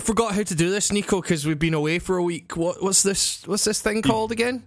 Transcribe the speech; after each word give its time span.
I 0.00 0.02
forgot 0.02 0.34
how 0.34 0.42
to 0.42 0.54
do 0.54 0.70
this, 0.70 0.90
Nico, 0.90 1.20
because 1.20 1.46
we've 1.46 1.58
been 1.58 1.74
away 1.74 1.98
for 1.98 2.16
a 2.16 2.22
week. 2.22 2.56
What 2.56 2.82
what's 2.82 3.02
this? 3.02 3.46
What's 3.46 3.64
this 3.64 3.82
thing 3.82 4.00
called 4.00 4.32
again? 4.32 4.66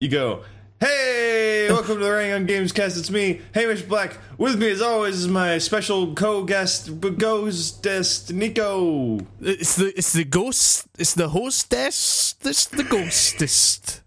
You 0.00 0.08
go, 0.08 0.44
hey, 0.78 1.66
welcome 1.68 1.98
to 1.98 2.04
the 2.04 2.08
Running 2.08 2.30
on 2.30 2.46
Games 2.46 2.70
Cast. 2.70 2.96
It's 2.96 3.10
me, 3.10 3.40
Hamish 3.54 3.82
Black. 3.82 4.16
With 4.38 4.56
me, 4.56 4.70
as 4.70 4.80
always, 4.80 5.16
is 5.16 5.26
my 5.26 5.58
special 5.58 6.14
co-guest, 6.14 7.00
ghostest 7.00 8.32
Nico. 8.32 9.18
It's 9.40 9.74
the 9.74 9.86
it's 9.98 10.12
the 10.12 10.22
ghost. 10.22 10.86
It's 10.96 11.14
the 11.14 11.30
hostess. 11.30 12.36
It's 12.42 12.66
the 12.66 12.84
ghostest. 12.84 14.02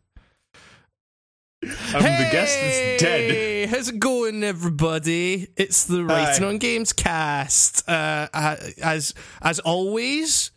I'm 1.64 2.02
the 2.02 2.30
guest 2.32 2.58
that's 2.62 3.02
dead. 3.04 3.32
Hey, 3.32 3.66
how's 3.66 3.90
it 3.90 4.00
going, 4.00 4.42
everybody? 4.42 5.50
It's 5.58 5.84
the 5.84 6.06
Writing 6.06 6.46
on 6.46 6.60
Games 6.60 6.94
cast. 6.94 7.90
Uh, 7.90 8.30
uh, 8.34 8.56
as 8.82 9.14
as 9.42 9.60
always, 9.60 10.52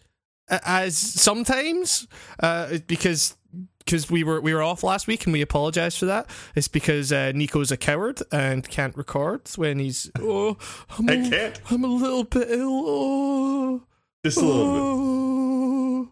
as 0.49 0.97
sometimes, 0.99 2.07
uh, 2.41 2.79
because 2.87 3.37
because 3.79 4.11
we 4.11 4.25
were 4.25 4.41
we 4.41 4.55
were 4.55 4.63
off 4.63 4.83
last 4.83 5.07
week 5.07 5.25
and 5.27 5.33
we 5.33 5.43
apologize 5.43 5.97
for 5.97 6.07
that. 6.07 6.29
It's 6.55 6.69
because 6.69 7.13
uh, 7.13 7.33
Nico's 7.35 7.71
a 7.71 7.77
coward 7.77 8.21
and 8.33 8.67
can't 8.69 8.97
record 8.97 9.43
when 9.57 9.79
he's 9.79 10.11
oh 10.21 10.57
I'm 10.99 11.09
I 11.09 11.13
a- 11.15 11.31
can't. 11.31 11.61
I'm 11.71 11.85
a 11.85 11.89
little 11.89 12.25
bit 12.25 12.49
ill. 12.51 12.83
Oh, 12.87 13.83
Just 14.25 14.39
a 14.39 14.41
little 14.45 16.09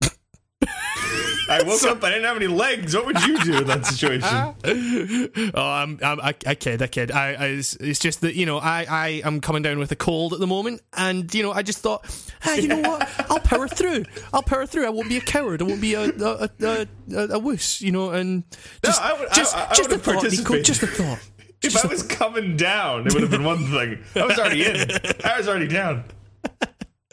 bit. 0.00 0.12
oh. 0.12 1.35
I 1.48 1.62
woke 1.62 1.82
up, 1.84 2.02
I 2.02 2.08
didn't 2.10 2.24
have 2.24 2.36
any 2.36 2.46
legs. 2.48 2.94
What 2.96 3.06
would 3.06 3.20
you 3.22 3.38
do 3.44 3.58
in 3.58 3.66
that 3.66 3.86
situation? 3.86 4.28
oh, 5.54 5.62
I'm, 5.62 5.98
I'm, 6.02 6.20
I, 6.20 6.34
I 6.46 6.54
kid, 6.54 6.82
I 6.82 6.86
kid. 6.88 7.10
I, 7.12 7.32
I, 7.34 7.44
it's, 7.46 7.74
it's 7.76 7.98
just 8.00 8.20
that 8.22 8.34
you 8.34 8.46
know, 8.46 8.58
I, 8.58 8.86
I 8.88 9.08
am 9.24 9.40
coming 9.40 9.62
down 9.62 9.78
with 9.78 9.92
a 9.92 9.96
cold 9.96 10.32
at 10.32 10.40
the 10.40 10.46
moment, 10.46 10.82
and 10.96 11.32
you 11.34 11.42
know, 11.42 11.52
I 11.52 11.62
just 11.62 11.78
thought, 11.78 12.04
ah, 12.44 12.54
you 12.54 12.68
know 12.68 12.80
what? 12.80 13.08
I'll 13.30 13.38
power 13.40 13.68
through. 13.68 14.04
I'll 14.32 14.42
power 14.42 14.66
through. 14.66 14.86
I 14.86 14.90
won't 14.90 15.08
be 15.08 15.16
a 15.18 15.20
coward. 15.20 15.62
I 15.62 15.64
won't 15.66 15.80
be 15.80 15.94
a 15.94 16.04
a, 16.10 16.48
a, 16.60 16.86
a, 17.14 17.28
a 17.30 17.38
wuss. 17.38 17.80
You 17.80 17.92
know, 17.92 18.10
and 18.10 18.44
just, 18.84 19.00
I 19.00 19.12
would- 19.18 19.28
just, 19.32 19.56
I- 19.56 19.68
I 19.70 19.74
just 19.74 19.92
a 19.92 19.98
thought, 19.98 20.22
Nico. 20.30 20.62
Just 20.62 20.82
a 20.82 20.86
thought. 20.86 21.18
If 21.62 21.72
Just 21.72 21.84
I 21.84 21.88
a 21.88 21.90
was 21.90 22.02
coming 22.02 22.56
down, 22.56 23.06
it 23.06 23.14
would 23.14 23.22
have 23.22 23.30
been 23.30 23.42
one 23.44 23.64
thing. 23.70 23.98
I 24.14 24.26
was 24.26 24.38
already 24.38 24.66
in. 24.66 24.90
I 25.24 25.38
was 25.38 25.48
already 25.48 25.66
down. 25.68 26.04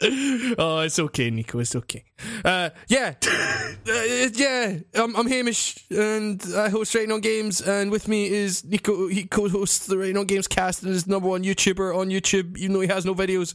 oh, 0.58 0.80
it's 0.80 0.98
okay, 0.98 1.30
Nico. 1.30 1.58
It's 1.58 1.74
okay. 1.74 2.04
Uh, 2.44 2.70
yeah, 2.88 3.14
uh, 3.26 4.28
yeah. 4.34 4.78
I'm, 4.94 5.16
I'm 5.16 5.26
Hamish, 5.26 5.86
and 5.90 6.42
I 6.56 6.68
host 6.68 6.94
Writing 6.94 7.12
on 7.12 7.20
Games, 7.20 7.60
and 7.60 7.90
with 7.90 8.08
me 8.08 8.30
is 8.30 8.64
Nico. 8.64 9.08
He 9.08 9.24
co-hosts 9.24 9.86
the 9.86 10.18
on 10.18 10.26
Games 10.26 10.46
cast 10.46 10.82
and 10.82 10.92
is 10.92 11.06
number 11.06 11.28
one 11.28 11.42
YouTuber 11.42 11.96
on 11.96 12.08
YouTube, 12.08 12.56
even 12.58 12.74
though 12.74 12.80
he 12.80 12.88
has 12.88 13.04
no 13.04 13.14
videos. 13.14 13.54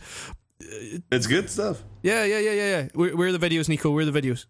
It's 1.12 1.28
good 1.28 1.50
stuff. 1.50 1.84
Yeah, 2.02 2.24
yeah, 2.26 2.40
yeah, 2.40 2.52
yeah, 2.52 2.70
yeah. 2.78 2.88
Where, 2.94 3.16
where 3.16 3.28
are 3.30 3.38
the 3.38 3.50
videos, 3.50 3.70
Nico? 3.70 3.92
Where 3.92 4.08
are 4.08 4.12
the 4.12 4.22
videos? 4.22 4.46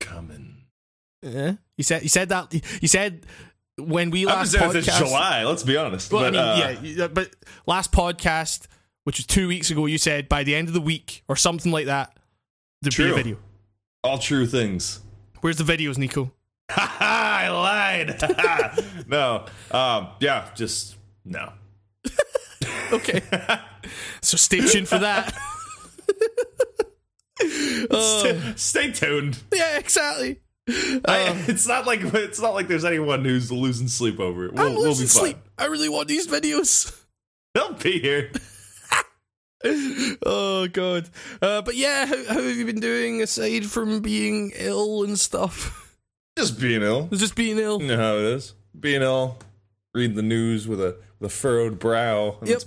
Coming. 0.00 0.64
Yeah, 1.22 1.54
you 1.76 1.84
said 1.84 2.02
you 2.02 2.08
said 2.08 2.30
that. 2.30 2.52
You 2.80 2.88
said 2.88 3.26
when 3.78 4.10
we 4.10 4.26
I'm 4.26 4.36
last 4.36 4.54
it's 4.54 4.62
podcast. 4.62 4.98
July. 4.98 5.44
Let's 5.44 5.62
be 5.62 5.76
honest. 5.76 6.12
Well, 6.12 6.30
but, 6.30 6.36
I 6.36 6.74
mean, 6.74 6.98
uh, 6.98 7.02
yeah, 7.02 7.08
but 7.08 7.30
last 7.66 7.92
podcast, 7.92 8.66
which 9.04 9.18
was 9.18 9.26
two 9.26 9.48
weeks 9.48 9.70
ago, 9.70 9.86
you 9.86 9.98
said 9.98 10.28
by 10.28 10.42
the 10.44 10.54
end 10.54 10.68
of 10.68 10.74
the 10.74 10.80
week 10.80 11.22
or 11.28 11.36
something 11.36 11.72
like 11.72 11.86
that, 11.86 12.16
there'd 12.82 12.96
be 12.96 13.10
a 13.10 13.14
video. 13.14 13.36
all 14.04 14.18
true 14.18 14.46
things. 14.46 15.00
Where's 15.40 15.56
the 15.56 15.64
videos, 15.64 15.98
Nico? 15.98 16.32
I 16.70 17.48
lied. 17.48 19.06
no. 19.08 19.46
Um. 19.70 20.08
Yeah. 20.20 20.48
Just 20.54 20.96
no. 21.24 21.52
Okay. 22.92 23.22
so 24.20 24.36
stay 24.36 24.60
tuned 24.60 24.86
for 24.86 24.98
that. 24.98 25.34
Oh, 27.90 28.52
Stay 28.56 28.92
tuned. 28.92 29.38
yeah, 29.52 29.78
exactly. 29.78 30.40
I, 30.68 31.42
it's 31.48 31.66
not 31.66 31.86
like 31.86 32.00
it's 32.02 32.40
not 32.40 32.54
like 32.54 32.68
there's 32.68 32.84
anyone 32.84 33.24
who's 33.24 33.50
losing 33.50 33.88
sleep 33.88 34.20
over 34.20 34.44
it. 34.46 34.52
We'll, 34.52 34.66
I'm 34.66 34.72
we'll 34.74 34.82
be 34.84 34.88
losing 34.90 35.06
fine. 35.08 35.20
sleep. 35.32 35.36
I 35.58 35.66
really 35.66 35.88
want 35.88 36.06
these 36.08 36.26
videos. 36.28 36.96
They'll 37.54 37.72
be 37.72 37.98
here. 37.98 38.30
oh 40.26 40.68
god. 40.72 41.08
Uh, 41.40 41.62
but 41.62 41.76
yeah, 41.76 42.06
how, 42.06 42.16
how 42.26 42.42
have 42.42 42.56
you 42.56 42.64
been 42.66 42.80
doing 42.80 43.22
aside 43.22 43.66
from 43.66 44.00
being 44.00 44.52
ill 44.56 45.04
and 45.04 45.18
stuff? 45.18 45.96
Just 46.38 46.58
being 46.60 46.82
ill. 46.82 47.08
Just 47.12 47.34
being 47.34 47.58
ill. 47.58 47.80
You 47.80 47.88
know 47.88 47.96
how 47.96 48.16
it 48.16 48.24
is. 48.24 48.54
Being 48.78 49.02
ill. 49.02 49.38
Reading 49.94 50.16
the 50.16 50.22
news 50.22 50.66
with 50.66 50.80
a 50.80 50.96
with 51.18 51.30
a 51.30 51.34
furrowed 51.34 51.78
brow. 51.78 52.38
Yep. 52.44 52.62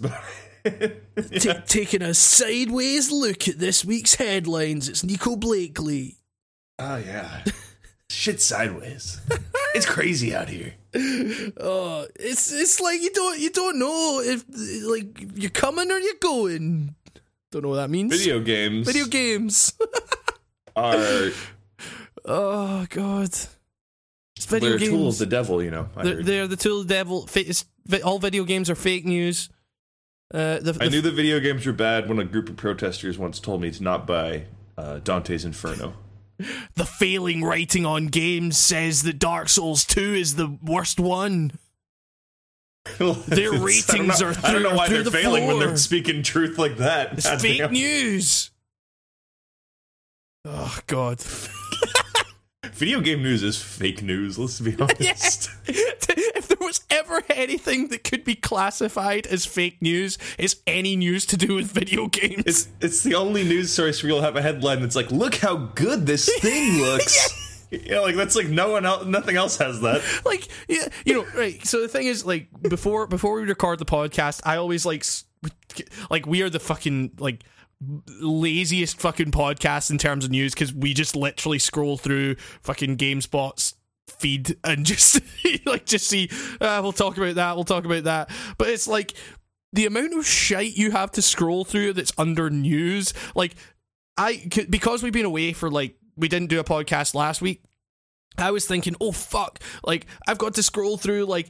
it. 0.66 1.41
Ta- 1.41 1.61
taking 1.67 2.01
a 2.01 2.13
sideways 2.13 3.12
look 3.12 3.47
at 3.47 3.59
this 3.59 3.85
week's 3.85 4.16
headlines. 4.16 4.89
It's 4.89 5.03
Nico 5.03 5.35
Blakely. 5.35 6.17
Oh 6.79 6.97
yeah. 6.97 7.44
Shit 8.09 8.41
sideways. 8.41 9.19
it's 9.75 9.85
crazy 9.85 10.35
out 10.35 10.50
here. 10.50 10.73
Oh, 11.59 12.07
it's 12.16 12.51
it's 12.53 12.79
like 12.79 13.01
you 13.01 13.11
don't 13.11 13.39
you 13.39 13.50
don't 13.50 13.78
know 13.78 14.22
if 14.23 14.45
like 14.88 15.31
you're 15.35 15.50
coming 15.50 15.91
or 15.91 16.00
you're 16.00 16.13
going. 16.22 16.95
Don't 17.51 17.63
know 17.63 17.69
what 17.69 17.75
that 17.78 17.89
means. 17.89 18.16
Video 18.17 18.39
games 18.39 18.88
Video 18.88 19.06
games. 19.06 19.73
are 20.75 21.31
oh 22.25 22.85
god. 22.89 23.29
It's 24.38 24.45
video 24.47 24.69
they're 24.72 24.79
games. 24.79 24.91
tools 24.91 25.22
of 25.22 25.29
the 25.29 25.35
devil, 25.35 25.63
you 25.63 25.72
know. 25.72 25.88
They're, 26.01 26.22
they're 26.23 26.47
the 26.47 26.57
tool 26.57 26.81
of 26.81 26.88
the 26.88 26.94
devil. 26.94 27.25
Fa- 27.27 27.39
it's- 27.39 27.66
vi- 27.85 28.01
all 28.01 28.19
video 28.19 28.44
games 28.44 28.69
are 28.69 28.75
fake 28.75 29.06
news. 29.06 29.50
Uh, 30.33 30.59
the, 30.59 30.77
I 30.81 30.88
knew 30.89 31.01
that 31.01 31.13
video 31.13 31.39
games 31.39 31.66
were 31.66 31.72
bad 31.72 32.09
when 32.09 32.19
a 32.19 32.25
group 32.25 32.50
of 32.50 32.57
protesters 32.57 33.17
once 33.17 33.39
told 33.39 33.62
me 33.62 33.72
to 33.72 33.83
not 33.83 34.06
buy 34.07 34.45
uh, 34.77 35.00
Dante's 35.00 35.45
Inferno. 35.45 35.94
The 36.75 36.85
failing 36.85 37.44
writing 37.44 37.85
on 37.85 38.07
games 38.07 38.57
says 38.57 39.03
that 39.03 39.19
Dark 39.19 39.50
Souls 39.50 39.85
2 39.85 40.01
is 40.13 40.35
the 40.35 40.57
worst 40.63 41.00
one. 41.00 41.51
Their 43.00 43.51
ratings 43.53 44.22
are 44.22 44.31
know, 44.31 44.40
I 44.44 44.53
don't 44.53 44.63
know 44.63 44.75
why 44.75 44.88
they're 44.90 45.01
the 45.03 45.12
failing 45.12 45.47
when 45.47 45.59
they're 45.59 45.75
speaking 45.78 46.22
truth 46.22 46.59
like 46.59 46.78
that. 46.78 47.13
It's 47.13 47.25
God 47.25 47.41
fake 47.41 47.57
damn. 47.57 47.72
news. 47.72 48.51
Oh 50.45 50.78
god. 50.85 51.19
Video 52.74 53.02
game 53.02 53.22
news 53.24 53.44
is 53.44 53.62
fake 53.62 54.02
news. 54.02 54.38
Let's 54.38 54.59
be 54.59 54.76
honest. 54.80 55.50
if 55.68 56.48
there 56.48 56.58
was 56.59 56.81
ever 56.90 57.22
anything 57.30 57.88
that 57.90 58.03
could 58.03 58.24
be 58.24 58.36
classified 58.36 59.28
as 59.28 59.46
fake 59.46 59.81
news, 59.81 60.18
it's 60.38 60.58
any 60.68 60.96
news 60.96 61.25
to 61.28 61.38
do 61.38 61.56
with 61.56 61.72
video 61.72 62.08
games. 62.08 62.44
It's 62.46 62.68
it's 62.81 63.04
the 63.04 63.16
only 63.16 63.44
news 63.44 63.72
source 63.72 64.02
where 64.02 64.12
you'll 64.12 64.22
have 64.22 64.36
a 64.36 64.42
headline 64.42 64.81
that's 64.81 64.96
like, 64.96 65.12
"Look 65.12 65.36
how 65.36 65.56
good 65.56 66.06
this 66.06 66.30
thing 66.40 66.81
looks." 66.81 67.68
yeah. 67.72 68.00
like 68.00 68.16
that's 68.16 68.36
like 68.36 68.48
no 68.48 68.72
one 68.72 68.86
else, 68.86 69.06
nothing 69.06 69.36
else 69.36 69.58
has 69.58 69.81
that. 69.81 70.02
like 70.24 70.48
yeah, 70.68 70.88
you 71.06 71.14
know 71.14 71.25
right 71.36 71.66
so 71.66 71.81
the 71.81 71.88
thing 71.88 72.08
is 72.08 72.24
like 72.25 72.48
before 72.62 73.08
before 73.08 73.36
we 73.36 73.44
record 73.44 73.80
the 73.80 73.86
podcast 73.86 74.40
i 74.46 74.56
always 74.56 74.86
like 74.86 75.04
like 76.09 76.25
we 76.25 76.42
are 76.42 76.50
the 76.50 76.59
fucking 76.59 77.12
like 77.18 77.44
laziest 78.22 79.00
fucking 79.00 79.31
podcast 79.31 79.90
in 79.91 79.97
terms 79.97 80.25
of 80.25 80.31
news 80.31 80.53
because 80.53 80.73
we 80.73 80.94
just 80.94 81.16
literally 81.16 81.59
scroll 81.59 81.97
through 81.97 82.35
fucking 82.62 82.97
gamespot's 82.97 83.75
feed 84.07 84.56
and 84.63 84.85
just 84.85 85.19
like 85.66 85.85
just 85.85 86.07
see 86.07 86.30
uh, 86.62 86.80
we'll 86.81 86.92
talk 86.92 87.18
about 87.18 87.36
that 87.36 87.56
we'll 87.56 87.63
talk 87.63 87.86
about 87.86 88.04
that. 88.04 88.30
But 88.57 88.69
it's 88.69 88.88
like 88.88 89.13
the 89.74 89.86
amount 89.86 90.13
of 90.13 90.25
shite 90.25 90.77
you 90.77 90.92
have 90.92 91.12
to 91.12 91.21
scroll 91.21 91.65
through 91.65 91.94
that's 91.94 92.13
under 92.18 92.50
news 92.50 93.13
like 93.36 93.56
i 94.18 94.38
c- 94.51 94.68
because 94.69 95.04
we've 95.04 95.12
been 95.12 95.25
away 95.25 95.51
for 95.51 95.69
like 95.69 95.98
we 96.15 96.30
didn't 96.30 96.48
do 96.48 96.62
a 96.62 96.63
podcast 96.63 97.13
last 97.13 97.42
week 97.42 97.62
I 98.38 98.51
was 98.51 98.65
thinking, 98.65 98.95
oh 99.00 99.12
fuck, 99.12 99.60
like 99.86 100.07
I've 100.27 100.38
got 100.38 100.56
to 100.56 100.63
scroll 100.63 100.98
through 100.98 101.25
like 101.25 101.50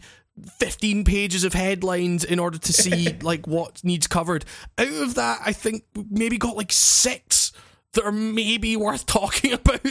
15 0.59 1.03
pages 1.05 1.43
of 1.43 1.53
headlines 1.53 2.23
in 2.23 2.39
order 2.39 2.57
to 2.57 2.73
see 2.73 3.15
like 3.21 3.47
what 3.47 3.83
needs 3.83 4.07
covered. 4.07 4.45
Out 4.77 4.87
of 4.87 5.15
that, 5.15 5.39
I 5.45 5.53
think 5.53 5.83
maybe 6.09 6.37
got 6.37 6.55
like 6.57 6.71
six 6.71 7.51
that 7.93 8.03
are 8.03 8.11
maybe 8.11 8.75
worth 8.75 9.05
talking 9.05 9.53
about. 9.53 9.81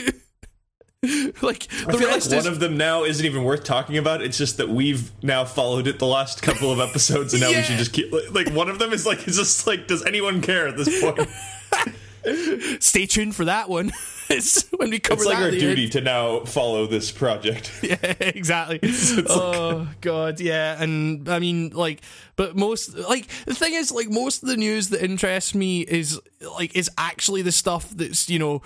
like 1.41 1.67
I 1.87 1.91
the 1.91 1.97
feel 1.99 2.09
like 2.09 2.23
one 2.25 2.37
is 2.39 2.45
of 2.47 2.59
them 2.59 2.77
now 2.77 3.03
isn't 3.03 3.25
even 3.25 3.43
worth 3.43 3.63
talking 3.63 3.97
about. 3.97 4.21
It's 4.21 4.37
just 4.37 4.57
that 4.57 4.69
we've 4.69 5.11
now 5.23 5.45
followed 5.45 5.87
it 5.87 5.99
the 5.99 6.05
last 6.07 6.41
couple 6.41 6.71
of 6.71 6.79
episodes, 6.79 7.33
and 7.33 7.41
now 7.41 7.49
Yeah. 7.49 7.57
we 7.57 7.63
should 7.63 7.77
just 7.77 7.93
keep 7.93 8.11
like, 8.11 8.31
like 8.47 8.55
one 8.55 8.69
of 8.69 8.79
them 8.79 8.91
is 8.93 9.05
like 9.05 9.27
it's 9.27 9.37
just 9.37 9.67
like 9.67 9.87
does 9.87 10.03
anyone 10.03 10.41
care 10.41 10.67
at 10.67 10.77
this 10.77 11.01
point? 11.01 11.29
stay 12.81 13.05
tuned 13.05 13.35
for 13.35 13.45
that 13.45 13.69
one. 13.69 13.91
It's 14.29 14.63
when 14.71 14.89
we 14.89 14.99
cover 14.99 15.21
It's 15.21 15.25
like 15.25 15.37
our 15.37 15.51
duty 15.51 15.83
end. 15.83 15.91
to 15.93 16.01
now 16.01 16.39
follow 16.45 16.87
this 16.87 17.11
project. 17.11 17.71
Yeah, 17.83 17.95
exactly. 18.19 18.79
oh 19.29 19.87
god, 20.01 20.39
yeah, 20.39 20.81
and 20.81 21.29
I 21.29 21.39
mean, 21.39 21.69
like, 21.69 22.01
but 22.35 22.55
most 22.55 22.97
like 22.97 23.27
the 23.45 23.53
thing 23.53 23.73
is, 23.73 23.91
like, 23.91 24.09
most 24.09 24.41
of 24.43 24.49
the 24.49 24.57
news 24.57 24.89
that 24.89 25.03
interests 25.03 25.53
me 25.53 25.81
is 25.81 26.19
like 26.57 26.75
is 26.75 26.89
actually 26.97 27.41
the 27.43 27.51
stuff 27.51 27.89
that's 27.91 28.29
you 28.29 28.39
know, 28.39 28.61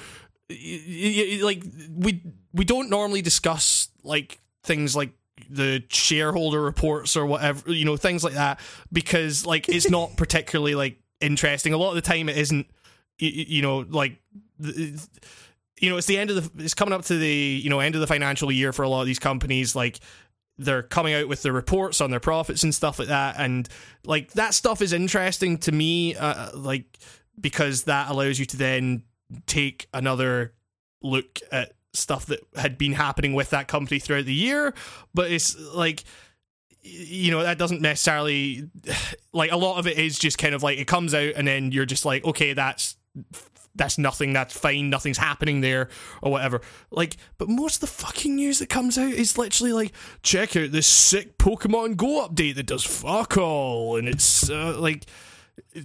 y- 0.50 0.56
y- 0.88 1.38
y- 1.38 1.44
like 1.44 1.64
we 1.96 2.22
we 2.54 2.64
don't 2.66 2.90
normally 2.90 3.22
discuss 3.22 3.90
like 4.04 4.40
things 4.64 4.96
like 4.96 5.12
the 5.50 5.84
shareholder 5.90 6.62
reports 6.62 7.16
or 7.18 7.26
whatever 7.26 7.72
you 7.74 7.86
know 7.86 7.98
things 7.98 8.24
like 8.24 8.34
that 8.36 8.60
because 8.92 9.46
like 9.46 9.68
it's 9.68 9.90
not 9.90 10.16
particularly 10.18 10.76
like 10.76 11.00
interesting 11.22 11.74
a 11.74 11.78
lot 11.78 11.90
of 11.90 11.96
the 11.96 12.02
time 12.02 12.30
it 12.30 12.38
isn't 12.38 12.68
you 13.22 13.62
know, 13.62 13.80
like. 13.90 14.18
You 15.80 15.90
know, 15.90 15.98
it's 15.98 16.08
the 16.08 16.18
end 16.18 16.30
of 16.30 16.36
the. 16.56 16.64
It's 16.64 16.74
coming 16.74 16.94
up 16.94 17.06
to 17.06 17.18
the 17.18 17.62
you 17.64 17.70
know 17.70 17.80
end 17.80 17.96
of 17.96 18.02
the 18.02 18.08
financial 18.08 18.52
year 18.52 18.74
for 18.74 18.84
a 18.84 18.90
lot 18.90 19.02
of 19.02 19.08
these 19.08 19.20
companies. 19.20 19.76
Like 19.76 20.00
they're 20.58 20.84
coming 20.84 21.14
out 21.14 21.28
with 21.28 21.42
their 21.42 21.54
reports 21.54 22.02
on 22.02 22.12
their 22.12 22.20
profits 22.20 22.64
and 22.64 22.76
stuff 22.76 23.00
like 23.00 23.08
that, 23.08 23.36
and 23.38 23.68
like 24.06 24.32
that 24.34 24.54
stuff 24.54 24.82
is 24.82 24.94
interesting 24.94 25.58
to 25.60 25.72
me. 25.72 26.16
Uh, 26.16 26.50
like 26.54 27.00
because 27.40 27.84
that 27.84 28.10
allows 28.10 28.40
you 28.40 28.46
to 28.46 28.58
then 28.58 29.04
take 29.46 29.88
another 29.94 30.54
look 31.02 31.40
at 31.52 31.74
stuff 31.94 32.26
that 32.28 32.40
had 32.56 32.78
been 32.78 32.94
happening 32.94 33.34
with 33.34 33.50
that 33.52 33.68
company 33.68 34.00
throughout 34.00 34.26
the 34.26 34.34
year. 34.34 34.74
But 35.14 35.32
it's 35.32 35.58
like 35.74 36.04
you 36.82 37.32
know 37.32 37.44
that 37.44 37.58
doesn't 37.58 37.82
necessarily 37.82 38.70
like 39.34 39.52
a 39.52 39.58
lot 39.58 39.78
of 39.78 39.88
it 39.88 39.98
is 39.98 40.18
just 40.18 40.38
kind 40.38 40.56
of 40.56 40.64
like 40.64 40.78
it 40.78 40.88
comes 40.88 41.14
out 41.14 41.34
and 41.36 41.48
then 41.48 41.72
you're 41.72 41.86
just 41.86 42.06
like 42.06 42.24
okay 42.26 42.54
that's 42.54 42.96
that's 43.80 43.98
nothing 43.98 44.34
that's 44.34 44.56
fine 44.56 44.92
nothing's 44.92 45.18
happening 45.18 45.62
there 45.62 45.90
or 46.22 46.32
whatever. 46.32 46.62
Like 46.92 47.18
but 47.40 47.50
most 47.50 47.76
of 47.76 47.82
the 47.82 47.88
fucking 47.88 48.36
news 48.36 48.60
that 48.60 48.70
comes 48.70 48.98
out 48.98 49.12
is 49.12 49.38
literally 49.38 49.74
like 49.74 49.94
check 50.22 50.56
out 50.56 50.72
this 50.72 50.86
sick 50.86 51.40
pokemon 51.40 51.98
go 51.98 52.28
update 52.28 52.56
that 52.56 52.68
does 52.68 52.84
fuck 52.84 53.38
all 53.38 53.98
and 53.98 54.08
it's 54.08 54.50
uh, 54.50 54.78
like 54.80 55.06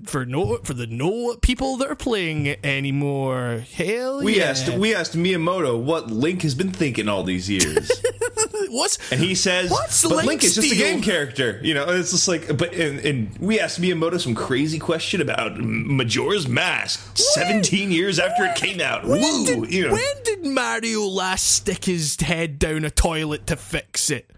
for 0.04 0.24
no 0.24 0.58
for 0.58 0.74
the 0.74 0.86
no 0.86 1.36
people 1.36 1.76
that 1.78 1.90
are 1.90 1.94
playing 1.96 2.56
anymore 2.64 3.64
hell 3.74 4.22
We 4.22 4.38
yeah. 4.38 4.44
asked 4.44 4.68
we 4.70 4.94
asked 4.94 5.16
Miyamoto 5.16 5.80
what 5.80 6.10
Link 6.10 6.42
has 6.42 6.54
been 6.54 6.70
thinking 6.70 7.08
all 7.08 7.22
these 7.22 7.48
years, 7.48 7.90
what's 8.68 9.12
and 9.12 9.20
he 9.20 9.34
says, 9.34 9.70
What's 9.70 10.02
"But 10.02 10.16
Link 10.16 10.26
Link's 10.28 10.44
is 10.44 10.54
just 10.56 10.72
a 10.72 10.76
game 10.76 11.02
character." 11.02 11.60
You 11.62 11.74
know, 11.74 11.88
it's 11.90 12.10
just 12.10 12.28
like, 12.28 12.56
but 12.56 12.72
and, 12.74 13.00
and 13.00 13.38
we 13.38 13.60
asked 13.60 13.80
Miyamoto 13.80 14.20
some 14.20 14.34
crazy 14.34 14.78
question 14.78 15.20
about 15.20 15.58
Majora's 15.58 16.48
Mask, 16.48 17.16
seventeen 17.16 17.90
years 17.90 18.18
after 18.18 18.44
it 18.44 18.56
came 18.56 18.80
out. 18.80 19.06
when 19.06 19.20
Woo! 19.20 19.46
did, 19.46 19.72
you 19.72 19.86
know, 19.86 19.92
when 19.92 20.22
did 20.24 20.44
Mario 20.46 21.02
last 21.02 21.48
stick 21.50 21.84
his 21.84 22.20
head 22.20 22.58
down 22.58 22.84
a 22.84 22.90
toilet 22.90 23.46
to 23.48 23.56
fix 23.56 24.10
it? 24.10 24.30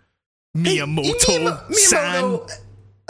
Miyamoto, 0.57 1.73
san. 1.75 2.41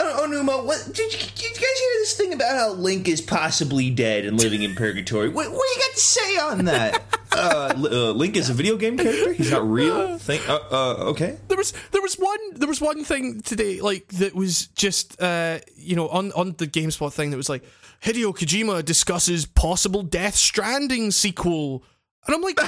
Oh, 0.09 0.25
Onuma, 0.25 0.65
what, 0.65 0.85
did, 0.93 1.13
you, 1.13 1.19
did 1.19 1.43
you 1.43 1.51
guys 1.51 1.61
hear 1.61 1.93
this 1.99 2.17
thing 2.17 2.33
about 2.33 2.57
how 2.57 2.73
Link 2.75 3.09
is 3.09 3.21
possibly 3.21 3.91
dead 3.91 4.25
and 4.25 4.39
living 4.39 4.63
in 4.63 4.77
purgatory? 4.77 5.29
What, 5.29 5.51
what 5.51 5.61
do 5.61 5.81
you 5.81 5.87
got 5.89 5.95
to 5.95 6.01
say 6.01 6.39
on 6.39 6.65
that? 6.67 7.03
uh, 7.33 7.73
uh, 7.77 8.11
Link 8.13 8.37
is 8.37 8.49
a 8.49 8.55
video 8.55 8.77
game 8.77 8.97
character. 8.97 9.33
He's 9.33 9.51
not 9.51 9.69
real. 9.69 10.17
Think, 10.19 10.49
uh, 10.49 10.61
uh, 10.71 10.95
okay. 11.11 11.39
There 11.49 11.57
was 11.59 11.73
there 11.91 12.03
was 12.03 12.15
one 12.15 12.39
there 12.53 12.69
was 12.69 12.81
one 12.81 13.03
thing 13.03 13.41
today 13.41 13.81
like 13.81 14.07
that 14.09 14.35
was 14.35 14.69
just 14.69 15.21
uh 15.21 15.59
you 15.75 15.97
know 15.97 16.09
on 16.09 16.33
on 16.33 16.55
the 16.59 16.67
GameSpot 16.67 17.13
thing 17.13 17.31
that 17.31 17.37
was 17.37 17.49
like 17.49 17.65
Hideo 18.03 18.33
Kojima 18.33 18.85
discusses 18.85 19.45
possible 19.45 20.03
Death 20.03 20.37
Stranding 20.37 21.11
sequel, 21.11 21.83
and 22.27 22.37
I'm 22.37 22.43
like 22.43 22.59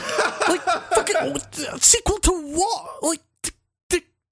like 0.48 0.62
fucking 0.62 1.38
sequel 1.78 2.18
to 2.18 2.32
what 2.32 3.02
like. 3.02 3.20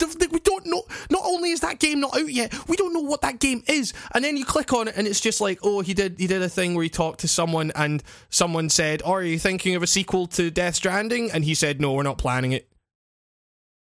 We 0.01 0.41
don't 0.41 0.67
know. 0.67 0.83
Not 1.11 1.23
only 1.25 1.51
is 1.51 1.61
that 1.61 1.79
game 1.79 2.01
not 2.01 2.17
out 2.17 2.31
yet, 2.31 2.53
we 2.69 2.77
don't 2.77 2.93
know 2.93 3.01
what 3.01 3.23
that 3.23 3.39
game 3.39 3.63
is. 3.67 3.95
And 4.13 4.23
then 4.25 4.37
you 4.37 4.45
click 4.45 4.73
on 4.73 4.89
it, 4.89 4.95
and 4.97 5.07
it's 5.07 5.21
just 5.21 5.41
like, 5.41 5.59
oh, 5.63 5.81
he 5.81 5.95
did. 5.95 6.19
He 6.19 6.27
did 6.27 6.43
a 6.43 6.49
thing 6.49 6.75
where 6.75 6.83
he 6.83 6.91
talked 6.91 7.21
to 7.21 7.29
someone, 7.29 7.73
and 7.75 8.03
someone 8.29 8.69
said, 8.69 9.03
oh, 9.05 9.13
"Are 9.13 9.23
you 9.23 9.39
thinking 9.39 9.75
of 9.75 9.83
a 9.83 9.87
sequel 9.87 10.27
to 10.29 10.51
Death 10.51 10.75
Stranding?" 10.75 11.31
And 11.31 11.45
he 11.45 11.55
said, 11.55 11.81
"No, 11.81 11.95
we're 11.95 12.03
not 12.03 12.19
planning 12.19 12.53
it." 12.53 12.69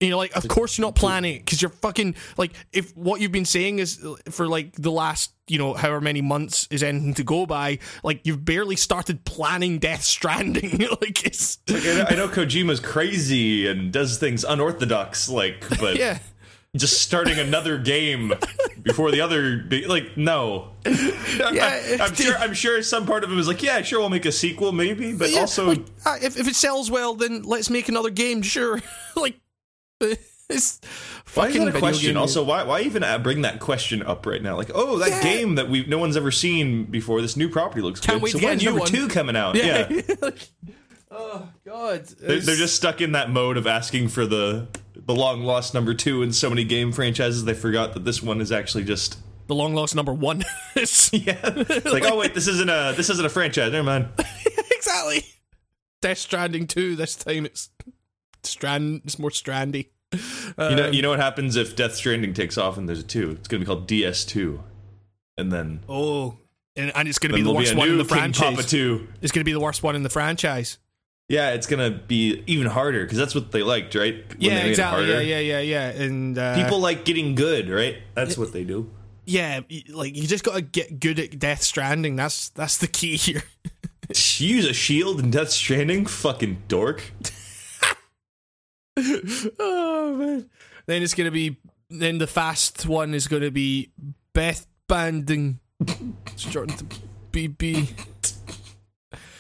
And 0.02 0.08
you're 0.08 0.18
like, 0.18 0.36
of 0.36 0.48
course 0.48 0.78
you're 0.80 0.88
not 0.88 0.96
planning 0.96 1.36
it 1.36 1.40
because 1.46 1.62
you're 1.62 1.70
fucking 1.70 2.16
like, 2.36 2.54
if 2.74 2.98
what 2.98 3.22
you've 3.22 3.32
been 3.32 3.46
saying 3.46 3.78
is 3.78 4.04
uh, 4.04 4.16
for 4.32 4.48
like 4.48 4.74
the 4.74 4.92
last, 4.92 5.32
you 5.48 5.60
know, 5.60 5.76
however 5.76 6.02
many 6.02 6.22
months 6.22 6.68
is 6.72 6.82
anything 6.82 7.14
to 7.14 7.24
go 7.24 7.46
by, 7.46 7.78
like 8.04 8.22
you've 8.24 8.44
barely 8.44 8.76
started 8.76 9.24
planning 9.26 9.78
Death 9.78 10.02
Stranding. 10.02 10.80
like 11.02 11.24
it's, 11.24 11.60
Like, 11.70 11.86
I, 11.86 11.94
know, 11.94 12.06
I 12.10 12.16
know 12.16 12.28
Kojima's 12.30 12.80
crazy 12.80 13.68
and 13.68 13.94
does 13.94 14.18
things 14.18 14.44
unorthodox, 14.44 15.30
like, 15.30 15.70
but 15.80 15.98
yeah. 15.98 16.18
just 16.76 17.02
starting 17.04 17.38
another 17.38 17.78
game 17.78 18.34
before 18.82 19.12
the 19.12 19.22
other, 19.22 19.68
like, 19.88 20.18
no. 20.18 20.72
Yeah, 21.52 21.98
I'm 22.02 22.16
sure. 22.16 22.36
I'm 22.38 22.54
sure 22.56 22.82
some 22.82 23.06
part 23.06 23.24
of 23.24 23.32
him 23.32 23.38
is 23.38 23.48
like, 23.48 23.62
yeah, 23.62 23.84
sure, 23.84 24.00
we'll 24.00 24.10
make 24.10 24.26
a 24.26 24.32
sequel, 24.32 24.72
maybe, 24.72 25.14
but 25.14 25.30
Yeah, 25.30 25.42
also, 25.42 25.68
like, 25.68 25.86
uh, 26.06 26.18
if, 26.22 26.40
if 26.40 26.48
it 26.48 26.56
sells 26.56 26.90
well, 26.90 27.14
then 27.14 27.44
let's 27.44 27.70
make 27.70 27.88
another 27.88 28.10
game, 28.10 28.42
sure. 28.42 28.82
like, 29.16 29.40
it's 30.50 30.80
fucking 31.26 31.66
video 31.66 31.80
question? 31.80 32.18
Also, 32.18 32.44
why 32.44 32.64
why 32.64 32.82
even 32.82 33.04
bring 33.24 33.42
that 33.44 33.60
question 33.60 34.02
up 34.04 34.26
right 34.26 34.42
now? 34.42 34.58
Like, 34.58 34.72
oh, 34.74 34.98
that 35.00 35.10
Yeah. 35.10 35.24
game 35.24 35.56
that 35.56 35.70
we 35.70 35.86
no 35.86 35.98
one's 35.98 36.18
ever 36.18 36.32
seen 36.32 36.86
before. 36.86 37.22
This 37.22 37.38
new 37.38 37.50
property 37.50 37.82
looks 37.82 38.00
Can't 38.00 38.18
good. 38.18 38.24
wait 38.24 38.32
so 38.34 38.40
when's 38.40 38.64
number 38.64 38.80
one. 38.82 38.90
two 38.90 39.08
coming 39.08 39.36
out? 39.36 39.56
Yeah, 39.56 39.88
Like, 40.22 40.50
oh 41.12 41.48
god, 41.66 42.06
They're, 42.08 42.40
they're 42.40 42.56
just 42.56 42.76
stuck 42.76 43.02
in 43.02 43.14
that 43.14 43.30
mode 43.30 43.58
of 43.58 43.68
asking 43.68 44.10
for 44.10 44.26
the 44.26 44.68
the 44.96 45.16
long 45.16 45.44
lost 45.44 45.74
number 45.74 45.94
two 45.94 46.22
in 46.22 46.32
so 46.34 46.50
many 46.50 46.64
game 46.64 46.92
franchises. 46.92 47.46
They 47.46 47.54
forgot 47.54 47.94
that 47.94 48.06
this 48.06 48.22
one 48.22 48.42
is 48.42 48.52
actually 48.52 48.84
just 48.84 49.18
the 49.48 49.56
long 49.56 49.74
lost 49.74 49.96
number 49.96 50.14
one. 50.14 50.44
It's- 50.76 51.12
yeah. 51.14 51.38
like, 51.86 52.04
oh 52.06 52.18
wait, 52.18 52.34
this 52.34 52.48
isn't 52.48 52.70
a 52.70 52.94
this 52.96 53.10
isn't 53.10 53.26
a 53.26 53.30
franchise. 53.30 53.72
Never 53.72 53.84
mind. 53.84 54.10
exactly. 54.72 55.26
Death 56.02 56.18
Stranding 56.18 56.66
two. 56.68 56.96
This 56.96 57.16
time 57.16 57.46
it's 57.46 57.70
strand. 58.44 59.02
It's 59.04 59.20
more 59.20 59.30
strandy. 59.30 59.90
You 60.14 60.20
know, 60.58 60.90
you 60.92 61.02
know 61.02 61.10
what 61.10 61.20
happens 61.20 61.56
if 61.56 61.76
Death 61.76 61.96
Stranding 61.96 62.34
takes 62.34 62.58
off 62.58 62.78
and 62.78 62.88
there's 62.88 63.00
a 63.00 63.04
two? 63.04 63.32
It's 63.32 63.48
gonna 63.48 63.62
be 63.62 63.66
called 63.66 63.88
DS2, 63.88 64.60
and 65.38 65.52
then 65.52 65.82
Oh, 65.88 66.38
and, 66.76 66.92
and 66.96 67.08
it's 67.08 67.20
going 67.20 67.32
to 67.32 67.36
be 67.36 67.42
the 67.42 67.46
there'll 67.52 67.60
be 67.60 67.66
worst 67.66 67.76
one 67.76 67.90
in 67.90 67.98
the 67.98 68.04
King 68.06 68.18
franchise. 68.18 68.56
Papa 68.56 68.68
two. 68.68 69.08
It's 69.22 69.32
going 69.34 69.42
to 69.42 69.46
be 69.46 69.52
the 69.52 69.60
worst 69.60 69.84
one 69.84 69.96
in 69.96 70.04
the 70.04 70.10
franchise. 70.10 70.78
Yeah, 71.28 71.52
it's 71.52 71.66
gonna 71.68 71.92
be 71.92 72.44
even 72.48 72.68
harder 72.68 73.04
because 73.04 73.18
that's 73.18 73.34
what 73.34 73.52
they 73.54 73.64
liked, 73.64 73.96
right? 73.96 74.16
When 74.32 74.42
yeah, 74.42 74.58
exactly. 74.66 75.08
Yeah, 75.10 75.20
yeah, 75.20 75.40
yeah, 75.40 75.60
yeah. 75.60 75.88
And 76.04 76.38
uh, 76.38 76.62
People 76.62 76.80
like 76.80 77.06
getting 77.06 77.36
good, 77.36 77.70
right? 77.70 77.98
That's 78.16 78.38
what 78.38 78.52
they 78.52 78.66
do. 78.66 78.90
yeah, 79.26 79.62
like 79.90 80.14
you 80.16 80.28
just 80.28 80.44
got 80.44 80.56
to 80.56 80.62
get 80.62 81.00
good 81.00 81.20
at 81.20 81.40
Death 81.40 81.62
Stranding. 81.64 82.18
That's 82.18 82.50
that's 82.50 82.78
the 82.78 82.88
key 82.88 83.16
here. 83.16 83.44
Use 84.40 84.66
a 84.66 84.74
shield 84.74 85.22
in 85.22 85.32
Death 85.32 85.52
Stranding, 85.52 86.06
fucking 86.06 86.64
dork. 86.68 87.12
oh 89.60 90.16
man. 90.18 90.50
Then 90.86 91.04
it's 91.04 91.14
to 91.26 91.32
be. 91.32 91.58
Then 91.90 92.18
the 92.20 92.28
fast 92.28 92.86
one 92.86 93.14
is 93.14 93.28
to 93.42 93.52
be 93.52 93.92
Beth 94.34 94.68
Banding. 94.88 95.60
Starting 96.36 96.78
to 96.78 96.86
BB. 97.32 97.90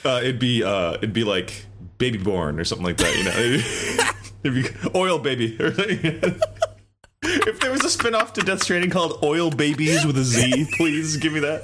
Uh, 0.03 0.19
it'd 0.23 0.39
be 0.39 0.63
uh, 0.63 0.93
it'd 0.95 1.13
be 1.13 1.23
like 1.23 1.65
Baby 1.97 2.17
Born 2.17 2.59
or 2.59 2.63
something 2.63 2.85
like 2.85 2.97
that, 2.97 3.15
you 3.15 3.23
know. 3.23 4.13
it'd 4.43 4.63
be 4.63 4.97
Oil 4.97 5.19
Baby. 5.19 5.55
if 7.21 7.59
there 7.59 7.71
was 7.71 7.83
a 7.85 7.89
spin-off 7.89 8.33
to 8.33 8.41
Death 8.41 8.63
Stranding 8.63 8.89
called 8.89 9.23
Oil 9.23 9.51
Babies 9.51 10.05
with 10.05 10.17
a 10.17 10.23
Z, 10.23 10.67
please 10.77 11.17
give 11.17 11.33
me 11.33 11.39
that. 11.41 11.61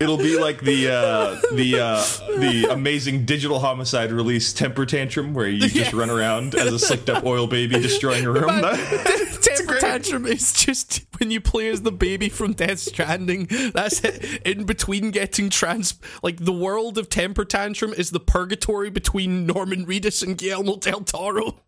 It'll 0.00 0.16
be 0.16 0.38
like 0.38 0.60
the 0.60 0.90
uh, 0.92 1.40
the 1.54 1.80
uh, 1.80 2.38
the 2.38 2.68
amazing 2.70 3.24
digital 3.24 3.58
homicide 3.58 4.12
release 4.12 4.52
Temper 4.52 4.86
Tantrum, 4.86 5.34
where 5.34 5.48
you 5.48 5.68
just 5.68 5.92
run 5.92 6.08
around 6.08 6.54
as 6.54 6.72
a 6.72 6.78
slicked 6.78 7.10
up 7.10 7.24
oil 7.24 7.48
baby 7.48 7.80
destroying 7.80 8.24
a 8.24 8.30
room. 8.30 8.46
Temper 9.42 9.64
great- 9.66 9.80
tantrum 9.80 10.24
is 10.24 10.52
just 10.52 11.04
when 11.18 11.32
you 11.32 11.40
play 11.40 11.66
as 11.68 11.82
the 11.82 11.90
baby 11.90 12.28
from 12.28 12.52
Death 12.52 12.78
Stranding. 12.78 13.48
That's 13.74 14.04
it. 14.04 14.40
In 14.46 14.66
between 14.66 15.10
getting 15.10 15.50
trans, 15.50 15.98
like 16.22 16.44
the 16.44 16.52
world 16.52 16.96
of 16.96 17.08
temper 17.08 17.44
tantrum 17.44 17.92
is 17.92 18.12
the 18.12 18.20
purgatory 18.20 18.90
between 18.90 19.46
Norman 19.46 19.84
Reedus 19.84 20.22
and 20.22 20.38
Guillermo 20.38 20.76
del 20.76 21.00
Toro. 21.00 21.58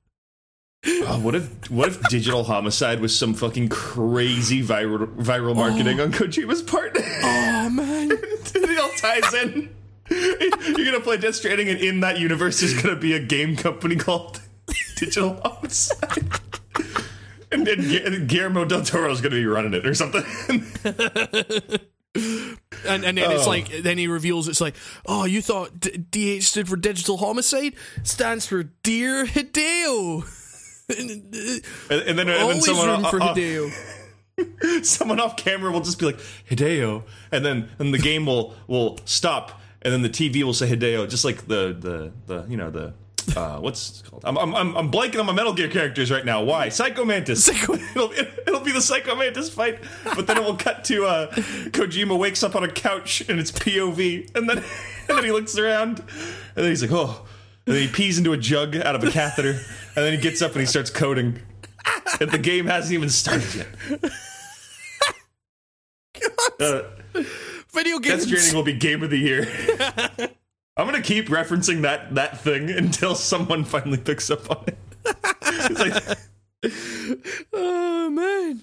Oh, 0.86 1.20
what 1.20 1.34
if 1.34 1.70
what 1.70 1.88
if 1.88 2.00
digital 2.08 2.44
homicide 2.44 3.00
was 3.00 3.16
some 3.16 3.34
fucking 3.34 3.68
crazy 3.68 4.62
viral 4.62 5.14
viral 5.16 5.54
marketing 5.54 6.00
oh. 6.00 6.04
on 6.04 6.12
Kojima's 6.12 6.62
part? 6.62 6.96
Oh 6.96 7.68
man, 7.70 8.10
it 8.12 8.78
all 8.80 8.88
ties 8.96 9.34
in. 9.34 9.74
You're 10.10 10.86
gonna 10.86 11.00
play 11.00 11.18
Death 11.18 11.34
Stranding, 11.34 11.68
and 11.68 11.78
in 11.78 12.00
that 12.00 12.18
universe, 12.18 12.60
there's 12.60 12.82
gonna 12.82 12.96
be 12.96 13.12
a 13.12 13.20
game 13.20 13.56
company 13.56 13.94
called 13.96 14.40
Digital 14.96 15.38
Homicide, 15.44 16.40
and 17.52 17.66
then 17.66 17.82
Gu- 17.82 18.24
Guillermo 18.26 18.64
del 18.64 18.82
Toro's 18.82 19.20
gonna 19.20 19.34
be 19.34 19.44
running 19.46 19.74
it 19.74 19.86
or 19.86 19.92
something. 19.94 20.24
and 22.14 23.04
and 23.04 23.18
then 23.18 23.30
it's 23.30 23.46
Oh. 23.46 23.50
like 23.50 23.68
then 23.82 23.98
he 23.98 24.08
reveals 24.08 24.48
it's 24.48 24.60
like 24.62 24.74
oh 25.06 25.24
you 25.26 25.42
thought 25.42 25.78
D- 25.78 26.38
DH 26.40 26.42
stood 26.44 26.68
for 26.68 26.76
digital 26.76 27.18
homicide 27.18 27.74
stands 28.02 28.46
for 28.46 28.62
Dear 28.82 29.26
Hideo. 29.26 30.24
And, 30.98 31.10
and 31.10 32.18
then, 32.18 32.28
and 32.28 32.50
then 32.50 32.60
someone 32.60 32.88
room 32.88 33.04
for 33.04 33.22
uh, 33.22 33.34
Hideo. 33.34 33.70
someone 34.82 35.20
off 35.20 35.36
camera 35.36 35.70
will 35.70 35.80
just 35.80 35.98
be 35.98 36.06
like 36.06 36.18
Hideo, 36.48 37.02
and 37.30 37.44
then 37.44 37.68
and 37.78 37.92
the 37.92 37.98
game 37.98 38.26
will 38.26 38.54
will 38.66 38.98
stop, 39.04 39.60
and 39.82 39.92
then 39.92 40.02
the 40.02 40.08
TV 40.08 40.42
will 40.42 40.54
say 40.54 40.68
Hideo, 40.68 41.08
just 41.08 41.24
like 41.24 41.46
the 41.46 41.76
the 41.78 42.12
the 42.26 42.46
you 42.48 42.56
know 42.56 42.70
the 42.70 42.94
uh, 43.36 43.58
what's 43.58 44.00
it 44.00 44.10
called? 44.10 44.24
I'm, 44.24 44.36
I'm 44.38 44.54
I'm 44.54 44.76
I'm 44.76 44.90
blanking 44.90 45.20
on 45.20 45.26
my 45.26 45.32
Metal 45.32 45.52
Gear 45.52 45.68
characters 45.68 46.10
right 46.10 46.24
now. 46.24 46.42
Why? 46.42 46.68
Psycho 46.68 47.04
Mantis. 47.04 47.44
Psycho- 47.44 47.74
it'll, 47.94 48.12
it'll 48.12 48.60
be 48.60 48.72
the 48.72 48.80
Psycho 48.80 49.14
Mantis 49.14 49.50
fight, 49.50 49.78
but 50.04 50.26
then 50.26 50.38
it 50.38 50.44
will 50.44 50.56
cut 50.56 50.84
to 50.84 51.04
uh, 51.06 51.30
Kojima 51.30 52.18
wakes 52.18 52.42
up 52.42 52.56
on 52.56 52.64
a 52.64 52.68
couch 52.70 53.22
and 53.28 53.38
it's 53.38 53.52
POV, 53.52 54.34
and 54.34 54.48
then 54.48 54.58
and 55.08 55.18
then 55.18 55.24
he 55.24 55.32
looks 55.32 55.58
around, 55.58 56.00
and 56.00 56.64
then 56.64 56.68
he's 56.68 56.82
like, 56.82 56.92
oh, 56.92 57.26
and 57.70 57.76
then 57.78 57.86
he 57.86 57.92
pees 57.94 58.18
into 58.18 58.32
a 58.32 58.36
jug 58.36 58.74
out 58.76 58.96
of 58.96 59.04
a 59.04 59.10
catheter, 59.12 59.50
and 59.52 59.94
then 59.94 60.12
he 60.12 60.18
gets 60.18 60.42
up 60.42 60.50
and 60.52 60.60
he 60.60 60.66
starts 60.66 60.90
coding, 60.90 61.40
and 62.20 62.28
the 62.28 62.36
game 62.36 62.66
hasn't 62.66 62.92
even 62.92 63.08
started 63.08 63.54
yet. 63.54 64.12
Uh, 66.60 66.82
Video 67.72 68.00
Death 68.00 68.26
games. 68.26 68.26
Stranding 68.26 68.56
will 68.56 68.64
be 68.64 68.72
game 68.72 69.04
of 69.04 69.10
the 69.10 69.18
year. 69.18 69.46
I'm 70.76 70.84
gonna 70.84 71.00
keep 71.00 71.28
referencing 71.28 71.82
that 71.82 72.12
that 72.16 72.40
thing 72.40 72.70
until 72.70 73.14
someone 73.14 73.64
finally 73.64 73.98
picks 73.98 74.30
up 74.30 74.50
on 74.50 74.64
it. 74.66 74.78
It's 75.42 75.78
like, 75.78 76.18
Oh 77.52 78.10
man. 78.10 78.62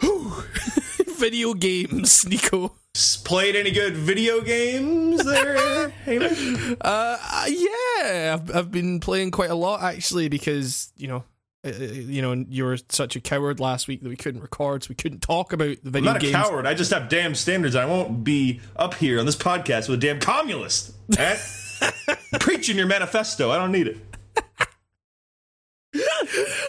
Video 1.16 1.54
games, 1.54 2.26
Nico. 2.26 2.72
Played 2.94 3.56
any 3.56 3.70
good 3.70 3.96
video 3.96 4.40
games 4.40 5.24
there, 5.24 5.88
Hamish? 6.04 6.76
Uh, 6.80 7.16
uh, 7.20 7.44
yeah, 7.48 8.34
I've, 8.34 8.54
I've 8.54 8.70
been 8.70 9.00
playing 9.00 9.30
quite 9.30 9.50
a 9.50 9.54
lot 9.54 9.82
actually 9.82 10.28
because 10.28 10.92
you 10.96 11.08
know, 11.08 11.24
uh, 11.64 11.68
uh, 11.68 11.84
you 11.84 12.22
know, 12.22 12.44
you 12.48 12.64
were 12.64 12.78
such 12.88 13.16
a 13.16 13.20
coward 13.20 13.60
last 13.60 13.86
week 13.86 14.02
that 14.02 14.08
we 14.08 14.16
couldn't 14.16 14.40
record, 14.40 14.82
so 14.82 14.88
we 14.88 14.94
couldn't 14.94 15.20
talk 15.20 15.52
about 15.52 15.76
the 15.82 15.88
I'm 15.88 15.92
video 15.92 16.12
not 16.12 16.22
a 16.22 16.32
coward. 16.32 16.66
I 16.66 16.74
just 16.74 16.90
have 16.90 17.08
damn 17.08 17.34
standards. 17.34 17.76
I 17.76 17.84
won't 17.84 18.24
be 18.24 18.60
up 18.76 18.94
here 18.94 19.20
on 19.20 19.26
this 19.26 19.36
podcast 19.36 19.88
with 19.88 20.02
a 20.02 20.06
damn 20.06 20.20
communist. 20.20 20.94
Preaching 22.40 22.76
your 22.76 22.86
manifesto. 22.86 23.50
I 23.50 23.58
don't 23.58 23.72
need 23.72 23.86
it. 23.86 24.09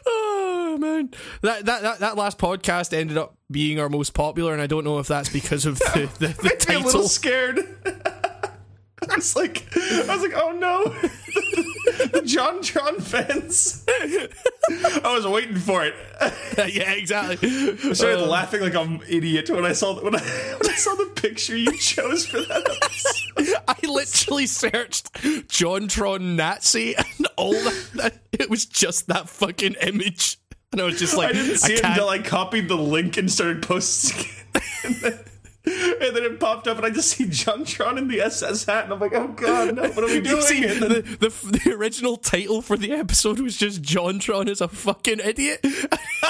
Oh 0.05 0.77
man, 0.79 1.11
that, 1.41 1.65
that 1.65 1.81
that 1.81 1.99
that 1.99 2.17
last 2.17 2.37
podcast 2.37 2.93
ended 2.93 3.17
up 3.17 3.35
being 3.49 3.79
our 3.79 3.89
most 3.89 4.13
popular, 4.13 4.53
and 4.53 4.61
I 4.61 4.67
don't 4.67 4.83
know 4.83 4.99
if 4.99 5.07
that's 5.07 5.29
because 5.29 5.65
of 5.65 5.79
the 5.79 6.09
the, 6.19 6.27
the 6.27 6.65
me 6.69 6.75
a 6.75 6.77
little 6.79 6.91
title. 6.91 7.07
scared. 7.07 7.59
I 9.11 9.15
was 9.15 9.35
like, 9.35 9.67
I 9.75 10.05
was 10.15 10.21
like, 10.21 10.33
oh 10.35 10.51
no, 10.51 10.83
the 12.07 12.21
JonTron 12.23 13.01
fans. 13.01 13.83
I 15.03 15.13
was 15.13 15.27
waiting 15.27 15.57
for 15.57 15.83
it. 15.85 15.95
yeah, 16.73 16.91
exactly. 16.93 17.37
I 17.49 17.93
started 17.93 18.23
um, 18.23 18.29
laughing 18.29 18.61
like 18.61 18.75
I'm 18.75 18.95
an 18.95 19.01
idiot 19.09 19.49
when 19.49 19.65
I 19.65 19.73
saw 19.73 19.99
when 20.01 20.15
I, 20.15 20.19
when 20.19 20.69
I 20.69 20.75
saw 20.75 20.95
the 20.95 21.11
picture 21.15 21.57
you 21.57 21.75
chose 21.77 22.25
for 22.25 22.37
that 22.41 22.77
episode. 22.83 23.61
I 23.67 23.75
literally 23.87 24.45
searched 24.47 25.11
JonTron 25.13 26.35
Nazi, 26.35 26.95
and 26.95 27.27
all 27.37 27.53
that, 27.53 28.13
it 28.31 28.49
was 28.49 28.65
just 28.65 29.07
that 29.07 29.29
fucking 29.29 29.75
image, 29.81 30.37
and 30.71 30.79
I 30.81 30.85
was 30.85 30.99
just 30.99 31.17
like, 31.17 31.29
I 31.29 31.33
didn't 31.33 31.57
see 31.57 31.73
it 31.73 31.81
can't- 31.81 31.93
until 31.97 32.09
I 32.09 32.19
copied 32.19 32.67
the 32.69 32.77
link 32.77 33.17
and 33.17 33.31
started 33.31 33.61
posting 33.63 34.19
it. 34.25 34.27
And 34.83 34.95
then, 34.95 35.19
and 35.65 36.15
then 36.15 36.23
it 36.23 36.39
popped 36.39 36.67
up, 36.67 36.77
and 36.77 36.85
I 36.85 36.89
just 36.89 37.09
see 37.09 37.25
JonTron 37.25 37.97
in 37.97 38.07
the 38.07 38.19
SS 38.21 38.65
hat, 38.65 38.85
and 38.85 38.93
I'm 38.93 38.99
like, 38.99 39.13
oh 39.13 39.27
god, 39.27 39.75
no, 39.75 39.83
what 39.89 40.03
are 40.03 40.07
we 40.07 40.19
doing? 40.21 40.41
See, 40.41 40.65
then- 40.65 40.79
the, 40.79 41.01
the, 41.19 41.59
the 41.63 41.73
original 41.75 42.17
title 42.17 42.61
for 42.63 42.77
the 42.77 42.91
episode 42.91 43.39
was 43.39 43.57
just 43.57 43.81
JonTron 43.83 44.47
is 44.47 44.59
a 44.59 44.67
fucking 44.67 45.19
idiot. 45.19 45.63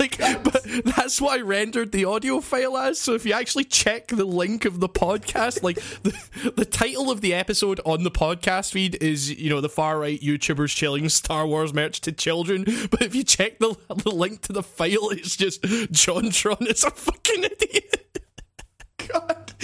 like, 0.00 0.18
but 0.42 0.66
that's 0.84 1.20
what 1.20 1.38
I 1.38 1.42
rendered 1.42 1.92
the 1.92 2.04
audio 2.04 2.40
file 2.40 2.76
as. 2.76 2.98
So 2.98 3.14
if 3.14 3.24
you 3.24 3.32
actually 3.32 3.64
check 3.64 4.08
the 4.08 4.24
link 4.24 4.64
of 4.64 4.80
the 4.80 4.88
podcast, 4.88 5.62
like 5.62 5.76
the, 6.02 6.50
the 6.56 6.64
title 6.64 7.10
of 7.10 7.20
the 7.20 7.34
episode 7.34 7.80
on 7.84 8.02
the 8.02 8.10
podcast 8.10 8.72
feed 8.72 8.96
is, 9.00 9.30
you 9.32 9.50
know, 9.50 9.60
the 9.60 9.68
far 9.68 9.98
right 10.00 10.20
YouTubers 10.20 10.74
chilling 10.74 11.08
Star 11.08 11.46
Wars 11.46 11.72
merch 11.72 12.00
to 12.02 12.12
children. 12.12 12.64
But 12.90 13.02
if 13.02 13.14
you 13.14 13.22
check 13.22 13.58
the, 13.60 13.76
the 13.88 14.10
link 14.10 14.42
to 14.42 14.52
the 14.52 14.62
file, 14.64 15.10
it's 15.10 15.36
just 15.36 15.62
JonTron 15.62 16.66
is 16.66 16.82
a 16.82 16.90
fucking 16.90 17.44
idiot. 17.44 18.01
God. 19.08 19.52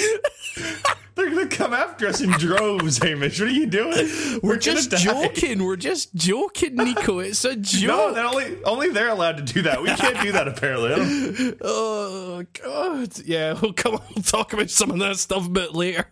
They're 1.15 1.31
gonna 1.31 1.49
come 1.49 1.75
after 1.75 2.07
us 2.07 2.21
in 2.21 2.31
droves, 2.31 2.99
Hamish. 2.99 3.41
What 3.41 3.49
are 3.49 3.53
you 3.53 3.67
doing? 3.67 4.41
We're, 4.41 4.57
Just 4.57 4.91
gonna 4.93 5.05
die. 5.05 5.27
joking. 5.27 5.65
We're 5.65 5.75
just 5.75 6.15
joking, 6.15 6.77
Nico. 6.77 7.19
It's 7.19 7.45
a 7.45 7.57
joke. 7.57 8.15
No, 8.15 8.29
only 8.29 8.63
only 8.63 8.91
they're 8.91 9.09
allowed 9.09 9.39
to 9.39 9.43
do 9.43 9.63
that. 9.63 9.83
We 9.83 9.89
can't 9.97 10.21
do 10.21 10.31
that 10.33 10.47
apparently. 10.47 11.57
Oh 11.61 12.45
god, 12.63 13.19
yeah. 13.25 13.59
We'll 13.61 13.73
come 13.73 13.95
on. 13.97 14.03
We'll 14.15 14.23
talk 14.23 14.53
about 14.53 14.71
some 14.71 14.93
of 14.93 15.01
that 15.01 15.17
stuff 15.17 15.47
a 15.47 15.51
bit 15.51 15.75
later. 15.75 16.05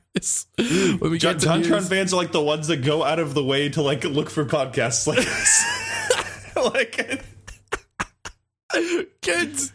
When 0.56 1.10
we 1.10 1.18
John, 1.18 1.34
get 1.38 1.62
to 1.62 1.62
John 1.68 1.82
fans 1.82 2.12
are 2.12 2.16
like 2.16 2.32
the 2.32 2.42
ones 2.42 2.66
that 2.66 2.78
go 2.78 3.04
out 3.04 3.20
of 3.20 3.34
the 3.34 3.44
way 3.44 3.68
to 3.70 3.82
like 3.82 4.02
look 4.02 4.28
for 4.28 4.44
podcasts 4.44 5.06
like 5.06 5.18
this. 5.18 5.64
like 6.56 7.22
Kids, 9.22 9.72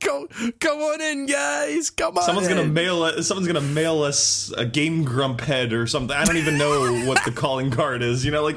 come, 0.00 0.28
come 0.60 0.78
on 0.78 1.00
in, 1.00 1.26
guys. 1.26 1.90
Come 1.90 2.18
on. 2.18 2.24
someone's 2.24 2.48
gonna 2.48 2.62
in. 2.62 2.72
mail 2.74 3.02
us 3.02 3.26
someone's 3.26 3.46
gonna 3.46 3.60
mail 3.60 4.02
us 4.02 4.52
a 4.56 4.64
game 4.66 5.04
grump 5.04 5.40
head 5.40 5.72
or 5.72 5.86
something. 5.86 6.16
I 6.16 6.24
don't 6.24 6.36
even 6.36 6.58
know 6.58 7.04
what 7.06 7.24
the 7.24 7.32
calling 7.32 7.70
card 7.70 8.02
is, 8.02 8.24
you 8.24 8.30
know, 8.30 8.42
like. 8.42 8.56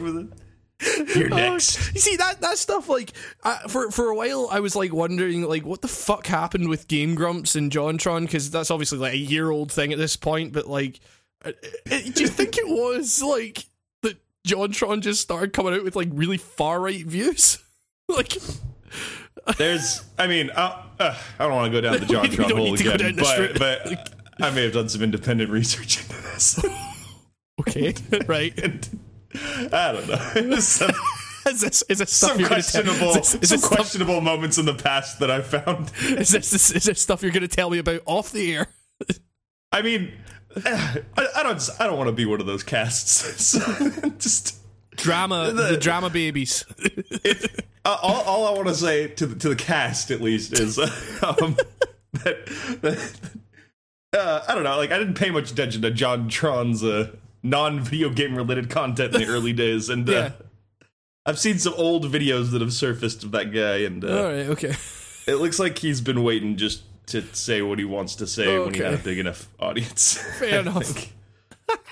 You're 1.16 1.32
Oh, 1.34 1.38
next. 1.38 1.94
you 1.94 2.02
see 2.02 2.18
that 2.18 2.42
that 2.42 2.58
stuff 2.58 2.90
like 2.90 3.14
uh, 3.44 3.60
for 3.70 3.90
for 3.90 4.10
a 4.10 4.16
while 4.16 4.50
I 4.52 4.60
was 4.60 4.76
like 4.76 4.92
wondering 4.92 5.44
like 5.44 5.66
what 5.66 5.82
the 5.82 5.88
fuck 5.88 6.28
happened 6.28 6.68
with 6.68 6.90
Game 6.90 7.16
Grumps 7.16 7.56
and 7.56 7.72
JonTron 7.72 8.24
because 8.24 8.52
that's 8.52 8.70
obviously 8.70 8.98
like 8.98 9.14
a 9.14 9.18
year 9.18 9.50
old 9.50 9.72
thing 9.72 9.94
at 9.94 9.98
this 9.98 10.18
point 10.18 10.52
but 10.52 10.68
like 10.68 11.00
uh, 11.46 11.50
uh, 11.90 12.00
do 12.14 12.24
you 12.24 12.28
think 12.28 12.58
it 12.58 12.68
was 12.68 13.24
like 13.24 13.66
that 14.02 14.18
JonTron 14.46 15.02
just 15.02 15.22
started 15.22 15.54
coming 15.54 15.74
out 15.74 15.86
with 15.86 15.96
like 15.96 16.10
really 16.12 16.38
far 16.38 16.82
right 16.82 17.06
views 17.06 17.60
like 18.10 18.34
There's 19.58 20.04
I 20.18 20.28
mean, 20.28 20.50
uh, 20.52 20.84
uh, 21.00 21.18
I 21.40 21.44
don't 21.44 21.54
want 21.54 21.74
to 21.74 21.82
go 21.82 21.82
down 21.82 22.00
the 22.00 22.06
JonTron 22.06 22.52
hole 22.52 22.66
need 22.66 22.78
to 22.78 22.84
go 22.84 22.92
again, 22.94 23.16
but, 23.16 23.60
but 23.60 24.14
I 24.42 24.50
may 24.52 24.64
have 24.64 24.74
done 24.74 24.90
some 24.90 25.02
independent 25.02 25.50
research 25.50 26.02
into 26.02 26.22
this. 26.22 26.64
okay 27.60 27.94
right 28.28 28.58
And 28.60 29.00
I 29.72 29.92
don't 29.92 30.08
know. 30.08 30.60
Some, 30.60 30.92
is 31.48 31.62
this 31.62 31.84
is 31.90 32.00
this 32.00 32.12
some 32.12 32.40
you're 32.40 32.50
gonna 32.50 32.62
tell- 32.62 32.84
questionable, 32.84 33.10
is 33.10 33.34
this, 33.34 33.36
is 33.36 33.50
some 33.50 33.58
stuff 33.60 33.72
questionable 33.72 34.22
moments 34.22 34.58
in 34.58 34.66
the 34.66 34.74
past 34.74 35.20
that 35.20 35.30
I 35.30 35.42
found. 35.42 35.92
is 36.04 36.32
this, 36.32 36.54
is 36.72 36.84
this 36.86 37.02
stuff 37.02 37.22
you're 37.22 37.32
going 37.32 37.42
to 37.42 37.54
tell 37.54 37.70
me 37.70 37.80
about 37.80 38.02
off 38.06 38.32
the 38.32 38.56
air? 38.56 38.68
I 39.72 39.82
mean, 39.82 40.14
I, 40.66 41.02
I 41.36 41.44
don't, 41.44 41.70
I 41.80 41.88
don't 41.88 41.98
want 41.98 42.08
to 42.08 42.14
be 42.14 42.26
one 42.26 42.40
of 42.40 42.46
those 42.46 42.64
casts. 42.64 43.46
So 43.46 43.60
just 44.20 44.58
Drama, 44.98 45.52
the, 45.54 45.78
drama 45.78 46.10
babies. 46.10 46.66
uh, 47.86 47.98
all, 48.02 48.22
all 48.24 48.48
I 48.48 48.52
want 48.52 48.68
to 48.68 48.76
say 48.76 49.08
to 49.08 49.26
the, 49.26 49.36
to 49.40 49.50
the 49.50 49.56
cast, 49.56 50.12
at 50.12 50.22
least, 50.22 50.54
is 50.60 50.80
uh, 50.80 50.84
um, 51.42 51.56
that, 52.14 52.46
that 52.82 53.20
uh, 54.18 54.44
I 54.48 54.54
don't 54.56 54.64
know. 54.64 54.78
Like, 54.78 54.92
I 54.92 54.98
didn't 54.98 55.16
pay 55.16 55.30
much 55.32 55.52
attention 55.52 55.82
to 55.84 55.92
JonTron's 55.92 56.84
uh, 56.84 57.16
non-video 57.42 58.10
game 58.10 58.36
related 58.36 58.70
content 58.70 59.14
in 59.16 59.22
the 59.22 59.28
early 59.28 59.54
days, 59.66 59.90
and 59.90 60.08
uh, 60.10 60.12
Yeah. 60.14 60.32
I've 61.26 61.40
seen 61.40 61.58
some 61.58 61.74
old 61.78 62.06
videos 62.12 62.52
that 62.52 62.60
have 62.62 62.74
surfaced 62.74 63.24
of 63.24 63.32
that 63.32 63.54
guy, 63.54 63.78
and 63.78 64.04
uh, 64.04 64.18
All 64.18 64.24
right, 64.26 64.48
okay. 64.50 64.76
it 65.26 65.36
looks 65.36 65.58
like 65.58 65.78
he's 65.78 66.02
been 66.02 66.22
waiting 66.24 66.58
just 66.58 66.84
to 67.08 67.22
say 67.34 67.62
what 67.62 67.80
he 67.80 67.86
wants 67.86 68.16
to 68.16 68.28
say 68.28 68.48
when 68.60 68.74
he 68.74 68.82
Okay. 68.82 68.92
had 68.92 69.00
a 69.00 69.04
big 69.04 69.20
enough 69.20 69.48
audience. 69.60 70.18
Fair 70.40 70.60
enough. 70.62 70.84
think. 70.86 71.14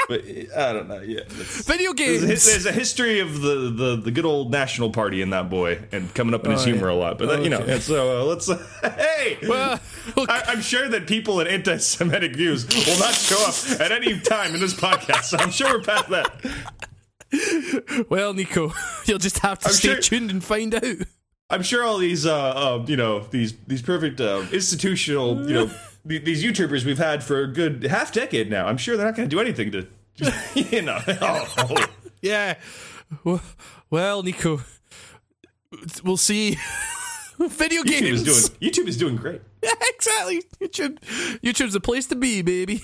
But 0.07 0.23
I 0.57 0.73
don't 0.73 0.87
know. 0.89 0.99
Yeah. 0.99 1.21
Video 1.29 1.93
There's 1.93 2.23
a, 2.23 2.27
games. 2.27 2.45
there's 2.45 2.65
a 2.65 2.71
history 2.71 3.19
of 3.19 3.41
the, 3.41 3.69
the, 3.73 3.95
the 3.95 4.11
good 4.11 4.25
old 4.25 4.51
national 4.51 4.89
party 4.89 5.21
in 5.21 5.29
that 5.29 5.49
boy 5.49 5.79
and 5.91 6.13
coming 6.13 6.33
up 6.33 6.43
in 6.45 6.51
his 6.51 6.61
Oh, 6.63 6.65
humor 6.65 6.89
yeah. 6.89 6.95
a 6.95 6.99
lot. 6.99 7.17
But, 7.17 7.29
uh, 7.29 7.39
you 7.41 7.49
know, 7.49 7.59
Okay. 7.59 7.73
and 7.75 7.81
so 7.81 8.21
uh, 8.21 8.25
let's. 8.25 8.49
Uh, 8.49 8.57
hey! 8.97 9.37
Well, 9.47 9.79
okay. 10.17 10.25
I, 10.33 10.43
I'm 10.47 10.61
sure 10.61 10.89
that 10.89 11.07
people 11.07 11.39
in 11.39 11.47
anti 11.47 11.77
Semitic 11.77 12.35
views 12.35 12.65
will 12.67 12.99
not 12.99 13.13
show 13.13 13.41
up 13.47 13.79
at 13.81 13.91
any 13.93 14.19
time 14.19 14.53
in 14.53 14.59
this 14.59 14.73
podcast. 14.73 15.25
So 15.25 15.37
I'm 15.37 15.51
sure 15.51 15.77
we're 15.77 15.83
past 15.83 16.09
that. 16.09 18.05
well, 18.09 18.33
Nico, 18.33 18.73
you'll 19.05 19.19
just 19.19 19.39
have 19.39 19.59
to 19.59 19.67
I'm 19.69 19.73
stay 19.73 19.89
sure- 19.93 20.01
tuned 20.01 20.31
and 20.31 20.43
find 20.43 20.75
out. 20.75 20.83
I'm 21.49 21.63
sure 21.63 21.83
all 21.83 21.97
these, 21.97 22.25
uh, 22.25 22.33
uh, 22.33 22.85
you 22.87 22.95
know, 22.95 23.19
these 23.29 23.53
these 23.67 23.81
perfect 23.81 24.21
uh, 24.21 24.45
institutional, 24.53 25.47
you 25.49 25.53
know, 25.53 25.71
these 26.05 26.43
YouTubers 26.43 26.85
we've 26.85 26.97
had 26.97 27.23
for 27.23 27.41
a 27.41 27.47
good 27.47 27.83
half 27.83 28.11
decade 28.11 28.49
now. 28.49 28.67
I'm 28.67 28.77
sure 28.77 28.97
they're 28.97 29.05
not 29.05 29.15
going 29.15 29.29
to 29.29 29.35
do 29.35 29.39
anything 29.39 29.71
to, 29.71 29.87
you 30.55 30.81
know. 30.81 30.99
Oh, 31.07 31.53
oh. 31.57 31.85
Yeah. 32.21 32.55
Well, 33.89 34.23
Nico, 34.23 34.61
we'll 36.03 36.17
see. 36.17 36.57
Video 37.39 37.81
YouTube 37.81 38.01
games. 38.01 38.27
is 38.27 38.49
doing 38.49 38.71
YouTube 38.71 38.87
is 38.87 38.97
doing 38.97 39.15
great. 39.15 39.41
Yeah, 39.63 39.71
exactly. 39.95 40.43
YouTube, 40.61 40.99
YouTube's 41.41 41.73
the 41.73 41.79
place 41.79 42.05
to 42.07 42.15
be, 42.15 42.43
baby. 42.43 42.83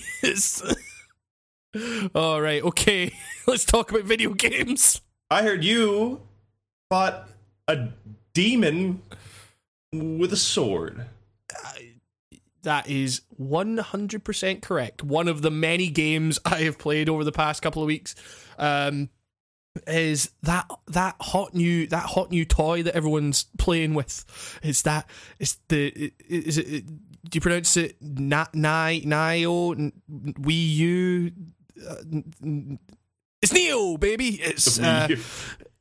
All 2.14 2.40
right, 2.40 2.62
okay. 2.64 3.12
Let's 3.46 3.64
talk 3.64 3.90
about 3.92 4.02
video 4.02 4.34
games. 4.34 5.00
I 5.30 5.42
heard 5.42 5.62
you 5.62 6.22
fought 6.90 7.28
a 7.68 7.88
demon 8.32 9.02
with 9.92 10.32
a 10.32 10.36
sword. 10.36 11.06
Uh, 11.54 11.72
That 12.68 12.86
is 12.90 13.22
100% 13.40 14.60
correct. 14.60 15.02
One 15.02 15.26
of 15.26 15.40
the 15.40 15.50
many 15.50 15.88
games 15.88 16.38
I 16.44 16.64
have 16.64 16.76
played 16.76 17.08
over 17.08 17.24
the 17.24 17.32
past 17.32 17.62
couple 17.62 17.80
of 17.80 17.86
weeks. 17.86 18.14
Um, 18.58 19.08
is 19.86 20.32
that 20.42 20.70
that 20.88 21.16
hot 21.18 21.54
new 21.54 21.86
that 21.86 22.04
hot 22.04 22.30
new 22.30 22.44
toy 22.44 22.82
that 22.82 22.94
everyone's 22.94 23.46
playing 23.56 23.94
with. 23.94 24.58
Is 24.62 24.82
that 24.82 25.08
is 25.38 25.56
the 25.68 26.12
is 26.28 26.58
it? 26.58 26.84
Do 26.84 27.36
you 27.36 27.40
pronounce 27.40 27.78
it 27.78 27.96
na 28.02 28.44
Nio 28.52 29.90
Wii 30.10 30.74
U? 30.74 31.32
Uh, 31.88 31.94
it's 33.40 33.50
Nioh, 33.50 33.98
baby. 33.98 34.42
It's 34.42 34.78
uh, 34.78 35.08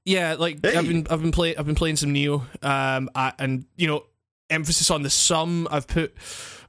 yeah. 0.06 0.38
Like 0.40 0.66
Hey. 0.66 0.78
I've 0.78 0.88
been 0.88 1.06
I've 1.10 1.22
been 1.22 1.34
playing 1.34 1.58
I've 1.58 1.66
been 1.66 1.76
playing 1.76 1.98
some 1.98 2.14
Nioh. 2.14 2.44
Um, 2.64 3.10
I, 3.14 3.34
and 3.40 3.66
you 3.76 3.88
know, 3.88 4.06
emphasis 4.50 4.90
on 4.90 5.04
the 5.04 5.10
sum. 5.10 5.68
I've 5.70 5.88
put 5.88 6.16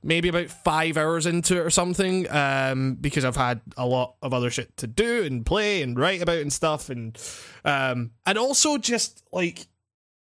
maybe 0.02 0.28
about 0.28 0.48
five 0.48 0.96
hours 0.96 1.26
into 1.26 1.56
it 1.56 1.60
or 1.60 1.70
something 1.70 2.30
um, 2.30 2.94
because 2.94 3.24
I've 3.24 3.36
had 3.36 3.60
a 3.76 3.86
lot 3.86 4.16
of 4.22 4.32
other 4.32 4.50
shit 4.50 4.76
to 4.78 4.86
do 4.86 5.24
and 5.24 5.44
play 5.44 5.82
and 5.82 5.98
write 5.98 6.22
about 6.22 6.38
and 6.38 6.52
stuff. 6.52 6.88
And 6.88 7.18
um, 7.64 8.12
and 8.26 8.38
also 8.38 8.78
just 8.78 9.22
like 9.32 9.66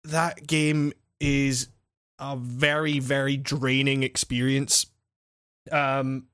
that 0.06 0.46
game 0.46 0.94
is 1.20 1.70
a 2.20 2.36
very 2.38 3.00
very 3.00 3.38
draining 3.38 4.04
experience. 4.04 4.86
Um 5.72 6.28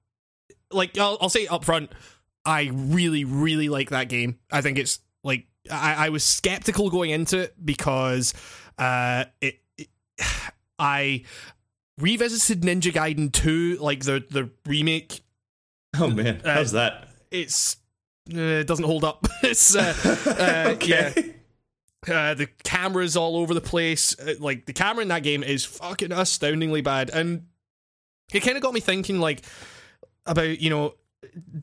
like 0.72 0.98
I'll, 0.98 1.18
I'll 1.22 1.30
say 1.30 1.48
up 1.48 1.66
front 1.66 1.92
I 2.46 2.70
really 2.74 3.24
really 3.24 3.70
like 3.70 3.90
that 3.90 4.10
game. 4.10 4.40
I 4.52 4.62
think 4.62 4.78
it's 4.78 5.00
like 5.24 5.48
I, 5.72 6.08
I 6.08 6.10
was 6.10 6.24
skeptical 6.24 6.90
going 6.90 7.12
into 7.12 7.40
it 7.40 7.56
because 7.64 8.34
uh 8.78 9.26
it, 9.40 9.60
it 9.78 9.88
I 10.80 11.24
revisited 12.02 12.62
Ninja 12.64 12.92
Gaiden 12.92 13.32
2 13.32 13.78
like 13.80 14.04
the 14.04 14.24
the 14.30 14.50
remake. 14.66 15.22
Oh 16.00 16.08
man, 16.10 16.42
Uh, 16.44 16.54
how's 16.54 16.72
that? 16.72 17.08
it's 17.32 17.78
uh, 18.34 18.40
it 18.40 18.68
doesn't 18.68 18.86
hold 18.86 19.04
up. 19.04 19.26
It's 19.44 19.76
uh, 19.76 19.94
uh 20.80 20.86
yeah. 20.86 21.14
Uh, 22.08 22.34
the 22.34 22.48
cameras 22.64 23.16
all 23.18 23.38
over 23.38 23.54
the 23.54 23.62
place. 23.62 24.18
Uh, 24.20 24.36
like 24.40 24.66
the 24.66 24.74
camera 24.74 25.02
in 25.02 25.08
that 25.10 25.24
game 25.24 25.44
is 25.44 25.66
fucking 25.66 26.12
astoundingly 26.12 26.82
bad, 26.82 27.10
and 27.12 27.46
it 28.34 28.40
kind 28.42 28.56
of 28.58 28.64
got 28.64 28.74
me 28.74 28.80
thinking, 28.80 29.20
like 29.20 29.44
about 30.26 30.60
you 30.60 30.70
know, 30.70 30.94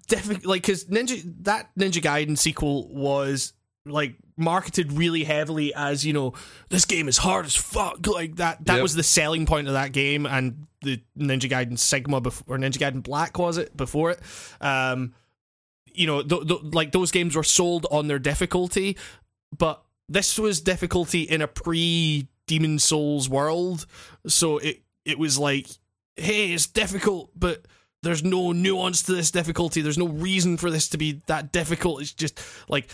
defi- 0.08 0.44
like 0.46 0.62
because 0.62 0.84
Ninja 0.86 1.22
that 1.44 1.70
Ninja 1.78 2.00
Gaiden 2.02 2.36
sequel 2.38 2.88
was 2.88 3.52
like 3.90 4.16
marketed 4.36 4.92
really 4.92 5.24
heavily 5.24 5.74
as 5.74 6.04
you 6.06 6.12
know 6.12 6.32
this 6.68 6.84
game 6.84 7.08
is 7.08 7.18
hard 7.18 7.44
as 7.44 7.56
fuck 7.56 8.06
like 8.06 8.36
that 8.36 8.64
that 8.66 8.74
Yep. 8.74 8.82
was 8.82 8.94
the 8.94 9.02
selling 9.02 9.46
point 9.46 9.66
of 9.66 9.72
that 9.72 9.92
game 9.92 10.26
and 10.26 10.66
the 10.82 11.02
ninja 11.18 11.50
gaiden 11.50 11.78
sigma 11.78 12.20
before 12.20 12.56
or 12.56 12.58
ninja 12.58 12.78
gaiden 12.78 13.02
black 13.02 13.36
was 13.38 13.58
it 13.58 13.76
before 13.76 14.12
it. 14.12 14.20
Um 14.60 15.14
you 15.92 16.06
know 16.06 16.22
th- 16.22 16.46
th- 16.46 16.60
like 16.72 16.92
those 16.92 17.10
games 17.10 17.34
were 17.34 17.42
sold 17.42 17.86
on 17.90 18.06
their 18.06 18.20
difficulty 18.20 18.96
but 19.56 19.82
this 20.08 20.38
was 20.38 20.60
difficulty 20.60 21.22
in 21.22 21.42
a 21.42 21.48
pre 21.48 22.28
demon 22.46 22.78
souls 22.78 23.28
world 23.28 23.86
so 24.26 24.58
it 24.58 24.82
it 25.04 25.18
was 25.18 25.36
like 25.38 25.66
hey 26.16 26.52
it's 26.52 26.66
difficult 26.66 27.30
but 27.34 27.66
there's 28.04 28.22
no 28.22 28.52
nuance 28.52 29.02
to 29.02 29.12
this 29.12 29.32
difficulty. 29.32 29.80
There's 29.80 29.98
no 29.98 30.06
reason 30.06 30.56
for 30.56 30.70
this 30.70 30.88
to 30.90 30.98
be 30.98 31.20
that 31.26 31.50
difficult. 31.50 32.00
It's 32.00 32.12
just 32.12 32.38
like 32.68 32.88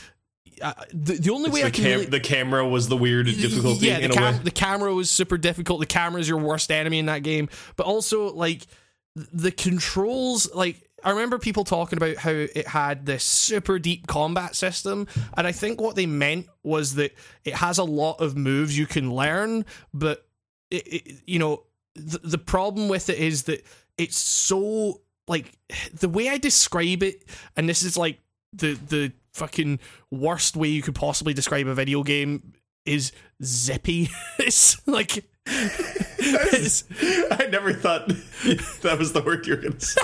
uh, 0.63 0.73
the, 0.93 1.15
the 1.15 1.31
only 1.31 1.51
way 1.51 1.61
the, 1.61 1.67
i 1.67 1.71
can 1.71 1.85
cam- 1.85 1.93
really, 1.93 2.07
the 2.07 2.21
camera 2.21 2.67
was 2.67 2.89
the 2.89 2.97
weird 2.97 3.27
difficulty 3.27 3.87
yeah, 3.87 3.99
the, 3.99 4.05
in 4.05 4.11
a 4.11 4.15
cam- 4.15 4.35
way. 4.35 4.41
the 4.45 4.51
camera 4.51 4.95
was 4.95 5.11
super 5.11 5.39
difficult. 5.39 5.81
The 5.81 5.87
camera 5.87 6.21
is 6.21 6.29
your 6.29 6.39
worst 6.39 6.71
enemy 6.71 6.99
in 6.99 7.07
that 7.07 7.23
game. 7.23 7.49
But 7.77 7.87
also, 7.87 8.33
like, 8.33 8.67
the 9.15 9.51
controls, 9.51 10.53
like, 10.55 10.89
I 11.03 11.11
remember 11.11 11.39
people 11.39 11.65
talking 11.65 11.97
about 11.99 12.17
how 12.17 12.31
it 12.31 12.67
had 12.67 13.07
this 13.07 13.25
super 13.25 13.79
deep 13.79 14.07
combat 14.07 14.57
system. 14.57 15.07
And 15.37 15.47
I 15.47 15.53
think 15.53 15.81
what 15.81 15.97
they 15.97 16.07
meant 16.07 16.47
was 16.63 16.95
that 16.95 17.15
it 17.45 17.55
has 17.55 17.79
a 17.79 17.85
lot 17.85 18.21
of 18.21 18.37
moves 18.37 18.77
you 18.79 18.87
can 18.87 19.15
learn, 19.15 19.65
but, 19.93 20.27
it, 20.71 20.87
it, 20.93 21.17
you 21.27 21.39
know, 21.39 21.65
the, 21.95 22.19
the 22.19 22.39
problem 22.39 22.89
with 22.89 23.11
it 23.11 23.19
is 23.19 23.45
that 23.45 23.65
it's 23.99 24.19
so, 24.19 25.03
like, 25.29 25.57
the 25.93 26.09
way 26.09 26.29
I 26.29 26.39
describe 26.39 27.03
it, 27.03 27.25
and 27.57 27.69
this 27.69 27.83
is 27.83 27.97
like 27.97 28.19
the, 28.53 28.75
the, 28.75 29.13
fucking 29.35 29.81
worst 30.11 30.57
way 30.57 30.69
you 30.69 30.83
could 30.83 30.95
possibly 30.95 31.35
describe 31.35 31.67
a 31.67 31.75
video 31.75 32.03
game 32.03 32.55
is 32.87 33.13
zippy. 33.43 34.09
it's 34.39 34.87
like 34.87 35.25
it's, 35.47 36.85
I 37.31 37.49
never 37.51 37.75
thought 37.75 38.09
that 38.09 38.97
was 38.99 39.13
the 39.13 39.21
word 39.21 39.47
you 39.47 39.57
were 39.57 39.61
going 39.61 39.77
to 39.77 39.85
say. 39.85 40.01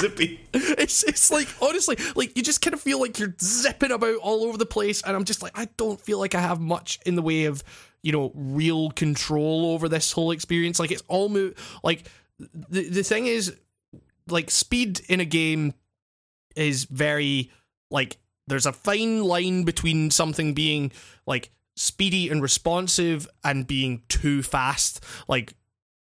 Zippy. 0.00 0.40
it's 0.54 1.02
it's 1.02 1.30
like 1.30 1.48
honestly, 1.60 1.96
like 2.14 2.34
you 2.36 2.42
just 2.42 2.62
kind 2.62 2.72
of 2.72 2.80
feel 2.80 2.98
like 2.98 3.18
you're 3.18 3.34
zipping 3.40 3.90
about 3.90 4.16
all 4.16 4.44
over 4.44 4.56
the 4.56 4.64
place, 4.66 5.02
and 5.02 5.14
I'm 5.14 5.24
just 5.24 5.42
like, 5.42 5.52
I 5.58 5.68
don't 5.76 6.00
feel 6.00 6.18
like 6.18 6.34
I 6.34 6.40
have 6.40 6.60
much 6.60 7.00
in 7.04 7.16
the 7.16 7.22
way 7.22 7.44
of 7.44 7.62
you 8.02 8.12
know 8.12 8.32
real 8.34 8.90
control 8.90 9.72
over 9.72 9.90
this 9.90 10.12
whole 10.12 10.30
experience. 10.30 10.78
Like 10.78 10.90
it's 10.90 11.02
all 11.06 11.28
mo- 11.28 11.52
like 11.82 12.04
the 12.38 12.88
the 12.88 13.02
thing 13.02 13.26
is, 13.26 13.54
like 14.26 14.50
speed 14.50 15.00
in 15.08 15.20
a 15.20 15.26
game 15.26 15.74
is 16.56 16.84
very 16.84 17.50
like 17.90 18.16
there's 18.48 18.66
a 18.66 18.72
fine 18.72 19.22
line 19.22 19.64
between 19.64 20.10
something 20.10 20.54
being 20.54 20.92
like 21.26 21.50
speedy 21.76 22.28
and 22.28 22.42
responsive 22.42 23.28
and 23.44 23.66
being 23.66 24.02
too 24.08 24.42
fast. 24.42 25.04
Like 25.28 25.54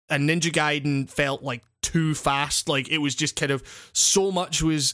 and 0.09 0.29
Ninja 0.29 0.51
Gaiden 0.51 1.09
felt 1.09 1.43
like 1.43 1.63
too 1.81 2.15
fast. 2.15 2.69
Like 2.69 2.89
it 2.89 2.99
was 2.99 3.15
just 3.15 3.35
kind 3.35 3.51
of 3.51 3.63
so 3.93 4.31
much 4.31 4.61
was 4.61 4.93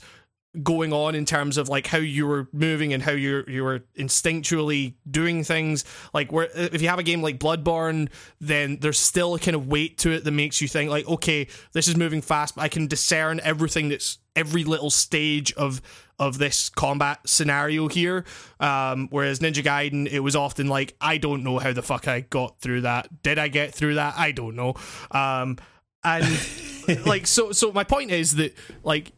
going 0.61 0.93
on 0.93 1.15
in 1.15 1.25
terms 1.25 1.57
of 1.57 1.67
like 1.67 1.87
how 1.87 1.97
you 1.97 2.27
were 2.27 2.47
moving 2.53 2.93
and 2.93 3.01
how 3.01 3.11
you 3.11 3.43
you 3.47 3.63
were 3.63 3.79
instinctually 3.97 4.93
doing 5.09 5.43
things. 5.43 5.83
Like 6.13 6.31
where 6.31 6.49
if 6.53 6.81
you 6.81 6.89
have 6.89 6.99
a 6.99 7.03
game 7.03 7.21
like 7.21 7.39
Bloodborne, 7.39 8.09
then 8.39 8.77
there's 8.79 8.99
still 8.99 9.35
a 9.35 9.39
kind 9.39 9.55
of 9.55 9.67
weight 9.67 9.97
to 9.99 10.11
it 10.11 10.23
that 10.23 10.31
makes 10.31 10.61
you 10.61 10.67
think 10.67 10.91
like, 10.91 11.07
okay, 11.07 11.47
this 11.71 11.87
is 11.87 11.95
moving 11.95 12.21
fast, 12.21 12.55
but 12.55 12.61
I 12.61 12.67
can 12.67 12.87
discern 12.87 13.39
everything 13.43 13.89
that's 13.89 14.19
every 14.35 14.63
little 14.63 14.89
stage 14.89 15.53
of 15.53 15.81
of 16.19 16.37
this 16.37 16.69
combat 16.69 17.19
scenario 17.25 17.87
here. 17.87 18.25
Um, 18.59 19.07
whereas 19.11 19.39
Ninja 19.39 19.63
Gaiden, 19.63 20.07
it 20.07 20.19
was 20.19 20.35
often 20.35 20.67
like, 20.67 20.95
I 21.01 21.17
don't 21.17 21.43
know 21.43 21.59
how 21.59 21.73
the 21.73 21.81
fuck 21.81 22.07
I 22.07 22.21
got 22.21 22.59
through 22.59 22.81
that. 22.81 23.23
Did 23.23 23.39
I 23.39 23.47
get 23.47 23.73
through 23.73 23.95
that? 23.95 24.15
I 24.17 24.31
don't 24.31 24.55
know. 24.55 24.75
Um, 25.11 25.57
and 26.03 26.25
like 27.05 27.27
so 27.27 27.51
so 27.51 27.71
my 27.71 27.83
point 27.83 28.11
is 28.11 28.35
that 28.35 28.55
like 28.83 29.11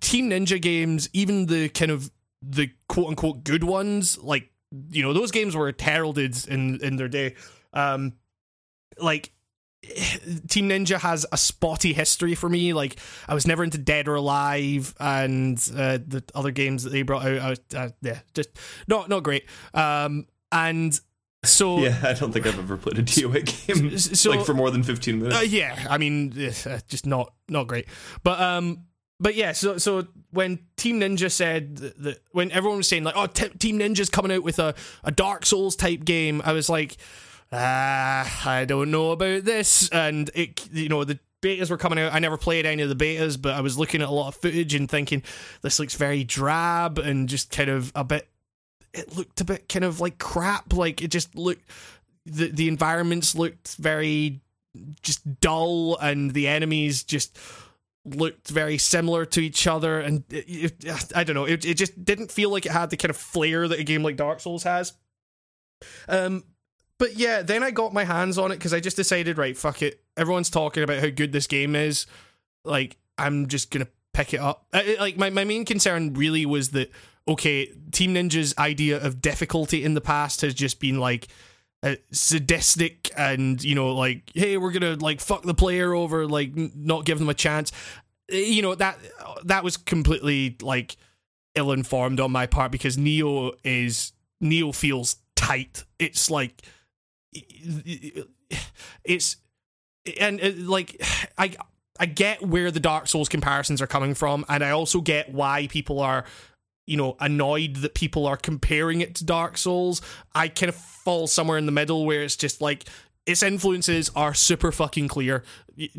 Team 0.00 0.30
Ninja 0.30 0.60
games, 0.60 1.08
even 1.12 1.46
the 1.46 1.68
kind 1.68 1.90
of 1.90 2.10
the 2.42 2.70
quote 2.88 3.08
unquote 3.08 3.44
good 3.44 3.64
ones, 3.64 4.18
like 4.18 4.50
you 4.90 5.02
know 5.02 5.12
those 5.12 5.30
games 5.30 5.56
were 5.56 5.74
heralded 5.78 6.36
in 6.46 6.80
in 6.80 6.96
their 6.96 7.08
day. 7.08 7.34
Um, 7.72 8.14
like 8.98 9.32
Team 10.48 10.68
Ninja 10.68 10.98
has 10.98 11.26
a 11.32 11.36
spotty 11.36 11.92
history 11.92 12.34
for 12.34 12.48
me. 12.48 12.72
Like 12.72 12.96
I 13.28 13.34
was 13.34 13.46
never 13.46 13.64
into 13.64 13.78
Dead 13.78 14.08
or 14.08 14.14
Alive 14.16 14.94
and 15.00 15.56
uh, 15.74 15.98
the 16.06 16.22
other 16.34 16.50
games 16.50 16.84
that 16.84 16.90
they 16.90 17.02
brought 17.02 17.26
out. 17.26 17.58
Uh, 17.74 17.76
uh, 17.78 17.88
yeah, 18.02 18.18
just 18.34 18.50
not 18.88 19.08
not 19.08 19.22
great. 19.22 19.44
Um, 19.74 20.26
and 20.52 20.98
so 21.44 21.78
Yeah, 21.80 21.98
I 22.02 22.12
don't 22.12 22.32
think 22.32 22.46
I've 22.46 22.58
ever 22.58 22.76
played 22.76 22.98
a 22.98 23.02
DOA 23.02 23.66
game 23.66 23.98
so- 23.98 24.30
like 24.30 24.44
for 24.44 24.54
more 24.54 24.70
than 24.70 24.82
15 24.82 25.18
minutes. 25.18 25.36
uh, 25.38 25.40
yeah, 25.42 25.86
I 25.88 25.96
mean, 25.98 26.32
uh, 26.38 26.78
just 26.88 27.06
not 27.06 27.32
not 27.48 27.66
great. 27.66 27.86
But 28.22 28.40
um, 28.40 28.84
but 29.18 29.34
yeah. 29.34 29.52
So 29.52 29.78
so 29.78 30.06
when 30.30 30.58
Team 30.76 31.00
Ninja 31.00 31.30
said 31.30 31.76
that, 31.78 32.02
that 32.02 32.18
when 32.32 32.50
everyone 32.52 32.78
was 32.78 32.88
saying 32.88 33.04
like, 33.04 33.16
oh, 33.16 33.26
T- 33.26 33.48
Team 33.58 33.78
Ninja's 33.78 34.10
coming 34.10 34.30
out 34.32 34.42
with 34.42 34.58
a 34.58 34.74
a 35.04 35.10
Dark 35.10 35.46
Souls 35.46 35.74
type 35.74 36.04
game, 36.04 36.42
I 36.44 36.52
was 36.52 36.68
like, 36.68 36.96
ah, 37.52 38.48
I 38.48 38.64
don't 38.64 38.90
know 38.90 39.10
about 39.12 39.44
this. 39.44 39.88
And 39.90 40.30
it, 40.34 40.68
you 40.72 40.88
know, 40.88 41.04
the 41.04 41.18
betas 41.42 41.70
were 41.70 41.76
coming 41.76 41.98
out. 41.98 42.12
I 42.12 42.18
never 42.18 42.36
played 42.36 42.66
any 42.66 42.82
of 42.82 42.88
the 42.88 42.94
betas, 42.94 43.40
but 43.40 43.54
I 43.54 43.60
was 43.60 43.78
looking 43.78 44.02
at 44.02 44.08
a 44.08 44.12
lot 44.12 44.28
of 44.28 44.36
footage 44.36 44.74
and 44.74 44.88
thinking 44.88 45.22
this 45.62 45.78
looks 45.78 45.94
very 45.94 46.24
drab 46.24 46.98
and 46.98 47.28
just 47.28 47.50
kind 47.50 47.70
of 47.70 47.92
a 47.94 48.04
bit. 48.04 48.28
It 48.92 49.16
looked 49.16 49.40
a 49.40 49.44
bit 49.44 49.68
kind 49.68 49.84
of 49.84 50.00
like 50.00 50.18
crap. 50.18 50.72
Like 50.72 51.02
it 51.02 51.08
just 51.08 51.34
looked. 51.34 51.64
The 52.26 52.48
the 52.48 52.68
environments 52.68 53.34
looked 53.34 53.76
very 53.76 54.40
just 55.02 55.40
dull 55.40 55.96
and 55.98 56.32
the 56.32 56.48
enemies 56.48 57.02
just 57.02 57.38
looked 58.04 58.48
very 58.48 58.78
similar 58.78 59.24
to 59.26 59.40
each 59.40 59.66
other 59.66 60.00
and 60.00 60.24
it, 60.30 60.74
it, 60.84 61.12
I 61.14 61.24
don't 61.24 61.34
know 61.34 61.44
it, 61.44 61.64
it 61.64 61.74
just 61.74 62.02
didn't 62.02 62.30
feel 62.30 62.50
like 62.50 62.66
it 62.66 62.72
had 62.72 62.90
the 62.90 62.96
kind 62.96 63.10
of 63.10 63.16
flair 63.16 63.68
that 63.68 63.78
a 63.78 63.84
game 63.84 64.02
like 64.02 64.16
Dark 64.16 64.40
Souls 64.40 64.62
has 64.62 64.94
um 66.08 66.44
but 67.00 67.16
yeah 67.16 67.42
then 67.42 67.64
I 67.64 67.72
got 67.72 67.92
my 67.92 68.04
hands 68.04 68.38
on 68.38 68.52
it 68.52 68.56
because 68.58 68.72
I 68.72 68.78
just 68.78 68.96
decided 68.96 69.36
right 69.38 69.56
fuck 69.56 69.82
it. 69.82 70.00
Everyone's 70.16 70.50
talking 70.50 70.84
about 70.84 71.00
how 71.00 71.08
good 71.10 71.32
this 71.32 71.48
game 71.48 71.74
is. 71.74 72.06
Like 72.64 72.96
I'm 73.18 73.48
just 73.48 73.72
gonna 73.72 73.88
pick 74.12 74.32
it 74.34 74.40
up. 74.40 74.66
Uh, 74.72 74.82
it- 74.84 75.00
like 75.00 75.16
my, 75.16 75.30
my 75.30 75.42
main 75.44 75.64
concern 75.64 76.14
really 76.14 76.46
was 76.46 76.70
that 76.70 76.92
okay 77.26 77.66
Team 77.90 78.14
Ninja's 78.14 78.54
idea 78.58 79.00
of 79.04 79.20
difficulty 79.20 79.82
in 79.84 79.94
the 79.94 80.00
past 80.00 80.42
has 80.42 80.54
just 80.54 80.78
been 80.80 81.00
like 81.00 81.26
uh, 81.82 81.94
sadistic 82.12 83.10
and 83.16 83.62
you 83.64 83.74
know 83.74 83.94
like 83.94 84.30
hey 84.34 84.56
we're 84.58 84.70
gonna 84.72 84.96
like 84.96 85.20
fuck 85.20 85.42
the 85.42 85.54
player 85.54 85.94
over 85.94 86.26
like 86.26 86.50
n- 86.56 86.70
not 86.76 87.04
give 87.04 87.18
them 87.18 87.28
a 87.28 87.34
chance. 87.34 87.72
Uh, 88.32 88.36
you 88.36 88.62
know 88.62 88.74
that 88.74 88.98
that 89.44 89.64
was 89.64 89.76
completely 89.76 90.56
like 90.62 90.96
ill-informed 91.56 92.20
on 92.20 92.30
my 92.30 92.46
part 92.46 92.70
because 92.70 92.96
Nioh 92.96 93.52
is 93.64 94.12
Nioh 94.42 94.74
feels 94.74 95.16
tight. 95.36 95.84
It's 95.98 96.30
like 96.30 96.62
it's 99.04 99.36
and 100.18 100.40
uh, 100.40 100.50
like 100.56 101.00
I 101.38 101.56
I 101.98 102.06
get 102.06 102.42
where 102.42 102.70
the 102.70 102.80
Dark 102.80 103.08
Souls 103.08 103.28
comparisons 103.28 103.82
are 103.82 103.86
coming 103.86 104.14
from, 104.14 104.44
and 104.48 104.64
I 104.64 104.70
also 104.70 105.00
get 105.00 105.32
why 105.32 105.66
people 105.68 106.00
are 106.00 106.24
you 106.86 106.96
know 106.96 107.16
annoyed 107.20 107.76
that 107.76 107.94
people 107.94 108.26
are 108.26 108.36
comparing 108.36 109.00
it 109.00 109.14
to 109.16 109.24
Dark 109.24 109.58
Souls. 109.58 110.02
I 110.34 110.48
kind 110.48 110.68
of 110.68 110.76
fall 110.76 111.26
somewhere 111.26 111.58
in 111.58 111.66
the 111.66 111.72
middle 111.72 112.06
where 112.06 112.22
it's 112.22 112.36
just 112.36 112.60
like 112.60 112.84
its 113.26 113.42
influences 113.42 114.10
are 114.16 114.34
super 114.34 114.72
fucking 114.72 115.08
clear. 115.08 115.44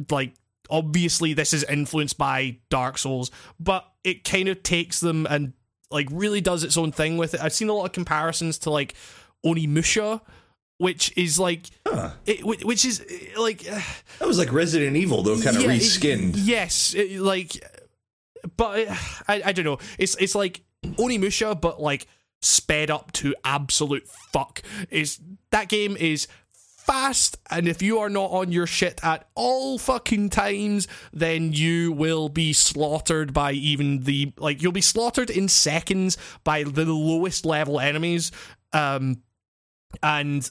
Like 0.09 0.33
obviously 0.69 1.33
this 1.33 1.53
is 1.53 1.63
influenced 1.65 2.17
by 2.17 2.57
Dark 2.69 2.97
Souls, 2.97 3.29
but 3.59 3.85
it 4.03 4.23
kind 4.23 4.47
of 4.47 4.63
takes 4.63 4.99
them 4.99 5.27
and 5.29 5.53
like 5.91 6.07
really 6.11 6.41
does 6.41 6.63
its 6.63 6.77
own 6.77 6.91
thing 6.91 7.17
with 7.17 7.33
it. 7.33 7.41
I've 7.41 7.53
seen 7.53 7.69
a 7.69 7.73
lot 7.73 7.85
of 7.85 7.91
comparisons 7.91 8.57
to 8.59 8.69
like 8.69 8.95
Onimusha, 9.45 10.21
which 10.81 11.13
is 11.15 11.39
like, 11.39 11.67
Huh. 11.87 12.11
it, 12.25 12.43
which 12.43 12.83
is 12.85 13.05
like, 13.37 13.59
That 14.19 14.27
was 14.27 14.37
like 14.39 14.51
Resident 14.51 14.97
Evil, 14.97 15.21
though, 15.23 15.39
kind 15.41 15.55
of 15.55 15.63
yeah, 15.63 15.71
it- 15.71 15.81
reskinned. 15.81 16.33
yes, 16.35 16.93
it, 16.95 17.19
like, 17.21 17.51
but 18.57 18.87
I 19.27 19.41
I 19.45 19.51
don't 19.51 19.65
know. 19.65 19.77
It's 19.99 20.15
it's 20.15 20.33
like 20.35 20.61
Onimusha, 20.83 21.59
but 21.61 21.79
like 21.81 22.07
sped 22.41 22.89
up 22.89 23.11
to 23.13 23.35
absolute 23.43 24.07
fuck. 24.33 24.63
Is 24.89 25.19
that 25.51 25.69
game 25.69 25.95
is 25.97 26.27
fast 26.55 27.37
and 27.51 27.67
if 27.67 27.83
you 27.83 27.99
are 27.99 28.09
not 28.09 28.31
on 28.31 28.51
your 28.51 28.65
shit 28.65 28.99
at 29.03 29.29
all 29.35 29.77
fucking 29.77 30.27
times 30.31 30.87
then 31.13 31.53
you 31.53 31.91
will 31.91 32.27
be 32.27 32.51
slaughtered 32.53 33.31
by 33.33 33.51
even 33.51 34.03
the 34.05 34.33
like 34.37 34.63
you'll 34.63 34.71
be 34.71 34.81
slaughtered 34.81 35.29
in 35.29 35.47
seconds 35.47 36.17
by 36.43 36.63
the 36.63 36.83
lowest 36.85 37.45
level 37.45 37.79
enemies 37.79 38.31
um 38.73 39.21
and 40.01 40.49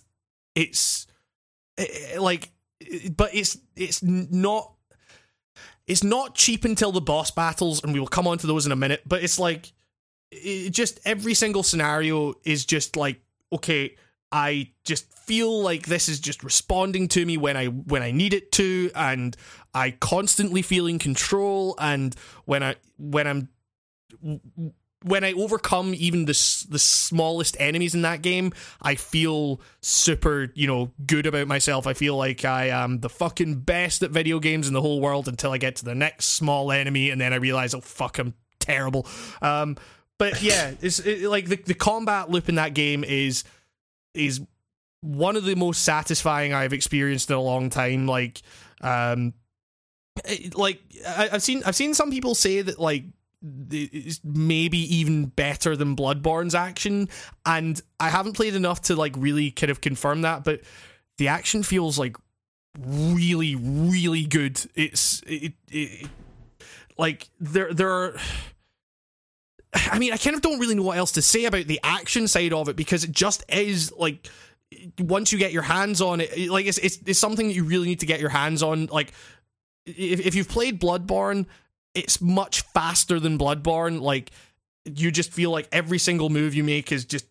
it's 0.54 1.06
eh, 1.78 1.86
eh, 2.14 2.20
like 2.20 2.50
eh, 2.80 3.08
but 3.16 3.34
it's 3.34 3.58
it's 3.76 4.02
not 4.02 4.72
it's 5.86 6.04
not 6.04 6.34
cheap 6.34 6.64
until 6.64 6.92
the 6.92 7.00
boss 7.00 7.30
battles 7.30 7.82
and 7.82 7.92
we 7.92 8.00
will 8.00 8.06
come 8.06 8.26
on 8.26 8.38
to 8.38 8.46
those 8.46 8.66
in 8.66 8.72
a 8.72 8.76
minute 8.76 9.02
but 9.06 9.22
it's 9.22 9.38
like 9.38 9.72
it 10.30 10.70
just 10.70 11.00
every 11.04 11.34
single 11.34 11.62
scenario 11.62 12.34
is 12.44 12.64
just 12.64 12.96
like 12.96 13.20
okay 13.52 13.96
i 14.32 14.70
just 14.84 15.12
feel 15.12 15.62
like 15.62 15.86
this 15.86 16.08
is 16.08 16.20
just 16.20 16.44
responding 16.44 17.08
to 17.08 17.24
me 17.26 17.36
when 17.36 17.56
i 17.56 17.66
when 17.66 18.02
i 18.02 18.10
need 18.10 18.32
it 18.32 18.52
to 18.52 18.90
and 18.94 19.36
i 19.74 19.90
constantly 19.90 20.62
feel 20.62 20.86
in 20.86 20.98
control 20.98 21.74
and 21.80 22.14
when 22.44 22.62
i 22.62 22.76
when 22.98 23.26
i'm 23.26 23.48
when 25.02 25.24
I 25.24 25.32
overcome 25.32 25.94
even 25.96 26.26
the 26.26 26.66
the 26.68 26.78
smallest 26.78 27.56
enemies 27.58 27.94
in 27.94 28.02
that 28.02 28.20
game, 28.22 28.52
I 28.82 28.94
feel 28.96 29.60
super, 29.80 30.52
you 30.54 30.66
know, 30.66 30.90
good 31.06 31.26
about 31.26 31.48
myself. 31.48 31.86
I 31.86 31.94
feel 31.94 32.16
like 32.16 32.44
I 32.44 32.66
am 32.66 33.00
the 33.00 33.08
fucking 33.08 33.60
best 33.60 34.02
at 34.02 34.10
video 34.10 34.38
games 34.40 34.68
in 34.68 34.74
the 34.74 34.82
whole 34.82 35.00
world 35.00 35.26
until 35.28 35.52
I 35.52 35.58
get 35.58 35.76
to 35.76 35.84
the 35.84 35.94
next 35.94 36.26
small 36.26 36.70
enemy, 36.70 37.10
and 37.10 37.20
then 37.20 37.32
I 37.32 37.36
realize, 37.36 37.74
oh 37.74 37.80
fuck, 37.80 38.18
I'm 38.18 38.34
terrible. 38.58 39.06
Um, 39.40 39.76
but 40.18 40.42
yeah, 40.42 40.72
it's 40.82 40.98
it, 40.98 41.28
like 41.28 41.46
the 41.46 41.56
the 41.56 41.74
combat 41.74 42.30
loop 42.30 42.48
in 42.48 42.56
that 42.56 42.74
game 42.74 43.02
is 43.04 43.44
is 44.14 44.40
one 45.02 45.34
of 45.36 45.44
the 45.44 45.54
most 45.56 45.82
satisfying 45.82 46.52
I've 46.52 46.74
experienced 46.74 47.30
in 47.30 47.36
a 47.36 47.40
long 47.40 47.70
time. 47.70 48.06
Like, 48.06 48.42
um, 48.82 49.32
it- 50.26 50.54
like 50.54 50.80
I, 51.06 51.30
I've 51.32 51.42
seen 51.42 51.62
I've 51.64 51.76
seen 51.76 51.94
some 51.94 52.10
people 52.10 52.34
say 52.34 52.60
that 52.60 52.78
like 52.78 53.04
it's 53.42 54.20
maybe 54.24 54.78
even 54.96 55.26
better 55.26 55.76
than 55.76 55.96
Bloodborne's 55.96 56.54
action, 56.54 57.08
and 57.46 57.80
I 57.98 58.08
haven't 58.10 58.34
played 58.34 58.54
enough 58.54 58.82
to 58.82 58.96
like 58.96 59.14
really 59.16 59.50
kind 59.50 59.70
of 59.70 59.80
confirm 59.80 60.22
that, 60.22 60.44
but 60.44 60.60
the 61.18 61.28
action 61.28 61.62
feels 61.62 61.98
like 61.98 62.16
really 62.78 63.54
really 63.56 64.24
good. 64.26 64.60
It's 64.74 65.22
it, 65.26 65.54
it 65.70 66.08
like 66.98 67.28
there 67.40 67.72
there 67.72 67.90
are. 67.90 68.16
I 69.72 69.98
mean, 70.00 70.12
I 70.12 70.16
kind 70.16 70.34
of 70.34 70.42
don't 70.42 70.58
really 70.58 70.74
know 70.74 70.82
what 70.82 70.98
else 70.98 71.12
to 71.12 71.22
say 71.22 71.44
about 71.44 71.66
the 71.66 71.78
action 71.84 72.26
side 72.26 72.52
of 72.52 72.68
it 72.68 72.74
because 72.76 73.04
it 73.04 73.12
just 73.12 73.44
is 73.48 73.92
like 73.96 74.28
once 74.98 75.32
you 75.32 75.38
get 75.38 75.52
your 75.52 75.62
hands 75.62 76.00
on 76.00 76.20
it, 76.20 76.36
it- 76.36 76.50
like 76.50 76.66
it's 76.66 76.78
it's, 76.78 76.98
it's 77.06 77.18
something 77.18 77.46
that 77.48 77.54
you 77.54 77.64
really 77.64 77.86
need 77.86 78.00
to 78.00 78.06
get 78.06 78.20
your 78.20 78.30
hands 78.30 78.62
on. 78.62 78.86
Like 78.86 79.12
if 79.86 80.26
if 80.26 80.34
you've 80.34 80.48
played 80.48 80.80
Bloodborne, 80.80 81.46
it's 81.94 82.20
much 82.20 82.62
faster 82.62 83.18
than 83.20 83.38
Bloodborne. 83.38 84.00
Like 84.00 84.30
you 84.84 85.10
just 85.10 85.32
feel 85.32 85.50
like 85.50 85.68
every 85.72 85.98
single 85.98 86.30
move 86.30 86.54
you 86.54 86.64
make 86.64 86.92
is 86.92 87.04
just 87.04 87.26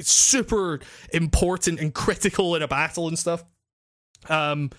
super 0.00 0.80
important 1.12 1.80
and 1.80 1.92
critical 1.94 2.54
in 2.54 2.62
a 2.62 2.68
battle 2.68 3.08
and 3.08 3.18
stuff. 3.18 3.44
Um, 4.28 4.70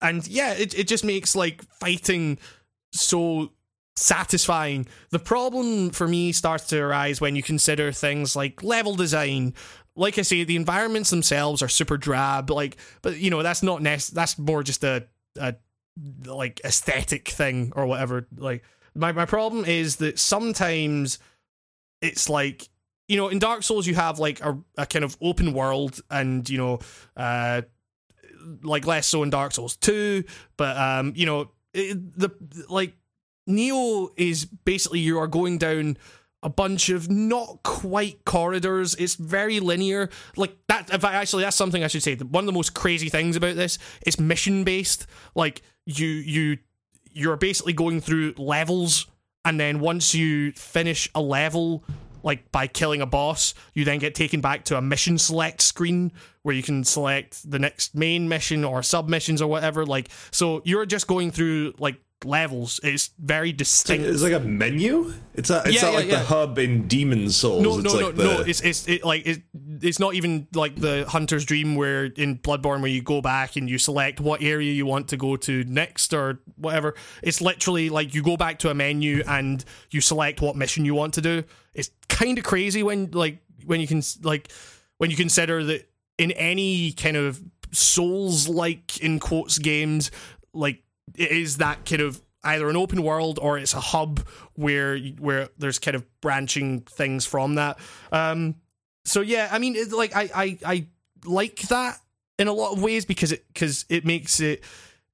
and 0.00 0.26
yeah, 0.28 0.52
it 0.54 0.78
it 0.78 0.88
just 0.88 1.04
makes 1.04 1.34
like 1.34 1.62
fighting 1.80 2.38
so 2.92 3.52
satisfying. 3.96 4.86
The 5.10 5.18
problem 5.18 5.90
for 5.90 6.06
me 6.06 6.32
starts 6.32 6.68
to 6.68 6.78
arise 6.78 7.20
when 7.20 7.34
you 7.34 7.42
consider 7.42 7.90
things 7.92 8.36
like 8.36 8.62
level 8.62 8.94
design. 8.94 9.54
Like 9.96 10.16
I 10.18 10.22
say, 10.22 10.44
the 10.44 10.54
environments 10.54 11.10
themselves 11.10 11.60
are 11.62 11.68
super 11.68 11.96
drab. 11.96 12.50
Like, 12.50 12.76
but 13.02 13.18
you 13.18 13.30
know 13.30 13.42
that's 13.42 13.62
not 13.62 13.82
nec- 13.82 14.06
That's 14.06 14.38
more 14.38 14.62
just 14.62 14.84
a 14.84 15.06
a 15.36 15.56
like 16.24 16.60
aesthetic 16.64 17.28
thing 17.28 17.72
or 17.76 17.86
whatever. 17.86 18.26
Like 18.36 18.64
my 18.94 19.12
my 19.12 19.24
problem 19.24 19.64
is 19.64 19.96
that 19.96 20.18
sometimes 20.18 21.18
it's 22.00 22.28
like 22.28 22.68
you 23.08 23.16
know 23.16 23.28
in 23.28 23.38
Dark 23.38 23.62
Souls 23.62 23.86
you 23.86 23.94
have 23.94 24.18
like 24.18 24.40
a, 24.40 24.58
a 24.76 24.86
kind 24.86 25.04
of 25.04 25.16
open 25.20 25.52
world 25.52 26.00
and 26.10 26.48
you 26.48 26.58
know 26.58 26.78
uh 27.16 27.62
like 28.62 28.86
less 28.86 29.06
so 29.06 29.22
in 29.22 29.30
Dark 29.30 29.52
Souls 29.52 29.76
2 29.76 30.24
but 30.56 30.76
um 30.76 31.12
you 31.16 31.26
know 31.26 31.50
it, 31.74 32.18
the 32.18 32.30
like 32.68 32.94
Nioh 33.48 34.10
is 34.16 34.44
basically 34.44 35.00
you 35.00 35.18
are 35.18 35.26
going 35.26 35.58
down 35.58 35.96
a 36.42 36.48
bunch 36.48 36.88
of 36.88 37.10
not 37.10 37.62
quite 37.64 38.24
corridors. 38.24 38.94
It's 38.94 39.16
very 39.16 39.58
linear. 39.58 40.08
Like 40.36 40.56
that. 40.68 40.92
In 40.92 41.00
fact, 41.00 41.14
actually, 41.14 41.42
that's 41.42 41.56
something 41.56 41.82
I 41.82 41.88
should 41.88 42.02
say. 42.02 42.14
One 42.14 42.44
of 42.44 42.46
the 42.46 42.52
most 42.52 42.74
crazy 42.74 43.08
things 43.08 43.36
about 43.36 43.56
this 43.56 43.78
is 44.06 44.20
mission 44.20 44.64
based. 44.64 45.06
Like 45.34 45.62
you, 45.88 46.06
you, 46.06 46.58
you're 47.10 47.36
basically 47.36 47.72
going 47.72 48.00
through 48.00 48.34
levels, 48.36 49.06
and 49.44 49.58
then 49.58 49.80
once 49.80 50.14
you 50.14 50.52
finish 50.52 51.10
a 51.14 51.20
level, 51.20 51.82
like 52.22 52.50
by 52.52 52.66
killing 52.66 53.00
a 53.00 53.06
boss, 53.06 53.54
you 53.74 53.84
then 53.84 53.98
get 53.98 54.14
taken 54.14 54.40
back 54.40 54.64
to 54.64 54.76
a 54.76 54.82
mission 54.82 55.18
select 55.18 55.62
screen 55.62 56.12
where 56.42 56.54
you 56.54 56.62
can 56.62 56.84
select 56.84 57.50
the 57.50 57.58
next 57.58 57.94
main 57.94 58.28
mission 58.28 58.64
or 58.64 58.82
sub 58.82 59.08
missions 59.08 59.40
or 59.40 59.48
whatever. 59.48 59.86
Like, 59.86 60.08
so 60.30 60.60
you're 60.64 60.86
just 60.86 61.06
going 61.06 61.30
through 61.30 61.74
like 61.78 61.96
levels. 62.24 62.80
It's 62.82 63.10
very 63.18 63.52
distinct. 63.52 64.04
It's 64.04 64.22
like 64.22 64.32
a 64.32 64.40
menu. 64.40 65.12
It's 65.34 65.50
not. 65.50 65.66
It's 65.66 65.76
Yeah, 65.76 65.82
not 65.82 65.92
yeah, 65.92 65.98
like 65.98 66.08
yeah. 66.08 66.18
the 66.18 66.24
hub 66.24 66.58
in 66.58 66.88
Demon 66.88 67.30
Souls. 67.30 67.62
No, 67.62 67.78
it's 67.78 67.84
no, 67.84 67.92
like 67.92 68.16
no, 68.16 68.22
the, 68.22 68.24
no. 68.24 68.40
It's 68.40 68.60
it's 68.60 68.88
it, 68.88 69.04
like 69.04 69.26
it, 69.26 69.42
it's 69.80 69.98
not 69.98 70.14
even 70.14 70.48
like 70.54 70.76
the 70.76 71.04
Hunter's 71.08 71.44
Dream 71.44 71.76
where 71.76 72.06
in 72.06 72.38
Bloodborne 72.38 72.80
where 72.80 72.90
you 72.90 73.02
go 73.02 73.20
back 73.20 73.56
and 73.56 73.68
you 73.70 73.78
select 73.78 74.20
what 74.20 74.42
area 74.42 74.72
you 74.72 74.86
want 74.86 75.08
to 75.08 75.16
go 75.16 75.36
to 75.36 75.64
next 75.64 76.12
or 76.12 76.40
whatever. 76.56 76.94
It's 77.22 77.40
literally 77.40 77.88
like 77.88 78.14
you 78.14 78.22
go 78.22 78.36
back 78.36 78.58
to 78.60 78.70
a 78.70 78.74
menu 78.74 79.22
and 79.26 79.64
you 79.90 80.00
select 80.00 80.40
what 80.40 80.56
mission 80.56 80.84
you 80.84 80.94
want 80.94 81.14
to 81.14 81.20
do. 81.20 81.44
It's 81.74 81.90
kind 82.08 82.38
of 82.38 82.44
crazy 82.44 82.82
when 82.82 83.10
like 83.12 83.38
when 83.64 83.80
you 83.80 83.86
can 83.86 84.02
like 84.22 84.50
when 84.98 85.10
you 85.10 85.16
consider 85.16 85.62
that 85.64 85.88
in 86.18 86.32
any 86.32 86.92
kind 86.92 87.16
of 87.16 87.40
Souls 87.70 88.48
like 88.48 88.98
in 89.00 89.18
quotes 89.18 89.58
games 89.58 90.10
like 90.54 90.82
it 91.16 91.30
is 91.30 91.58
that 91.58 91.84
kind 91.84 92.02
of 92.02 92.20
either 92.44 92.68
an 92.68 92.76
open 92.76 93.02
world 93.02 93.38
or 93.40 93.58
it's 93.58 93.74
a 93.74 93.80
hub 93.80 94.26
where 94.54 94.98
where 94.98 95.48
there's 95.58 95.78
kind 95.78 95.94
of 95.94 96.04
branching 96.20 96.80
things 96.82 97.26
from 97.26 97.56
that. 97.56 97.78
Um, 98.12 98.56
so 99.04 99.20
yeah, 99.20 99.48
I 99.50 99.58
mean, 99.58 99.76
it, 99.76 99.92
like 99.92 100.14
I, 100.14 100.30
I 100.34 100.58
I 100.64 100.86
like 101.24 101.60
that 101.68 101.98
in 102.38 102.48
a 102.48 102.52
lot 102.52 102.72
of 102.72 102.82
ways 102.82 103.04
because 103.04 103.32
it 103.32 103.46
because 103.52 103.84
it 103.88 104.04
makes 104.04 104.40
it 104.40 104.62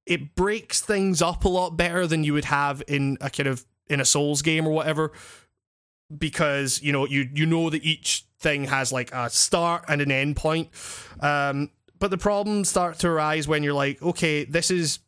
it 0.07 0.35
breaks 0.35 0.81
things 0.81 1.23
up 1.23 1.45
a 1.45 1.49
lot 1.49 1.71
better 1.77 2.07
than 2.07 2.25
you 2.25 2.35
would 2.35 2.45
have 2.45 2.83
in 2.87 3.17
a 3.21 3.31
kind 3.31 3.49
of 3.49 3.65
in 3.89 4.01
a 4.01 4.05
Souls 4.05 4.43
game 4.43 4.67
or 4.67 4.73
whatever. 4.73 5.13
Because 6.17 6.83
you 6.83 6.93
know 6.93 7.07
you 7.07 7.29
you 7.33 7.47
know 7.47 7.71
that 7.71 7.83
each 7.83 8.27
thing 8.39 8.65
has 8.65 8.93
like 8.93 9.11
a 9.13 9.31
start 9.31 9.85
and 9.89 10.03
an 10.03 10.13
end 10.13 10.37
point. 10.37 10.69
Um, 11.21 11.71
but 11.99 12.11
the 12.11 12.19
problems 12.19 12.69
start 12.69 12.99
to 12.99 13.09
arise 13.09 13.49
when 13.49 13.63
you're 13.63 13.73
like, 13.73 14.03
okay, 14.03 14.45
this 14.45 14.71
is 14.71 14.99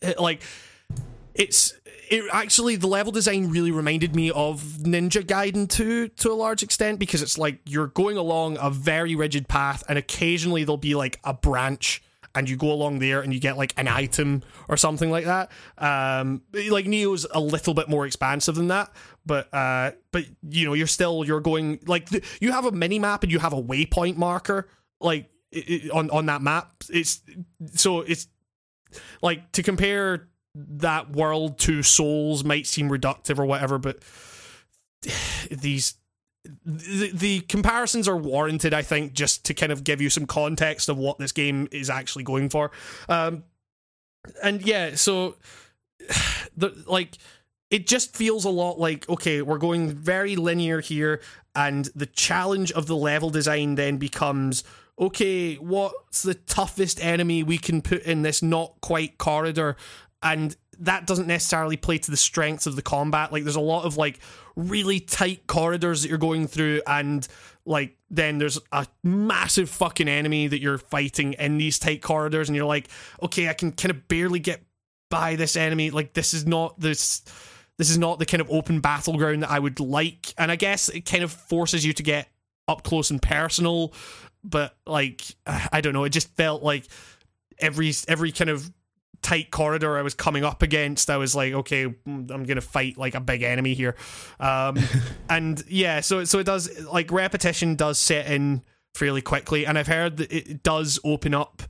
it- 0.00 0.18
like 0.20 0.42
it's 1.34 1.74
it 2.10 2.24
actually 2.32 2.76
the 2.76 2.86
level 2.86 3.10
design 3.10 3.48
really 3.50 3.70
reminded 3.72 4.14
me 4.14 4.30
of 4.30 4.60
Ninja 4.82 5.22
Gaiden 5.24 5.68
2 5.68 6.08
to 6.08 6.30
a 6.30 6.34
large 6.34 6.62
extent 6.62 6.98
because 6.98 7.22
it's 7.22 7.38
like 7.38 7.58
you're 7.64 7.86
going 7.88 8.16
along 8.16 8.58
a 8.60 8.70
very 8.70 9.14
rigid 9.16 9.48
path 9.48 9.82
and 9.88 9.98
occasionally 9.98 10.64
there'll 10.64 10.76
be 10.76 10.94
like 10.94 11.18
a 11.24 11.32
branch 11.32 12.02
and 12.36 12.48
you 12.50 12.56
go 12.56 12.70
along 12.70 12.98
there 12.98 13.20
and 13.22 13.32
you 13.32 13.40
get 13.40 13.56
like 13.56 13.72
an 13.76 13.88
item 13.88 14.42
or 14.68 14.76
something 14.76 15.10
like 15.10 15.24
that. 15.24 15.50
Um, 15.78 16.42
like 16.68 16.84
Nioh's 16.84 17.26
a 17.32 17.40
little 17.40 17.74
bit 17.74 17.88
more 17.88 18.06
expansive 18.06 18.54
than 18.56 18.68
that, 18.68 18.90
but 19.24 19.52
uh, 19.54 19.92
but 20.12 20.24
you 20.48 20.66
know 20.66 20.74
you're 20.74 20.86
still 20.86 21.24
you're 21.24 21.40
going 21.40 21.80
like 21.86 22.10
th- 22.10 22.24
you 22.40 22.52
have 22.52 22.66
a 22.66 22.72
mini 22.72 22.98
map 22.98 23.22
and 23.22 23.32
you 23.32 23.38
have 23.38 23.52
a 23.54 23.62
waypoint 23.62 24.16
marker 24.16 24.68
like 25.00 25.30
i- 25.54 25.80
i- 25.86 25.88
on 25.96 26.10
on 26.10 26.26
that 26.26 26.42
map. 26.42 26.72
It's 26.90 27.22
so 27.74 28.00
it's 28.00 28.26
like 29.22 29.52
to 29.52 29.62
compare 29.62 30.28
that 30.54 31.10
world 31.10 31.58
to 31.58 31.82
Souls 31.82 32.44
might 32.44 32.66
seem 32.66 32.88
reductive 32.88 33.38
or 33.38 33.46
whatever, 33.46 33.78
but 33.78 33.98
these 35.50 35.94
the, 36.64 37.10
the 37.12 37.40
comparisons 37.40 38.06
are 38.06 38.16
warranted, 38.16 38.74
I 38.74 38.82
think, 38.82 39.14
just 39.14 39.46
to 39.46 39.54
kind 39.54 39.72
of 39.72 39.82
give 39.82 40.02
you 40.02 40.10
some 40.10 40.26
context 40.26 40.88
of 40.88 40.98
what 40.98 41.18
this 41.18 41.32
game 41.32 41.68
is 41.72 41.88
actually 41.88 42.24
going 42.24 42.50
for. 42.50 42.70
Um, 43.08 43.44
and 44.42 44.62
yeah, 44.62 44.94
so 44.94 45.36
the 46.56 46.84
like 46.86 47.18
it 47.70 47.86
just 47.86 48.14
feels 48.14 48.44
a 48.44 48.50
lot 48.50 48.78
like 48.78 49.08
okay, 49.08 49.42
we're 49.42 49.58
going 49.58 49.90
very 49.90 50.36
linear 50.36 50.80
here, 50.80 51.20
and 51.54 51.88
the 51.94 52.06
challenge 52.06 52.72
of 52.72 52.86
the 52.86 52.96
level 52.96 53.30
design 53.30 53.74
then 53.74 53.96
becomes 53.96 54.64
okay, 54.98 55.56
what's 55.56 56.22
the 56.22 56.34
toughest 56.34 57.04
enemy 57.04 57.42
we 57.42 57.58
can 57.58 57.82
put 57.82 58.02
in 58.02 58.22
this 58.22 58.42
not 58.42 58.80
quite 58.80 59.18
corridor? 59.18 59.76
And 60.22 60.56
that 60.78 61.06
doesn't 61.06 61.26
necessarily 61.26 61.76
play 61.76 61.98
to 61.98 62.10
the 62.10 62.16
strengths 62.16 62.66
of 62.66 62.76
the 62.76 62.82
combat. 62.82 63.32
Like 63.32 63.44
there's 63.44 63.56
a 63.56 63.60
lot 63.60 63.84
of 63.84 63.96
like 63.96 64.18
really 64.56 65.00
tight 65.00 65.46
corridors 65.46 66.02
that 66.02 66.08
you're 66.08 66.18
going 66.18 66.46
through 66.46 66.82
and 66.86 67.26
like 67.66 67.96
then 68.10 68.38
there's 68.38 68.58
a 68.72 68.86
massive 69.02 69.68
fucking 69.70 70.08
enemy 70.08 70.46
that 70.46 70.60
you're 70.60 70.78
fighting 70.78 71.32
in 71.34 71.58
these 71.58 71.78
tight 71.78 72.02
corridors 72.02 72.48
and 72.48 72.56
you're 72.56 72.66
like, 72.66 72.88
okay, 73.22 73.48
I 73.48 73.54
can 73.54 73.72
kind 73.72 73.90
of 73.90 74.06
barely 74.08 74.38
get 74.38 74.62
by 75.10 75.36
this 75.36 75.56
enemy. 75.56 75.90
Like 75.90 76.12
this 76.12 76.34
is 76.34 76.46
not 76.46 76.78
this 76.78 77.22
this 77.78 77.90
is 77.90 77.98
not 77.98 78.18
the 78.18 78.26
kind 78.26 78.40
of 78.40 78.50
open 78.50 78.80
battleground 78.80 79.42
that 79.42 79.50
I 79.50 79.58
would 79.58 79.80
like. 79.80 80.32
And 80.38 80.50
I 80.50 80.56
guess 80.56 80.88
it 80.88 81.02
kind 81.02 81.24
of 81.24 81.32
forces 81.32 81.84
you 81.84 81.92
to 81.94 82.02
get 82.02 82.28
up 82.68 82.82
close 82.84 83.10
and 83.10 83.20
personal, 83.20 83.92
but 84.44 84.76
like 84.86 85.24
I 85.46 85.80
don't 85.80 85.92
know, 85.94 86.04
it 86.04 86.10
just 86.10 86.28
felt 86.36 86.62
like 86.62 86.86
every 87.58 87.92
every 88.08 88.30
kind 88.32 88.50
of 88.50 88.70
tight 89.22 89.50
corridor 89.50 89.96
I 89.96 90.02
was 90.02 90.12
coming 90.14 90.44
up 90.44 90.60
against, 90.62 91.08
I 91.08 91.16
was 91.16 91.34
like, 91.34 91.54
okay, 91.54 91.86
mm, 91.86 92.30
I'm 92.30 92.44
gonna 92.44 92.60
fight 92.60 92.98
like 92.98 93.14
a 93.14 93.20
big 93.20 93.42
enemy 93.42 93.72
here, 93.74 93.96
um, 94.38 94.78
and 95.30 95.62
yeah, 95.68 96.00
so 96.00 96.24
so 96.24 96.38
it 96.38 96.44
does 96.44 96.84
like 96.86 97.10
repetition 97.10 97.74
does 97.74 97.98
set 97.98 98.26
in 98.30 98.62
fairly 98.94 99.22
quickly, 99.22 99.66
and 99.66 99.78
I've 99.78 99.86
heard 99.86 100.18
that 100.18 100.30
it 100.32 100.62
does 100.62 100.98
open 101.04 101.32
up 101.34 101.62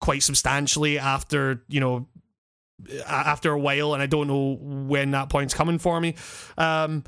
quite 0.00 0.22
substantially 0.22 0.98
after 0.98 1.62
you 1.68 1.80
know 1.80 2.06
after 3.06 3.52
a 3.52 3.58
while, 3.58 3.94
and 3.94 4.02
I 4.02 4.06
don't 4.06 4.26
know 4.26 4.58
when 4.60 5.12
that 5.12 5.28
point's 5.28 5.54
coming 5.54 5.78
for 5.78 6.00
me. 6.00 6.16
Um, 6.58 7.04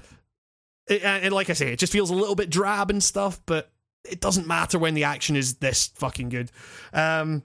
it- 0.86 1.02
and, 1.02 1.24
and 1.24 1.34
like 1.34 1.50
I 1.50 1.54
say, 1.54 1.72
it 1.72 1.78
just 1.78 1.92
feels 1.92 2.10
a 2.10 2.14
little 2.14 2.36
bit 2.36 2.48
drab 2.48 2.90
and 2.90 3.02
stuff, 3.02 3.40
but 3.44 3.70
it 4.04 4.20
doesn't 4.20 4.46
matter 4.46 4.78
when 4.78 4.94
the 4.94 5.04
action 5.04 5.36
is 5.36 5.56
this 5.56 5.88
fucking 5.94 6.28
good. 6.28 6.50
Um, 6.92 7.42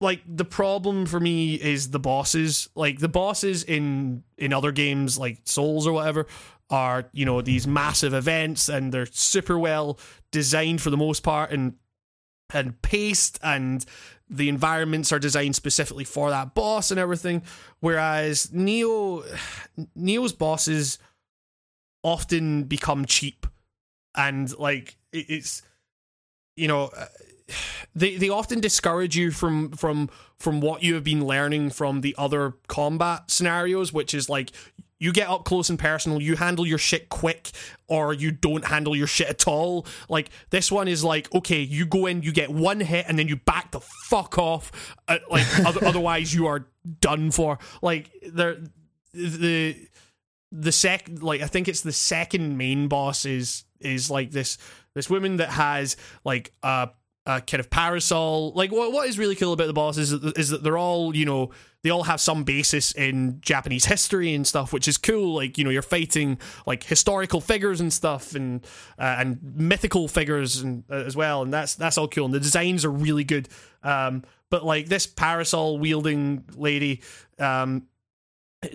like 0.00 0.20
the 0.26 0.44
problem 0.44 1.06
for 1.06 1.20
me 1.20 1.54
is 1.54 1.90
the 1.90 1.98
bosses. 1.98 2.68
Like 2.74 2.98
the 2.98 3.08
bosses 3.08 3.64
in 3.64 4.24
in 4.36 4.52
other 4.52 4.72
games 4.72 5.18
like 5.18 5.40
Souls 5.44 5.86
or 5.86 5.92
whatever 5.92 6.26
are, 6.68 7.08
you 7.12 7.24
know, 7.24 7.40
these 7.40 7.66
massive 7.66 8.12
events 8.12 8.68
and 8.68 8.92
they're 8.92 9.06
super 9.06 9.58
well 9.58 9.98
designed 10.30 10.82
for 10.82 10.90
the 10.90 10.96
most 10.96 11.22
part 11.22 11.50
and 11.50 11.74
and 12.52 12.80
paced 12.82 13.38
and 13.42 13.84
the 14.28 14.48
environments 14.48 15.12
are 15.12 15.18
designed 15.18 15.54
specifically 15.56 16.04
for 16.04 16.30
that 16.30 16.54
boss 16.54 16.90
and 16.90 17.00
everything. 17.00 17.42
Whereas 17.80 18.48
Nioh 18.48 19.24
Nioh's 19.98 20.32
bosses 20.32 20.98
often 22.02 22.64
become 22.64 23.04
cheap 23.04 23.46
and 24.16 24.56
like 24.58 24.96
it- 25.12 25.26
it's 25.28 25.62
you 26.56 26.68
know 26.68 26.86
uh, 26.96 27.06
they 27.94 28.16
they 28.16 28.28
often 28.28 28.60
discourage 28.60 29.16
you 29.16 29.30
from 29.30 29.70
from 29.72 30.08
from 30.38 30.60
what 30.60 30.82
you 30.82 30.94
have 30.94 31.04
been 31.04 31.24
learning 31.24 31.70
from 31.70 32.00
the 32.00 32.14
other 32.18 32.54
combat 32.66 33.30
scenarios 33.30 33.92
which 33.92 34.14
is 34.14 34.28
like 34.28 34.50
you 34.98 35.12
get 35.12 35.28
up 35.28 35.44
close 35.44 35.68
and 35.68 35.78
personal 35.78 36.22
you 36.22 36.36
handle 36.36 36.66
your 36.66 36.78
shit 36.78 37.10
quick 37.10 37.50
or 37.86 38.14
you 38.14 38.30
don't 38.32 38.64
handle 38.64 38.96
your 38.96 39.06
shit 39.06 39.28
at 39.28 39.46
all. 39.46 39.86
Like 40.08 40.30
this 40.48 40.72
one 40.72 40.88
is 40.88 41.04
like 41.04 41.32
okay 41.34 41.60
you 41.60 41.84
go 41.84 42.06
in 42.06 42.22
you 42.22 42.32
get 42.32 42.48
one 42.50 42.80
hit 42.80 43.04
and 43.06 43.18
then 43.18 43.28
you 43.28 43.36
back 43.36 43.72
the 43.72 43.80
fuck 44.08 44.38
off. 44.38 44.72
Uh, 45.06 45.18
like 45.30 45.46
other, 45.66 45.84
otherwise 45.84 46.32
you 46.34 46.46
are 46.46 46.66
done 47.00 47.30
for. 47.30 47.58
Like 47.82 48.10
there 48.26 48.56
the 49.12 49.76
the 50.50 50.72
sec 50.72 51.10
like 51.20 51.42
I 51.42 51.46
think 51.46 51.68
it's 51.68 51.82
the 51.82 51.92
second 51.92 52.56
main 52.56 52.88
boss 52.88 53.26
is 53.26 53.64
is 53.80 54.10
like 54.10 54.30
this 54.30 54.58
this 54.94 55.10
woman 55.10 55.36
that 55.36 55.50
has 55.50 55.96
like 56.24 56.52
a 56.62 56.90
a 57.26 57.40
kind 57.40 57.60
of 57.60 57.68
parasol. 57.68 58.52
Like 58.52 58.70
what 58.70 58.92
what 58.92 59.08
is 59.08 59.18
really 59.18 59.34
cool 59.34 59.52
about 59.52 59.66
the 59.66 59.72
boss 59.72 59.98
is 59.98 60.10
that, 60.10 60.38
is 60.38 60.50
that 60.50 60.62
they're 60.62 60.78
all 60.78 61.14
you 61.14 61.24
know 61.24 61.50
they 61.82 61.90
all 61.90 62.04
have 62.04 62.20
some 62.20 62.44
basis 62.44 62.92
in 62.92 63.40
Japanese 63.40 63.84
history 63.84 64.32
and 64.34 64.46
stuff, 64.46 64.72
which 64.72 64.88
is 64.88 64.96
cool. 64.96 65.34
Like 65.34 65.58
you 65.58 65.64
know 65.64 65.70
you're 65.70 65.82
fighting 65.82 66.38
like 66.66 66.84
historical 66.84 67.40
figures 67.40 67.80
and 67.80 67.92
stuff 67.92 68.34
and 68.34 68.64
uh, 68.98 69.16
and 69.18 69.38
mythical 69.42 70.08
figures 70.08 70.60
and 70.60 70.84
uh, 70.90 70.94
as 70.94 71.16
well, 71.16 71.42
and 71.42 71.52
that's 71.52 71.74
that's 71.74 71.98
all 71.98 72.08
cool. 72.08 72.26
And 72.26 72.34
the 72.34 72.40
designs 72.40 72.84
are 72.84 72.90
really 72.90 73.24
good. 73.24 73.48
Um, 73.82 74.22
but 74.50 74.64
like 74.64 74.86
this 74.86 75.06
parasol 75.06 75.78
wielding 75.78 76.44
lady, 76.54 77.02
um, 77.38 77.88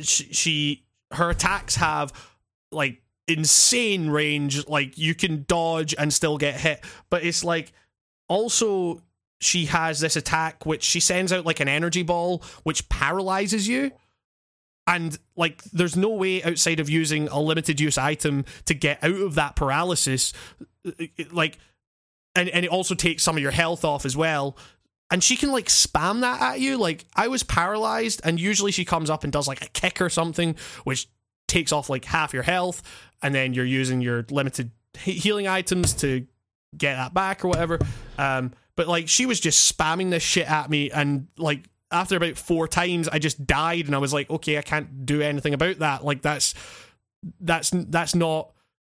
she, 0.01 0.33
she 0.33 0.85
her 1.11 1.29
attacks 1.29 1.77
have 1.77 2.13
like 2.71 3.01
insane 3.27 4.09
range 4.09 4.67
like 4.67 4.97
you 4.97 5.15
can 5.15 5.45
dodge 5.47 5.95
and 5.97 6.13
still 6.13 6.37
get 6.37 6.59
hit. 6.59 6.83
But 7.09 7.23
it's 7.23 7.43
like 7.43 7.71
also 8.27 9.01
she 9.39 9.65
has 9.65 9.99
this 9.99 10.15
attack 10.15 10.65
which 10.65 10.83
she 10.83 10.99
sends 10.99 11.33
out 11.33 11.45
like 11.45 11.59
an 11.59 11.67
energy 11.67 12.03
ball 12.03 12.43
which 12.63 12.87
paralyzes 12.89 13.67
you. 13.67 13.91
And 14.87 15.17
like 15.35 15.63
there's 15.65 15.95
no 15.95 16.09
way 16.09 16.43
outside 16.43 16.79
of 16.79 16.89
using 16.89 17.27
a 17.27 17.39
limited 17.39 17.79
use 17.79 17.97
item 17.97 18.45
to 18.65 18.73
get 18.73 19.03
out 19.03 19.15
of 19.15 19.35
that 19.35 19.55
paralysis 19.55 20.33
like 21.31 21.57
and 22.35 22.49
and 22.49 22.65
it 22.65 22.69
also 22.71 22.95
takes 22.95 23.23
some 23.23 23.37
of 23.37 23.41
your 23.41 23.51
health 23.51 23.85
off 23.85 24.05
as 24.05 24.17
well. 24.17 24.57
And 25.11 25.21
she 25.21 25.35
can 25.35 25.51
like 25.51 25.67
spam 25.67 26.21
that 26.21 26.41
at 26.41 26.59
you. 26.59 26.77
Like 26.77 27.05
i 27.15 27.27
was 27.27 27.43
paralyzed 27.43 28.21
and 28.23 28.39
usually 28.39 28.71
she 28.71 28.85
comes 28.85 29.09
up 29.09 29.23
and 29.23 29.31
does 29.31 29.47
like 29.47 29.63
a 29.63 29.69
kick 29.69 30.01
or 30.01 30.09
something 30.09 30.55
which 30.83 31.07
takes 31.47 31.71
off 31.73 31.89
like 31.89 32.05
half 32.05 32.33
your 32.33 32.43
health 32.43 32.81
and 33.21 33.33
then 33.33 33.53
you're 33.53 33.65
using 33.65 34.01
your 34.01 34.25
limited 34.29 34.71
healing 34.97 35.47
items 35.47 35.93
to 35.93 36.25
get 36.77 36.95
that 36.95 37.13
back 37.13 37.43
or 37.43 37.49
whatever 37.49 37.79
um 38.17 38.51
but 38.75 38.87
like 38.87 39.07
she 39.07 39.25
was 39.25 39.39
just 39.39 39.77
spamming 39.77 40.09
this 40.09 40.23
shit 40.23 40.49
at 40.49 40.69
me 40.69 40.89
and 40.91 41.27
like 41.37 41.63
after 41.91 42.15
about 42.15 42.37
four 42.37 42.67
times 42.67 43.07
i 43.09 43.19
just 43.19 43.45
died 43.45 43.85
and 43.85 43.95
i 43.95 43.97
was 43.97 44.13
like 44.13 44.29
okay 44.29 44.57
i 44.57 44.61
can't 44.61 45.05
do 45.05 45.21
anything 45.21 45.53
about 45.53 45.79
that 45.79 46.03
like 46.05 46.21
that's 46.21 46.53
that's 47.41 47.71
that's 47.73 48.15
not 48.15 48.51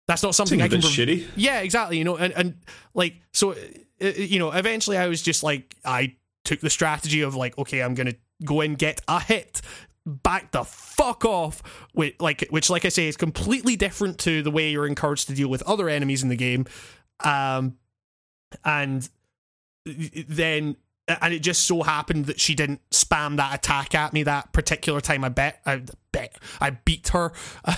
that's 0.06 0.22
not 0.22 0.34
something 0.34 0.60
i 0.60 0.68
can 0.68 0.78
bit 0.80 0.82
prov- 0.82 0.92
shitty. 0.92 1.26
yeah, 1.36 1.60
exactly. 1.60 1.98
You 1.98 2.04
know, 2.04 2.16
and, 2.16 2.32
and 2.34 2.56
like 2.94 3.14
so, 3.32 3.52
uh, 3.52 3.56
uh, 4.02 4.06
you 4.08 4.38
know, 4.38 4.50
eventually 4.50 4.96
I 4.98 5.08
was 5.08 5.22
just 5.22 5.42
like, 5.42 5.76
I 5.84 6.16
took 6.44 6.60
the 6.60 6.70
strategy 6.70 7.22
of 7.22 7.34
like, 7.34 7.56
okay, 7.58 7.82
I'm 7.82 7.94
gonna 7.94 8.14
go 8.44 8.60
and 8.60 8.78
get 8.78 9.00
a 9.08 9.20
hit, 9.20 9.62
back 10.06 10.52
the 10.52 10.64
fuck 10.64 11.24
off. 11.24 11.62
With 11.94 12.14
like, 12.20 12.46
which, 12.50 12.70
like 12.70 12.84
I 12.84 12.88
say, 12.88 13.08
is 13.08 13.16
completely 13.16 13.76
different 13.76 14.18
to 14.20 14.42
the 14.42 14.50
way 14.50 14.70
you're 14.70 14.86
encouraged 14.86 15.28
to 15.28 15.34
deal 15.34 15.48
with 15.48 15.62
other 15.62 15.88
enemies 15.88 16.22
in 16.22 16.28
the 16.28 16.36
game. 16.36 16.66
Um, 17.24 17.76
and 18.64 19.08
then. 19.86 20.76
And 21.06 21.34
it 21.34 21.40
just 21.40 21.66
so 21.66 21.82
happened 21.82 22.26
that 22.26 22.40
she 22.40 22.54
didn't 22.54 22.80
spam 22.88 23.36
that 23.36 23.54
attack 23.54 23.94
at 23.94 24.14
me 24.14 24.22
that 24.22 24.54
particular 24.54 25.02
time. 25.02 25.22
I 25.22 25.28
bet, 25.28 25.60
I 25.66 25.82
bet, 26.12 26.34
I 26.62 26.70
beat 26.70 27.08
her. 27.08 27.30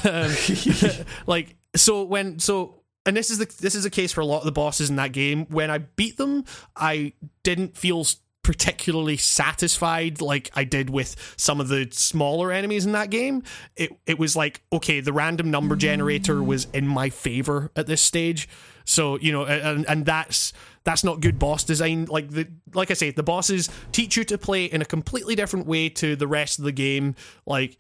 Um, 0.05 0.31
like 1.27 1.57
so 1.77 2.03
when 2.05 2.39
so 2.39 2.83
and 3.05 3.17
this 3.17 3.31
is 3.31 3.39
the 3.39 3.47
this 3.61 3.75
is 3.75 3.85
the 3.85 3.91
case 3.91 4.13
for 4.13 4.21
a 4.21 4.27
lot 4.27 4.39
of 4.39 4.45
the 4.45 4.53
bosses 4.53 4.91
in 4.91 4.97
that 4.97 5.13
game 5.13 5.47
when 5.47 5.71
i 5.71 5.79
beat 5.79 6.17
them 6.17 6.45
i 6.75 7.13
didn't 7.43 7.77
feel 7.77 8.05
particularly 8.47 9.17
satisfied 9.17 10.21
like 10.21 10.53
i 10.55 10.63
did 10.63 10.89
with 10.89 11.35
some 11.37 11.61
of 11.61 11.67
the 11.67 11.89
smaller 11.91 12.53
enemies 12.53 12.87
in 12.87 12.93
that 12.93 13.11
game. 13.11 13.43
It 13.75 13.91
it 14.07 14.21
was 14.21 14.37
like 14.37 14.63
okay 14.73 15.01
the 15.01 15.13
random 15.13 15.51
number 15.51 15.75
generator 15.75 16.41
was 16.45 16.69
in 16.73 16.87
my 16.87 17.11
favor 17.11 17.73
at 17.75 17.89
this 17.89 18.01
stage. 18.01 18.49
So 18.85 19.19
you 19.19 19.33
know 19.33 19.45
and 19.47 19.85
and 19.89 20.07
that's 20.07 20.53
that's 20.85 21.03
not 21.03 21.21
good 21.21 21.41
boss 21.41 21.65
design. 21.65 22.05
Like 22.05 22.31
the 22.31 22.47
like 22.73 22.93
i 22.93 22.95
say 22.95 23.11
the 23.11 23.25
bosses 23.25 23.69
teach 23.91 24.17
you 24.17 24.23
to 24.23 24.39
play 24.39 24.67
in 24.67 24.81
a 24.81 24.85
completely 24.85 25.35
different 25.35 25.67
way 25.67 25.89
to 25.89 26.15
the 26.15 26.29
rest 26.29 26.61
of 26.61 26.65
the 26.65 26.71
game. 26.71 27.17
Like 27.47 27.79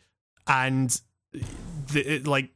and 0.48 1.00
the, 1.92 2.18
like 2.24 2.50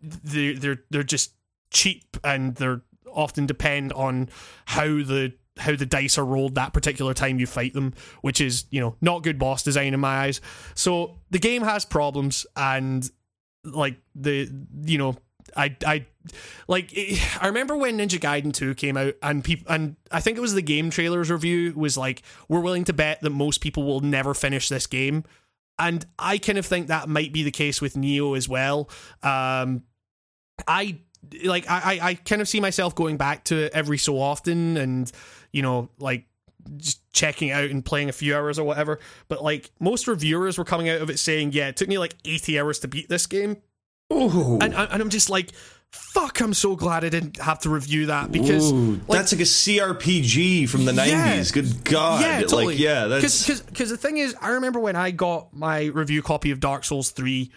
they're 0.00 0.54
they're 0.54 0.84
they're 0.90 1.02
just 1.02 1.32
cheap 1.72 2.16
and 2.22 2.54
they're 2.54 2.82
often 3.12 3.44
depend 3.44 3.92
on 3.94 4.28
how 4.66 4.86
the 4.86 5.32
how 5.60 5.76
the 5.76 5.86
dice 5.86 6.18
are 6.18 6.24
rolled 6.24 6.56
that 6.56 6.72
particular 6.72 7.14
time 7.14 7.38
you 7.38 7.46
fight 7.46 7.74
them, 7.74 7.94
which 8.22 8.40
is 8.40 8.64
you 8.70 8.80
know 8.80 8.96
not 9.00 9.22
good 9.22 9.38
boss 9.38 9.62
design 9.62 9.94
in 9.94 10.00
my 10.00 10.24
eyes. 10.24 10.40
So 10.74 11.18
the 11.30 11.38
game 11.38 11.62
has 11.62 11.84
problems, 11.84 12.46
and 12.56 13.08
like 13.64 13.96
the 14.14 14.50
you 14.82 14.98
know 14.98 15.16
I 15.56 15.76
I 15.86 16.06
like 16.68 16.92
I 17.40 17.46
remember 17.46 17.76
when 17.76 17.98
Ninja 17.98 18.18
Gaiden 18.18 18.52
2 18.52 18.74
came 18.74 18.96
out 18.96 19.14
and 19.22 19.42
people 19.42 19.72
and 19.72 19.96
I 20.10 20.20
think 20.20 20.38
it 20.38 20.40
was 20.40 20.54
the 20.54 20.62
game 20.62 20.90
trailers 20.90 21.30
review 21.30 21.72
was 21.74 21.96
like 21.96 22.22
we're 22.48 22.60
willing 22.60 22.84
to 22.84 22.92
bet 22.92 23.20
that 23.22 23.30
most 23.30 23.60
people 23.60 23.84
will 23.84 24.00
never 24.00 24.34
finish 24.34 24.68
this 24.68 24.86
game 24.86 25.24
and 25.78 26.04
I 26.18 26.38
kind 26.38 26.58
of 26.58 26.66
think 26.66 26.88
that 26.88 27.08
might 27.08 27.32
be 27.32 27.42
the 27.42 27.50
case 27.50 27.80
with 27.80 27.94
Nioh 27.94 28.36
as 28.36 28.48
well 28.48 28.88
um 29.22 29.82
I 30.66 30.98
like 31.44 31.64
I 31.68 31.98
I 32.02 32.14
kind 32.14 32.42
of 32.42 32.48
see 32.48 32.60
myself 32.60 32.94
going 32.94 33.16
back 33.16 33.44
to 33.44 33.64
it 33.64 33.72
every 33.74 33.98
so 33.98 34.20
often 34.20 34.76
and 34.76 35.10
you 35.52 35.62
know 35.62 35.88
like 35.98 36.26
just 36.76 37.00
checking 37.12 37.50
out 37.50 37.64
and 37.70 37.84
playing 37.84 38.08
a 38.08 38.12
few 38.12 38.36
hours 38.36 38.58
or 38.58 38.64
whatever 38.64 38.98
but 39.28 39.42
like 39.42 39.70
most 39.80 40.06
reviewers 40.06 40.58
were 40.58 40.64
coming 40.64 40.88
out 40.88 41.00
of 41.00 41.08
it 41.10 41.18
saying 41.18 41.52
yeah 41.52 41.68
it 41.68 41.76
took 41.76 41.88
me 41.88 41.98
like 41.98 42.14
80 42.24 42.60
hours 42.60 42.78
to 42.80 42.88
beat 42.88 43.08
this 43.08 43.26
game 43.26 43.56
Ooh. 44.12 44.58
and, 44.60 44.74
and 44.74 45.00
I'm 45.02 45.08
just 45.08 45.30
like, 45.30 45.52
fuck! 45.92 46.40
I'm 46.40 46.52
so 46.52 46.74
glad 46.74 47.04
I 47.04 47.10
didn't 47.10 47.36
have 47.38 47.60
to 47.60 47.70
review 47.70 48.06
that 48.06 48.32
because 48.32 48.72
Ooh, 48.72 48.94
like, 49.06 49.18
that's 49.20 49.32
like 49.32 49.40
a 49.40 49.44
CRPG 49.44 50.68
from 50.68 50.84
the 50.84 50.92
Yeah. 50.92 51.36
90s. 51.36 51.52
Good 51.52 51.84
God. 51.84 52.20
yeah, 52.20 52.40
totally. 52.40 52.66
Like, 52.66 52.78
yeah, 52.80 53.06
that's. 53.06 53.46
because 53.66 53.88
the 53.90 53.96
thing 53.96 54.18
is, 54.18 54.34
I 54.40 54.50
remember 54.50 54.80
when 54.80 54.96
I 54.96 55.12
got 55.12 55.54
my 55.54 55.84
review 55.86 56.22
copy 56.22 56.50
of 56.50 56.58
Dark 56.60 56.82
Souls 56.84 57.10
three, 57.12 57.52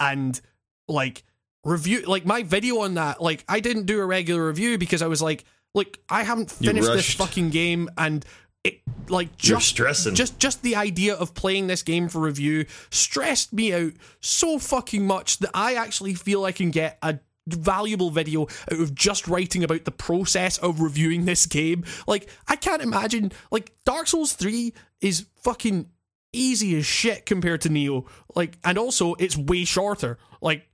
and 0.00 0.40
like 0.86 1.24
review 1.64 2.00
like 2.06 2.24
my 2.24 2.42
video 2.42 2.78
on 2.80 2.94
that, 2.94 3.20
like 3.20 3.44
I 3.46 3.60
didn't 3.60 3.84
do 3.84 4.00
a 4.00 4.06
regular 4.06 4.46
review 4.46 4.78
because 4.78 5.02
I 5.02 5.06
was 5.08 5.20
like, 5.20 5.44
look, 5.74 5.98
I 6.08 6.22
haven't 6.22 6.50
finished 6.50 6.92
this 6.92 7.14
fucking 7.14 7.50
game 7.50 7.88
and. 7.96 8.24
It, 8.64 8.80
like 9.08 9.36
just 9.36 9.68
stressing. 9.68 10.16
just 10.16 10.40
just 10.40 10.62
the 10.62 10.74
idea 10.74 11.14
of 11.14 11.32
playing 11.32 11.68
this 11.68 11.84
game 11.84 12.08
for 12.08 12.18
review 12.18 12.66
stressed 12.90 13.52
me 13.52 13.72
out 13.72 13.92
so 14.20 14.58
fucking 14.58 15.06
much 15.06 15.38
that 15.38 15.52
I 15.54 15.74
actually 15.74 16.14
feel 16.14 16.44
I 16.44 16.50
can 16.50 16.72
get 16.72 16.98
a 17.00 17.20
valuable 17.56 18.10
video 18.10 18.42
out 18.42 18.80
of 18.80 18.94
just 18.94 19.28
writing 19.28 19.64
about 19.64 19.84
the 19.84 19.90
process 19.90 20.58
of 20.58 20.80
reviewing 20.80 21.24
this 21.24 21.46
game. 21.46 21.84
Like 22.06 22.28
I 22.46 22.56
can't 22.56 22.82
imagine 22.82 23.32
like 23.50 23.72
Dark 23.84 24.06
Souls 24.06 24.32
3 24.34 24.72
is 25.00 25.26
fucking 25.42 25.88
easy 26.32 26.76
as 26.76 26.86
shit 26.86 27.26
compared 27.26 27.60
to 27.62 27.68
Nioh. 27.68 28.06
Like 28.34 28.58
and 28.64 28.78
also 28.78 29.14
it's 29.14 29.36
way 29.36 29.64
shorter. 29.64 30.18
Like 30.40 30.68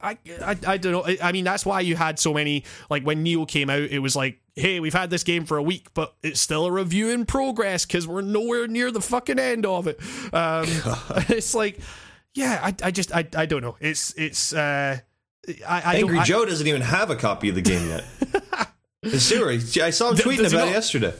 I, 0.00 0.16
I, 0.42 0.56
I 0.66 0.76
don't 0.76 0.92
know. 0.92 1.04
I, 1.04 1.18
I 1.22 1.32
mean, 1.32 1.44
that's 1.44 1.66
why 1.66 1.80
you 1.80 1.96
had 1.96 2.18
so 2.18 2.32
many. 2.32 2.64
Like 2.88 3.02
when 3.04 3.24
Nioh 3.24 3.46
came 3.48 3.68
out, 3.70 3.80
it 3.82 3.98
was 3.98 4.14
like, 4.14 4.38
"Hey, 4.54 4.78
we've 4.80 4.94
had 4.94 5.10
this 5.10 5.24
game 5.24 5.44
for 5.44 5.56
a 5.56 5.62
week, 5.62 5.88
but 5.94 6.14
it's 6.22 6.40
still 6.40 6.66
a 6.66 6.72
review 6.72 7.08
in 7.10 7.26
progress 7.26 7.84
because 7.84 8.06
we're 8.06 8.20
nowhere 8.22 8.68
near 8.68 8.90
the 8.92 9.00
fucking 9.00 9.38
end 9.38 9.66
of 9.66 9.86
it." 9.88 9.98
Um, 10.32 10.66
it's 11.28 11.54
like, 11.54 11.80
yeah, 12.34 12.60
I, 12.62 12.74
I 12.82 12.90
just, 12.90 13.14
I, 13.14 13.26
I 13.36 13.46
don't 13.46 13.62
know. 13.62 13.76
It's, 13.80 14.14
it's, 14.14 14.52
uh, 14.52 14.98
I, 15.66 15.80
I 15.80 15.94
Angry 15.96 16.14
don't, 16.16 16.22
I- 16.22 16.24
Joe 16.24 16.44
doesn't 16.44 16.66
even 16.66 16.82
have 16.82 17.10
a 17.10 17.16
copy 17.16 17.48
of 17.48 17.54
the 17.54 17.62
game 17.62 17.88
yet. 17.88 18.04
It's 19.00 19.22
serious. 19.22 19.78
I 19.78 19.90
saw 19.90 20.10
him 20.10 20.16
tweeting 20.16 20.38
does 20.38 20.52
about 20.52 20.68
it 20.68 20.72
yesterday. 20.72 21.14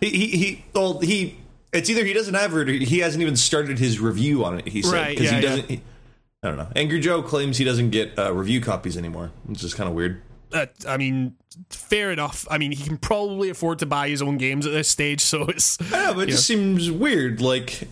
he, 0.00 0.08
he, 0.08 0.26
he, 0.28 0.64
well, 0.74 0.98
he, 1.00 1.36
it's 1.70 1.90
either 1.90 2.06
he 2.06 2.14
doesn't 2.14 2.32
have 2.32 2.54
it 2.56 2.68
or 2.70 2.72
he 2.72 3.00
hasn't 3.00 3.20
even 3.20 3.36
started 3.36 3.78
his 3.78 4.00
review 4.00 4.46
on 4.46 4.58
it, 4.58 4.66
he 4.66 4.80
said. 4.80 4.92
Right, 4.94 5.08
Because 5.10 5.30
yeah, 5.30 5.36
he 5.36 5.42
doesn't, 5.42 5.70
he- 5.70 5.82
I 6.42 6.48
don't 6.48 6.56
know. 6.56 6.68
Angry 6.74 6.98
Joe 7.00 7.22
claims 7.22 7.58
he 7.58 7.64
doesn't 7.64 7.90
get 7.90 8.18
uh, 8.18 8.32
review 8.34 8.60
copies 8.60 8.96
anymore, 8.96 9.30
which 9.46 9.62
is 9.62 9.74
kind 9.74 9.88
of 9.88 9.94
weird. 9.94 10.20
uh, 10.52 10.66
I 10.88 10.96
mean, 10.96 11.36
fair 11.70 12.10
enough. 12.10 12.46
I 12.50 12.58
mean, 12.58 12.72
he 12.72 12.82
can 12.82 12.98
probably 12.98 13.48
afford 13.48 13.78
to 13.78 13.86
buy 13.86 14.08
his 14.08 14.20
own 14.22 14.38
games 14.38 14.66
at 14.66 14.72
this 14.72 14.88
stage, 14.88 15.20
so 15.32 15.42
it's. 15.44 15.78
Yeah, 15.90 16.12
but 16.14 16.28
it 16.28 16.32
just 16.32 16.46
seems 16.46 16.90
weird. 16.90 17.40
Like, 17.40 17.86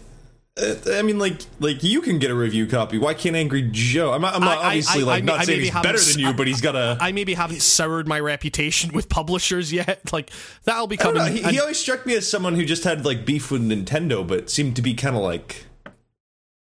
uh, 0.60 0.74
I 0.94 1.02
mean, 1.02 1.20
like, 1.20 1.42
like 1.60 1.84
you 1.84 2.00
can 2.00 2.18
get 2.18 2.32
a 2.32 2.34
review 2.34 2.66
copy. 2.66 2.98
Why 2.98 3.14
can't 3.14 3.36
Angry 3.36 3.68
Joe? 3.70 4.12
I'm 4.12 4.20
not, 4.20 4.34
I'm 4.34 4.40
not 4.40 4.58
I- 4.58 4.66
obviously 4.66 5.02
I- 5.02 5.06
like 5.06 5.22
I- 5.22 5.26
not 5.26 5.40
I 5.40 5.44
saying 5.44 5.60
he's 5.60 5.70
better 5.70 6.00
than 6.00 6.18
you, 6.18 6.32
but 6.32 6.48
he's 6.48 6.60
got 6.60 6.74
a. 6.74 6.98
I 7.00 7.12
maybe 7.12 7.34
haven't 7.34 7.62
soured 7.62 8.08
my 8.08 8.18
reputation 8.18 8.92
with 8.92 9.08
publishers 9.08 9.72
yet. 9.80 10.12
Like 10.12 10.30
that'll 10.64 10.88
be 10.88 10.98
I 10.98 11.02
coming. 11.04 11.32
He, 11.36 11.42
he 11.44 11.60
always 11.60 11.78
struck 11.78 12.04
me 12.04 12.16
as 12.16 12.28
someone 12.28 12.56
who 12.56 12.64
just 12.64 12.82
had 12.82 13.04
like 13.04 13.24
beef 13.24 13.52
with 13.52 13.62
Nintendo, 13.62 14.26
but 14.26 14.50
seemed 14.50 14.74
to 14.74 14.82
be 14.82 14.92
kind 14.94 15.14
of 15.14 15.22
like 15.22 15.66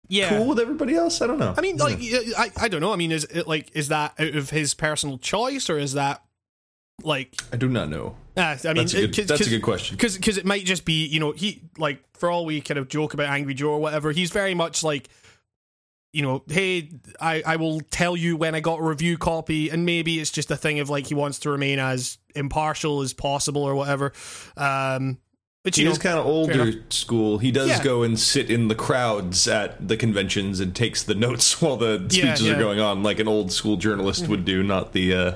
yeah. 0.08 0.30
cool 0.30 0.48
with 0.48 0.60
everybody 0.60 0.94
else. 0.94 1.20
I 1.20 1.26
don't 1.26 1.38
know. 1.38 1.54
I 1.56 1.60
mean, 1.60 1.76
like, 1.76 1.98
I, 2.36 2.50
I 2.56 2.68
don't 2.68 2.80
know. 2.80 2.92
I 2.92 2.96
mean, 2.96 3.12
is 3.12 3.24
it 3.24 3.46
like, 3.46 3.70
is 3.74 3.88
that 3.88 4.14
out 4.18 4.34
of 4.34 4.50
his 4.50 4.74
personal 4.74 5.18
choice, 5.18 5.68
or 5.70 5.78
is 5.78 5.94
that 5.94 6.22
like? 7.02 7.40
I 7.52 7.56
do 7.56 7.68
not 7.68 7.88
know. 7.88 8.16
Uh, 8.36 8.56
I 8.64 8.72
mean, 8.72 8.76
That's 8.76 8.94
a 8.94 9.00
good. 9.06 9.16
cause, 9.16 9.26
that's 9.26 9.46
a 9.46 9.50
good 9.50 9.62
question. 9.62 9.96
because 9.96 10.16
because 10.16 10.38
it 10.38 10.44
might 10.44 10.64
just 10.64 10.84
be 10.84 11.06
you 11.06 11.20
know 11.20 11.30
he 11.32 11.62
like 11.78 12.02
for 12.14 12.30
all 12.30 12.44
we 12.44 12.60
kind 12.60 12.78
of 12.78 12.88
joke 12.88 13.14
about 13.14 13.28
Angry 13.28 13.54
Joe 13.54 13.70
or 13.70 13.78
whatever, 13.78 14.10
he's 14.10 14.30
very 14.30 14.54
much 14.54 14.82
like 14.82 15.08
you 16.12 16.22
know, 16.22 16.44
hey, 16.48 16.90
I 17.20 17.42
I 17.44 17.56
will 17.56 17.80
tell 17.80 18.16
you 18.16 18.36
when 18.36 18.54
I 18.54 18.60
got 18.60 18.78
a 18.78 18.82
review 18.82 19.18
copy, 19.18 19.68
and 19.68 19.84
maybe 19.84 20.20
it's 20.20 20.30
just 20.30 20.50
a 20.50 20.56
thing 20.56 20.78
of 20.78 20.88
like 20.88 21.08
he 21.08 21.14
wants 21.14 21.40
to 21.40 21.50
remain 21.50 21.80
as 21.80 22.18
impartial 22.36 23.02
as 23.02 23.12
possible 23.12 23.62
or 23.64 23.74
whatever. 23.74 24.12
Um, 24.56 25.18
but 25.64 25.74
He 25.74 25.84
know, 25.84 25.92
is 25.92 25.98
kind 25.98 26.18
of 26.18 26.26
older 26.26 26.74
school. 26.90 27.38
He 27.38 27.50
does 27.50 27.68
Yeah. 27.68 27.82
go 27.82 28.02
and 28.02 28.20
sit 28.20 28.50
in 28.50 28.68
the 28.68 28.74
crowds 28.74 29.48
at 29.48 29.88
the 29.88 29.96
conventions 29.96 30.60
and 30.60 30.76
takes 30.76 31.02
the 31.02 31.14
notes 31.14 31.60
while 31.62 31.76
the 31.78 32.06
speeches 32.10 32.42
yeah. 32.42 32.52
are 32.52 32.58
going 32.58 32.80
on, 32.80 33.02
like 33.02 33.18
an 33.18 33.26
old 33.26 33.50
school 33.50 33.76
journalist 33.76 34.28
would 34.28 34.44
do, 34.44 34.62
not 34.62 34.92
the 34.92 35.14
uh, 35.14 35.34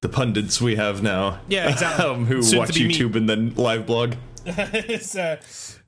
the 0.00 0.08
pundits 0.08 0.60
we 0.60 0.76
have 0.76 1.02
now. 1.02 1.40
Yeah, 1.48 1.68
exactly. 1.70 2.04
um, 2.06 2.26
who 2.26 2.42
Soon 2.42 2.60
watch 2.60 2.78
me. 2.78 2.88
YouTube 2.88 3.16
and 3.16 3.28
then 3.28 3.54
live 3.56 3.84
blog. 3.86 4.14
it's 4.46 5.16
uh, 5.16 5.40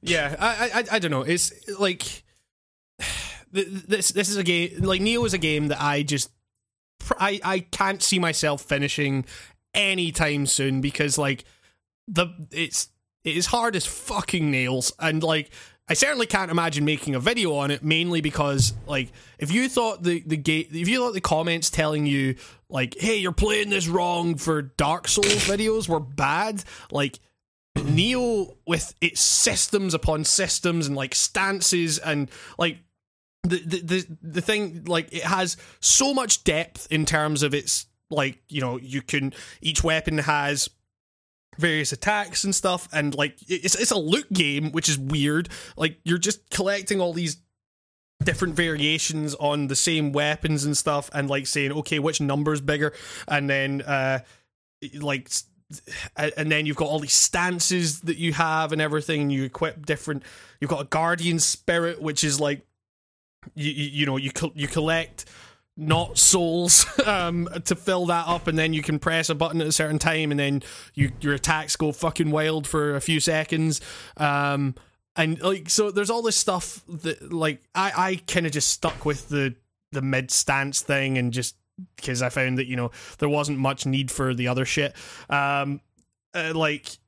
yeah, 0.03 0.35
I, 0.39 0.81
I 0.81 0.97
I 0.97 0.99
don't 0.99 1.13
know. 1.13 1.23
It's 1.23 1.53
like 1.79 2.25
this 3.53 4.11
this 4.11 4.29
is 4.29 4.37
a 4.37 4.43
game 4.43 4.81
like 4.81 5.01
Nioh 5.01 5.25
is 5.25 5.33
a 5.33 5.39
game 5.39 5.69
that 5.69 5.81
I 5.81 6.03
just 6.03 6.31
I 7.21 7.41
I 7.45 7.61
can't 7.61 8.03
see 8.03 8.19
myself 8.19 8.63
finishing 8.63 9.25
anytime 9.75 10.47
soon 10.47 10.81
because 10.81 11.19
like 11.19 11.45
the 12.09 12.27
it's 12.51 12.89
it 13.25 13.37
is 13.37 13.47
hard 13.47 13.77
as 13.77 13.87
fucking 13.87 14.51
nails. 14.51 14.93
And 14.99 15.23
like 15.23 15.51
I 15.89 15.95
certainly 15.95 16.27
can't 16.27 16.51
imagine 16.51 16.85
making 16.85 17.15
a 17.15 17.21
video 17.21 17.55
on 17.55 17.71
it 17.71 17.83
mainly 17.83 18.21
because 18.21 18.75
like 18.87 19.11
if 19.39 19.51
you 19.51 19.69
thought 19.69 20.03
the 20.03 20.23
the 20.27 20.37
gate 20.37 20.69
if 20.73 20.89
you 20.89 20.99
thought 20.99 21.15
the 21.15 21.21
comments 21.21 21.71
telling 21.71 22.07
you 22.07 22.37
like 22.69 22.97
hey 22.99 23.17
you're 23.17 23.33
playing 23.33 23.71
this 23.71 23.89
wrong 23.89 24.37
for 24.37 24.61
Dark 24.61 25.09
Souls 25.09 25.27
videos 25.27 25.89
were 25.89 26.01
bad 26.01 26.63
like 26.91 27.19
Nioh 27.77 28.57
with 28.67 28.95
its 29.01 29.21
systems 29.21 29.95
upon 29.95 30.25
systems 30.25 30.87
and 30.87 30.97
like 30.97 31.15
stances 31.15 31.99
and 31.99 32.31
like 32.59 32.79
the, 33.45 33.63
the 33.65 33.81
the 33.81 34.17
the 34.21 34.41
thing 34.43 34.85
like 34.85 35.13
it 35.13 35.23
has 35.23 35.57
so 35.81 36.13
much 36.13 36.45
depth 36.45 36.87
in 36.91 37.07
terms 37.07 37.43
of 37.43 37.55
its 37.55 37.87
like 38.11 38.43
you 38.49 38.61
know 38.61 38.79
you 38.79 39.01
can 39.01 39.33
each 39.63 39.83
weapon 39.83 40.19
has 40.19 40.69
various 41.59 41.93
attacks 41.93 42.45
and 42.45 42.55
stuff 42.55 42.89
and 42.93 43.15
like 43.15 43.37
it's 43.49 43.75
it's 43.75 43.91
a 43.91 43.99
loot 43.99 44.33
game 44.33 44.71
which 44.73 44.89
is 44.89 44.99
weird. 44.99 45.49
Like 45.77 45.99
you're 46.05 46.19
just 46.19 46.49
collecting 46.51 47.01
all 47.01 47.13
these 47.13 47.39
different 48.25 48.55
variations 48.55 49.35
on 49.37 49.69
the 49.69 49.77
same 49.77 50.13
weapons 50.13 50.65
and 50.65 50.77
stuff 50.77 51.11
and 51.13 51.29
like 51.29 51.47
saying 51.47 51.73
okay 51.73 51.99
which 51.99 52.21
number's 52.21 52.61
bigger? 52.61 52.93
And 53.27 53.51
then 53.51 53.83
uh 53.83 54.21
like 55.01 55.31
and 56.17 56.51
then 56.51 56.65
you've 56.65 56.77
got 56.77 56.89
all 56.89 56.99
these 56.99 57.13
stances 57.13 58.01
that 58.03 58.17
you 58.17 58.33
have 58.33 58.73
and 58.73 58.81
everything 58.81 59.23
and 59.23 59.33
you 59.33 59.45
equip 59.45 59.85
different 59.85 60.23
you've 60.61 60.71
got 60.71 60.81
a 60.81 60.87
guardian 60.87 61.39
spirit 61.39 62.01
which 62.01 62.25
is 62.25 62.41
like 62.41 62.63
you 63.55 63.71
you, 63.71 63.91
you 63.91 64.07
know 64.07 64.17
you 64.17 64.31
col- 64.33 64.53
you 64.55 64.67
collect 64.67 65.27
not 65.79 66.19
souls 66.19 66.85
um 67.07 67.49
to 67.65 67.77
fill 67.77 68.07
that 68.07 68.27
up 68.27 68.49
and 68.49 68.59
then 68.59 68.73
you 68.73 68.83
can 68.83 68.99
press 68.99 69.31
a 69.31 69.35
button 69.35 69.61
at 69.61 69.67
a 69.67 69.73
certain 69.73 69.99
time 69.99 70.33
and 70.33 70.41
then 70.41 70.61
you 70.95 71.13
your 71.21 71.35
attacks 71.35 71.77
go 71.77 71.93
fucking 71.93 72.31
wild 72.31 72.67
for 72.67 72.97
a 72.97 73.01
few 73.01 73.21
seconds. 73.21 73.81
Um 74.17 74.75
and 75.15 75.41
like 75.41 75.71
so 75.71 75.91
there's 75.91 76.11
all 76.11 76.23
this 76.23 76.37
stuff 76.37 76.83
that 76.89 77.33
like 77.33 77.63
i 77.75 77.93
i 77.97 78.17
kind 78.27 78.47
of 78.47 78.53
just 78.53 78.69
stuck 78.69 79.05
with 79.05 79.29
the 79.29 79.55
the 79.93 80.03
mid 80.03 80.31
stance 80.31 80.81
thing 80.81 81.17
and 81.19 81.33
just 81.33 81.57
because 81.97 82.23
i 82.23 82.29
found 82.29 82.59
that 82.59 82.67
you 82.67 82.77
know 82.77 82.91
there 83.19 83.29
wasn't 83.29 83.59
much 83.59 83.87
need 83.87 84.11
for 84.11 84.35
the 84.35 84.49
other 84.49 84.65
shit. 84.65 84.95
Um 85.31 85.81
uh, 86.35 86.53
like 86.55 86.99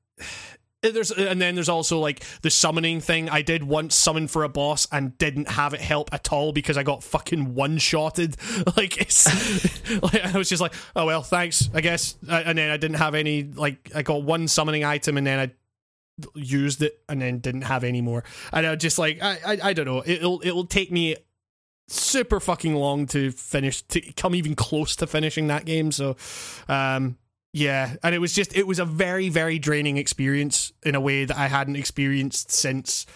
there's 0.82 1.10
and 1.10 1.40
then 1.40 1.54
there's 1.54 1.68
also 1.68 1.98
like 1.98 2.24
the 2.42 2.50
summoning 2.50 3.00
thing. 3.00 3.28
I 3.28 3.42
did 3.42 3.64
once 3.64 3.94
summon 3.94 4.28
for 4.28 4.44
a 4.44 4.48
boss 4.48 4.88
and 4.90 5.16
didn't 5.18 5.48
have 5.50 5.74
it 5.74 5.80
help 5.80 6.12
at 6.12 6.32
all 6.32 6.52
because 6.52 6.76
I 6.76 6.82
got 6.82 7.02
fucking 7.02 7.54
one 7.54 7.78
shotted. 7.78 8.36
Like 8.76 9.00
it's 9.00 9.26
like 10.02 10.24
I 10.24 10.36
was 10.36 10.48
just 10.48 10.60
like, 10.60 10.74
oh 10.94 11.06
well, 11.06 11.22
thanks, 11.22 11.68
I 11.74 11.80
guess. 11.80 12.16
And 12.28 12.56
then 12.56 12.70
I 12.70 12.76
didn't 12.76 12.98
have 12.98 13.14
any 13.14 13.42
like 13.42 13.90
I 13.94 14.02
got 14.02 14.22
one 14.22 14.48
summoning 14.48 14.84
item 14.84 15.16
and 15.16 15.26
then 15.26 15.38
I 15.38 15.50
used 16.34 16.82
it 16.82 17.00
and 17.08 17.20
then 17.20 17.38
didn't 17.38 17.62
have 17.62 17.84
any 17.84 18.00
more. 18.00 18.22
And 18.52 18.66
I 18.66 18.76
just 18.76 18.98
like 18.98 19.20
I 19.22 19.38
I, 19.44 19.58
I 19.64 19.72
don't 19.72 19.86
know. 19.86 20.02
It'll 20.06 20.40
it'll 20.44 20.66
take 20.66 20.92
me 20.92 21.16
super 21.88 22.38
fucking 22.38 22.74
long 22.74 23.06
to 23.06 23.32
finish 23.32 23.82
to 23.82 24.00
come 24.12 24.34
even 24.34 24.54
close 24.54 24.94
to 24.96 25.06
finishing 25.06 25.48
that 25.48 25.64
game. 25.64 25.90
So 25.90 26.16
um 26.68 27.16
Yeah, 27.52 27.96
and 28.02 28.14
it 28.14 28.18
was 28.18 28.32
just 28.32 28.56
it 28.56 28.66
was 28.66 28.78
a 28.78 28.84
very 28.84 29.28
very 29.28 29.58
draining 29.58 29.96
experience 29.96 30.72
in 30.84 30.94
a 30.94 31.00
way 31.00 31.24
that 31.24 31.36
I 31.36 31.48
hadn't 31.48 31.76
experienced 31.76 32.52
since 32.52 33.06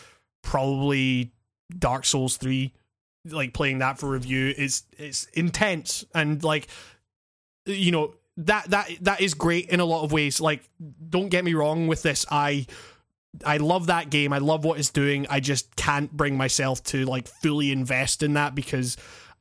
probably 0.42 1.32
Dark 1.78 2.04
Souls 2.04 2.36
3 2.36 2.72
like 3.30 3.54
playing 3.54 3.78
that 3.78 3.98
for 3.98 4.10
review 4.10 4.52
is 4.56 4.82
it's 4.98 5.24
intense 5.32 6.04
and 6.14 6.44
like 6.44 6.68
you 7.64 7.90
know 7.90 8.14
that 8.36 8.68
that 8.68 8.90
that 9.00 9.20
is 9.22 9.32
great 9.32 9.70
in 9.70 9.80
a 9.80 9.84
lot 9.84 10.04
of 10.04 10.12
ways 10.12 10.42
like 10.42 10.68
don't 11.08 11.30
get 11.30 11.42
me 11.42 11.54
wrong 11.54 11.86
with 11.86 12.02
this 12.02 12.26
I 12.30 12.66
I 13.44 13.56
love 13.56 13.86
that 13.86 14.10
game. 14.10 14.32
I 14.32 14.38
love 14.38 14.64
what 14.64 14.78
it's 14.78 14.90
doing. 14.90 15.26
I 15.28 15.40
just 15.40 15.74
can't 15.76 16.12
bring 16.12 16.36
myself 16.36 16.82
to 16.84 17.04
like 17.04 17.26
fully 17.26 17.72
invest 17.72 18.22
in 18.22 18.34
that 18.34 18.54
because 18.54 18.96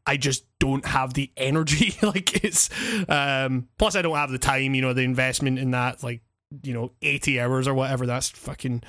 I 0.05 0.17
just 0.17 0.45
don't 0.59 0.85
have 0.85 1.13
the 1.13 1.31
energy. 1.37 1.95
like 2.01 2.43
it's 2.43 2.69
um 3.09 3.67
plus 3.77 3.95
I 3.95 4.01
don't 4.01 4.15
have 4.15 4.31
the 4.31 4.37
time, 4.37 4.73
you 4.75 4.81
know, 4.81 4.93
the 4.93 5.01
investment 5.01 5.59
in 5.59 5.71
that 5.71 6.03
like, 6.03 6.21
you 6.61 6.73
know, 6.73 6.91
80 7.01 7.39
hours 7.39 7.67
or 7.67 7.73
whatever. 7.73 8.05
That's 8.05 8.29
fucking 8.29 8.83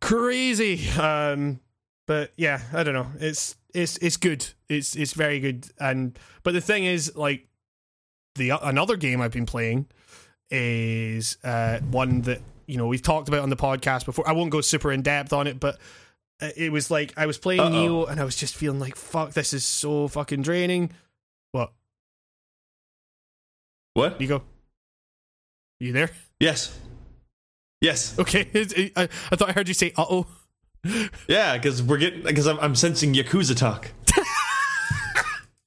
crazy. 0.00 0.88
Um 0.90 1.60
but 2.06 2.32
yeah, 2.36 2.60
I 2.72 2.82
don't 2.82 2.94
know. 2.94 3.06
It's 3.18 3.56
it's 3.74 3.96
it's 3.98 4.16
good. 4.16 4.46
It's 4.68 4.96
it's 4.96 5.12
very 5.12 5.40
good. 5.40 5.66
And 5.78 6.18
but 6.42 6.54
the 6.54 6.60
thing 6.60 6.84
is 6.84 7.14
like 7.16 7.46
the 8.34 8.50
another 8.62 8.96
game 8.96 9.20
I've 9.20 9.32
been 9.32 9.46
playing 9.46 9.86
is 10.50 11.38
uh 11.44 11.78
one 11.90 12.22
that 12.22 12.40
you 12.66 12.76
know 12.76 12.86
we've 12.86 13.02
talked 13.02 13.28
about 13.28 13.42
on 13.42 13.50
the 13.50 13.56
podcast 13.56 14.04
before. 14.06 14.28
I 14.28 14.32
won't 14.32 14.50
go 14.50 14.60
super 14.60 14.92
in 14.92 15.02
depth 15.02 15.32
on 15.32 15.46
it, 15.46 15.60
but 15.60 15.78
it 16.40 16.72
was 16.72 16.90
like 16.90 17.12
I 17.16 17.26
was 17.26 17.38
playing 17.38 17.60
Uh-oh. 17.60 17.70
Nioh 17.70 18.10
and 18.10 18.20
I 18.20 18.24
was 18.24 18.36
just 18.36 18.54
feeling 18.56 18.80
like 18.80 18.96
fuck, 18.96 19.32
this 19.32 19.52
is 19.52 19.64
so 19.64 20.08
fucking 20.08 20.42
draining. 20.42 20.90
What? 21.52 21.72
What? 23.94 24.20
You 24.20 24.28
go. 24.28 24.42
You 25.80 25.92
there? 25.92 26.10
Yes. 26.38 26.78
Yes. 27.80 28.18
Okay. 28.18 28.48
I, 28.96 29.08
I 29.30 29.36
thought 29.36 29.48
I 29.48 29.52
heard 29.52 29.68
you 29.68 29.74
say 29.74 29.92
uh 29.96 30.04
oh. 30.08 30.26
Yeah, 31.28 31.56
because 31.56 31.82
we're 31.82 31.98
getting 31.98 32.22
because 32.22 32.46
I'm, 32.46 32.58
I'm 32.60 32.74
sensing 32.74 33.14
yakuza 33.14 33.56
talk. 33.56 33.90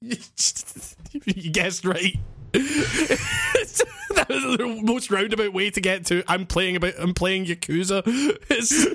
you 0.00 1.50
guessed 1.50 1.84
right. 1.84 2.16
that 2.52 4.26
was 4.28 4.56
the 4.58 4.80
most 4.82 5.10
roundabout 5.10 5.52
way 5.52 5.70
to 5.70 5.80
get 5.80 6.06
to. 6.06 6.22
I'm 6.28 6.46
playing 6.46 6.76
about. 6.76 6.94
I'm 6.98 7.14
playing 7.14 7.46
Yakuza. 7.46 8.06
It's- 8.50 8.86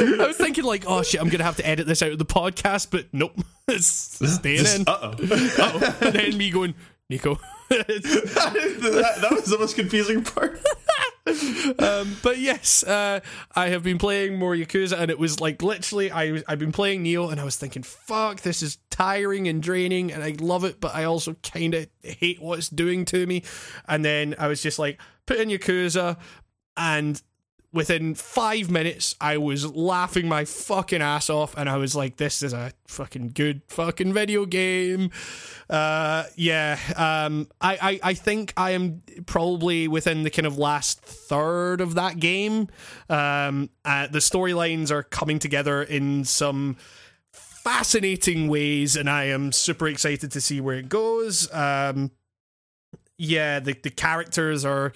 I 0.00 0.26
was 0.26 0.36
thinking 0.36 0.64
like, 0.64 0.84
oh 0.86 1.02
shit, 1.02 1.20
I'm 1.20 1.28
gonna 1.28 1.44
have 1.44 1.56
to 1.56 1.66
edit 1.66 1.86
this 1.86 2.02
out 2.02 2.12
of 2.12 2.18
the 2.18 2.24
podcast, 2.24 2.88
but 2.90 3.06
nope, 3.12 3.38
it's 3.68 3.86
staying 3.86 4.66
in. 4.66 4.84
Uh 4.86 5.14
oh. 5.18 5.96
And 6.00 6.14
then 6.14 6.36
me 6.36 6.50
going, 6.50 6.74
Nico. 7.08 7.38
that, 7.70 9.18
that 9.20 9.30
was 9.30 9.44
the 9.44 9.58
most 9.58 9.76
confusing 9.76 10.24
part. 10.24 10.60
um, 11.78 12.16
but 12.22 12.38
yes, 12.38 12.82
uh, 12.82 13.20
I 13.54 13.68
have 13.68 13.82
been 13.82 13.98
playing 13.98 14.38
more 14.38 14.54
Yakuza, 14.54 14.98
and 14.98 15.10
it 15.10 15.18
was 15.18 15.40
like 15.40 15.62
literally, 15.62 16.10
I 16.10 16.42
I've 16.48 16.58
been 16.58 16.72
playing 16.72 17.04
Nioh, 17.04 17.30
and 17.30 17.40
I 17.40 17.44
was 17.44 17.56
thinking, 17.56 17.82
fuck, 17.82 18.40
this 18.40 18.62
is 18.62 18.78
tiring 18.90 19.46
and 19.46 19.62
draining, 19.62 20.12
and 20.12 20.22
I 20.22 20.34
love 20.40 20.64
it, 20.64 20.80
but 20.80 20.94
I 20.94 21.04
also 21.04 21.34
kind 21.42 21.74
of 21.74 21.88
hate 22.02 22.40
what 22.40 22.58
it's 22.58 22.68
doing 22.68 23.04
to 23.06 23.26
me. 23.26 23.44
And 23.86 24.04
then 24.04 24.34
I 24.38 24.48
was 24.48 24.62
just 24.62 24.78
like, 24.78 25.00
put 25.26 25.38
in 25.38 25.48
Yakuza, 25.48 26.16
and 26.76 27.20
within 27.72 28.14
five 28.14 28.70
minutes, 28.70 29.14
I 29.20 29.38
was 29.38 29.66
laughing 29.74 30.28
my 30.28 30.44
fucking 30.44 31.02
ass 31.02 31.30
off, 31.30 31.54
and 31.56 31.68
I 31.68 31.76
was 31.76 31.94
like, 31.94 32.16
"This 32.16 32.42
is 32.42 32.52
a 32.52 32.72
fucking 32.86 33.30
good 33.30 33.62
fucking 33.68 34.12
video 34.12 34.44
game." 34.44 35.10
Uh, 35.68 36.24
yeah, 36.36 36.78
um, 36.96 37.48
I, 37.60 37.78
I, 37.80 38.10
I 38.10 38.14
think 38.14 38.52
I 38.56 38.72
am 38.72 39.02
probably 39.26 39.86
within 39.86 40.24
the 40.24 40.30
kind 40.30 40.46
of 40.46 40.58
last 40.58 41.00
third 41.02 41.80
of 41.80 41.94
that 41.94 42.18
game. 42.18 42.68
Um, 43.08 43.70
uh, 43.84 44.08
the 44.08 44.18
storylines 44.18 44.90
are 44.90 45.04
coming 45.04 45.38
together 45.38 45.82
in 45.82 46.24
some 46.24 46.76
fascinating 47.32 48.48
ways, 48.48 48.96
and 48.96 49.08
I 49.08 49.24
am 49.24 49.52
super 49.52 49.86
excited 49.86 50.32
to 50.32 50.40
see 50.40 50.60
where 50.60 50.76
it 50.76 50.88
goes. 50.88 51.52
Um, 51.52 52.10
yeah, 53.16 53.60
the 53.60 53.74
the 53.74 53.90
characters 53.90 54.64
are 54.64 54.92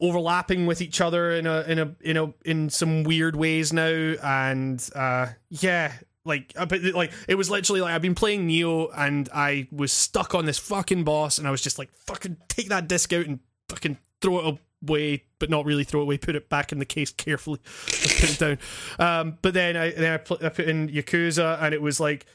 overlapping 0.00 0.66
with 0.66 0.80
each 0.82 1.00
other 1.00 1.32
in 1.32 1.46
a 1.46 1.62
in 1.62 1.78
a 1.78 1.94
in 2.00 2.16
a 2.16 2.34
in 2.44 2.70
some 2.70 3.02
weird 3.04 3.36
ways 3.36 3.72
now. 3.72 4.14
And 4.22 4.88
uh 4.94 5.28
yeah 5.48 5.92
like 6.26 6.52
but 6.54 6.82
like 6.94 7.12
it 7.28 7.36
was 7.36 7.48
literally 7.48 7.80
like 7.80 7.94
I've 7.94 8.02
been 8.02 8.14
playing 8.14 8.48
Nioh 8.48 8.90
and 8.94 9.28
I 9.32 9.68
was 9.70 9.92
stuck 9.92 10.34
on 10.34 10.44
this 10.44 10.58
fucking 10.58 11.04
boss 11.04 11.38
and 11.38 11.46
I 11.46 11.50
was 11.50 11.62
just 11.62 11.78
like 11.78 11.90
fucking 11.92 12.36
take 12.48 12.68
that 12.68 12.88
disc 12.88 13.12
out 13.12 13.26
and 13.26 13.38
fucking 13.68 13.96
throw 14.20 14.38
it 14.40 14.58
away 14.82 15.24
but 15.38 15.50
not 15.50 15.64
really 15.64 15.84
throw 15.84 16.00
it 16.00 16.04
away 16.04 16.18
put 16.18 16.34
it 16.34 16.48
back 16.48 16.72
in 16.72 16.78
the 16.78 16.84
case 16.84 17.12
carefully. 17.12 17.60
Put 17.86 18.30
it 18.30 18.38
down. 18.38 18.58
Um 18.98 19.38
but 19.40 19.54
then 19.54 19.76
I 19.76 19.92
then 19.92 20.12
I, 20.12 20.16
pl- 20.18 20.38
I 20.42 20.48
put 20.48 20.66
in 20.66 20.88
Yakuza 20.88 21.62
and 21.62 21.72
it 21.72 21.80
was 21.80 22.00
like 22.00 22.26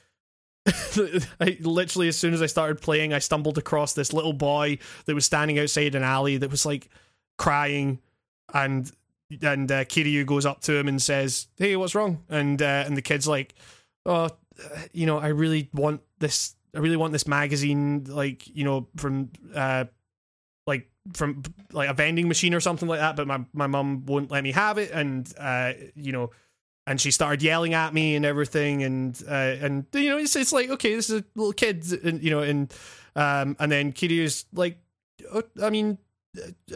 I 0.65 1.57
literally 1.59 2.07
as 2.07 2.17
soon 2.17 2.33
as 2.33 2.41
I 2.41 2.45
started 2.45 2.81
playing 2.81 3.13
I 3.13 3.19
stumbled 3.19 3.57
across 3.57 3.93
this 3.93 4.13
little 4.13 4.33
boy 4.33 4.77
that 5.05 5.15
was 5.15 5.25
standing 5.25 5.59
outside 5.59 5.95
an 5.95 6.03
alley 6.03 6.37
that 6.37 6.49
was 6.49 6.65
like 6.65 6.89
crying 7.41 7.97
and 8.53 8.91
and 9.41 9.71
uh, 9.71 9.83
Kiryu 9.85 10.25
goes 10.25 10.45
up 10.45 10.61
to 10.61 10.75
him 10.75 10.87
and 10.87 11.01
says, 11.01 11.47
"Hey, 11.57 11.75
what's 11.75 11.95
wrong?" 11.95 12.23
And 12.29 12.61
uh, 12.61 12.83
and 12.85 12.95
the 12.95 13.01
kid's 13.01 13.27
like, 13.27 13.55
"Oh, 14.05 14.29
you 14.91 15.07
know, 15.07 15.17
I 15.17 15.27
really 15.29 15.69
want 15.73 16.01
this. 16.19 16.55
I 16.75 16.79
really 16.79 16.97
want 16.97 17.13
this 17.13 17.27
magazine, 17.27 18.03
like 18.03 18.47
you 18.47 18.63
know, 18.63 18.87
from 18.97 19.31
uh, 19.55 19.85
like 20.67 20.89
from 21.13 21.41
like 21.71 21.89
a 21.89 21.93
vending 21.93 22.27
machine 22.27 22.53
or 22.53 22.59
something 22.59 22.87
like 22.87 22.99
that. 22.99 23.15
But 23.15 23.25
my 23.25 23.43
my 23.53 23.67
mum 23.67 24.05
won't 24.05 24.29
let 24.29 24.43
me 24.43 24.51
have 24.51 24.77
it, 24.77 24.91
and 24.91 25.31
uh, 25.39 25.73
you 25.95 26.11
know." 26.11 26.31
And 26.87 26.99
she 26.99 27.11
started 27.11 27.43
yelling 27.43 27.75
at 27.75 27.93
me 27.93 28.15
and 28.15 28.25
everything, 28.25 28.81
and 28.83 29.23
uh, 29.27 29.55
and 29.61 29.85
you 29.93 30.09
know 30.09 30.17
it's 30.17 30.35
it's 30.35 30.51
like 30.51 30.69
okay, 30.71 30.95
this 30.95 31.09
is 31.09 31.21
a 31.21 31.25
little 31.35 31.53
kid, 31.53 31.85
and 32.03 32.23
you 32.23 32.31
know, 32.31 32.41
and 32.41 32.73
um, 33.15 33.55
and 33.59 33.71
then 33.71 33.93
Kiryu's 33.93 34.45
like, 34.51 34.79
oh, 35.31 35.43
I 35.61 35.69
mean, 35.69 35.99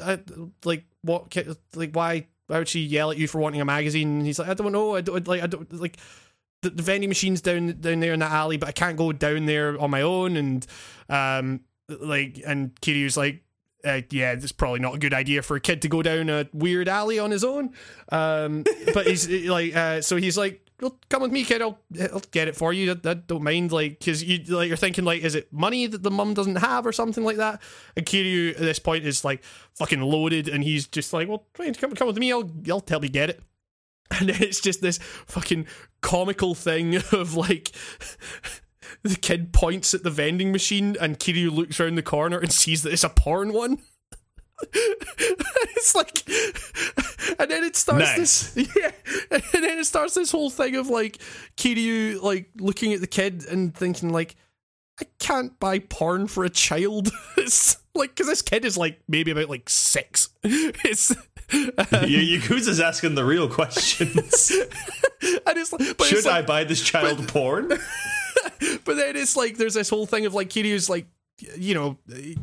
I, 0.01 0.19
like 0.63 0.85
what 1.01 1.35
like 1.75 1.91
why 1.93 2.27
why 2.47 2.59
would 2.59 2.67
she 2.67 2.81
yell 2.81 3.11
at 3.11 3.17
you 3.17 3.27
for 3.27 3.39
wanting 3.39 3.61
a 3.61 3.65
magazine? 3.65 4.17
And 4.17 4.25
he's 4.25 4.39
like 4.39 4.49
i 4.49 4.53
don't 4.53 4.71
know. 4.71 4.95
I 4.95 5.01
don't 5.01 5.27
like 5.27 5.43
i 5.43 5.47
don't 5.47 5.71
like 5.73 5.97
the, 6.61 6.69
the 6.69 6.83
vending 6.83 7.09
machine's 7.09 7.41
down 7.41 7.79
down 7.79 7.99
there 7.99 8.13
in 8.13 8.19
that 8.19 8.31
alley 8.31 8.57
but 8.57 8.69
i 8.69 8.71
can't 8.71 8.97
go 8.97 9.11
down 9.11 9.45
there 9.45 9.79
on 9.79 9.91
my 9.91 10.01
own. 10.01 10.35
And 10.37 10.65
um 11.09 11.61
like 11.87 12.41
and 12.45 12.75
kiryu's 12.81 13.17
like 13.17 13.41
uh, 13.85 14.01
yeah, 14.09 14.31
it's 14.31 14.51
probably 14.51 14.79
not 14.79 14.95
a 14.95 14.97
good 14.97 15.13
idea 15.13 15.41
for 15.43 15.55
a 15.55 15.61
kid 15.61 15.83
to 15.83 15.87
go 15.87 16.01
down 16.01 16.27
a 16.29 16.49
weird 16.53 16.89
alley 16.89 17.19
on 17.19 17.29
his 17.29 17.43
own. 17.43 17.71
Um, 18.11 18.63
but 18.93 19.05
he's 19.05 19.29
like, 19.47 19.75
uh, 19.75 20.01
so 20.01 20.15
he's 20.15 20.37
like, 20.37 20.64
come 21.09 21.21
with 21.21 21.31
me, 21.31 21.43
kid. 21.43 21.61
I'll, 21.61 21.79
I'll 22.13 22.21
get 22.31 22.47
it 22.47 22.55
for 22.55 22.73
you. 22.73 22.91
I, 22.91 23.09
I 23.09 23.13
don't 23.13 23.43
mind, 23.43 23.71
like, 23.71 23.99
because 23.99 24.23
you 24.23 24.43
like 24.55 24.67
you're 24.67 24.77
thinking 24.77 25.05
like, 25.05 25.21
is 25.21 25.35
it 25.35 25.51
money 25.51 25.87
that 25.87 26.03
the 26.03 26.11
mum 26.11 26.33
doesn't 26.33 26.57
have 26.57 26.85
or 26.85 26.91
something 26.91 27.23
like 27.23 27.37
that? 27.37 27.61
And 27.95 28.05
Kiryu 28.05 28.51
at 28.51 28.57
this 28.57 28.79
point 28.79 29.05
is 29.05 29.23
like 29.23 29.43
fucking 29.75 30.01
loaded, 30.01 30.47
and 30.47 30.63
he's 30.63 30.87
just 30.87 31.13
like, 31.13 31.27
well, 31.27 31.45
come 31.53 31.73
come 31.73 32.07
with 32.07 32.17
me. 32.17 32.31
I'll 32.31 32.51
I'll 32.69 32.83
help 32.87 33.03
you 33.03 33.09
get 33.09 33.29
it. 33.29 33.41
And 34.19 34.29
then 34.29 34.43
it's 34.43 34.61
just 34.61 34.81
this 34.81 34.99
fucking 35.25 35.65
comical 36.01 36.55
thing 36.55 36.95
of 37.11 37.35
like. 37.35 37.71
The 39.01 39.15
kid 39.15 39.51
points 39.51 39.95
at 39.95 40.03
the 40.03 40.11
vending 40.11 40.51
machine, 40.51 40.95
and 41.01 41.19
Kiryu 41.19 41.51
looks 41.51 41.79
around 41.79 41.95
the 41.95 42.03
corner 42.03 42.37
and 42.37 42.51
sees 42.51 42.83
that 42.83 42.93
it's 42.93 43.03
a 43.03 43.09
porn 43.09 43.51
one. 43.51 43.79
it's 44.73 45.95
like, 45.95 46.23
and 47.39 47.49
then 47.51 47.63
it 47.63 47.75
starts 47.75 48.17
Nice. 48.17 48.53
this, 48.53 48.69
yeah, 48.75 48.91
and 49.31 49.43
then 49.63 49.77
it 49.79 49.85
starts 49.85 50.13
this 50.13 50.31
whole 50.31 50.49
thing 50.49 50.75
of 50.75 50.87
like 50.87 51.17
Kiryu 51.57 52.21
like 52.21 52.49
looking 52.57 52.93
at 52.93 53.01
the 53.01 53.07
kid 53.07 53.45
and 53.49 53.75
thinking 53.75 54.09
like, 54.09 54.35
I 55.01 55.05
can't 55.19 55.59
buy 55.59 55.79
porn 55.79 56.27
for 56.27 56.45
a 56.45 56.49
child. 56.49 57.09
it's 57.37 57.77
like 57.93 58.11
because 58.11 58.27
this 58.27 58.41
kid 58.41 58.63
is 58.65 58.77
like 58.77 59.01
maybe 59.07 59.31
about 59.31 59.49
like 59.49 59.69
six. 59.69 60.29
It's 60.43 61.13
Y- 61.53 61.69
um, 61.77 61.85
Yakuza's 61.87 62.79
asking 62.79 63.13
the 63.15 63.23
real 63.25 63.47
questions. 63.47 64.51
and 64.51 65.57
it's 65.57 65.71
like, 65.71 65.95
but 65.97 66.07
Should 66.07 66.17
it's 66.19 66.25
like, 66.25 66.35
I 66.35 66.41
buy 66.41 66.63
this 66.63 66.81
child 66.81 67.27
porn? 67.27 67.67
But 68.83 68.95
then 68.97 69.15
it's 69.15 69.35
like 69.35 69.57
there's 69.57 69.75
this 69.75 69.89
whole 69.89 70.05
thing 70.07 70.25
of 70.25 70.33
like 70.33 70.49
Kiryu's 70.49 70.89
like 70.89 71.05
you 71.39 71.73
know 71.73 71.97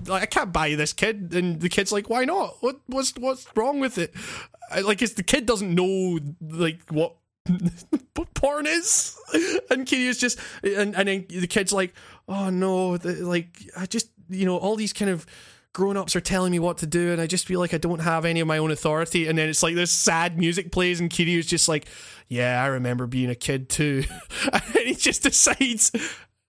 like 0.06 0.22
I 0.22 0.26
can't 0.26 0.52
buy 0.52 0.74
this 0.74 0.92
kid. 0.92 1.32
And 1.34 1.60
the 1.60 1.68
kid's 1.68 1.92
like 1.92 2.10
why 2.10 2.24
not? 2.24 2.56
What 2.60 2.80
what's 2.86 3.12
what's 3.16 3.46
wrong 3.56 3.80
with 3.80 3.98
it? 3.98 4.12
I, 4.70 4.80
like 4.80 5.02
it's 5.02 5.14
the 5.14 5.22
kid 5.22 5.46
doesn't 5.46 5.74
know 5.74 6.18
like 6.40 6.80
what 6.90 7.16
porn 8.34 8.66
is. 8.66 9.16
And 9.70 9.86
Kiryu's 9.86 10.18
just 10.18 10.38
and, 10.62 10.94
and 10.94 11.08
then 11.08 11.26
the 11.28 11.46
kid's 11.46 11.72
like 11.72 11.94
oh 12.28 12.50
no 12.50 12.96
the, 12.96 13.14
like 13.26 13.62
I 13.76 13.86
just 13.86 14.10
you 14.28 14.46
know 14.46 14.56
all 14.56 14.76
these 14.76 14.92
kind 14.92 15.10
of 15.10 15.26
grown-ups 15.74 16.14
are 16.14 16.20
telling 16.20 16.52
me 16.52 16.58
what 16.58 16.76
to 16.76 16.86
do 16.86 17.12
and 17.12 17.20
I 17.20 17.26
just 17.26 17.46
feel 17.46 17.58
like 17.58 17.72
I 17.72 17.78
don't 17.78 18.00
have 18.00 18.26
any 18.26 18.40
of 18.40 18.46
my 18.46 18.58
own 18.58 18.70
authority. 18.70 19.26
And 19.26 19.38
then 19.38 19.48
it's 19.48 19.62
like 19.62 19.74
this 19.74 19.90
sad 19.90 20.38
music 20.38 20.70
plays 20.70 21.00
and 21.00 21.08
Kiryu's 21.08 21.46
just 21.46 21.68
like 21.68 21.86
yeah 22.28 22.62
I 22.62 22.66
remember 22.66 23.06
being 23.06 23.30
a 23.30 23.34
kid 23.34 23.68
too. 23.68 24.04
And 24.52 24.88
he 24.88 24.94
just 24.94 25.22
decides 25.22 25.92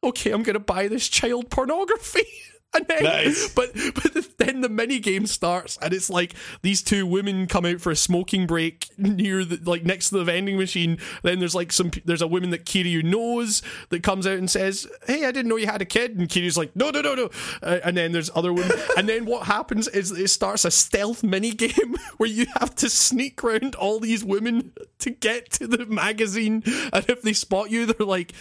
okay 0.04 0.32
I'm 0.32 0.44
gonna 0.44 0.60
buy 0.60 0.88
this 0.88 1.08
child 1.08 1.50
pornography 1.50 2.26
And 2.76 2.88
then, 2.88 3.04
Nice. 3.04 3.54
but 3.54 3.72
but 3.94 4.14
the, 4.16 4.28
then 4.40 4.62
the 4.62 4.70
mini 4.70 4.98
game 4.98 5.28
starts, 5.28 5.78
and 5.80 5.94
it's 5.94 6.10
like 6.10 6.34
these 6.64 6.82
two 6.82 7.06
women 7.06 7.46
come 7.46 7.66
out 7.68 7.82
for 7.82 7.92
a 7.92 7.96
smoking 7.96 8.48
break 8.48 8.88
near 8.98 9.46
the 9.46 9.60
like 9.64 9.84
next 9.84 10.10
to 10.10 10.18
the 10.18 10.24
vending 10.24 10.58
machine. 10.58 10.98
Then 11.22 11.38
there's 11.38 11.54
like 11.54 11.72
some 11.72 11.92
there's 12.04 12.24
a 12.24 12.28
woman 12.28 12.50
that 12.50 12.66
Kiryu 12.66 13.04
knows 13.04 13.62
that 13.90 14.02
comes 14.02 14.26
out 14.26 14.40
and 14.40 14.50
says, 14.50 14.88
"Hey, 15.06 15.24
I 15.24 15.32
didn't 15.32 15.50
know 15.50 15.58
you 15.58 15.68
had 15.68 15.84
a 15.84 15.86
kid." 15.86 16.18
And 16.18 16.28
Kiryu's 16.28 16.58
like, 16.58 16.76
"No, 16.76 16.90
no, 16.90 17.02
no, 17.02 17.14
no." 17.14 17.30
Uh, 17.62 17.80
and 17.84 17.96
then 17.96 18.12
there's 18.12 18.32
other 18.34 18.52
women, 18.52 18.76
and 18.98 19.08
then 19.08 19.26
what 19.26 19.46
happens 19.46 19.88
is 19.88 20.10
it 20.10 20.30
starts 20.30 20.66
a 20.66 20.72
stealth 20.72 21.22
mini 21.22 21.52
game 21.52 21.96
where 22.18 22.30
you 22.30 22.48
have 22.60 22.74
to 22.78 22.90
sneak 22.90 23.44
around 23.44 23.76
all 23.76 24.00
these 24.00 24.24
women 24.24 24.72
to 24.98 25.12
get 25.12 25.52
to 25.52 25.68
the 25.68 25.86
magazine, 25.86 26.64
and 26.92 27.08
if 27.08 27.22
they 27.22 27.34
spot 27.34 27.70
you, 27.70 27.86
they're 27.86 28.08
like 28.08 28.34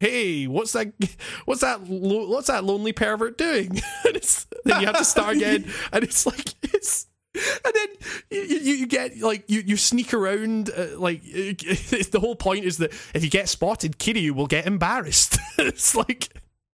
hey, 0.00 0.46
what's 0.46 0.72
that? 0.72 0.92
What's 1.44 1.60
that? 1.62 1.80
What's 1.82 2.48
that 2.48 2.64
lonely 2.64 2.92
pervert 2.92 3.38
doing? 3.38 3.70
and 4.06 4.16
it's, 4.16 4.46
then 4.64 4.80
you 4.80 4.86
have 4.86 4.98
to 4.98 5.04
start 5.04 5.36
again, 5.36 5.70
and 5.92 6.04
it's 6.04 6.26
like 6.26 6.54
it's. 6.62 7.06
And 7.34 7.74
then 7.74 7.88
you, 8.30 8.40
you, 8.40 8.74
you 8.74 8.86
get 8.86 9.18
like 9.18 9.44
you, 9.48 9.60
you 9.60 9.76
sneak 9.76 10.12
around 10.12 10.70
uh, 10.70 10.98
like 10.98 11.22
the 11.22 12.18
whole 12.20 12.34
point 12.34 12.64
is 12.64 12.78
that 12.78 12.92
if 13.14 13.22
you 13.22 13.30
get 13.30 13.48
spotted, 13.48 13.98
Kiryu 13.98 14.32
will 14.32 14.48
get 14.48 14.66
embarrassed. 14.66 15.38
it's 15.58 15.94
like 15.94 16.30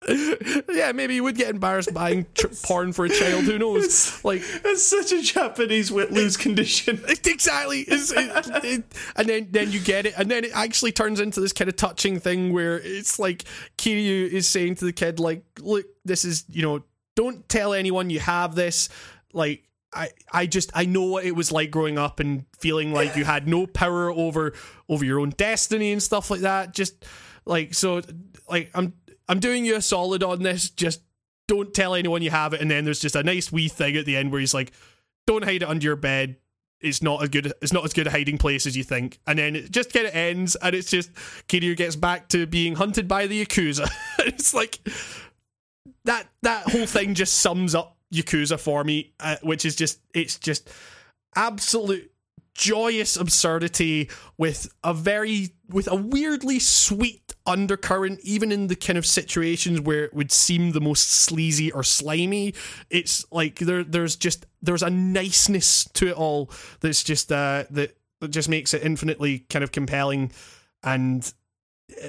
yeah, 0.71 0.91
maybe 0.91 1.15
you 1.15 1.23
would 1.23 1.35
get 1.35 1.49
embarrassed 1.49 1.93
buying 1.93 2.25
tr- 2.35 2.47
porn 2.63 2.93
for 2.93 3.05
a 3.05 3.09
child. 3.09 3.43
Who 3.45 3.57
knows? 3.57 4.23
Like 4.23 4.41
It's 4.43 4.83
such 4.85 5.11
a 5.11 5.21
Japanese 5.21 5.91
wit 5.91 6.11
lose 6.11 6.37
condition. 6.37 7.01
exactly 7.07 7.81
It's- 7.81 8.11
it- 8.15 8.63
it- 8.63 8.83
and 9.15 9.27
then 9.29 9.47
then 9.51 9.71
you 9.71 9.79
get 9.79 10.05
it 10.05 10.13
and 10.17 10.29
then 10.29 10.43
it 10.43 10.51
actually 10.53 10.91
turns 10.91 11.19
into 11.19 11.39
this 11.39 11.53
kind 11.53 11.69
of 11.69 11.75
touching 11.75 12.19
thing 12.19 12.53
where 12.53 12.79
it's 12.79 13.19
like 13.19 13.43
kiryu 13.77 14.27
is 14.27 14.47
saying 14.47 14.75
to 14.75 14.85
the 14.85 14.93
kid 14.93 15.19
like 15.19 15.43
look 15.61 15.85
this 16.05 16.25
is 16.25 16.45
you 16.49 16.61
know 16.61 16.83
don't 17.15 17.47
tell 17.49 17.73
anyone 17.73 18.09
you 18.09 18.19
have 18.19 18.55
this 18.55 18.89
like 19.33 19.63
I, 19.95 20.09
I 20.31 20.47
just 20.47 20.71
I 20.73 20.85
know 20.85 21.03
what 21.03 21.23
it 21.25 21.35
was 21.35 21.51
like 21.51 21.69
growing 21.69 21.99
up 21.99 22.19
and 22.19 22.45
feeling 22.59 22.93
like 22.93 23.15
you 23.15 23.25
had 23.25 23.47
no 23.47 23.67
power 23.67 24.09
over 24.09 24.53
over 24.89 25.05
your 25.05 25.19
own 25.19 25.29
destiny 25.31 25.91
and 25.91 26.01
stuff 26.01 26.31
like 26.31 26.41
that. 26.41 26.73
Just 26.73 27.05
like 27.45 27.75
so 27.75 28.01
like 28.49 28.71
I'm 28.73 28.93
I'm 29.27 29.39
doing 29.39 29.65
you 29.65 29.75
a 29.75 29.81
solid 29.81 30.23
on 30.23 30.43
this. 30.43 30.69
Just 30.69 31.01
don't 31.47 31.73
tell 31.73 31.95
anyone 31.95 32.21
you 32.21 32.31
have 32.31 32.53
it. 32.53 32.61
And 32.61 32.69
then 32.69 32.85
there's 32.85 32.99
just 32.99 33.15
a 33.15 33.23
nice 33.23 33.51
wee 33.51 33.67
thing 33.67 33.95
at 33.95 34.05
the 34.05 34.15
end 34.15 34.31
where 34.31 34.39
he's 34.39 34.53
like, 34.53 34.71
don't 35.25 35.43
hide 35.43 35.61
it 35.61 35.69
under 35.69 35.83
your 35.83 35.95
bed. 35.95 36.37
It's 36.81 37.01
not 37.01 37.23
as 37.23 37.29
good. 37.29 37.53
It's 37.61 37.71
not 37.71 37.85
as 37.85 37.93
good 37.93 38.07
a 38.07 38.11
hiding 38.11 38.37
place 38.37 38.65
as 38.65 38.75
you 38.75 38.83
think. 38.83 39.19
And 39.25 39.39
then 39.39 39.55
it 39.55 39.71
just 39.71 39.93
kind 39.93 40.05
of 40.05 40.13
ends, 40.13 40.57
and 40.57 40.75
it's 40.75 40.91
just 40.91 41.13
Kiryu 41.47 41.77
gets 41.77 41.95
back 41.95 42.27
to 42.29 42.45
being 42.45 42.75
hunted 42.75 43.07
by 43.07 43.25
the 43.25 43.45
yakuza. 43.45 43.89
it's 44.19 44.53
like 44.53 44.79
that. 46.03 46.27
That 46.41 46.69
whole 46.69 46.85
thing 46.85 47.13
just 47.13 47.35
sums 47.35 47.73
up 47.73 47.95
yakuza 48.13 48.59
for 48.59 48.83
me, 48.83 49.13
uh, 49.21 49.37
which 49.43 49.63
is 49.63 49.77
just 49.77 50.01
it's 50.13 50.37
just 50.37 50.69
absolute 51.37 52.11
joyous 52.53 53.15
absurdity 53.17 54.09
with 54.37 54.71
a 54.83 54.93
very 54.93 55.49
with 55.69 55.91
a 55.91 55.95
weirdly 55.95 56.59
sweet 56.59 57.33
undercurrent 57.45 58.19
even 58.21 58.51
in 58.51 58.67
the 58.67 58.75
kind 58.75 58.97
of 58.97 59.05
situations 59.05 59.81
where 59.81 60.05
it 60.05 60.13
would 60.13 60.31
seem 60.31 60.71
the 60.71 60.81
most 60.81 61.09
sleazy 61.09 61.71
or 61.71 61.83
slimy. 61.83 62.53
It's 62.89 63.25
like 63.31 63.59
there 63.59 63.83
there's 63.83 64.15
just 64.15 64.45
there's 64.61 64.83
a 64.83 64.89
niceness 64.89 65.85
to 65.93 66.07
it 66.09 66.15
all 66.15 66.51
that's 66.79 67.03
just 67.03 67.31
uh 67.31 67.65
that, 67.71 67.95
that 68.21 68.27
just 68.29 68.49
makes 68.49 68.73
it 68.73 68.83
infinitely 68.83 69.39
kind 69.49 69.63
of 69.63 69.71
compelling. 69.71 70.31
And 70.83 71.31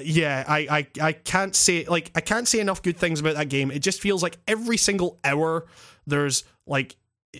yeah 0.01 0.43
I, 0.47 0.59
I 0.59 0.87
i 1.01 1.11
can't 1.11 1.53
say 1.53 1.85
like 1.85 2.09
i 2.15 2.21
can't 2.21 2.47
say 2.47 2.59
enough 2.59 2.81
good 2.81 2.97
things 2.97 3.19
about 3.19 3.35
that 3.35 3.49
game. 3.49 3.71
It 3.71 3.79
just 3.79 4.01
feels 4.01 4.23
like 4.23 4.37
every 4.47 4.77
single 4.77 5.19
hour 5.23 5.65
there's 6.07 6.43
like 6.65 6.95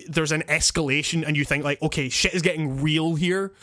there's 0.08 0.32
an 0.32 0.44
escalation 0.44 1.26
and 1.26 1.36
you 1.38 1.46
think 1.46 1.64
like 1.64 1.82
okay 1.82 2.10
shit 2.10 2.34
is 2.34 2.42
getting 2.42 2.82
real 2.82 3.16
here. 3.16 3.54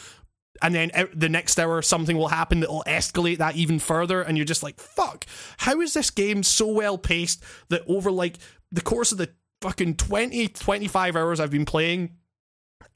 And 0.61 0.75
then 0.75 0.91
the 1.15 1.29
next 1.29 1.59
hour 1.59 1.83
something 1.83 2.17
will 2.17 2.29
happen 2.29 2.61
that 2.61 2.71
will 2.71 2.85
escalate 2.87 3.39
that 3.39 3.57
even 3.57 3.79
further. 3.79 4.23
And 4.23 4.37
you're 4.37 4.45
just 4.45 4.63
like 4.63 4.79
fuck 4.81 5.25
how 5.59 5.81
is 5.81 5.95
this 5.95 6.11
game 6.11 6.43
so 6.43 6.67
well 6.67 6.99
paced 6.99 7.43
that 7.69 7.83
over 7.87 8.11
like 8.11 8.39
the 8.71 8.81
course 8.81 9.13
of 9.13 9.19
the 9.19 9.31
fucking 9.61 9.95
20 9.95 10.49
25 10.49 11.15
hours 11.15 11.39
i've 11.39 11.53
been 11.53 11.65
playing 11.65 12.17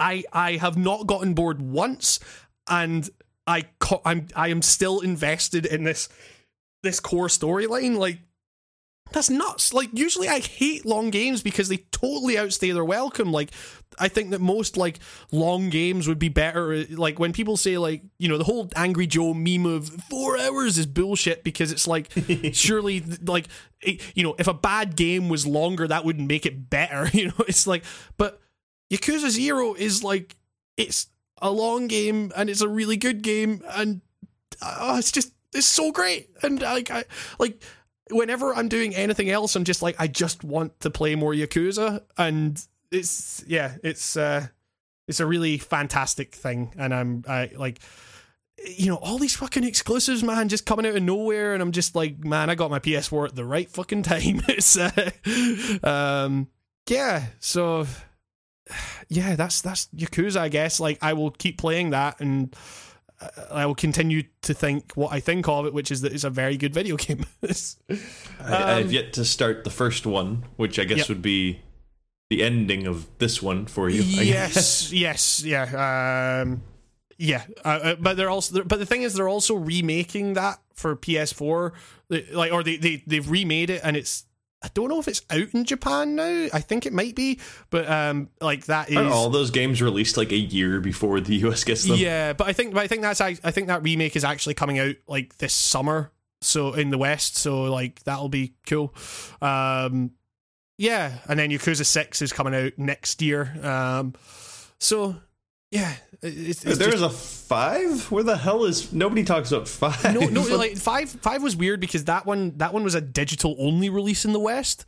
i 0.00 0.24
i 0.32 0.56
have 0.56 0.76
not 0.76 1.06
gotten 1.06 1.34
bored 1.34 1.60
once. 1.60 2.20
And 2.68 3.08
i 3.46 3.64
co- 3.78 4.02
i'm 4.04 4.28
i 4.34 4.48
am 4.48 4.62
still 4.62 5.00
invested 5.00 5.66
in 5.66 5.84
this 5.84 6.08
this 6.82 7.00
core 7.00 7.28
storyline. 7.28 7.96
Like 7.96 8.20
that's 9.12 9.30
nuts. 9.30 9.72
Like 9.72 9.90
usually 9.92 10.28
I 10.28 10.40
hate 10.40 10.84
long 10.84 11.10
games 11.10 11.42
because 11.42 11.68
they 11.68 11.78
totally 11.92 12.36
outstay 12.36 12.72
their 12.72 12.84
welcome. 12.84 13.32
Like 13.32 13.50
I 13.98 14.08
think 14.08 14.30
that 14.30 14.40
most 14.40 14.76
like 14.76 14.98
long 15.30 15.70
games 15.70 16.08
would 16.08 16.18
be 16.18 16.28
better 16.28 16.84
like 16.90 17.18
when 17.18 17.32
people 17.32 17.56
say 17.56 17.78
like, 17.78 18.02
you 18.18 18.28
know, 18.28 18.36
the 18.36 18.44
whole 18.44 18.68
Angry 18.74 19.06
Joe 19.06 19.32
meme 19.32 19.66
of 19.66 19.88
4 19.88 20.38
hours 20.38 20.76
is 20.76 20.86
bullshit 20.86 21.44
because 21.44 21.72
it's 21.72 21.86
like 21.86 22.10
surely 22.52 23.02
like 23.24 23.46
it, 23.80 24.02
you 24.14 24.22
know, 24.22 24.34
if 24.38 24.48
a 24.48 24.54
bad 24.54 24.96
game 24.96 25.28
was 25.28 25.46
longer 25.46 25.86
that 25.86 26.04
wouldn't 26.04 26.28
make 26.28 26.44
it 26.44 26.68
better, 26.68 27.08
you 27.16 27.28
know. 27.28 27.44
It's 27.46 27.66
like 27.66 27.84
but 28.16 28.40
Yakuza 28.92 29.30
0 29.30 29.74
is 29.74 30.02
like 30.02 30.36
it's 30.76 31.08
a 31.40 31.50
long 31.50 31.86
game 31.86 32.32
and 32.36 32.50
it's 32.50 32.60
a 32.60 32.68
really 32.68 32.96
good 32.96 33.22
game 33.22 33.62
and 33.70 34.00
uh, 34.60 34.96
it's 34.98 35.12
just 35.12 35.32
it's 35.54 35.66
so 35.66 35.92
great 35.92 36.28
and 36.42 36.60
like 36.60 36.90
I 36.90 37.04
like 37.38 37.62
whenever 38.10 38.54
I'm 38.54 38.68
doing 38.68 38.94
anything 38.94 39.30
else, 39.30 39.56
I'm 39.56 39.64
just 39.64 39.82
like, 39.82 39.96
I 39.98 40.06
just 40.06 40.44
want 40.44 40.78
to 40.80 40.90
play 40.90 41.14
more 41.14 41.32
Yakuza, 41.32 42.02
and 42.16 42.60
it's 42.90 43.44
yeah, 43.46 43.76
it's 43.82 44.16
uh, 44.16 44.46
it's 45.08 45.20
a 45.20 45.26
really 45.26 45.58
fantastic 45.58 46.34
thing, 46.34 46.72
and 46.78 46.94
I'm 46.94 47.24
I 47.28 47.50
like. 47.56 47.80
You 48.78 48.86
know, 48.86 48.96
all 48.96 49.18
these 49.18 49.36
fucking 49.36 49.64
exclusives, 49.64 50.24
man, 50.24 50.48
just 50.48 50.64
coming 50.64 50.86
out 50.86 50.96
of 50.96 51.02
nowhere, 51.02 51.52
and 51.52 51.62
I'm 51.62 51.72
just 51.72 51.94
like, 51.94 52.24
man, 52.24 52.48
I 52.48 52.54
got 52.54 52.70
my 52.70 52.78
PS4 52.78 53.28
at 53.28 53.36
the 53.36 53.44
right 53.44 53.68
fucking 53.70 54.02
time. 54.02 54.40
It's, 54.48 54.78
uh, 54.78 55.10
um, 55.84 56.48
yeah, 56.88 57.26
so, 57.38 57.86
yeah, 59.08 59.36
that's 59.36 59.60
that's 59.60 59.88
Yakuza, 59.94 60.38
I 60.38 60.48
guess. 60.48 60.80
Like, 60.80 60.98
I 61.02 61.12
will 61.12 61.32
keep 61.32 61.58
playing 61.58 61.90
that, 61.90 62.18
and 62.18 62.56
I 63.50 63.64
will 63.66 63.74
continue 63.74 64.24
to 64.42 64.52
think 64.54 64.92
what 64.94 65.12
I 65.12 65.20
think 65.20 65.48
of 65.48 65.66
it, 65.66 65.72
which 65.72 65.90
is 65.90 66.02
that 66.02 66.12
it's 66.12 66.24
a 66.24 66.30
very 66.30 66.56
good 66.56 66.74
video 66.74 66.96
game. 66.98 67.24
I, 68.40 68.74
I've 68.74 68.92
yet 68.92 69.12
to 69.14 69.24
start 69.24 69.64
the 69.64 69.70
first 69.70 70.06
one, 70.06 70.44
which 70.56 70.78
I 70.78 70.84
guess 70.84 70.98
Yep. 70.98 71.08
would 71.08 71.22
be 71.22 71.60
the 72.28 72.42
ending 72.42 72.86
of 72.86 73.06
this 73.18 73.40
one 73.42 73.66
for 73.66 73.88
you. 73.88 74.02
Yes, 74.02 74.92
yes, 75.06 75.42
yeah, 75.44 76.42
um, 76.42 76.62
yeah. 77.18 77.44
Uh, 77.64 77.68
uh, 77.68 77.94
but 77.96 78.16
they're 78.16 78.30
also, 78.30 78.62
but 78.64 78.78
the 78.78 78.86
thing 78.86 79.02
is, 79.02 79.14
they're 79.14 79.28
also 79.28 79.54
remaking 79.54 80.34
that 80.34 80.58
for 80.74 80.94
PS4, 80.96 81.72
like, 82.32 82.52
or 82.52 82.62
they 82.62 82.76
they 82.76 83.02
they've 83.06 83.28
remade 83.30 83.70
it, 83.70 83.80
and 83.84 83.96
it's. 83.96 84.24
I 84.62 84.68
don't 84.74 84.88
know 84.88 84.98
if 84.98 85.06
it's 85.06 85.22
out 85.30 85.52
in 85.52 85.64
Japan 85.64 86.16
now. 86.16 86.48
I 86.52 86.60
think 86.60 86.86
it 86.86 86.92
might 86.92 87.14
be, 87.14 87.40
but 87.70 87.88
um, 87.88 88.30
like 88.40 88.66
that 88.66 88.90
is 88.90 88.96
Aren't 88.96 89.12
all 89.12 89.28
those 89.28 89.50
games 89.50 89.82
released 89.82 90.16
like 90.16 90.32
a 90.32 90.36
year 90.36 90.80
before 90.80 91.20
the 91.20 91.36
US 91.46 91.62
gets 91.64 91.84
them? 91.84 91.96
Yeah, 91.98 92.32
but 92.32 92.46
I 92.48 92.52
think 92.52 92.74
but 92.74 92.82
I 92.82 92.86
think 92.86 93.02
that's 93.02 93.20
I 93.20 93.36
I 93.44 93.50
think 93.50 93.68
that 93.68 93.82
remake 93.82 94.16
is 94.16 94.24
actually 94.24 94.54
coming 94.54 94.78
out 94.78 94.96
like 95.06 95.36
this 95.38 95.52
summer, 95.52 96.10
so 96.40 96.72
in 96.72 96.90
the 96.90 96.98
West, 96.98 97.36
so 97.36 97.64
like 97.64 98.02
that'll 98.04 98.28
be 98.28 98.54
cool. 98.66 98.94
Um, 99.42 100.12
yeah, 100.78 101.18
and 101.28 101.38
then 101.38 101.50
Yakuza 101.50 101.86
Six 101.86 102.22
is 102.22 102.32
coming 102.32 102.54
out 102.54 102.72
next 102.76 103.22
year. 103.22 103.56
Um, 103.62 104.14
so 104.78 105.16
yeah, 105.70 105.94
it- 106.22 106.26
it's, 106.48 106.64
it's 106.64 106.78
There 106.78 106.90
just- 106.90 107.02
a 107.02 107.08
five? 107.10 108.10
Where 108.10 108.22
the 108.24 108.36
hell 108.36 108.64
is 108.64 108.92
nobody 108.92 109.24
talks 109.24 109.52
about 109.52 109.68
five? 109.68 110.14
no, 110.14 110.20
no, 110.26 110.42
like 110.56 110.76
five. 110.76 111.08
Five 111.10 111.42
was 111.42 111.56
weird 111.56 111.80
because 111.80 112.04
that 112.04 112.26
one, 112.26 112.56
that 112.58 112.72
one 112.72 112.82
was 112.84 112.94
a 112.94 113.00
digital 113.00 113.54
only 113.58 113.88
release 113.90 114.24
in 114.24 114.32
the 114.32 114.40
West. 114.40 114.84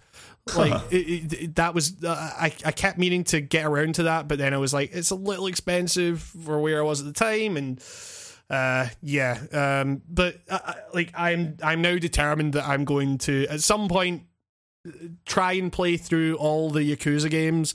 Like 0.57 0.73
it, 0.91 0.97
it, 0.97 1.33
it- 1.43 1.55
that 1.57 1.75
was, 1.75 2.03
uh, 2.03 2.09
I, 2.09 2.47
I 2.65 2.73
kept 2.73 2.97
meaning 2.99 3.25
to 3.25 3.41
get 3.41 3.67
around 3.67 3.97
to 3.97 4.05
that, 4.05 4.29
but 4.29 4.39
then 4.39 4.55
I 4.55 4.59
was 4.59 4.73
like, 4.73 4.91
it's 4.95 5.11
a 5.11 5.15
little 5.15 5.47
expensive 5.47 6.23
for 6.23 6.59
where 6.61 6.79
I 6.79 6.83
was 6.85 7.01
at 7.01 7.07
the 7.07 7.13
time, 7.13 7.57
and 7.59 7.79
uh, 8.49 8.89
yeah. 9.03 9.39
Um, 9.53 10.01
but 10.09 10.37
uh, 10.49 10.59
uh, 10.65 10.73
like, 10.95 11.13
I'm, 11.15 11.59
I'm 11.63 11.83
now 11.83 11.99
determined 11.99 12.55
that 12.55 12.67
I'm 12.67 12.85
going 12.87 13.19
to 13.19 13.47
at 13.51 13.61
some 13.61 13.89
point 13.89 14.23
try 15.27 15.53
and 15.53 15.71
play 15.71 15.99
through 15.99 16.37
all 16.37 16.71
the 16.71 16.81
Yakuza 16.81 17.29
games, 17.31 17.75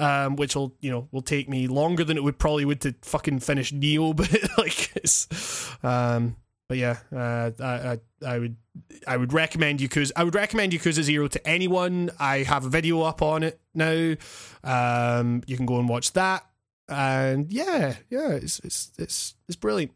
um, 0.00 0.36
which 0.36 0.56
will 0.56 0.74
you 0.80 0.90
know 0.90 1.08
will 1.12 1.22
take 1.22 1.48
me 1.48 1.68
longer 1.68 2.02
than 2.02 2.16
it 2.16 2.24
would 2.24 2.38
probably 2.38 2.64
would 2.64 2.80
to 2.80 2.94
fucking 3.02 3.40
finish 3.40 3.72
Nioh, 3.72 4.16
but 4.16 4.32
like 4.58 4.96
it's, 4.96 5.70
um, 5.84 6.36
but 6.68 6.78
yeah, 6.78 6.98
uh, 7.14 7.50
I, 7.60 7.64
I 7.64 7.98
I 8.26 8.38
would 8.38 8.56
I 9.06 9.16
would 9.16 9.32
recommend 9.32 9.80
Yakuza. 9.80 10.12
I 10.16 10.24
would 10.24 10.34
recommend 10.34 10.72
Yakuza 10.72 11.02
Zero 11.02 11.28
to 11.28 11.46
anyone. 11.46 12.10
I 12.18 12.38
have 12.38 12.64
a 12.64 12.68
video 12.68 13.02
up 13.02 13.22
on 13.22 13.42
it 13.42 13.60
now. 13.74 14.14
Um, 14.64 15.42
you 15.46 15.56
can 15.56 15.66
go 15.66 15.78
and 15.78 15.88
watch 15.88 16.12
that. 16.14 16.46
And 16.88 17.52
yeah, 17.52 17.96
yeah, 18.08 18.30
it's 18.30 18.58
it's 18.60 18.90
it's 18.98 19.34
it's 19.48 19.56
brilliant. 19.56 19.92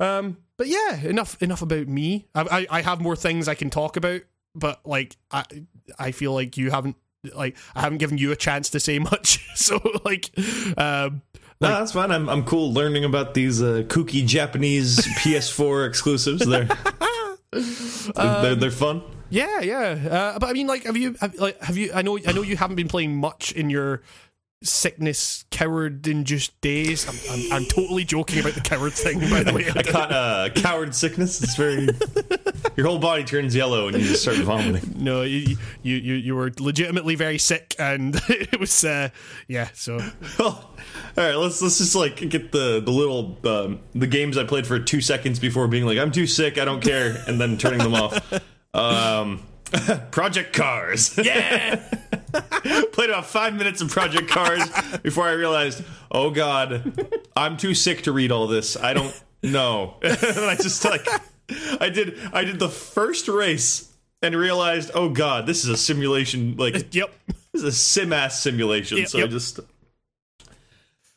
Um, 0.00 0.38
but 0.56 0.68
yeah, 0.68 0.96
enough 1.02 1.40
enough 1.42 1.62
about 1.62 1.86
me. 1.86 2.26
I, 2.34 2.42
I 2.42 2.78
I 2.78 2.82
have 2.82 3.00
more 3.00 3.16
things 3.16 3.46
I 3.46 3.54
can 3.54 3.70
talk 3.70 3.96
about, 3.96 4.22
but 4.54 4.80
like 4.84 5.16
I 5.30 5.44
I 5.98 6.10
feel 6.12 6.32
like 6.32 6.56
you 6.56 6.70
haven't 6.70 6.96
like 7.34 7.56
I 7.74 7.80
haven't 7.82 7.98
given 7.98 8.18
you 8.18 8.32
a 8.32 8.36
chance 8.36 8.70
to 8.70 8.80
say 8.80 8.98
much. 8.98 9.40
So 9.56 9.80
like, 10.04 10.30
um, 10.76 11.22
No, 11.60 11.68
that's 11.68 11.92
fine. 11.92 12.10
I'm 12.10 12.28
I'm 12.28 12.44
cool 12.44 12.72
learning 12.72 13.04
about 13.04 13.34
these 13.34 13.62
uh, 13.62 13.84
kooky 13.86 14.26
Japanese 14.26 14.98
PS4 15.22 15.86
exclusives. 15.88 16.44
They're 16.44 16.68
they're, 17.52 18.42
they're, 18.42 18.54
they're 18.56 18.70
fun. 18.70 19.02
yeah, 19.30 19.60
yeah. 19.60 20.34
Uh, 20.34 20.38
but 20.38 20.48
I 20.48 20.52
mean, 20.52 20.66
like, 20.66 20.82
have 20.84 20.96
you 20.96 21.14
have, 21.20 21.34
like 21.36 21.60
have 21.62 21.76
you? 21.76 21.92
I 21.94 22.02
know 22.02 22.18
I 22.26 22.32
know 22.32 22.42
you 22.42 22.56
haven't 22.56 22.76
been 22.76 22.88
playing 22.88 23.16
much 23.16 23.52
in 23.52 23.70
your 23.70 24.02
sickness 24.64 25.44
coward 25.50 26.06
induced 26.06 26.58
days. 26.60 27.08
I'm, 27.08 27.16
I'm, 27.30 27.52
I'm 27.52 27.64
totally 27.66 28.04
joking 28.04 28.40
about 28.40 28.54
the 28.54 28.60
coward 28.60 28.92
thing, 28.92 29.20
by 29.30 29.42
the 29.42 29.52
way. 29.52 29.70
I 29.76 29.82
caught 29.82 30.12
uh, 30.12 30.48
coward 30.54 30.94
sickness. 30.94 31.42
It's 31.42 31.56
very 31.56 31.88
your 32.76 32.86
whole 32.86 32.98
body 32.98 33.24
turns 33.24 33.54
yellow 33.54 33.88
and 33.88 33.96
you 33.96 34.04
just 34.04 34.22
start 34.22 34.38
vomiting. 34.38 34.94
No, 34.96 35.22
you, 35.22 35.56
you 35.82 35.96
you 35.96 36.14
you 36.14 36.34
were 36.34 36.52
legitimately 36.58 37.14
very 37.14 37.38
sick, 37.38 37.74
and 37.78 38.16
it 38.28 38.58
was 38.58 38.84
uh, 38.84 39.10
yeah. 39.48 39.68
So 39.74 39.98
Well, 40.38 40.70
all 41.16 41.24
right, 41.24 41.34
let's 41.34 41.60
let's 41.62 41.78
just 41.78 41.94
like 41.94 42.16
get 42.16 42.52
the 42.52 42.80
the 42.80 42.90
little 42.90 43.38
um, 43.44 43.80
the 43.94 44.06
games 44.06 44.38
I 44.38 44.44
played 44.44 44.66
for 44.66 44.78
two 44.78 45.00
seconds 45.00 45.38
before 45.38 45.68
being 45.68 45.86
like 45.86 45.98
I'm 45.98 46.10
too 46.12 46.26
sick, 46.26 46.58
I 46.58 46.64
don't 46.64 46.82
care, 46.82 47.22
and 47.26 47.40
then 47.40 47.58
turning 47.58 47.78
them 47.78 47.94
off. 47.94 48.42
Um, 48.74 49.42
Project 50.10 50.52
Cars. 50.52 51.18
yeah, 51.22 51.76
Played 52.92 53.10
about 53.10 53.26
five 53.26 53.54
minutes 53.54 53.80
of 53.80 53.90
Project 53.90 54.28
Cars 54.28 54.62
before 55.02 55.24
I 55.24 55.32
realized, 55.32 55.84
oh 56.10 56.30
god, 56.30 57.08
I'm 57.36 57.56
too 57.56 57.74
sick 57.74 58.02
to 58.02 58.12
read 58.12 58.32
all 58.32 58.46
this. 58.46 58.76
I 58.76 58.94
don't 58.94 59.22
know. 59.42 59.96
and 60.02 60.16
I 60.16 60.56
just 60.56 60.84
like 60.84 61.06
I 61.80 61.88
did 61.88 62.18
I 62.32 62.44
did 62.44 62.58
the 62.58 62.68
first 62.68 63.28
race 63.28 63.92
and 64.22 64.34
realized, 64.34 64.90
oh 64.94 65.08
god, 65.08 65.46
this 65.46 65.64
is 65.64 65.70
a 65.70 65.76
simulation. 65.76 66.56
Like 66.56 66.94
yep. 66.94 67.12
this 67.26 67.62
is 67.62 67.64
a 67.64 67.72
sim 67.72 68.12
ass 68.12 68.42
simulation. 68.42 68.98
Yep, 68.98 69.08
so 69.08 69.18
yep. 69.18 69.28
I 69.28 69.30
just 69.30 69.60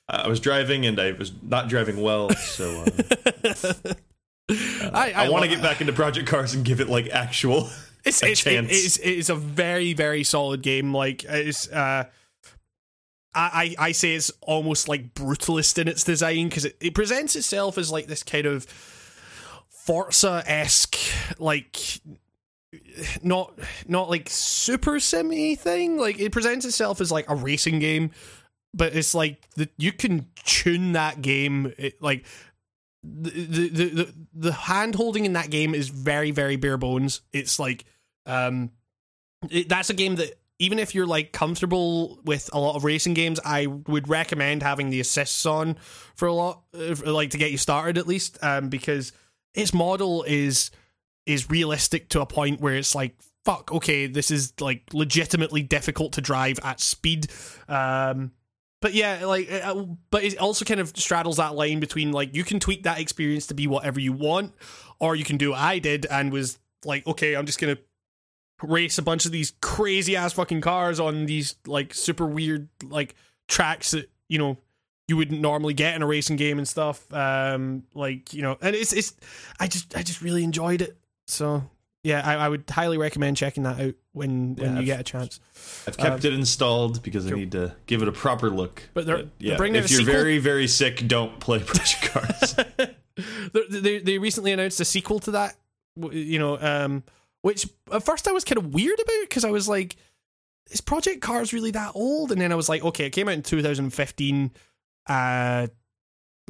I 0.09 0.27
was 0.27 0.39
driving 0.39 0.85
and 0.85 0.99
I 0.99 1.11
was 1.11 1.31
not 1.41 1.67
driving 1.67 2.01
well. 2.01 2.29
So 2.31 2.85
uh, 2.85 3.73
I 4.93 5.13
I, 5.15 5.29
want 5.29 5.43
to 5.43 5.49
get 5.49 5.61
back 5.61 5.81
into 5.81 5.93
Project 5.93 6.27
Cars 6.27 6.53
and 6.53 6.63
give 6.63 6.79
it 6.79 6.89
like 6.89 7.09
actual. 7.09 7.69
It's 8.07 8.23
a 8.23 8.31
it's, 8.31 8.45
it 8.45 8.71
is 8.71 8.97
it 8.97 9.11
is 9.11 9.29
a 9.29 9.35
very 9.35 9.93
very 9.93 10.23
solid 10.23 10.61
game. 10.61 10.93
Like 10.93 11.23
it's 11.25 11.69
uh, 11.71 12.05
I 13.35 13.75
I 13.77 13.91
say 13.91 14.15
it's 14.15 14.31
almost 14.41 14.87
like 14.87 15.13
brutalist 15.13 15.77
in 15.77 15.87
its 15.87 16.03
design 16.03 16.49
because 16.49 16.65
it, 16.65 16.77
it 16.81 16.95
presents 16.95 17.35
itself 17.35 17.77
as 17.77 17.91
like 17.91 18.07
this 18.07 18.23
kind 18.23 18.45
of 18.45 18.65
Forza 19.69 20.43
esque 20.45 20.97
like 21.39 22.01
not 23.21 23.53
not 23.87 24.09
like 24.09 24.27
super 24.29 24.99
simmy 24.99 25.55
thing. 25.55 25.97
Like 25.97 26.19
it 26.19 26.31
presents 26.31 26.65
itself 26.65 26.99
as 26.99 27.11
like 27.11 27.29
a 27.29 27.35
racing 27.35 27.79
game, 27.79 28.11
but 28.73 28.95
it's 28.95 29.13
like 29.13 29.47
the, 29.55 29.69
you 29.77 29.91
can 29.91 30.27
tune 30.43 30.93
that 30.93 31.21
game 31.21 31.73
it, 31.77 32.01
like 32.01 32.25
the 33.03 33.29
the 33.29 33.69
the, 33.69 33.85
the, 33.85 34.13
the 34.33 34.51
hand 34.51 34.95
holding 34.95 35.25
in 35.25 35.33
that 35.33 35.49
game 35.49 35.75
is 35.75 35.89
very 35.89 36.31
very 36.31 36.55
bare 36.55 36.77
bones. 36.77 37.21
It's 37.31 37.59
like 37.59 37.85
um 38.27 38.69
it, 39.49 39.67
that's 39.69 39.89
a 39.89 39.93
game 39.93 40.15
that 40.17 40.39
even 40.59 40.79
if 40.79 40.95
you're 40.95 41.05
like 41.05 41.31
comfortable 41.31 42.19
with 42.23 42.49
a 42.53 42.59
lot 42.59 42.75
of 42.75 42.83
racing 42.83 43.13
games, 43.13 43.39
I 43.45 43.67
would 43.67 44.07
recommend 44.07 44.63
having 44.63 44.89
the 44.89 44.99
assists 44.99 45.45
on 45.45 45.75
for 46.15 46.27
a 46.27 46.33
lot, 46.33 46.63
uh, 46.75 46.95
like 47.11 47.31
to 47.31 47.37
get 47.37 47.51
you 47.51 47.57
started 47.57 47.97
at 47.97 48.07
least, 48.07 48.39
um, 48.41 48.69
because 48.69 49.11
its 49.53 49.73
model 49.73 50.23
is 50.23 50.71
is 51.25 51.49
realistic 51.49 52.09
to 52.09 52.21
a 52.21 52.25
point 52.25 52.61
where 52.61 52.75
it's 52.75 52.95
like 52.95 53.15
fuck 53.43 53.71
okay 53.71 54.07
this 54.07 54.31
is 54.31 54.53
like 54.59 54.83
legitimately 54.93 55.61
difficult 55.61 56.13
to 56.13 56.21
drive 56.21 56.59
at 56.63 56.79
speed. 56.79 57.27
Um 57.67 58.31
but 58.81 58.93
yeah 58.93 59.25
like 59.25 59.51
uh, 59.51 59.85
but 60.11 60.23
it 60.23 60.37
also 60.37 60.65
kind 60.65 60.79
of 60.79 60.95
straddles 60.95 61.37
that 61.37 61.55
line 61.55 61.79
between 61.79 62.11
like 62.11 62.35
you 62.35 62.43
can 62.43 62.59
tweak 62.59 62.83
that 62.83 62.99
experience 62.99 63.47
to 63.47 63.53
be 63.53 63.67
whatever 63.67 63.99
you 63.99 64.13
want 64.13 64.53
or 64.99 65.15
you 65.15 65.23
can 65.23 65.37
do 65.37 65.51
what 65.51 65.59
i 65.59 65.79
did 65.79 66.05
and 66.11 66.31
was 66.31 66.59
like 66.85 67.05
okay 67.07 67.35
i'm 67.35 67.45
just 67.45 67.59
gonna 67.59 67.77
race 68.63 68.97
a 68.97 69.01
bunch 69.01 69.25
of 69.25 69.31
these 69.31 69.53
crazy 69.61 70.15
ass 70.15 70.33
fucking 70.33 70.61
cars 70.61 70.99
on 70.99 71.25
these 71.25 71.55
like 71.67 71.93
super 71.93 72.25
weird 72.25 72.67
like 72.83 73.13
tracks 73.47 73.91
that 73.91 74.09
you 74.29 74.37
know 74.37 74.57
you 75.07 75.15
wouldn't 75.15 75.39
normally 75.39 75.73
get 75.73 75.95
in 75.95 76.01
a 76.01 76.07
racing 76.07 76.35
game 76.37 76.57
and 76.57 76.67
stuff 76.67 77.11
um 77.13 77.83
like 77.93 78.33
you 78.33 78.41
know 78.41 78.57
and 78.61 78.75
it's 78.75 78.93
it's 78.93 79.13
i 79.59 79.67
just 79.67 79.95
i 79.95 80.01
just 80.01 80.21
really 80.21 80.43
enjoyed 80.43 80.81
it 80.81 80.97
so 81.27 81.63
yeah 82.03 82.21
i, 82.25 82.33
I 82.35 82.49
would 82.49 82.63
highly 82.69 82.97
recommend 82.97 83.37
checking 83.37 83.63
that 83.63 83.79
out 83.79 83.93
when 84.13 84.55
when 84.55 84.73
Yeah, 84.73 84.79
you 84.79 84.85
get 84.87 84.99
a 84.99 85.03
chance 85.03 85.39
I've 85.87 85.95
kept 85.97 86.25
it 86.25 86.33
installed 86.33 87.03
because 87.03 87.27
I 87.27 87.35
need 87.35 87.51
to 87.51 87.75
give 87.85 88.01
it 88.01 88.07
a 88.07 88.11
proper 88.11 88.49
look. 88.49 88.81
But 88.95 89.05
they're- 89.05 89.17
they're 89.17 89.25
yeah, 89.39 89.53
out 89.53 89.61
if 89.61 89.91
you're 89.91 89.99
sequel? 89.99 90.13
very 90.13 90.39
very 90.39 90.67
sick, 90.67 91.07
don't 91.07 91.39
play 91.39 91.59
Project 91.59 92.01
Cars. 92.11 92.55
they, 93.53 93.79
they, 93.79 93.99
they 93.99 94.17
recently 94.17 94.51
announced 94.51 94.79
a 94.79 94.85
sequel 94.85 95.19
to 95.19 95.31
that 95.31 95.55
you 96.11 96.39
know 96.39 96.57
um 96.59 97.03
which 97.41 97.67
at 97.91 98.03
first 98.03 98.27
i 98.27 98.31
was 98.31 98.43
kind 98.43 98.57
of 98.57 98.73
weird 98.73 98.99
about 98.99 99.21
because 99.21 99.45
i 99.45 99.51
was 99.51 99.67
like 99.69 99.95
is 100.69 100.81
project 100.81 101.21
cars 101.21 101.53
really 101.53 101.71
that 101.71 101.91
old? 101.95 102.31
And 102.31 102.41
then 102.41 102.51
i 102.51 102.55
was 102.55 102.67
like 102.67 102.83
okay 102.83 103.05
it 103.05 103.11
came 103.11 103.27
out 103.29 103.35
in 103.35 103.41
2015 103.43 104.51
uh 105.07 105.67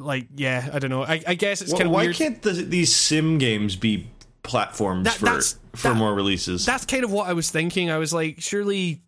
like 0.00 0.26
yeah 0.36 0.68
i 0.72 0.78
don't 0.78 0.90
know. 0.90 1.02
I, 1.04 1.22
I 1.26 1.34
guess 1.34 1.60
it's 1.62 1.72
Why- 1.72 1.78
kind 1.78 1.86
of 1.88 1.92
why 1.94 2.02
weird. 2.04 2.16
can't 2.16 2.42
the, 2.42 2.52
these 2.52 2.94
sim 2.94 3.38
games 3.38 3.76
be 3.76 4.08
platforms 4.42 5.04
That- 5.04 5.14
for 5.14 5.40
for 5.76 5.88
that- 5.88 5.94
more 5.96 6.14
releases? 6.14 6.64
that's 6.66 6.84
kind 6.84 7.04
of 7.04 7.12
what 7.12 7.28
i 7.28 7.32
was 7.32 7.50
thinking. 7.50 7.90
I 7.90 7.98
was 7.98 8.12
like 8.12 8.40
surely 8.40 9.02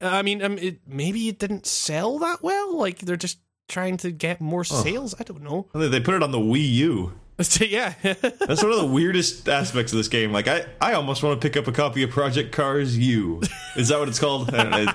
i 0.00 0.22
mean 0.22 0.42
um, 0.42 0.58
it, 0.58 0.80
maybe 0.86 1.28
it 1.28 1.38
didn't 1.38 1.66
sell 1.66 2.18
that 2.20 2.42
well 2.42 2.76
like 2.76 3.00
they're 3.00 3.16
just 3.16 3.38
trying 3.68 3.96
to 3.98 4.10
get 4.10 4.40
more 4.40 4.64
sales 4.64 5.14
i 5.20 5.24
don't 5.24 5.42
know. 5.42 5.66
They 5.74 6.00
put 6.00 6.14
it 6.14 6.22
on 6.22 6.30
the 6.30 6.38
Wii 6.38 6.68
U. 6.72 7.12
yeah 7.60 7.94
That's 8.02 8.62
one 8.62 8.72
of 8.72 8.78
the 8.78 8.90
weirdest 8.90 9.48
aspects 9.48 9.92
of 9.92 9.98
this 9.98 10.08
game. 10.08 10.32
Like 10.32 10.48
I, 10.48 10.66
I 10.80 10.94
almost 10.94 11.22
want 11.22 11.40
to 11.40 11.48
pick 11.48 11.56
up 11.56 11.68
a 11.68 11.72
copy 11.72 12.02
of 12.02 12.10
Project 12.10 12.50
Cars 12.52 12.98
U. 12.98 13.40
Is 13.76 13.88
that 13.88 13.98
what 13.98 14.08
it's 14.08 14.18
called? 14.18 14.52
I 14.52 14.64
don't 14.64 14.86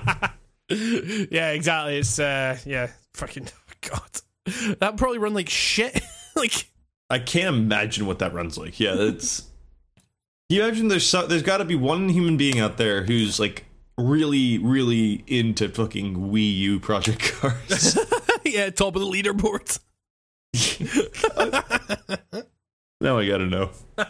know. 0.70 1.26
yeah, 1.30 1.50
exactly. 1.52 1.98
It's 1.98 2.18
uh 2.18 2.58
yeah, 2.66 2.90
fucking 3.14 3.48
god. 3.80 4.78
That 4.80 4.96
probably 4.98 5.18
run 5.18 5.32
like 5.32 5.48
shit. 5.48 5.98
like 6.36 6.68
I 7.08 7.18
can't 7.18 7.56
imagine 7.56 8.06
what 8.06 8.18
that 8.18 8.34
runs 8.34 8.58
like. 8.58 8.78
Yeah, 8.78 8.94
it's. 8.96 9.44
You 10.50 10.62
imagine 10.62 10.88
there's 10.88 11.06
so, 11.06 11.26
there's 11.26 11.42
got 11.42 11.58
to 11.58 11.64
be 11.64 11.74
one 11.74 12.10
human 12.10 12.36
being 12.36 12.60
out 12.60 12.76
there 12.76 13.04
who's 13.04 13.40
like 13.40 13.64
really 13.96 14.58
really 14.58 15.24
into 15.26 15.68
fucking 15.70 16.16
Wii 16.30 16.56
U 16.56 16.80
Project 16.80 17.22
Cars. 17.40 17.98
yeah, 18.44 18.68
top 18.68 18.96
of 18.96 19.00
the 19.00 19.08
leaderboard. 19.08 19.78
Now 23.04 23.18
I 23.18 23.26
gotta 23.28 23.46
know. 23.46 23.70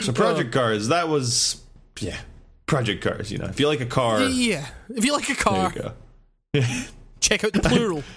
So 0.00 0.12
Project 0.14 0.52
Cars, 0.52 0.88
that 0.88 1.08
was 1.08 1.60
yeah, 2.00 2.18
Project 2.64 3.04
Cars. 3.04 3.30
You 3.30 3.36
know, 3.38 3.44
if 3.46 3.60
you 3.60 3.66
like 3.68 3.80
a 3.80 3.86
car, 3.86 4.22
Yeah. 4.22 4.66
If 4.88 5.04
you 5.04 5.12
like 5.12 5.24
a 5.28 5.34
there 5.34 5.36
car, 5.36 5.72
you 5.74 5.82
go. 5.82 6.62
check 7.20 7.44
out 7.44 7.52
the 7.52 7.60
plural. 7.60 8.02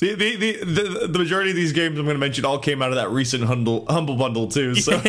The, 0.00 0.14
the, 0.14 0.36
the, 0.36 0.64
the, 0.64 1.06
the 1.08 1.18
majority 1.18 1.50
of 1.50 1.56
these 1.56 1.72
games 1.72 1.98
I'm 1.98 2.06
going 2.06 2.14
to 2.14 2.18
mention 2.18 2.46
all 2.46 2.58
came 2.58 2.80
out 2.80 2.88
of 2.88 2.94
that 2.94 3.10
recent 3.10 3.44
humble, 3.44 3.84
humble 3.90 4.16
bundle 4.16 4.48
too. 4.48 4.74
So, 4.74 5.02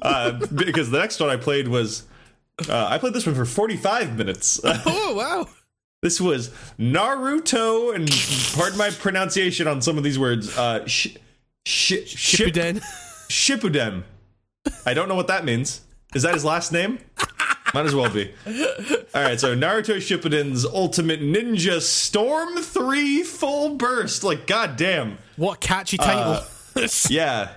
uh, 0.00 0.30
because 0.54 0.92
the 0.92 0.98
next 1.00 1.18
one 1.18 1.28
I 1.28 1.36
played 1.36 1.66
was, 1.66 2.04
uh, 2.68 2.86
I 2.88 2.98
played 2.98 3.14
this 3.14 3.26
one 3.26 3.34
for 3.34 3.44
45 3.44 4.16
minutes. 4.16 4.60
oh 4.64 5.14
wow. 5.16 5.48
this 6.02 6.20
was 6.20 6.50
Naruto, 6.78 7.96
and 7.96 8.08
pardon 8.56 8.78
my 8.78 8.90
pronunciation 8.90 9.66
on 9.66 9.82
some 9.82 9.98
of 9.98 10.04
these 10.04 10.20
words. 10.20 10.56
Uh, 10.56 10.86
sh- 10.86 11.16
sh- 11.66 12.06
ship- 12.06 12.52
Shippuden. 12.54 12.82
Shippuden. 13.28 14.02
I 14.86 14.94
don't 14.94 15.08
know 15.08 15.14
what 15.14 15.26
that 15.28 15.44
means. 15.44 15.82
Is 16.14 16.22
that 16.22 16.34
his 16.34 16.44
last 16.44 16.72
name? 16.72 16.98
Might 17.74 17.86
as 17.86 17.94
well 17.94 18.08
be. 18.10 18.32
All 18.46 19.22
right, 19.22 19.40
so 19.40 19.56
Naruto 19.56 19.96
Shippuden's 19.96 20.64
Ultimate 20.64 21.20
Ninja 21.20 21.80
Storm 21.80 22.56
3 22.58 23.24
Full 23.24 23.74
Burst. 23.76 24.22
Like, 24.22 24.46
goddamn. 24.46 25.18
What 25.36 25.60
catchy 25.60 25.96
title. 25.96 26.42
Yeah, 27.08 27.52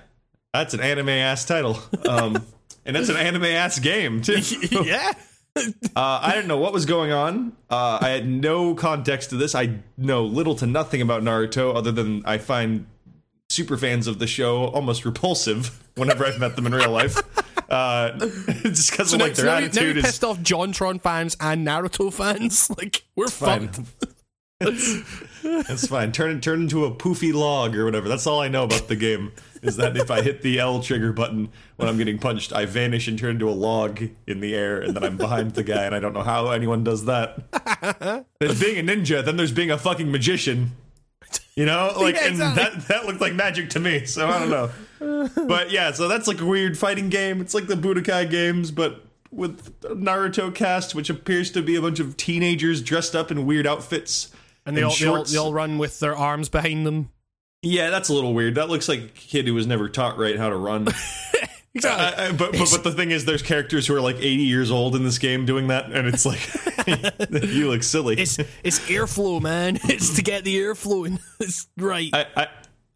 that's 0.53 0.75
an 0.75 0.79
anime 0.79 1.09
ass 1.09 1.43
title. 1.43 1.79
Um, 2.07 2.45
and 2.85 2.95
that's 2.95 3.09
an 3.09 3.17
anime 3.17 3.45
ass 3.45 3.79
game, 3.79 4.21
too. 4.21 4.37
yeah. 4.83 5.11
Uh, 5.55 5.63
I 5.95 6.33
didn't 6.35 6.47
know 6.47 6.59
what 6.59 6.71
was 6.71 6.85
going 6.85 7.11
on. 7.11 7.53
Uh, 7.67 7.97
I 7.99 8.09
had 8.09 8.27
no 8.27 8.75
context 8.75 9.31
to 9.31 9.35
this. 9.35 9.55
I 9.55 9.79
know 9.97 10.23
little 10.23 10.53
to 10.57 10.67
nothing 10.67 11.01
about 11.01 11.23
Naruto 11.23 11.75
other 11.75 11.91
than 11.91 12.21
I 12.25 12.37
find 12.37 12.85
super 13.49 13.77
fans 13.77 14.07
of 14.07 14.19
the 14.19 14.27
show 14.27 14.65
almost 14.65 15.05
repulsive 15.05 15.83
whenever 15.95 16.25
I've 16.25 16.39
met 16.39 16.55
them 16.55 16.65
in 16.67 16.73
real 16.73 16.91
life. 16.91 17.17
Uh, 17.69 18.11
just 18.63 18.91
because 18.91 19.13
of 19.13 19.19
Now- 19.19 19.25
like 19.25 19.35
their 19.35 19.45
now, 19.45 19.51
now 19.59 19.65
attitude 19.65 19.83
you're 19.83 19.97
is 19.97 20.03
pissed 20.05 20.23
off 20.23 20.37
JonTron 20.39 21.01
fans 21.01 21.35
and 21.39 21.65
Naruto 21.65 22.11
fans. 22.11 22.69
Like 22.77 23.05
we're 23.15 23.27
fine. 23.27 23.69
fucked. 23.69 23.87
That's 25.43 25.87
fine. 25.87 26.11
Turn 26.11 26.41
turn 26.41 26.61
into 26.63 26.85
a 26.85 26.91
poofy 26.91 27.31
log 27.33 27.75
or 27.75 27.85
whatever. 27.85 28.09
That's 28.09 28.25
all 28.25 28.39
I 28.41 28.47
know 28.47 28.63
about 28.63 28.87
the 28.87 28.95
game. 28.95 29.31
Is 29.61 29.77
that 29.77 29.95
if 29.97 30.09
I 30.11 30.21
hit 30.21 30.41
the 30.41 30.59
L 30.59 30.81
trigger 30.81 31.13
button 31.13 31.49
when 31.77 31.87
I'm 31.87 31.97
getting 31.97 32.17
punched, 32.19 32.53
I 32.53 32.65
vanish 32.65 33.07
and 33.07 33.17
turn 33.19 33.31
into 33.31 33.49
a 33.49 33.51
log 33.51 34.01
in 34.27 34.39
the 34.39 34.55
air, 34.55 34.81
and 34.81 34.95
then 34.95 35.03
I'm 35.03 35.17
behind 35.17 35.53
the 35.53 35.63
guy, 35.63 35.85
and 35.85 35.93
I 35.95 35.99
don't 35.99 36.13
know 36.13 36.23
how 36.23 36.49
anyone 36.49 36.83
does 36.83 37.05
that. 37.05 38.25
There's 38.39 38.59
being 38.59 38.77
a 38.77 38.83
ninja, 38.91 39.23
then 39.23 39.37
there's 39.37 39.51
being 39.51 39.71
a 39.71 39.77
fucking 39.77 40.11
magician. 40.11 40.71
You 41.57 41.65
know, 41.65 41.91
like, 41.99 42.15
Yeah, 42.15 42.27
and 42.27 42.39
that 42.39 42.87
that 42.87 43.05
looked 43.05 43.19
like 43.19 43.33
magic 43.33 43.71
to 43.71 43.79
me. 43.81 44.05
So 44.05 44.27
I 44.27 44.39
don't 44.39 44.49
know. 44.49 44.69
But 45.47 45.69
yeah, 45.69 45.91
so 45.91 46.07
that's 46.07 46.27
like 46.27 46.41
a 46.41 46.45
weird 46.45 46.75
fighting 46.75 47.09
game. 47.09 47.39
It's 47.39 47.53
like 47.53 47.67
the 47.67 47.75
Budokai 47.75 48.31
games, 48.31 48.71
but 48.71 49.05
with 49.31 49.79
Naruto 49.81 50.53
cast, 50.53 50.95
which 50.95 51.11
appears 51.11 51.51
to 51.51 51.61
be 51.61 51.75
a 51.75 51.81
bunch 51.81 51.99
of 51.99 52.17
teenagers 52.17 52.81
dressed 52.81 53.15
up 53.15 53.29
in 53.29 53.45
weird 53.45 53.67
outfits. 53.67 54.31
And 54.65 54.75
they 54.75 54.81
and 54.81 54.89
all, 54.89 54.95
they 54.97 55.05
all 55.05 55.23
they 55.23 55.37
all 55.37 55.53
run 55.53 55.77
with 55.77 55.99
their 55.99 56.15
arms 56.15 56.49
behind 56.49 56.87
them. 56.87 57.11
Yeah, 57.61 57.91
that's 57.91 58.09
a 58.09 58.13
little 58.13 58.33
weird. 58.33 58.55
That 58.55 58.69
looks 58.69 58.89
like 58.89 58.99
a 59.01 59.07
kid 59.07 59.45
who 59.45 59.53
was 59.53 59.67
never 59.67 59.87
taught 59.87 60.17
right 60.17 60.37
how 60.37 60.49
to 60.49 60.55
run. 60.55 60.87
Exactly. 61.77 62.23
I- 62.25 62.27
I- 62.29 62.31
but, 62.31 62.51
but 62.53 62.69
but 62.71 62.83
the 62.83 62.91
thing 62.91 63.11
is, 63.11 63.25
there's 63.25 63.41
characters 63.41 63.87
who 63.87 63.95
are 63.95 64.01
like 64.01 64.17
80 64.17 64.27
years 64.43 64.71
old 64.71 64.95
in 64.95 65.03
this 65.03 65.17
game 65.17 65.45
doing 65.45 65.67
that, 65.67 65.91
and 65.91 66.07
it's 66.07 66.25
like 66.25 66.39
you 67.53 67.69
look 67.69 67.83
silly. 67.83 68.15
it's 68.19 68.37
it's 68.63 68.79
airflow, 68.89 69.41
man. 69.41 69.79
It's 69.85 70.15
to 70.15 70.21
get 70.21 70.43
the 70.43 70.57
air 70.57 70.75
flowing. 70.75 71.19
It's 71.39 71.67
right. 71.77 72.09
I, 72.13 72.25
I 72.35 72.47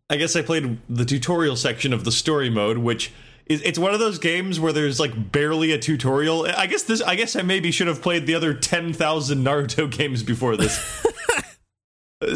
I 0.10 0.16
guess 0.18 0.36
I 0.36 0.42
played 0.42 0.78
the 0.90 1.06
tutorial 1.06 1.56
section 1.56 1.94
of 1.94 2.04
the 2.04 2.12
story 2.12 2.50
mode, 2.50 2.78
which 2.80 3.12
is 3.46 3.62
it's 3.64 3.80
one 3.80 3.94
of 3.94 4.00
those 4.00 4.20
games 4.20 4.60
where 4.60 4.74
there's 4.74 5.00
like 5.00 5.32
barely 5.32 5.72
a 5.72 5.78
tutorial. 5.78 6.46
I 6.58 6.68
guess 6.68 6.84
this 6.84 7.02
I 7.02 7.16
guess 7.16 7.36
I 7.36 7.42
maybe 7.44 7.72
should 7.72 7.88
have 7.88 8.02
played 8.02 8.26
the 8.28 8.36
other 8.36 8.54
10,000 8.54 9.44
Naruto 9.46 9.90
games 9.90 10.22
before 10.24 10.58
this. 10.58 10.78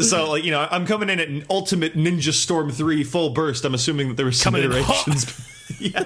So 0.00 0.28
like 0.30 0.42
you 0.42 0.50
know 0.50 0.66
I'm 0.70 0.84
coming 0.84 1.08
in 1.10 1.20
at 1.20 1.28
an 1.28 1.44
Ultimate 1.48 1.94
Ninja 1.94 2.32
Storm 2.32 2.70
3 2.72 3.04
full 3.04 3.30
burst. 3.30 3.64
I'm 3.64 3.72
assuming 3.74 4.08
that 4.08 4.16
there 4.16 4.26
was 4.26 4.36
some 4.40 4.54
Coming 4.54 4.68
iterations. 4.70 5.78
yeah. 5.78 6.02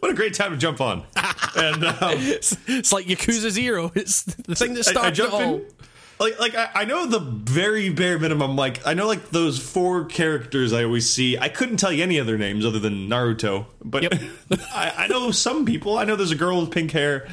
What 0.02 0.10
a 0.10 0.14
great 0.14 0.34
time 0.34 0.50
to 0.52 0.56
jump 0.56 0.80
on. 0.80 1.04
And 1.56 1.84
um, 1.84 1.96
it's, 2.16 2.56
it's 2.68 2.92
like 2.92 3.06
Yakuza 3.06 3.50
Zero. 3.50 3.90
It's 3.96 4.22
the 4.22 4.54
thing 4.54 4.74
that 4.74 4.86
I, 4.86 4.90
I 4.90 4.92
started 5.12 5.18
it 5.24 5.30
all. 5.32 5.54
in. 5.56 5.66
Like, 6.20 6.38
like 6.38 6.54
I, 6.54 6.70
I 6.74 6.84
know 6.84 7.06
the 7.06 7.18
very 7.18 7.88
bare 7.90 8.18
minimum. 8.20 8.54
Like, 8.56 8.86
I 8.86 8.94
know 8.94 9.06
like 9.08 9.30
those 9.30 9.58
four 9.58 10.04
characters 10.04 10.72
I 10.72 10.84
always 10.84 11.10
see. 11.10 11.36
I 11.38 11.48
couldn't 11.48 11.78
tell 11.78 11.90
you 11.92 12.02
any 12.04 12.20
other 12.20 12.38
names 12.38 12.64
other 12.64 12.78
than 12.78 13.08
Naruto, 13.08 13.66
but 13.84 14.02
Yep. 14.04 14.14
I, 14.72 14.92
I 14.96 15.06
know 15.08 15.30
some 15.32 15.64
people. 15.66 15.98
I 15.98 16.04
know 16.04 16.14
there's 16.14 16.30
a 16.30 16.36
girl 16.36 16.60
with 16.60 16.70
pink 16.70 16.92
hair, 16.92 17.26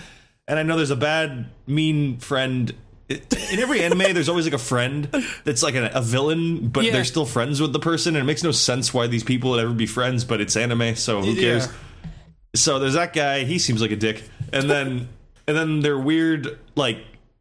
and 0.47 0.57
I 0.57 0.63
know 0.63 0.77
there's 0.77 0.89
a 0.89 0.95
bad, 0.95 1.45
mean 1.67 2.17
friend. 2.19 2.73
In 3.09 3.59
every 3.59 3.81
anime, 3.83 3.99
there's 4.13 4.29
always 4.29 4.45
like 4.45 4.53
a 4.55 4.57
friend 4.57 5.09
that's 5.43 5.61
like 5.63 5.75
a, 5.75 5.91
a 5.93 6.01
villain, 6.01 6.69
but 6.69 6.83
Yeah. 6.85 6.91
they're 6.91 7.05
still 7.05 7.25
friends 7.25 7.61
with 7.61 7.71
the 7.71 7.79
person, 7.79 8.15
and 8.15 8.23
it 8.23 8.25
makes 8.25 8.43
no 8.43 8.51
sense 8.51 8.93
why 8.93 9.05
these 9.07 9.23
people 9.23 9.51
would 9.51 9.59
ever 9.63 9.73
be 9.73 9.85
friends. 9.85 10.25
But 10.25 10.41
it's 10.41 10.55
anime, 10.57 10.95
so 10.95 11.21
who 11.21 11.35
cares? 11.35 11.67
Yeah. 11.67 11.71
So 12.57 12.79
there's 12.79 12.93
that 12.95 13.13
guy 13.13 13.43
he 13.43 13.59
seems 13.59 13.81
like 13.81 13.91
a 13.91 13.95
dick 13.95 14.23
and 14.53 14.69
then 14.69 15.07
and 15.47 15.55
then 15.57 15.79
their 15.81 15.97
weird 15.97 16.59
like 16.75 16.97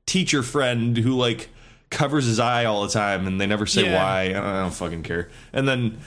teacher 0.06 0.42
friend 0.42 0.96
who 0.96 1.12
like 1.16 1.48
covers 1.90 2.26
his 2.26 2.38
eye 2.40 2.64
all 2.64 2.82
the 2.82 2.88
time 2.92 3.26
and 3.26 3.40
they 3.40 3.46
never 3.46 3.66
say 3.66 3.84
Yeah. 3.84 3.96
why 4.02 4.20
I 4.22 4.28
don't, 4.32 4.44
I 4.44 4.60
don't 4.62 4.74
fucking 4.74 5.02
care 5.02 5.28
and 5.52 5.66
then 5.68 5.98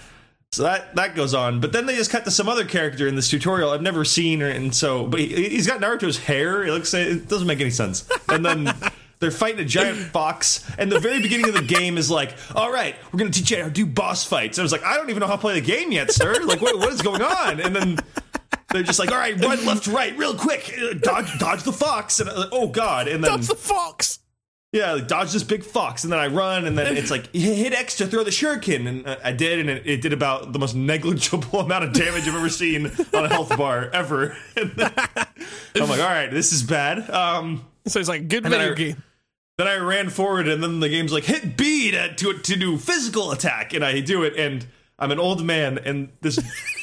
so 0.52 0.64
that 0.64 0.96
that 0.96 1.16
goes 1.16 1.34
on 1.34 1.60
but 1.60 1.72
then 1.72 1.86
they 1.86 1.96
just 1.96 2.12
cut 2.12 2.26
to 2.26 2.32
some 2.32 2.50
other 2.50 2.66
character 2.66 3.08
in 3.08 3.16
this 3.16 3.30
tutorial 3.30 3.70
i've 3.72 3.82
never 3.82 4.04
seen 4.04 4.42
or 4.42 4.50
and 4.50 4.74
so 4.76 5.06
but 5.08 5.20
he, 5.20 5.50
he's 5.50 5.68
got 5.68 5.80
naruto's 5.80 6.18
hair 6.18 6.64
it 6.64 6.72
looks 6.72 6.94
it 6.94 7.28
doesn't 7.28 7.48
make 7.48 7.62
any 7.62 7.70
sense 7.70 8.08
and 8.30 8.46
then 8.46 8.74
They're 9.20 9.32
fighting 9.32 9.60
a 9.60 9.66
giant 9.66 9.98
fox, 9.98 10.66
and 10.78 10.90
the 10.90 10.98
very 10.98 11.22
beginning 11.22 11.50
of 11.50 11.54
the 11.54 11.62
game 11.62 11.98
is 11.98 12.10
like, 12.10 12.38
"All 12.56 12.72
right, 12.72 12.96
we're 13.12 13.18
gonna 13.20 13.32
teach 13.32 13.52
you 13.52 13.58
how 13.58 13.66
to 13.66 13.70
do 13.70 13.86
boss 13.86 14.24
fights." 14.24 14.58
And 14.58 14.62
I 14.62 14.64
was 14.64 14.72
like, 14.72 14.86
"I 14.86 14.96
don't 14.96 15.10
even 15.10 15.20
know 15.20 15.28
how 15.28 15.34
to 15.36 15.42
play 15.42 15.60
the 15.60 15.66
game 15.66 15.92
yet, 15.92 16.10
sir. 16.14 16.36
Like, 16.46 16.62
what, 16.62 16.78
what 16.78 16.94
is 16.94 17.02
going 17.02 17.22
on?" 17.22 17.60
And 17.60 17.76
then 17.76 17.98
they're 18.72 18.84
just 18.84 19.00
like, 19.00 19.12
"All 19.12 19.18
right, 19.18 19.36
run 19.40 19.66
left 19.66 19.88
right, 19.88 20.18
real 20.18 20.34
quick, 20.36 20.74
Uh, 20.80 20.94
dodge, 20.94 21.38
dodge 21.40 21.64
the 21.64 21.74
fox." 21.74 22.20
And 22.20 22.30
like, 22.32 22.50
oh 22.52 22.68
god! 22.68 23.08
And 23.08 23.24
then 23.24 23.32
That's 23.32 23.48
the 23.48 23.56
fox. 23.56 24.20
yeah, 24.72 24.92
like, 24.94 25.08
dodge 25.08 25.32
this 25.34 25.44
big 25.44 25.64
fox, 25.64 26.04
and 26.04 26.14
then 26.14 26.20
I 26.20 26.28
run, 26.28 26.66
and 26.66 26.78
then 26.78 26.96
it's 26.98 27.10
like 27.12 27.34
hit 27.34 27.74
X 27.74 27.98
to 27.98 28.08
throw 28.08 28.24
the 28.24 28.30
shuriken, 28.32 28.88
and 28.88 29.08
uh, 29.08 29.18
I 29.24 29.32
did, 29.32 29.60
and 29.60 29.70
it, 29.70 29.88
it 29.88 30.02
did 30.02 30.14
about 30.14 30.54
the 30.54 30.60
most 30.60 30.76
negligible 30.76 31.60
amount 31.66 31.84
of 31.86 31.94
damage 31.94 32.28
I've 32.28 32.36
ever 32.36 32.50
seen 32.50 32.86
on 33.14 33.26
a 33.26 33.30
health 33.30 33.56
bar 33.58 33.90
ever. 33.94 34.36
Then, 35.74 35.84
I'm 35.84 35.90
like, 35.90 36.00
all 36.02 36.08
right, 36.10 36.30
this 36.32 36.52
is 36.52 36.64
bad. 36.64 37.10
Um, 37.10 37.66
So 37.88 38.00
it's 38.00 38.10
like 38.10 38.28
good 38.28 38.44
video 38.44 38.72
I- 38.72 38.76
game. 38.76 39.04
then 39.58 39.68
I 39.68 39.76
ran 39.78 40.10
forward, 40.10 40.48
and 40.48 40.62
then 40.64 40.80
the 40.80 40.90
game's 40.90 41.12
like 41.12 41.24
hit 41.26 41.58
B 41.58 41.92
to 41.92 42.14
to, 42.16 42.34
to 42.38 42.56
do 42.56 42.78
physical 42.78 43.32
attack, 43.32 43.74
and 43.74 43.84
I 43.84 44.00
do 44.02 44.24
it, 44.24 44.36
and 44.38 44.66
I'm 45.00 45.12
an 45.12 45.20
old 45.20 45.44
man, 45.46 45.78
and 45.80 46.10
this 46.22 46.36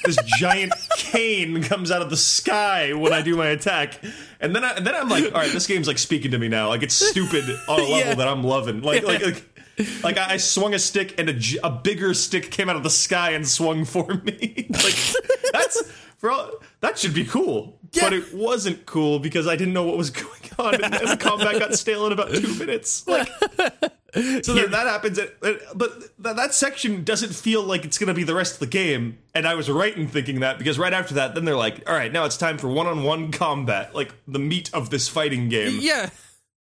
this 0.05 0.17
giant 0.39 0.73
cane 0.97 1.63
comes 1.63 1.91
out 1.91 2.03
of 2.03 2.11
the 2.11 2.17
sky 2.17 2.93
when 2.95 3.13
I 3.13 3.23
do 3.23 3.37
my 3.37 3.49
attack, 3.49 4.01
and 4.41 4.55
then 4.57 4.65
I, 4.65 4.73
and 4.73 4.87
then 4.87 4.95
I'm 4.95 5.09
like, 5.09 5.25
all 5.27 5.41
right, 5.41 5.53
this 5.53 5.67
game's 5.67 5.87
like 5.87 5.99
speaking 5.99 6.31
to 6.31 6.39
me 6.39 6.49
now, 6.49 6.69
like 6.69 6.83
it's 6.83 6.95
stupid 6.95 7.45
on 7.69 7.79
a 7.81 7.83
level 7.83 7.99
Yeah. 7.99 8.15
that 8.15 8.27
I'm 8.29 8.43
loving, 8.43 8.81
like 8.83 9.05
like. 9.05 9.23
like 9.25 9.45
like 10.03 10.17
I 10.17 10.33
I 10.33 10.37
swung 10.39 10.73
a 10.73 10.79
stick 10.79 11.15
and 11.19 11.29
a, 11.29 11.35
a 11.63 11.71
bigger 11.71 12.15
stick 12.15 12.51
came 12.51 12.71
out 12.71 12.77
of 12.77 12.83
the 12.83 12.89
sky 12.89 13.33
and 13.33 13.47
swung 13.47 13.85
for 13.85 14.07
me. 14.25 14.67
like 14.71 14.97
that's 15.53 15.83
for 16.17 16.31
all, 16.31 16.51
that 16.81 16.99
should 16.99 17.13
be 17.13 17.27
cool, 17.27 17.79
but 18.01 18.15
it 18.15 18.33
wasn't 18.33 18.87
cool 18.87 19.19
because 19.19 19.47
I 19.47 19.55
didn't 19.55 19.75
know 19.75 19.83
what 19.83 19.99
was 19.99 20.09
going 20.09 20.41
on, 20.59 20.77
and, 20.77 20.95
and 20.95 21.09
the 21.09 21.17
combat 21.19 21.59
got 21.61 21.75
stale 21.75 22.07
in 22.07 22.13
about 22.13 22.33
two 22.33 22.55
minutes. 22.55 23.07
Like, 23.07 23.29
so 24.43 24.55
then 24.55 24.71
that 24.71 24.87
happens, 24.87 25.19
at- 25.19 25.41
but 25.75 26.17
that 26.19 26.55
section 26.55 27.05
doesn't 27.05 27.35
feel 27.35 27.63
like 27.63 27.85
it's 27.85 27.99
going 27.99 28.09
to 28.09 28.15
be 28.15 28.25
the 28.25 28.35
rest 28.35 28.55
of 28.55 28.61
the 28.61 28.67
game. 28.67 29.19
And 29.35 29.47
I 29.47 29.55
was 29.55 29.71
right 29.71 29.97
in 29.97 30.09
thinking 30.09 30.41
that 30.41 30.59
because 30.59 30.79
right 30.79 30.93
after 30.93 31.15
that, 31.15 31.35
then 31.35 31.45
they're 31.45 31.57
like, 31.57 31.89
"All 31.89 31.95
right, 31.95 32.11
now 32.13 32.25
it's 32.25 32.37
time 32.37 32.59
for 32.59 32.69
one-on-one 32.69 33.31
combat, 33.33 33.95
like 33.95 34.13
the 34.27 34.39
meat 34.39 34.71
of 34.73 34.91
this 34.91 35.09
fighting 35.09 35.49
game." 35.49 35.79
Yeah. 35.81 36.11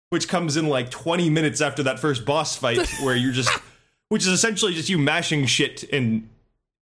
which 0.09 0.27
comes 0.29 0.55
in 0.57 0.67
like 0.69 0.89
20 0.89 1.29
minutes 1.29 1.59
after 1.61 1.83
that 1.83 1.99
first 1.99 2.23
boss 2.25 2.55
fight 2.55 2.87
where 3.03 3.15
you're 3.15 3.33
just 3.33 3.51
which 4.09 4.21
is 4.23 4.29
essentially 4.29 4.73
just 4.73 4.87
you 4.87 4.97
mashing 4.97 5.45
shit 5.45 5.83
and 5.91 6.29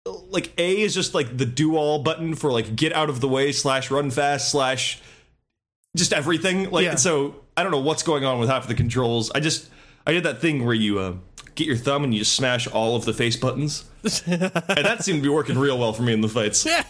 like 0.08 0.52
a 0.58 0.82
is 0.82 0.96
just 0.96 1.14
like 1.14 1.38
the 1.38 1.46
do 1.46 1.78
all 1.78 2.02
button 2.02 2.34
for 2.34 2.52
like 2.52 2.76
get 2.76 2.92
out 2.94 3.10
of 3.12 3.22
the 3.22 3.28
way 3.28 3.52
slash 3.52 3.92
run 3.92 4.10
fast 4.10 4.50
slash 4.50 5.00
just 5.96 6.14
everything 6.14 6.72
like 6.72 6.86
Yeah. 6.86 6.96
so 6.96 7.36
i 7.56 7.62
don't 7.62 7.72
know 7.72 7.80
what's 7.82 8.02
going 8.02 8.26
on 8.26 8.40
with 8.40 8.50
half 8.50 8.64
of 8.64 8.68
the 8.70 8.74
controls 8.74 9.30
i 9.36 9.40
just 9.40 9.70
i 10.12 10.14
did 10.16 10.24
that 10.24 10.42
thing 10.42 10.66
where 10.66 10.74
you 10.76 11.00
uh, 11.00 11.14
get 11.56 11.66
your 11.68 11.76
thumb 11.78 12.04
and 12.04 12.14
you 12.14 12.20
just 12.20 12.34
smash 12.36 12.68
all 12.68 12.96
of 12.96 13.06
the 13.06 13.14
face 13.14 13.36
buttons 13.36 13.86
and 14.28 14.42
that 14.42 14.98
seemed 15.04 15.20
to 15.20 15.24
be 15.24 15.30
working 15.30 15.58
real 15.58 15.78
well 15.80 15.94
for 15.94 16.04
me 16.04 16.14
in 16.14 16.22
the 16.22 16.28
fights 16.30 16.66
Yeah. 16.66 16.84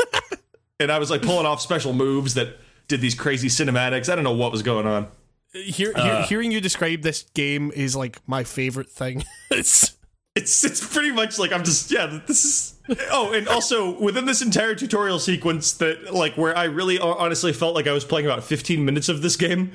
and 0.80 0.90
i 0.92 0.98
was 0.98 1.10
like 1.10 1.22
pulling 1.22 1.46
off 1.46 1.60
special 1.60 1.92
moves 1.92 2.34
that 2.34 2.56
did 2.88 3.00
these 3.00 3.14
crazy 3.14 3.48
cinematics 3.48 4.10
i 4.10 4.14
don't 4.14 4.24
know 4.24 4.32
what 4.32 4.52
was 4.52 4.62
going 4.62 4.86
on 4.86 5.08
Hear, 5.52 5.92
hear, 5.94 5.94
Uh. 5.96 6.26
hearing 6.26 6.52
you 6.52 6.60
describe 6.60 7.00
this 7.02 7.22
game 7.34 7.72
is 7.74 7.96
like 7.96 8.20
my 8.26 8.44
favorite 8.44 8.90
thing. 8.90 9.24
it's 9.50 9.96
It's 10.36 10.62
it's 10.62 10.86
pretty 10.94 11.10
much 11.10 11.38
like 11.38 11.52
I'm 11.52 11.64
just 11.64 11.90
yeah 11.90 12.20
this 12.26 12.44
is 12.44 12.74
oh 13.10 13.32
and 13.32 13.48
also 13.48 13.98
within 13.98 14.26
this 14.26 14.42
entire 14.42 14.74
tutorial 14.74 15.18
sequence 15.18 15.72
that 15.78 16.12
like 16.12 16.36
where 16.36 16.56
I 16.56 16.64
really 16.64 16.98
honestly 16.98 17.54
felt 17.54 17.74
like 17.74 17.86
I 17.86 17.92
was 17.92 18.04
playing 18.04 18.26
about 18.26 18.44
15 18.44 18.84
minutes 18.84 19.08
of 19.08 19.22
this 19.22 19.36
game 19.36 19.72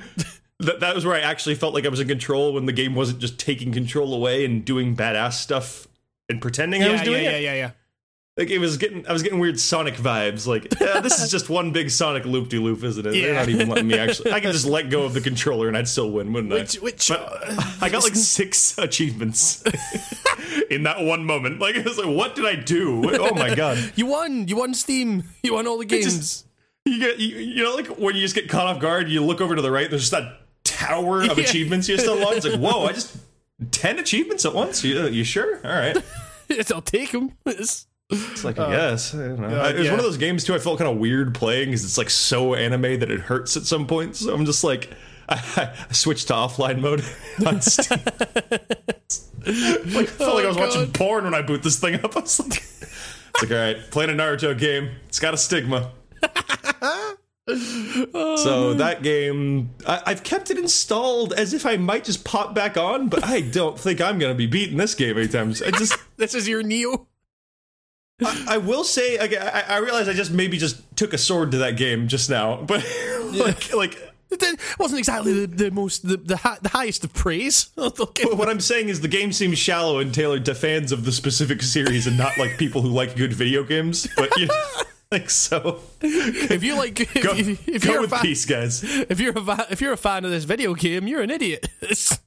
that 0.60 0.80
that 0.80 0.94
was 0.94 1.04
where 1.04 1.14
I 1.14 1.20
actually 1.20 1.54
felt 1.54 1.74
like 1.74 1.84
I 1.84 1.88
was 1.88 2.00
in 2.00 2.08
control 2.08 2.52
when 2.52 2.66
the 2.66 2.72
game 2.72 2.94
wasn't 2.94 3.18
just 3.18 3.38
taking 3.38 3.72
control 3.72 4.14
away 4.14 4.44
and 4.44 4.64
doing 4.64 4.96
badass 4.96 5.34
stuff 5.34 5.88
and 6.28 6.40
pretending 6.40 6.82
I 6.82 6.90
was 6.90 6.94
yeah, 6.94 6.98
yeah, 6.98 7.04
doing 7.04 7.24
yeah, 7.24 7.30
it 7.30 7.42
yeah, 7.42 7.52
yeah. 7.52 7.58
Yeah. 7.58 7.70
Like 8.36 8.50
it 8.50 8.58
was 8.58 8.78
getting 8.78 9.06
I 9.06 9.12
was 9.12 9.22
getting 9.22 9.38
weird 9.38 9.60
Sonic 9.60 9.94
vibes 9.94 10.46
like 10.46 10.72
yeah, 10.80 11.00
this 11.00 11.20
is 11.22 11.30
just 11.30 11.48
one 11.48 11.70
big 11.70 11.88
Sonic 11.90 12.24
loop 12.24 12.48
de 12.48 12.58
loop 12.58 12.82
isn't 12.82 13.06
it 13.06 13.12
they're 13.12 13.34
not 13.34 13.48
even 13.48 13.68
letting 13.68 13.86
me 13.86 13.96
actually 13.96 14.32
I 14.32 14.40
can 14.40 14.50
just 14.50 14.66
let 14.66 14.90
go 14.90 15.04
of 15.04 15.12
the 15.14 15.20
controller 15.30 15.68
and 15.68 15.76
I'd 15.76 15.86
still 15.86 16.10
win 16.10 16.32
wouldn't 16.32 16.52
I 16.52 16.56
Which, 16.56 16.74
which, 16.76 17.08
but 17.08 17.22
I 17.80 17.88
got 17.90 18.02
like 18.02 18.14
six 18.16 18.76
achievements 18.76 19.62
in 20.70 20.84
that 20.84 21.00
one 21.04 21.24
moment. 21.24 21.60
Like, 21.60 21.76
I 21.76 21.82
was 21.82 21.98
like, 21.98 22.06
what 22.06 22.34
did 22.34 22.46
I 22.46 22.54
do? 22.56 23.02
Oh 23.20 23.34
my 23.34 23.54
god. 23.54 23.92
you 23.96 24.06
won. 24.06 24.48
You 24.48 24.56
won 24.56 24.74
Steam. 24.74 25.24
You 25.42 25.54
won 25.54 25.66
all 25.66 25.78
the 25.78 25.84
games. 25.84 26.04
just- 26.04 26.46
You 26.84 26.98
get, 27.00 27.18
you, 27.18 27.36
you 27.36 27.62
know, 27.62 27.74
like 27.74 27.86
when 27.98 28.14
you 28.14 28.20
just 28.20 28.34
get 28.34 28.48
caught 28.48 28.66
off 28.66 28.80
guard, 28.80 29.08
you 29.08 29.24
look 29.24 29.40
over 29.40 29.54
to 29.56 29.62
the 29.62 29.70
right, 29.70 29.88
there's 29.88 30.02
just 30.02 30.12
that 30.12 30.40
tower 30.86 31.22
of 31.22 31.38
Yeah. 31.38 31.44
achievements 31.44 31.88
you 31.88 31.96
just 31.96 32.08
unlock. 32.08 32.36
It's 32.36 32.46
like, 32.46 32.60
whoa, 32.60 32.84
I 32.86 32.92
just 32.92 33.16
10 33.70 33.98
achievements 33.98 34.44
at 34.44 34.54
once? 34.54 34.82
You, 34.84 35.06
you 35.08 35.24
sure? 35.24 35.56
All 35.64 35.72
right. 35.72 35.96
I'll 36.72 36.82
take 36.82 37.12
them. 37.12 37.32
It's, 37.46 37.86
It's 38.10 38.44
like. 38.44 38.58
I 38.58 38.70
know. 38.70 39.62
uh, 39.62 39.68
it 39.70 39.76
was 39.76 39.84
yeah. 39.86 39.90
one 39.90 39.98
of 39.98 40.04
those 40.04 40.18
games, 40.18 40.44
too, 40.44 40.54
I 40.54 40.58
felt 40.58 40.78
kind 40.78 40.90
of 40.90 40.98
weird 40.98 41.34
playing 41.34 41.68
because 41.70 41.84
it's 41.84 41.96
like 41.98 42.10
so 42.10 42.54
anime 42.54 43.00
that 43.00 43.10
it 43.10 43.20
hurts 43.20 43.56
at 43.56 43.62
some 43.64 43.86
point. 43.86 44.16
So 44.16 44.34
I'm 44.34 44.44
just 44.44 44.62
like, 44.64 44.90
I, 45.28 45.72
I 45.88 45.92
switched 45.92 46.28
to 46.28 46.34
offline 46.34 46.80
mode 46.80 47.02
on 47.46 47.60
Steam. 47.62 47.98
like, 49.94 50.04
I 50.04 50.04
felt 50.06 50.34
like 50.34 50.44
I 50.44 50.48
was 50.48 50.56
Oh, 50.56 50.60
watching 50.60 50.92
porn 50.92 51.24
when 51.24 51.34
I 51.34 51.42
boot 51.42 51.62
this 51.62 51.78
thing 51.78 51.94
up. 52.04 52.16
I 52.16 52.20
was 52.20 52.38
like, 52.40 52.56
it's 52.58 53.42
like, 53.42 53.50
all 53.50 53.56
right, 53.56 53.76
playing 53.90 54.10
a 54.10 54.14
Naruto 54.14 54.56
game. 54.58 54.90
It's 55.08 55.18
got 55.20 55.32
a 55.34 55.38
stigma. 55.38 55.90
So 57.46 58.06
oh, 58.14 58.74
that 58.74 59.02
game, 59.02 59.70
I, 59.86 60.02
I've 60.06 60.22
kept 60.22 60.50
it 60.50 60.58
installed 60.58 61.34
as 61.34 61.52
if 61.52 61.66
I 61.66 61.76
might 61.76 62.04
just 62.04 62.24
pop 62.24 62.54
back 62.54 62.76
on, 62.78 63.08
but 63.08 63.22
I 63.24 63.42
don't 63.42 63.78
think 63.78 64.00
I'm 64.00 64.18
going 64.18 64.32
to 64.32 64.36
be 64.38 64.46
beating 64.46 64.78
this 64.78 64.94
game 64.94 65.18
anytime. 65.18 65.52
soon. 65.52 65.68
I 65.74 65.78
just, 65.78 65.98
This 66.16 66.34
is 66.34 66.48
your 66.48 66.62
Nioh. 66.62 67.06
I, 68.24 68.44
I 68.48 68.56
will 68.58 68.84
say, 68.84 69.18
okay, 69.18 69.36
I, 69.36 69.74
I 69.74 69.78
realize 69.78 70.08
I 70.08 70.14
just 70.14 70.30
maybe 70.30 70.56
just 70.56 70.80
took 70.96 71.12
a 71.12 71.18
sword 71.18 71.50
to 71.50 71.58
that 71.58 71.76
game 71.76 72.08
just 72.08 72.30
now, 72.30 72.62
but 72.66 72.82
like, 73.32 73.74
like 73.74 74.14
It 74.30 74.58
wasn't 74.78 75.00
exactly 75.00 75.46
the, 75.46 75.46
the 75.46 75.70
most 75.70 76.06
the 76.08 76.16
the, 76.16 76.36
hi- 76.38 76.58
the 76.62 76.70
highest 76.70 77.04
of 77.04 77.12
praise. 77.12 77.68
What 77.76 78.48
I'm 78.48 78.60
saying 78.60 78.88
is 78.88 79.00
the 79.00 79.08
game 79.08 79.32
seems 79.32 79.58
shallow 79.58 79.98
and 79.98 80.14
tailored 80.14 80.44
to 80.46 80.54
fans 80.54 80.92
of 80.92 81.04
the 81.04 81.12
specific 81.12 81.60
series 81.62 82.06
and 82.06 82.16
not 82.16 82.38
like 82.38 82.56
people 82.56 82.80
who 82.82 82.88
like 82.88 83.16
good 83.16 83.32
video 83.34 83.64
games. 83.64 84.08
But 84.16 84.34
you 84.38 84.46
know, 84.46 84.64
like 85.14 85.30
so, 85.30 85.80
if 86.00 86.62
you 86.62 86.76
like, 86.76 87.00
if, 87.00 87.14
go, 87.22 87.32
if, 87.34 87.68
if 87.68 87.84
go 87.84 87.92
you're 87.92 88.00
with 88.02 88.10
fan, 88.10 88.20
peace, 88.22 88.44
guys. 88.44 88.82
if 88.82 89.20
you're 89.20 89.32
a 89.36 89.66
if 89.70 89.80
you're 89.80 89.92
a 89.92 89.96
fan 89.96 90.24
of 90.24 90.30
this 90.30 90.44
video 90.44 90.74
game, 90.74 91.06
you're 91.06 91.22
an 91.22 91.30
idiot. 91.30 91.68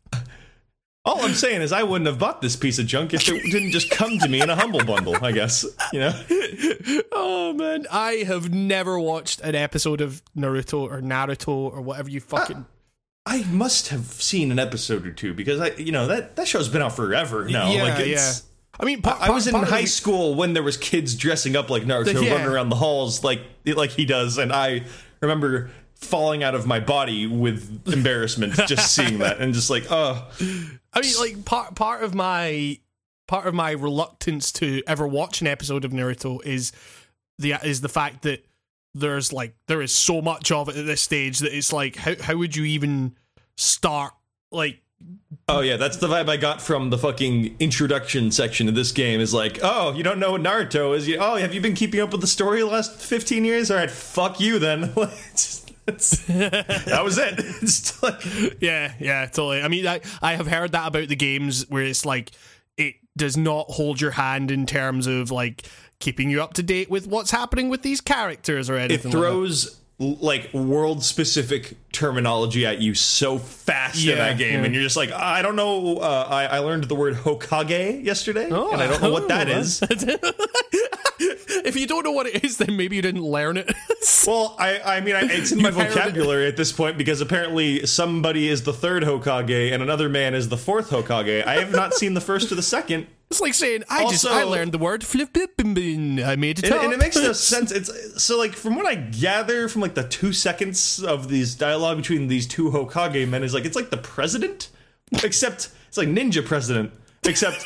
All 1.06 1.22
I'm 1.24 1.34
saying 1.34 1.62
is 1.62 1.72
I 1.72 1.84
wouldn't 1.84 2.08
have 2.08 2.20
bought 2.20 2.42
this 2.42 2.58
piece 2.58 2.80
of 2.80 2.86
junk 2.86 3.14
if 3.14 3.28
it 3.30 3.42
didn't 3.50 3.72
just 3.72 3.90
come 3.90 4.20
to 4.20 4.28
me 4.28 4.42
in 4.42 4.50
a 4.50 4.56
humble 4.58 4.84
bundle. 4.84 5.16
I 5.22 5.32
guess 5.32 5.66
you 5.94 6.00
know. 6.00 6.14
oh 7.14 7.54
man, 7.54 7.86
I 7.92 8.24
have 8.26 8.54
never 8.54 9.00
watched 9.00 9.40
an 9.42 9.56
episode 9.56 10.02
of 10.02 10.22
Naruto 10.36 10.82
or 10.82 11.02
Naruto 11.02 11.50
or 11.50 11.82
whatever 11.82 12.10
you 12.10 12.20
fucking. 12.20 12.66
I 13.26 13.44
must 13.46 13.90
have 13.90 14.06
seen 14.06 14.52
an 14.52 14.60
episode 14.60 15.06
or 15.06 15.12
two 15.12 15.34
because 15.34 15.60
I, 15.60 15.72
you 15.72 15.92
know, 15.92 16.08
that 16.08 16.36
that 16.38 16.48
show's 16.48 16.70
been 16.70 16.82
out 16.82 16.96
forever 16.96 17.46
now. 17.48 17.72
yeah, 17.72 17.84
like 17.84 18.06
yeah. 18.06 18.34
I 18.80 18.86
mean, 18.86 19.02
pa- 19.02 19.18
I 19.20 19.32
was 19.32 19.48
in 19.48 19.56
high 19.56 19.82
the- 19.82 19.88
school 19.88 20.36
when 20.36 20.54
there 20.54 20.64
was 20.64 20.78
kids 20.78 21.16
dressing 21.16 21.56
up 21.56 21.70
like 21.70 21.84
Naruto, 21.84 22.24
Yeah. 22.24 22.34
running 22.34 22.48
around 22.48 22.70
the 22.70 22.76
halls 22.76 23.24
like 23.24 23.42
like 23.66 23.92
he 23.92 24.06
does, 24.06 24.38
and 24.38 24.52
I 24.54 24.84
remember 25.22 25.70
falling 25.96 26.44
out 26.44 26.54
of 26.54 26.68
my 26.68 26.80
body 26.80 27.26
with 27.26 27.82
embarrassment 27.92 28.54
just 28.68 28.94
seeing 28.94 29.18
that 29.20 29.40
and 29.40 29.54
just 29.54 29.70
like, 29.70 29.86
oh, 29.90 30.28
I 30.94 31.02
mean, 31.02 31.14
like 31.20 31.44
part 31.46 31.76
part 31.76 32.04
of 32.04 32.14
my 32.14 32.78
part 33.28 33.48
of 33.48 33.54
my 33.54 33.72
reluctance 33.72 34.52
to 34.54 34.84
ever 34.88 35.08
watch 35.08 35.42
an 35.42 35.48
episode 35.48 35.84
of 35.84 35.92
Naruto 35.92 36.44
is 36.46 36.72
the 37.40 37.54
is 37.64 37.82
the 37.82 37.90
fact 37.90 38.22
that 38.24 38.46
there's 38.94 39.34
like 39.34 39.54
there 39.68 39.82
is 39.82 39.92
so 39.92 40.22
much 40.22 40.52
of 40.52 40.70
it 40.70 40.78
at 40.78 40.86
this 40.86 41.02
stage 41.02 41.40
that 41.40 41.54
it's 41.56 41.74
like 41.74 41.96
how 41.96 42.14
how 42.22 42.36
would 42.36 42.56
you 42.56 42.64
even 42.64 43.16
start 43.58 44.14
like 44.52 44.82
oh 45.50 45.62
yeah, 45.62 45.78
that's 45.78 45.98
the 45.98 46.08
vibe 46.08 46.30
I 46.30 46.38
got 46.38 46.62
from 46.62 46.90
the 46.90 46.98
fucking 46.98 47.56
introduction 47.60 48.32
section 48.32 48.68
of 48.68 48.76
this 48.76 48.92
game. 48.92 49.20
Is 49.20 49.34
like, 49.34 49.60
oh, 49.64 49.94
you 49.94 50.04
don't 50.04 50.20
know 50.20 50.34
what 50.34 50.42
Naruto 50.42 50.96
is? 50.96 51.08
You, 51.08 51.18
oh, 51.20 51.36
have 51.36 51.54
you 51.54 51.62
been 51.62 51.76
keeping 51.76 52.00
up 52.00 52.12
with 52.12 52.22
the 52.22 52.28
story 52.28 52.60
the 52.60 52.66
last 52.68 53.00
fifteen 53.00 53.46
years? 53.46 53.70
All 53.72 53.78
right, 53.78 53.92
fuck 53.92 54.40
you 54.40 54.60
then. 54.60 54.94
That 55.88 57.02
was 57.04 57.18
it. 57.18 57.36
It's 57.62 58.04
like, 58.04 58.22
yeah 58.62 58.94
yeah 59.00 59.26
totally 59.26 59.62
I 59.62 59.70
mean 59.70 59.88
I 59.88 60.02
I 60.22 60.36
have 60.36 60.48
heard 60.48 60.74
that 60.74 60.88
about 60.88 61.08
the 61.08 61.16
games 61.16 61.68
where 61.70 61.84
it's 61.84 62.06
like 62.06 62.32
it 62.76 62.96
does 63.16 63.38
not 63.38 63.68
hold 63.70 64.02
your 64.02 64.12
hand 64.12 64.52
in 64.52 64.66
terms 64.66 65.08
of 65.08 65.32
like 65.32 65.64
keeping 66.00 66.30
you 66.30 66.44
up 66.44 66.54
to 66.56 66.64
date 66.64 66.90
with 66.90 67.08
what's 67.08 67.32
happening 67.32 67.70
with 67.70 67.84
these 67.84 68.02
characters 68.02 68.70
or 68.70 68.76
it 68.76 68.92
anything 68.92 69.12
like 69.12 69.14
that. 69.14 69.18
throws 69.18 69.68
l- 69.68 69.74
like 70.00 70.54
world 70.54 71.04
specific 71.04 71.76
terminology 71.92 72.66
at 72.68 72.80
you 72.80 72.94
so 72.94 73.40
fast 73.40 74.06
in 74.06 74.16
that 74.16 74.38
game 74.38 74.60
yeah. 74.60 74.66
and 74.66 74.74
you're 74.76 74.84
just 74.84 74.96
like 74.96 75.12
i 75.12 75.42
don't 75.42 75.56
know 75.56 75.98
uh, 75.98 76.28
I, 76.30 76.46
I 76.46 76.60
learned 76.60 76.84
the 76.84 76.94
word 76.94 77.16
hokage 77.16 78.04
yesterday 78.04 78.46
and 78.46 78.54
i 78.54 78.86
don't 78.86 79.02
know 79.02 79.12
what 79.12 79.28
that 79.30 79.50
oh, 79.50 79.54
is 79.54 79.82
if 81.20 81.76
you 81.76 81.88
don't 81.88 82.04
know 82.04 82.12
what 82.12 82.28
it 82.28 82.44
is, 82.44 82.58
then 82.58 82.78
maybe 82.78 82.96
you 82.96 83.02
didn't 83.02 83.24
learn 83.24 83.58
it. 83.58 83.74
well 84.28 84.56
i 84.60 84.98
i 84.98 85.02
mean 85.02 85.16
I, 85.16 85.22
it's 85.24 85.52
in 85.52 85.62
my 85.62 85.70
it. 85.70 85.74
vocabulary 85.74 86.48
at 86.48 86.58
this 86.58 86.72
point 86.72 86.98
because 86.98 87.22
apparently 87.22 87.86
somebody 87.86 88.48
is 88.50 88.64
the 88.64 88.74
third 88.74 89.04
hokage 89.04 89.72
and 89.72 89.82
another 89.82 90.10
man 90.10 90.34
is 90.34 90.50
the 90.50 90.58
fourth 90.58 90.90
hokage 90.90 91.46
i 91.46 91.56
have 91.56 91.72
not 91.72 91.94
seen 91.94 92.14
the 92.14 92.22
first 92.22 92.52
or 92.52 92.56
the 92.56 92.62
second 92.62 93.08
it's 93.30 93.42
like 93.42 93.54
saying 93.54 93.84
I 93.90 94.08
just 94.10 94.26
I 94.26 94.44
learned 94.44 94.72
the 94.72 94.78
word 94.78 95.04
flip 95.04 95.34
bim 95.34 95.74
bim. 95.74 96.20
I 96.24 96.36
made 96.36 96.60
it 96.60 96.66
and, 96.66 96.74
up. 96.74 96.84
and 96.84 96.94
it 96.94 97.00
makes 97.00 97.16
no 97.16 97.34
sense. 97.34 97.72
It's 97.72 98.24
so 98.24 98.38
like 98.38 98.54
from 98.54 98.76
what 98.76 98.86
I 98.86 98.96
gather 98.96 99.68
from 99.68 99.82
like 99.82 99.96
the 99.96 100.08
two 100.08 100.34
seconds 100.34 101.04
of 101.04 101.28
these 101.30 101.56
dialogue 101.56 101.98
between 101.98 102.28
these 102.28 102.48
two 102.48 102.72
Hokage 102.72 103.28
men 103.28 103.44
is 103.44 103.54
like 103.54 103.66
it's 103.66 103.76
like 103.76 103.90
the 103.90 103.98
president, 103.98 104.70
except 105.24 105.70
it's 105.88 105.98
like 105.98 106.08
ninja 106.08 106.46
president, 106.46 106.92
except. 107.26 107.64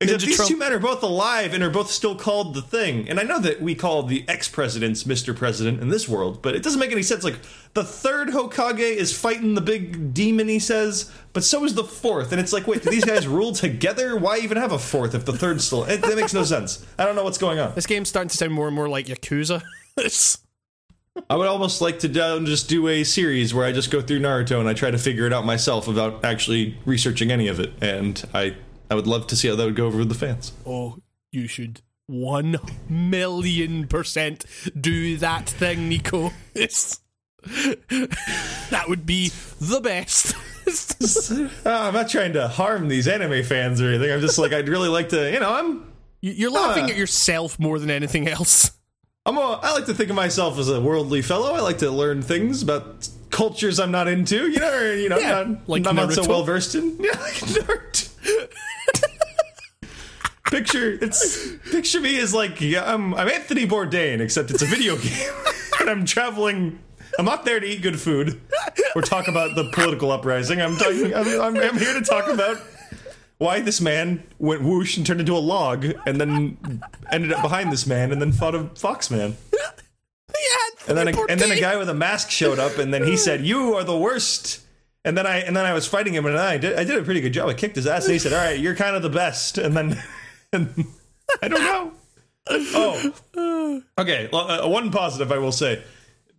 Except 0.00 0.22
these 0.22 0.36
Trump. 0.36 0.50
two 0.50 0.56
men 0.56 0.72
are 0.72 0.78
both 0.78 1.02
alive 1.02 1.54
and 1.54 1.62
are 1.62 1.70
both 1.70 1.90
still 1.90 2.16
called 2.16 2.54
the 2.54 2.62
thing. 2.62 3.08
And 3.08 3.20
I 3.20 3.22
know 3.22 3.38
that 3.40 3.62
we 3.62 3.74
call 3.74 4.02
the 4.02 4.24
ex-presidents 4.28 5.04
Mr. 5.04 5.34
President 5.34 5.80
in 5.80 5.88
this 5.88 6.08
world, 6.08 6.42
but 6.42 6.54
it 6.54 6.62
doesn't 6.62 6.80
make 6.80 6.92
any 6.92 7.02
sense. 7.02 7.22
Like 7.22 7.38
the 7.74 7.84
third 7.84 8.28
Hokage 8.28 8.80
is 8.80 9.16
fighting 9.16 9.54
the 9.54 9.60
big 9.60 10.12
demon, 10.12 10.48
he 10.48 10.58
says, 10.58 11.12
but 11.32 11.44
so 11.44 11.64
is 11.64 11.74
the 11.74 11.84
fourth. 11.84 12.32
And 12.32 12.40
it's 12.40 12.52
like, 12.52 12.66
wait, 12.66 12.82
do 12.82 12.90
these 12.90 13.04
guys 13.04 13.26
rule 13.28 13.52
together? 13.52 14.16
Why 14.16 14.38
even 14.38 14.56
have 14.56 14.72
a 14.72 14.78
fourth 14.78 15.14
if 15.14 15.24
the 15.24 15.32
third's 15.32 15.64
still? 15.64 15.84
It, 15.84 16.02
that 16.02 16.16
makes 16.16 16.34
no 16.34 16.44
sense. 16.44 16.84
I 16.98 17.04
don't 17.04 17.14
know 17.14 17.24
what's 17.24 17.38
going 17.38 17.60
on. 17.60 17.74
this 17.74 17.86
game's 17.86 18.08
starting 18.08 18.28
to 18.28 18.36
sound 18.36 18.52
more 18.52 18.66
and 18.66 18.74
more 18.74 18.88
like 18.88 19.06
Yakuza. 19.06 19.62
I 21.30 21.36
would 21.36 21.46
almost 21.46 21.80
like 21.80 22.00
to 22.00 22.08
just 22.08 22.68
do 22.68 22.88
a 22.88 23.04
series 23.04 23.54
where 23.54 23.64
I 23.64 23.70
just 23.70 23.90
go 23.92 24.00
through 24.02 24.18
Naruto 24.20 24.58
and 24.58 24.68
I 24.68 24.74
try 24.74 24.90
to 24.90 24.98
figure 24.98 25.26
it 25.26 25.32
out 25.32 25.46
myself 25.46 25.86
without 25.86 26.24
actually 26.24 26.76
researching 26.84 27.30
any 27.30 27.46
of 27.46 27.60
it. 27.60 27.72
And 27.80 28.22
I, 28.34 28.56
I 28.90 28.94
would 28.94 29.06
love 29.06 29.26
to 29.28 29.36
see 29.36 29.48
how 29.48 29.56
that 29.56 29.64
would 29.64 29.76
go 29.76 29.86
over 29.86 29.98
with 29.98 30.08
the 30.08 30.14
fans. 30.14 30.52
oh, 30.66 30.98
you 31.32 31.46
should 31.48 31.80
one 32.06 32.56
million 32.88 33.86
percent 33.88 34.44
do 34.78 35.16
that 35.18 35.48
thing, 35.48 35.88
Nico. 35.88 36.32
It's, 36.54 37.00
that 37.44 38.84
would 38.88 39.06
be 39.06 39.30
the 39.60 39.80
best. 39.80 40.34
Ah, 41.66 41.88
I'm 41.88 41.94
not 41.94 42.08
trying 42.08 42.32
to 42.34 42.48
harm 42.48 42.88
these 42.88 43.06
anime 43.06 43.42
fans 43.44 43.82
or 43.82 43.88
anything. 43.90 44.10
I'm 44.10 44.20
just 44.22 44.38
like 44.38 44.52
I'd 44.54 44.68
really 44.68 44.88
like 44.88 45.10
to, 45.10 45.30
you 45.30 45.38
know, 45.38 45.52
I'm, 45.52 45.92
You're 46.22 46.50
laughing 46.50 46.84
Ah. 46.84 46.88
at 46.88 46.96
yourself 46.96 47.58
more 47.58 47.78
than 47.78 47.90
anything 47.90 48.28
else. 48.28 48.70
I'm, 49.26 49.36
a, 49.36 49.40
I 49.62 49.72
like 49.72 49.84
to 49.86 49.94
think 49.94 50.08
of 50.08 50.16
myself 50.16 50.58
as 50.58 50.68
a 50.70 50.80
worldly 50.80 51.20
fellow. 51.20 51.52
I 51.54 51.60
like 51.60 51.78
to 51.78 51.90
learn 51.90 52.22
things 52.22 52.62
about 52.62 53.08
cultures 53.30 53.78
I'm 53.78 53.90
not 53.90 54.08
into, 54.08 54.48
you 54.50 54.58
know, 54.58 54.72
or, 54.72 54.94
you 54.94 55.08
know, 55.10 55.18
Yeah, 55.18 55.42
not, 55.44 55.68
like 55.68 55.86
I'm 55.86 55.96
not 55.96 56.12
so 56.12 56.26
well 56.26 56.44
versed 56.44 56.74
in. 56.74 56.96
Yeah, 57.00 57.10
like 57.20 57.34
Naruto. 57.34 58.13
Picture 60.44 60.98
it's 61.00 61.52
picture 61.70 62.00
me 62.00 62.18
as 62.20 62.34
like 62.34 62.60
yeah, 62.60 62.84
I'm 62.92 63.14
I'm 63.14 63.28
Anthony 63.28 63.66
Bourdain, 63.66 64.20
except 64.20 64.50
it's 64.50 64.62
a 64.62 64.66
video 64.66 64.96
game, 64.98 65.32
and 65.80 65.90
I'm 65.90 66.04
traveling. 66.04 66.78
I'm 67.18 67.24
not 67.24 67.44
there 67.44 67.60
to 67.60 67.66
eat 67.66 67.80
good 67.82 68.00
food 68.00 68.40
or 68.96 69.02
talk 69.02 69.28
about 69.28 69.54
the 69.54 69.70
political 69.70 70.10
uprising. 70.10 70.60
I'm 70.60 70.76
talking. 70.76 71.14
I'm, 71.14 71.28
I'm, 71.40 71.56
I'm 71.56 71.78
here 71.78 71.94
to 71.94 72.00
talk 72.00 72.28
about 72.28 72.60
why 73.38 73.60
this 73.60 73.80
man 73.80 74.22
went 74.38 74.62
whoosh 74.62 74.96
and 74.96 75.06
turned 75.06 75.20
into 75.20 75.36
a 75.36 75.38
log, 75.38 75.84
and 76.06 76.20
then 76.20 76.82
ended 77.12 77.32
up 77.32 77.42
behind 77.42 77.70
this 77.70 77.86
man, 77.86 78.10
and 78.10 78.20
then 78.20 78.32
fought 78.32 78.54
a 78.54 78.64
fox 78.74 79.10
man. 79.10 79.36
Yeah, 79.52 79.60
And 80.88 80.98
then, 80.98 81.08
a, 81.08 81.20
and 81.28 81.40
then 81.40 81.52
a 81.52 81.60
guy 81.60 81.76
with 81.76 81.88
a 81.88 81.94
mask 81.94 82.30
showed 82.30 82.58
up, 82.58 82.78
and 82.78 82.92
then 82.92 83.04
he 83.04 83.16
said, 83.16 83.44
"You 83.46 83.74
are 83.74 83.84
the 83.84 83.96
worst." 83.96 84.60
And 85.04 85.16
then 85.18 85.26
I 85.26 85.38
and 85.40 85.54
then 85.54 85.66
I 85.66 85.72
was 85.72 85.86
fighting 85.86 86.14
him, 86.14 86.26
and 86.26 86.36
I 86.36 86.56
did 86.58 86.76
I 86.78 86.84
did 86.84 86.96
a 86.98 87.02
pretty 87.02 87.20
good 87.20 87.32
job. 87.32 87.48
I 87.48 87.54
kicked 87.54 87.76
his 87.76 87.86
ass, 87.86 88.04
and 88.04 88.12
he 88.12 88.18
said, 88.18 88.32
"All 88.32 88.44
right, 88.44 88.58
you're 88.58 88.74
kind 88.74 88.96
of 88.96 89.02
the 89.02 89.10
best." 89.10 89.58
And 89.58 89.76
then, 89.76 90.02
and 90.54 90.86
I 91.42 91.48
don't 91.48 91.60
know. 91.60 91.92
Oh, 92.50 93.82
okay. 93.98 94.28
Well, 94.32 94.50
uh, 94.50 94.68
one 94.68 94.90
positive 94.90 95.32
I 95.32 95.38
will 95.38 95.52
say, 95.52 95.82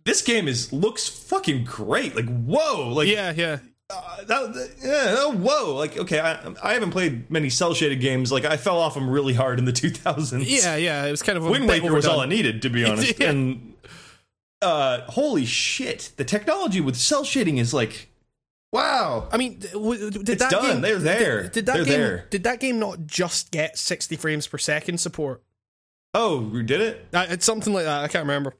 this 0.04 0.22
game 0.22 0.46
is 0.48 0.72
looks 0.72 1.08
fucking 1.08 1.64
great. 1.64 2.14
Like 2.16 2.28
whoa, 2.28 2.92
like 2.92 3.08
Yeah, 3.08 3.32
yeah. 3.32 3.58
uh, 3.90 4.24
that, 4.24 4.70
yeah, 4.82 5.14
oh, 5.18 5.32
whoa. 5.32 5.74
Like 5.74 5.98
okay, 5.98 6.20
I 6.20 6.38
I 6.62 6.74
haven't 6.74 6.92
played 6.92 7.30
many 7.30 7.50
cel 7.50 7.74
shaded 7.74 8.00
games. 8.00 8.30
Like 8.30 8.44
I 8.44 8.56
fell 8.56 8.78
off 8.78 8.94
them 8.94 9.10
really 9.10 9.34
hard 9.34 9.58
in 9.58 9.64
the 9.64 9.72
2000s. 9.82 10.44
Yeah, 10.46 10.76
yeah. 10.76 11.04
It 11.06 11.10
was 11.10 11.22
kind 11.22 11.36
of 11.38 11.46
a 11.46 11.50
Wind 11.50 11.68
Waker 11.68 11.92
was 11.92 12.06
all 12.06 12.20
I 12.20 12.26
needed, 12.26 12.62
to 12.62 12.70
be 12.70 12.84
honest. 12.88 13.18
Yeah. 13.18 13.30
And 13.30 13.74
uh, 14.62 15.00
holy 15.08 15.44
shit, 15.44 16.12
the 16.16 16.24
technology 16.24 16.80
with 16.80 16.96
cel 16.96 17.24
shading 17.24 17.58
is 17.58 17.74
like, 17.74 18.08
wow. 18.72 19.28
I 19.32 19.36
mean, 19.36 19.58
did 19.58 19.72
It's 20.28 20.42
that 20.42 20.50
done. 20.50 20.64
game? 20.74 20.80
They're 20.80 20.98
there. 20.98 21.42
Did, 21.44 21.52
did 21.52 21.66
that 21.66 21.74
They're 21.76 21.84
game? 21.84 21.98
there. 22.00 22.26
Did 22.30 22.44
that 22.44 22.60
game 22.60 22.78
not 22.78 23.06
just 23.06 23.50
get 23.50 23.78
sixty 23.78 24.16
frames 24.16 24.46
per 24.46 24.58
second 24.58 24.98
support? 24.98 25.42
Oh, 26.14 26.40
we 26.40 26.62
did 26.62 26.80
it. 26.80 27.06
Uh, 27.12 27.26
it's 27.28 27.44
something 27.44 27.72
like 27.72 27.84
that. 27.84 28.02
I 28.04 28.08
can't 28.08 28.22
remember. 28.24 28.54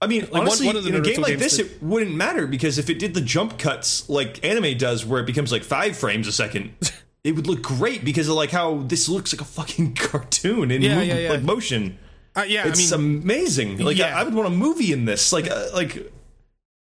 I 0.00 0.06
mean, 0.08 0.24
one- 0.26 0.42
honestly, 0.42 0.66
one 0.66 0.76
of 0.76 0.84
the 0.84 0.90
in 0.90 0.96
a 0.96 1.00
game 1.00 1.20
like 1.20 1.38
this, 1.38 1.56
did- 1.56 1.66
it 1.66 1.82
wouldn't 1.82 2.14
matter 2.14 2.46
because 2.46 2.78
if 2.78 2.90
it 2.90 2.98
did 2.98 3.14
the 3.14 3.20
jump 3.20 3.58
cuts 3.58 4.08
like 4.08 4.44
anime 4.44 4.76
does, 4.76 5.04
where 5.06 5.20
it 5.20 5.26
becomes 5.26 5.52
like 5.52 5.62
five 5.62 5.96
frames 5.96 6.26
a 6.26 6.32
second, 6.32 6.74
it 7.24 7.36
would 7.36 7.46
look 7.46 7.62
great 7.62 8.04
because 8.04 8.28
of 8.28 8.34
like 8.34 8.50
how 8.50 8.78
this 8.82 9.08
looks 9.08 9.32
like 9.32 9.40
a 9.40 9.44
fucking 9.44 9.94
cartoon 9.96 10.70
in 10.70 10.82
Yeah, 10.82 10.96
mov- 11.00 11.06
yeah, 11.06 11.18
yeah. 11.18 11.30
like 11.30 11.42
motion. 11.42 11.98
Uh, 12.34 12.44
yeah, 12.48 12.66
It's 12.66 12.92
I 12.92 12.96
mean, 12.96 13.22
amazing. 13.22 13.78
Like. 13.78 14.00
I, 14.00 14.08
I 14.08 14.22
would 14.22 14.32
want 14.34 14.48
a 14.48 14.50
movie 14.50 14.92
in 14.92 15.04
this. 15.04 15.32
Like 15.32 15.50
uh, 15.50 15.66
like 15.74 16.10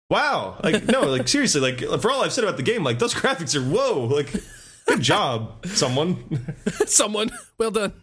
wow. 0.10 0.60
Like 0.64 0.86
no, 0.86 1.02
like 1.02 1.28
seriously. 1.28 1.62
Like 1.62 1.80
for 2.02 2.12
all 2.12 2.24
I've 2.24 2.34
said 2.34 2.44
about 2.44 2.58
the 2.58 2.64
game, 2.64 2.84
like 2.84 3.00
those 3.00 3.14
graphics 3.14 3.56
are 3.56 3.64
whoa. 3.64 4.06
Like 4.06 4.34
good 4.86 5.02
job, 5.02 5.66
someone. 5.68 6.56
someone 6.86 7.30
well 7.58 7.72
done. 7.72 7.94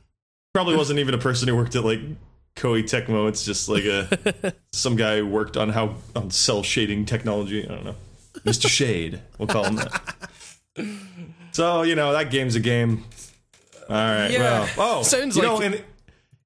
Probably 0.53 0.77
wasn't 0.77 0.99
even 1.01 1.15
a 1.15 1.19
person 1.19 1.49
who 1.49 1.57
worked 1.57 1.75
at 1.75 1.85
like 1.85 2.01
Koei 2.57 2.83
Tecmo. 2.83 3.29
It's 3.29 3.45
just 3.45 3.69
like 3.69 3.85
a 3.85 4.55
some 4.73 4.97
guy 4.97 5.23
worked 5.23 5.57
on 5.57 5.71
how 5.71 5.97
on 6.15 6.31
cel 6.31 6.63
shading 6.63 7.07
technology. 7.07 7.65
I 7.65 7.75
don't 7.75 7.85
know, 7.85 7.97
Mister 8.45 8.69
Shade. 8.69 9.21
We'll 9.39 9.49
call 9.49 9.65
him 9.65 9.77
that. 9.77 10.15
So 11.53 11.83
you 11.83 11.95
know 11.95 12.13
that 12.13 12.31
game's 12.31 12.55
a 12.55 12.61
game. 12.61 13.05
All 13.89 13.97
right. 13.97 14.31
Yeah. 14.31 14.69
Well, 14.77 15.01
oh, 15.01 15.03
Sounds 15.03 15.37
like- 15.37 15.45
know, 15.47 15.61
in, 15.61 15.85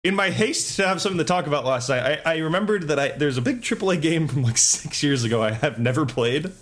in 0.05 0.15
my 0.15 0.31
haste 0.31 0.77
to 0.77 0.87
have 0.87 1.01
something 1.01 1.19
to 1.19 1.25
talk 1.25 1.47
about 1.47 1.65
last 1.65 1.89
night, 1.89 2.21
I, 2.25 2.35
I 2.35 2.37
remembered 2.39 2.89
that 2.89 2.99
I 2.99 3.09
there's 3.09 3.37
a 3.37 3.43
big 3.43 3.63
AAA 3.63 4.01
game 4.01 4.29
from 4.29 4.43
like 4.43 4.59
six 4.59 5.03
years 5.03 5.25
ago 5.25 5.43
I 5.43 5.53
have 5.53 5.79
never 5.79 6.07
played. 6.07 6.53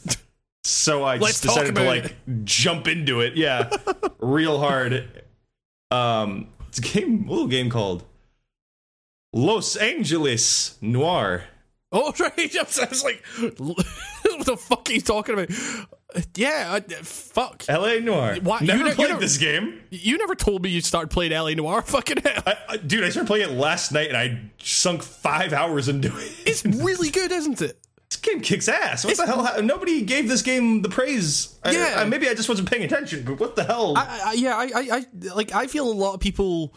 So 0.65 1.05
I 1.05 1.19
Let's 1.19 1.41
just 1.41 1.43
decided 1.45 1.75
to 1.77 1.85
like 1.85 2.17
jump 2.45 2.89
into 2.89 3.21
it. 3.21 3.37
Yeah, 3.37 3.71
real 4.19 4.59
hard. 4.59 5.23
Um, 5.91 6.49
it's 6.69 6.79
a 6.79 6.83
game, 6.83 7.27
a 7.29 7.31
little 7.31 7.47
game 7.47 7.71
called 7.71 8.05
Los 9.33 9.77
Angeles 9.77 10.77
Noire. 10.81 11.45
Oh 11.93 12.13
right, 12.21 12.57
I 12.57 12.63
was 12.63 13.05
like, 13.05 13.23
what 13.59 13.87
the 14.45 14.57
fuck 14.57 14.91
are 14.91 14.93
you 14.93 15.01
talking 15.01 15.35
about? 15.35 15.51
Yeah, 16.35 16.69
I, 16.75 16.81
fuck. 17.03 17.65
L.A. 17.69 18.01
Noire. 18.01 18.37
Why- 18.43 18.61
you 18.61 18.67
Never 18.67 18.85
ne- 18.85 18.89
you 18.91 18.95
played 18.95 19.09
never- 19.09 19.21
this 19.21 19.39
game. 19.39 19.81
You 19.91 20.19
never 20.19 20.35
told 20.35 20.63
me 20.63 20.71
you 20.71 20.81
started 20.81 21.11
playing 21.11 21.33
LA 21.33 21.51
Noire. 21.55 21.83
Fucking 21.87 22.19
hell, 22.25 22.43
I, 22.47 22.57
I, 22.69 22.77
dude, 22.79 23.05
I 23.05 23.11
started 23.11 23.27
playing 23.27 23.51
it 23.51 23.53
last 23.55 23.93
night 23.93 24.09
and 24.09 24.17
I 24.17 24.41
sunk 24.59 25.03
five 25.03 25.53
hours 25.53 25.89
into 25.89 26.09
it. 26.09 26.33
it's 26.47 26.65
really 26.65 27.11
good, 27.11 27.33
isn't 27.33 27.61
it? 27.63 27.79
This 28.09 28.19
game 28.21 28.41
kicks 28.41 28.69
ass. 28.69 29.05
What 29.05 29.17
the 29.17 29.27
hell? 29.27 29.63
Nobody 29.65 30.03
gave 30.03 30.29
this 30.29 30.41
game 30.43 30.81
the 30.83 30.89
praise. 30.89 31.59
Yeah. 31.69 31.95
I, 31.97 32.05
maybe 32.05 32.29
I 32.29 32.35
just 32.35 32.49
wasn't 32.49 32.71
paying 32.71 32.85
attention, 32.85 33.25
but 33.25 33.41
what 33.41 33.57
the 33.57 33.65
hell? 33.65 33.95
I, 33.97 34.21
I, 34.27 34.33
yeah, 34.35 34.55
I, 34.57 34.63
I, 34.63 34.89
I, 34.99 35.07
like. 35.35 35.53
I 35.53 35.67
feel 35.67 35.91
a 35.91 35.93
lot 35.93 36.15
of 36.15 36.21
people. 36.21 36.73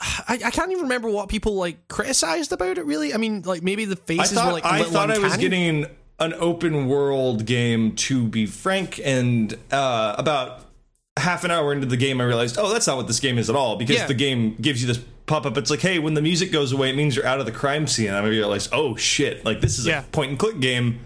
I, 0.00 0.40
I 0.42 0.50
can't 0.50 0.70
even 0.72 0.84
remember 0.84 1.10
what 1.10 1.28
people 1.28 1.56
like 1.56 1.86
criticized 1.88 2.52
about 2.52 2.78
it. 2.78 2.86
Really, 2.86 3.12
I 3.12 3.18
mean, 3.18 3.42
like 3.42 3.62
maybe 3.62 3.84
the 3.84 3.98
I 4.00 4.04
faces 4.06 4.32
thought, 4.32 4.46
were 4.46 4.52
like. 4.54 4.64
a 4.64 4.68
I, 4.68 4.78
little 4.78 4.92
thought 4.94 5.10
I 5.10 5.18
was 5.18 5.36
getting 5.36 5.86
an 6.20 6.34
open 6.34 6.86
world 6.86 7.46
game, 7.46 7.94
to 7.96 8.26
be 8.28 8.46
frank, 8.46 9.00
and 9.02 9.54
uh, 9.72 10.14
about 10.18 10.66
half 11.18 11.44
an 11.44 11.50
hour 11.50 11.72
into 11.72 11.86
the 11.86 11.96
game, 11.96 12.20
I 12.20 12.24
realized, 12.24 12.56
oh, 12.58 12.72
that's 12.72 12.86
not 12.86 12.96
what 12.96 13.06
this 13.06 13.20
game 13.20 13.38
is 13.38 13.50
at 13.50 13.56
all, 13.56 13.76
because 13.76 13.96
Yeah. 13.96 14.06
the 14.06 14.14
game 14.14 14.54
gives 14.60 14.80
you 14.82 14.86
this 14.86 15.00
pop 15.26 15.46
up. 15.46 15.56
It's 15.56 15.70
like, 15.70 15.80
hey, 15.80 15.98
when 15.98 16.14
the 16.14 16.22
music 16.22 16.52
goes 16.52 16.72
away, 16.72 16.90
it 16.90 16.96
means 16.96 17.16
you're 17.16 17.26
out 17.26 17.40
of 17.40 17.46
the 17.46 17.52
crime 17.52 17.86
scene. 17.86 18.10
I 18.10 18.24
realized, 18.24 18.70
oh 18.72 18.96
shit, 18.96 19.44
like 19.44 19.60
this 19.60 19.78
is 19.78 19.86
Yeah. 19.86 20.00
a 20.00 20.02
point 20.04 20.30
and 20.30 20.38
click 20.38 20.60
game. 20.60 21.00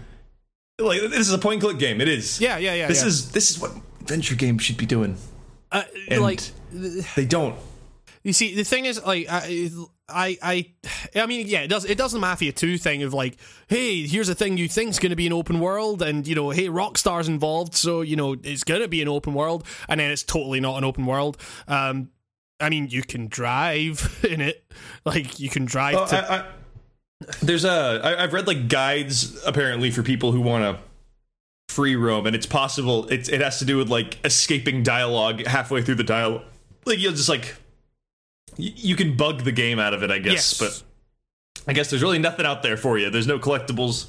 Like 0.79 0.99
this 1.01 1.19
is 1.27 1.31
a 1.33 1.37
point 1.37 1.55
and 1.55 1.61
click 1.63 1.79
game. 1.79 2.01
It 2.01 2.07
is. 2.09 2.41
Yeah, 2.41 2.57
yeah, 2.57 2.73
yeah. 2.73 2.87
This 2.87 3.01
yeah. 3.01 3.07
is 3.07 3.31
this 3.31 3.49
is 3.51 3.59
what 3.59 3.71
adventure 4.01 4.35
games 4.35 4.63
should 4.63 4.77
be 4.77 4.85
doing. 4.85 5.17
uh, 5.71 5.83
And 6.09 6.21
like. 6.21 6.41
they 7.15 7.25
don't. 7.25 7.55
You 8.23 8.33
see, 8.33 8.55
the 8.55 8.63
thing 8.65 8.85
is, 8.85 9.01
like, 9.05 9.27
I, 9.29 9.69
I, 10.07 10.37
I, 10.41 10.71
I 11.15 11.25
mean, 11.25 11.47
yeah, 11.47 11.61
it 11.61 11.67
does. 11.67 11.85
It 11.85 11.97
does 11.97 12.11
the 12.11 12.19
Mafia 12.19 12.51
Two 12.51 12.77
thing 12.77 13.01
of 13.03 13.13
like, 13.13 13.37
hey, 13.67 14.05
here's 14.05 14.29
a 14.29 14.35
thing 14.35 14.57
you 14.57 14.67
think's 14.69 14.99
going 14.99 15.09
to 15.09 15.15
be 15.15 15.25
an 15.25 15.33
open 15.33 15.59
world, 15.59 16.01
and 16.01 16.27
you 16.27 16.35
know, 16.35 16.51
hey, 16.51 16.67
Rockstar's 16.67 17.27
involved, 17.27 17.73
so 17.73 18.01
you 18.01 18.15
know, 18.15 18.35
it's 18.43 18.63
going 18.63 18.81
to 18.81 18.87
be 18.87 19.01
an 19.01 19.07
open 19.07 19.33
world, 19.33 19.65
and 19.89 19.99
then 19.99 20.11
it's 20.11 20.23
totally 20.23 20.59
not 20.59 20.77
an 20.77 20.83
open 20.83 21.05
world. 21.05 21.37
Um, 21.67 22.09
I 22.59 22.69
mean, 22.69 22.87
you 22.89 23.01
can 23.01 23.27
drive 23.27 24.23
in 24.29 24.41
it, 24.41 24.63
like 25.05 25.39
you 25.39 25.49
can 25.49 25.65
drive 25.65 25.95
Oh, 25.95 26.05
to. 26.07 26.31
I, 26.31 26.37
I, 26.37 26.45
there's 27.41 27.65
a 27.65 28.01
I, 28.03 28.23
I've 28.23 28.33
read 28.33 28.45
like 28.45 28.67
guides 28.67 29.41
apparently 29.45 29.89
for 29.89 30.03
people 30.03 30.31
who 30.31 30.41
want 30.41 30.63
to 30.63 30.83
free 31.73 31.95
roam, 31.95 32.27
and 32.27 32.35
it's 32.35 32.45
possible. 32.45 33.07
It's 33.07 33.27
it 33.27 33.41
has 33.41 33.57
to 33.59 33.65
do 33.65 33.77
with 33.77 33.89
like 33.89 34.23
escaping 34.23 34.83
dialogue 34.83 35.45
halfway 35.47 35.81
through 35.81 35.95
the 35.95 36.03
dialogue. 36.03 36.43
Like 36.85 36.99
you'll 36.99 37.13
just 37.13 37.29
like 37.29 37.55
you 38.57 38.95
can 38.95 39.15
bug 39.17 39.43
the 39.43 39.51
game 39.51 39.79
out 39.79 39.93
of 39.93 40.03
it, 40.03 40.11
I 40.11 40.19
guess. 40.19 40.59
Yes. 40.59 40.59
But 40.59 40.83
I 41.67 41.73
guess 41.73 41.89
there's 41.89 42.01
really 42.03 42.19
nothing 42.19 42.45
out 42.45 42.63
there 42.63 42.77
for 42.77 42.97
you. 42.97 43.09
There's 43.09 43.27
no 43.27 43.39
collectibles, 43.39 44.07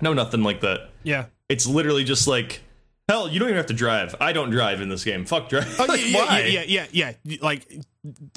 no 0.00 0.12
nothing 0.12 0.42
like 0.42 0.60
that. 0.60 0.90
yeah. 1.02 1.26
It's 1.48 1.66
literally 1.66 2.02
just 2.02 2.26
like. 2.26 2.62
Hell, 3.08 3.28
you 3.28 3.38
don't 3.38 3.46
even 3.48 3.56
have 3.56 3.66
to 3.66 3.72
drive. 3.72 4.16
I 4.20 4.32
don't 4.32 4.50
drive 4.50 4.80
in 4.80 4.88
this 4.88 5.04
game. 5.04 5.24
Fuck 5.24 5.48
drive. 5.48 5.76
Oh, 5.78 5.84
Like, 5.88 6.00
yeah, 6.04 6.18
why? 6.26 6.40
yeah, 6.40 6.64
yeah, 6.66 6.86
yeah, 6.90 7.12
yeah, 7.22 7.38
like, 7.40 7.72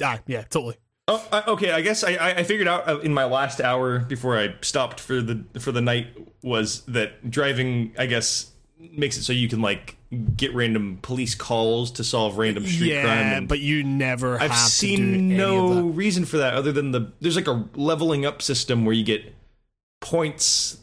ah, 0.00 0.20
yeah, 0.28 0.42
totally. 0.42 0.76
Oh, 1.08 1.42
okay. 1.48 1.72
I 1.72 1.80
guess 1.80 2.04
I, 2.04 2.10
I 2.36 2.42
figured 2.44 2.68
out 2.68 2.88
uh, 2.88 3.00
in 3.00 3.12
my 3.12 3.24
last 3.24 3.60
hour 3.60 3.98
before 3.98 4.38
I 4.38 4.54
stopped 4.60 5.00
for 5.00 5.20
the 5.20 5.44
for 5.58 5.72
the 5.72 5.80
night 5.80 6.06
was 6.44 6.82
that 6.82 7.28
driving. 7.32 7.92
I 7.98 8.06
guess 8.06 8.49
makes 8.92 9.16
it 9.16 9.22
so 9.22 9.32
you 9.32 9.48
can 9.48 9.60
like 9.60 9.96
get 10.36 10.54
random 10.54 10.98
police 11.02 11.34
calls 11.34 11.90
to 11.92 12.04
solve 12.04 12.38
random 12.38 12.66
street 12.66 13.00
crime. 13.00 13.18
Yeah, 13.18 13.40
but 13.40 13.60
you 13.60 13.84
never 13.84 14.34
I've 14.34 14.50
have 14.50 14.70
to 14.70 14.80
do 14.80 14.96
seen 14.96 15.36
no 15.36 15.82
reason 15.88 16.24
for 16.24 16.38
that 16.38 16.54
other 16.54 16.72
than 16.72 16.90
the 16.90 17.12
there's 17.20 17.36
like 17.36 17.46
a 17.46 17.68
leveling 17.74 18.26
up 18.26 18.42
system 18.42 18.84
where 18.84 18.94
you 18.94 19.04
get 19.04 19.34
points 20.00 20.78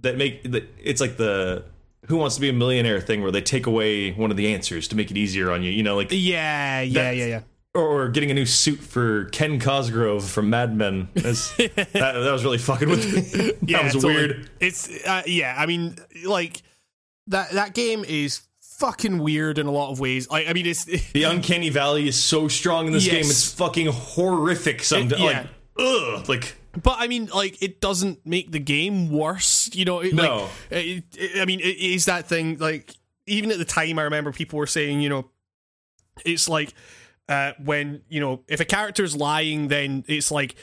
that 0.00 0.16
make 0.16 0.50
that 0.52 0.68
it's 0.82 1.00
like 1.00 1.16
the 1.16 1.64
who 2.06 2.16
wants 2.16 2.36
to 2.36 2.40
be 2.40 2.48
a 2.48 2.52
millionaire 2.52 3.00
thing 3.00 3.22
where 3.22 3.32
they 3.32 3.42
take 3.42 3.66
away 3.66 4.12
one 4.12 4.30
of 4.30 4.36
the 4.36 4.52
answers 4.52 4.88
to 4.88 4.96
make 4.96 5.10
it 5.10 5.16
easier 5.16 5.50
on 5.50 5.62
you. 5.62 5.70
You 5.70 5.82
know, 5.82 5.96
like 5.96 6.08
Yeah, 6.10 6.80
yeah, 6.80 7.10
yeah, 7.10 7.26
yeah. 7.26 7.40
or, 7.74 7.82
or 7.82 8.08
getting 8.08 8.30
a 8.30 8.34
new 8.34 8.46
suit 8.46 8.78
for 8.78 9.26
Ken 9.26 9.58
Cosgrove 9.60 10.28
from 10.28 10.50
Mad 10.50 10.74
Men. 10.74 11.08
That, 11.16 11.92
that 11.92 12.32
was 12.32 12.44
really 12.44 12.58
fucking 12.58 12.88
with 12.88 13.04
me. 13.12 13.20
that 13.20 13.56
yeah, 13.62 13.84
was 13.84 13.94
totally. 13.94 14.14
weird. 14.14 14.50
It's 14.60 14.88
uh, 15.06 15.22
yeah. 15.26 15.54
I 15.58 15.66
mean, 15.66 15.96
like 16.24 16.62
that 17.28 17.50
that 17.52 17.74
game 17.74 18.04
is 18.06 18.42
fucking 18.60 19.18
weird 19.18 19.58
in 19.58 19.66
a 19.66 19.70
lot 19.72 19.90
of 19.90 19.98
ways. 20.00 20.28
Like, 20.30 20.48
I 20.48 20.52
mean, 20.52 20.66
it's 20.66 20.84
The 21.12 21.24
uncanny 21.24 21.68
valley 21.70 22.06
is 22.08 22.22
so 22.22 22.48
strong 22.48 22.86
in 22.86 22.92
this 22.92 23.06
Yes. 23.06 23.14
game. 23.14 23.24
It's 23.24 23.52
fucking 23.54 23.86
horrific. 23.88 24.82
Sometimes, 24.82 25.20
It- 25.20 25.24
like, 25.24 25.46
ugh, 25.78 26.28
like 26.28 26.54
but 26.80 26.96
I 26.98 27.08
mean, 27.08 27.26
like 27.34 27.60
it 27.62 27.80
doesn't 27.80 28.24
make 28.26 28.52
the 28.52 28.60
game 28.60 29.10
worse. 29.10 29.68
You 29.74 29.84
know, 29.84 30.00
it, 30.00 30.14
No. 30.14 30.48
Like, 30.70 30.84
it, 30.86 31.04
it- 31.16 31.40
I 31.40 31.44
mean, 31.44 31.60
it 31.60 31.76
is 31.76 32.04
that 32.04 32.28
thing. 32.28 32.58
Like 32.58 32.92
even 33.26 33.50
at 33.50 33.58
the 33.58 33.64
time, 33.64 33.98
I 33.98 34.02
remember 34.02 34.32
people 34.32 34.58
were 34.58 34.66
saying, 34.66 35.00
you 35.00 35.08
know, 35.08 35.30
it's 36.24 36.48
like 36.48 36.72
uh, 37.28 37.52
when 37.62 38.02
you 38.08 38.20
know 38.20 38.42
if 38.48 38.60
a 38.60 38.64
character's 38.64 39.14
lying, 39.16 39.68
then 39.68 40.04
it's 40.08 40.30
like 40.30 40.54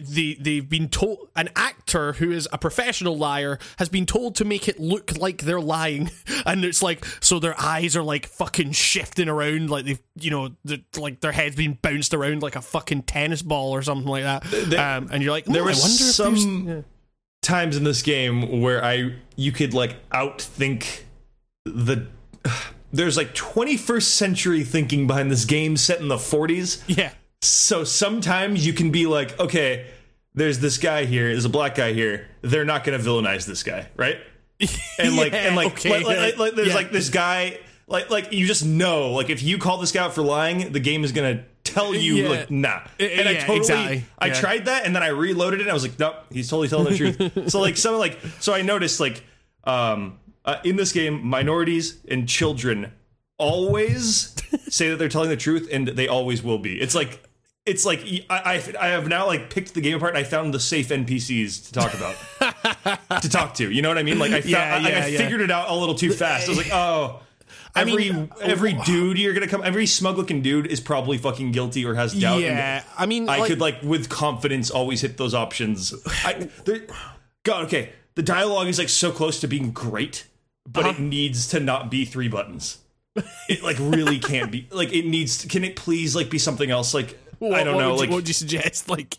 they 0.00 0.34
they've 0.40 0.68
been 0.68 0.88
told 0.88 1.28
an 1.36 1.48
actor 1.56 2.14
who 2.14 2.30
is 2.30 2.48
a 2.52 2.58
professional 2.58 3.16
liar 3.16 3.58
has 3.78 3.88
been 3.88 4.06
told 4.06 4.34
to 4.36 4.44
make 4.44 4.68
it 4.68 4.78
look 4.80 5.16
like 5.18 5.42
they're 5.42 5.60
lying 5.60 6.10
and 6.46 6.64
it's 6.64 6.82
like 6.82 7.04
so 7.20 7.38
their 7.38 7.58
eyes 7.60 7.96
are 7.96 8.02
like 8.02 8.26
fucking 8.26 8.72
shifting 8.72 9.28
around 9.28 9.70
like 9.70 9.84
they've 9.84 10.00
you 10.16 10.30
know 10.30 10.50
like 10.96 11.20
their 11.20 11.32
head's 11.32 11.56
been 11.56 11.78
bounced 11.82 12.14
around 12.14 12.42
like 12.42 12.56
a 12.56 12.62
fucking 12.62 13.02
tennis 13.02 13.42
ball 13.42 13.72
or 13.72 13.82
something 13.82 14.08
like 14.08 14.24
that 14.24 14.42
There- 14.44 14.80
um, 14.80 15.08
and 15.12 15.22
you're 15.22 15.32
like 15.32 15.44
there 15.46 15.62
"Hmm, 15.62 15.68
was 15.68 16.14
some- 16.14 16.84
times 17.42 17.76
in 17.76 17.84
this 17.84 18.02
game 18.02 18.60
where 18.60 18.84
I 18.84 19.14
you 19.36 19.50
could 19.52 19.74
like 19.74 19.96
outthink 20.10 21.02
the. 21.64 22.06
There's 22.94 23.16
like 23.16 23.34
21st 23.34 24.02
century 24.02 24.64
thinking 24.64 25.06
behind 25.06 25.30
this 25.30 25.46
game 25.46 25.78
set 25.78 26.00
in 26.00 26.08
the 26.08 26.16
40s. 26.16 26.82
yeah 26.86 27.12
So 27.42 27.82
sometimes 27.82 28.64
you 28.64 28.72
can 28.72 28.90
be 28.90 29.06
like, 29.06 29.38
okay, 29.40 29.86
there's 30.34 30.60
this 30.60 30.78
guy 30.78 31.04
here, 31.04 31.28
there's 31.28 31.44
a 31.44 31.48
black 31.50 31.74
guy 31.74 31.92
here. 31.92 32.28
They're 32.40 32.64
not 32.64 32.84
going 32.84 32.98
to 32.98 33.04
villainize 33.04 33.46
this 33.46 33.62
guy, 33.62 33.88
right? 33.96 34.18
And 34.98 35.16
like, 35.16 35.32
and 35.32 35.56
like, 35.56 35.72
okay, 35.72 35.90
like, 35.90 36.04
like, 36.06 36.38
like, 36.38 36.54
there's 36.54 36.68
yeah. 36.68 36.74
like 36.74 36.92
this 36.92 37.08
guy, 37.10 37.58
like, 37.88 38.10
like 38.10 38.32
you 38.32 38.46
just 38.46 38.64
know, 38.64 39.10
like, 39.10 39.28
if 39.28 39.42
you 39.42 39.58
call 39.58 39.78
this 39.78 39.90
guy 39.90 40.04
out 40.04 40.14
for 40.14 40.22
lying, 40.22 40.70
the 40.70 40.78
game 40.78 41.02
is 41.02 41.10
going 41.10 41.38
to 41.38 41.44
tell 41.64 41.92
you, 41.94 42.14
Yeah. 42.14 42.28
like, 42.28 42.50
nah. 42.50 42.80
And 43.00 43.28
I 43.28 43.32
yeah, 43.32 43.40
totally, 43.40 43.56
exactly. 43.58 44.04
I 44.18 44.26
Yeah. 44.28 44.34
tried 44.34 44.64
that, 44.66 44.86
and 44.86 44.94
then 44.94 45.02
I 45.02 45.08
reloaded 45.08 45.58
it, 45.58 45.62
and 45.62 45.70
I 45.70 45.74
was 45.74 45.82
like, 45.82 45.98
nope, 45.98 46.14
he's 46.30 46.48
totally 46.48 46.68
telling 46.68 46.92
the 46.92 46.96
truth. 46.96 47.50
so 47.50 47.60
like, 47.60 47.76
some 47.76 47.96
like, 47.96 48.20
so 48.38 48.54
I 48.54 48.62
noticed 48.62 49.00
like, 49.00 49.24
um, 49.64 50.20
uh, 50.44 50.56
in 50.62 50.76
this 50.76 50.92
game, 50.92 51.26
minorities 51.26 51.98
and 52.08 52.28
children 52.28 52.92
always 53.38 54.34
say 54.68 54.90
that 54.90 54.96
they're 54.96 55.08
telling 55.08 55.30
the 55.30 55.36
truth, 55.36 55.68
and 55.72 55.88
they 55.88 56.06
always 56.06 56.42
will 56.42 56.58
be. 56.58 56.80
It's 56.80 56.94
like 56.94 57.20
it's 57.66 57.84
like 57.84 58.00
I, 58.28 58.38
I 58.56 58.62
I 58.80 58.86
have 58.88 59.06
now 59.08 59.26
like 59.26 59.50
picked 59.50 59.74
the 59.74 59.80
game 59.80 59.96
apart 59.96 60.16
and 60.16 60.18
I 60.18 60.28
found 60.28 60.52
the 60.52 60.60
safe 60.60 60.88
NPCs 60.88 61.66
to 61.66 61.72
talk 61.72 61.94
about 61.94 62.16
to 63.22 63.28
talk 63.28 63.54
to. 63.54 63.70
You 63.70 63.82
know 63.82 63.88
what 63.88 63.98
I 63.98 64.02
mean? 64.02 64.18
Like 64.18 64.32
I 64.32 64.40
found, 64.40 64.50
Yeah, 64.50 64.78
yeah, 64.78 65.04
I 65.04 65.06
yeah. 65.08 65.18
figured 65.18 65.40
it 65.40 65.50
out 65.50 65.68
a 65.70 65.74
little 65.74 65.94
too 65.94 66.12
fast. 66.12 66.46
I 66.46 66.50
was 66.50 66.58
like, 66.58 66.72
oh. 66.72 67.20
I 67.74 67.80
Every 67.82 68.10
mean, 68.10 68.30
every 68.42 68.72
dude 68.74 69.18
you're 69.18 69.32
gonna 69.32 69.46
come, 69.48 69.62
every 69.64 69.86
smug 69.86 70.18
looking 70.18 70.42
dude 70.42 70.66
is 70.66 70.78
probably 70.80 71.16
fucking 71.16 71.52
guilty 71.52 71.86
or 71.86 71.94
has 71.94 72.12
doubt. 72.12 72.40
yeah 72.42 72.82
I 72.98 73.06
mean 73.06 73.28
I 73.30 73.38
like, 73.38 73.48
could 73.48 73.60
like 73.60 73.82
with 73.82 74.10
confidence 74.10 74.70
always 74.70 75.00
hit 75.00 75.16
those 75.16 75.32
options. 75.32 75.94
I, 76.24 76.48
God, 77.44 77.64
okay, 77.66 77.90
the 78.14 78.22
dialogue 78.22 78.66
is 78.68 78.78
like 78.78 78.90
so 78.90 79.10
close 79.10 79.40
to 79.40 79.48
being 79.48 79.70
great, 79.72 80.26
but 80.68 80.84
Uh-huh. 80.84 80.94
it 80.96 81.00
needs 81.00 81.48
to 81.48 81.60
not 81.60 81.90
be 81.90 82.04
three 82.04 82.28
buttons. 82.28 82.78
It 83.48 83.62
like 83.62 83.76
really 83.80 84.18
can't 84.18 84.50
be. 84.52 84.68
Like 84.70 84.92
it 84.92 85.06
needs. 85.06 85.38
To, 85.38 85.48
can 85.48 85.64
it 85.64 85.74
please 85.76 86.14
like 86.16 86.28
be 86.30 86.38
something 86.38 86.70
else? 86.70 86.92
Like 86.94 87.18
what, 87.50 87.60
I 87.60 87.64
don't 87.64 87.74
what 87.76 87.80
know. 87.82 87.94
like 87.96 88.04
you, 88.06 88.10
what 88.12 88.16
would 88.16 88.28
you 88.28 88.34
suggest 88.34 88.88
like 88.96 89.18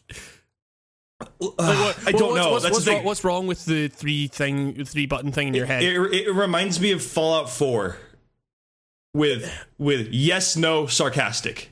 uh, 1.22 1.26
what- 1.48 1.98
I 2.08 2.12
don't 2.12 2.32
what's, 2.32 2.36
know. 2.36 2.52
what's, 2.52 2.64
That's 2.64 2.76
what's, 2.76 2.88
wrong, 2.88 3.04
what's 3.04 3.24
wrong 3.24 3.48
with 3.48 3.66
the 3.66 3.88
three 3.88 4.28
thing 4.28 4.84
three 4.86 5.06
button 5.06 5.32
thing 5.32 5.50
in 5.50 5.54
your 5.54 5.66
head 5.66 5.84
It, 5.84 5.96
it, 6.14 6.28
it 6.28 6.32
reminds 6.34 6.80
me 6.82 6.92
of 6.92 7.02
Fallout 7.04 7.50
Four, 7.50 7.98
with 9.14 9.52
with 9.78 10.10
yes, 10.12 10.56
no, 10.58 10.88
sarcastic. 10.88 11.70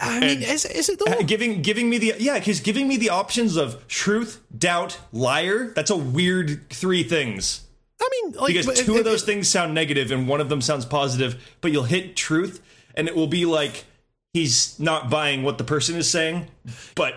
I 0.00 0.20
mean, 0.20 0.30
And- 0.38 0.42
is, 0.44 0.64
is 0.64 0.88
it 0.88 0.98
though? 0.98 1.12
Uh, 1.12 1.22
giving 1.22 1.62
giving 1.62 1.90
me 1.90 1.98
the 1.98 2.14
yeah 2.18 2.38
because 2.38 2.60
giving 2.60 2.88
me 2.88 2.96
the 2.96 3.10
options 3.10 3.56
of 3.56 3.86
truth 3.88 4.40
doubt 4.56 4.98
liar 5.12 5.72
that's 5.74 5.90
a 5.90 5.96
weird 5.96 6.70
three 6.70 7.02
things 7.02 7.62
I 8.00 8.08
mean, 8.22 8.32
like 8.32 8.54
because 8.54 8.66
two 8.82 8.94
it- 8.94 8.98
of 9.00 9.04
those 9.04 9.22
it- 9.22 9.26
things 9.26 9.48
sound 9.48 9.74
negative 9.74 10.10
and 10.10 10.26
one 10.26 10.40
of 10.40 10.48
them 10.48 10.60
sounds 10.62 10.86
positive 10.86 11.56
but 11.60 11.70
you'll 11.72 11.82
hit 11.84 12.16
truth 12.16 12.62
and 12.94 13.08
it 13.08 13.14
will 13.16 13.26
be 13.26 13.44
like 13.44 13.84
he's 14.32 14.78
not 14.78 15.10
buying 15.10 15.42
what 15.42 15.58
the 15.58 15.64
person 15.64 15.96
is 15.96 16.08
saying 16.10 16.46
but 16.94 17.14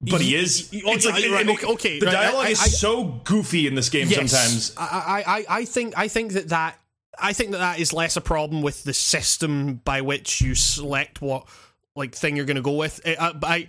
but 0.00 0.20
he 0.20 0.34
is 0.34 0.68
it's 0.72 1.06
like 1.06 1.14
right, 1.30 1.48
okay, 1.48 1.66
okay, 1.66 1.98
the 2.00 2.06
right, 2.06 2.12
dialogue 2.12 2.46
I- 2.46 2.50
is 2.50 2.60
I- 2.60 2.66
so 2.66 3.04
goofy 3.24 3.66
in 3.66 3.74
this 3.74 3.88
game 3.88 4.08
Yes. 4.08 4.30
sometimes 4.30 4.74
I, 4.76 5.22
I, 5.26 5.58
I, 5.60 5.64
think 5.64 5.94
I 5.96 6.08
think 6.08 6.32
that 6.32 6.48
that 6.48 6.78
I 7.18 7.32
think 7.32 7.52
that 7.52 7.58
that 7.58 7.78
is 7.78 7.92
less 7.92 8.16
a 8.16 8.20
problem 8.20 8.62
with 8.62 8.82
the 8.84 8.94
system 8.94 9.76
by 9.84 10.00
which 10.00 10.40
you 10.40 10.54
select 10.54 11.20
what 11.20 11.46
like 11.94 12.14
thing 12.14 12.36
you're 12.36 12.46
going 12.46 12.56
to 12.56 12.62
go 12.62 12.72
with. 12.76 13.00
Eh, 13.04 13.14
uh, 13.18 13.34
I, 13.42 13.54
I, 13.54 13.66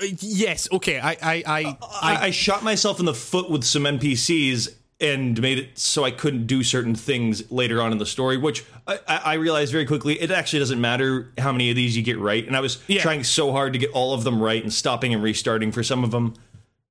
I 0.00 0.16
yes, 0.18 0.68
okay. 0.72 0.98
I, 0.98 1.10
I, 1.12 1.42
I, 1.46 1.76
I, 2.02 2.16
I 2.26 2.30
shot 2.30 2.64
myself 2.64 2.98
in 2.98 3.06
the 3.06 3.14
foot 3.14 3.48
with 3.48 3.62
some 3.64 3.84
NPCs 3.84 4.74
and 5.00 5.40
made 5.40 5.58
it 5.58 5.78
so 5.78 6.04
I 6.04 6.10
couldn't 6.10 6.46
do 6.46 6.62
certain 6.62 6.94
things 6.94 7.50
later 7.50 7.80
on 7.80 7.92
in 7.92 7.98
the 7.98 8.06
story, 8.06 8.36
which 8.36 8.64
I, 8.86 8.98
I 9.08 9.34
realized 9.34 9.72
very 9.72 9.86
quickly 9.86 10.20
it 10.20 10.30
actually 10.30 10.58
doesn't 10.58 10.80
matter 10.80 11.32
how 11.38 11.52
many 11.52 11.70
of 11.70 11.76
these 11.76 11.96
you 11.96 12.02
get 12.02 12.18
right. 12.18 12.46
And 12.46 12.56
I 12.56 12.60
was 12.60 12.78
Yeah. 12.86 13.00
trying 13.02 13.24
so 13.24 13.52
hard 13.52 13.72
to 13.72 13.78
get 13.78 13.90
all 13.92 14.12
of 14.14 14.24
them 14.24 14.42
right 14.42 14.62
and 14.62 14.72
stopping 14.72 15.14
and 15.14 15.22
restarting 15.22 15.72
for 15.72 15.82
some 15.82 16.04
of 16.04 16.10
them. 16.10 16.34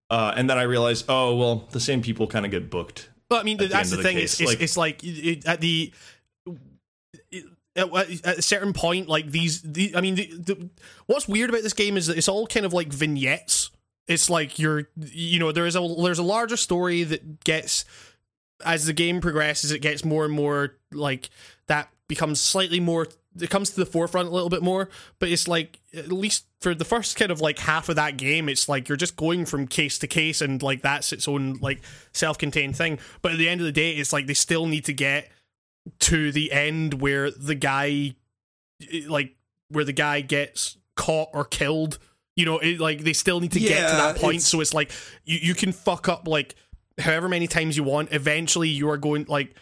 Uh, 0.09 0.33
and 0.35 0.49
then 0.49 0.57
I 0.57 0.63
realized, 0.63 1.05
oh 1.07 1.35
well, 1.35 1.67
the 1.71 1.79
same 1.79 2.01
people 2.01 2.25
kind 2.27 2.45
of 2.45 2.51
get 2.51 2.69
booked. 2.71 3.09
But 3.29 3.41
I 3.41 3.43
mean, 3.43 3.57
that's 3.57 3.91
the 3.91 3.97
the 3.97 4.03
thing. 4.03 4.17
It's, 4.17 4.39
it's 4.39 4.49
like- 4.49 4.61
it's 4.61 4.77
like 4.77 5.03
it, 5.03 5.45
at 5.45 5.61
the 5.61 5.93
it- 7.31 7.45
at, 7.75 7.93
at 8.25 8.37
a 8.39 8.41
certain 8.41 8.73
point, 8.73 9.07
like 9.07 9.31
these. 9.31 9.61
The, 9.61 9.95
I 9.95 10.01
mean, 10.01 10.15
the, 10.15 10.25
the, 10.37 10.69
what's 11.05 11.27
weird 11.29 11.49
about 11.49 11.61
this 11.61 11.73
game 11.73 11.95
is 11.95 12.07
that 12.07 12.17
it's 12.17 12.27
all 12.27 12.45
kind 12.47 12.65
of 12.65 12.73
like 12.73 12.91
vignettes. 12.91 13.69
It's 14.09 14.29
like 14.29 14.57
you're, 14.57 14.89
you 14.97 15.39
know, 15.39 15.53
there 15.53 15.67
is 15.67 15.75
a 15.75 15.95
there's 16.01 16.19
a 16.19 16.23
larger 16.23 16.57
story 16.57 17.03
that 17.03 17.45
gets 17.45 17.85
as 18.65 18.87
the 18.87 18.93
game 18.93 19.21
progresses, 19.21 19.71
it 19.71 19.81
gets 19.81 20.03
more 20.03 20.25
and 20.25 20.33
more 20.33 20.75
like 20.91 21.29
that 21.67 21.89
becomes 22.07 22.41
slightly 22.41 22.79
more. 22.79 23.07
It 23.39 23.51
comes 23.51 23.69
to 23.69 23.75
the 23.75 23.85
forefront 23.85 24.27
a 24.27 24.31
little 24.31 24.49
bit 24.49 24.63
more, 24.63 24.89
but 25.19 25.29
it's 25.29 25.47
like 25.47 25.79
at 25.93 26.11
least 26.11 26.47
for 26.59 26.73
the 26.73 26.83
first 26.83 27.15
kind 27.15 27.31
of 27.31 27.39
like 27.39 27.59
half 27.59 27.87
of 27.87 27.95
that 27.97 28.17
game, 28.17 28.49
it's 28.49 28.67
like 28.67 28.89
you're 28.89 28.97
just 28.97 29.15
going 29.15 29.45
from 29.45 29.67
case 29.67 29.99
to 29.99 30.07
case, 30.07 30.41
and 30.41 30.61
like 30.63 30.81
that's 30.81 31.13
its 31.13 31.27
own 31.27 31.59
like 31.61 31.79
self-contained 32.11 32.75
thing. 32.75 32.97
But 33.21 33.33
at 33.33 33.37
the 33.37 33.47
end 33.47 33.61
of 33.61 33.65
the 33.65 33.71
day, 33.71 33.91
it's 33.91 34.11
like 34.11 34.25
they 34.25 34.33
still 34.33 34.65
need 34.65 34.85
to 34.85 34.93
get 34.93 35.29
to 35.99 36.31
the 36.31 36.51
end 36.51 36.95
where 36.95 37.29
the 37.29 37.55
guy, 37.55 38.15
like 39.07 39.35
where 39.69 39.85
the 39.85 39.93
guy 39.93 40.21
gets 40.21 40.77
caught 40.95 41.29
or 41.31 41.45
killed. 41.45 41.99
You 42.39 42.45
know, 42.45 42.57
it, 42.59 42.79
like 42.79 43.01
they 43.01 43.13
still 43.13 43.39
need 43.39 43.51
to 43.51 43.59
get 43.59 43.89
to 43.89 43.95
that 43.97 44.15
point. 44.17 44.35
it's- 44.35 44.45
So 44.47 44.61
it's 44.61 44.73
like 44.73 44.91
you 45.25 45.37
you 45.41 45.53
can 45.55 45.71
fuck 45.71 46.07
up 46.09 46.27
like 46.27 46.55
however 46.97 47.29
many 47.29 47.47
times 47.47 47.77
you 47.77 47.83
want. 47.83 48.09
Eventually, 48.11 48.69
you 48.69 48.89
are 48.89 48.97
going 48.97 49.25
like 49.29 49.53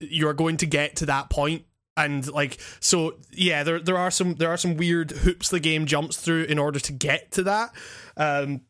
you 0.00 0.28
are 0.28 0.34
going 0.34 0.56
to 0.58 0.66
get 0.66 0.96
to 0.96 1.06
that 1.06 1.28
point 1.30 1.64
and 1.96 2.26
like 2.32 2.58
so 2.80 3.16
yeah 3.32 3.62
there 3.64 3.78
there 3.80 3.98
are 3.98 4.10
some 4.10 4.34
there 4.36 4.48
are 4.48 4.56
some 4.56 4.76
weird 4.76 5.10
hoops 5.10 5.48
the 5.50 5.60
game 5.60 5.84
jumps 5.86 6.16
through 6.16 6.44
in 6.44 6.58
order 6.58 6.78
to 6.80 6.92
get 6.92 7.30
to 7.32 7.42
that 7.42 7.74
um 8.16 8.60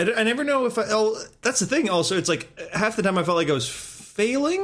I 0.00 0.22
never 0.22 0.44
know 0.44 0.64
if 0.66 0.78
I. 0.78 0.84
Oh, 0.90 1.20
that's 1.42 1.58
the 1.58 1.66
thing. 1.66 1.90
Also, 1.90 2.16
it's 2.16 2.28
like 2.28 2.48
half 2.72 2.94
the 2.94 3.02
time 3.02 3.18
I 3.18 3.24
felt 3.24 3.36
like 3.36 3.50
I 3.50 3.52
was 3.52 3.66
failing 4.22 4.60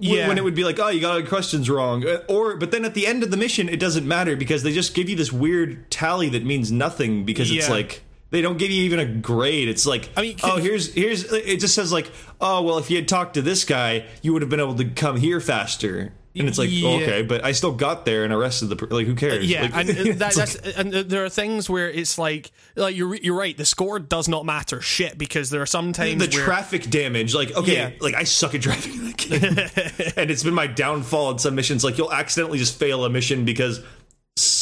Yeah. 0.00 0.26
when 0.26 0.38
it 0.38 0.44
would 0.44 0.54
be 0.54 0.64
like, 0.64 0.78
oh, 0.80 0.88
you 0.88 1.00
got 1.02 1.12
all 1.12 1.18
your 1.18 1.28
questions 1.28 1.68
wrong, 1.68 2.02
Uh, 2.06 2.22
or 2.28 2.56
but 2.56 2.70
then 2.70 2.84
at 2.86 2.94
the 2.94 3.06
end 3.06 3.22
of 3.22 3.30
the 3.30 3.36
mission, 3.36 3.68
it 3.68 3.78
doesn't 3.78 4.08
matter 4.08 4.36
because 4.36 4.62
they 4.62 4.72
just 4.72 4.94
give 4.94 5.10
you 5.10 5.14
this 5.16 5.30
weird 5.30 5.90
tally 5.90 6.30
that 6.30 6.44
means 6.46 6.72
nothing 6.72 7.24
because 7.24 7.50
it's 7.50 7.66
Yeah. 7.68 7.72
like. 7.74 8.02
They 8.30 8.42
don't 8.42 8.58
give 8.58 8.72
you 8.72 8.82
even 8.82 8.98
a 8.98 9.04
grade. 9.06 9.68
It's 9.68 9.86
like, 9.86 10.08
I 10.16 10.20
mean, 10.22 10.36
oh, 10.42 10.56
here's 10.56 10.92
here's. 10.92 11.30
It 11.32 11.60
just 11.60 11.76
says 11.76 11.92
like, 11.92 12.10
oh, 12.40 12.60
well, 12.60 12.76
if 12.76 12.90
you 12.90 12.96
had 12.96 13.06
talked 13.06 13.34
to 13.34 13.42
this 13.42 13.64
guy, 13.64 14.04
you 14.20 14.32
would 14.32 14.42
have 14.42 14.48
been 14.50 14.58
able 14.58 14.74
to 14.74 14.84
come 14.86 15.16
here 15.18 15.38
faster. 15.40 16.12
And 16.38 16.48
it's 16.48 16.58
like, 16.58 16.68
Yeah. 16.70 16.88
okay, 16.90 17.22
but 17.22 17.44
I 17.44 17.52
still 17.52 17.72
got 17.72 18.04
there 18.04 18.24
and 18.24 18.32
arrested 18.32 18.66
the 18.66 18.86
like. 18.94 19.06
Who 19.06 19.14
cares? 19.14 19.44
yeah 19.50 19.62
Like, 19.62 19.74
and, 19.74 19.88
and 19.90 20.18
that, 20.20 20.36
like- 20.36 20.76
and 20.78 20.92
there 20.92 21.24
are 21.24 21.28
things 21.28 21.68
where 21.70 21.90
it's 21.90 22.18
like 22.18 22.50
like 22.76 22.94
you're 22.96 23.14
you're 23.16 23.34
right 23.36 23.56
the 23.56 23.64
score 23.64 23.98
does 23.98 24.28
not 24.28 24.44
matter 24.44 24.80
shit 24.80 25.16
because 25.16 25.50
there 25.50 25.62
are 25.62 25.66
some 25.66 25.92
times 25.92 26.24
the 26.26 26.36
where 26.36 26.44
traffic 26.44 26.90
damage 26.90 27.34
like 27.34 27.54
okay 27.56 27.74
Yeah. 27.76 27.90
like 28.00 28.14
i 28.14 28.24
suck 28.24 28.54
at 28.54 28.60
driving 28.60 28.92
in 28.94 29.04
that 29.06 29.16
game 29.16 30.12
and 30.16 30.30
it's 30.30 30.42
been 30.42 30.52
my 30.54 30.66
downfall 30.66 31.30
in 31.32 31.38
some 31.38 31.54
missions 31.54 31.82
like 31.84 31.96
you'll 31.98 32.12
accidentally 32.12 32.58
just 32.58 32.78
fail 32.78 33.04
a 33.04 33.10
mission 33.10 33.44
because 33.44 33.82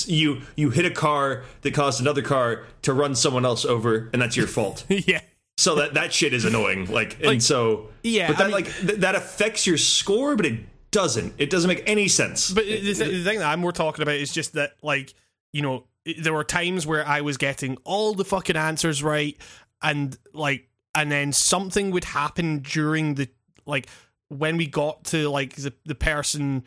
you 0.06 0.42
you 0.56 0.70
hit 0.70 0.84
a 0.84 0.90
car 0.90 1.42
that 1.62 1.74
caused 1.74 2.00
another 2.00 2.22
car 2.22 2.64
to 2.82 2.92
run 2.92 3.14
someone 3.16 3.44
else 3.44 3.64
over 3.64 4.08
and 4.12 4.22
that's 4.22 4.36
your 4.36 4.46
fault 4.46 4.84
yeah 4.88 5.20
so 5.56 5.74
that 5.76 5.94
that 5.94 6.12
shit 6.12 6.32
is 6.32 6.44
annoying 6.44 6.86
like 6.86 7.14
and 7.16 7.26
Like, 7.26 7.42
so 7.42 7.88
yeah, 8.02 8.28
but 8.28 8.36
I 8.36 8.38
that 8.38 8.44
mean- 8.44 8.52
like 8.52 8.76
th- 8.86 9.00
that 9.00 9.14
affects 9.16 9.66
your 9.66 9.78
score 9.78 10.36
but 10.36 10.46
it 10.46 10.60
doesn't 10.94 11.34
it 11.36 11.50
doesn't 11.50 11.68
make 11.68 11.82
any 11.86 12.08
sense 12.08 12.50
But 12.50 12.64
the, 12.64 12.80
th- 12.80 12.98
the 12.98 13.24
thing 13.24 13.40
that 13.40 13.50
I'm 13.52 13.60
more 13.60 13.72
talking 13.72 14.02
about 14.02 14.14
is 14.14 14.32
just 14.32 14.54
that, 14.54 14.72
like, 14.82 15.12
you 15.52 15.60
know, 15.60 15.84
there 16.22 16.32
were 16.32 16.44
times 16.44 16.86
where 16.86 17.06
I 17.06 17.20
was 17.20 17.36
getting 17.36 17.76
all 17.84 18.14
the 18.14 18.24
fucking 18.24 18.56
answers 18.56 19.02
right, 19.02 19.36
and 19.82 20.16
like, 20.32 20.68
and 20.94 21.10
then 21.10 21.32
something 21.32 21.90
would 21.90 22.04
happen 22.04 22.60
during 22.60 23.14
the 23.14 23.28
like 23.66 23.88
when 24.28 24.56
we 24.56 24.66
got 24.66 25.04
to 25.04 25.28
like 25.28 25.56
the 25.56 25.72
the 25.84 25.94
person 25.94 26.64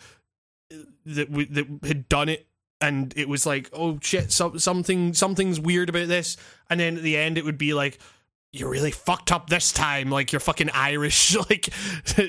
uh, 0.71 0.77
that 1.05 1.29
w- 1.31 1.47
that 1.51 1.67
had 1.87 2.09
done 2.09 2.29
it. 2.29 2.47
And 2.79 3.11
it 3.17 3.27
was 3.27 3.45
like, 3.47 3.71
oh 3.73 3.97
shit, 4.03 4.31
so, 4.31 4.57
something 4.57 5.13
something's 5.13 5.59
weird 5.59 5.89
about 5.89 6.07
this. 6.07 6.37
And 6.69 6.79
then 6.79 6.97
at 6.97 7.03
the 7.03 7.17
end, 7.17 7.37
it 7.37 7.45
would 7.45 7.57
be 7.57 7.73
like, 7.73 7.97
you 8.53 8.67
really 8.67 8.91
fucked 8.91 9.31
up 9.31 9.49
this 9.49 9.71
time, 9.71 10.09
like 10.09 10.31
you're 10.31 10.39
fucking 10.39 10.69
Irish, 10.71 11.35
like 11.49 11.69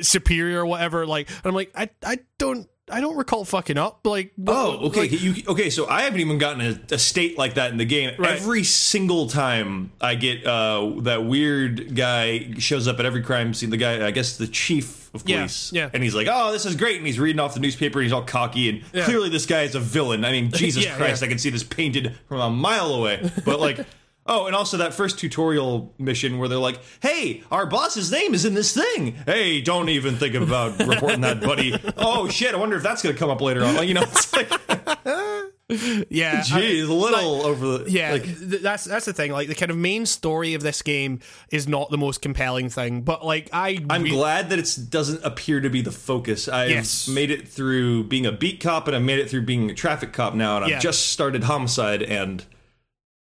superior 0.03 0.61
or 0.61 0.66
whatever. 0.66 1.07
Like, 1.07 1.29
and 1.31 1.41
I'm 1.47 1.55
like, 1.55 1.71
I, 1.75 1.91
I 2.05 2.19
don't, 2.39 2.69
I 2.91 3.01
don't 3.01 3.16
recall 3.16 3.45
fucking 3.45 3.77
up. 3.77 4.01
Like, 4.07 4.33
Oh, 4.47 4.87
okay. 4.89 5.01
like- 5.01 5.12
you, 5.23 5.35
okay, 5.47 5.69
so 5.71 5.87
I 5.89 6.03
haven't 6.03 6.21
even 6.21 6.39
gotten 6.39 6.61
a, 6.62 6.95
a 6.95 6.99
state 6.99 7.37
like 7.39 7.55
that 7.55 7.71
in 7.71 7.77
the 7.77 7.85
game. 7.85 8.14
Right. 8.19 8.33
Every 8.33 8.64
single 8.64 9.27
time 9.29 9.93
I 10.01 10.14
get 10.14 10.47
uh, 10.47 10.93
that 11.01 11.25
weird 11.25 11.95
guy 11.95 12.55
shows 12.59 12.89
up 12.89 12.99
at 12.99 13.05
every 13.07 13.23
crime 13.23 13.53
scene. 13.55 13.71
The 13.71 13.77
guy, 13.77 14.07
I 14.07 14.11
guess, 14.11 14.37
the 14.39 14.47
chief 14.49 15.12
of 15.14 15.23
Yeah, 15.27 15.37
police. 15.39 15.71
yeah. 15.73 15.89
And 15.93 16.03
he's 16.03 16.14
like, 16.14 16.29
"Oh, 16.31 16.53
this 16.53 16.66
is 16.66 16.77
great," 16.77 16.99
and 16.99 17.07
he's 17.07 17.19
reading 17.19 17.41
off 17.41 17.55
the 17.55 17.61
newspaper. 17.61 17.99
and 17.99 18.05
He's 18.05 18.12
all 18.12 18.23
cocky, 18.23 18.69
and 18.69 18.83
Yeah. 18.93 19.05
clearly 19.05 19.29
this 19.31 19.47
guy 19.47 19.62
is 19.62 19.75
a 19.75 19.81
villain. 19.81 20.25
I 20.25 20.33
mean, 20.33 20.51
Jesus 20.55 20.85
Yeah, 20.85 20.97
Christ, 20.97 21.23
yeah. 21.23 21.27
I 21.27 21.29
can 21.29 21.39
see 21.39 21.49
this 21.51 21.64
painted 21.64 22.19
from 22.29 22.41
a 22.41 22.51
mile 22.51 22.93
away. 22.95 23.31
But 23.45 23.61
like. 23.61 23.81
Oh, 24.31 24.47
and 24.47 24.55
also 24.55 24.76
that 24.76 24.93
first 24.93 25.18
tutorial 25.18 25.95
mission 25.99 26.39
where 26.39 26.49
they're 26.49 26.59
like, 26.59 26.79
"Hey, 27.01 27.43
our 27.51 27.64
boss's 27.66 28.12
name 28.12 28.35
is 28.35 28.45
in 28.45 28.53
this 28.55 28.74
thing. 28.74 29.14
Hey, 29.26 29.61
don't 29.62 29.89
even 29.89 30.16
think 30.16 30.35
about 30.35 30.79
reporting 30.87 31.22
that, 31.22 31.41
buddy. 31.41 31.74
Oh 31.97 32.29
shit, 32.29 32.55
I 32.55 32.59
wonder 32.59 32.76
if 32.76 32.83
that's 32.83 33.03
gonna 33.03 33.16
come 33.16 33.31
up 33.31 33.41
later 33.41 33.64
on. 33.64 33.89
You 33.89 33.95
know, 33.95 34.03
it's 34.03 34.33
like, 34.35 34.51
yeah, 36.11 36.39
I- 36.45 36.61
Geez, 36.61 36.89
a 36.89 36.93
little 36.93 37.47
over 37.47 37.79
the 37.79 37.91
yeah. 37.91 38.12
Like, 38.12 38.24
th- 38.24 38.62
that's 38.62 38.85
that's 38.85 39.07
the 39.07 39.12
thing. 39.12 39.33
Like, 39.33 39.49
the 39.49 39.55
kind 39.55 39.70
of 39.70 39.76
main 39.76 40.07
story 40.07 40.55
of 40.55 40.62
this 40.62 40.82
game 40.82 41.20
is 41.51 41.69
not 41.69 41.90
the 41.90 41.98
most 41.98 42.23
compelling 42.23 42.69
thing, 42.70 43.02
but 43.02 43.24
like, 43.24 43.48
I, 43.52 43.78
I'm 43.90 44.02
re- 44.02 44.11
glad 44.11 44.51
that 44.51 44.59
it 44.59 44.78
doesn't 44.90 45.24
appear 45.24 45.61
to 45.61 45.70
be 45.70 45.81
the 45.82 45.93
focus. 45.93 46.48
I've 46.48 46.70
Yes. 46.70 47.09
made 47.09 47.31
it 47.31 47.48
through 47.48 48.05
being 48.05 48.27
a 48.27 48.32
beat 48.32 48.61
cop, 48.61 48.89
and 48.89 48.97
I've 48.97 49.02
made 49.02 49.19
it 49.19 49.31
through 49.31 49.43
being 49.43 49.70
a 49.70 49.74
traffic 49.74 50.12
cop 50.12 50.35
now, 50.35 50.57
and 50.57 50.65
I've 50.74 50.82
just 50.82 51.07
started 51.12 51.44
homicide, 51.44 52.02
and 52.02 52.44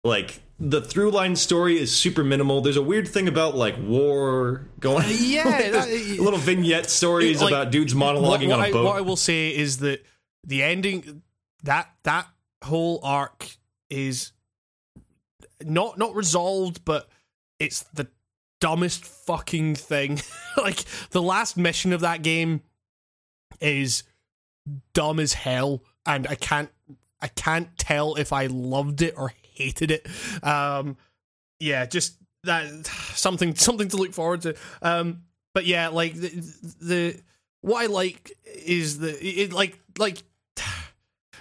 like 0.03 0.41
the 0.63 0.79
through 0.79 1.09
line 1.09 1.35
story 1.35 1.79
is 1.79 1.93
super 1.95 2.23
minimal. 2.23 2.61
There's 2.61 2.77
a 2.77 2.81
weird 2.83 3.07
thing 3.07 3.27
about 3.27 3.55
like 3.55 3.75
war 3.81 4.67
going. 4.79 5.05
Uh, 5.05 5.09
yeah, 5.09 5.43
Like, 5.49 5.71
that- 5.71 5.87
uh, 6.19 6.23
little 6.23 6.39
vignette 6.39 6.89
stories 6.89 7.41
Like, 7.41 7.51
about 7.51 7.71
dudes 7.71 7.93
monologuing 7.95 8.49
what 8.49 8.59
on 8.59 8.61
I, 8.61 8.67
a 8.67 8.71
boat. 8.71 8.85
what 8.85 8.95
I 8.97 9.01
will 9.01 9.15
say 9.15 9.49
is 9.55 9.79
that 9.79 10.05
the 10.45 10.61
ending 10.63 11.23
that 11.63 11.89
that 12.03 12.27
whole 12.63 12.99
arc 13.03 13.47
is 13.89 14.31
not 15.63 15.97
not 15.97 16.15
resolved, 16.15 16.85
but 16.85 17.09
it's 17.59 17.83
the 17.93 18.07
dumbest 18.59 19.03
fucking 19.05 19.73
thing. 19.75 20.21
like 20.57 20.83
the 21.09 21.21
last 21.21 21.57
mission 21.57 21.91
of 21.91 22.01
that 22.01 22.21
game 22.21 22.61
is 23.59 24.03
dumb 24.93 25.19
as 25.19 25.33
hell, 25.33 25.83
and 26.05 26.27
I 26.27 26.35
can't 26.35 26.69
I 27.19 27.27
can't 27.29 27.75
tell 27.77 28.15
if 28.15 28.31
I 28.31 28.45
loved 28.45 29.01
it 29.01 29.15
or 29.17 29.33
hated 29.61 29.91
it. 29.91 30.07
Um, 30.43 30.97
yeah, 31.59 31.85
just 31.85 32.15
that 32.43 32.85
something 33.15 33.55
something 33.55 33.89
to 33.89 33.97
look 33.97 34.13
forward 34.13 34.41
to. 34.41 34.55
Um, 34.81 35.23
but 35.53 35.65
yeah, 35.65 35.89
like 35.89 36.15
the, 36.15 36.29
the 36.81 37.21
what 37.61 37.83
I 37.83 37.85
like 37.87 38.31
is 38.45 38.99
the 38.99 39.11
it 39.25 39.53
like 39.53 39.79
like 39.97 40.23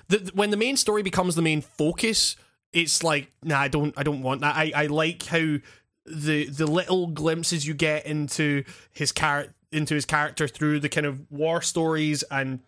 the 0.08 0.30
when 0.34 0.50
the 0.50 0.56
main 0.56 0.76
story 0.76 1.02
becomes 1.02 1.34
the 1.34 1.42
main 1.42 1.62
focus, 1.62 2.36
it's 2.72 3.02
like 3.02 3.30
nah, 3.42 3.60
I 3.60 3.68
don't 3.68 3.94
I 3.96 4.02
don't 4.02 4.22
want 4.22 4.42
that. 4.42 4.56
I 4.56 4.72
I 4.74 4.86
like 4.86 5.24
how 5.24 5.56
the 6.06 6.46
the 6.46 6.66
little 6.66 7.06
glimpses 7.08 7.66
you 7.66 7.74
get 7.74 8.06
into 8.06 8.64
his 8.92 9.12
character 9.12 9.54
into 9.72 9.94
his 9.94 10.04
character 10.04 10.48
through 10.48 10.80
the 10.80 10.88
kind 10.88 11.06
of 11.06 11.30
war 11.30 11.62
stories 11.62 12.24
and 12.24 12.60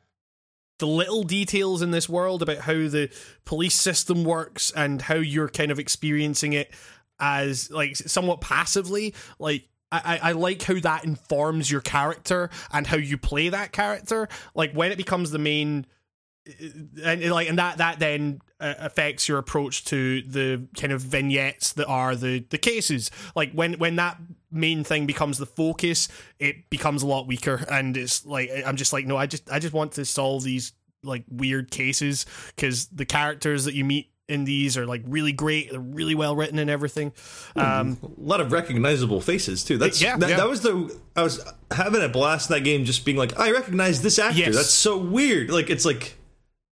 the 0.83 0.87
little 0.89 1.23
details 1.23 1.81
in 1.81 1.93
this 1.93 2.09
world 2.09 2.43
about 2.43 2.59
how 2.59 2.73
the 2.73 3.09
police 3.45 3.77
system 3.77 4.25
works 4.25 4.73
and 4.73 5.01
how 5.01 5.15
you're 5.15 5.49
kind 5.49 5.71
of 5.71 5.79
experiencing 5.79 6.55
it 6.55 6.73
as 7.21 7.71
like 7.71 7.95
somewhat 7.95 8.41
passively. 8.41 9.15
Like 9.39 9.69
I, 9.93 10.19
I 10.21 10.33
like 10.33 10.61
how 10.61 10.81
that 10.81 11.05
informs 11.05 11.71
your 11.71 11.83
character 11.83 12.51
and 12.73 12.85
how 12.85 12.97
you 12.97 13.17
play 13.17 13.49
that 13.51 13.71
character. 13.71 14.29
Like 14.57 14.73
when 14.73 14.91
it 14.91 14.99
becomes 14.99 15.31
the 15.31 15.39
main 15.39 15.87
and 17.05 17.31
like 17.31 17.49
and 17.49 17.59
that 17.59 17.79
that 17.79 18.01
then 18.01 18.41
uh, 18.59 18.75
affects 18.79 19.29
your 19.29 19.39
approach 19.39 19.85
to 19.85 20.23
the 20.23 20.67
kind 20.77 20.93
of 20.93 21.01
vignettes 21.01 21.75
that 21.75 21.87
are 21.87 22.17
the 22.17 22.41
the 22.51 22.59
cases. 22.59 23.13
Like 23.37 23.53
when 23.53 23.75
when 23.75 23.95
that 23.97 24.19
main 24.53 24.85
thing 24.85 25.07
becomes 25.07 25.39
the 25.39 25.47
focus 25.47 26.09
it 26.39 26.69
becomes 26.71 27.03
a 27.03 27.07
lot 27.07 27.27
weaker 27.27 27.65
and 27.71 27.97
it's 27.97 28.25
like 28.27 28.51
i'm 28.67 28.77
just 28.77 28.93
like 28.93 29.07
no 29.07 29.17
i 29.17 29.27
just 29.27 29.51
i 29.51 29.59
just 29.59 29.75
want 29.75 29.93
to 29.93 30.05
solve 30.05 30.45
these 30.45 30.73
like 31.03 31.25
weird 31.31 31.71
cases 31.71 32.27
because 32.55 32.87
the 32.89 33.05
characters 33.05 33.65
that 33.65 33.75
you 33.75 33.85
meet 33.85 34.09
in 34.29 34.45
these 34.45 34.79
are 34.79 34.87
like 34.87 35.03
really 35.07 35.33
great 35.33 35.71
they're 35.71 35.81
really 35.81 36.15
well 36.15 36.37
written 36.37 36.59
and 36.59 36.71
everything 36.71 37.13
um 37.57 37.99
a 38.03 38.21
lot 38.21 38.41
of 38.41 38.53
recognizable 38.53 39.21
faces 39.21 39.65
too. 39.65 39.79
That's 39.79 40.01
Yeah, 40.01 40.17
that, 40.17 40.31
yeah. 40.31 40.37
that 40.37 40.49
was 40.49 40.61
the 40.63 40.97
I 41.17 41.23
was 41.23 41.45
having 41.71 42.03
a 42.03 42.09
blast 42.09 42.51
in 42.51 42.55
that 42.55 42.61
game, 42.63 42.85
just 42.85 43.05
being 43.05 43.17
like, 43.17 43.39
I 43.39 43.51
recognize 43.51 44.01
this 44.01 44.19
actor. 44.19 44.39
Yes. 44.39 44.55
That's 44.55 44.71
so 44.71 44.97
weird. 44.97 45.51
Like 45.51 45.69
it's 45.69 45.85
like, 45.85 46.17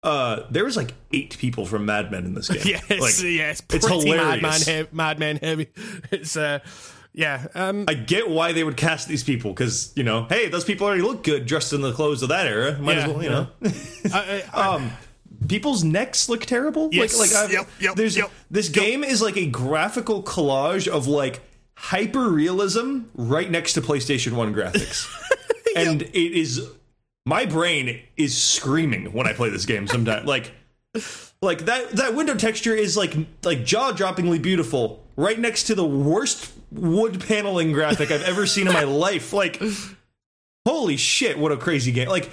uh, 0.02 0.44
there 0.50 0.64
was 0.64 0.76
like 0.76 0.94
eight 1.12 1.38
people 1.38 1.66
from 1.66 1.86
Mad 1.86 2.10
Men 2.10 2.24
in 2.24 2.34
this 2.34 2.48
game. 2.48 2.62
yes 2.64 2.90
like, 2.90 3.22
yes 3.22 3.62
it's 3.70 3.86
hilarious. 3.86 4.42
Mad 4.42 4.66
Men 4.66 4.88
madman 4.92 5.36
heavy 5.36 5.68
it's 6.10 6.36
uh 6.36 6.60
yeah 7.14 7.46
um 7.54 7.84
I 7.88 7.94
get 7.94 8.28
why 8.28 8.52
they 8.52 8.64
would 8.64 8.76
cast 8.76 9.08
these 9.08 9.22
people 9.24 9.52
because 9.52 9.92
you 9.96 10.02
know, 10.02 10.26
hey, 10.28 10.48
those 10.48 10.64
people 10.64 10.86
already 10.86 11.02
look 11.02 11.22
good 11.24 11.46
dressed 11.46 11.72
in 11.72 11.80
the 11.80 11.92
clothes 11.92 12.22
of 12.22 12.28
that 12.30 12.46
era. 12.46 12.76
Might 12.78 12.96
Yeah, 12.96 13.04
as 13.06 13.12
well, 13.12 13.22
you 13.22 13.30
yeah. 13.30 13.34
know. 13.34 13.72
I, 14.12 14.42
I, 14.52 14.74
um 14.74 14.92
people's 15.48 15.84
necks 15.84 16.28
look 16.28 16.44
terrible 16.44 16.88
Yes. 16.92 17.18
like 17.18 17.32
like 17.32 17.52
Yep, 17.52 17.68
yep, 17.80 17.94
there's 17.96 18.16
yep, 18.16 18.30
this 18.50 18.68
game 18.68 19.04
is 19.04 19.20
like 19.22 19.36
a 19.36 19.46
graphical 19.46 20.22
collage 20.22 20.88
of 20.88 21.06
like 21.06 21.40
hyper 21.76 22.28
realism 22.30 23.00
right 23.14 23.50
next 23.50 23.74
to 23.74 23.80
PlayStation 23.82 24.32
1 24.32 24.54
graphics 24.54 25.06
and 25.76 26.02
it 26.02 26.14
is 26.14 26.66
my 27.26 27.46
brain 27.46 28.00
is 28.16 28.36
screaming 28.40 29.12
when 29.12 29.26
I 29.26 29.32
play 29.32 29.50
this 29.50 29.66
game 29.66 29.86
sometimes 29.86 30.26
like 30.26 30.52
like 31.42 31.66
that 31.66 31.90
that 31.92 32.14
window 32.14 32.34
texture 32.36 32.74
is 32.74 32.96
like 32.96 33.14
like 33.42 33.64
jaw-droppingly 33.64 34.40
beautiful 34.40 35.03
right 35.16 35.38
next 35.38 35.64
to 35.64 35.74
the 35.74 35.84
worst 35.84 36.52
wood 36.70 37.20
paneling 37.20 37.72
graphic 37.72 38.10
I've 38.10 38.22
ever 38.22 38.46
seen 38.46 38.66
in 38.66 38.72
my 38.72 38.84
life 38.84 39.32
like 39.32 39.62
holy 40.66 40.96
shit 40.96 41.38
what 41.38 41.52
a 41.52 41.56
crazy 41.56 41.92
game 41.92 42.08
like 42.08 42.30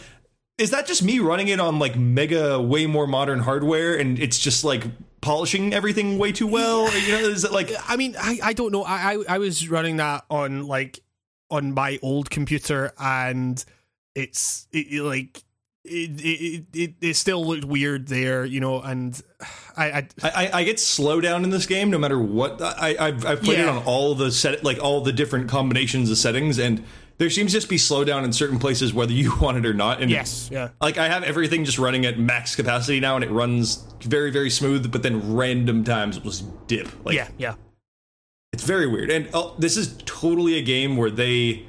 is 0.58 0.72
that 0.72 0.86
just 0.86 1.04
me 1.04 1.20
running 1.20 1.48
it 1.48 1.60
on 1.60 1.80
like 1.80 1.96
mega 1.96 2.62
way 2.62 2.86
more 2.86 3.08
modern 3.08 3.40
hardware 3.40 3.96
and 3.96 4.20
it's 4.20 4.40
just 4.40 4.64
like 4.64 4.84
polishing 5.22 5.74
everything 5.74 6.18
way 6.18 6.32
too 6.32 6.48
well 6.48 6.82
Or, 6.82 6.92
you 6.92 7.12
know 7.12 7.20
is 7.20 7.44
it 7.44 7.52
like 7.52 7.72
I 7.88 7.96
mean, 7.96 8.16
I, 8.20 8.40
I 8.44 8.54
don't 8.54 8.72
know. 8.72 8.84
I, 8.84 9.14
I 9.14 9.24
I 9.30 9.38
was 9.38 9.70
running 9.70 9.98
that 9.98 10.26
on 10.30 10.68
like 10.68 11.00
on 11.50 11.74
my 11.74 12.00
old 12.02 12.30
computer, 12.30 12.94
and 12.98 13.64
it's 14.16 14.68
it, 14.72 14.88
it, 14.92 15.04
like 15.04 15.44
it, 15.84 16.22
it 16.22 16.66
it 16.74 16.94
it 17.02 17.14
still 17.16 17.46
looked 17.46 17.66
weird 17.66 18.08
there, 18.08 18.46
you 18.46 18.60
know. 18.60 18.82
And 18.82 19.22
I, 19.78 19.86
I 19.86 20.08
I, 20.24 20.50
I- 20.54 20.64
get 20.64 20.78
slowdown 20.78 21.44
in 21.44 21.50
this 21.50 21.66
game 21.66 21.90
no 21.90 21.98
matter 21.98 22.20
what 22.20 22.62
I, 22.62 22.96
I've, 23.00 23.26
I've 23.26 23.42
played 23.42 23.60
it 23.60 23.68
on 23.68 23.84
all 23.84 24.16
the 24.16 24.32
set 24.32 24.64
like 24.64 24.80
all 24.82 25.02
the 25.02 25.12
different 25.14 25.50
combinations 25.50 26.10
of 26.10 26.18
settings 26.18 26.60
and 26.60 26.84
there 27.18 27.30
seems 27.30 27.52
to 27.52 27.58
just 27.58 27.70
be 27.70 27.78
slowdown 27.78 28.24
in 28.24 28.34
certain 28.34 28.58
places 28.58 28.94
whether 28.94 29.12
you 29.12 29.36
want 29.42 29.58
it 29.58 29.66
or 29.66 29.74
not 29.74 30.02
and 30.02 30.10
yes, 30.10 30.50
yeah, 30.52 30.70
like 30.82 30.98
I 30.98 31.08
have 31.08 31.24
everything 31.24 31.66
just 31.66 31.78
running 31.80 32.06
at 32.06 32.18
max 32.18 32.56
capacity 32.56 33.00
now 33.00 33.16
and 33.16 33.24
it 33.24 33.30
runs 33.32 33.86
very 34.02 34.32
very 34.32 34.50
smooth 34.50 34.92
but 34.92 35.04
then 35.04 35.36
random 35.36 35.84
times 35.84 36.18
it 36.18 36.24
will 36.24 36.32
just 36.32 36.68
dip 36.68 36.88
like 37.06 37.16
yeah, 37.16 37.28
yeah. 37.38 37.56
It's 38.54 38.66
very 38.66 38.86
weird. 38.86 39.10
And 39.10 39.30
oh, 39.34 39.56
this 39.58 39.78
is 39.78 39.96
totally 40.06 40.58
a 40.58 40.62
game 40.62 40.98
where 40.98 41.10
they. 41.10 41.66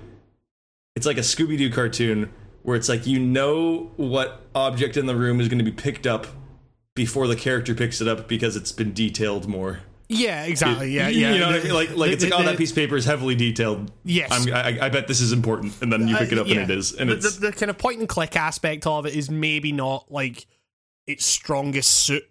It's 0.96 1.06
like 1.06 1.16
a 1.16 1.20
Scooby 1.20 1.56
Doo 1.56 1.70
cartoon 1.70 2.32
where 2.64 2.76
it's 2.76 2.88
like 2.88 3.06
you 3.06 3.20
know 3.20 3.92
what 3.96 4.42
object 4.54 4.96
in 4.96 5.06
the 5.06 5.14
room 5.14 5.40
is 5.40 5.46
going 5.48 5.58
to 5.58 5.64
be 5.64 5.70
picked 5.70 6.08
up 6.08 6.26
before 6.94 7.26
the 7.26 7.36
character 7.36 7.74
picks 7.74 8.00
it 8.00 8.08
up 8.08 8.28
because 8.28 8.56
it's 8.56 8.72
been 8.72 8.92
detailed 8.92 9.48
more. 9.48 9.80
Yeah, 10.08 10.44
exactly. 10.44 10.90
Yeah, 10.90 11.08
yeah. 11.08 11.32
You 11.32 11.40
know 11.40 11.46
what 11.46 11.60
I 11.60 11.62
mean? 11.64 11.72
Like, 11.74 11.96
like 11.96 12.10
it's 12.12 12.22
like, 12.24 12.34
oh, 12.34 12.42
that 12.42 12.58
piece 12.58 12.70
of 12.70 12.76
paper 12.76 12.96
is 12.96 13.06
heavily 13.06 13.34
detailed. 13.34 13.90
Yes. 14.04 14.28
I'm, 14.30 14.52
I, 14.52 14.86
I 14.86 14.88
bet 14.90 15.08
this 15.08 15.22
is 15.22 15.32
important. 15.32 15.80
And 15.80 15.90
then 15.90 16.06
you 16.06 16.14
pick 16.16 16.32
it 16.32 16.38
up 16.38 16.46
Uh, 16.46 16.50
yeah. 16.50 16.60
and 16.60 16.70
it 16.70 16.78
is. 16.78 16.92
And 16.92 17.08
the, 17.08 17.14
it's. 17.14 17.36
the, 17.36 17.46
the 17.46 17.52
kind 17.52 17.70
of 17.70 17.78
point 17.78 18.00
and 18.00 18.08
click 18.08 18.36
aspect 18.36 18.86
of 18.86 19.06
it 19.06 19.14
is 19.16 19.30
maybe 19.30 19.72
not 19.72 20.12
like 20.12 20.46
its 21.06 21.24
strongest 21.24 21.90
suit. 21.90 22.24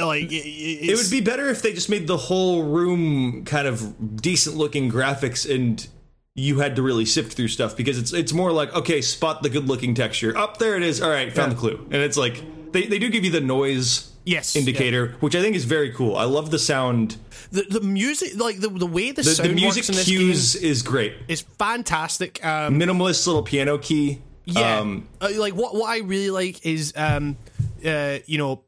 Like 0.00 0.24
it, 0.24 0.34
it 0.34 0.96
would 0.96 1.08
be 1.10 1.20
better 1.20 1.48
if 1.48 1.62
they 1.62 1.72
just 1.72 1.88
made 1.88 2.08
the 2.08 2.16
whole 2.16 2.64
room 2.64 3.44
kind 3.44 3.68
of 3.68 4.20
decent 4.20 4.56
looking 4.56 4.90
graphics 4.90 5.48
and 5.48 5.86
you 6.34 6.58
had 6.58 6.74
to 6.76 6.82
really 6.82 7.04
sift 7.04 7.34
through 7.34 7.46
stuff 7.46 7.76
because 7.76 7.96
it's 7.96 8.12
it's 8.12 8.32
more 8.32 8.50
like 8.50 8.74
okay 8.74 9.00
spot 9.00 9.44
the 9.44 9.48
good 9.48 9.68
looking 9.68 9.94
texture 9.94 10.36
up 10.36 10.58
there 10.58 10.76
it 10.76 10.82
is 10.82 11.00
all 11.00 11.10
right 11.10 11.32
found 11.32 11.50
Yeah. 11.52 11.54
the 11.54 11.60
clue 11.60 11.76
and 11.92 11.94
it's 12.02 12.16
like 12.16 12.42
they, 12.72 12.86
they 12.86 12.98
do 12.98 13.10
give 13.10 13.24
you 13.24 13.30
the 13.30 13.40
noise 13.40 14.12
yes. 14.24 14.56
indicator 14.56 15.14
which 15.20 15.34
i 15.34 15.40
think 15.40 15.56
is 15.56 15.64
very 15.64 15.92
cool. 15.92 16.16
I 16.16 16.24
love 16.24 16.50
the 16.50 16.58
sound. 16.58 17.16
The 17.50 17.62
the 17.62 17.80
music, 17.80 18.36
like 18.36 18.60
the 18.60 18.68
the 18.68 18.86
way 18.86 19.12
the, 19.12 19.22
the, 19.22 19.30
sound 19.30 19.50
the 19.50 19.54
music 19.54 19.82
works 19.82 19.88
in 19.88 19.94
this 19.96 20.04
cues 20.04 20.56
is 20.56 20.82
great. 20.82 21.14
It's 21.28 21.42
fantastic. 21.42 22.44
Um, 22.44 22.78
minimalist 22.78 23.26
little 23.26 23.42
piano 23.42 23.78
key. 23.78 24.20
Yeah, 24.44 24.78
um, 24.78 25.08
uh, 25.20 25.30
like 25.36 25.54
what 25.54 25.74
what 25.74 25.88
I 25.88 25.98
really 25.98 26.30
like 26.30 26.64
is 26.64 26.92
um, 26.96 27.36
uh, 27.84 28.18
you 28.26 28.38
know, 28.38 28.64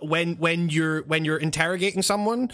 when 0.00 0.36
when 0.36 0.68
you're 0.68 1.02
when 1.02 1.24
you're 1.24 1.38
interrogating 1.38 2.02
someone, 2.02 2.50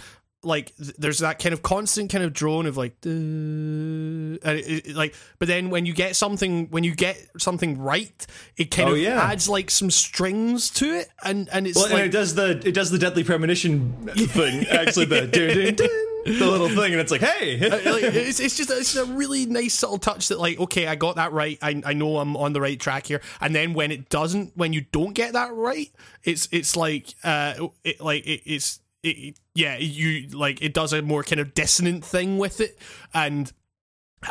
like 0.47 0.75
th- 0.77 0.95
there's 0.99 1.19
that 1.19 1.39
kind 1.39 1.53
of 1.53 1.63
constant 1.63 2.11
kind 2.11 2.25
of 2.25 2.33
drone 2.33 2.67
of 2.67 2.77
like, 2.77 2.95
and 3.05 4.39
it, 4.43 4.87
it- 4.87 4.97
like, 4.97 5.15
but 5.39 5.49
then 5.49 5.71
when 5.71 5.87
you 5.87 5.93
get 5.93 6.17
something 6.17 6.69
when 6.71 6.85
you 6.85 6.95
get 6.95 7.19
something 7.39 7.79
right, 7.79 8.27
it 8.57 8.71
kind 8.71 8.89
Oh, 8.91 8.93
of 8.93 8.99
yeah. 8.99 9.21
adds 9.23 9.49
like 9.49 9.71
some 9.71 9.91
strings 9.91 10.71
to 10.71 10.87
it, 10.87 11.09
and 11.25 11.49
and 11.53 11.67
it's 11.67 11.77
well, 11.77 11.87
like 11.87 11.95
and 11.95 12.03
it 12.03 12.13
does 12.13 12.35
the 12.35 12.63
it 12.67 12.73
does 12.73 12.91
the 12.91 12.99
deadly 12.99 13.25
premonition 13.25 13.93
thing 14.15 14.67
actually 14.69 15.07
the 15.07 15.27
dun, 15.27 15.49
dun, 15.49 15.75
dun, 15.75 16.39
the 16.39 16.47
little 16.51 16.69
thing 16.69 16.93
and 16.93 17.01
it's 17.01 17.11
like 17.13 17.21
hey. 17.21 17.59
Like, 17.69 18.03
it's, 18.03 18.41
it's 18.41 18.57
just 18.57 18.71
it's 18.71 18.97
a 18.97 19.05
really 19.05 19.47
nice 19.47 19.75
subtle 19.75 19.99
touch 19.99 20.29
that 20.29 20.39
like 20.41 20.59
okay 20.61 20.87
I 20.87 20.95
got 20.95 21.17
that 21.17 21.33
right 21.33 21.59
I, 21.63 21.81
I 21.85 21.93
know 21.93 22.19
I'm 22.19 22.37
on 22.37 22.53
the 22.53 22.61
right 22.61 22.79
track 22.79 23.07
here 23.07 23.21
and 23.41 23.55
then 23.55 23.75
when 23.75 23.91
it 23.93 24.09
doesn't 24.09 24.53
when 24.57 24.73
you 24.73 24.83
don't 24.93 25.13
get 25.13 25.33
that 25.35 25.53
right 25.55 25.91
it's 26.25 26.49
it's 26.53 26.77
like 26.77 27.15
uh 27.25 27.69
it, 27.85 28.01
like 28.01 28.27
it, 28.27 28.43
it's 28.45 28.81
it, 29.07 29.39
yeah 29.55 29.77
you 29.79 30.29
like 30.31 30.61
it 30.63 30.75
does 30.75 30.93
a 30.93 31.03
more 31.03 31.23
kind 31.23 31.41
of 31.41 31.55
dissonant 31.55 32.05
thing 32.05 32.39
with 32.39 32.61
it. 32.61 32.79
And 33.15 33.53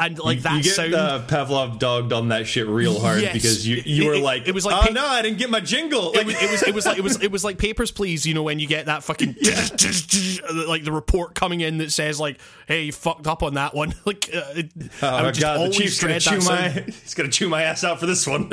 and 0.01 0.17
like 0.19 0.39
that 0.41 0.57
you 0.57 0.63
get 0.63 0.73
sound 0.75 0.93
uh, 0.95 1.21
Pavlov 1.27 1.77
dogged 1.79 2.11
on 2.11 2.29
that 2.29 2.47
shit 2.47 2.67
real 2.67 2.99
hard 2.99 3.21
Yes. 3.21 3.33
because 3.33 3.67
you 3.67 3.81
you 3.85 4.03
It- 4.03 4.07
were 4.07 4.13
it- 4.15 4.23
like 4.23 4.47
it 4.47 4.53
was 4.53 4.65
like 4.65 4.75
oh 4.75 4.87
pa- 4.87 4.93
no 4.93 5.05
I 5.05 5.21
didn't 5.21 5.37
get 5.37 5.49
my 5.49 5.59
jingle. 5.61 6.11
It 6.13 6.25
was, 6.25 6.35
it 6.41 6.51
was 6.51 6.63
it 6.63 6.73
was 6.75 6.85
like 6.85 6.97
it 6.97 7.03
was 7.03 7.23
it 7.23 7.31
was 7.31 7.43
like 7.45 7.57
papers 7.59 7.91
please 7.91 8.25
you 8.25 8.33
know 8.33 8.43
when 8.43 8.59
you 8.59 8.67
get 8.67 8.87
that 8.87 9.03
fucking 9.03 9.35
like 10.67 10.83
the 10.83 10.91
report 10.91 11.35
coming 11.35 11.61
in 11.61 11.77
that 11.77 11.91
says 11.91 12.19
like 12.19 12.39
hey 12.67 12.85
you 12.85 12.91
fucked 12.91 13.27
up 13.27 13.43
on 13.43 13.53
that 13.53 13.73
one. 13.73 13.93
Like 14.05 14.29
uh, 14.33 14.39
oh 15.03 15.07
I 15.07 15.11
my 15.11 15.23
would 15.27 15.35
just 15.35 15.41
god 15.41 15.59
the 15.69 15.73
chief's 15.73 16.01
gonna 16.01 16.19
chew 16.19 16.37
my 16.39 16.41
sound. 16.71 16.85
he's 16.87 17.13
gonna 17.13 17.29
chew 17.29 17.47
my 17.47 17.61
ass 17.63 17.83
out 17.83 17.99
for 17.99 18.05
this 18.07 18.27
one 18.27 18.49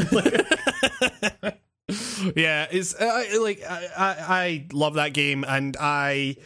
yeah 2.36 2.66
it's 2.70 2.94
uh, 2.94 3.24
like 3.40 3.62
I, 3.68 3.88
I 3.96 4.14
I 4.28 4.66
love 4.72 4.94
that 4.94 5.12
game 5.12 5.44
and 5.46 5.76
I 5.78 6.36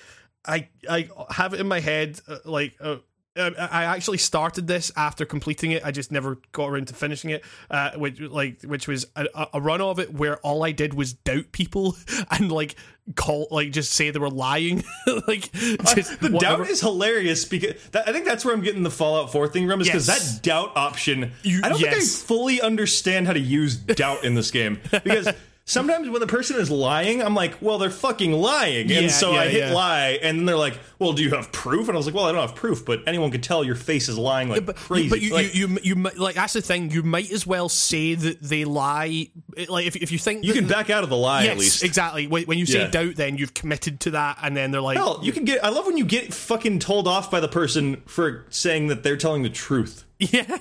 I 0.45 0.69
I 0.89 1.09
have 1.31 1.55
it 1.55 1.61
in 1.61 1.69
my 1.69 1.81
head 1.81 2.21
uh, 2.29 2.39
like 2.45 2.75
uh, 2.81 2.97
I 3.37 3.55
I 3.71 3.85
actually 3.85 4.19
started 4.19 4.67
this 4.67 4.91
after 4.97 5.25
completing 5.25 5.73
it. 5.73 5.85
I 5.85 5.91
just 5.91 6.11
never 6.11 6.39
got 6.53 6.69
around 6.69 6.89
to 6.89 6.95
finishing 6.95 7.31
it, 7.31 7.45
uh, 7.71 7.91
which 7.93 8.21
like 8.21 8.63
which 8.63 8.89
was 8.89 9.07
a, 9.17 9.27
a 9.55 9.61
run 9.61 9.81
of 9.81 9.99
it 9.99 10.13
where 10.15 10.37
all 10.39 10.65
I 10.65 10.73
did 10.73 10.95
was 10.95 11.13
doubt 11.13 11.53
people 11.53 11.97
and 12.31 12.51
like 12.51 12.77
call 13.15 13.47
like 13.51 13.71
just 13.71 13.93
say 13.93 14.11
they 14.11 14.19
were 14.19 14.31
lying, 14.31 14.83
like 15.29 15.53
just 15.53 16.21
the 16.21 16.31
whatever. 16.31 16.65
doubt 16.65 16.71
is 16.71 16.81
hilarious 16.81 17.45
because 17.45 17.75
that, 17.93 18.09
I 18.09 18.13
think 18.13 18.25
that's 18.25 18.45
where 18.45 18.53
I'm 18.55 18.63
getting 18.63 18.83
the 18.83 18.91
Fallout 18.91 19.31
4 19.31 19.47
thing 19.49 19.69
from 19.69 19.81
is 19.81 19.87
because 19.87 20.09
Yes. 20.09 20.35
that 20.39 20.43
doubt 20.43 20.73
option 20.77 21.33
You- 21.43 21.61
I 21.63 21.69
don't 21.69 21.79
think 21.79 21.95
I 21.95 22.01
fully 22.01 22.61
understand 22.61 23.27
how 23.29 23.33
to 23.33 23.39
use 23.39 23.77
doubt 23.77 24.25
in 24.25 24.35
this 24.35 24.51
game 24.51 24.81
because 25.05 25.29
sometimes 25.69 26.09
when 26.09 26.21
the 26.21 26.27
person 26.27 26.59
is 26.61 26.71
lying 26.71 27.21
I'm 27.23 27.35
like 27.35 27.61
well 27.61 27.77
they're 27.79 27.91
fucking 27.91 28.33
lying 28.33 28.89
Yeah, 28.89 29.01
and 29.01 29.11
so 29.11 29.33
yeah, 29.33 29.41
I 29.41 29.49
hit 29.49 29.61
yeah. 29.69 29.73
lie 29.75 30.19
and 30.23 30.39
then 30.39 30.47
they're 30.47 30.57
like 30.57 30.79
well 31.01 31.13
do 31.13 31.23
you 31.25 31.31
have 31.31 31.51
proof 31.53 31.89
and 31.89 31.97
I 31.97 31.99
was 31.99 32.07
like 32.07 32.15
well 32.15 32.25
I 32.25 32.33
don't 32.33 32.41
have 32.41 32.55
proof 32.55 32.85
but 32.85 33.01
anyone 33.07 33.31
could 33.33 33.43
tell 33.43 33.65
your 33.65 33.75
face 33.75 34.09
is 34.09 34.17
lying 34.17 34.49
like 34.49 34.65
but, 34.65 34.77
crazy 34.77 35.09
but 35.09 35.21
you, 35.21 35.35
Like, 35.35 35.55
you, 35.55 35.69
you, 35.83 35.97
you, 35.97 36.03
like 36.17 36.37
that's 36.37 36.53
the 36.53 36.63
thing. 36.63 36.91
You 36.93 37.03
might 37.03 37.31
as 37.33 37.47
well 37.47 37.69
say 37.69 38.15
that 38.15 38.41
they 38.41 38.65
lie. 38.65 39.29
Like 39.69 39.87
if, 39.87 39.97
if 39.97 40.13
you 40.13 40.19
think 40.19 40.45
you 40.45 40.53
that- 40.53 40.59
can 40.61 40.69
back 40.69 40.89
out 40.89 41.03
of 41.03 41.11
the 41.11 41.17
lie 41.17 41.43
yes, 41.45 41.53
at 41.53 41.59
least 41.59 41.83
exactly. 41.85 42.27
When, 42.27 42.59
you 42.59 42.65
say 42.67 42.89
doubt, 42.91 43.17
then 43.17 43.37
you've 43.37 43.55
committed 43.55 44.01
to 44.01 44.13
that, 44.13 44.39
and 44.43 44.57
then 44.57 44.71
they're 44.71 44.81
like, 44.81 44.97
Hell, 44.99 45.19
you 45.23 45.33
can 45.33 45.45
get. 45.45 45.65
I 45.65 45.71
love 45.71 45.87
when 45.87 45.97
you 45.97 46.05
get 46.05 46.33
fucking 46.33 46.79
told 46.79 47.09
off 47.09 47.31
by 47.31 47.41
the 47.41 47.49
person 47.49 48.03
for 48.07 48.47
saying 48.51 48.87
that 48.89 49.03
they're 49.03 49.17
telling 49.17 49.43
the 49.43 49.51
truth. 49.51 50.05
yeah, 50.19 50.59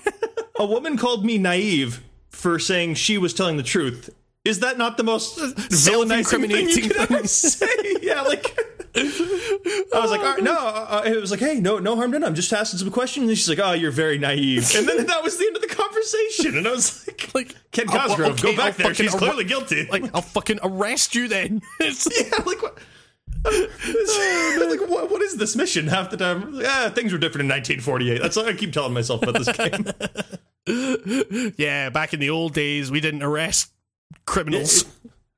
A 0.59 0.65
woman 0.65 0.97
called 0.97 1.25
me 1.25 1.37
naive 1.37 2.01
for 2.29 2.57
saying 2.59 2.95
she 2.95 3.17
was 3.17 3.33
telling 3.33 3.57
the 3.57 3.63
truth, 3.63 4.09
is 4.45 4.59
that 4.59 4.77
not 4.77 4.97
the 4.97 5.03
most 5.03 5.37
villainizing 5.39 6.47
thing 6.47 6.69
you 6.69 6.81
could 6.89 6.97
ever 6.97 7.27
say? 7.27 7.67
Yeah, 8.01 8.21
like. 8.21 8.57
I 8.97 9.99
was 9.99 10.09
like, 10.11 10.21
all 10.21 10.35
right, 10.35 10.43
no. 10.43 10.55
Uh, 10.55 11.03
it 11.05 11.19
was 11.19 11.29
like, 11.29 11.41
hey, 11.41 11.59
no, 11.59 11.79
no 11.79 11.95
harm 11.97 12.11
done. 12.11 12.23
I'm 12.23 12.35
just 12.35 12.53
asking 12.53 12.79
some 12.79 12.91
questions. 12.91 13.27
And 13.27 13.37
she's 13.37 13.49
like, 13.49 13.59
oh, 13.59 13.73
you're 13.73 13.91
very 13.91 14.17
naive. 14.17 14.73
And 14.73 14.87
then 14.87 15.05
that 15.07 15.21
was 15.23 15.37
the 15.37 15.45
end 15.45 15.55
of 15.57 15.61
the 15.61 15.67
conversation. 15.67 16.57
And 16.57 16.65
I 16.67 16.71
was 16.71 17.05
like, 17.07 17.33
Like 17.33 17.55
Ken 17.71 17.87
Cosgrove, 17.87 18.31
okay, 18.33 18.51
go 18.51 18.55
back 18.55 18.79
I'll 18.79 18.85
there. 18.85 18.93
She's 18.93 19.13
arre- 19.13 19.19
clearly 19.19 19.43
guilty. 19.43 19.87
Like 19.91 20.03
I'll 20.15 20.21
fucking 20.21 20.59
arrest 20.63 21.15
you 21.15 21.27
then. 21.27 21.61
Yeah, 21.79 22.43
like 22.45 22.61
what? 22.61 22.77
like 23.43 24.89
what, 24.89 25.11
what 25.11 25.21
is 25.21 25.35
this 25.35 25.55
mission? 25.55 25.87
Half 25.87 26.11
the 26.11 26.17
time, 26.17 26.55
yeah, 26.55 26.89
things 26.89 27.11
were 27.11 27.17
different 27.19 27.45
in 27.45 27.49
1948. 27.49 28.21
That's 28.21 28.35
what 28.37 28.47
I 28.47 28.53
keep 28.53 28.71
telling 28.71 28.93
myself 28.93 29.23
about 29.23 29.35
this 29.35 29.51
game. 29.55 31.53
yeah, 31.57 31.89
back 31.89 32.13
in 32.13 32.19
the 32.19 32.29
old 32.29 32.53
days, 32.53 32.89
we 32.91 33.01
didn't 33.01 33.23
arrest 33.23 33.71
criminals. 34.25 34.85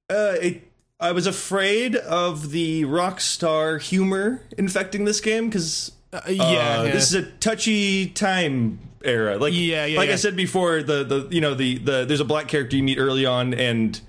Uh, 0.10 0.36
it, 0.42 0.68
I 1.00 1.12
was 1.12 1.28
afraid 1.28 1.96
of 1.96 2.52
the 2.52 2.84
Rockstar 2.84 3.82
humor 3.82 4.42
infecting 4.58 5.06
this 5.06 5.20
game 5.22 5.48
because 5.50 5.92
Uh, 6.14 6.22
yeah, 6.28 6.84
yeah. 6.84 6.92
this 6.92 7.08
is 7.08 7.14
a 7.14 7.24
touchy 7.24 8.08
time 8.08 8.80
era. 9.04 9.38
Like 9.38 9.54
Yeah, 9.54 9.86
yeah, 9.86 9.98
like 10.00 10.10
I 10.10 10.16
said 10.16 10.36
before, 10.36 10.82
the 10.82 11.04
the 11.04 11.28
you 11.30 11.42
know 11.42 11.54
the 11.54 11.78
the 11.78 12.06
there's 12.06 12.20
a 12.22 12.26
black 12.26 12.48
character 12.48 12.76
you 12.78 12.84
meet 12.84 12.98
early 12.98 13.26
on 13.26 13.54
and. 13.54 14.00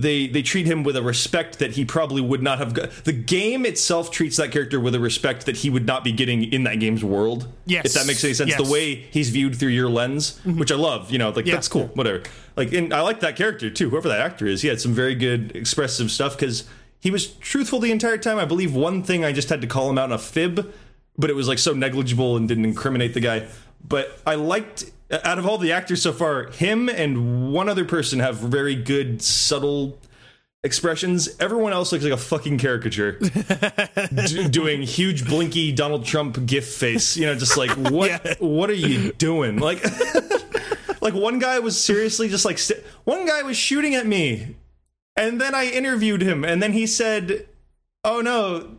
They 0.00 0.26
they 0.26 0.42
treat 0.42 0.66
him 0.66 0.82
with 0.82 0.96
a 0.96 1.02
respect 1.04 1.60
that 1.60 1.70
he 1.70 1.84
probably 1.84 2.20
would 2.20 2.42
not 2.42 2.58
have 2.58 2.74
got. 2.74 2.90
The 3.04 3.12
game 3.12 3.64
itself 3.64 4.10
treats 4.10 4.36
that 4.38 4.50
character 4.50 4.80
with 4.80 4.92
a 4.96 4.98
respect 4.98 5.46
that 5.46 5.58
he 5.58 5.70
would 5.70 5.86
not 5.86 6.02
be 6.02 6.10
getting 6.10 6.52
in 6.52 6.64
that 6.64 6.80
game's 6.80 7.04
world. 7.04 7.46
Yes. 7.64 7.86
If 7.86 7.92
that 7.92 8.06
makes 8.08 8.24
any 8.24 8.34
sense. 8.34 8.50
Yes. 8.50 8.58
Mm-hmm. 8.60 8.66
The 8.66 8.72
way 8.72 8.94
he's 9.12 9.30
viewed 9.30 9.54
through 9.54 9.68
your 9.70 9.88
lens, 9.88 10.40
which 10.44 10.72
I 10.72 10.74
love, 10.74 11.12
you 11.12 11.18
know, 11.18 11.30
like 11.30 11.46
Yeah. 11.46 11.54
that's 11.54 11.68
cool, 11.68 11.86
whatever. 11.94 12.24
Like, 12.56 12.72
and 12.72 12.92
I 12.94 13.00
like 13.00 13.20
that 13.20 13.36
character 13.36 13.70
too. 13.70 13.90
Whoever 13.90 14.08
that 14.08 14.20
actor 14.20 14.46
is, 14.46 14.62
he 14.62 14.68
had 14.68 14.80
some 14.80 14.92
very 14.92 15.14
good 15.14 15.54
expressive 15.56 16.10
stuff 16.10 16.36
because 16.36 16.64
he 17.00 17.10
was 17.10 17.26
truthful 17.26 17.80
the 17.80 17.90
entire 17.90 18.18
time. 18.18 18.38
I 18.38 18.44
believe 18.44 18.74
one 18.74 19.02
thing 19.02 19.24
I 19.24 19.32
just 19.32 19.48
had 19.48 19.60
to 19.60 19.66
call 19.66 19.90
him 19.90 19.98
out 19.98 20.06
in 20.06 20.12
a 20.12 20.18
fib, 20.18 20.72
but 21.18 21.30
it 21.30 21.34
was 21.34 21.48
like 21.48 21.58
so 21.58 21.72
negligible 21.72 22.36
and 22.36 22.48
didn't 22.48 22.64
incriminate 22.64 23.14
the 23.14 23.20
guy. 23.20 23.48
But 23.86 24.18
I 24.26 24.36
liked 24.36 24.84
uh, 25.10 25.18
out 25.24 25.38
of 25.38 25.46
all 25.46 25.58
the 25.58 25.72
actors 25.72 26.00
so 26.00 26.12
far, 26.12 26.44
him 26.50 26.88
and 26.88 27.52
one 27.52 27.68
other 27.68 27.84
person 27.84 28.20
have 28.20 28.36
very 28.36 28.74
good 28.74 29.20
subtle 29.20 29.98
expressions. 30.62 31.28
Everyone 31.40 31.72
else 31.74 31.92
looks 31.92 32.04
like 32.04 32.12
a 32.12 32.16
fucking 32.16 32.56
caricature, 32.58 33.18
d- 34.14 34.48
doing 34.48 34.82
huge 34.82 35.26
blinky 35.26 35.72
Donald 35.72 36.06
Trump 36.06 36.46
gif 36.46 36.66
face. 36.66 37.16
You 37.16 37.26
know, 37.26 37.34
just 37.34 37.56
like 37.56 37.70
what? 37.76 38.24
Yeah. 38.24 38.34
What 38.38 38.70
are 38.70 38.74
you 38.74 39.12
doing? 39.12 39.58
Like, 39.58 39.84
like 41.04 41.14
one 41.14 41.38
guy 41.38 41.60
was 41.60 41.80
seriously 41.80 42.28
just 42.28 42.44
like 42.44 42.58
st- 42.58 42.82
one 43.04 43.26
guy 43.26 43.42
was 43.42 43.56
shooting 43.56 43.94
at 43.94 44.06
me, 44.06 44.56
and 45.16 45.40
then 45.40 45.54
I 45.54 45.66
interviewed 45.70 46.22
him, 46.22 46.44
and 46.44 46.60
then 46.62 46.72
he 46.72 46.86
said, 46.86 47.46
"Oh 48.02 48.20
no." 48.20 48.78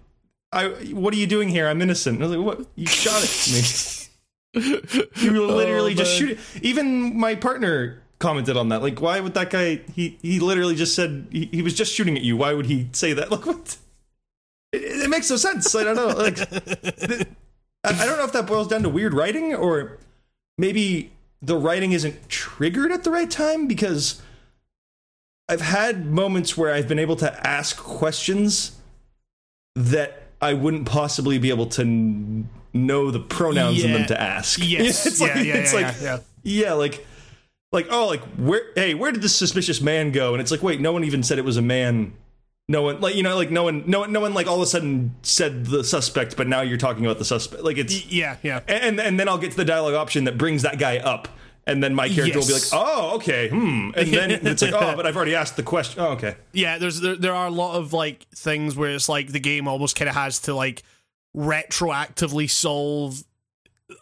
I, 0.52 0.69
what 0.93 1.14
are 1.14 1.18
you 1.18 1.27
doing 1.27 1.49
here? 1.49 1.68
I'm 1.68 1.81
innocent. 1.81 2.22
I 2.22 2.27
was 2.27 2.38
like, 2.38 2.45
what? 2.45 2.65
You 2.76 2.88
shot 2.88 3.22
at 3.22 3.49
me. 3.52 4.81
You 5.15 5.34
were 5.34 5.47
literally 5.47 5.91
Oh, 5.91 5.95
just 5.95 6.14
shooting. 6.15 6.38
Even 6.61 7.18
my 7.19 7.35
partner 7.35 8.02
commented 8.19 8.56
on 8.56 8.69
that. 8.69 8.81
Like, 8.81 9.02
why 9.02 9.19
would 9.19 9.34
that 9.34 9.49
guy? 9.49 9.81
He 9.93 10.18
he 10.22 10.39
literally 10.39 10.76
just 10.76 10.95
said 10.95 11.27
he, 11.30 11.49
he 11.52 11.61
was 11.61 11.73
just 11.73 11.93
shooting 11.93 12.15
at 12.15 12.23
you. 12.23 12.38
Why 12.38 12.53
would 12.53 12.68
he 12.68 12.88
say 12.93 13.11
that? 13.14 13.30
Like, 13.31 13.45
what? 13.45 13.76
It, 14.72 15.03
it 15.03 15.10
makes 15.10 15.30
no 15.30 15.35
sense. 15.35 15.76
I 15.76 15.84
don't 15.84 15.97
know. 15.97 16.07
Like, 16.07 16.35
th- 16.49 17.27
I, 17.84 17.89
I 17.89 18.06
don't 18.06 18.18
know 18.18 18.23
if 18.23 18.31
that 18.31 18.47
boils 18.47 18.69
down 18.69 18.84
to 18.84 18.89
weird 18.89 19.14
writing 19.14 19.53
or 19.53 19.97
maybe 20.57 21.11
the 21.41 21.57
writing 21.57 21.91
isn't 21.91 22.30
triggered 22.30 22.91
at 22.91 23.03
the 23.03 23.12
right 23.12 23.30
time 23.30 23.68
because 23.68 24.22
I've 25.48 25.62
had 25.62 26.06
moments 26.07 26.57
where 26.57 26.74
I've 26.74 26.88
been 26.88 26.99
able 26.99 27.16
to 27.18 27.48
ask 27.48 27.78
questions 27.78 28.78
that 29.76 30.24
I 30.41 30.53
wouldn't 30.53 30.86
possibly 30.88 31.38
be 31.38 31.49
able 31.49 31.68
to 31.68 31.82
n- 31.82 32.49
know 32.74 33.12
the 33.12 33.20
pronouns 33.20 33.84
in 33.84 33.94
them 33.94 34.06
to 34.07 34.20
ask. 34.20 34.60
Yes. 34.62 35.06
it's 35.07 35.22
Yeah, 35.22 35.28
like, 35.28 35.36
yeah, 35.45 35.53
it's 35.56 35.74
yeah, 35.74 35.80
like, 35.82 35.95
yeah, 36.02 36.20
yeah, 36.44 36.74
like, 36.74 37.06
like, 37.72 37.88
oh, 37.91 38.07
like, 38.07 38.22
where, 38.38 38.62
hey, 38.76 38.94
where 38.94 39.12
did 39.12 39.22
this 39.22 39.36
suspicious 39.36 39.82
man 39.82 40.12
go? 40.12 40.34
And 40.34 40.41
it's 40.41 40.52
like, 40.52 40.64
wait, 40.64 40.80
no 40.82 40.91
one 40.94 41.03
even 41.03 41.24
said 41.24 41.38
it 41.38 41.45
was 41.45 41.57
a 41.57 41.62
man. 41.62 42.14
No 42.68 42.82
one, 42.82 43.00
like, 43.00 43.14
you 43.14 43.22
know, 43.22 43.36
like, 43.36 43.52
no 43.52 43.64
one, 43.64 43.84
no 43.86 44.00
one, 44.00 44.12
no 44.12 44.20
one, 44.20 44.34
like, 44.34 44.48
all 44.48 44.56
of 44.56 44.62
a 44.62 44.66
sudden 44.66 45.14
said 45.22 45.68
the 45.68 45.84
suspect, 45.84 46.36
but 46.36 46.48
now 46.48 46.62
you're 46.62 46.80
talking 46.80 47.06
about 47.06 47.20
the 47.20 47.26
suspect. 47.26 47.64
Like, 47.64 47.78
it's, 47.78 48.08
yeah, 48.08 48.38
yeah. 48.42 48.62
and 48.68 49.00
and 49.00 49.20
then 49.20 49.30
I'll 49.30 49.38
get 49.38 49.52
to 49.52 49.58
the 49.58 49.66
dialogue 49.66 49.94
option 49.94 50.24
that 50.24 50.36
brings 50.36 50.64
that 50.64 50.80
guy 50.80 50.98
up, 50.98 51.28
and 51.68 51.84
then 51.84 51.94
my 51.94 52.10
character 52.10 52.40
will 52.40 52.48
be 52.48 52.54
like, 52.54 52.64
"Oh, 52.74 53.16
okay, 53.18 53.50
hmm," 53.50 53.92
and 53.96 54.08
then 54.12 54.32
it's 54.48 54.64
like, 54.64 54.74
"Oh, 54.74 54.96
but 54.96 55.06
I've 55.06 55.16
already 55.16 55.36
asked 55.36 55.58
the 55.58 55.64
question." 55.64 56.02
Oh, 56.02 56.14
okay, 56.14 56.38
Yeah, 56.54 56.80
there's 56.80 57.02
there, 57.02 57.16
there 57.16 57.34
are 57.36 57.46
a 57.48 57.52
lot 57.52 57.76
of 57.76 57.94
like 57.94 58.26
things 58.36 58.76
where 58.76 58.90
it's 58.92 59.08
like 59.10 59.28
the 59.28 59.40
game 59.40 59.68
almost 59.68 59.96
kind 59.96 60.10
of 60.10 60.16
has 60.16 60.40
to 60.42 60.56
like 60.56 60.82
retroactively 61.36 62.50
solve 62.50 63.24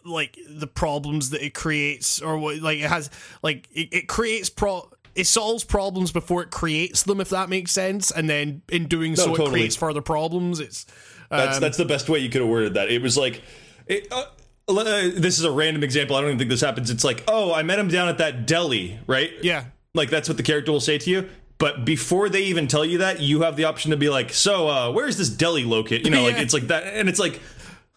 like 0.04 0.38
the 0.48 0.66
problems 0.66 1.30
that 1.30 1.44
it 1.44 1.52
creates 1.52 2.20
or 2.22 2.38
what 2.38 2.60
like 2.60 2.78
it 2.78 2.88
has 2.88 3.10
like 3.42 3.68
it, 3.72 3.92
it 3.92 4.08
creates 4.08 4.48
pro 4.48 4.88
it 5.14 5.26
solves 5.26 5.64
problems 5.64 6.10
before 6.12 6.42
it 6.42 6.50
creates 6.50 7.02
them 7.04 7.20
if 7.20 7.28
that 7.28 7.48
makes 7.48 7.70
sense 7.70 8.10
and 8.10 8.28
then 8.28 8.62
in 8.68 8.86
doing 8.86 9.14
so 9.16 9.28
totally. 9.28 9.46
it 9.46 9.50
creates 9.52 9.76
further 9.76 10.02
problems 10.02 10.60
it's 10.60 10.86
that's 11.30 11.56
um, 11.56 11.60
that's 11.60 11.76
the 11.76 11.84
best 11.84 12.08
way 12.08 12.18
you 12.18 12.28
could 12.28 12.40
have 12.40 12.50
worded 12.50 12.74
that. 12.74 12.90
It 12.90 13.02
was 13.02 13.16
like, 13.16 13.42
it, 13.86 14.08
uh, 14.12 14.24
uh, 14.68 14.82
this 15.14 15.38
is 15.38 15.44
a 15.44 15.50
random 15.50 15.82
example. 15.82 16.16
I 16.16 16.20
don't 16.20 16.30
even 16.30 16.38
think 16.38 16.50
this 16.50 16.60
happens. 16.60 16.90
It's 16.90 17.04
like, 17.04 17.24
"Oh, 17.28 17.52
I 17.52 17.62
met 17.62 17.78
him 17.78 17.88
down 17.88 18.08
at 18.08 18.18
that 18.18 18.46
deli," 18.46 18.98
right? 19.06 19.32
yeah 19.42 19.64
Like 19.94 20.10
that's 20.10 20.28
what 20.28 20.36
the 20.36 20.42
character 20.42 20.72
will 20.72 20.80
say 20.80 20.98
to 20.98 21.10
you. 21.10 21.28
But 21.58 21.84
before 21.84 22.28
they 22.28 22.42
even 22.44 22.66
tell 22.66 22.84
you 22.84 22.98
that, 22.98 23.20
you 23.20 23.42
have 23.42 23.56
the 23.56 23.64
option 23.64 23.90
to 23.92 23.96
be 23.96 24.08
like, 24.08 24.32
"So, 24.32 24.68
uh, 24.68 24.90
where's 24.92 25.16
this 25.16 25.28
deli 25.28 25.64
located?" 25.64 26.04
You 26.04 26.10
know, 26.10 26.22
like 26.24 26.34
Yeah. 26.36 26.42
it's 26.42 26.54
like 26.54 26.68
that, 26.68 26.84
and 26.84 27.08
it's 27.08 27.20
like, 27.20 27.40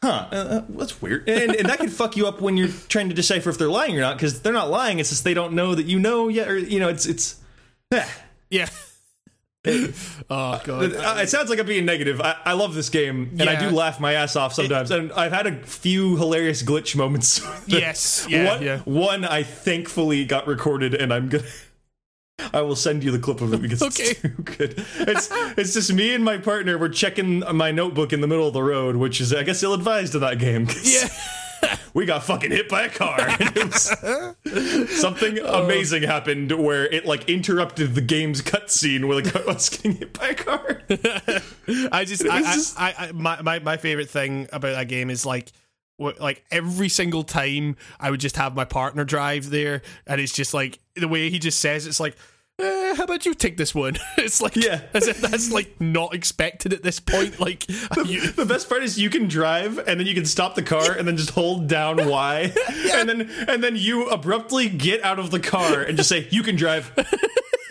"Huh, 0.04 0.28
uh, 0.32 0.36
uh, 0.36 0.62
that's 0.70 1.02
weird," 1.02 1.28
and, 1.30 1.56
and 1.56 1.68
that 1.70 1.80
can 1.80 1.90
fuck 1.90 2.16
you 2.16 2.28
up 2.28 2.40
when 2.42 2.56
you're 2.58 2.70
trying 2.88 3.10
to 3.10 3.16
decipher 3.16 3.50
if 3.50 3.58
they're 3.58 3.68
lying 3.70 3.98
or 3.98 4.02
not, 4.02 4.18
because 4.18 4.42
they're 4.42 4.54
not 4.54 4.70
lying. 4.70 5.00
It's 5.00 5.10
just 5.10 5.24
they 5.24 5.34
don't 5.34 5.54
know 5.54 5.74
that 5.76 5.86
you 5.88 6.00
know 6.00 6.28
yet, 6.28 6.48
or 6.48 6.58
you 6.58 6.80
know, 6.80 6.90
it's 6.90 7.06
it's. 7.06 7.36
eh. 7.92 8.06
yeah 8.50 8.68
oh 10.30 10.62
god 10.64 10.96
Uh, 10.96 11.18
it 11.22 11.28
sounds 11.30 11.50
like 11.50 11.60
I'm 11.60 11.66
being 11.66 11.84
negative. 11.86 12.22
I, 12.22 12.36
I 12.46 12.54
love 12.54 12.74
this 12.74 12.90
game, 12.90 13.36
and 13.40 13.50
I 13.50 13.60
do 13.60 13.70
laugh 13.76 14.00
my 14.00 14.14
ass 14.14 14.36
off 14.38 14.54
sometimes. 14.54 14.92
and 14.92 15.12
I've 15.12 15.34
had 15.34 15.46
a 15.48 15.56
few 15.64 16.16
hilarious 16.16 16.64
glitch 16.64 16.96
moments. 16.96 17.42
yes 17.68 18.26
yeah 18.30 18.54
one, 18.54 18.64
yeah 18.64 18.80
one 18.80 19.26
I 19.26 19.44
thankfully 19.44 20.24
got 20.26 20.48
recorded, 20.48 20.94
and 20.94 21.14
I'm 21.14 21.28
gonna. 21.30 21.44
I 22.54 22.62
will 22.62 22.76
send 22.76 23.04
you 23.04 23.12
the 23.12 23.20
clip 23.20 23.42
of 23.42 23.54
it 23.54 23.62
because 23.62 23.82
Okay. 23.82 24.12
it's 24.12 24.22
too 24.22 24.30
good. 24.44 24.86
It's 25.00 25.30
it's 25.58 25.74
just 25.74 25.92
me 25.92 26.14
and 26.14 26.24
my 26.24 26.38
partner. 26.38 26.78
We're 26.78 26.90
checking 26.90 27.40
my 27.56 27.72
notebook 27.72 28.14
in 28.14 28.22
the 28.22 28.28
middle 28.28 28.48
of 28.48 28.54
the 28.54 28.64
road, 28.64 28.96
which 28.96 29.20
is 29.20 29.34
I 29.34 29.44
guess 29.44 29.64
ill 29.64 29.74
advised 29.74 30.16
in 30.16 30.22
that 30.22 30.40
game. 30.40 30.68
yeah 30.84 31.08
we 31.94 32.06
got 32.06 32.24
fucking 32.24 32.52
hit 32.52 32.70
by 32.70 32.84
a 32.84 32.90
car. 32.90 33.18
Was- 33.56 35.00
something 35.02 35.40
oh. 35.40 35.64
amazing 35.64 36.04
happened 36.04 36.52
where 36.52 36.86
it 36.86 37.06
like 37.06 37.28
interrupted 37.28 37.96
the 37.96 38.02
game's 38.02 38.42
cutscene 38.42 39.08
with 39.08 39.36
a, 39.36 39.48
us 39.50 39.70
getting 39.70 39.96
hit 39.96 40.14
by 40.14 40.30
a 40.30 40.36
car. 40.36 40.82
I 41.92 42.06
just, 42.06 42.24
I, 42.28 42.42
just- 42.42 42.80
I, 42.80 42.94
I, 42.98 43.12
my, 43.14 43.42
my, 43.42 43.60
my 43.60 43.78
favorite 43.78 44.10
thing 44.12 44.48
about 44.54 44.76
that 44.76 44.88
game 44.88 45.10
is 45.10 45.26
like, 45.26 45.52
like 46.00 46.44
every 46.52 46.90
single 46.90 47.24
time 47.24 47.76
I 48.00 48.12
would 48.12 48.20
just 48.20 48.38
have 48.38 48.56
my 48.56 48.66
partner 48.66 49.04
drive 49.04 49.50
there, 49.50 49.82
and 50.06 50.22
it's 50.22 50.34
just 50.34 50.54
like 50.54 50.80
the 50.96 51.08
way 51.08 51.30
he 51.30 51.40
just 51.40 51.60
says, 51.60 51.88
it's 51.88 52.00
like, 52.00 52.16
eh, 52.60 52.96
how 52.96 53.04
about 53.04 53.26
you 53.26 53.34
take 53.34 53.58
this 53.58 53.74
one? 53.76 53.98
It's 54.18 54.42
like, 54.42 54.56
Yeah. 54.56 54.82
as 54.94 55.08
if 55.08 55.22
that's 55.22 55.52
like 55.52 55.80
not 55.80 56.14
expected 56.14 56.74
at 56.74 56.84
this 56.84 57.00
point. 57.00 57.40
Like, 57.40 57.68
you, 58.06 58.32
The 58.32 58.46
best 58.46 58.68
part 58.70 58.84
is 58.84 58.98
you 59.00 59.10
can 59.10 59.28
drive 59.28 59.78
and 59.80 60.00
then 60.00 60.08
you 60.08 60.14
can 60.16 60.26
stop 60.26 60.56
the 60.56 60.64
car 60.64 60.92
and 60.92 61.08
then 61.08 61.18
just 61.18 61.30
hold 61.32 61.68
down 61.68 61.98
Y 62.08 62.52
and 62.94 63.08
then 63.10 63.30
and 63.48 63.64
then 63.64 63.76
you 63.76 64.08
abruptly 64.10 64.70
get 64.70 65.04
out 65.04 65.20
of 65.20 65.32
the 65.32 65.40
car 65.40 65.82
and 65.82 65.98
just 65.98 66.10
say 66.10 66.28
you 66.32 66.44
can 66.44 66.56
drive. 66.56 66.92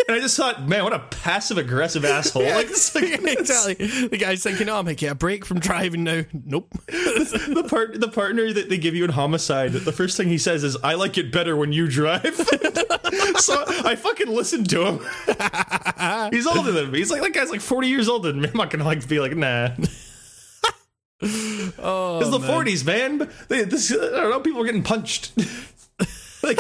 And 0.09 0.17
I 0.17 0.21
just 0.21 0.37
thought, 0.37 0.69
man, 0.69 0.85
what 0.85 0.93
a 0.93 1.01
passive 1.01 1.59
aggressive 1.59 2.05
asshole! 2.05 2.45
like, 2.45 2.67
it's 2.71 2.95
like 2.95 3.05
exactly. 3.25 3.75
The 4.09 4.17
guy's 4.17 4.43
thinking, 4.43 4.69
oh, 4.69 4.79
I 4.79 4.83
might 4.83 4.99
get 4.99 5.13
a 5.13 5.15
break 5.17 5.45
from 5.45 5.59
driving 5.59 6.05
now. 6.05 6.23
Nope. 6.33 6.69
the 6.87 7.67
part 7.69 8.01
the 8.01 8.09
partner 8.09 8.53
that 8.53 8.69
they 8.69 8.79
give 8.79 8.95
you 8.95 9.05
in 9.05 9.11
homicide. 9.11 9.73
The 9.73 9.93
first 9.93 10.17
thing 10.17 10.29
he 10.29 10.39
says 10.39 10.63
is, 10.63 10.77
"I 10.85 10.95
like 10.95 11.19
it 11.19 11.33
better 11.33 11.57
when 11.57 11.73
you 11.73 11.89
drive." 11.89 12.35
so 13.39 13.65
I 13.85 13.97
fucking 13.97 14.29
listened 14.29 14.71
to 14.71 14.87
him. 14.87 16.31
He's 16.33 16.47
older 16.47 16.71
than 16.73 16.93
me. 16.93 16.99
He's 16.99 17.11
like 17.11 17.23
that 17.23 17.33
guy's 17.35 17.51
like 17.51 17.61
forty 17.61 17.89
years 17.89 18.09
older 18.09 18.31
than 18.31 18.41
me. 18.43 18.49
I'm 18.49 18.57
not 18.57 18.71
gonna 18.71 18.85
like 18.85 19.07
be 19.09 19.19
like, 19.19 19.37
nah. 19.37 19.71
Oh, 21.79 22.19
It's 22.21 22.31
the 22.31 22.39
man. 22.39 22.51
40s, 22.67 22.85
man. 22.85 23.31
They, 23.49 23.65
this, 23.65 23.91
I 23.91 23.97
don't 23.97 24.31
know. 24.31 24.41
People 24.41 24.61
are 24.63 24.67
getting 24.67 24.83
punched. 24.83 25.33
like, 26.43 26.59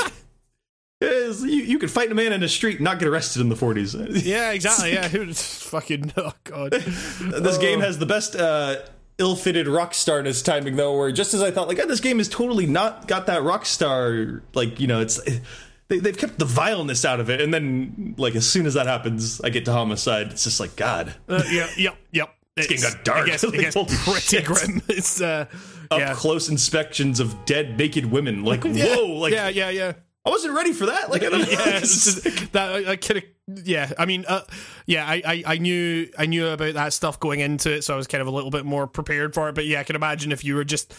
yes, 1.01 1.43
you, 1.43 1.63
you 1.63 1.79
could 1.79 1.91
fight 1.91 2.11
a 2.11 2.15
man 2.15 2.33
in 2.33 2.41
the 2.41 2.49
street 2.49 2.77
and 2.77 2.85
not 2.85 2.99
get 2.99 3.09
arrested 3.09 3.41
in 3.43 3.49
the 3.49 3.55
40s. 3.55 4.23
Yeah, 4.25 4.53
exactly. 4.53 4.93
Yeah, 4.93 5.09
who 5.09 5.33
fucking? 5.33 6.13
Oh 6.17 6.33
god. 6.45 6.73
this 7.21 7.59
game 7.59 7.81
has 7.81 7.99
the 7.99 8.07
best 8.07 8.37
uh, 8.37 8.77
ill-fitted 9.19 9.69
rock 9.69 9.95
starness 9.95 10.43
timing, 10.43 10.77
though. 10.77 10.97
Where 10.97 11.13
just 11.13 11.35
as 11.35 11.43
I 11.43 11.51
thought, 11.51 11.69
like, 11.69 11.79
oh, 11.81 11.87
this 11.87 12.01
game 12.01 12.21
is 12.21 12.29
totally 12.29 12.67
not 12.67 13.09
got 13.09 13.27
that 13.27 13.43
Rockstar. 13.43 14.43
Like, 14.55 14.81
you 14.81 14.87
know, 14.87 15.01
it's 15.01 15.21
they, 15.89 15.99
they've 15.99 16.17
kept 16.17 16.39
the 16.39 16.45
vileness 16.45 17.05
out 17.05 17.21
of 17.21 17.31
it, 17.31 17.41
and 17.41 17.53
then 17.53 18.15
like 18.19 18.35
as 18.35 18.49
soon 18.49 18.67
as 18.67 18.75
that 18.75 18.87
happens, 18.87 19.41
I 19.43 19.51
get 19.51 19.65
to 19.67 19.73
homicide. 19.73 20.33
It's 20.33 20.45
just 20.45 20.61
like 20.61 20.77
God, 20.77 21.15
Uh, 21.29 21.43
yeah, 21.51 21.69
yep, 21.77 21.97
yep. 22.13 22.35
It's 22.57 22.69
getting 22.69 22.83
got 22.83 23.05
dark. 23.05 23.27
It 23.29 23.33
gets, 23.33 23.45
it 23.45 23.51
Like, 23.51 23.61
gets 23.61 23.75
holy 23.75 23.97
pretty 23.97 24.21
shit. 24.21 24.45
grim. 24.47 24.81
It's 24.89 25.21
uh, 25.21 25.45
up 25.91 25.99
yeah. 25.99 26.15
close 26.15 26.49
inspections 26.49 27.21
of 27.21 27.45
dead 27.45 27.77
naked 27.79 28.07
women. 28.07 28.45
Like 28.45 28.65
Yeah, 28.65 28.97
whoa, 28.97 29.07
like 29.09 29.33
yeah, 29.35 29.49
yeah, 29.49 29.69
yeah. 29.69 29.93
I 30.27 30.31
wasn't 30.31 30.55
ready 30.55 30.73
for 30.73 30.87
that. 30.87 31.09
Like 31.11 31.23
I 31.23 31.29
don't 31.31 31.41
know. 31.43 31.47
yeah, 31.49 31.79
just- 31.81 32.25
that 32.53 32.73
I, 32.73 32.93
I 32.93 32.97
kind 32.97 33.19
of 33.19 33.25
yeah. 33.65 33.93
I 33.99 34.07
mean, 34.07 34.25
uh, 34.27 34.43
yeah, 34.87 35.07
I, 35.07 35.23
I 35.25 35.43
I 35.47 35.59
knew 35.59 36.11
I 36.19 36.27
knew 36.27 36.49
about 36.49 36.75
that 36.75 36.93
stuff 36.93 37.21
going 37.21 37.41
into 37.41 37.73
it, 37.73 37.85
so 37.85 37.95
I 37.95 37.97
was 37.97 38.07
kind 38.09 38.21
of 38.21 38.27
a 38.27 38.33
little 38.33 38.51
bit 38.51 38.65
more 38.65 38.87
prepared 38.89 39.35
for 39.35 39.49
it. 39.49 39.55
But 39.55 39.67
yeah, 39.67 39.81
I 39.81 39.85
can 39.85 39.95
imagine 39.97 40.33
if 40.33 40.45
you 40.45 40.57
were 40.57 40.65
just 40.65 40.93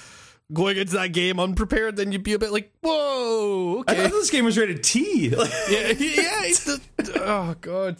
going 0.54 0.78
into 0.78 0.94
that 0.94 1.12
game 1.12 1.42
unprepared, 1.42 1.98
then 1.98 2.14
you'd 2.14 2.24
be 2.24 2.32
a 2.32 2.40
bit 2.40 2.52
like, 2.54 2.72
whoa, 2.82 3.84
I 3.86 3.96
thought 3.96 4.12
this 4.12 4.30
game 4.30 4.46
was 4.46 4.58
rated 4.58 4.82
T. 4.82 5.30
Like, 5.36 5.52
yeah, 5.70 5.88
yeah. 5.88 6.44
It's 6.46 6.64
the, 6.64 6.82
oh 7.26 7.54
god. 7.60 7.98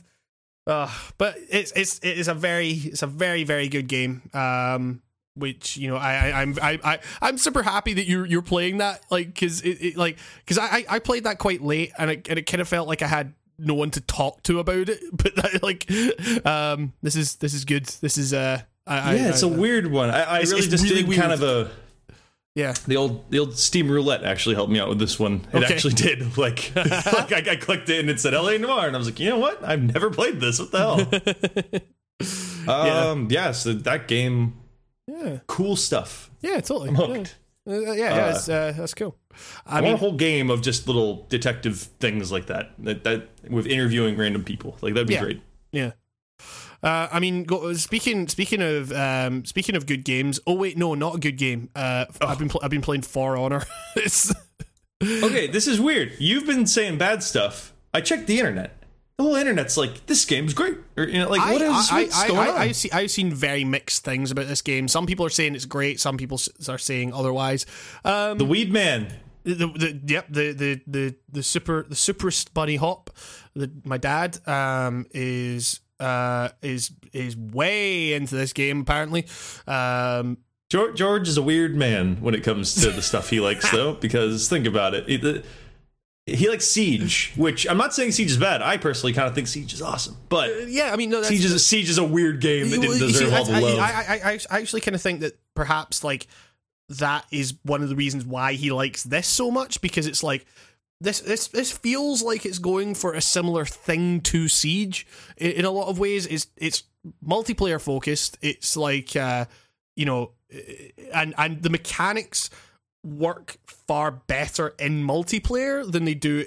Uh, 0.66 0.90
but 1.18 1.38
it's 1.50 1.72
it's 1.76 2.00
it 2.00 2.18
is 2.18 2.28
a 2.30 2.34
very 2.34 2.70
it's 2.72 3.02
a 3.04 3.08
very 3.08 3.44
very 3.44 3.68
good 3.68 3.88
game. 3.88 4.22
Um, 4.34 5.02
which 5.38 5.78
you 5.78 5.88
know 5.88 5.96
I, 5.96 6.14
I 6.14 6.42
I'm 6.42 6.58
I, 6.62 6.80
I 6.84 7.00
I'm 7.22 7.38
super 7.38 7.64
happy 7.64 7.94
that 7.94 8.08
you're 8.08 8.26
you're 8.26 8.42
playing 8.42 8.78
that 8.78 9.04
like 9.10 9.28
because 9.28 9.62
it, 9.62 9.78
it 9.82 9.98
like 9.98 10.18
because 10.40 10.58
I, 10.58 10.86
I 10.90 11.00
played 11.00 11.24
that 11.26 11.38
quite 11.40 11.62
late 11.62 11.92
and 11.98 12.12
it 12.12 12.28
and 12.30 12.40
it 12.40 12.44
kind 12.44 12.62
of 12.62 12.68
felt 12.68 12.88
like 12.88 13.02
I 13.02 13.08
had 13.08 13.34
no 13.60 13.74
one 13.74 13.92
to 13.92 14.02
talk 14.02 14.44
to 14.44 14.60
about 14.60 14.90
it. 14.90 15.02
But 15.12 15.36
that, 15.36 15.64
like, 15.64 16.46
um, 16.46 16.94
this 17.02 17.16
is 17.16 17.36
this 17.36 17.54
is 17.54 17.66
good. 17.66 17.86
This 17.86 18.18
is 18.18 18.34
uh, 18.34 18.62
I, 18.86 19.16
yeah, 19.16 19.26
I, 19.26 19.30
it's 19.30 19.44
I, 19.44 19.48
a 19.48 19.52
weird 19.52 19.92
one. 19.92 20.10
I, 20.10 20.24
I 20.24 20.40
really 20.42 20.62
just 20.62 20.84
really 20.84 21.04
did 21.04 21.16
kind 21.16 21.32
of 21.32 21.42
a 21.42 21.72
yeah. 22.58 22.74
the 22.88 22.98
old 22.98 23.30
the 23.30 23.40
old 23.40 23.58
Steam 23.58 23.90
Roulette 23.90 24.24
actually 24.24 24.56
helped 24.56 24.72
me 24.72 24.80
out 24.80 24.90
with 24.90 25.00
this 25.00 25.20
one. 25.20 25.46
It 25.54 25.58
Okay. 25.58 25.74
actually 25.74 25.94
did. 25.94 26.18
Like, 26.38 26.72
like 26.76 27.32
I, 27.32 27.44
I 27.52 27.56
clicked 27.56 27.90
it 27.90 28.00
and 28.00 28.10
it 28.10 28.20
said 28.20 28.34
LA 28.34 28.58
Noire, 28.58 28.88
and 28.88 28.96
I 28.96 29.00
was 29.00 29.08
like, 29.08 29.20
you 29.20 29.30
know 29.30 29.40
what? 29.40 29.64
I've 29.64 29.82
never 29.82 30.10
played 30.10 30.40
this. 30.40 30.60
What 30.60 30.72
the 30.72 31.84
hell? 32.68 33.12
um, 33.12 33.28
yeah. 33.30 33.52
So 33.52 33.74
that 33.74 34.08
game, 34.08 34.56
Yeah, 35.08 35.40
cool 35.48 35.76
stuff. 35.76 36.30
yeah, 36.42 36.60
totally. 36.60 36.90
I'm 36.90 36.96
hooked. 36.96 37.38
Yeah, 37.66 37.74
uh, 37.76 37.80
yeah, 37.80 37.94
yeah 37.94 38.30
it's, 38.36 38.50
uh, 38.50 38.74
that's 38.78 38.94
cool. 38.94 39.16
I 39.66 39.78
I 39.78 39.82
mean, 39.82 39.92
want 39.92 39.96
a 39.96 39.98
whole 40.00 40.14
game 40.18 40.50
of 40.50 40.62
just 40.62 40.88
little 40.88 41.26
detective 41.30 41.78
things 42.00 42.32
like 42.32 42.48
that. 42.48 42.72
That 42.80 43.04
that 43.04 43.28
with 43.50 43.68
interviewing 43.68 44.18
random 44.18 44.44
people. 44.44 44.78
Like 44.82 44.94
that'd 44.94 45.08
be 45.08 45.14
Yeah. 45.16 45.22
great. 45.22 45.42
Yeah. 45.72 45.92
Uh, 46.84 47.08
I 47.12 47.20
mean, 47.20 47.44
go, 47.44 47.74
speaking 47.74 48.28
speaking 48.28 48.62
of 48.62 48.92
um, 48.92 49.44
speaking 49.46 49.76
of 49.76 49.86
good 49.86 50.04
games. 50.06 50.40
Oh 50.46 50.54
wait, 50.54 50.78
no, 50.78 50.94
not 50.94 51.16
a 51.16 51.20
good 51.20 51.38
game. 51.38 51.70
Uh, 51.76 52.06
I've 52.22 52.38
been 52.40 52.50
pl- 52.50 52.62
I've 52.64 52.70
been 52.72 52.82
playing 52.82 53.02
For 53.04 53.36
Honor. 53.38 53.64
Okay, 55.04 55.46
this 55.48 55.68
is 55.68 55.80
weird. 55.80 56.14
You've 56.18 56.48
been 56.48 56.66
saying 56.66 56.98
bad 56.98 57.22
stuff. 57.22 57.72
I 57.94 58.02
checked 58.02 58.26
the 58.26 58.40
internet. 58.40 58.77
The 59.18 59.24
whole 59.24 59.36
internet's 59.36 59.78
like, 59.78 60.06
this 60.06 60.26
game's 60.26 60.54
great. 60.54 60.78
Or, 60.96 61.06
you 61.06 61.18
know, 61.20 61.30
like, 61.30 61.42
what 61.42 61.62
is 61.62 61.92
I, 61.92 62.02
what's 62.04 62.22
I, 62.24 62.28
going 62.28 62.40
I, 62.40 62.52
on? 62.52 62.58
I, 62.58 62.72
see, 62.72 62.92
I've 62.92 63.10
seen 63.10 63.34
very 63.34 63.64
mixed 63.64 64.04
things 64.04 64.30
about 64.30 64.48
this 64.48 64.62
game. 64.62 64.88
Some 64.88 65.08
people 65.08 65.26
are 65.26 65.30
saying 65.32 65.56
it's 65.56 65.66
great. 65.66 66.00
Some 66.00 66.18
people 66.18 66.40
are 66.70 66.78
saying 66.78 67.14
otherwise. 67.14 67.66
Um, 68.06 68.38
the 68.38 68.46
Weed 68.46 68.72
Man. 68.72 69.12
the, 69.44 69.56
the 69.56 70.02
yep 70.06 70.28
the 70.30 70.52
the 70.52 70.82
the 70.86 71.16
the 71.32 71.42
super 71.42 71.86
the 71.88 71.96
superest 71.96 72.54
bunny 72.54 72.76
hop 72.76 73.10
the, 73.56 73.72
my 73.86 73.98
dad 73.98 74.38
um 74.46 75.06
is 75.12 75.80
uh 76.02 76.50
is 76.62 76.92
is 77.14 77.38
way 77.38 78.12
into 78.12 78.36
this 78.36 78.52
game 78.52 78.82
apparently 78.82 79.26
um 79.66 80.38
George, 80.70 80.98
George 80.98 81.30
is 81.30 81.38
a 81.38 81.42
weird 81.42 81.78
man 81.78 82.18
when 82.20 82.36
it 82.36 82.44
comes 82.44 82.76
to 82.76 82.92
the 82.92 83.02
stuff 83.02 83.30
he 83.30 83.40
likes, 83.40 83.72
though, 83.72 83.94
because 83.94 84.50
think 84.50 84.68
about 84.68 84.94
it. 84.94 85.06
The- 85.08 85.42
he 86.28 86.50
likes 86.50 86.66
Siege, 86.66 87.32
which 87.38 87.66
I'm 87.68 87.78
not 87.78 87.94
saying 87.94 88.12
Siege 88.12 88.32
is 88.32 88.38
bad. 88.38 88.62
I 88.62 88.78
personally 88.78 89.14
kind 89.14 89.28
of 89.28 89.34
think 89.34 89.48
Siege 89.48 89.74
is 89.74 89.82
awesome, 89.82 90.18
but 90.30 90.68
yeah 90.68 90.92
i 90.92 90.96
mean 90.98 91.10
no 91.10 91.18
that's 91.18 91.30
Siege 91.30 91.46
is, 91.46 91.66
Siege 91.66 91.90
is 91.90 91.98
a 91.98 92.04
weird 92.04 92.42
game 92.42 92.70
that 92.70 92.82
didn't 92.82 92.84
you 92.84 92.94
see, 92.96 93.08
deserve 93.08 93.34
all 93.34 93.46
the 93.46 93.54
I, 93.54 93.60
love. 93.60 93.80
I, 93.80 93.84
I, 93.84 94.32
I, 94.32 94.40
I 94.52 94.60
actually 94.60 94.82
kind 94.82 94.96
of 94.96 95.02
think 95.02 95.22
that 95.22 95.40
perhaps 95.56 96.04
like 96.04 96.28
that 96.90 97.26
is 97.32 97.56
one 97.64 97.82
of 97.84 97.90
the 97.90 97.96
reasons 97.96 98.26
why 98.26 98.54
he 98.54 98.72
likes 98.72 99.04
this 99.04 99.28
so 99.28 99.52
much 99.52 99.82
because 99.82 100.08
it's 100.08 100.24
like 100.24 100.46
this 101.00 101.20
this 101.20 101.48
this 101.48 101.72
feels 101.72 102.24
like 102.24 102.46
it's 102.46 102.60
going 102.60 102.96
for 102.96 103.14
a 103.14 103.22
similar 103.22 103.66
thing 103.66 104.22
to 104.22 104.48
Siege 104.48 105.06
in, 105.38 105.52
in 105.52 105.66
a 105.66 105.72
lot 105.72 105.90
of 105.90 106.00
ways. 106.00 106.26
It's 106.26 106.48
it's 106.58 106.84
multiplayer 107.26 107.80
focused. 107.80 108.38
It's 108.42 108.76
like 108.76 109.16
uh, 109.16 109.46
you 109.96 110.06
know, 110.06 110.32
and 111.14 111.36
and 111.38 111.62
the 111.62 111.70
mechanics 111.70 112.50
work 113.16 113.58
far 113.88 114.12
better 114.12 114.70
in 114.80 115.04
multiplayer 115.04 115.90
than 115.90 116.06
they 116.06 116.14
do. 116.14 116.46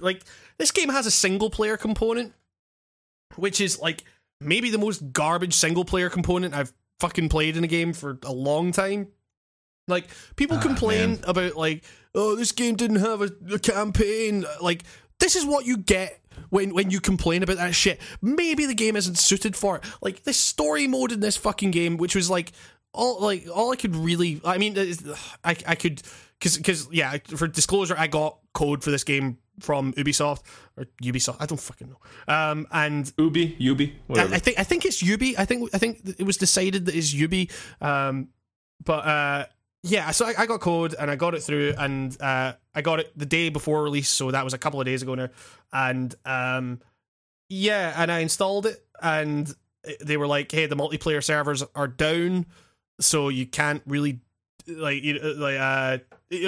Like 0.00 0.22
this 0.58 0.70
game 0.70 0.88
has 0.88 1.06
a 1.06 1.10
single 1.10 1.50
player 1.50 1.76
component, 1.76 2.32
which 3.36 3.60
is 3.60 3.78
like 3.80 4.04
maybe 4.40 4.70
the 4.70 4.78
most 4.78 5.12
garbage 5.12 5.54
single 5.54 5.84
player 5.84 6.08
component 6.10 6.54
I've 6.54 6.72
fucking 7.00 7.28
played 7.28 7.56
in 7.56 7.64
a 7.64 7.68
game 7.68 7.92
for 7.92 8.18
a 8.24 8.32
long 8.32 8.72
time. 8.72 9.08
Like 9.88 10.06
people 10.36 10.56
Ah, 10.58 10.62
complain 10.62 11.10
man. 11.12 11.20
about 11.26 11.56
like, 11.56 11.84
oh, 12.14 12.34
this 12.36 12.52
game 12.52 12.74
didn't 12.76 13.00
have 13.00 13.22
a, 13.22 13.30
a 13.52 13.58
campaign. 13.58 14.44
Like 14.60 14.82
this 15.20 15.36
is 15.36 15.44
what 15.44 15.64
you 15.66 15.76
get 15.76 16.20
when 16.50 16.74
when 16.74 16.90
you 16.90 17.00
complain 17.00 17.42
about 17.42 17.56
that 17.58 17.74
shit. 17.74 18.00
Maybe 18.20 18.66
the 18.66 18.74
game 18.74 18.96
isn't 18.96 19.18
suited 19.18 19.54
for 19.56 19.76
it. 19.76 19.84
Like 20.02 20.24
this 20.24 20.38
story 20.38 20.86
mode 20.86 21.12
in 21.12 21.20
this 21.20 21.36
fucking 21.36 21.70
game, 21.70 21.96
which 21.98 22.16
was 22.16 22.28
like 22.28 22.52
all 22.96 23.20
like 23.20 23.46
all 23.52 23.72
I 23.72 23.76
could 23.76 23.94
really. 23.94 24.40
I 24.44 24.58
mean, 24.58 24.76
I 25.44 25.56
I 25.66 25.74
could 25.74 26.02
because 26.38 26.56
because 26.56 26.88
yeah. 26.90 27.16
For 27.26 27.46
disclosure, 27.46 27.94
I 27.96 28.06
got 28.06 28.38
code 28.52 28.82
for 28.82 28.90
this 28.90 29.04
game 29.04 29.38
from 29.60 29.92
Ubisoft 29.94 30.42
or 30.76 30.86
Ubisoft. 31.02 31.36
I 31.40 31.46
don't 31.46 31.60
fucking 31.60 31.88
know. 31.88 31.98
Um, 32.34 32.66
and 32.72 33.10
Ubi, 33.18 33.56
Ubi, 33.58 33.98
whatever. 34.06 34.32
I, 34.32 34.36
I 34.36 34.38
think 34.38 34.58
I 34.58 34.64
think 34.64 34.84
it's 34.84 35.02
Ubi 35.02 35.36
I 35.38 35.44
think 35.44 35.70
I 35.74 35.78
think 35.78 36.00
it 36.18 36.24
was 36.24 36.36
decided 36.36 36.86
that 36.86 36.94
it's 36.94 37.14
Yubi. 37.14 37.50
Um, 37.80 38.28
but 38.84 39.06
uh, 39.06 39.46
yeah, 39.82 40.10
so 40.10 40.26
I, 40.26 40.34
I 40.38 40.46
got 40.46 40.60
code 40.60 40.94
and 40.98 41.10
I 41.10 41.16
got 41.16 41.34
it 41.34 41.42
through, 41.42 41.74
and 41.78 42.20
uh, 42.20 42.54
I 42.74 42.82
got 42.82 43.00
it 43.00 43.16
the 43.16 43.26
day 43.26 43.48
before 43.48 43.82
release, 43.82 44.08
so 44.08 44.30
that 44.30 44.44
was 44.44 44.52
a 44.52 44.58
couple 44.58 44.80
of 44.80 44.86
days 44.86 45.02
ago 45.02 45.14
now. 45.14 45.28
And 45.72 46.14
um, 46.24 46.80
yeah, 47.48 47.94
and 47.96 48.10
I 48.10 48.20
installed 48.20 48.66
it, 48.66 48.84
and 49.00 49.52
they 50.00 50.16
were 50.16 50.26
like, 50.26 50.50
"Hey, 50.50 50.66
the 50.66 50.76
multiplayer 50.76 51.22
servers 51.22 51.62
are 51.74 51.88
down, 51.88 52.46
so 53.00 53.28
you 53.28 53.46
can't 53.46 53.82
really 53.86 54.20
like 54.68 55.02
you 55.02 55.18
like 55.18 55.56
uh, 55.58 55.98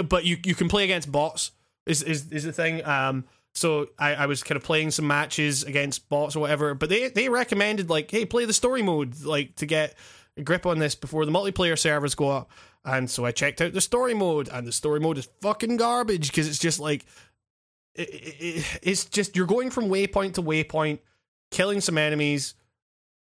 but 0.03 0.25
you 0.25 0.37
you 0.45 0.55
can 0.55 0.69
play 0.69 0.85
against 0.85 1.11
bots." 1.11 1.53
Is 1.87 2.03
is 2.03 2.31
is 2.31 2.45
the 2.45 2.53
thing? 2.53 2.85
Um, 2.85 3.25
so 3.55 3.89
I, 3.99 4.15
I 4.15 4.27
was 4.27 4.43
kind 4.43 4.57
of 4.57 4.63
playing 4.63 4.91
some 4.91 5.07
matches 5.07 5.65
against 5.65 6.09
bots 6.09 6.37
or 6.37 6.41
whatever, 6.41 6.75
but 6.75 6.89
they 6.91 7.09
they 7.09 7.29
recommended 7.29 7.89
like, 7.91 8.11
hey, 8.11 8.25
play 8.27 8.45
the 8.45 8.53
story 8.53 8.83
mode, 8.83 9.23
like 9.25 9.57
to 9.57 9.67
get 9.67 9.95
a 10.37 10.43
grip 10.43 10.67
on 10.67 10.79
this 10.79 10.95
before 10.95 11.25
the 11.25 11.33
multiplayer 11.33 11.79
servers 11.79 12.15
go 12.15 12.29
up. 12.29 12.51
And 12.85 13.11
so 13.11 13.25
I 13.25 13.33
checked 13.33 13.61
out 13.61 13.73
the 13.73 13.81
story 13.81 14.15
mode, 14.15 14.49
and 14.53 14.67
the 14.67 14.73
story 14.73 15.01
mode 15.01 15.19
is 15.19 15.29
fucking 15.41 15.77
garbage 15.79 16.29
because 16.29 16.47
it's 16.47 16.59
just 16.59 16.79
like 16.79 17.05
it, 17.95 18.09
it- 18.11 18.79
it's 18.83 19.05
just 19.07 19.35
you're 19.37 19.47
going 19.47 19.71
from 19.71 19.89
waypoint 19.89 20.35
to 20.35 20.43
waypoint, 20.43 21.01
killing 21.51 21.81
some 21.81 21.99
enemies, 21.99 22.55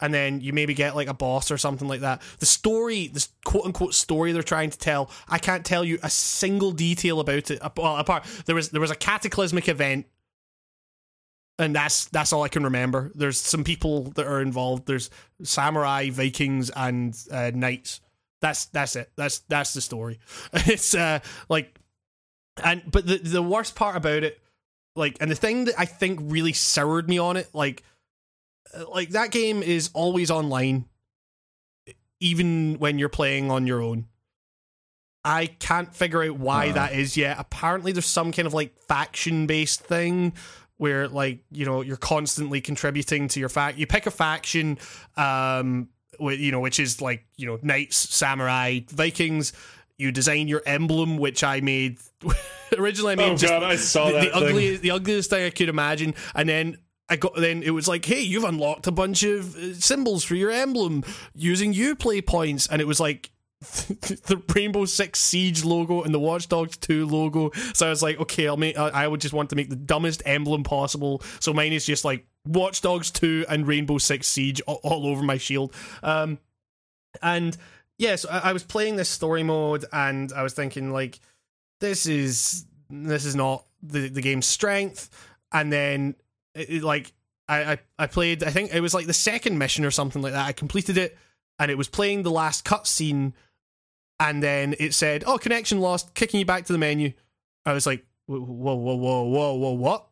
and 0.00 0.14
then 0.14 0.40
you 0.40 0.52
maybe 0.52 0.74
get 0.74 0.94
like 0.94 1.08
a 1.08 1.14
boss 1.14 1.50
or 1.50 1.58
something 1.58 1.88
like 1.88 2.00
that. 2.00 2.22
The 2.38 2.46
story, 2.46 3.08
this 3.08 3.28
quote 3.44 3.64
unquote 3.64 3.94
story 3.94 4.32
they're 4.32 4.42
trying 4.42 4.70
to 4.70 4.78
tell, 4.78 5.10
I 5.28 5.38
can't 5.38 5.64
tell 5.64 5.84
you 5.84 5.98
a 6.02 6.10
single 6.10 6.72
detail 6.72 7.20
about 7.20 7.50
it. 7.50 7.60
Well, 7.76 7.96
apart 7.96 8.24
there 8.46 8.54
was 8.54 8.70
there 8.70 8.80
was 8.80 8.90
a 8.90 8.96
cataclysmic 8.96 9.68
event, 9.68 10.06
and 11.58 11.74
that's 11.74 12.06
that's 12.06 12.32
all 12.32 12.42
I 12.42 12.48
can 12.48 12.64
remember. 12.64 13.10
There's 13.14 13.40
some 13.40 13.64
people 13.64 14.04
that 14.12 14.26
are 14.26 14.40
involved. 14.40 14.86
There's 14.86 15.10
samurai, 15.42 16.10
Vikings, 16.10 16.70
and 16.70 17.18
uh, 17.30 17.50
knights. 17.54 18.00
That's 18.40 18.66
that's 18.66 18.94
it. 18.96 19.10
That's 19.16 19.40
that's 19.40 19.74
the 19.74 19.80
story. 19.80 20.20
It's 20.52 20.94
uh 20.94 21.18
like, 21.48 21.78
and 22.62 22.82
but 22.90 23.06
the 23.06 23.18
the 23.18 23.42
worst 23.42 23.74
part 23.74 23.96
about 23.96 24.22
it, 24.22 24.40
like, 24.94 25.16
and 25.20 25.30
the 25.30 25.34
thing 25.34 25.64
that 25.64 25.74
I 25.76 25.86
think 25.86 26.20
really 26.22 26.52
soured 26.52 27.08
me 27.08 27.18
on 27.18 27.36
it, 27.36 27.48
like 27.52 27.82
like 28.92 29.10
that 29.10 29.30
game 29.30 29.62
is 29.62 29.90
always 29.94 30.30
online 30.30 30.84
even 32.20 32.76
when 32.78 32.98
you're 32.98 33.08
playing 33.08 33.50
on 33.50 33.66
your 33.66 33.80
own 33.80 34.06
i 35.24 35.46
can't 35.46 35.94
figure 35.94 36.22
out 36.22 36.38
why 36.38 36.70
Uh. 36.70 36.72
that 36.72 36.92
is 36.92 37.16
yet 37.16 37.36
apparently 37.38 37.92
there's 37.92 38.06
some 38.06 38.32
kind 38.32 38.46
of 38.46 38.54
like 38.54 38.78
faction 38.88 39.46
based 39.46 39.80
thing 39.80 40.32
where 40.76 41.08
like 41.08 41.40
you 41.50 41.64
know 41.64 41.80
you're 41.82 41.96
constantly 41.96 42.60
contributing 42.60 43.28
to 43.28 43.40
your 43.40 43.48
fact 43.48 43.78
you 43.78 43.86
pick 43.86 44.06
a 44.06 44.10
faction 44.10 44.78
um 45.16 45.88
wh- 46.20 46.38
you 46.38 46.52
know 46.52 46.60
which 46.60 46.78
is 46.80 47.00
like 47.00 47.24
you 47.36 47.46
know 47.46 47.58
knights 47.62 47.96
samurai 47.96 48.80
vikings 48.90 49.52
you 49.96 50.12
design 50.12 50.46
your 50.46 50.62
emblem 50.66 51.16
which 51.18 51.42
i 51.42 51.60
made 51.60 51.98
originally 52.78 53.12
i 53.12 53.16
made 53.16 53.32
oh 53.32 53.36
just 53.36 53.52
god, 53.52 53.62
I 53.64 53.76
saw 53.76 54.06
the, 54.06 54.12
that 54.12 54.20
the 54.24 54.34
ugliest, 54.36 54.82
the 54.82 54.90
ugliest 54.92 55.30
thing 55.30 55.44
I 55.46 55.50
could 55.50 55.68
imagine. 55.68 56.14
And 56.34 56.48
then 56.48 56.78
I 57.08 57.16
got, 57.16 57.36
then 57.36 57.62
it 57.62 57.70
was 57.70 57.88
like, 57.88 58.04
hey, 58.04 58.20
you've 58.20 58.44
unlocked 58.44 58.86
a 58.86 58.92
bunch 58.92 59.22
of 59.22 59.56
uh, 59.56 59.74
symbols 59.74 60.24
for 60.24 60.34
your 60.34 60.50
emblem 60.50 61.04
using 61.34 61.72
you 61.72 61.94
play 61.94 62.20
points, 62.20 62.66
and 62.66 62.80
it 62.80 62.86
was 62.86 63.00
like, 63.00 63.30
the 63.60 64.40
Rainbow 64.54 64.84
Six 64.84 65.18
Siege 65.18 65.64
logo 65.64 66.02
and 66.02 66.14
the 66.14 66.20
Watch 66.20 66.48
Dogs 66.48 66.76
2 66.76 67.06
logo. 67.06 67.50
So 67.74 67.86
I 67.86 67.90
was 67.90 68.04
like, 68.04 68.20
okay, 68.20 68.46
I'll 68.46 68.56
make. 68.56 68.78
I 68.78 69.08
would 69.08 69.20
just 69.20 69.34
want 69.34 69.50
to 69.50 69.56
make 69.56 69.68
the 69.68 69.74
dumbest 69.74 70.22
emblem 70.24 70.62
possible. 70.62 71.22
So 71.40 71.52
mine 71.52 71.72
is 71.72 71.84
just 71.84 72.04
like 72.04 72.24
Watch 72.46 72.82
Dogs 72.82 73.10
2 73.10 73.46
and 73.48 73.66
Rainbow 73.66 73.98
Six 73.98 74.28
Siege 74.28 74.60
all, 74.66 75.06
over 75.06 75.24
my 75.24 75.38
shield. 75.38 75.74
Um, 76.04 76.38
and 77.20 77.56
yes, 77.98 78.24
yeah, 78.24 78.30
so 78.30 78.46
I, 78.46 78.50
I 78.50 78.52
was 78.52 78.62
playing 78.62 78.94
this 78.94 79.08
story 79.08 79.42
mode, 79.42 79.84
and 79.92 80.32
I 80.32 80.44
was 80.44 80.54
thinking 80.54 80.92
like, 80.92 81.18
this 81.80 82.06
is 82.06 82.64
this 82.90 83.24
is 83.24 83.34
not 83.34 83.64
the 83.82 84.08
the 84.08 84.20
game's 84.20 84.46
strength. 84.46 85.10
And 85.50 85.72
then 85.72 86.14
it, 86.58 86.70
it, 86.70 86.82
like 86.82 87.12
I, 87.48 87.72
I 87.72 87.78
I 87.98 88.06
played, 88.06 88.42
I 88.42 88.50
think 88.50 88.74
it 88.74 88.80
was 88.80 88.94
like 88.94 89.06
the 89.06 89.12
second 89.12 89.58
mission 89.58 89.84
or 89.84 89.90
something 89.90 90.22
like 90.22 90.32
that. 90.32 90.46
I 90.46 90.52
completed 90.52 90.96
it, 90.98 91.16
and 91.58 91.70
it 91.70 91.78
was 91.78 91.88
playing 91.88 92.22
the 92.22 92.30
last 92.30 92.64
cutscene 92.64 93.32
and 94.20 94.42
then 94.42 94.74
it 94.78 94.94
said, 94.94 95.24
"Oh, 95.26 95.38
connection 95.38 95.80
lost," 95.80 96.14
kicking 96.14 96.40
you 96.40 96.46
back 96.46 96.64
to 96.66 96.72
the 96.72 96.78
menu. 96.78 97.12
I 97.64 97.72
was 97.72 97.86
like, 97.86 98.04
"Whoa, 98.26 98.40
whoa, 98.40 98.74
whoa, 98.74 99.22
whoa, 99.24 99.54
whoa, 99.54 99.72
what?" 99.72 100.08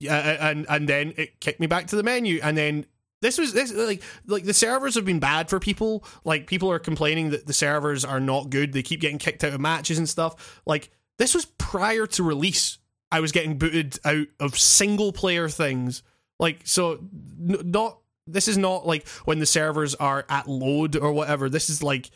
Yeah, 0.00 0.50
and 0.50 0.66
and 0.68 0.88
then 0.88 1.14
it 1.16 1.40
kicked 1.40 1.60
me 1.60 1.66
back 1.66 1.88
to 1.88 1.96
the 1.96 2.02
menu, 2.02 2.40
and 2.42 2.56
then 2.56 2.86
this 3.22 3.38
was 3.38 3.52
this 3.52 3.72
like 3.72 4.02
like 4.26 4.44
the 4.44 4.54
servers 4.54 4.94
have 4.94 5.04
been 5.04 5.18
bad 5.18 5.50
for 5.50 5.60
people. 5.60 6.04
Like 6.24 6.46
people 6.46 6.70
are 6.70 6.78
complaining 6.78 7.30
that 7.30 7.46
the 7.46 7.52
servers 7.52 8.04
are 8.04 8.20
not 8.20 8.50
good. 8.50 8.72
They 8.72 8.82
keep 8.82 9.00
getting 9.00 9.18
kicked 9.18 9.44
out 9.44 9.52
of 9.52 9.60
matches 9.60 9.98
and 9.98 10.08
stuff. 10.08 10.62
Like 10.66 10.90
this 11.18 11.34
was 11.34 11.44
prior 11.44 12.06
to 12.06 12.22
release. 12.22 12.78
I 13.16 13.20
was 13.20 13.32
getting 13.32 13.56
booted 13.56 13.98
out 14.04 14.26
of 14.38 14.58
single 14.58 15.10
player 15.10 15.48
things. 15.48 16.02
Like 16.38 16.60
so, 16.64 16.92
n- 16.92 17.62
not 17.64 17.98
this 18.26 18.46
is 18.46 18.58
not 18.58 18.86
like 18.86 19.08
when 19.24 19.38
the 19.38 19.46
servers 19.46 19.94
are 19.94 20.26
at 20.28 20.46
load 20.46 20.96
or 20.96 21.12
whatever. 21.12 21.48
This 21.48 21.70
is 21.70 21.82
like 21.82 22.10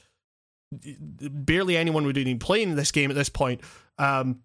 barely 0.70 1.78
anyone 1.78 2.04
would 2.04 2.16
be 2.16 2.34
playing 2.34 2.74
this 2.74 2.92
game 2.92 3.10
at 3.10 3.16
this 3.16 3.30
point. 3.30 3.62
Um, 3.96 4.40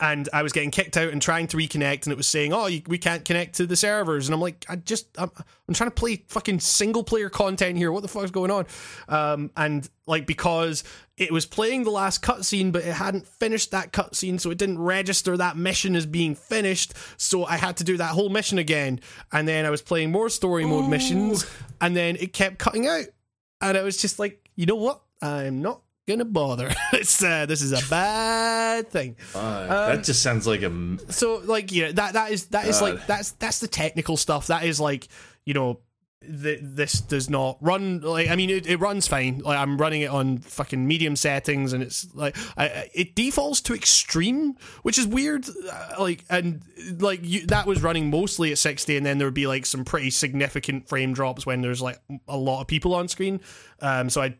and 0.00 0.28
I 0.32 0.42
was 0.42 0.52
getting 0.52 0.70
kicked 0.70 0.96
out 0.96 1.12
and 1.12 1.20
trying 1.20 1.46
to 1.48 1.56
reconnect, 1.56 2.04
and 2.04 2.12
it 2.12 2.16
was 2.16 2.26
saying, 2.26 2.52
"Oh, 2.52 2.66
you, 2.66 2.82
we 2.86 2.98
can't 2.98 3.24
connect 3.24 3.56
to 3.56 3.66
the 3.66 3.76
servers." 3.76 4.26
And 4.26 4.34
I'm 4.34 4.40
like, 4.40 4.64
"I 4.68 4.76
just, 4.76 5.06
I'm, 5.18 5.30
I'm 5.68 5.74
trying 5.74 5.90
to 5.90 5.94
play 5.94 6.24
fucking 6.28 6.60
single 6.60 7.04
player 7.04 7.28
content 7.28 7.76
here. 7.76 7.92
What 7.92 8.02
the 8.02 8.08
fuck 8.08 8.24
is 8.24 8.30
going 8.30 8.50
on?" 8.50 8.66
Um, 9.08 9.50
and 9.56 9.88
like 10.06 10.26
because 10.26 10.84
it 11.16 11.32
was 11.32 11.46
playing 11.46 11.84
the 11.84 11.90
last 11.90 12.22
cutscene, 12.22 12.72
but 12.72 12.84
it 12.84 12.92
hadn't 12.92 13.26
finished 13.26 13.70
that 13.70 13.92
cutscene, 13.92 14.40
so 14.40 14.50
it 14.50 14.58
didn't 14.58 14.78
register 14.78 15.36
that 15.36 15.56
mission 15.56 15.94
as 15.96 16.06
being 16.06 16.34
finished. 16.34 16.94
So 17.16 17.44
I 17.44 17.56
had 17.56 17.76
to 17.78 17.84
do 17.84 17.96
that 17.98 18.10
whole 18.10 18.28
mission 18.28 18.58
again, 18.58 19.00
and 19.32 19.46
then 19.46 19.64
I 19.64 19.70
was 19.70 19.82
playing 19.82 20.10
more 20.10 20.28
story 20.28 20.64
mode 20.64 20.90
missions, 20.90 21.46
and 21.80 21.96
then 21.96 22.16
it 22.16 22.32
kept 22.32 22.58
cutting 22.58 22.86
out, 22.86 23.06
and 23.60 23.78
I 23.78 23.82
was 23.82 23.96
just 23.96 24.18
like, 24.18 24.48
you 24.56 24.66
know 24.66 24.76
what? 24.76 25.00
I'm 25.22 25.62
not 25.62 25.83
gonna 26.06 26.24
bother. 26.24 26.72
it's 26.92 27.22
uh, 27.22 27.46
this 27.46 27.62
is 27.62 27.72
a 27.72 27.88
bad 27.88 28.88
thing. 28.88 29.16
Uh, 29.34 29.38
um, 29.38 29.68
that 29.68 30.04
just 30.04 30.22
sounds 30.22 30.46
like 30.46 30.62
a 30.62 30.98
so 31.10 31.40
like 31.44 31.72
yeah 31.72 31.92
that 31.92 32.14
that 32.14 32.30
is 32.30 32.46
that 32.46 32.66
is 32.66 32.80
like 32.80 33.06
that's 33.06 33.32
that's 33.32 33.60
the 33.60 33.68
technical 33.68 34.16
stuff. 34.16 34.48
That 34.48 34.64
is 34.64 34.80
like 34.80 35.08
you 35.44 35.54
know 35.54 35.80
the, 36.28 36.58
this 36.62 37.00
does 37.00 37.28
not 37.28 37.58
run 37.60 38.00
like 38.00 38.28
I 38.28 38.36
mean 38.36 38.50
it, 38.50 38.66
it 38.66 38.80
runs 38.80 39.06
fine. 39.06 39.38
Like 39.38 39.58
I'm 39.58 39.76
running 39.78 40.02
it 40.02 40.10
on 40.10 40.38
fucking 40.38 40.86
medium 40.86 41.16
settings 41.16 41.72
and 41.72 41.82
it's 41.82 42.12
like 42.14 42.36
I, 42.56 42.88
it 42.94 43.14
defaults 43.14 43.60
to 43.62 43.74
extreme, 43.74 44.56
which 44.82 44.98
is 44.98 45.06
weird. 45.06 45.46
Uh, 45.48 45.94
like 45.98 46.24
and 46.30 46.62
like 46.98 47.20
you, 47.22 47.46
that 47.46 47.66
was 47.66 47.82
running 47.82 48.10
mostly 48.10 48.52
at 48.52 48.58
60 48.58 48.96
and 48.96 49.04
then 49.04 49.18
there 49.18 49.26
would 49.26 49.34
be 49.34 49.46
like 49.46 49.66
some 49.66 49.84
pretty 49.84 50.10
significant 50.10 50.88
frame 50.88 51.12
drops 51.12 51.44
when 51.46 51.60
there's 51.60 51.82
like 51.82 52.00
a 52.28 52.36
lot 52.36 52.60
of 52.60 52.66
people 52.66 52.94
on 52.94 53.08
screen. 53.08 53.40
Um 53.80 54.08
so 54.08 54.22
I 54.22 54.36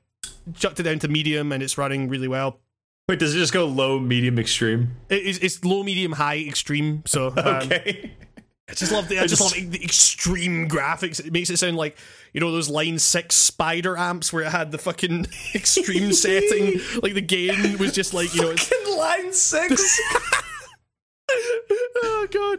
chucked 0.54 0.80
it 0.80 0.84
down 0.84 0.98
to 1.00 1.08
medium 1.08 1.52
and 1.52 1.62
it's 1.62 1.78
running 1.78 2.08
really 2.08 2.28
well. 2.28 2.60
Wait, 3.08 3.18
does 3.18 3.34
it 3.34 3.38
just 3.38 3.52
go 3.52 3.66
low, 3.66 3.98
medium, 3.98 4.38
extreme? 4.38 4.96
It's, 5.10 5.38
it's 5.38 5.64
low, 5.64 5.82
medium, 5.82 6.12
high, 6.12 6.38
extreme. 6.38 7.02
So 7.06 7.28
um, 7.36 7.38
okay. 7.46 8.12
I 8.68 8.72
just 8.72 8.92
love 8.92 9.08
the 9.08 9.18
I 9.18 9.26
just, 9.26 9.42
love 9.42 9.52
the 9.52 9.84
extreme 9.84 10.68
graphics. 10.68 11.20
It 11.24 11.32
makes 11.32 11.50
it 11.50 11.58
sound 11.58 11.76
like 11.76 11.98
you 12.32 12.40
know 12.40 12.50
those 12.50 12.70
Line 12.70 12.98
Six 12.98 13.34
spider 13.34 13.96
amps 13.98 14.32
where 14.32 14.44
it 14.44 14.52
had 14.52 14.72
the 14.72 14.78
fucking 14.78 15.26
extreme 15.54 16.12
setting. 16.12 16.80
Like 17.02 17.12
the 17.12 17.20
game 17.20 17.76
was 17.78 17.92
just 17.92 18.14
like 18.14 18.34
you 18.34 18.40
know, 18.42 18.50
it's 18.50 18.72
Line 18.96 19.32
Six. 19.32 20.00
Oh 21.30 22.26
god, 22.30 22.58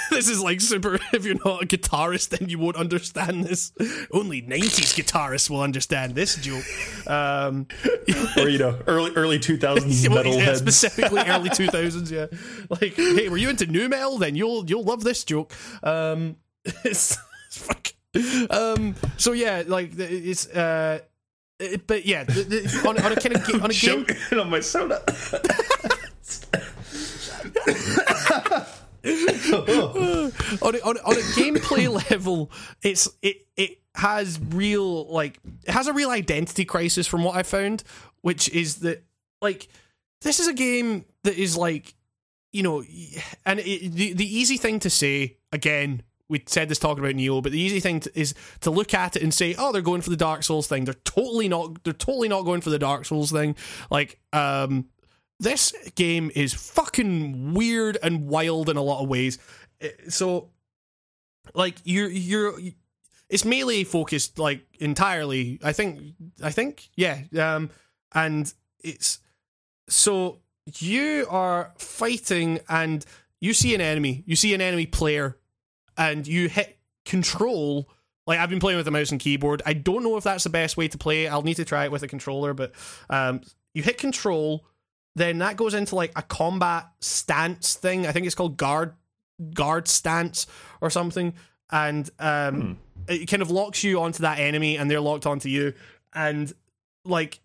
this 0.10 0.28
is 0.28 0.42
like 0.42 0.60
super. 0.60 0.98
If 1.12 1.24
you're 1.24 1.36
not 1.44 1.62
a 1.62 1.66
guitarist, 1.66 2.30
then 2.30 2.48
you 2.48 2.58
won't 2.58 2.76
understand 2.76 3.44
this. 3.44 3.72
Only 4.12 4.42
'90s 4.42 4.94
guitarists 4.94 5.50
will 5.50 5.60
understand 5.60 6.14
this 6.14 6.36
joke. 6.36 6.64
Um, 7.06 7.66
or 8.36 8.48
you 8.48 8.58
know, 8.58 8.78
early 8.86 9.12
early 9.16 9.38
2000s 9.38 10.08
metal 10.08 10.34
yeah, 10.36 10.54
specifically 10.54 11.22
early 11.26 11.50
2000s. 11.50 12.10
Yeah, 12.10 12.26
like 12.68 12.94
hey, 12.94 13.28
were 13.28 13.36
you 13.36 13.50
into 13.50 13.66
nu 13.66 13.88
metal? 13.88 14.18
Then 14.18 14.34
you'll 14.34 14.68
you'll 14.68 14.84
love 14.84 15.04
this 15.04 15.24
joke. 15.24 15.52
Um, 15.82 16.36
it's, 16.64 17.16
it's 17.46 17.58
fuck. 17.58 17.92
Um, 18.50 18.94
so 19.16 19.32
yeah, 19.32 19.62
like 19.66 19.92
it's 19.98 20.48
uh, 20.48 21.00
it, 21.58 21.86
but 21.86 22.06
yeah, 22.06 22.24
the, 22.24 22.42
the, 22.42 22.88
on, 22.88 23.00
on 23.02 23.12
a 23.12 23.16
kind 23.16 23.36
of 23.36 23.62
on 23.62 23.70
a 23.70 23.74
game 23.74 24.06
on 24.40 24.50
my 24.50 24.60
soda. 24.60 25.02
On, 30.62 30.74
a, 30.74 30.78
on, 30.80 30.98
on 30.98 31.14
a 31.14 31.24
gameplay 31.34 31.88
level, 32.10 32.50
it's 32.82 33.08
it 33.22 33.46
it 33.56 33.78
has 33.94 34.38
real 34.50 35.06
like 35.08 35.38
it 35.64 35.72
has 35.72 35.86
a 35.86 35.92
real 35.92 36.10
identity 36.10 36.64
crisis 36.64 37.06
from 37.06 37.24
what 37.24 37.34
I 37.36 37.42
found, 37.42 37.82
which 38.20 38.48
is 38.50 38.76
that 38.76 39.02
like 39.40 39.68
this 40.20 40.38
is 40.38 40.48
a 40.48 40.52
game 40.52 41.06
that 41.24 41.36
is 41.36 41.56
like 41.56 41.94
you 42.52 42.62
know, 42.62 42.82
and 43.46 43.60
it, 43.60 43.92
the 43.92 44.12
the 44.12 44.38
easy 44.38 44.56
thing 44.56 44.78
to 44.80 44.90
say 44.90 45.38
again. 45.52 46.02
We 46.28 46.40
said 46.46 46.68
this 46.68 46.78
talking 46.78 47.02
about 47.02 47.16
Nioh, 47.16 47.42
but 47.42 47.50
the 47.50 47.60
easy 47.60 47.80
thing 47.80 47.98
to, 48.00 48.18
is 48.18 48.34
to 48.60 48.70
look 48.70 48.94
at 48.94 49.16
it 49.16 49.22
and 49.22 49.34
say, 49.34 49.56
"Oh, 49.58 49.72
they're 49.72 49.82
going 49.82 50.00
for 50.00 50.10
the 50.10 50.16
Dark 50.16 50.44
Souls 50.44 50.68
thing." 50.68 50.84
They're 50.84 50.94
totally 50.94 51.48
not. 51.48 51.82
They're 51.82 51.92
totally 51.92 52.28
not 52.28 52.44
going 52.44 52.60
for 52.60 52.70
the 52.70 52.78
Dark 52.78 53.04
Souls 53.04 53.32
thing. 53.32 53.56
Like, 53.90 54.20
um, 54.32 54.86
this 55.40 55.72
game 55.94 56.30
is 56.34 56.52
fucking 56.54 57.54
weird 57.54 57.96
and 58.02 58.28
wild 58.28 58.68
in 58.68 58.76
a 58.76 58.82
lot 58.82 59.02
of 59.02 59.08
ways. 59.08 59.38
So, 60.08 60.50
like 61.54 61.76
you're 61.84 62.10
you're 62.10 62.58
it's 63.30 63.44
melee 63.44 63.84
focused 63.84 64.38
like 64.38 64.60
entirely. 64.78 65.58
I 65.64 65.72
think 65.72 66.14
I 66.42 66.50
think 66.50 66.90
yeah. 66.94 67.22
Um, 67.38 67.70
and 68.12 68.52
it's 68.84 69.20
so 69.88 70.40
you 70.78 71.26
are 71.30 71.72
fighting 71.78 72.60
and 72.68 73.04
you 73.40 73.54
see 73.54 73.74
an 73.74 73.80
enemy, 73.80 74.22
you 74.26 74.36
see 74.36 74.52
an 74.52 74.60
enemy 74.60 74.86
player, 74.86 75.38
and 75.96 76.26
you 76.26 76.48
hit 76.48 76.78
control. 77.06 77.88
Like 78.26 78.38
I've 78.38 78.50
been 78.50 78.60
playing 78.60 78.76
with 78.76 78.86
a 78.86 78.92
mouse 78.92 79.10
and 79.10 79.18
keyboard. 79.18 79.62
I 79.64 79.72
don't 79.72 80.02
know 80.02 80.18
if 80.18 80.24
that's 80.24 80.44
the 80.44 80.50
best 80.50 80.76
way 80.76 80.88
to 80.88 80.98
play. 80.98 81.26
I'll 81.28 81.42
need 81.42 81.54
to 81.54 81.64
try 81.64 81.84
it 81.84 81.92
with 81.92 82.02
a 82.02 82.08
controller, 82.08 82.52
but 82.52 82.72
um, 83.08 83.40
you 83.72 83.82
hit 83.82 83.96
control 83.96 84.66
then 85.16 85.38
that 85.38 85.56
goes 85.56 85.74
into 85.74 85.94
like 85.94 86.12
a 86.16 86.22
combat 86.22 86.88
stance 87.00 87.74
thing. 87.74 88.06
I 88.06 88.12
think 88.12 88.26
it's 88.26 88.34
called 88.34 88.56
guard 88.56 88.94
guard 89.54 89.88
stance 89.88 90.46
or 90.80 90.90
something, 90.90 91.34
and 91.70 92.08
um, 92.18 92.60
hmm. 92.60 92.72
it 93.08 93.26
kind 93.26 93.42
of 93.42 93.50
locks 93.50 93.82
you 93.82 94.00
onto 94.00 94.22
that 94.22 94.38
enemy, 94.38 94.76
and 94.76 94.90
they're 94.90 95.00
locked 95.00 95.26
onto 95.26 95.48
you, 95.48 95.74
and 96.14 96.52
like 97.04 97.40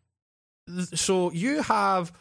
so 0.93 1.31
you 1.31 1.61
have 1.61 2.11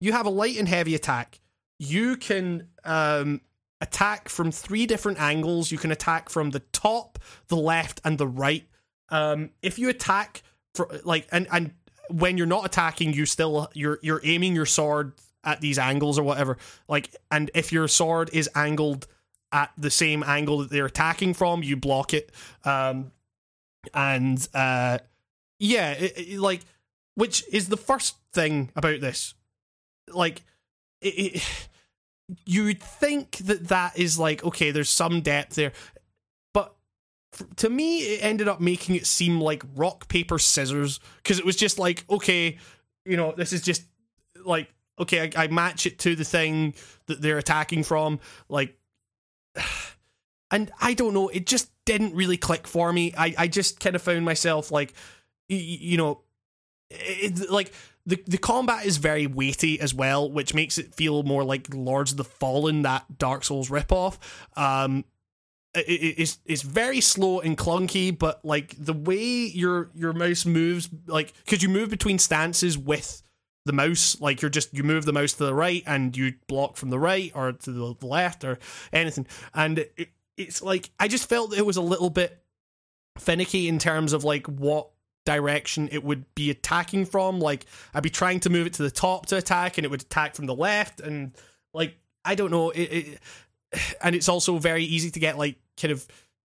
you 0.00 0.12
have 0.12 0.26
a 0.26 0.30
light 0.30 0.58
and 0.58 0.68
heavy 0.68 0.94
attack. 0.94 1.40
You 1.78 2.16
can 2.16 2.68
um, 2.84 3.40
attack 3.80 4.28
from 4.28 4.50
three 4.50 4.86
different 4.86 5.20
angles. 5.20 5.70
You 5.70 5.78
can 5.78 5.90
attack 5.90 6.28
from 6.28 6.50
the 6.50 6.60
top, 6.72 7.18
the 7.48 7.56
left, 7.56 8.00
and 8.04 8.18
the 8.18 8.26
right. 8.26 8.66
Um, 9.08 9.50
if 9.62 9.78
you 9.78 9.88
attack 9.88 10.42
for 10.74 10.88
like 11.04 11.26
and 11.32 11.46
and 11.50 11.74
when 12.10 12.36
you're 12.36 12.46
not 12.46 12.64
attacking, 12.64 13.12
you 13.12 13.26
still 13.26 13.68
you're 13.74 13.98
you're 14.02 14.20
aiming 14.24 14.54
your 14.54 14.66
sword 14.66 15.12
at 15.44 15.60
these 15.60 15.78
angles 15.78 16.18
or 16.18 16.22
whatever. 16.22 16.58
Like, 16.88 17.14
and 17.30 17.50
if 17.54 17.72
your 17.72 17.88
sword 17.88 18.30
is 18.32 18.48
angled 18.54 19.06
at 19.52 19.72
the 19.76 19.90
same 19.90 20.22
angle 20.22 20.58
that 20.58 20.70
they're 20.70 20.86
attacking 20.86 21.34
from, 21.34 21.62
you 21.62 21.76
block 21.76 22.14
it. 22.14 22.30
Um, 22.64 23.12
and 23.94 24.46
uh, 24.54 24.98
yeah, 25.58 25.92
it, 25.92 26.12
it, 26.16 26.38
like, 26.38 26.60
which 27.14 27.44
is 27.52 27.68
the 27.68 27.76
first 27.76 28.16
thing 28.32 28.70
about 28.76 29.00
this. 29.00 29.34
Like, 30.12 30.42
it, 31.00 31.42
you'd 32.46 32.80
think 32.80 33.38
that 33.38 33.68
that 33.68 33.98
is 33.98 34.18
like 34.18 34.44
okay, 34.44 34.70
there's 34.70 34.90
some 34.90 35.20
depth 35.20 35.56
there 35.56 35.72
to 37.56 37.70
me 37.70 37.98
it 37.98 38.24
ended 38.24 38.48
up 38.48 38.60
making 38.60 38.94
it 38.94 39.06
seem 39.06 39.40
like 39.40 39.62
rock 39.76 40.08
paper 40.08 40.38
scissors 40.38 41.00
because 41.22 41.38
it 41.38 41.44
was 41.44 41.56
just 41.56 41.78
like 41.78 42.04
okay 42.10 42.58
you 43.04 43.16
know 43.16 43.32
this 43.36 43.52
is 43.52 43.62
just 43.62 43.84
like 44.44 44.72
okay 44.98 45.30
I, 45.36 45.44
I, 45.44 45.46
match 45.46 45.86
it 45.86 45.98
to 46.00 46.16
the 46.16 46.24
thing 46.24 46.74
that 47.06 47.22
they're 47.22 47.38
attacking 47.38 47.84
from 47.84 48.20
like 48.48 48.76
and 50.50 50.70
i 50.80 50.92
don't 50.92 51.14
know 51.14 51.28
it 51.28 51.46
just 51.46 51.70
didn't 51.84 52.14
really 52.14 52.36
click 52.36 52.66
for 52.66 52.92
me 52.92 53.14
i, 53.16 53.34
I 53.38 53.48
just 53.48 53.78
kind 53.80 53.94
of 53.94 54.02
found 54.02 54.24
myself 54.24 54.70
like 54.72 54.92
you, 55.48 55.58
you 55.58 55.96
know 55.96 56.22
it, 56.90 57.50
like 57.50 57.72
the 58.06 58.22
the 58.26 58.38
combat 58.38 58.84
is 58.84 58.96
very 58.96 59.26
weighty 59.26 59.80
as 59.80 59.94
well, 59.94 60.30
which 60.30 60.54
makes 60.54 60.78
it 60.78 60.94
feel 60.94 61.22
more 61.22 61.44
like 61.44 61.72
Lords 61.72 62.12
of 62.12 62.16
the 62.16 62.24
Fallen, 62.24 62.82
that 62.82 63.18
Dark 63.18 63.44
Souls 63.44 63.68
ripoff. 63.70 64.18
Um, 64.56 65.04
it's 65.74 66.38
it's 66.46 66.62
very 66.62 67.00
slow 67.00 67.40
and 67.40 67.56
clunky, 67.56 68.16
but 68.16 68.44
like 68.44 68.74
the 68.78 68.92
way 68.92 69.22
your 69.22 69.90
your 69.94 70.12
mouse 70.12 70.44
moves, 70.44 70.88
like 71.06 71.32
because 71.44 71.62
you 71.62 71.68
move 71.68 71.90
between 71.90 72.18
stances 72.18 72.76
with 72.76 73.22
the 73.66 73.72
mouse, 73.72 74.20
like 74.20 74.42
you're 74.42 74.50
just 74.50 74.74
you 74.74 74.82
move 74.82 75.04
the 75.04 75.12
mouse 75.12 75.32
to 75.34 75.44
the 75.44 75.54
right 75.54 75.82
and 75.86 76.16
you 76.16 76.34
block 76.48 76.76
from 76.76 76.90
the 76.90 76.98
right 76.98 77.30
or 77.34 77.52
to 77.52 77.70
the 77.70 77.94
left 78.02 78.44
or 78.44 78.58
anything, 78.92 79.26
and 79.54 79.78
it, 79.78 80.08
it's 80.36 80.60
like 80.60 80.90
I 80.98 81.06
just 81.06 81.28
felt 81.28 81.56
it 81.56 81.66
was 81.66 81.76
a 81.76 81.82
little 81.82 82.10
bit 82.10 82.42
finicky 83.18 83.68
in 83.68 83.78
terms 83.78 84.12
of 84.12 84.24
like 84.24 84.46
what 84.46 84.90
direction 85.26 85.88
it 85.92 86.02
would 86.02 86.24
be 86.34 86.50
attacking 86.50 87.04
from. 87.04 87.38
Like 87.38 87.66
I'd 87.94 88.02
be 88.02 88.10
trying 88.10 88.40
to 88.40 88.50
move 88.50 88.66
it 88.66 88.72
to 88.74 88.82
the 88.82 88.90
top 88.90 89.26
to 89.26 89.36
attack, 89.36 89.78
and 89.78 89.84
it 89.84 89.90
would 89.90 90.02
attack 90.02 90.34
from 90.34 90.46
the 90.46 90.54
left, 90.54 91.00
and 91.00 91.32
like 91.72 91.96
I 92.24 92.34
don't 92.34 92.50
know. 92.50 92.70
It, 92.70 92.82
it 92.82 93.20
and 94.02 94.14
it's 94.14 94.28
also 94.28 94.58
very 94.58 94.84
easy 94.84 95.10
to 95.10 95.20
get 95.20 95.38
like 95.38 95.56
kind 95.80 95.92
of 95.92 96.06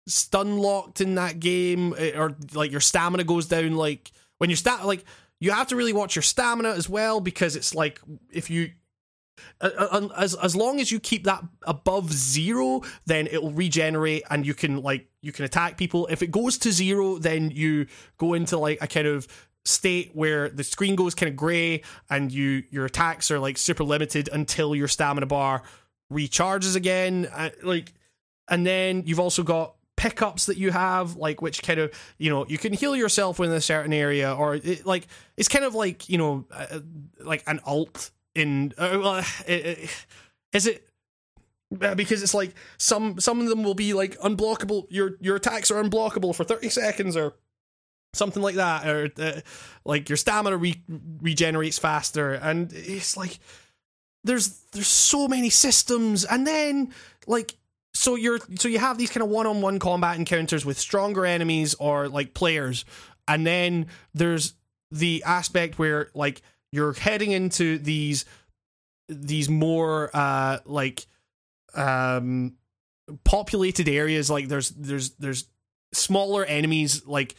stun 0.07 0.57
locked 0.57 1.01
in 1.01 1.15
that 1.15 1.39
game, 1.39 1.93
eh, 1.97 2.17
or 2.17 2.35
like 2.53 2.71
your 2.71 2.81
stamina 2.81 3.23
goes 3.23 3.47
down. 3.47 3.75
Like 3.75 4.11
when 4.37 4.49
you're 4.49 4.57
stat, 4.57 4.85
like 4.85 5.05
you 5.39 5.51
have 5.51 5.67
to 5.67 5.75
really 5.75 5.93
watch 5.93 6.15
your 6.15 6.23
stamina 6.23 6.69
as 6.69 6.87
well 6.87 7.19
because 7.19 7.55
it's 7.55 7.73
like 7.73 7.99
if 8.31 8.49
you 8.49 8.71
as 9.61 10.35
as 10.35 10.55
long 10.55 10.79
as 10.79 10.91
you 10.91 10.99
keep 10.99 11.23
that 11.25 11.43
above 11.63 12.11
zero, 12.11 12.81
then 13.05 13.27
it'll 13.27 13.51
regenerate 13.51 14.23
and 14.29 14.45
you 14.45 14.53
can 14.53 14.81
like 14.81 15.07
you 15.21 15.31
can 15.31 15.45
attack 15.45 15.77
people. 15.77 16.07
If 16.07 16.21
it 16.21 16.31
goes 16.31 16.57
to 16.59 16.71
zero, 16.71 17.17
then 17.17 17.51
you 17.51 17.87
go 18.17 18.33
into 18.33 18.57
like 18.57 18.79
a 18.81 18.87
kind 18.87 19.07
of 19.07 19.27
state 19.63 20.11
where 20.13 20.49
the 20.49 20.63
screen 20.63 20.95
goes 20.95 21.13
kind 21.13 21.29
of 21.29 21.35
gray 21.35 21.83
and 22.09 22.31
you 22.31 22.63
your 22.71 22.85
attacks 22.85 23.29
are 23.29 23.39
like 23.39 23.57
super 23.57 23.83
limited 23.83 24.27
until 24.33 24.75
your 24.75 24.87
stamina 24.87 25.27
bar 25.27 25.61
recharges 26.11 26.75
again. 26.75 27.27
Uh, 27.33 27.49
like, 27.63 27.93
and 28.49 28.65
then 28.65 29.03
you've 29.05 29.19
also 29.19 29.43
got 29.43 29.75
pickups 30.01 30.47
that 30.47 30.57
you 30.57 30.71
have 30.71 31.15
like 31.15 31.43
which 31.43 31.61
kind 31.61 31.79
of 31.79 31.91
you 32.17 32.27
know 32.27 32.43
you 32.47 32.57
can 32.57 32.73
heal 32.73 32.95
yourself 32.95 33.39
in 33.39 33.51
a 33.51 33.61
certain 33.61 33.93
area 33.93 34.33
or 34.33 34.55
it, 34.55 34.83
like 34.83 35.05
it's 35.37 35.47
kind 35.47 35.63
of 35.63 35.75
like 35.75 36.09
you 36.09 36.17
know 36.17 36.43
uh, 36.51 36.79
like 37.19 37.43
an 37.45 37.59
alt 37.65 38.09
in 38.33 38.73
uh, 38.79 39.21
is 39.47 40.65
it 40.65 40.87
uh, 41.79 41.93
because 41.93 42.23
it's 42.23 42.33
like 42.33 42.55
some 42.79 43.19
some 43.19 43.39
of 43.41 43.47
them 43.47 43.63
will 43.63 43.75
be 43.75 43.93
like 43.93 44.17
unblockable 44.21 44.87
your 44.89 45.17
your 45.21 45.35
attacks 45.35 45.69
are 45.69 45.81
unblockable 45.83 46.33
for 46.33 46.43
30 46.43 46.69
seconds 46.69 47.15
or 47.15 47.35
something 48.13 48.41
like 48.41 48.55
that 48.55 48.87
or 48.87 49.09
uh, 49.19 49.39
like 49.85 50.09
your 50.09 50.17
stamina 50.17 50.57
re- 50.57 50.81
regenerates 51.21 51.77
faster 51.77 52.33
and 52.33 52.73
it's 52.73 53.15
like 53.15 53.39
there's 54.23 54.59
there's 54.71 54.87
so 54.87 55.27
many 55.27 55.49
systems 55.49 56.25
and 56.25 56.45
then 56.45 56.93
like 57.27 57.55
so 57.93 58.15
you're 58.15 58.39
so 58.55 58.67
you 58.67 58.79
have 58.79 58.97
these 58.97 59.09
kind 59.09 59.23
of 59.23 59.29
one-on-one 59.29 59.79
combat 59.79 60.17
encounters 60.17 60.65
with 60.65 60.77
stronger 60.79 61.25
enemies 61.25 61.73
or 61.75 62.07
like 62.07 62.33
players 62.33 62.85
and 63.27 63.45
then 63.45 63.87
there's 64.13 64.53
the 64.91 65.23
aspect 65.25 65.79
where 65.79 66.09
like 66.13 66.41
you're 66.71 66.93
heading 66.93 67.31
into 67.31 67.77
these 67.77 68.25
these 69.09 69.49
more 69.49 70.09
uh 70.13 70.59
like 70.65 71.05
um 71.75 72.53
populated 73.23 73.89
areas 73.89 74.29
like 74.29 74.47
there's 74.47 74.69
there's 74.69 75.11
there's 75.11 75.45
smaller 75.93 76.45
enemies 76.45 77.05
like 77.05 77.35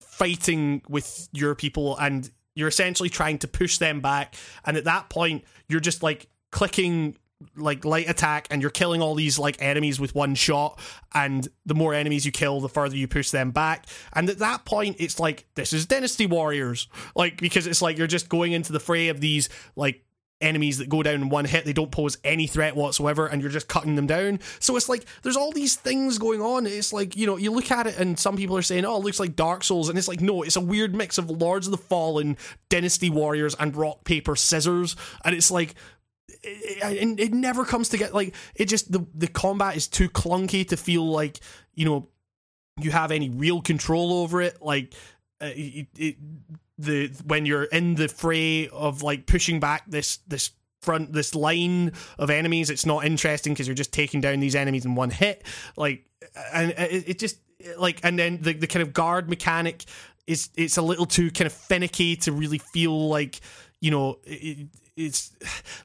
fighting 0.00 0.82
with 0.88 1.28
your 1.32 1.54
people 1.54 1.96
and 1.98 2.30
you're 2.54 2.68
essentially 2.68 3.08
trying 3.08 3.38
to 3.38 3.48
push 3.48 3.78
them 3.78 4.00
back 4.00 4.34
and 4.64 4.76
at 4.76 4.84
that 4.84 5.08
point 5.08 5.44
you're 5.68 5.80
just 5.80 6.02
like 6.02 6.28
clicking 6.50 7.16
like 7.56 7.84
light 7.84 8.08
attack 8.08 8.46
and 8.50 8.60
you're 8.60 8.70
killing 8.70 9.00
all 9.00 9.14
these 9.14 9.38
like 9.38 9.56
enemies 9.60 9.98
with 9.98 10.14
one 10.14 10.34
shot 10.34 10.78
and 11.14 11.48
the 11.64 11.74
more 11.74 11.94
enemies 11.94 12.26
you 12.26 12.32
kill 12.32 12.60
the 12.60 12.68
further 12.68 12.96
you 12.96 13.08
push 13.08 13.30
them 13.30 13.50
back. 13.50 13.86
And 14.12 14.28
at 14.28 14.38
that 14.38 14.64
point 14.64 14.96
it's 14.98 15.18
like 15.18 15.46
this 15.54 15.72
is 15.72 15.86
dynasty 15.86 16.26
warriors. 16.26 16.88
Like 17.16 17.40
because 17.40 17.66
it's 17.66 17.80
like 17.80 17.96
you're 17.96 18.06
just 18.06 18.28
going 18.28 18.52
into 18.52 18.72
the 18.72 18.80
fray 18.80 19.08
of 19.08 19.20
these 19.20 19.48
like 19.74 20.04
enemies 20.40 20.78
that 20.78 20.88
go 20.88 21.02
down 21.02 21.16
in 21.16 21.28
one 21.28 21.44
hit 21.44 21.64
they 21.64 21.72
don't 21.72 21.90
pose 21.90 22.16
any 22.24 22.46
threat 22.46 22.74
whatsoever 22.74 23.26
and 23.26 23.42
you're 23.42 23.50
just 23.50 23.68
cutting 23.68 23.94
them 23.94 24.06
down 24.06 24.40
so 24.58 24.76
it's 24.76 24.88
like 24.88 25.04
there's 25.22 25.36
all 25.36 25.52
these 25.52 25.76
things 25.76 26.16
going 26.18 26.40
on 26.40 26.66
it's 26.66 26.92
like 26.92 27.14
you 27.16 27.26
know 27.26 27.36
you 27.36 27.50
look 27.50 27.70
at 27.70 27.86
it 27.86 27.98
and 27.98 28.18
some 28.18 28.36
people 28.36 28.56
are 28.56 28.62
saying 28.62 28.84
oh 28.84 28.96
it 28.96 29.04
looks 29.04 29.20
like 29.20 29.36
dark 29.36 29.62
souls 29.62 29.88
and 29.88 29.98
it's 29.98 30.08
like 30.08 30.20
no 30.20 30.42
it's 30.42 30.56
a 30.56 30.60
weird 30.60 30.94
mix 30.94 31.18
of 31.18 31.30
lords 31.30 31.66
of 31.66 31.70
the 31.72 31.78
fallen 31.78 32.36
dynasty 32.70 33.10
warriors 33.10 33.54
and 33.60 33.76
rock 33.76 34.02
paper 34.04 34.34
scissors 34.34 34.96
and 35.24 35.34
it's 35.34 35.50
like 35.50 35.74
it, 36.42 37.20
it 37.20 37.32
never 37.32 37.64
comes 37.64 37.88
together. 37.88 38.12
Like 38.12 38.34
it 38.54 38.66
just 38.66 38.90
the 38.90 39.06
the 39.14 39.26
combat 39.26 39.76
is 39.76 39.88
too 39.88 40.08
clunky 40.08 40.66
to 40.68 40.76
feel 40.76 41.04
like 41.04 41.40
you 41.74 41.84
know 41.84 42.08
you 42.80 42.90
have 42.90 43.10
any 43.10 43.28
real 43.28 43.60
control 43.60 44.14
over 44.14 44.40
it. 44.40 44.60
Like 44.62 44.94
uh, 45.40 45.50
it, 45.54 45.88
it, 45.96 46.16
the 46.80 47.08
when 47.24 47.46
you're 47.46 47.64
in 47.64 47.94
the 47.94 48.08
fray 48.08 48.68
of 48.68 49.02
like 49.02 49.26
pushing 49.26 49.60
back 49.60 49.84
this 49.86 50.18
this 50.28 50.50
front 50.82 51.12
this 51.12 51.34
line 51.34 51.92
of 52.18 52.30
enemies, 52.30 52.70
it's 52.70 52.86
not 52.86 53.04
interesting 53.04 53.52
because 53.52 53.66
you're 53.66 53.74
just 53.74 53.92
taking 53.92 54.20
down 54.20 54.40
these 54.40 54.54
enemies 54.54 54.84
in 54.84 54.94
one 54.94 55.10
hit. 55.10 55.44
Like 55.76 56.04
and 56.52 56.72
uh, 56.72 56.86
it, 56.90 57.08
it 57.10 57.18
just 57.18 57.38
like 57.78 58.00
and 58.02 58.18
then 58.18 58.38
the 58.40 58.52
the 58.52 58.66
kind 58.66 58.82
of 58.82 58.92
guard 58.92 59.28
mechanic 59.28 59.84
is 60.26 60.50
it's 60.56 60.76
a 60.76 60.82
little 60.82 61.06
too 61.06 61.30
kind 61.30 61.46
of 61.46 61.52
finicky 61.52 62.16
to 62.16 62.32
really 62.32 62.58
feel 62.58 63.08
like 63.08 63.40
you 63.80 63.90
know 63.90 64.18
it, 64.24 64.68
it's 65.06 65.32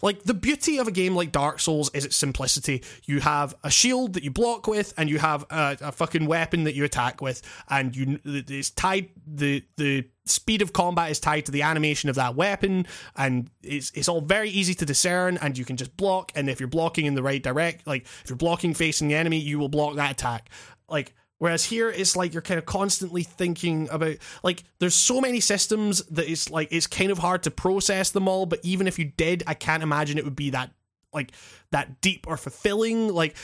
like 0.01 0.23
the 0.23 0.33
beauty 0.33 0.77
of 0.77 0.87
a 0.87 0.91
game 0.91 1.15
like 1.15 1.31
Dark 1.31 1.59
Souls 1.59 1.89
is 1.93 2.05
its 2.05 2.15
simplicity. 2.15 2.83
You 3.05 3.19
have 3.21 3.55
a 3.63 3.69
shield 3.69 4.13
that 4.13 4.23
you 4.23 4.31
block 4.31 4.67
with, 4.67 4.93
and 4.97 5.09
you 5.09 5.19
have 5.19 5.43
a, 5.49 5.77
a 5.81 5.91
fucking 5.91 6.25
weapon 6.25 6.65
that 6.65 6.75
you 6.75 6.83
attack 6.83 7.21
with, 7.21 7.41
and 7.69 7.95
you 7.95 8.19
it's 8.25 8.69
tied 8.69 9.09
the 9.25 9.63
the 9.77 10.05
speed 10.25 10.61
of 10.61 10.73
combat 10.73 11.11
is 11.11 11.19
tied 11.19 11.45
to 11.45 11.51
the 11.51 11.61
animation 11.61 12.09
of 12.09 12.15
that 12.15 12.35
weapon, 12.35 12.85
and 13.15 13.49
it's 13.63 13.91
it's 13.95 14.09
all 14.09 14.21
very 14.21 14.49
easy 14.49 14.73
to 14.75 14.85
discern, 14.85 15.37
and 15.41 15.57
you 15.57 15.65
can 15.65 15.77
just 15.77 15.95
block. 15.97 16.31
And 16.35 16.49
if 16.49 16.59
you're 16.59 16.67
blocking 16.67 17.05
in 17.05 17.15
the 17.15 17.23
right 17.23 17.41
direct, 17.41 17.87
like 17.87 18.03
if 18.23 18.29
you're 18.29 18.37
blocking 18.37 18.73
facing 18.73 19.07
the 19.07 19.15
enemy, 19.15 19.39
you 19.39 19.59
will 19.59 19.69
block 19.69 19.95
that 19.95 20.11
attack. 20.11 20.49
Like 20.89 21.13
Whereas 21.37 21.65
here 21.65 21.89
it's 21.89 22.15
like 22.15 22.33
you're 22.33 22.41
kind 22.41 22.57
of 22.57 22.65
constantly 22.65 23.23
thinking 23.23 23.89
about 23.91 24.15
like 24.41 24.63
there's 24.79 24.95
so 24.95 25.19
many 25.19 25.41
systems 25.41 26.03
that 26.05 26.29
it's 26.29 26.49
like 26.49 26.69
it's 26.71 26.87
kind 26.87 27.11
of 27.11 27.17
hard 27.17 27.43
to 27.43 27.51
process 27.51 28.11
them 28.11 28.27
all, 28.27 28.45
but 28.45 28.59
even 28.63 28.87
if 28.87 28.97
you 28.97 29.05
did, 29.05 29.43
I 29.45 29.53
can't 29.53 29.83
imagine 29.83 30.17
it 30.17 30.23
would 30.23 30.35
be 30.35 30.51
that 30.51 30.71
like 31.13 31.31
that 31.71 31.99
deep 32.01 32.25
or 32.27 32.37
fulfilling. 32.37 33.13
Like 33.13 33.35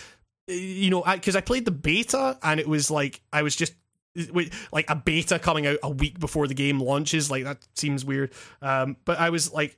you 0.48 0.90
know, 0.90 1.04
because 1.04 1.36
I, 1.36 1.40
I 1.40 1.42
played 1.42 1.66
the 1.66 1.72
beta 1.72 2.38
and 2.42 2.60
it 2.60 2.68
was 2.68 2.90
like 2.90 3.22
I 3.34 3.42
was 3.42 3.56
just 3.56 3.74
like 4.72 4.90
a 4.90 4.96
beta 4.96 5.40
coming 5.40 5.68
out 5.68 5.78
a 5.84 5.90
week 5.90 6.20
before 6.20 6.48
the 6.48 6.54
game 6.54 6.80
launches. 6.80 7.30
Like 7.30 7.44
that 7.44 7.58
seems 7.76 8.06
weird. 8.06 8.32
Um, 8.62 8.96
but 9.04 9.20
I 9.20 9.32
was 9.32 9.52
like 9.52 9.78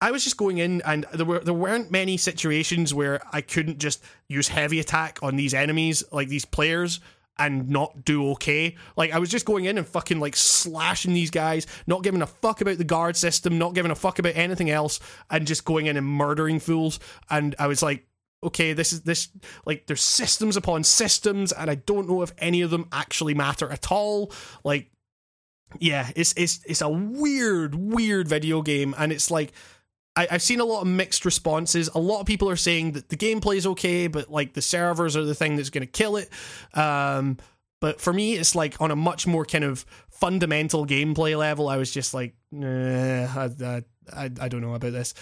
I 0.00 0.10
was 0.10 0.24
just 0.24 0.36
going 0.36 0.58
in, 0.58 0.82
and 0.82 1.06
there 1.14 1.24
were 1.24 1.38
there 1.38 1.54
weren't 1.54 1.90
many 1.90 2.18
situations 2.18 2.92
where 2.92 3.20
I 3.32 3.40
couldn't 3.40 3.78
just 3.78 4.02
use 4.28 4.48
heavy 4.48 4.78
attack 4.78 5.18
on 5.22 5.36
these 5.36 5.54
enemies, 5.54 6.04
like 6.12 6.28
these 6.28 6.44
players, 6.44 7.00
and 7.38 7.68
not 7.68 8.04
do 8.04 8.30
okay. 8.32 8.76
Like 8.96 9.12
I 9.12 9.18
was 9.18 9.30
just 9.30 9.46
going 9.46 9.64
in 9.66 9.78
and 9.78 9.86
fucking 9.86 10.20
like 10.20 10.36
slashing 10.36 11.14
these 11.14 11.30
guys, 11.30 11.66
not 11.86 12.02
giving 12.02 12.22
a 12.22 12.26
fuck 12.26 12.60
about 12.60 12.78
the 12.78 12.84
guard 12.84 13.16
system, 13.16 13.58
not 13.58 13.74
giving 13.74 13.90
a 13.90 13.96
fuck 13.96 14.18
about 14.18 14.36
anything 14.36 14.70
else, 14.70 15.00
and 15.30 15.46
just 15.46 15.64
going 15.64 15.86
in 15.86 15.96
and 15.96 16.06
murdering 16.06 16.60
fools. 16.60 16.98
And 17.30 17.54
I 17.58 17.66
was 17.66 17.82
like, 17.82 18.06
okay, 18.42 18.72
this 18.72 18.92
is 18.92 19.02
this 19.02 19.28
like 19.64 19.86
there's 19.86 20.02
systems 20.02 20.56
upon 20.56 20.84
systems, 20.84 21.52
and 21.52 21.70
I 21.70 21.76
don't 21.76 22.08
know 22.08 22.22
if 22.22 22.32
any 22.38 22.62
of 22.62 22.70
them 22.70 22.88
actually 22.92 23.34
matter 23.34 23.70
at 23.70 23.90
all. 23.90 24.32
Like, 24.64 24.90
yeah, 25.78 26.10
it's 26.16 26.32
it's 26.36 26.60
it's 26.66 26.80
a 26.80 26.88
weird, 26.88 27.74
weird 27.74 28.28
video 28.28 28.62
game, 28.62 28.94
and 28.96 29.12
it's 29.12 29.30
like 29.30 29.52
I, 30.16 30.26
have 30.30 30.42
seen 30.42 30.60
a 30.60 30.64
lot 30.64 30.80
of 30.80 30.86
mixed 30.86 31.24
responses. 31.24 31.90
A 31.94 31.98
lot 31.98 32.20
of 32.20 32.26
people 32.26 32.48
are 32.48 32.56
saying 32.56 32.92
that 32.92 33.10
the 33.10 33.16
gameplay 33.16 33.56
is 33.56 33.66
okay, 33.66 34.06
but 34.06 34.30
like 34.30 34.54
the 34.54 34.62
servers 34.62 35.16
are 35.16 35.24
the 35.24 35.34
thing 35.34 35.56
that's 35.56 35.70
going 35.70 35.82
to 35.82 35.90
kill 35.90 36.16
it. 36.16 36.30
Um, 36.74 37.36
but 37.80 38.00
for 38.00 38.12
me, 38.12 38.34
it's 38.34 38.54
like 38.54 38.80
on 38.80 38.90
a 38.90 38.96
much 38.96 39.26
more 39.26 39.44
kind 39.44 39.64
of 39.64 39.84
fundamental 40.08 40.86
gameplay 40.86 41.38
level. 41.38 41.68
I 41.68 41.76
was 41.76 41.92
just 41.92 42.14
like, 42.14 42.34
nah, 42.50 43.26
I, 43.26 43.84
I, 44.12 44.30
I 44.40 44.48
don't 44.48 44.62
know 44.62 44.74
about 44.74 44.92
this. 44.92 45.12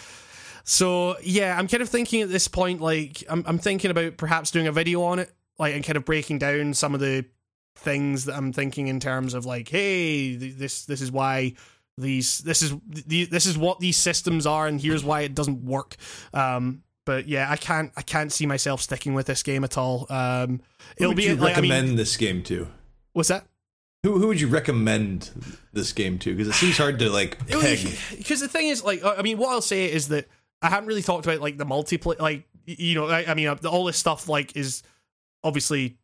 So 0.62 1.16
yeah, 1.22 1.58
I'm 1.58 1.68
kind 1.68 1.82
of 1.82 1.88
thinking 1.88 2.22
at 2.22 2.30
this 2.30 2.48
point, 2.48 2.80
like 2.80 3.24
I'm, 3.28 3.44
I'm 3.46 3.58
thinking 3.58 3.90
about 3.90 4.16
perhaps 4.16 4.50
doing 4.50 4.66
a 4.66 4.72
video 4.72 5.02
on 5.02 5.18
it, 5.18 5.30
like 5.58 5.74
and 5.74 5.84
kind 5.84 5.96
of 5.96 6.04
breaking 6.04 6.38
down 6.38 6.72
some 6.72 6.94
of 6.94 7.00
the 7.00 7.24
things 7.76 8.26
that 8.26 8.36
I'm 8.36 8.52
thinking 8.52 8.86
in 8.86 9.00
terms 9.00 9.34
of 9.34 9.44
like, 9.44 9.68
hey, 9.68 10.36
this 10.36 10.86
this 10.86 11.00
is 11.02 11.12
why 11.12 11.54
these 11.96 12.38
this 12.38 12.62
is 12.62 12.74
the, 12.86 13.24
this 13.26 13.46
is 13.46 13.56
what 13.56 13.78
these 13.80 13.96
systems 13.96 14.46
are 14.46 14.66
and 14.66 14.80
here's 14.80 15.04
why 15.04 15.20
it 15.20 15.34
doesn't 15.34 15.64
work 15.64 15.96
um 16.32 16.82
but 17.04 17.28
yeah 17.28 17.48
i 17.50 17.56
can't 17.56 17.92
i 17.96 18.02
can't 18.02 18.32
see 18.32 18.46
myself 18.46 18.80
sticking 18.80 19.14
with 19.14 19.26
this 19.26 19.42
game 19.42 19.62
at 19.62 19.78
all 19.78 20.06
um 20.10 20.60
it'll 20.96 21.10
would 21.10 21.16
be 21.16 21.24
you 21.24 21.36
like, 21.36 21.56
recommend 21.56 21.84
I 21.84 21.86
mean, 21.88 21.96
this 21.96 22.16
game 22.16 22.42
to 22.44 22.66
what's 23.12 23.28
that 23.28 23.46
Who 24.02 24.18
who 24.18 24.26
would 24.26 24.40
you 24.40 24.48
recommend 24.48 25.30
this 25.72 25.92
game 25.92 26.18
to? 26.18 26.34
Because 26.34 26.48
it 26.48 26.54
seems 26.54 26.76
hard 26.76 26.98
to 26.98 27.08
like 27.10 27.38
peg. 27.48 27.78
Because 28.18 28.40
the 28.40 28.48
thing 28.48 28.68
is, 28.68 28.84
like, 28.84 29.02
I 29.04 29.22
mean, 29.22 29.38
what 29.38 29.50
I'll 29.50 29.62
say 29.62 29.90
is 29.90 30.08
that 30.08 30.26
I 30.60 30.68
haven't 30.68 30.88
really 30.88 31.02
talked 31.02 31.24
about 31.26 31.40
like 31.40 31.56
the 31.56 31.64
multiplayer, 31.64 32.18
like 32.18 32.44
you 32.66 32.94
know, 32.94 33.06
I, 33.08 33.30
I 33.30 33.34
mean, 33.34 33.48
uh, 33.48 33.56
all 33.66 33.84
this 33.84 33.96
stuff 33.96 34.28
like 34.28 34.56
is 34.56 34.82
obviously 35.42 35.96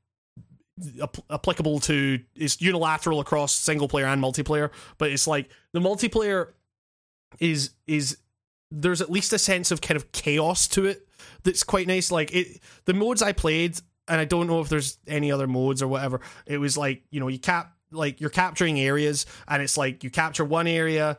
ap- 1.02 1.24
applicable 1.30 1.80
to 1.80 2.20
is 2.34 2.60
unilateral 2.60 3.20
across 3.20 3.52
single 3.52 3.88
player 3.88 4.06
and 4.06 4.22
multiplayer, 4.22 4.70
but 4.98 5.10
it's 5.10 5.26
like 5.26 5.50
the 5.72 5.80
multiplayer 5.80 6.52
is 7.38 7.70
is 7.86 8.18
there's 8.70 9.00
at 9.00 9.10
least 9.10 9.32
a 9.32 9.38
sense 9.38 9.70
of 9.70 9.80
kind 9.80 9.96
of 9.96 10.12
chaos 10.12 10.68
to 10.68 10.86
it 10.86 11.06
that's 11.42 11.64
quite 11.64 11.86
nice. 11.86 12.10
Like 12.10 12.34
it, 12.34 12.60
the 12.84 12.94
modes 12.94 13.22
I 13.22 13.32
played, 13.32 13.80
and 14.08 14.20
I 14.20 14.24
don't 14.24 14.46
know 14.46 14.60
if 14.60 14.68
there's 14.68 14.98
any 15.06 15.30
other 15.32 15.46
modes 15.46 15.82
or 15.82 15.88
whatever. 15.88 16.20
It 16.46 16.58
was 16.58 16.76
like 16.76 17.02
you 17.10 17.20
know 17.20 17.28
you 17.28 17.38
cap 17.38 17.74
like 17.90 18.20
you're 18.20 18.30
capturing 18.30 18.78
areas, 18.80 19.26
and 19.48 19.62
it's 19.62 19.76
like 19.76 20.04
you 20.04 20.10
capture 20.10 20.44
one 20.44 20.66
area. 20.66 21.18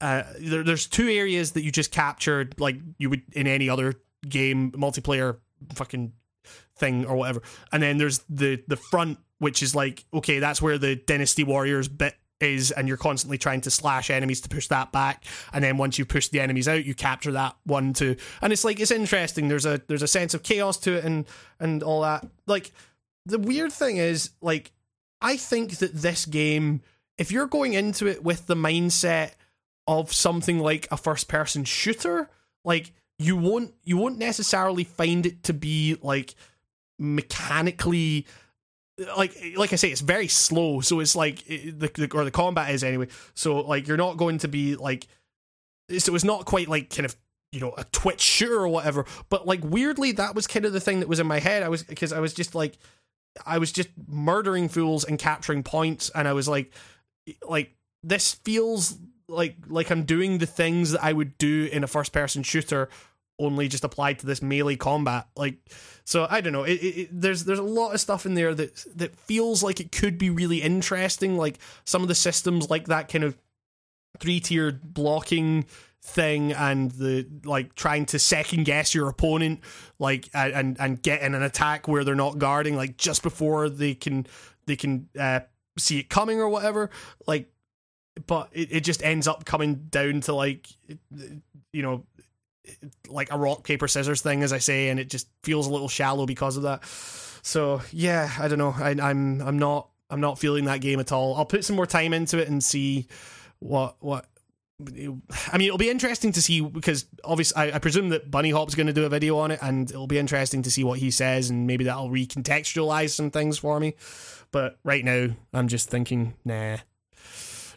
Uh, 0.00 0.22
there, 0.38 0.62
there's 0.62 0.86
two 0.86 1.08
areas 1.08 1.52
that 1.52 1.62
you 1.62 1.72
just 1.72 1.90
captured 1.90 2.58
like 2.60 2.76
you 2.98 3.10
would 3.10 3.22
in 3.32 3.46
any 3.46 3.68
other 3.68 3.94
game 4.28 4.70
multiplayer 4.72 5.38
fucking 5.74 6.12
thing 6.78 7.06
or 7.06 7.16
whatever. 7.16 7.42
And 7.72 7.82
then 7.82 7.98
there's 7.98 8.20
the 8.28 8.62
the 8.68 8.76
front, 8.76 9.18
which 9.38 9.62
is 9.62 9.74
like 9.74 10.04
okay, 10.12 10.38
that's 10.38 10.62
where 10.62 10.78
the 10.78 10.96
Dynasty 10.96 11.44
Warriors 11.44 11.88
bit 11.88 12.14
is, 12.40 12.70
and 12.70 12.86
you're 12.86 12.96
constantly 12.96 13.38
trying 13.38 13.60
to 13.62 13.70
slash 13.70 14.10
enemies 14.10 14.40
to 14.42 14.48
push 14.48 14.68
that 14.68 14.92
back. 14.92 15.24
And 15.52 15.62
then 15.64 15.76
once 15.76 15.98
you 15.98 16.04
push 16.04 16.28
the 16.28 16.40
enemies 16.40 16.68
out, 16.68 16.84
you 16.84 16.94
capture 16.94 17.32
that 17.32 17.56
one 17.64 17.92
too. 17.92 18.16
And 18.40 18.52
it's 18.52 18.64
like 18.64 18.80
it's 18.80 18.90
interesting. 18.90 19.48
There's 19.48 19.66
a 19.66 19.80
there's 19.88 20.02
a 20.02 20.08
sense 20.08 20.34
of 20.34 20.42
chaos 20.42 20.76
to 20.78 20.94
it, 20.94 21.04
and 21.04 21.26
and 21.60 21.82
all 21.82 22.02
that. 22.02 22.26
Like 22.46 22.72
the 23.26 23.38
weird 23.38 23.72
thing 23.72 23.96
is, 23.96 24.30
like 24.40 24.72
I 25.20 25.36
think 25.36 25.78
that 25.78 25.94
this 25.94 26.26
game, 26.26 26.82
if 27.16 27.32
you're 27.32 27.46
going 27.46 27.74
into 27.74 28.06
it 28.06 28.22
with 28.22 28.46
the 28.46 28.56
mindset 28.56 29.32
of 29.86 30.12
something 30.12 30.58
like 30.58 30.86
a 30.90 30.96
first 30.96 31.28
person 31.28 31.64
shooter, 31.64 32.30
like 32.64 32.92
you 33.18 33.36
won't 33.36 33.74
you 33.84 33.96
won't 33.96 34.18
necessarily 34.18 34.84
find 34.84 35.26
it 35.26 35.42
to 35.44 35.52
be 35.52 35.96
like 36.02 36.34
mechanically 36.98 38.26
like 39.16 39.54
like 39.56 39.72
I 39.72 39.76
say, 39.76 39.90
it's 39.90 40.00
very 40.00 40.28
slow. 40.28 40.80
So 40.80 41.00
it's 41.00 41.14
like 41.14 41.44
the, 41.44 41.90
the 41.94 42.10
or 42.14 42.24
the 42.24 42.30
combat 42.30 42.70
is 42.74 42.82
anyway. 42.82 43.08
So 43.34 43.60
like 43.60 43.86
you're 43.86 43.96
not 43.96 44.16
going 44.16 44.38
to 44.38 44.48
be 44.48 44.76
like 44.76 45.06
so 45.98 46.14
it's 46.14 46.24
not 46.24 46.44
quite 46.44 46.68
like 46.68 46.90
kind 46.90 47.06
of 47.06 47.16
you 47.52 47.60
know 47.60 47.72
a 47.78 47.84
Twitch 47.84 48.20
shooter 48.20 48.56
or 48.56 48.68
whatever. 48.68 49.06
But 49.28 49.46
like 49.46 49.60
weirdly, 49.62 50.12
that 50.12 50.34
was 50.34 50.46
kind 50.46 50.64
of 50.64 50.72
the 50.72 50.80
thing 50.80 51.00
that 51.00 51.08
was 51.08 51.20
in 51.20 51.26
my 51.26 51.38
head. 51.38 51.62
I 51.62 51.68
was 51.68 51.82
because 51.82 52.12
I 52.12 52.20
was 52.20 52.34
just 52.34 52.54
like 52.54 52.76
I 53.46 53.58
was 53.58 53.72
just 53.72 53.88
murdering 54.08 54.68
fools 54.68 55.04
and 55.04 55.18
capturing 55.18 55.62
points, 55.62 56.10
and 56.14 56.26
I 56.26 56.32
was 56.32 56.48
like 56.48 56.72
like 57.48 57.74
this 58.02 58.34
feels 58.34 58.98
like 59.28 59.56
like 59.68 59.90
I'm 59.90 60.04
doing 60.04 60.38
the 60.38 60.46
things 60.46 60.92
that 60.92 61.04
I 61.04 61.12
would 61.12 61.38
do 61.38 61.68
in 61.70 61.84
a 61.84 61.86
first 61.86 62.12
person 62.12 62.42
shooter 62.42 62.88
only 63.38 63.68
just 63.68 63.84
applied 63.84 64.18
to 64.20 64.26
this 64.26 64.42
melee 64.42 64.76
combat. 64.76 65.28
Like 65.36 65.56
so 66.04 66.26
I 66.28 66.40
don't 66.40 66.52
know. 66.52 66.64
It, 66.64 66.74
it, 66.74 67.08
there's 67.12 67.44
there's 67.44 67.58
a 67.58 67.62
lot 67.62 67.92
of 67.92 68.00
stuff 68.00 68.26
in 68.26 68.34
there 68.34 68.54
that 68.54 68.84
that 68.96 69.16
feels 69.16 69.62
like 69.62 69.80
it 69.80 69.92
could 69.92 70.18
be 70.18 70.30
really 70.30 70.62
interesting. 70.62 71.36
Like 71.36 71.58
some 71.84 72.02
of 72.02 72.08
the 72.08 72.14
systems 72.14 72.70
like 72.70 72.86
that 72.86 73.08
kind 73.08 73.24
of 73.24 73.36
three 74.18 74.40
tiered 74.40 74.94
blocking 74.94 75.66
thing 76.00 76.52
and 76.52 76.92
the 76.92 77.26
like 77.44 77.74
trying 77.74 78.06
to 78.06 78.18
second 78.18 78.64
guess 78.64 78.94
your 78.94 79.08
opponent 79.08 79.60
like 79.98 80.30
and 80.32 80.80
and 80.80 81.02
get 81.02 81.20
in 81.22 81.34
an 81.34 81.42
attack 81.42 81.86
where 81.86 82.04
they're 82.04 82.14
not 82.14 82.38
guarding 82.38 82.76
like 82.76 82.96
just 82.96 83.22
before 83.22 83.68
they 83.68 83.94
can 83.94 84.26
they 84.66 84.76
can 84.76 85.08
uh, 85.18 85.40
see 85.76 85.98
it 85.98 86.08
coming 86.08 86.40
or 86.40 86.48
whatever. 86.48 86.90
Like 87.26 87.50
but 88.26 88.48
it, 88.52 88.68
it 88.72 88.80
just 88.80 89.02
ends 89.02 89.28
up 89.28 89.44
coming 89.44 89.86
down 89.90 90.20
to 90.22 90.34
like 90.34 90.68
you 91.72 91.82
know 91.82 92.04
like 93.08 93.32
a 93.32 93.38
rock 93.38 93.64
paper 93.64 93.88
scissors 93.88 94.20
thing 94.22 94.42
as 94.42 94.52
i 94.52 94.58
say 94.58 94.88
and 94.88 94.98
it 95.00 95.08
just 95.10 95.28
feels 95.42 95.66
a 95.66 95.70
little 95.70 95.88
shallow 95.88 96.26
because 96.26 96.56
of 96.56 96.62
that 96.64 96.84
so 97.42 97.80
yeah 97.92 98.30
i 98.38 98.48
don't 98.48 98.58
know 98.58 98.74
I, 98.76 98.90
i'm 99.00 99.40
i'm 99.40 99.58
not 99.58 99.88
i'm 100.10 100.20
not 100.20 100.38
feeling 100.38 100.64
that 100.66 100.80
game 100.80 101.00
at 101.00 101.12
all 101.12 101.36
i'll 101.36 101.44
put 101.44 101.64
some 101.64 101.76
more 101.76 101.86
time 101.86 102.12
into 102.12 102.38
it 102.38 102.48
and 102.48 102.62
see 102.62 103.06
what 103.58 103.96
what 104.00 104.26
I 104.80 105.58
mean, 105.58 105.66
it'll 105.66 105.76
be 105.76 105.90
interesting 105.90 106.30
to 106.30 106.40
see 106.40 106.60
because 106.60 107.04
obviously, 107.24 107.60
I, 107.72 107.74
I 107.74 107.78
presume 107.80 108.10
that 108.10 108.30
Bunnyhop's 108.30 108.76
going 108.76 108.86
to 108.86 108.92
do 108.92 109.04
a 109.06 109.08
video 109.08 109.36
on 109.38 109.50
it, 109.50 109.58
and 109.60 109.90
it'll 109.90 110.06
be 110.06 110.18
interesting 110.20 110.62
to 110.62 110.70
see 110.70 110.84
what 110.84 111.00
he 111.00 111.10
says, 111.10 111.50
and 111.50 111.66
maybe 111.66 111.82
that'll 111.82 112.10
recontextualize 112.10 113.10
some 113.10 113.32
things 113.32 113.58
for 113.58 113.80
me. 113.80 113.94
But 114.52 114.78
right 114.84 115.04
now, 115.04 115.30
I'm 115.52 115.66
just 115.66 115.90
thinking, 115.90 116.34
nah, 116.44 116.76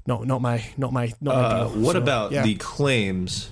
no, 0.05 0.21
not 0.21 0.43
my, 0.43 0.63
not 0.77 0.93
my, 0.93 1.11
not 1.21 1.33
my 1.35 1.41
Uh, 1.41 1.67
deal. 1.69 1.81
what 1.81 1.93
So, 1.93 1.97
about 1.97 2.31
yeah. 2.33 2.43
the 2.43 2.53
claims 2.53 3.49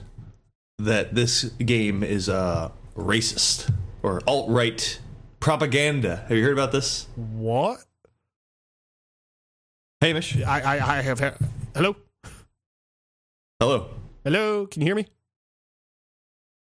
that 0.80 1.14
this 1.14 1.44
game 1.44 2.04
is 2.04 2.30
uh, 2.30 2.72
racist 2.96 3.72
or 4.02 4.22
alt 4.26 4.50
right 4.50 5.00
propaganda? 5.40 6.26
Have 6.28 6.38
you 6.38 6.44
heard 6.44 6.54
about 6.54 6.72
this, 6.72 7.08
what? 7.16 7.84
Hamish? 10.02 10.42
I, 10.44 10.62
I, 10.62 10.98
I 10.98 11.02
have 11.02 11.20
heard. 11.20 11.38
Hello, 11.76 11.96
Hello. 13.60 13.90
hello, 14.24 14.66
can 14.68 14.82
you 14.82 14.88
hear 14.88 14.96
me? 14.96 15.06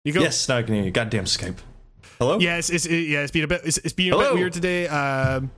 You 0.05 0.13
go. 0.13 0.21
Yes, 0.21 0.49
now 0.49 0.57
I 0.59 0.63
can 0.63 0.75
hear 0.75 0.85
you. 0.85 0.91
Goddamn 0.91 1.25
Skype. 1.25 1.59
Hello. 2.19 2.39
Yeah, 2.39 2.57
it's, 2.57 2.71
it's 2.71 2.87
it, 2.87 3.09
yeah, 3.09 3.21
it's 3.21 3.33
been 3.33 3.45
a 3.45 3.49
bit, 3.49 3.61
it's, 3.65 3.77
it's 3.79 3.93
been 3.93 4.13
a 4.13 4.19
bit 4.19 4.35
weird 4.35 4.53
today. 4.55 4.89
Um, 4.89 5.51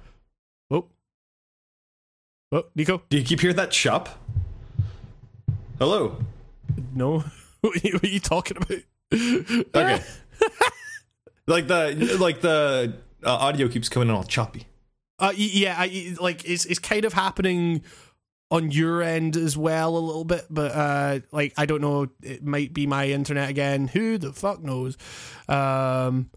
oh, 0.70 0.86
oh, 2.50 2.64
Nico, 2.74 3.02
Do 3.08 3.18
you 3.18 3.24
keep 3.24 3.40
hearing 3.40 3.56
that 3.56 3.72
shop? 3.72 4.08
Hello. 5.78 6.16
no, 6.94 7.22
what 7.60 7.76
are 7.76 7.88
you, 7.88 7.94
what 7.94 8.04
are 8.04 8.08
you 8.08 8.20
talking 8.20 8.56
about? 8.56 8.78
Okay. 9.10 10.02
like 11.46 11.66
the 11.66 12.18
like 12.20 12.42
the 12.42 12.94
uh, 13.24 13.30
audio 13.30 13.68
keeps 13.68 13.88
coming 13.88 14.10
in 14.10 14.14
all 14.14 14.22
choppy. 14.22 14.66
Uh, 15.18 15.32
yeah, 15.34 15.74
I, 15.78 16.14
like 16.20 16.44
it's 16.44 16.66
it's 16.66 16.78
kind 16.78 17.06
of 17.06 17.14
happening 17.14 17.82
on 18.50 18.70
your 18.70 19.02
end 19.02 19.36
as 19.36 19.56
well 19.56 19.96
a 19.96 19.98
little 19.98 20.24
bit, 20.24 20.44
but 20.50 20.72
uh, 20.72 21.20
like 21.32 21.54
I 21.56 21.66
don't 21.66 21.80
know, 21.80 22.08
it 22.22 22.44
might 22.44 22.72
be 22.72 22.86
my 22.86 23.08
internet 23.08 23.50
again. 23.50 23.88
Who 23.88 24.18
the 24.18 24.32
fuck 24.32 24.62
knows? 24.62 24.96
Um, 25.48 26.30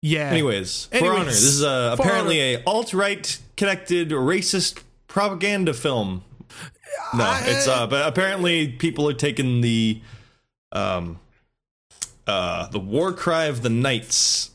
yeah. 0.00 0.30
Anyways, 0.30 0.86
For 0.86 0.96
Anyways, 0.96 1.16
Honor. 1.16 1.24
This 1.26 1.42
is 1.42 1.62
uh, 1.62 1.96
For 1.96 2.02
apparently 2.02 2.54
a 2.54 2.62
alt 2.64 2.94
right 2.94 3.38
connected 3.56 4.10
racist 4.10 4.82
propaganda 5.06 5.74
film. 5.74 6.24
No, 7.14 7.38
it's 7.44 7.68
uh, 7.68 7.86
but 7.86 8.06
apparently 8.06 8.68
people 8.68 9.08
are 9.08 9.14
taking 9.14 9.60
the 9.60 10.00
um 10.72 11.18
uh 12.26 12.68
the 12.68 12.78
war 12.80 13.12
cry 13.12 13.44
of 13.44 13.62
the 13.62 13.68
knights 13.68 14.50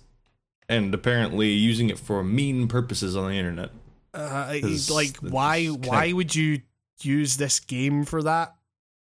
and 0.70 0.94
apparently 0.94 1.50
using 1.50 1.90
it 1.90 1.98
for 2.00 2.24
mean 2.24 2.68
purposes 2.68 3.16
on 3.16 3.30
the 3.30 3.36
internet. 3.38 3.70
uh, 4.14 4.54
like 4.90 5.18
why 5.18 5.68
why 5.68 6.12
would 6.12 6.36
you 6.36 6.62
use 7.02 7.38
this 7.38 7.60
game 7.60 8.04
for 8.06 8.24
that? 8.24 8.56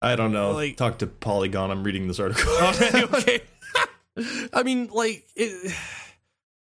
I 0.03 0.16
don't 0.16 0.32
know. 0.32 0.53
Like- 0.53 0.77
Talk 0.77 0.99
to 0.99 1.07
Polygon. 1.07 1.70
I'm 1.70 1.85
reading 1.85 2.09
this 2.09 2.19
article. 2.20 2.51
okay. 3.19 3.43
I 4.53 4.62
mean, 4.62 4.89
like, 4.93 5.27
it, 5.37 5.74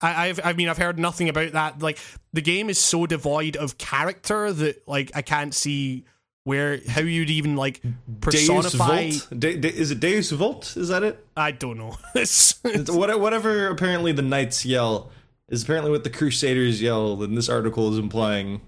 I, 0.01 0.27
I've, 0.27 0.39
I 0.43 0.53
mean, 0.53 0.69
I've 0.69 0.77
heard 0.77 0.99
nothing 0.99 1.29
about 1.29 1.51
that. 1.53 1.81
Like, 1.81 1.97
the 2.31 2.41
game 2.41 2.69
is 2.69 2.77
so 2.77 3.05
devoid 3.05 3.55
of 3.55 3.77
character 3.77 4.51
that, 4.53 4.87
like, 4.87 5.11
I 5.15 5.21
can't 5.21 5.53
see 5.53 6.05
where 6.43 6.79
how 6.87 7.01
you'd 7.01 7.29
even 7.29 7.55
like 7.55 7.81
Deus 7.81 8.47
personify. 8.47 9.09
Volt? 9.11 9.39
De- 9.39 9.57
de- 9.57 9.73
is 9.75 9.91
it 9.91 9.99
Deus 9.99 10.31
Vult? 10.31 10.75
Is 10.75 10.89
that 10.89 11.03
it? 11.03 11.25
I 11.37 11.51
don't 11.51 11.77
know. 11.77 11.97
It's, 12.15 12.59
It's 12.63 12.91
whatever 12.91 13.67
apparently 13.67 14.11
the 14.11 14.21
knights 14.21 14.65
yell 14.65 15.11
is 15.49 15.63
apparently 15.63 15.91
what 15.91 16.03
the 16.03 16.09
crusaders 16.09 16.81
yell 16.81 17.21
and 17.23 17.37
this 17.37 17.49
article 17.49 17.91
is 17.91 17.97
implying 17.99 18.61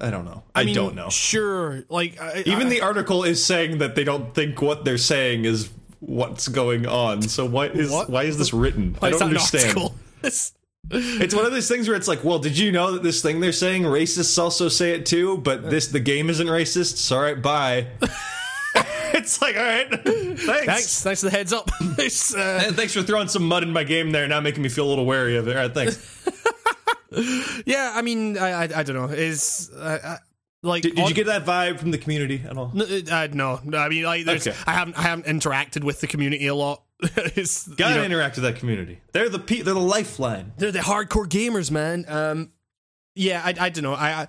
i 0.00 0.10
don't 0.10 0.24
know 0.26 0.42
i, 0.54 0.64
mean, 0.64 0.74
don't 0.74 0.94
know 0.94 1.08
Sure, 1.08 1.84
like 1.88 2.20
I, 2.20 2.42
even 2.44 2.66
I, 2.66 2.70
the 2.70 2.80
article 2.82 3.24
is 3.24 3.42
saying 3.42 3.78
that 3.78 3.94
they 3.94 4.04
don't 4.04 4.34
think 4.34 4.60
what 4.60 4.84
they're 4.84 4.98
saying 4.98 5.46
is 5.46 5.70
what's 6.00 6.48
going 6.48 6.86
on 6.86 7.22
so 7.22 7.46
why 7.46 7.68
is 7.68 7.90
What? 7.90 8.10
why 8.10 8.24
is 8.24 8.36
this 8.36 8.52
written 8.52 8.94
why 8.98 9.08
i 9.08 9.10
don't 9.12 9.22
understand? 9.22 9.78
It's- 10.90 11.34
one 11.34 11.46
of 11.46 11.52
those 11.52 11.68
things 11.68 11.86
where 11.88 11.96
it's 11.96 12.08
like 12.08 12.24
well 12.24 12.38
did 12.38 12.58
you 12.58 12.72
know 12.72 12.92
that 12.92 13.02
this 13.02 13.22
thing 13.22 13.40
they're 13.40 13.52
saying 13.52 13.82
racists 13.84 14.36
also 14.38 14.68
say 14.68 14.92
it 14.94 15.06
too 15.06 15.38
but 15.38 15.70
this 15.70 15.86
the 15.86 16.00
game 16.00 16.28
isn't 16.28 16.46
racist 16.48 16.96
so 16.96 17.16
all 17.16 17.22
right 17.22 17.40
bye 17.40 17.86
it's 19.14 19.40
like 19.40 19.56
all 19.56 19.62
right 19.62 19.88
thanks 20.04 20.44
Thanks, 20.44 21.02
thanks 21.02 21.20
for 21.20 21.30
the 21.30 21.36
heads 21.36 21.52
up. 21.52 21.70
It's, 21.98 22.34
uh, 22.34 22.64
And 22.66 22.76
thanks 22.76 22.94
for 22.94 23.02
throwing 23.02 23.28
some 23.28 23.46
mud 23.46 23.62
in 23.62 23.70
my 23.72 23.84
game 23.84 24.10
there, 24.10 24.26
now 24.26 24.40
making 24.40 24.62
me 24.62 24.68
feel 24.68 24.86
a 24.86 24.90
little 24.90 25.04
wary 25.06 25.36
of 25.36 25.46
it. 25.46 25.56
All 25.56 25.62
right, 25.62 25.72
thanks. 25.72 26.24
yeah, 27.66 27.92
I 27.94 28.02
mean, 28.02 28.38
I, 28.38 28.50
I, 28.64 28.68
I 28.76 28.82
don't 28.82 28.96
know. 28.96 29.04
Is 29.04 29.70
uh, 29.76 29.98
uh, 30.02 30.16
like 30.62 30.82
Did, 30.82 30.94
did 30.96 31.02
on- 31.02 31.08
you 31.10 31.14
get 31.14 31.26
that 31.26 31.44
vibe 31.44 31.78
from 31.78 31.90
the 31.90 31.98
community 31.98 32.42
at 32.48 32.56
all? 32.56 32.72
N- 32.74 33.04
Uh, 33.10 33.28
no, 33.32 33.60
no, 33.62 33.78
I 33.78 33.88
mean, 33.90 34.04
like, 34.04 34.24
there's, 34.24 34.46
Okay. 34.48 34.56
I 34.66 34.72
haven't, 34.72 34.98
I 34.98 35.02
haven't 35.02 35.26
interacted 35.26 35.84
with 35.84 36.00
the 36.00 36.06
community 36.06 36.46
a 36.46 36.54
lot. 36.54 36.82
it's, 37.36 37.66
Gotta 37.66 37.96
know, 37.96 38.04
interact 38.04 38.36
with 38.36 38.44
that 38.44 38.56
community. 38.56 39.00
They're 39.12 39.28
the 39.28 39.38
pe- 39.38 39.62
they're 39.62 39.74
the 39.74 39.80
lifeline. 39.80 40.52
they're 40.56 40.72
the 40.72 40.80
hardcore 40.80 41.26
gamers, 41.26 41.70
man. 41.70 42.04
Um, 42.08 42.52
yeah, 43.14 43.42
I, 43.44 43.54
I 43.58 43.68
don't 43.68 43.82
know. 43.84 43.94
I, 43.94 44.22
I 44.22 44.28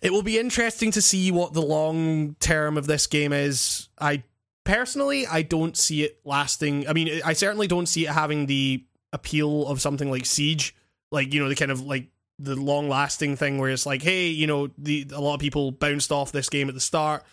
it 0.00 0.12
will 0.12 0.22
be 0.22 0.38
interesting 0.38 0.90
to 0.92 1.02
see 1.02 1.32
what 1.32 1.52
the 1.52 1.62
long 1.62 2.36
term 2.40 2.76
of 2.76 2.86
this 2.86 3.06
game 3.06 3.32
is. 3.32 3.88
I 3.98 4.22
personally, 4.64 5.26
I 5.26 5.42
don't 5.42 5.76
see 5.76 6.04
it 6.04 6.20
lasting. 6.24 6.88
I 6.88 6.92
mean, 6.92 7.20
I 7.24 7.32
certainly 7.32 7.66
don't 7.66 7.86
see 7.86 8.06
it 8.06 8.10
having 8.10 8.46
the 8.46 8.84
appeal 9.12 9.66
of 9.66 9.80
something 9.80 10.10
like 10.10 10.26
Siege, 10.26 10.74
like 11.10 11.32
you 11.32 11.42
know 11.42 11.48
the 11.48 11.54
kind 11.54 11.70
of 11.70 11.80
like 11.80 12.08
the 12.38 12.54
long 12.54 12.88
lasting 12.88 13.36
thing 13.36 13.58
where 13.58 13.70
it's 13.70 13.86
like, 13.86 14.02
hey, 14.02 14.28
you 14.28 14.46
know, 14.46 14.68
the 14.78 15.06
a 15.12 15.20
lot 15.20 15.34
of 15.34 15.40
people 15.40 15.72
bounced 15.72 16.12
off 16.12 16.30
this 16.32 16.48
game 16.48 16.68
at 16.68 16.74
the 16.74 16.80
start, 16.80 17.24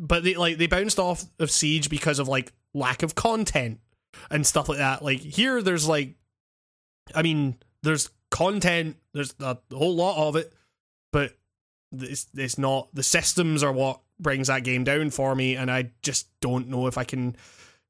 but 0.00 0.24
they 0.24 0.34
like 0.34 0.58
they 0.58 0.66
bounced 0.66 0.98
off 0.98 1.24
of 1.38 1.50
Siege 1.50 1.88
because 1.88 2.18
of 2.18 2.26
like 2.26 2.52
lack 2.74 3.02
of 3.02 3.14
content 3.14 3.78
and 4.30 4.46
stuff 4.46 4.68
like 4.68 4.78
that. 4.78 5.02
Like 5.02 5.20
here, 5.20 5.62
there's 5.62 5.88
like, 5.88 6.14
I 7.14 7.22
mean, 7.22 7.56
there's 7.82 8.10
content, 8.30 8.96
there's 9.14 9.34
a 9.40 9.56
whole 9.72 9.94
lot 9.94 10.28
of 10.28 10.36
it, 10.36 10.52
but 11.12 11.36
it's 11.92 12.26
it's 12.34 12.58
not 12.58 12.88
the 12.92 13.02
systems 13.02 13.62
are 13.62 13.72
what 13.72 14.00
brings 14.20 14.48
that 14.48 14.64
game 14.64 14.84
down 14.84 15.10
for 15.10 15.34
me, 15.34 15.56
and 15.56 15.70
I 15.70 15.90
just 16.02 16.28
don't 16.40 16.68
know 16.68 16.86
if 16.86 16.98
I 16.98 17.04
can 17.04 17.36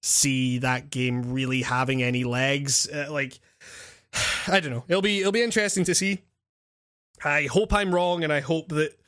see 0.02 0.58
that 0.58 0.90
game 0.90 1.32
really 1.32 1.62
having 1.62 2.02
any 2.02 2.24
legs. 2.24 2.88
Uh, 2.88 3.08
like, 3.10 3.40
I 4.46 4.60
don't 4.60 4.72
know. 4.72 4.84
It'll 4.88 5.02
be 5.02 5.20
it'll 5.20 5.32
be 5.32 5.42
interesting 5.42 5.84
to 5.84 5.94
see. 5.94 6.22
I 7.24 7.46
hope 7.46 7.72
I'm 7.72 7.94
wrong, 7.94 8.22
and 8.22 8.32
I 8.32 8.40
hope 8.40 8.68
that 8.68 8.98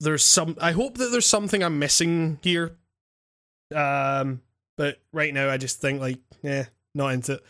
there's 0.00 0.24
some. 0.24 0.56
I 0.60 0.72
hope 0.72 0.98
that 0.98 1.10
there's 1.10 1.26
something 1.26 1.62
I'm 1.62 1.78
missing 1.78 2.38
here. 2.42 2.76
Um, 3.74 4.40
but 4.78 4.98
right 5.12 5.34
now, 5.34 5.50
I 5.50 5.58
just 5.58 5.82
think 5.82 6.00
like, 6.00 6.18
yeah, 6.42 6.64
not 6.94 7.08
into 7.12 7.34
it. 7.34 7.42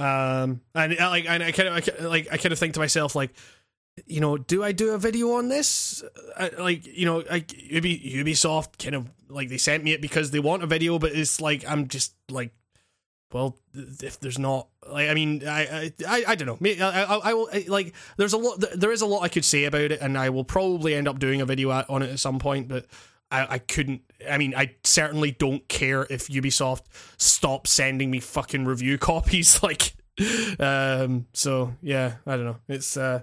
Um, 0.00 0.62
and 0.74 0.96
I, 0.98 1.08
like, 1.08 1.28
and 1.28 1.42
I 1.42 1.52
kind 1.52 1.68
of, 1.68 2.00
I, 2.00 2.06
like, 2.06 2.28
I 2.32 2.36
kind 2.38 2.52
of 2.52 2.58
think 2.58 2.74
to 2.74 2.80
myself 2.80 3.14
like, 3.14 3.34
you 4.06 4.20
know, 4.20 4.38
do 4.38 4.62
I 4.62 4.70
do 4.70 4.94
a 4.94 4.98
video 4.98 5.32
on 5.32 5.48
this? 5.48 6.04
I, 6.38 6.50
like, 6.58 6.86
you 6.86 7.04
know, 7.04 7.24
like 7.28 7.52
Ubi, 7.70 7.98
Ubisoft 7.98 8.82
kind 8.82 8.94
of 8.94 9.10
like 9.28 9.48
they 9.48 9.58
sent 9.58 9.82
me 9.82 9.92
it 9.92 10.00
because 10.00 10.30
they 10.30 10.38
want 10.38 10.62
a 10.62 10.66
video, 10.66 11.00
but 11.00 11.12
it's 11.12 11.40
like 11.40 11.68
I'm 11.68 11.88
just 11.88 12.14
like, 12.30 12.52
well, 13.32 13.58
if 13.74 14.20
there's 14.20 14.38
not, 14.38 14.68
like, 14.90 15.10
I 15.10 15.14
mean, 15.14 15.46
I, 15.46 15.92
I, 16.06 16.24
I 16.28 16.34
don't 16.34 16.46
know. 16.46 16.58
I, 16.86 17.02
I, 17.02 17.16
I 17.30 17.34
will 17.34 17.50
like. 17.66 17.92
There's 18.16 18.32
a 18.32 18.38
lot. 18.38 18.64
There 18.74 18.92
is 18.92 19.02
a 19.02 19.06
lot 19.06 19.22
I 19.22 19.28
could 19.28 19.44
say 19.44 19.64
about 19.64 19.90
it, 19.92 20.00
and 20.00 20.16
I 20.16 20.30
will 20.30 20.44
probably 20.44 20.94
end 20.94 21.08
up 21.08 21.18
doing 21.18 21.42
a 21.42 21.44
video 21.44 21.70
on 21.70 22.02
it 22.02 22.10
at 22.10 22.20
some 22.20 22.38
point. 22.38 22.68
But 22.68 22.86
I, 23.30 23.54
I 23.54 23.58
couldn't. 23.58 24.02
I 24.28 24.38
mean, 24.38 24.54
I 24.56 24.74
certainly 24.84 25.30
don't 25.30 25.66
care 25.68 26.06
if 26.08 26.28
Ubisoft 26.28 26.82
stops 27.16 27.70
sending 27.70 28.10
me 28.10 28.20
fucking 28.20 28.64
review 28.64 28.98
copies. 28.98 29.62
Like, 29.62 29.94
um. 30.58 31.26
So 31.32 31.74
yeah, 31.82 32.14
I 32.26 32.36
don't 32.36 32.44
know. 32.44 32.56
It's 32.68 32.96
uh 32.96 33.22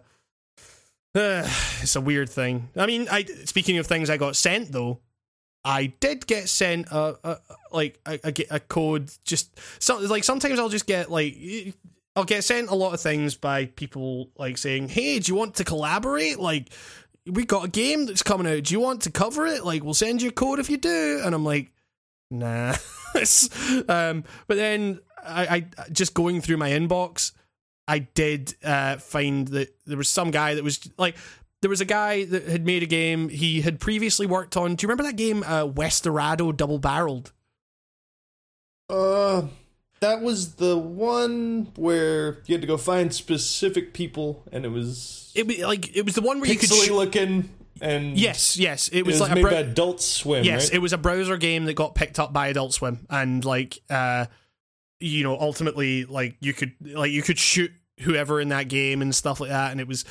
uh, 1.16 1.48
it's 1.82 1.96
a 1.96 2.02
weird 2.02 2.30
thing. 2.30 2.70
I 2.76 2.86
mean, 2.86 3.08
I 3.10 3.24
speaking 3.46 3.78
of 3.78 3.88
things 3.88 4.10
I 4.10 4.18
got 4.18 4.36
sent 4.36 4.72
though, 4.72 5.00
I 5.64 5.88
did 6.00 6.28
get 6.28 6.50
sent 6.50 6.88
a, 6.92 7.18
a 7.24 7.38
like 7.72 8.00
a, 8.06 8.20
a 8.52 8.60
code. 8.60 9.12
Just 9.24 9.58
so 9.80 9.98
like 10.00 10.24
sometimes 10.24 10.60
I'll 10.60 10.70
just 10.70 10.88
get 10.88 11.10
like 11.10 11.36
I'll 12.16 12.26
get 12.26 12.44
sent 12.44 12.70
a 12.70 12.76
lot 12.76 12.94
of 12.94 13.02
things 13.02 13.36
by 13.36 13.66
people 13.66 14.30
like 14.38 14.58
saying, 14.58 14.90
"Hey, 14.90 15.20
do 15.20 15.32
you 15.32 15.36
want 15.36 15.56
to 15.56 15.64
collaborate? 15.64 16.40
Like, 16.40 16.70
we 17.26 17.46
got 17.46 17.66
a 17.66 17.70
game 17.70 18.06
that's 18.06 18.24
coming 18.24 18.48
out. 18.48 18.64
Do 18.64 18.74
you 18.74 18.80
want 18.80 19.02
to 19.04 19.12
cover 19.12 19.46
it? 19.46 19.66
Like, 19.66 19.84
we'll 19.84 19.94
send 19.94 20.22
you 20.22 20.30
a 20.30 20.34
code 20.34 20.60
if 20.60 20.70
you 20.70 20.78
do." 20.78 21.22
And 21.24 21.34
I'm 21.34 21.46
like, 21.46 21.72
"Nah." 22.32 22.76
um, 23.88 24.24
but 24.48 24.58
then 24.58 25.00
I, 25.24 25.48
I 25.48 25.90
just 25.92 26.14
going 26.14 26.42
through 26.42 26.58
my 26.58 26.70
inbox 26.70 27.32
I 27.88 28.00
did 28.00 28.56
uh, 28.64 28.98
find 28.98 29.48
that 29.50 29.76
there 29.86 29.98
was 29.98 30.10
some 30.10 30.32
guy 30.32 30.56
that 30.56 30.64
was 30.64 30.80
like 30.98 31.16
there 31.62 31.70
was 31.70 31.82
a 31.82 31.86
guy 31.86 32.26
that 32.26 32.48
had 32.48 32.66
made 32.66 32.84
a 32.84 32.88
game 32.88 33.30
he 33.30 33.62
had 33.62 33.80
previously 33.80 34.26
worked 34.26 34.58
on. 34.58 34.76
Do 34.76 34.84
you 34.84 34.90
remember 34.90 35.04
that 35.04 35.16
game 35.16 35.44
uh, 35.44 35.66
Westerado 35.66 36.52
Double 36.52 36.80
Barreled? 36.80 37.32
Uh, 38.90 39.44
that 40.06 40.22
was 40.22 40.56
the 40.56 40.78
one 40.78 41.72
where 41.76 42.38
you 42.46 42.54
had 42.54 42.62
to 42.62 42.68
go 42.68 42.78
find 42.78 43.14
specific 43.14 43.94
people, 43.94 44.44
and 44.52 44.66
it 44.66 44.70
was 44.70 45.32
it 45.36 45.48
was 45.48 45.58
like 45.60 45.96
it 45.96 46.06
was 46.06 46.16
the 46.16 46.22
one 46.22 46.40
where 46.40 46.50
you 46.50 46.58
could 46.58 46.70
sh- 46.70 46.90
looking. 46.90 47.50
And 47.82 48.18
yes, 48.18 48.56
yes, 48.56 48.88
it 48.88 49.06
was, 49.06 49.20
it 49.20 49.20
was 49.20 49.22
like 49.22 49.36
made 49.36 49.42
a 49.42 49.44
bro- 49.44 49.52
by 49.52 49.58
Adult 49.58 50.02
Swim. 50.02 50.46
Yes, 50.46 50.70
right? 50.70 50.76
it 50.76 50.80
was 50.80 50.94
a 50.94 50.98
browser 50.98 51.38
game 51.38 51.66
that 51.66 51.74
got 51.74 51.94
picked 51.94 52.20
up 52.20 52.32
by 52.32 52.48
Adult 52.48 52.74
Swim, 52.74 53.06
and 53.10 53.44
like 53.44 53.80
uh, 53.90 54.28
you 55.00 55.24
know, 55.24 55.38
ultimately, 55.38 56.06
like 56.06 56.38
you 56.40 56.54
could 56.54 56.74
like 56.82 57.12
you 57.12 57.22
could 57.22 57.40
shoot 57.40 57.72
whoever 58.02 58.40
in 58.40 58.50
that 58.50 58.68
game 58.68 59.02
and 59.02 59.16
stuff 59.16 59.40
like 59.40 59.50
that 59.50 59.72
and 59.72 59.80
it 59.80 59.88
was 59.88 60.04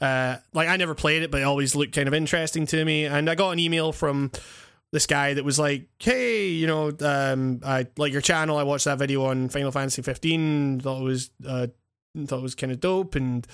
uh 0.00 0.34
like 0.52 0.66
I 0.66 0.76
never 0.76 0.96
played 0.96 1.22
it 1.22 1.30
but 1.30 1.40
it 1.40 1.44
always 1.44 1.76
looked 1.76 1.94
kind 1.94 2.08
of 2.08 2.14
interesting 2.14 2.66
to 2.66 2.84
me 2.84 3.04
and 3.04 3.30
I 3.30 3.36
got 3.36 3.50
an 3.50 3.60
email 3.60 3.92
from 3.92 4.32
this 4.92 5.06
guy 5.06 5.34
that 5.34 5.44
was 5.44 5.58
like 5.58 5.88
hey 5.98 6.48
you 6.48 6.66
know 6.66 6.92
um 7.00 7.60
I 7.64 7.86
like 7.96 8.12
your 8.12 8.22
channel. 8.22 8.56
I 8.56 8.62
watched 8.62 8.86
that 8.86 8.98
video 8.98 9.24
on 9.24 9.48
Final 9.48 9.72
Fantasy 9.72 10.02
15 10.02 10.80
thought 10.80 11.00
it 11.00 11.04
was 11.04 11.30
uh 11.46 11.66
thought 12.26 12.38
it 12.38 12.42
was 12.42 12.54
kind 12.54 12.72
of 12.72 12.80
dope. 12.80 13.14
And 13.14 13.46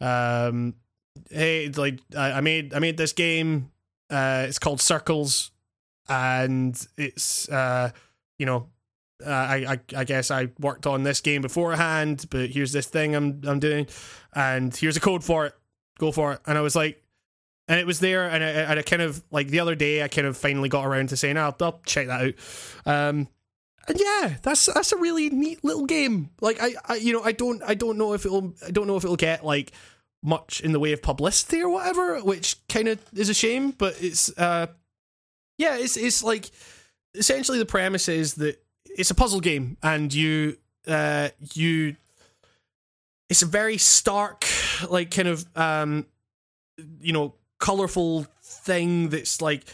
um 0.00 0.74
hey 1.30 1.68
like 1.70 2.00
I, 2.16 2.32
I 2.32 2.40
made 2.40 2.74
I 2.74 2.78
made 2.78 2.96
this 2.96 3.12
game. 3.12 3.70
Uh 4.10 4.46
it's 4.48 4.58
called 4.58 4.80
Circles. 4.80 5.50
And 6.08 6.78
it's 6.96 7.48
uh 7.48 7.90
you 8.38 8.46
know 8.46 8.68
uh, 9.24 9.30
I, 9.30 9.56
I 9.72 10.00
I 10.00 10.04
guess 10.04 10.30
I 10.30 10.48
worked 10.58 10.86
on 10.86 11.02
this 11.02 11.20
game 11.20 11.42
beforehand, 11.42 12.26
but 12.30 12.50
here's 12.50 12.72
this 12.72 12.86
thing 12.86 13.14
I'm 13.14 13.40
I'm 13.46 13.60
doing, 13.60 13.86
and 14.34 14.74
here's 14.74 14.96
a 14.96 15.00
code 15.00 15.22
for 15.24 15.46
it. 15.46 15.54
Go 15.98 16.12
for 16.12 16.32
it. 16.32 16.40
And 16.46 16.58
I 16.58 16.60
was 16.60 16.74
like, 16.74 17.01
and 17.68 17.78
it 17.78 17.86
was 17.86 18.00
there, 18.00 18.28
and 18.28 18.42
I, 18.42 18.48
and 18.48 18.78
I 18.78 18.82
kind 18.82 19.02
of 19.02 19.22
like 19.30 19.48
the 19.48 19.60
other 19.60 19.74
day 19.74 20.02
I 20.02 20.08
kind 20.08 20.26
of 20.26 20.36
finally 20.36 20.68
got 20.68 20.86
around 20.86 21.10
to 21.10 21.16
saying, 21.16 21.36
"I'll, 21.36 21.56
I'll 21.60 21.80
check 21.86 22.08
that 22.08 22.20
out." 22.20 22.34
Um, 22.86 23.28
and 23.88 24.00
yeah, 24.00 24.36
that's 24.42 24.66
that's 24.66 24.92
a 24.92 24.96
really 24.96 25.30
neat 25.30 25.64
little 25.64 25.86
game. 25.86 26.30
Like 26.40 26.58
I, 26.60 26.74
I 26.86 26.94
you 26.96 27.12
know 27.12 27.22
I 27.22 27.32
don't 27.32 27.62
I 27.62 27.74
don't 27.74 27.98
know 27.98 28.14
if 28.14 28.24
it'll 28.26 28.54
I 28.66 28.70
don't 28.70 28.86
know 28.86 28.96
if 28.96 29.04
it'll 29.04 29.16
get 29.16 29.44
like 29.44 29.72
much 30.22 30.60
in 30.60 30.72
the 30.72 30.80
way 30.80 30.92
of 30.92 31.02
publicity 31.02 31.60
or 31.60 31.68
whatever, 31.68 32.20
which 32.20 32.56
kind 32.68 32.88
of 32.88 33.00
is 33.14 33.28
a 33.28 33.34
shame. 33.34 33.72
But 33.72 33.96
it's 34.00 34.36
uh, 34.38 34.68
yeah, 35.58 35.76
it's 35.76 35.96
it's 35.96 36.22
like 36.22 36.50
essentially 37.14 37.58
the 37.58 37.66
premise 37.66 38.08
is 38.08 38.34
that 38.34 38.62
it's 38.84 39.10
a 39.10 39.14
puzzle 39.14 39.40
game, 39.40 39.76
and 39.82 40.12
you 40.12 40.56
uh 40.86 41.28
you 41.54 41.96
it's 43.28 43.42
a 43.42 43.46
very 43.46 43.78
stark, 43.78 44.44
like 44.88 45.10
kind 45.10 45.28
of 45.28 45.44
um 45.56 46.06
you 47.00 47.12
know 47.12 47.34
colorful 47.62 48.26
thing 48.42 49.08
that's 49.08 49.40
like 49.40 49.64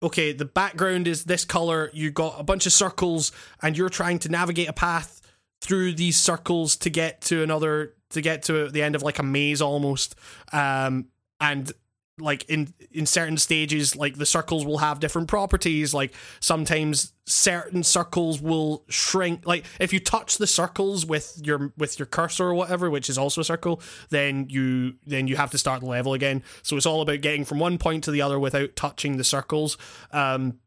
okay 0.00 0.30
the 0.32 0.44
background 0.44 1.08
is 1.08 1.24
this 1.24 1.44
color 1.44 1.90
you 1.92 2.08
got 2.08 2.38
a 2.38 2.44
bunch 2.44 2.66
of 2.66 2.72
circles 2.72 3.32
and 3.62 3.76
you're 3.76 3.88
trying 3.88 4.16
to 4.16 4.28
navigate 4.28 4.68
a 4.68 4.72
path 4.72 5.20
through 5.60 5.92
these 5.92 6.16
circles 6.16 6.76
to 6.76 6.88
get 6.88 7.20
to 7.20 7.42
another 7.42 7.94
to 8.10 8.20
get 8.20 8.44
to 8.44 8.68
the 8.68 8.80
end 8.80 8.94
of 8.94 9.02
like 9.02 9.18
a 9.18 9.24
maze 9.24 9.60
almost 9.60 10.14
um 10.52 11.06
and 11.40 11.72
like 12.20 12.44
in 12.48 12.74
in 12.92 13.06
certain 13.06 13.36
stages 13.36 13.96
like 13.96 14.16
the 14.16 14.26
circles 14.26 14.64
will 14.64 14.78
have 14.78 15.00
different 15.00 15.28
properties. 15.28 15.94
Like 15.94 16.12
sometimes 16.40 17.12
certain 17.26 17.82
circles 17.82 18.40
will 18.40 18.84
shrink. 18.88 19.46
Like 19.46 19.64
if 19.78 19.92
you 19.92 20.00
touch 20.00 20.38
the 20.38 20.46
circles 20.46 21.06
with 21.06 21.40
your 21.42 21.72
with 21.76 21.98
your 21.98 22.06
cursor 22.06 22.46
or 22.46 22.54
whatever 22.54 22.90
which 22.90 23.08
is 23.08 23.18
also 23.18 23.40
a 23.40 23.44
circle 23.44 23.80
then 24.10 24.46
you 24.48 24.94
then 25.06 25.28
you 25.28 25.36
have 25.36 25.50
to 25.50 25.58
start 25.58 25.80
the 25.80 25.86
level 25.86 26.14
again. 26.14 26.42
So 26.62 26.76
it's 26.76 26.86
all 26.86 27.02
about 27.02 27.20
getting 27.20 27.44
from 27.44 27.58
one 27.58 27.78
point 27.78 28.04
to 28.04 28.10
the 28.10 28.22
other 28.22 28.38
without 28.38 28.76
touching 28.76 29.16
the 29.16 29.24
circles. 29.24 29.76
Um 30.12 30.58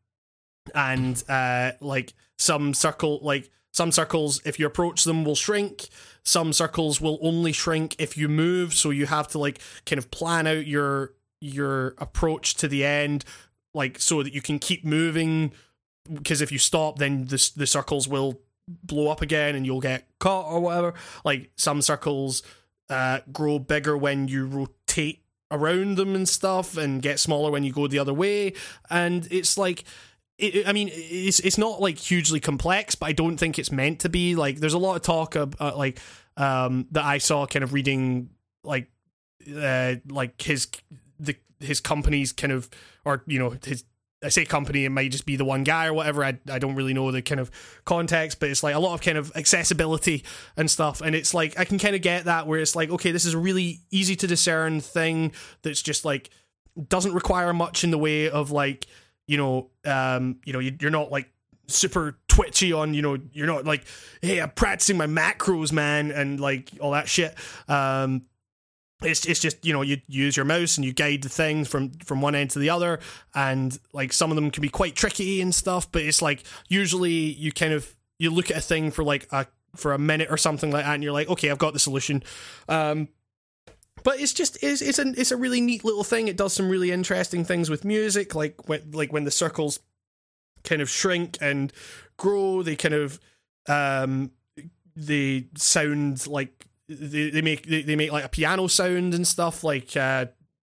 and 0.74 1.22
uh 1.28 1.74
like 1.82 2.14
some 2.38 2.74
circle 2.74 3.20
like 3.22 3.50
some 3.74 3.92
circles 3.92 4.40
if 4.46 4.60
you 4.60 4.66
approach 4.66 5.04
them 5.04 5.26
will 5.26 5.36
shrink. 5.36 5.90
Some 6.24 6.54
circles 6.54 7.02
will 7.02 7.20
only 7.22 7.52
shrink 7.52 7.96
if 8.00 8.18
you 8.18 8.30
move. 8.30 8.74
So 8.74 8.92
you 8.92 9.08
have 9.08 9.28
to 9.30 9.40
like 9.40 9.60
kind 9.86 9.98
of 9.98 10.12
plan 10.12 10.48
out 10.48 10.68
your 10.68 11.14
your 11.44 11.96
approach 11.98 12.56
to 12.56 12.68
the 12.68 12.86
end 12.86 13.26
like 13.74 14.00
so 14.00 14.24
that 14.24 14.34
you 14.34 14.42
can 14.42 14.60
keep 14.60 14.86
moving 14.86 15.52
because 16.12 16.42
if 16.42 16.52
you 16.52 16.58
stop 16.58 17.00
then 17.00 17.26
the 17.26 17.52
the 17.56 17.68
circles 17.68 18.08
will 18.08 18.40
blow 18.68 19.10
up 19.10 19.22
again 19.22 19.56
and 19.56 19.66
you'll 19.66 19.82
get 19.82 20.08
caught 20.20 20.46
or 20.46 20.60
whatever 20.60 20.94
like 21.26 21.52
some 21.58 21.82
circles 21.82 22.44
uh 22.90 23.20
grow 23.32 23.60
bigger 23.60 23.98
when 23.98 24.28
you 24.28 24.46
rotate 24.46 25.24
around 25.52 25.98
them 25.98 26.16
and 26.16 26.30
stuff 26.30 26.78
and 26.78 27.02
get 27.02 27.20
smaller 27.20 27.52
when 27.52 27.64
you 27.64 27.74
go 27.74 27.88
the 27.88 28.00
other 28.00 28.14
way 28.14 28.54
and 28.90 29.28
it's 29.32 29.58
like 29.58 29.84
it, 30.38 30.68
I 30.68 30.74
mean, 30.74 30.90
it's 30.92 31.40
it's 31.40 31.58
not 31.58 31.80
like 31.80 31.98
hugely 31.98 32.40
complex, 32.40 32.96
but 32.96 33.06
I 33.08 33.12
don't 33.12 33.38
think 33.38 33.60
it's 33.60 33.72
meant 33.72 34.00
to 34.00 34.10
be. 34.10 34.36
Like, 34.36 34.58
there's 34.58 34.74
a 34.74 34.80
lot 34.80 34.96
of 34.96 35.02
talk 35.04 35.36
about 35.36 35.78
like 35.78 36.00
um 36.38 36.88
that 36.92 37.06
I 37.06 37.20
saw 37.20 37.46
kind 37.46 37.64
of 37.64 37.74
reading 37.74 38.30
like 38.64 38.90
uh 39.56 39.96
like 40.10 40.42
his 40.42 40.68
the 41.20 41.36
his 41.60 41.80
company's 41.80 42.32
kind 42.32 42.54
of 42.54 42.70
or 43.06 43.24
you 43.26 43.40
know 43.40 43.56
his 43.66 43.84
I 44.24 44.30
say 44.30 44.46
company, 44.46 44.86
it 44.86 44.90
might 44.90 45.12
just 45.12 45.26
be 45.26 45.36
the 45.36 45.44
one 45.44 45.66
guy 45.66 45.88
or 45.88 45.94
whatever. 45.94 46.24
I, 46.24 46.40
I 46.50 46.58
don't 46.58 46.76
really 46.76 46.94
know 46.94 47.12
the 47.12 47.22
kind 47.22 47.42
of 47.42 47.52
context, 47.84 48.40
but 48.40 48.50
it's 48.50 48.64
like 48.64 48.74
a 48.74 48.80
lot 48.80 48.94
of 48.94 49.02
kind 49.02 49.18
of 49.18 49.34
accessibility 49.36 50.24
and 50.56 50.72
stuff. 50.72 51.02
And 51.02 51.14
it's 51.14 51.34
like, 51.34 51.60
I 51.60 51.66
can 51.66 51.78
kind 51.78 51.94
of 51.94 52.02
get 52.02 52.24
that 52.24 52.48
where 52.48 52.62
it's 52.62 52.74
like, 52.74 52.90
okay, 52.90 53.12
this 53.12 53.26
is 53.26 53.34
a 53.34 53.38
really 53.38 53.82
easy 53.92 54.16
to 54.16 54.26
discern 54.26 54.80
thing 54.80 55.34
that's 55.62 55.82
just 55.82 56.06
like, 56.06 56.30
doesn't 56.88 57.14
require 57.14 57.52
much 57.52 57.84
in 57.84 57.92
the 57.92 57.98
way 57.98 58.30
of 58.30 58.50
like 58.50 58.88
you 59.28 59.38
know 59.38 59.70
um 59.86 60.38
you 60.46 60.54
know 60.54 60.60
you, 60.60 60.76
you're 60.80 60.92
not 60.92 61.12
like 61.12 61.30
super 61.68 62.18
twitchy 62.28 62.74
on 62.74 62.94
you 62.94 63.02
know 63.02 63.18
you're 63.32 63.48
not 63.48 63.66
like 63.66 63.86
hey 64.22 64.40
i'm 64.42 64.50
practicing 64.52 64.98
my 64.98 65.08
macros 65.08 65.72
man 65.72 66.12
and 66.12 66.40
like 66.40 66.70
all 66.80 66.92
that 66.92 67.08
shit 67.08 67.36
um 67.68 68.24
it's 69.04 69.26
it's 69.26 69.40
just 69.40 69.66
you 69.66 69.74
know 69.74 69.82
you 69.82 69.98
use 70.08 70.36
your 70.36 70.46
mouse 70.46 70.78
and 70.78 70.86
you 70.86 70.94
guide 70.94 71.24
the 71.24 71.30
thing 71.30 71.66
from 71.66 71.92
from 72.06 72.22
one 72.22 72.36
end 72.36 72.52
to 72.52 72.60
the 72.60 72.70
other. 72.70 73.00
And 73.36 73.78
like 73.94 74.14
some 74.14 74.32
of 74.32 74.36
them 74.36 74.52
can 74.52 74.62
be 74.62 74.70
quite 74.70 74.96
tricky 74.96 75.42
and 75.42 75.54
stuff 75.54 75.92
but 75.92 76.02
it's 76.02 76.22
like 76.22 76.44
usually 76.70 77.12
you 77.12 77.52
kind 77.52 77.74
of 77.74 77.94
you 78.20 78.30
look 78.30 78.52
at 78.52 78.58
a 78.58 78.62
thing 78.62 78.92
for 78.92 79.04
like 79.04 79.28
a 79.32 79.48
for 79.76 79.94
a 79.94 79.98
minute 79.98 80.30
or 80.30 80.38
something 80.38 80.72
like 80.72 80.86
that 80.86 80.94
and 80.94 81.04
you're 81.04 81.14
like 81.14 81.28
okay 81.30 81.50
I've 81.50 81.58
got 81.58 81.74
the 81.74 81.80
solution. 81.80 82.24
Um 82.68 83.10
but 84.04 84.20
it's 84.20 84.34
just 84.34 84.62
it's 84.62 84.82
it's 84.82 85.00
a 85.00 85.14
it's 85.20 85.32
a 85.32 85.38
really 85.38 85.62
neat 85.62 85.84
little 85.84 86.04
thing. 86.04 86.28
It 86.28 86.38
does 86.38 86.54
some 86.54 86.70
really 86.70 86.92
interesting 86.92 87.46
things 87.46 87.70
with 87.70 87.86
music 87.86 88.36
like 88.36 88.68
when 88.68 88.92
like 88.92 89.14
when 89.14 89.24
the 89.24 89.32
circles 89.32 89.80
kind 90.64 90.82
of 90.82 90.90
shrink 90.90 91.38
and 91.42 91.74
grow 92.18 92.64
they 92.64 92.76
kind 92.76 92.94
of 92.94 93.20
um 93.68 94.32
they 94.96 95.48
sound 95.56 96.28
like 96.28 96.68
they, 96.90 97.30
they 97.30 97.42
make 97.42 97.66
they, 97.68 97.82
they 97.82 97.96
make 97.96 98.12
like 98.12 98.26
a 98.26 98.30
piano 98.30 98.68
sound 98.68 99.14
and 99.14 99.28
stuff 99.28 99.64
like 99.64 99.96
uh 99.98 100.26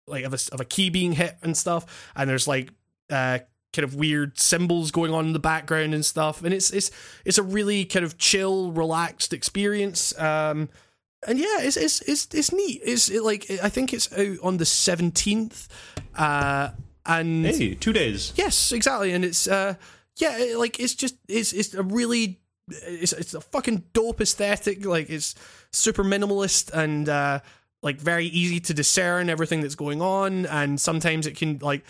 like 0.07 0.23
of 0.23 0.33
a, 0.33 0.39
of 0.53 0.59
a 0.61 0.65
key 0.65 0.89
being 0.89 1.11
hit 1.13 1.35
and 1.43 1.55
stuff 1.57 2.11
and 2.15 2.29
there's 2.29 2.47
like 2.47 2.69
uh 3.09 3.39
kind 3.73 3.83
of 3.83 3.95
weird 3.95 4.39
symbols 4.39 4.91
going 4.91 5.13
on 5.13 5.25
in 5.25 5.33
the 5.33 5.39
background 5.39 5.93
and 5.93 6.05
stuff 6.05 6.43
and 6.43 6.53
it's 6.53 6.71
it's 6.71 6.89
it's 7.25 7.37
a 7.37 7.43
really 7.43 7.83
kind 7.85 8.05
of 8.05 8.17
chill 8.17 8.71
relaxed 8.71 9.33
experience 9.33 10.17
um 10.19 10.69
and 11.27 11.37
yeah 11.39 11.59
it's 11.59 11.75
it's 11.77 12.01
it's, 12.03 12.27
it's 12.33 12.53
neat 12.53 12.79
it's 12.83 13.09
it, 13.09 13.23
like 13.23 13.45
i 13.61 13.67
think 13.69 13.93
it's 13.93 14.11
out 14.13 14.37
on 14.41 14.57
the 14.57 14.63
17th 14.63 15.67
uh 16.15 16.69
and 17.05 17.45
Hey, 17.45 17.73
two 17.73 17.93
days. 17.93 18.33
Yes, 18.35 18.73
exactly, 18.73 19.13
and 19.13 19.23
it's 19.23 19.47
uh, 19.47 19.75
yeah, 20.17 20.37
it- 20.39 20.57
like 20.57 20.77
it's 20.77 20.93
just 20.93 21.15
it's 21.29 21.53
it's 21.53 21.73
a 21.73 21.81
really 21.81 22.41
it's 22.69 23.13
it's 23.13 23.33
a 23.33 23.41
fucking 23.41 23.83
dope 23.93 24.21
aesthetic. 24.21 24.85
Like 24.85 25.09
it's 25.09 25.35
super 25.71 26.03
minimalist 26.03 26.71
and 26.71 27.07
uh, 27.07 27.39
like 27.81 27.99
very 27.99 28.25
easy 28.25 28.59
to 28.61 28.73
discern 28.73 29.29
everything 29.29 29.61
that's 29.61 29.75
going 29.75 30.01
on, 30.01 30.45
and 30.45 30.79
sometimes 30.79 31.27
it 31.27 31.37
can 31.37 31.59
like. 31.59 31.83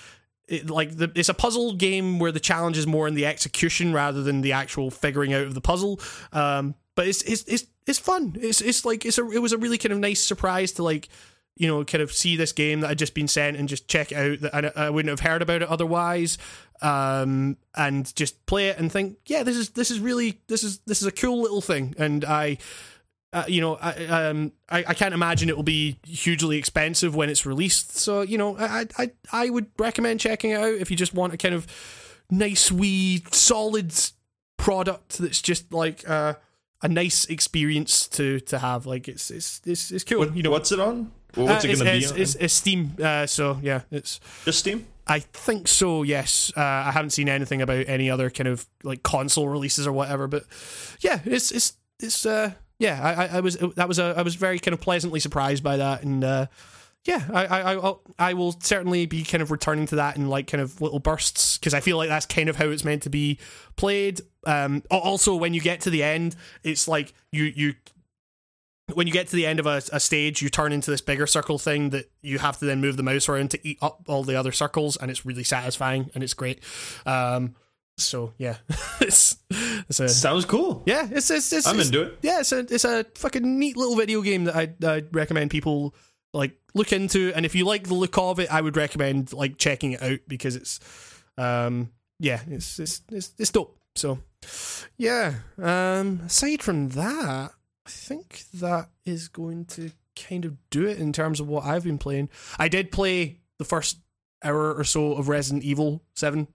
It, 0.50 0.70
like 0.70 0.96
the, 0.96 1.12
it's 1.14 1.28
a 1.28 1.34
puzzle 1.34 1.74
game 1.74 2.20
where 2.20 2.32
the 2.32 2.40
challenge 2.40 2.78
is 2.78 2.88
more 2.88 3.06
in 3.06 3.16
the 3.16 3.26
execution 3.26 3.92
rather 3.92 4.24
than 4.24 4.40
the 4.40 4.54
actual 4.54 4.90
figuring 4.90 5.34
out 5.34 5.44
of 5.44 5.56
the 5.56 5.60
puzzle. 5.60 6.00
Um, 6.32 6.74
but 6.96 7.06
it's 7.06 7.22
it's 7.24 7.44
it's 7.50 7.66
it's 7.86 8.00
fun. 8.00 8.38
It's 8.40 8.62
it's 8.62 8.86
like 8.86 9.06
it's 9.06 9.18
a 9.18 9.30
it 9.30 9.40
was 9.40 9.52
a 9.52 9.58
really 9.58 9.78
kind 9.78 9.92
of 9.92 10.00
nice 10.00 10.22
surprise 10.22 10.72
to 10.74 10.84
like 10.84 11.10
you 11.58 11.68
know, 11.68 11.84
kind 11.84 12.02
of 12.02 12.12
see 12.12 12.36
this 12.36 12.52
game 12.52 12.82
that 12.82 12.88
had 12.88 13.00
just 13.00 13.14
been 13.14 13.28
sent 13.28 13.58
and 13.58 13.68
just 13.68 13.88
check 13.88 14.12
out 14.12 14.40
that 14.42 14.54
I, 14.78 14.86
I 14.86 14.90
wouldn't 14.90 15.10
have 15.10 15.28
heard 15.28 15.42
about 15.42 15.62
it 15.62 15.68
otherwise, 15.68 16.38
um, 16.82 17.58
and 17.76 18.14
just 18.16 18.46
play 18.46 18.70
it 18.70 18.80
and 18.80 18.92
think, 18.92 19.18
yeah, 19.26 19.44
this 19.44 19.56
is 19.56 19.70
this 19.72 19.92
is 19.92 20.00
really 20.00 20.40
this 20.48 20.64
is 20.64 20.80
this 20.80 21.02
is 21.02 21.08
a 21.08 21.12
cool 21.12 21.42
little 21.42 21.62
thing, 21.62 21.96
and 21.98 22.26
I. 22.26 22.58
Uh, 23.34 23.44
you 23.46 23.60
know, 23.60 23.76
I, 23.76 24.06
um, 24.06 24.54
I 24.70 24.86
I 24.88 24.94
can't 24.94 25.14
imagine 25.14 25.50
it 25.50 25.58
will 25.58 25.62
be 25.62 26.00
hugely 26.08 26.58
expensive 26.58 27.14
when 27.14 27.30
it's 27.30 27.46
released. 27.46 27.98
So 27.98 28.22
you 28.22 28.38
know, 28.38 28.58
I 28.58 28.88
I 28.98 29.12
I 29.34 29.50
would 29.50 29.68
recommend 29.78 30.22
checking 30.22 30.52
it 30.52 30.60
out 30.60 30.76
if 30.76 30.90
you 30.90 30.96
just 30.96 31.14
want 31.14 31.34
a 31.34 31.38
kind 31.38 31.54
of 31.54 31.68
nice, 32.32 32.72
wee, 32.72 33.22
solid 33.32 33.94
product 34.56 35.18
that's 35.18 35.42
just 35.42 35.74
like 35.74 36.10
uh, 36.10 36.36
a 36.82 36.88
nice 36.88 37.26
experience 37.26 38.08
to 38.08 38.40
to 38.40 38.60
have. 38.60 38.86
Like 38.86 39.10
it's 39.10 39.30
it's 39.30 39.62
it's, 39.66 39.92
it's 39.92 40.06
cool. 40.06 40.20
What, 40.20 40.36
you 40.36 40.42
know, 40.42 40.52
what's 40.52 40.72
it 40.72 40.80
on? 40.80 41.12
Well, 41.36 41.48
what's 41.48 41.66
uh, 41.66 41.68
it 41.68 41.72
it's, 41.72 41.80
to 41.82 42.14
be? 42.16 42.22
It's, 42.22 42.36
it's 42.36 42.54
Steam, 42.54 42.96
uh, 43.04 43.26
so 43.28 43.60
yeah, 43.62 43.82
it's. 43.92 44.20
Just 44.46 44.60
Steam? 44.60 44.88
I 45.08 45.20
think 45.20 45.68
so. 45.68 46.04
Yes, 46.04 46.52
uh, 46.56 46.62
I 46.62 46.92
haven't 46.92 47.12
seen 47.12 47.30
anything 47.30 47.62
about 47.62 47.88
any 47.88 48.10
other 48.10 48.30
kind 48.30 48.48
of 48.48 48.68
like 48.84 49.04
console 49.04 49.48
releases 49.48 49.88
or 49.88 49.92
whatever, 49.92 50.28
but 50.28 50.44
yeah, 51.00 51.20
it's 51.26 51.52
it's 51.52 51.74
it's. 52.00 52.26
Uh, 52.26 52.52
yeah, 52.80 53.02
I, 53.02 53.38
I, 53.38 53.40
was 53.40 53.58
that 53.76 53.88
was 53.88 53.98
a 53.98 54.14
I 54.16 54.22
was 54.22 54.36
very 54.36 54.60
kind 54.60 54.74
of 54.74 54.80
pleasantly 54.80 55.20
surprised 55.20 55.64
by 55.64 55.78
that, 55.78 56.04
and 56.04 56.24
uh, 56.24 56.46
yeah, 57.06 57.24
I 57.34 57.46
I 57.46 57.74
I'll, 57.74 58.02
I 58.20 58.34
will 58.34 58.56
certainly 58.62 59.08
be 59.08 59.24
kind 59.24 59.42
of 59.42 59.50
returning 59.50 59.88
to 59.88 59.96
that 59.96 60.16
in 60.16 60.30
like 60.30 60.48
kind 60.48 60.62
of 60.62 60.80
little 60.80 61.00
bursts 61.00 61.58
because 61.58 61.74
I 61.74 61.80
feel 61.80 61.98
like 61.98 62.10
that's 62.10 62.28
kind 62.28 62.50
of 62.50 62.58
how 62.58 62.66
it's 62.66 62.84
meant 62.84 63.04
to 63.04 63.10
be 63.10 63.40
played. 63.78 64.22
Um, 64.46 64.84
also 64.92 65.36
when 65.36 65.54
you 65.54 65.62
get 65.62 65.82
to 65.82 65.90
the 65.90 66.04
end, 66.04 66.36
it's 66.64 66.88
like 66.88 67.14
you 67.32 67.46
you 67.46 67.74
when 68.94 69.08
you 69.08 69.14
get 69.14 69.28
to 69.28 69.36
the 69.36 69.46
end 69.46 69.60
of 69.60 69.66
a, 69.66 69.82
a 69.92 70.00
stage, 70.00 70.42
you 70.42 70.50
turn 70.50 70.72
into 70.72 70.90
this 70.92 71.02
bigger 71.02 71.28
circle 71.28 71.58
thing 71.60 71.90
that 71.92 72.10
you 72.22 72.40
have 72.40 72.58
to 72.60 72.66
then 72.66 72.80
move 72.82 72.98
the 72.98 73.04
mouse 73.04 73.28
around 73.28 73.52
to 73.52 73.68
eat 73.68 73.78
up 73.82 74.04
all 74.08 74.24
the 74.24 74.36
other 74.36 74.52
circles, 74.52 74.96
and 74.98 75.12
it's 75.12 75.26
really 75.26 75.44
satisfying 75.44 76.10
and 76.16 76.24
it's 76.24 76.34
great. 76.34 76.62
Um, 77.06 77.56
so 77.98 78.34
yeah, 78.38 78.58
it's 79.02 79.38
it's 79.50 80.00
a 80.00 80.08
Sounds 80.08 80.46
cool. 80.46 80.84
yeah, 80.86 81.08
it's 81.12 81.30
it's, 81.32 81.52
it's 81.52 81.66
I'm 81.68 81.76
it's- 81.76 81.88
into 81.88 82.04
it. 82.04 82.20
Yeah, 82.22 82.40
it's 82.42 82.52
a 82.52 82.60
it's 82.60 82.86
a 82.86 83.06
fucking 83.16 83.60
neat 83.60 83.76
little 83.76 83.96
video 83.96 84.22
game 84.22 84.46
that 84.46 84.56
I 84.56 84.74
I 84.88 85.04
recommend 85.12 85.52
people 85.52 85.94
like 86.34 86.54
look 86.76 86.94
into, 86.94 87.34
and 87.36 87.46
if 87.46 87.56
you 87.56 87.66
like 87.66 87.88
the 87.88 87.96
look 87.96 88.18
of 88.18 88.40
it, 88.40 88.54
I 88.54 88.62
would 88.62 88.78
recommend 88.78 89.34
like 89.34 89.58
checking 89.58 89.94
it 89.94 90.04
out 90.04 90.20
because 90.28 90.56
it's 90.56 90.80
um 91.38 91.92
yeah 92.20 92.40
it's 92.50 92.80
it's 92.80 93.02
it's, 93.12 93.34
it's 93.40 93.50
dope. 93.52 93.78
So 93.96 94.20
yeah, 94.98 95.34
um 95.58 96.22
aside 96.28 96.62
from 96.62 96.90
that, 96.90 97.52
I 97.88 97.90
think 97.90 98.44
that 98.56 98.90
is 99.06 99.30
going 99.30 99.66
to 99.66 99.92
kind 100.16 100.44
of 100.46 100.58
do 100.70 100.86
it 100.86 100.98
in 101.00 101.14
terms 101.14 101.40
of 101.40 101.48
what 101.48 101.64
I've 101.64 101.84
been 101.86 101.98
playing. 101.98 102.30
I 102.60 102.68
did 102.68 102.92
play 102.92 103.40
the 103.60 103.66
first 103.66 104.00
hour 104.44 104.74
or 104.74 104.84
so 104.84 105.14
of 105.14 105.30
Resident 105.30 105.64
Evil 105.64 106.04
Seven 106.16 106.48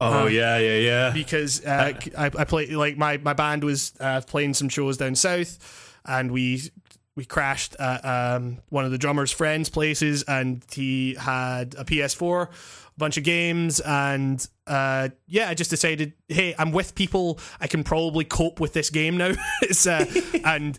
Oh, 0.00 0.24
Uh, 0.24 0.26
yeah, 0.26 0.58
yeah, 0.58 0.76
yeah. 0.78 1.10
because 1.12 1.64
uh, 1.64 1.92
I, 2.18 2.26
I 2.36 2.44
played 2.44 2.70
like 2.72 2.96
my, 2.98 3.16
my 3.18 3.32
band 3.32 3.62
was 3.62 3.92
uh, 4.00 4.20
playing 4.26 4.54
some 4.54 4.68
shows 4.68 4.96
down 4.96 5.14
south, 5.14 5.96
and 6.04 6.32
we 6.32 6.62
we 7.16 7.24
crashed 7.24 7.76
at 7.78 8.04
um, 8.04 8.58
one 8.70 8.84
of 8.84 8.90
the 8.90 8.98
drummer's 8.98 9.30
friends' 9.30 9.70
places, 9.70 10.24
and 10.24 10.64
he 10.72 11.14
had 11.14 11.76
a 11.78 11.84
PS4, 11.84 12.48
a 12.48 12.50
bunch 12.98 13.16
of 13.16 13.22
games, 13.22 13.78
and 13.78 14.44
uh, 14.66 15.08
yeah, 15.26 15.48
I 15.48 15.54
just 15.54 15.70
decided, 15.70 16.12
hey, 16.28 16.54
I'm 16.58 16.72
with 16.72 16.94
people, 16.94 17.38
I 17.60 17.66
can 17.66 17.84
probably 17.84 18.24
cope 18.24 18.60
with 18.60 18.72
this 18.72 18.90
game 18.90 19.16
now. 19.16 19.32
it's 19.62 19.86
uh, 19.86 20.04
and 20.44 20.78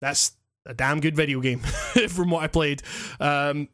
that's 0.00 0.32
a 0.66 0.74
damn 0.74 1.00
good 1.00 1.16
video 1.16 1.40
game 1.40 1.58
from 2.08 2.30
what 2.30 2.42
I 2.42 2.46
played. 2.46 2.82
Um, 3.18 3.68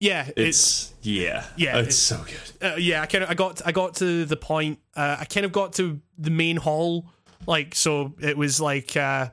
yeah, 0.00 0.28
It's, 0.36 0.92
yeah. 1.02 1.44
Yeah, 1.56 1.78
It's 1.78 1.88
it's- 1.88 1.96
so 1.96 2.24
good. 2.60 2.72
uh, 2.72 2.76
yeah, 2.76 3.00
I 3.02 3.06
kind 3.06 3.24
of 3.24 3.30
I 3.30 3.34
got 3.34 3.62
I 3.66 3.72
got 3.72 3.94
to 3.96 4.24
the 4.26 4.36
point. 4.36 4.78
Uh, 4.94 5.16
I 5.20 5.24
kind 5.24 5.46
of 5.46 5.52
got 5.52 5.72
to 5.74 6.00
the 6.18 6.30
main 6.30 6.58
hall, 6.58 7.06
like 7.46 7.74
so. 7.74 8.12
It 8.20 8.36
was 8.36 8.60
like 8.60 8.94
uh, 8.96 9.30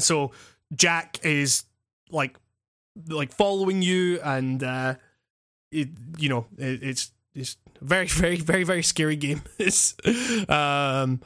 so 0.00 0.32
Jack 0.74 1.20
is 1.24 1.64
like 2.10 2.36
like 3.08 3.32
following 3.32 3.82
you, 3.82 4.20
and 4.22 4.62
uh, 4.64 4.96
it 5.70 5.90
you 6.18 6.28
know 6.28 6.46
it, 6.58 6.82
it's 6.82 7.12
it's 7.34 7.56
very 7.82 8.06
very 8.06 8.36
very 8.36 8.64
very 8.64 8.82
scary 8.82 9.16
game. 9.16 9.42
It's 9.58 9.94
um 10.48 11.20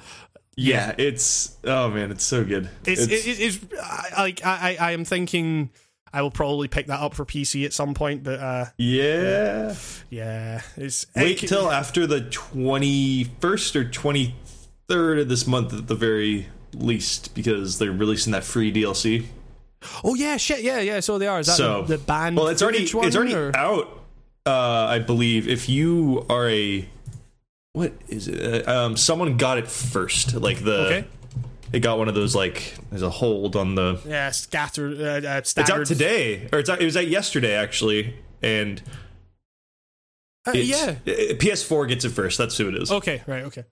Yeah, 0.57 0.95
it's, 0.97 1.57
oh 1.65 1.91
man, 1.91 2.11
it's 2.11 2.24
so 2.24 2.45
good. 2.45 2.69
it's 2.87 3.03
it's, 3.03 3.27
it, 3.27 3.41
it's 3.41 3.59
I, 3.83 4.23
like 4.23 4.45
I 4.45 4.77
I 4.81 4.91
am 4.93 5.05
thinking. 5.05 5.70
I 6.12 6.23
will 6.23 6.31
probably 6.31 6.66
pick 6.66 6.87
that 6.87 7.01
up 7.01 7.12
for 7.12 7.27
PC 7.27 7.66
at 7.66 7.74
some 7.74 7.93
point, 7.93 8.23
but 8.23 8.41
uh, 8.41 8.65
yeah. 8.78 9.74
yeah, 10.09 10.62
it's 10.78 11.05
Wait 11.15 11.43
it- 11.43 11.47
till 11.49 11.70
after 11.70 12.07
the 12.07 12.23
21st 12.23 13.77
or 13.77 13.85
23rd 13.85 15.20
of 15.20 15.28
this 15.28 15.47
month 15.47 15.74
at 15.74 15.89
the 15.89 15.95
very 15.95 16.47
least 16.73 17.35
because 17.35 17.78
they're 17.78 17.93
releasing 17.93 18.33
that 18.33 18.45
free 18.45 18.73
DLC. 18.73 19.27
Oh 20.05 20.15
yeah, 20.15 20.39
shit, 20.39 20.62
yeah, 20.62 20.78
yeah. 20.81 21.01
So 21.01 21.19
they 21.19 21.27
are. 21.27 21.41
Is 21.41 21.49
that 21.49 21.57
So, 21.57 21.83
the, 21.83 21.99
the 21.99 22.05
band? 22.05 22.37
Well, 22.37 22.49
it's 22.49 22.62
already 22.62 22.89
one, 22.93 23.07
it's 23.07 23.16
already 23.16 23.35
or- 23.35 23.55
out. 23.55 24.06
Uh, 24.47 24.86
I 24.89 25.01
believe 25.01 25.48
if 25.48 25.68
you 25.68 26.24
are 26.31 26.48
a 26.48 26.89
what 27.73 27.93
is 28.09 28.28
it? 28.28 28.66
Uh, 28.66 28.86
um, 28.86 28.97
someone 28.97 29.36
got 29.36 29.59
it 29.59 29.68
first. 29.68 30.35
Like 30.35 30.60
the 30.62 30.86
Okay. 30.86 31.05
it 31.73 31.81
got 31.81 31.98
one 31.98 32.09
of 32.09 32.14
those 32.14 32.35
like 32.35 32.74
there's 32.90 33.02
a 33.02 33.10
hold 33.10 33.56
on 33.56 33.74
the. 33.74 34.01
Yeah, 34.06 34.31
scattered. 34.31 35.01
Uh, 35.01 35.28
uh, 35.28 35.39
It's 35.39 35.59
out 35.59 35.85
today, 35.86 36.48
or 36.52 36.60
it's 36.60 36.70
out, 36.70 36.81
it 36.81 36.85
was 36.85 36.97
out 36.97 37.09
yesterday 37.09 37.55
actually, 37.55 38.14
and 38.40 38.81
Uh, 40.47 40.52
it's, 40.55 40.68
yeah. 40.68 40.94
uh, 41.06 41.35
PS4 41.35 41.89
gets 41.89 42.05
it 42.05 42.10
first. 42.10 42.39
That's 42.39 42.56
who 42.56 42.68
it 42.68 42.77
is. 42.77 42.90
Okay. 42.93 43.23
Right. 43.27 43.43
Okay. 43.44 43.64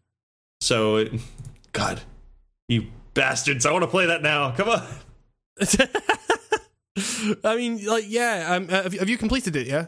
So, 0.61 0.97
it, 0.97 1.13
God, 1.73 2.01
you 2.69 2.87
bastards! 3.15 3.65
I 3.65 3.71
want 3.73 3.85
to 3.85 3.89
play 3.91 4.07
that 4.07 4.23
now. 4.23 4.51
Come 4.53 4.69
on. 4.71 4.83
I 7.45 7.57
mean, 7.57 7.85
like, 7.87 8.05
yeah. 8.09 8.47
Um, 8.55 8.69
have, 8.69 8.93
have 8.95 9.09
you 9.09 9.17
completed 9.19 9.55
it? 9.57 9.67
Yeah. 9.67 9.87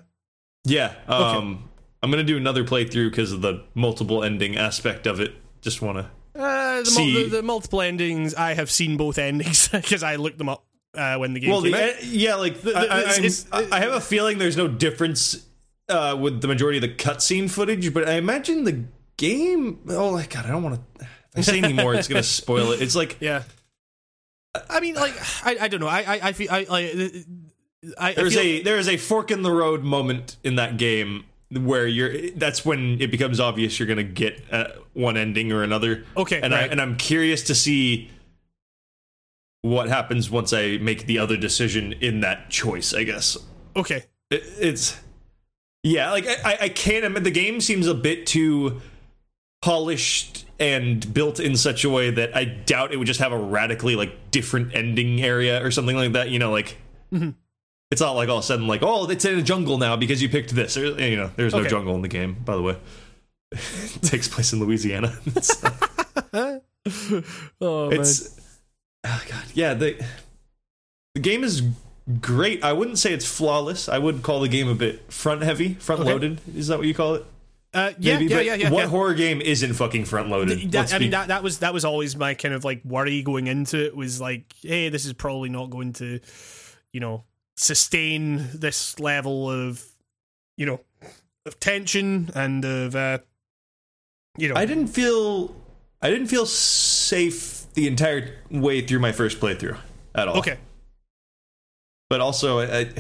Yeah. 0.67 0.95
Um, 1.09 1.69
I'm 2.03 2.11
gonna 2.11 2.25
do 2.25 2.37
another 2.37 2.65
playthrough 2.65 3.11
because 3.11 3.33
of 3.33 3.41
the 3.41 3.65
multiple 3.75 4.23
ending 4.23 4.57
aspect 4.57 5.07
of 5.07 5.21
it. 5.21 5.35
Just 5.63 5.81
want 5.83 5.99
to. 5.99 6.11
Uh, 6.41 6.79
the, 6.81 6.85
See- 6.87 7.23
the, 7.25 7.37
the 7.37 7.43
multiple 7.43 7.81
endings. 7.81 8.35
I 8.35 8.55
have 8.55 8.71
seen 8.71 8.97
both 8.97 9.19
endings 9.19 9.69
because 9.73 10.03
I 10.03 10.17
looked 10.17 10.39
them 10.39 10.49
up 10.51 10.65
uh, 10.95 11.17
when 11.17 11.33
the 11.33 11.41
game 11.41 11.51
Well, 11.51 11.63
came 11.63 11.73
the, 11.73 11.95
out. 11.97 12.05
yeah, 12.05 12.35
like 12.35 12.61
the, 12.61 12.77
I, 12.77 12.99
it's- 13.01 13.19
it's- 13.19 13.47
I- 13.73 13.79
have 13.81 13.93
a 13.93 14.01
feeling 14.01 14.39
there's 14.39 14.57
no 14.57 14.69
difference 14.69 15.47
uh, 15.89 16.17
with 16.21 16.41
the 16.43 16.49
majority 16.49 16.79
of 16.79 16.83
the 16.83 16.95
cutscene 16.95 17.49
footage, 17.51 17.95
but 17.95 18.07
I 18.09 18.15
imagine 18.15 18.65
the 18.65 18.85
game. 19.17 19.81
Oh 19.89 20.13
my 20.13 20.27
god, 20.27 20.45
I 20.47 20.49
don't 20.51 20.63
want 20.63 20.81
to. 20.99 21.07
If 21.33 21.39
I 21.39 21.41
say 21.43 21.59
anymore, 21.63 21.95
it's 21.95 22.09
gonna 22.09 22.23
spoil 22.23 22.73
it. 22.73 22.83
It's 22.83 22.95
like 22.97 23.17
Yeah. 23.21 23.43
I 24.71 24.81
mean, 24.81 24.95
like, 24.95 25.13
I, 25.45 25.57
I 25.63 25.69
don't 25.69 25.81
know. 25.81 25.87
I, 25.87 25.99
I, 26.01 26.21
I 26.29 26.33
feel, 26.33 26.51
I, 26.51 26.67
I, 26.71 27.25
I, 27.99 28.11
I 28.11 28.15
there's 28.15 28.35
feel, 28.35 28.43
a 28.43 28.63
there 28.63 28.79
is 28.79 28.89
a 28.89 28.97
fork 28.97 29.31
in 29.31 29.43
the 29.43 29.51
road 29.53 29.83
moment 29.85 30.37
in 30.45 30.57
that 30.57 30.77
game 30.77 31.25
where 31.51 31.87
you're. 31.87 32.31
That's 32.33 32.65
when 32.65 33.01
it 33.01 33.11
becomes 33.11 33.41
obvious 33.41 33.79
you're 33.79 33.89
gonna 33.89 34.03
get 34.03 34.43
uh, 34.51 34.69
one 34.95 35.17
ending 35.17 35.53
or 35.53 35.63
another. 35.63 36.05
Okay, 36.17 36.41
and 36.41 36.55
I 36.55 36.63
and 36.63 36.81
I'm 36.81 36.97
curious 36.97 37.43
to 37.45 37.55
see 37.55 38.11
what 39.63 39.89
happens 39.89 40.31
once 40.31 40.53
I 40.53 40.79
make 40.79 41.07
the 41.07 41.19
other 41.19 41.37
decision 41.37 41.93
in 41.95 42.21
that 42.21 42.51
choice. 42.51 42.95
I 42.95 43.05
guess 43.05 43.37
okay. 43.75 44.05
it, 44.31 44.43
it's 44.59 44.99
yeah 45.83 46.11
like 46.11 46.27
I, 46.27 46.37
I- 46.45 46.59
I 46.63 46.69
can't 46.69 47.05
I 47.05 47.09
mean, 47.09 47.23
the 47.23 47.31
game 47.31 47.61
seems 47.61 47.87
a 47.87 47.95
bit 47.95 48.27
too 48.27 48.81
polished 49.63 50.45
and 50.59 51.13
built 51.13 51.41
in 51.41 51.57
such 51.57 51.85
a 51.85 51.91
way 51.91 52.11
that 52.11 52.35
i 52.37 52.45
doubt 52.45 52.93
it 52.93 52.99
would 52.99 53.07
just 53.07 53.21
have 53.21 53.33
a 53.33 53.39
radically 53.39 53.97
like 53.97 54.31
different 54.31 54.75
ending 54.75 55.21
area 55.21 55.65
or 55.65 55.71
something 55.71 55.97
like 55.97 56.13
that 56.13 56.29
you 56.31 56.39
know 56.39 56.51
like 56.51 56.77
Mm-hmm. 57.13 57.31
It's 57.91 58.01
not 58.01 58.13
like 58.13 58.29
all 58.29 58.39
of 58.39 58.45
a 58.45 58.47
sudden 58.47 58.67
like 58.67 58.83
oh 58.83 59.09
it's 59.09 59.25
in 59.25 59.39
a 59.39 59.43
jungle 59.43 59.79
now 59.79 59.97
because 59.97 60.21
you 60.23 60.29
picked 60.29 60.55
this. 60.55 60.77
Or, 60.77 60.87
you 61.01 61.17
know 61.17 61.31
there's 61.37 61.53
no 61.55 61.61
Okay. 61.61 61.69
jungle 61.71 61.95
in 61.95 62.03
the 62.03 62.09
game 62.09 62.35
by 62.45 62.55
the 62.57 62.63
way. 62.63 62.77
It 63.53 64.03
takes 64.03 64.29
place 64.29 64.53
in 64.53 64.61
louisiana. 64.61 65.17
It's- 65.27 65.63
oh, 67.61 67.91
man. 67.91 68.01
it's 68.01 68.41
oh 69.05 69.23
god. 69.29 69.45
Yeah 69.55 69.75
the 69.75 70.03
the 71.15 71.21
game 71.21 71.45
is 71.45 71.63
great. 72.21 72.63
I 72.63 72.73
wouldn't 72.73 72.99
say 72.99 73.13
it's 73.13 73.27
flawless. 73.27 73.89
I 73.89 73.99
would 73.99 74.23
call 74.23 74.41
the 74.41 74.49
game 74.49 74.69
a 74.69 74.75
bit 74.75 75.13
front 75.13 75.43
heavy 75.43 75.75
front 75.75 76.05
loaded 76.05 76.41
is 76.55 76.69
that 76.69 76.79
what 76.79 76.87
you 76.87 76.95
call 76.95 77.15
it? 77.15 77.25
Uh, 77.75 77.93
yeah, 77.99 78.19
Maybe, 78.19 78.33
yeah, 78.33 78.41
yeah, 78.41 78.55
yeah. 78.55 78.71
what 78.71 78.85
yeah. 78.85 78.87
horror 78.89 79.13
game 79.13 79.41
isn't 79.43 79.75
fucking 79.75 80.07
front 80.07 80.31
loaded 80.31 80.73
That, 80.73 80.95
I 80.95 80.99
mean, 80.99 81.11
that 81.11 81.29
that 81.29 81.43
was 81.43 81.59
that 81.59 81.75
was 81.75 81.85
always 81.85 82.17
my 82.17 82.33
kind 82.33 82.55
of 82.55 82.65
like 82.65 82.83
worry 82.85 83.23
going 83.23 83.49
into 83.49 83.85
it 83.85 83.95
was 83.95 84.19
like, 84.21 84.55
hey, 84.63 84.89
this 84.89 85.05
is 85.05 85.13
probably 85.13 85.51
not 85.51 85.69
going 85.69 85.93
to, 85.95 86.21
you 86.93 87.01
know, 87.01 87.25
sustain 87.57 88.49
this 88.55 88.99
level 89.01 89.51
of, 89.51 89.85
you 90.57 90.67
know, 90.67 90.81
of 91.45 91.59
tension 91.61 92.31
and 92.35 92.65
of, 92.65 92.95
uh, 92.95 93.19
you 94.39 94.49
know, 94.49 94.55
i 94.55 94.67
didn't 94.67 94.89
feel 94.89 95.55
i 96.03 96.11
didn't 96.11 96.27
feel 96.27 96.45
safe 96.45 97.73
the 97.73 97.87
entire 97.87 98.37
way 98.51 98.83
through 98.83 98.99
my 98.99 99.11
first 99.11 99.41
playthrough 99.41 99.79
at 100.15 100.29
all 100.29 100.37
okay, 100.39 100.59
but 102.11 102.21
also 102.21 102.61
I, 102.61 102.91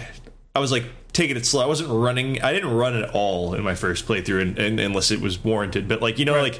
I, 0.54 0.58
was 0.58 0.72
like 0.72 0.84
taking 1.12 1.36
it 1.36 1.46
slow. 1.46 1.62
I 1.62 1.66
wasn't 1.66 1.90
running. 1.90 2.42
I 2.42 2.52
didn't 2.52 2.72
run 2.74 2.94
at 2.94 3.10
all 3.10 3.54
in 3.54 3.62
my 3.62 3.74
first 3.74 4.06
playthrough, 4.06 4.42
and, 4.42 4.58
and, 4.58 4.80
unless 4.80 5.10
it 5.10 5.20
was 5.20 5.42
warranted. 5.42 5.88
But 5.88 6.02
like 6.02 6.18
you 6.18 6.24
know, 6.24 6.34
Right. 6.34 6.58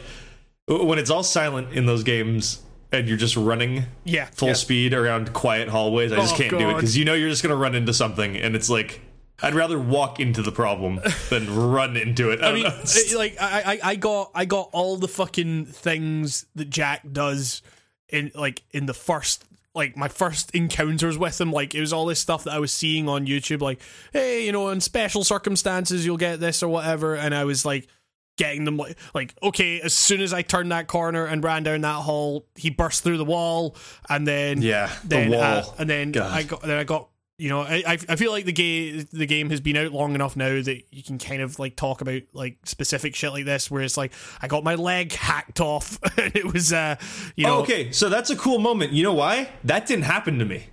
like 0.68 0.88
when 0.88 0.98
it's 0.98 1.10
all 1.10 1.22
silent 1.22 1.72
in 1.72 1.86
those 1.86 2.02
games 2.02 2.62
and 2.92 3.08
you're 3.08 3.16
just 3.16 3.36
running 3.36 3.84
yeah, 4.04 4.26
full 4.32 4.48
yeah. 4.48 4.54
speed 4.54 4.94
around 4.94 5.32
quiet 5.32 5.68
hallways, 5.68 6.12
I 6.12 6.16
just 6.16 6.34
Oh, 6.34 6.36
can't 6.38 6.50
do 6.58 6.70
it 6.70 6.74
because 6.74 6.96
you 6.96 7.04
know 7.04 7.14
you're 7.14 7.28
just 7.28 7.42
gonna 7.42 7.56
run 7.56 7.74
into 7.74 7.92
something, 7.94 8.36
and 8.36 8.54
it's 8.56 8.70
like. 8.70 9.00
I'd 9.42 9.54
rather 9.54 9.78
walk 9.78 10.18
into 10.18 10.40
the 10.40 10.50
problem 10.50 10.98
than 11.28 11.54
run 11.54 11.94
into 11.98 12.30
it. 12.30 12.42
I, 12.42 12.48
I 12.48 12.54
mean, 12.54 12.64
it- 12.66 13.14
like 13.18 13.36
I, 13.38 13.74
I, 13.74 13.90
I 13.90 13.94
got, 13.96 14.30
I 14.34 14.46
got 14.46 14.70
all 14.72 14.96
the 14.96 15.08
fucking 15.08 15.66
things 15.66 16.46
that 16.54 16.70
Jack 16.70 17.02
does 17.12 17.60
in 18.08 18.30
like 18.34 18.62
in 18.70 18.86
the 18.86 18.94
first, 18.94 19.44
like 19.74 19.94
my 19.94 20.08
first 20.08 20.52
encounters 20.54 21.18
with 21.18 21.38
him. 21.38 21.52
Like 21.52 21.74
it 21.74 21.80
was 21.80 21.92
all 21.92 22.06
this 22.06 22.18
stuff 22.18 22.44
that 22.44 22.54
I 22.54 22.58
was 22.60 22.72
seeing 22.72 23.10
on 23.10 23.26
YouTube. 23.26 23.60
Like, 23.60 23.82
hey, 24.14 24.46
you 24.46 24.52
know, 24.52 24.70
in 24.70 24.80
special 24.80 25.22
circumstances 25.22 26.06
you'll 26.06 26.16
get 26.16 26.40
this 26.40 26.62
or 26.62 26.68
whatever. 26.68 27.14
And 27.14 27.34
I 27.34 27.44
was 27.44 27.66
like 27.66 27.88
getting 28.36 28.64
them 28.64 28.76
like, 28.76 28.96
like 29.14 29.34
okay, 29.42 29.80
as 29.80 29.94
soon 29.94 30.20
as 30.20 30.32
I 30.32 30.42
turned 30.42 30.70
that 30.72 30.86
corner 30.88 31.24
and 31.26 31.42
ran 31.42 31.62
down 31.62 31.80
that 31.82 32.02
hall, 32.02 32.46
he 32.54 32.70
burst 32.70 33.02
through 33.02 33.18
the 33.18 33.24
wall, 33.24 33.76
and 34.08 34.26
then 34.26 34.62
yeah, 34.62 34.90
the 35.02 35.08
then 35.08 35.30
wall. 35.30 35.40
uh, 35.42 35.64
and 35.78 35.88
then 35.90 36.12
God. 36.12 36.32
I 36.32 36.42
got 36.42 36.62
then 36.62 36.78
I 36.78 36.84
got 36.84 37.08
you 37.38 37.50
know 37.50 37.60
I 37.60 37.82
I 38.08 38.16
feel 38.16 38.32
like 38.32 38.46
the 38.46 38.52
game 38.52 39.06
the 39.12 39.26
game 39.26 39.50
has 39.50 39.60
been 39.60 39.76
out 39.76 39.92
long 39.92 40.14
enough 40.14 40.36
now 40.36 40.62
that 40.62 40.82
you 40.90 41.02
can 41.02 41.18
kind 41.18 41.42
of 41.42 41.58
like 41.58 41.76
talk 41.76 42.00
about 42.00 42.22
like 42.32 42.56
specific 42.64 43.14
shit 43.14 43.30
like 43.32 43.44
this 43.44 43.70
where 43.70 43.82
it's 43.82 43.96
like 43.98 44.12
I 44.40 44.48
got 44.48 44.64
my 44.64 44.74
leg 44.74 45.12
hacked 45.12 45.60
off 45.60 45.98
and 46.18 46.34
it 46.34 46.50
was 46.50 46.72
uh 46.72 46.96
you 47.36 47.44
know 47.46 47.56
Oh, 47.58 47.60
okay, 47.62 47.92
so 47.92 48.08
that's 48.08 48.30
a 48.30 48.36
cool 48.36 48.58
moment. 48.58 48.92
You 48.92 49.02
know 49.02 49.12
why? 49.12 49.50
That 49.64 49.86
didn't 49.86 50.04
happen 50.06 50.38
to 50.38 50.46
me. 50.46 50.64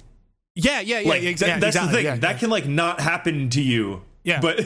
yeah 0.55 0.79
yeah 0.79 0.99
yeah, 0.99 1.09
Like, 1.09 1.21
exa- 1.23 1.39
that- 1.39 1.59
that's 1.59 1.75
exactly, 1.75 1.87
the 1.91 1.97
thing. 1.97 2.05
yeah, 2.05 2.15
that 2.17 2.39
can 2.39 2.49
like 2.49 2.65
not 2.65 3.01
happen 3.01 3.49
to 3.49 3.61
you. 3.61 4.03
Yeah. 4.23 4.39
But 4.39 4.59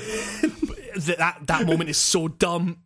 that 1.18 1.38
that 1.48 1.66
moment 1.66 1.90
is 1.90 1.98
so 1.98 2.28
dumb 2.28 2.78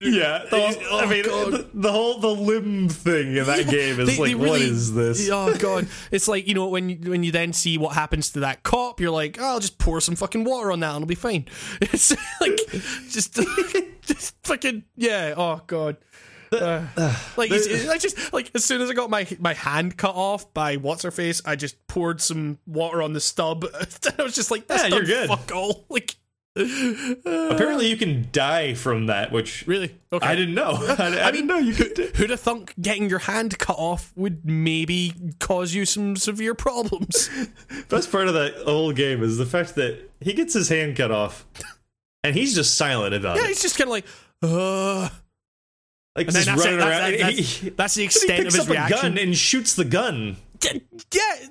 Yeah, 0.00 0.44
the, 0.50 0.86
Oh, 0.90 0.98
I 1.00 1.06
mean, 1.06 1.22
the, 1.22 1.68
the 1.72 1.92
whole 1.92 2.18
the 2.18 2.28
limb 2.28 2.88
thing 2.88 3.36
in 3.36 3.44
that 3.46 3.68
game 3.68 4.00
is 4.00 4.08
They- 4.08 4.18
like, 4.18 4.28
they 4.30 4.34
really- 4.34 4.62
is 4.62 4.92
this? 4.92 5.28
Oh 5.30 5.54
god, 5.56 5.86
it's 6.10 6.28
like 6.28 6.46
you 6.46 6.54
know 6.54 6.68
when 6.68 6.90
you, 6.90 7.10
when 7.10 7.22
you 7.22 7.32
then 7.32 7.52
see 7.52 7.78
what 7.78 7.94
happens 7.94 8.30
to 8.32 8.40
that 8.40 8.62
cop, 8.64 9.00
you're 9.00 9.10
like, 9.10 9.38
oh, 9.40 9.44
I'll 9.44 9.60
just 9.60 9.78
pour 9.78 10.00
some 10.00 10.16
fucking 10.16 10.44
water 10.44 10.72
on 10.72 10.80
that 10.80 10.88
and 10.94 10.96
it'll 10.98 11.06
be 11.06 11.14
fine. 11.14 11.46
It's 11.80 12.14
like 12.40 12.58
just 13.08 13.38
just 14.02 14.34
fucking 14.44 14.84
yeah. 14.96 15.34
Oh 15.36 15.62
god. 15.66 15.96
Uh, 16.52 16.86
like 17.36 17.50
I 17.50 17.98
just 17.98 18.32
like 18.32 18.50
as 18.54 18.64
soon 18.64 18.80
as 18.80 18.88
I 18.90 18.94
got 18.94 19.10
my 19.10 19.26
my 19.40 19.54
hand 19.54 19.96
cut 19.96 20.14
off 20.14 20.52
by 20.54 20.76
what's 20.76 21.02
her 21.02 21.10
face, 21.10 21.42
I 21.44 21.56
just 21.56 21.84
poured 21.88 22.20
some 22.20 22.58
water 22.66 23.02
on 23.02 23.12
the 23.12 23.20
stub. 23.20 23.64
I 24.18 24.22
was 24.22 24.34
just 24.34 24.50
like, 24.52 24.66
that's 24.68 24.82
Yeah, 24.84 24.88
you're 24.96 25.04
good. 25.04 25.28
Fuck 25.28 25.50
all. 25.52 25.84
Like, 25.88 26.14
Apparently, 26.56 27.88
you 27.88 27.96
can 27.96 28.28
die 28.32 28.74
from 28.74 29.06
that, 29.06 29.32
which 29.32 29.66
really? 29.66 29.96
Okay. 30.12 30.26
I 30.26 30.34
didn't 30.36 30.54
know. 30.54 30.72
I, 30.98 31.20
I, 31.24 31.30
didn't 31.30 31.46
know 31.48 31.58
you 31.58 31.74
could. 31.74 31.94
do- 31.94 32.10
Who'd 32.14 32.30
have 32.30 32.40
thunk 32.40 32.74
getting 32.80 33.10
your 33.10 33.18
hand 33.20 33.58
cut 33.58 33.76
off 33.78 34.12
would 34.14 34.44
maybe 34.44 35.12
cause 35.40 35.74
you 35.74 35.84
some 35.84 36.16
severe 36.16 36.54
problems? 36.54 37.28
Best 37.88 38.10
part 38.12 38.28
of 38.28 38.34
that 38.34 38.54
whole 38.64 38.92
game 38.92 39.22
is 39.22 39.36
the 39.36 39.46
fact 39.46 39.74
that 39.74 39.98
he 40.20 40.32
gets 40.32 40.54
his 40.54 40.68
hand 40.68 40.96
cut 40.96 41.10
off, 41.10 41.44
and 42.22 42.34
he's 42.36 42.54
just 42.54 42.76
silent 42.76 43.14
about 43.14 43.36
Yeah, 43.36 43.42
it. 43.42 43.44
Yeah, 43.44 43.48
he's 43.48 43.62
just 43.62 43.76
kind 43.76 43.88
of 43.88 43.92
like, 43.92 44.06
uh. 44.42 45.08
Like 46.16 46.28
And 46.28 46.36
just 46.36 46.46
that's 46.46 46.64
running 46.64 46.78
That's, 46.78 46.90
around. 46.90 47.12
that- 47.12 47.20
and 47.20 47.36
that's, 47.38 47.48
he, 47.58 47.68
that's 47.70 47.94
the 47.94 48.00
he 48.02 48.06
extent 48.06 48.46
of 48.46 48.54
his 48.54 48.70
up 48.70 48.70
a 48.70 48.88
gun 48.90 49.18
and 49.18 49.36
shoots 49.36 49.74
the 49.74 49.84
gun. 49.84 50.36
Yeah, 50.62 50.70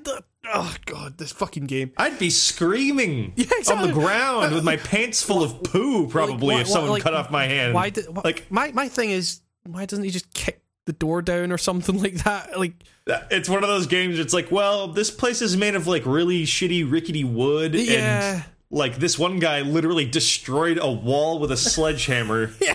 the- 0.04 0.24
oh 0.54 0.76
god, 0.86 1.18
this 1.18 1.32
fucking 1.32 1.66
game. 1.66 1.92
I'd 1.98 2.20
be 2.20 2.30
screaming 2.30 3.34
Yeah, 3.38 3.46
on 3.72 3.88
the 3.88 3.94
ground 3.94 4.54
with 4.54 4.64
my 4.64 4.78
pants 4.78 5.22
full 5.22 5.44
of 5.44 5.64
poo, 5.64 6.08
probably 6.08 6.56
why- 6.56 6.62
if 6.62 6.68
why- 6.68 6.74
someone 6.74 6.92
like, 6.92 7.04
cut 7.04 7.14
off 7.14 7.32
my 7.32 7.46
hand. 7.46 7.74
Why 7.74 7.90
did 7.90 8.06
why, 8.14 8.22
like 8.24 8.52
my 8.52 8.72
my 8.72 8.88
thing 8.88 9.10
is 9.12 9.42
why 9.66 9.86
doesn't 9.86 10.04
he 10.04 10.12
just 10.12 10.34
kick 10.34 10.62
the 10.86 10.94
door 10.94 11.22
down 11.22 11.52
or 11.52 11.58
something 11.58 12.02
like 12.02 12.16
that? 12.24 12.60
Like 12.60 12.74
it's 13.08 13.50
one 13.50 13.64
of 13.64 13.70
those 13.70 13.88
games. 13.88 14.20
It's 14.20 14.34
like, 14.34 14.52
well, 14.52 14.88
this 14.88 15.12
place 15.12 15.42
is 15.42 15.56
made 15.58 15.76
of 15.76 15.88
like 15.88 16.06
really 16.06 16.44
shitty, 16.44 16.90
rickety 16.90 17.24
wood, 17.24 17.74
Yeah. 17.76 18.36
and 18.36 18.46
like 18.70 18.98
this 18.98 19.20
one 19.20 19.40
guy 19.40 19.62
literally 19.62 20.06
destroyed 20.06 20.80
a 20.82 20.92
wall 20.92 21.40
with 21.40 21.52
a 21.52 21.58
sledgehammer. 21.58 22.52
Yeah. 22.62 22.73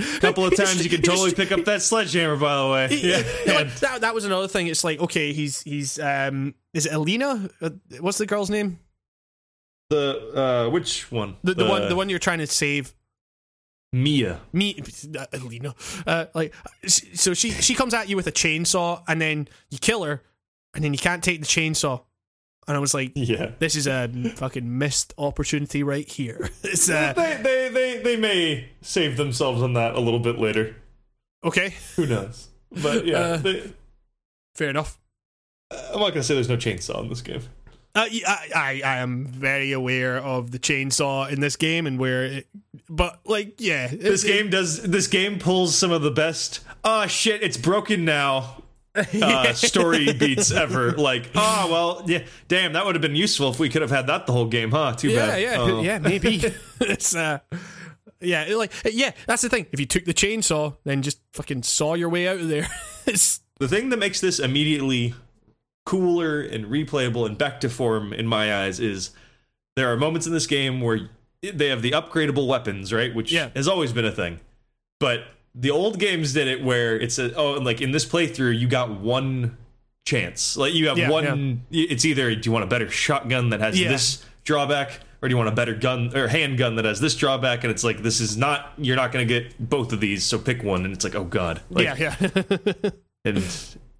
A 0.00 0.20
couple 0.20 0.44
of 0.44 0.56
times 0.56 0.82
you 0.82 0.90
can 0.90 1.02
totally 1.02 1.32
pick 1.32 1.52
up 1.52 1.64
that 1.64 1.82
sledgehammer. 1.82 2.36
By 2.36 2.56
the 2.56 2.68
way, 2.68 2.98
yeah. 3.02 3.22
Yeah, 3.46 3.52
like, 3.54 3.74
that 3.76 4.00
that 4.02 4.14
was 4.14 4.24
another 4.24 4.48
thing. 4.48 4.66
It's 4.66 4.84
like 4.84 5.00
okay, 5.00 5.32
he's 5.32 5.62
he's 5.62 5.98
um 5.98 6.54
is 6.74 6.86
it 6.86 6.92
Alina? 6.92 7.50
Uh, 7.60 7.70
what's 8.00 8.18
the 8.18 8.26
girl's 8.26 8.50
name? 8.50 8.78
the 9.90 10.66
uh, 10.66 10.70
which 10.70 11.10
one? 11.12 11.36
The, 11.42 11.54
the 11.54 11.66
one 11.66 11.88
the 11.88 11.96
one 11.96 12.08
you're 12.08 12.18
trying 12.18 12.38
to 12.38 12.46
save. 12.46 12.94
Mia. 13.92 14.40
Me, 14.52 14.80
uh, 15.18 15.26
Alina. 15.32 15.74
Uh, 16.06 16.26
like 16.32 16.54
so 16.86 17.34
she 17.34 17.50
she 17.50 17.74
comes 17.74 17.92
at 17.92 18.08
you 18.08 18.16
with 18.16 18.28
a 18.28 18.32
chainsaw 18.32 19.02
and 19.08 19.20
then 19.20 19.48
you 19.70 19.78
kill 19.78 20.04
her 20.04 20.22
and 20.74 20.84
then 20.84 20.92
you 20.94 20.98
can't 20.98 21.24
take 21.24 21.40
the 21.40 21.46
chainsaw. 21.46 22.02
And 22.68 22.76
I 22.76 22.80
was 22.80 22.94
like, 22.94 23.12
Yeah. 23.14 23.52
this 23.58 23.74
is 23.74 23.86
a 23.86 24.08
fucking 24.36 24.78
missed 24.78 25.12
opportunity 25.18 25.82
right 25.82 26.06
here. 26.08 26.50
It's 26.62 26.88
uh, 26.88 27.12
They, 27.14 27.40
they 27.42 27.68
they 27.68 28.02
they 28.02 28.16
may 28.16 28.68
save 28.82 29.16
themselves 29.16 29.62
on 29.62 29.72
that 29.74 29.94
a 29.94 30.00
little 30.00 30.20
bit 30.20 30.38
later. 30.38 30.76
okay, 31.44 31.74
Who 31.96 32.06
knows? 32.06 32.48
But 32.82 33.06
yeah, 33.06 33.18
Uh, 33.18 33.36
they, 33.38 33.72
fair 34.54 34.70
enough. 34.70 34.98
I'm 35.72 36.00
not 36.00 36.10
gonna 36.10 36.22
say 36.22 36.34
there's 36.34 36.48
no 36.48 36.56
chainsaw 36.56 37.00
in 37.02 37.08
this 37.08 37.22
game. 37.22 37.42
Uh, 37.94 38.06
I, 38.26 38.48
I 38.54 38.80
I 38.84 38.96
am 38.98 39.26
very 39.26 39.72
aware 39.72 40.18
of 40.18 40.52
the 40.52 40.58
chainsaw 40.60 41.28
in 41.28 41.40
this 41.40 41.56
game 41.56 41.88
and 41.88 41.98
where, 41.98 42.24
it, 42.24 42.46
but 42.88 43.18
like 43.24 43.54
yeah, 43.60 43.86
it- 43.90 44.00
This 44.00 44.22
it- 44.22 44.28
game 44.28 44.50
does. 44.50 44.80
This 44.82 45.08
game 45.08 45.38
pulls 45.40 45.74
some 45.76 45.90
of 45.90 46.02
the 46.02 46.10
best. 46.12 46.60
Oh 46.84 47.06
shit! 47.08 47.42
It's 47.42 47.56
broken 47.56 48.04
now. 48.04 48.62
Uh, 48.94 49.52
story 49.54 50.12
beats 50.12 50.50
ever. 50.50 50.92
Like, 50.92 51.30
oh 51.34 51.68
well, 51.70 52.02
yeah. 52.06 52.24
Damn, 52.48 52.72
that 52.72 52.84
would 52.86 52.94
have 52.94 53.02
been 53.02 53.14
useful 53.16 53.50
if 53.50 53.58
we 53.58 53.68
could 53.68 53.82
have 53.82 53.90
had 53.90 54.06
that 54.08 54.26
the 54.26 54.32
whole 54.32 54.46
game, 54.46 54.70
huh? 54.70 54.94
Too 54.94 55.10
yeah, 55.10 55.26
bad. 55.26 55.42
yeah, 55.42 55.56
Oh. 55.58 55.82
yeah, 55.82 55.98
maybe. 55.98 56.42
it's 56.80 57.14
uh, 57.14 57.38
yeah, 58.20 58.46
like 58.56 58.72
yeah, 58.84 59.12
that's 59.26 59.42
the 59.42 59.48
thing. 59.48 59.66
If 59.72 59.78
you 59.80 59.86
took 59.86 60.04
the 60.04 60.14
chainsaw, 60.14 60.76
then 60.84 61.02
just 61.02 61.20
fucking 61.32 61.62
saw 61.62 61.94
your 61.94 62.08
way 62.08 62.26
out 62.28 62.38
of 62.38 62.48
there. 62.48 62.68
The 63.58 63.68
thing 63.68 63.90
that 63.90 63.98
makes 63.98 64.20
this 64.22 64.38
immediately 64.38 65.12
cooler 65.84 66.40
and 66.40 66.64
replayable 66.66 67.26
and 67.26 67.36
back 67.36 67.60
to 67.60 67.68
form 67.68 68.12
in 68.14 68.26
my 68.26 68.54
eyes 68.62 68.80
is 68.80 69.10
there 69.76 69.92
are 69.92 69.96
moments 69.98 70.26
in 70.26 70.32
this 70.32 70.46
game 70.46 70.80
where 70.80 71.10
they 71.42 71.68
have 71.68 71.82
the 71.82 71.90
upgradable 71.90 72.46
weapons, 72.46 72.92
right? 72.92 73.14
Which 73.14 73.30
Yeah. 73.32 73.50
has 73.54 73.68
always 73.68 73.92
been 73.92 74.04
a 74.06 74.12
thing. 74.12 74.40
But 74.98 75.24
the 75.54 75.70
old 75.70 75.98
games 75.98 76.32
did 76.32 76.48
it 76.48 76.62
where 76.62 76.98
it's 76.98 77.18
a 77.18 77.34
oh, 77.34 77.52
like 77.54 77.80
in 77.80 77.90
this 77.90 78.04
playthrough, 78.04 78.58
you 78.58 78.68
got 78.68 78.90
one 79.00 79.56
chance. 80.06 80.56
Like 80.56 80.74
you 80.74 80.88
have 80.88 80.98
Yeah, 80.98 81.10
one. 81.10 81.62
It's 81.70 82.04
either 82.04 82.34
do 82.34 82.48
you 82.48 82.52
want 82.52 82.64
a 82.64 82.68
better 82.68 82.90
shotgun 82.90 83.50
that 83.50 83.60
has 83.60 83.78
Yeah. 83.80 83.88
this 83.88 84.24
drawback, 84.44 85.00
or 85.22 85.28
do 85.28 85.32
you 85.32 85.36
want 85.36 85.48
a 85.48 85.52
better 85.54 85.74
gun 85.74 86.16
or 86.16 86.28
handgun 86.28 86.76
that 86.76 86.84
has 86.84 87.00
this 87.00 87.14
drawback? 87.14 87.64
And 87.64 87.70
it's 87.70 87.84
like 87.84 88.02
this 88.02 88.20
is 88.20 88.36
not. 88.36 88.72
You're 88.78 88.96
not 88.96 89.12
going 89.12 89.26
to 89.26 89.40
get 89.40 89.58
both 89.68 89.92
of 89.92 90.00
these, 90.00 90.24
so 90.24 90.38
pick 90.38 90.62
one. 90.62 90.84
And 90.84 90.94
it's 90.94 91.04
like 91.04 91.14
oh 91.14 91.24
god, 91.24 91.60
like, 91.70 91.98
yeah, 91.98 92.14
yeah. 92.20 92.90
and 93.24 93.38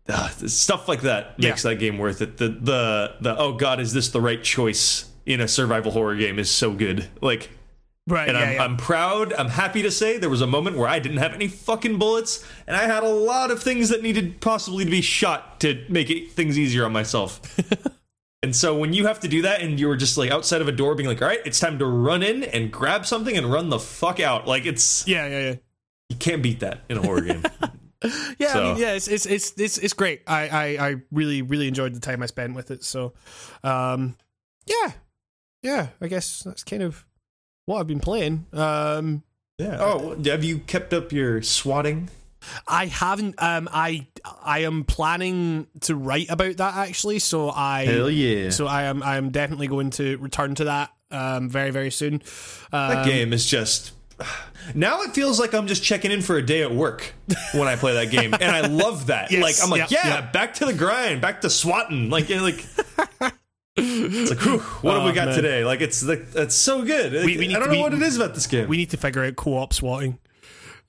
uh, 0.08 0.28
stuff 0.28 0.88
like 0.88 1.02
that 1.02 1.38
makes 1.38 1.62
that 1.62 1.76
game 1.76 1.98
worth 1.98 2.22
it. 2.22 2.36
The 2.38 2.48
the 2.48 3.14
the 3.20 3.36
oh 3.38 3.52
god, 3.52 3.80
is 3.80 3.92
this 3.92 4.08
the 4.08 4.20
right 4.20 4.42
choice 4.42 5.10
in 5.26 5.40
a 5.40 5.48
survival 5.48 5.92
horror 5.92 6.16
game? 6.16 6.38
Is 6.38 6.50
so 6.50 6.72
good. 6.72 7.08
Like, 7.20 7.50
right. 8.06 8.28
and 8.28 8.38
yeah, 8.38 8.44
I'm 8.44 8.52
yeah. 8.52 8.64
I'm 8.64 8.76
proud. 8.76 9.32
I'm 9.32 9.48
happy 9.48 9.82
to 9.82 9.90
say 9.90 10.18
there 10.18 10.30
was 10.30 10.42
a 10.42 10.46
moment 10.46 10.76
where 10.76 10.88
I 10.88 10.98
didn't 10.98 11.18
have 11.18 11.34
any 11.34 11.48
fucking 11.48 11.98
bullets, 11.98 12.44
and 12.66 12.76
I 12.76 12.84
had 12.84 13.02
a 13.02 13.08
lot 13.08 13.50
of 13.50 13.62
things 13.62 13.88
that 13.88 14.02
needed 14.02 14.40
possibly 14.40 14.84
to 14.84 14.90
be 14.90 15.00
shot 15.00 15.60
to 15.60 15.84
make 15.88 16.10
it, 16.10 16.32
things 16.32 16.58
easier 16.58 16.84
on 16.84 16.92
myself. 16.92 17.40
And 18.42 18.56
so 18.56 18.76
when 18.76 18.94
you 18.94 19.06
have 19.06 19.20
to 19.20 19.28
do 19.28 19.42
that 19.42 19.60
and 19.60 19.78
you're 19.78 19.96
just 19.96 20.16
like 20.16 20.30
outside 20.30 20.62
of 20.62 20.68
a 20.68 20.72
door 20.72 20.94
being 20.94 21.08
like, 21.08 21.20
all 21.20 21.28
right, 21.28 21.40
it's 21.44 21.60
time 21.60 21.78
to 21.78 21.86
run 21.86 22.22
in 22.22 22.42
and 22.42 22.72
grab 22.72 23.04
something 23.04 23.36
and 23.36 23.52
run 23.52 23.68
the 23.68 23.78
fuck 23.78 24.18
out. 24.18 24.46
Like 24.46 24.64
it's 24.64 25.06
yeah, 25.06 25.26
yeah, 25.26 25.40
yeah. 25.40 25.54
you 26.08 26.16
can't 26.16 26.42
beat 26.42 26.60
that 26.60 26.80
in 26.88 26.98
a 26.98 27.02
horror 27.02 27.22
game. 27.22 27.42
Yeah, 28.38 28.58
I 28.58 28.62
mean, 28.62 28.78
yeah, 28.78 28.92
it's 28.92 29.08
it's 29.08 29.26
it's 29.26 29.52
it's, 29.58 29.76
it's 29.76 29.92
great. 29.92 30.22
I, 30.26 30.48
I 30.48 30.88
I 30.88 30.96
really 31.12 31.42
really 31.42 31.68
enjoyed 31.68 31.92
the 31.92 32.00
time 32.00 32.22
I 32.22 32.26
spent 32.26 32.54
with 32.54 32.70
it. 32.70 32.82
So, 32.82 33.12
um, 33.62 34.16
yeah, 34.64 34.92
yeah. 35.62 35.88
I 36.00 36.06
guess 36.06 36.42
that's 36.42 36.64
kind 36.64 36.82
of 36.82 37.04
what 37.70 37.80
I've 37.80 37.86
been 37.86 38.00
playing. 38.00 38.46
Um, 38.52 39.22
yeah. 39.58 39.76
Oh, 39.80 40.16
have 40.24 40.42
you 40.42 40.58
kept 40.58 40.92
up 40.92 41.12
your 41.12 41.42
swatting? 41.42 42.10
I 42.66 42.86
haven't. 42.86 43.40
Um, 43.42 43.68
I 43.72 44.06
I 44.24 44.60
am 44.60 44.84
planning 44.84 45.66
to 45.82 45.94
write 45.94 46.30
about 46.30 46.56
that 46.56 46.76
actually. 46.76 47.18
So 47.18 47.50
I 47.50 47.84
hell 47.84 48.10
yeah. 48.10 48.50
so 48.50 48.66
I 48.66 48.84
am 48.84 49.02
I 49.02 49.16
am 49.16 49.30
definitely 49.30 49.66
going 49.68 49.90
to 49.90 50.16
return 50.18 50.54
to 50.56 50.64
that 50.64 50.90
um 51.10 51.48
very 51.48 51.70
very 51.70 51.90
soon. 51.90 52.14
Um, 52.72 52.90
That 52.90 53.06
game 53.06 53.32
is 53.32 53.46
just. 53.46 53.92
Now 54.74 55.00
it 55.00 55.14
feels 55.14 55.40
like 55.40 55.54
I'm 55.54 55.66
just 55.66 55.82
checking 55.82 56.10
in 56.10 56.20
for 56.20 56.36
a 56.36 56.44
day 56.44 56.62
at 56.62 56.70
work 56.70 57.14
when 57.52 57.66
I 57.66 57.76
play 57.76 57.94
that 57.94 58.10
game, 58.10 58.34
and 58.34 58.44
I 58.44 58.66
love 58.66 59.06
that. 59.06 59.30
Yes, 59.30 59.42
like 59.42 59.54
I'm 59.62 59.70
like, 59.70 59.90
yeah, 59.90 60.06
yeah, 60.06 60.14
yeah. 60.16 60.30
back 60.30 60.54
to 60.54 60.66
the 60.66 60.74
grind, 60.74 61.22
back 61.22 61.40
to 61.40 61.48
swatting. 61.50 62.10
Like, 62.10 62.28
and 62.28 62.42
like, 62.42 62.66
it's 63.76 64.30
like, 64.30 64.40
whew, 64.40 64.58
what 64.58 64.94
have 64.94 65.02
Oh, 65.02 65.06
we 65.06 65.12
got 65.12 65.28
man. 65.28 65.36
today? 65.36 65.64
Like, 65.64 65.80
it's 65.80 66.02
like 66.02 66.26
it's 66.34 66.54
so 66.54 66.82
good. 66.84 67.12
We- 67.24 67.38
we 67.38 67.48
I 67.48 67.52
don't 67.58 67.62
to- 67.62 67.66
know 67.68 67.72
we- 67.76 67.80
what 67.82 67.94
it 67.94 68.02
is 68.02 68.16
about 68.16 68.34
this 68.34 68.46
game. 68.46 68.68
We 68.68 68.76
need 68.76 68.90
to 68.90 68.96
figure 68.96 69.24
out 69.24 69.36
co-op 69.36 69.72
swatting. 69.72 70.18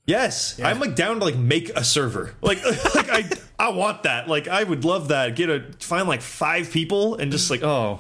yes, 0.08 0.60
I'm 0.64 0.80
like 0.80 0.96
down 0.96 1.20
to 1.20 1.26
like 1.26 1.36
make 1.38 1.70
a 1.78 1.84
server. 1.84 2.34
Like, 2.42 2.64
like 2.96 3.10
I 3.10 3.30
I 3.60 3.70
want 3.70 4.04
that. 4.04 4.28
Like, 4.28 4.48
I 4.48 4.64
would 4.64 4.84
love 4.84 5.10
that. 5.10 5.36
Get 5.36 5.50
a 5.50 5.64
find 5.80 6.08
like 6.08 6.22
five 6.22 6.72
people 6.72 7.16
and 7.16 7.32
just 7.32 7.52
like, 7.52 7.62
oh, 7.64 8.00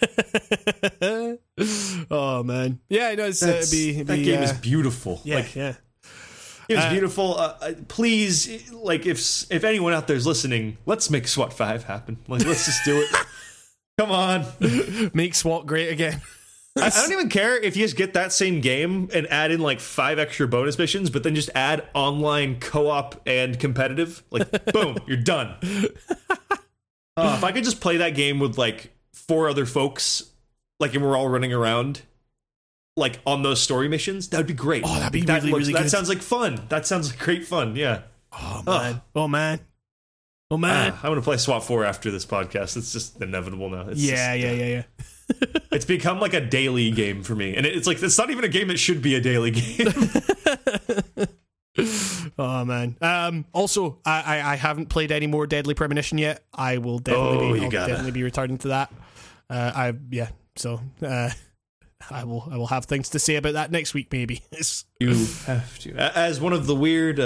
oh 2.10 2.42
man, 2.44 2.78
yeah, 2.88 3.10
it 3.10 3.16
does. 3.16 3.42
Uh, 3.42 3.46
that's- 3.46 3.70
be, 3.70 3.90
it'd 3.96 4.06
that 4.06 4.16
be, 4.16 4.24
game 4.24 4.40
uh, 4.40 4.44
is 4.44 4.52
beautiful. 4.52 5.20
yeah, 5.24 5.36
Like, 5.36 5.54
yeah. 5.56 5.74
It 6.66 6.76
was 6.76 6.86
beautiful. 6.86 7.38
Uh, 7.38 7.54
uh, 7.60 7.72
please, 7.88 8.72
like, 8.72 9.04
if 9.04 9.20
if 9.52 9.64
anyone 9.64 9.92
out 9.92 10.08
there's 10.08 10.26
listening, 10.26 10.78
let's 10.86 11.10
make 11.10 11.28
SWAT 11.28 11.52
Five 11.52 11.84
happen. 11.84 12.16
Like, 12.26 12.42
let's 12.46 12.64
just 12.64 12.82
do 12.86 13.02
it. 13.02 13.08
Come 13.98 14.10
on. 14.10 14.44
Make 15.14 15.34
SWAT 15.34 15.66
great 15.66 15.90
again. 15.92 16.20
I, 16.76 16.88
don't 16.90 17.12
even 17.12 17.28
care 17.28 17.56
if 17.56 17.76
you 17.76 17.84
just 17.84 17.96
get 17.96 18.14
that 18.14 18.32
same 18.32 18.60
game 18.60 19.08
and 19.14 19.28
add 19.28 19.52
in 19.52 19.60
like 19.60 19.78
five 19.78 20.18
extra 20.18 20.48
bonus 20.48 20.76
missions, 20.76 21.08
but 21.08 21.22
then 21.22 21.36
just 21.36 21.50
add 21.54 21.86
online 21.94 22.58
co-op 22.58 23.20
and 23.26 23.58
competitive. 23.60 24.24
Like, 24.30 24.64
boom, 24.72 24.98
you're 25.06 25.16
done. 25.16 25.54
Uh, 27.16 27.36
if 27.38 27.44
I 27.44 27.52
could 27.52 27.62
just 27.62 27.80
play 27.80 27.98
that 27.98 28.16
game 28.16 28.40
with 28.40 28.58
like 28.58 28.90
four 29.12 29.48
other 29.48 29.66
folks, 29.66 30.32
like, 30.80 30.94
and 30.94 31.04
we're 31.04 31.16
all 31.16 31.28
running 31.28 31.52
around. 31.52 32.02
Like 32.96 33.20
on 33.24 33.44
those 33.44 33.62
story 33.62 33.88
missions, 33.88 34.30
that 34.30 34.38
would 34.38 34.48
be 34.48 34.52
great. 34.52 34.82
Oh, 34.84 34.98
that'd 34.98 35.12
be 35.12 35.20
that 35.22 35.44
really, 35.44 35.52
really 35.60 35.72
That 35.74 35.82
good. 35.82 35.90
sounds 35.90 36.08
like 36.08 36.22
fun. 36.22 36.66
That 36.70 36.88
sounds 36.88 37.10
like 37.10 37.20
great 37.20 37.44
fun. 37.46 37.76
Yeah. 37.76 38.00
Oh 38.32 38.64
man, 38.66 39.00
oh 39.14 39.28
man, 39.28 39.60
oh 40.50 40.56
man. 40.56 40.92
Ah, 40.94 41.00
I'm 41.02 41.10
gonna 41.10 41.22
play 41.22 41.36
SWAT 41.36 41.64
4 41.64 41.84
after 41.84 42.10
this 42.10 42.26
podcast. 42.26 42.76
It's 42.76 42.92
just 42.92 43.20
inevitable 43.22 43.68
now. 43.70 43.88
It's 43.88 44.00
yeah, 44.00 44.36
just- 44.36 44.38
yeah, 44.46 44.52
yeah, 44.52 44.66
yeah. 44.66 44.82
It's 45.72 45.86
become 45.86 46.20
like 46.20 46.34
a 46.34 46.40
daily 46.40 46.90
game 46.92 47.22
for 47.22 47.34
me, 47.34 47.56
and 47.56 47.64
it's 47.66 47.86
like 47.86 48.00
it's 48.02 48.16
not 48.18 48.30
even 48.30 48.44
a 48.44 48.48
game 48.48 48.70
It 48.70 48.78
should 48.78 49.00
be 49.02 49.14
a 49.14 49.20
daily 49.20 49.50
game. 49.50 49.88
Oh 52.38 52.64
man. 52.64 52.96
Um. 53.00 53.44
Also, 53.52 53.98
I, 54.04 54.22
I 54.38 54.52
I 54.52 54.56
haven't 54.56 54.86
played 54.90 55.10
any 55.10 55.26
more 55.26 55.46
Deadly 55.46 55.74
Premonition 55.74 56.18
yet. 56.18 56.44
I 56.54 56.78
will 56.78 56.98
definitely 57.00 57.48
Oh, 57.48 57.52
be, 57.52 57.58
you 57.58 57.64
I'll 57.66 57.70
gotta. 57.70 57.88
definitely 57.88 58.12
be 58.12 58.22
returning 58.22 58.58
to 58.58 58.68
that. 58.68 58.92
Uh. 59.50 59.72
I 59.74 59.92
yeah. 60.10 60.28
So 60.56 60.80
uh, 61.02 61.30
I 62.10 62.24
will 62.24 62.46
I 62.50 62.56
will 62.56 62.68
have 62.68 62.84
things 62.84 63.08
to 63.10 63.18
say 63.18 63.36
about 63.36 63.54
that 63.54 63.70
next 63.72 63.92
week 63.94 64.08
maybe. 64.12 64.42
You 65.00 65.14
have 65.46 65.78
to, 65.80 65.94
as 65.96 66.40
one 66.40 66.52
of 66.52 66.66
the 66.66 66.74
weird 66.76 67.18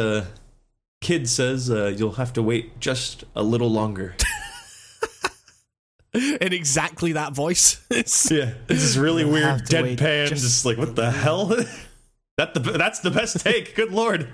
kids 1.00 1.30
says, 1.30 1.70
uh, 1.70 1.94
you'll 1.96 2.12
have 2.12 2.32
to 2.34 2.42
wait 2.42 2.80
just 2.80 3.24
a 3.34 3.42
little 3.42 3.70
longer. 3.70 4.14
in 6.14 6.52
exactly 6.52 7.12
that 7.12 7.32
voice. 7.34 7.84
It's, 7.90 8.30
yeah, 8.30 8.52
this 8.66 8.82
is 8.82 8.98
really 8.98 9.24
weird, 9.24 9.44
have 9.44 9.64
to 9.66 9.82
wait 9.82 9.98
deadpan. 9.98 10.28
just 10.28 10.42
Just, 10.42 10.64
like 10.66 10.78
what 10.78 10.94
the 10.96 11.10
hell? 11.10 11.46
that 12.36 12.54
the 12.54 12.60
that's 12.60 13.00
the 13.00 13.10
best 13.10 13.40
take. 13.40 13.74
Good 13.74 13.92
lord. 13.92 14.28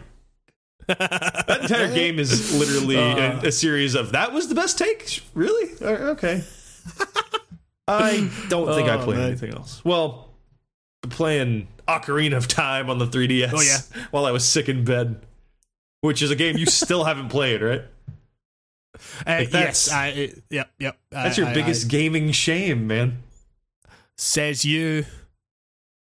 That 0.86 1.61
entire 1.62 1.89
game 1.95 2.19
is 2.19 2.55
literally 2.59 2.99
Uh. 2.99 3.41
a, 3.43 3.47
a 3.49 3.53
series 3.53 3.95
of 3.95 4.12
that 4.12 4.32
was 4.32 4.49
the 4.49 4.55
best 4.55 4.77
take. 4.78 5.20
Really? 5.35 5.70
Uh, 5.81 6.11
Okay. 6.12 6.45
I 7.89 8.31
don't 8.49 8.66
think 8.74 8.89
I 8.89 8.95
Oh, 8.97 9.05
played 9.05 9.19
man. 9.19 9.28
anything 9.28 9.53
else. 9.55 9.82
Well, 9.85 10.31
playing 11.03 11.69
Ocarina 11.89 12.36
of 12.36 12.49
Time 12.49 12.89
on 12.91 12.99
the 12.99 13.07
3DS. 13.07 13.51
Oh, 13.55 13.61
yeah. 13.61 13.78
While 14.11 14.24
I 14.27 14.31
was 14.31 14.47
sick 14.47 14.69
in 14.70 14.85
bed, 14.85 15.20
which 16.05 16.20
is 16.22 16.31
a 16.31 16.36
game 16.36 16.56
you 16.59 16.66
still 16.66 17.05
haven't 17.05 17.31
played, 17.31 17.62
right? 17.62 17.82
uh, 19.26 19.44
that's- 19.44 19.52
yes. 19.52 19.90
I, 19.90 20.06
it- 20.09 20.43
yep. 20.51 20.70
Yep. 20.78 20.98
That's 21.10 21.39
I- 21.39 21.43
your 21.43 21.51
I- 21.51 21.55
biggest 21.55 21.89
gaming 21.89 22.31
shame, 22.32 22.86
man. 22.86 23.22
says 24.16 24.64
you. 24.64 25.06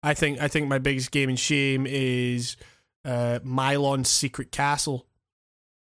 I 0.02 0.14
think 0.14 0.40
I 0.42 0.48
think 0.48 0.70
my 0.70 0.78
biggest 0.80 1.12
gaming 1.12 1.36
shame 1.36 1.86
is 1.86 2.56
uh, 3.04 3.40
Milon's 3.44 4.08
Secret 4.10 4.52
Castle. 4.52 5.06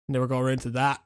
Never 0.07 0.27
got 0.27 0.41
around 0.41 0.61
to 0.61 0.69
that. 0.72 1.02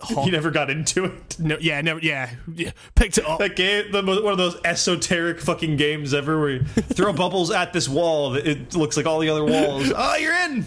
Hot- 0.00 0.26
You 0.26 0.32
never 0.32 0.50
got 0.50 0.68
into 0.68 1.04
it. 1.04 1.38
no, 1.38 1.56
yeah, 1.58 1.80
never. 1.80 2.00
Yeah, 2.00 2.30
yeah, 2.52 2.72
picked 2.94 3.16
it 3.16 3.26
up. 3.26 3.38
That 3.38 3.56
game, 3.56 3.90
the, 3.92 4.02
one 4.02 4.32
of 4.32 4.36
those 4.38 4.56
esoteric 4.64 5.40
fucking 5.40 5.76
games 5.76 6.12
ever, 6.12 6.38
where 6.38 6.50
you 6.50 6.64
throw 6.64 7.12
bubbles 7.14 7.50
at 7.50 7.72
this 7.72 7.88
wall 7.88 8.34
it 8.34 8.74
looks 8.74 8.96
like 8.98 9.06
all 9.06 9.18
the 9.20 9.30
other 9.30 9.44
walls. 9.44 9.90
oh, 9.96 10.16
you're 10.20 10.34
in. 10.34 10.66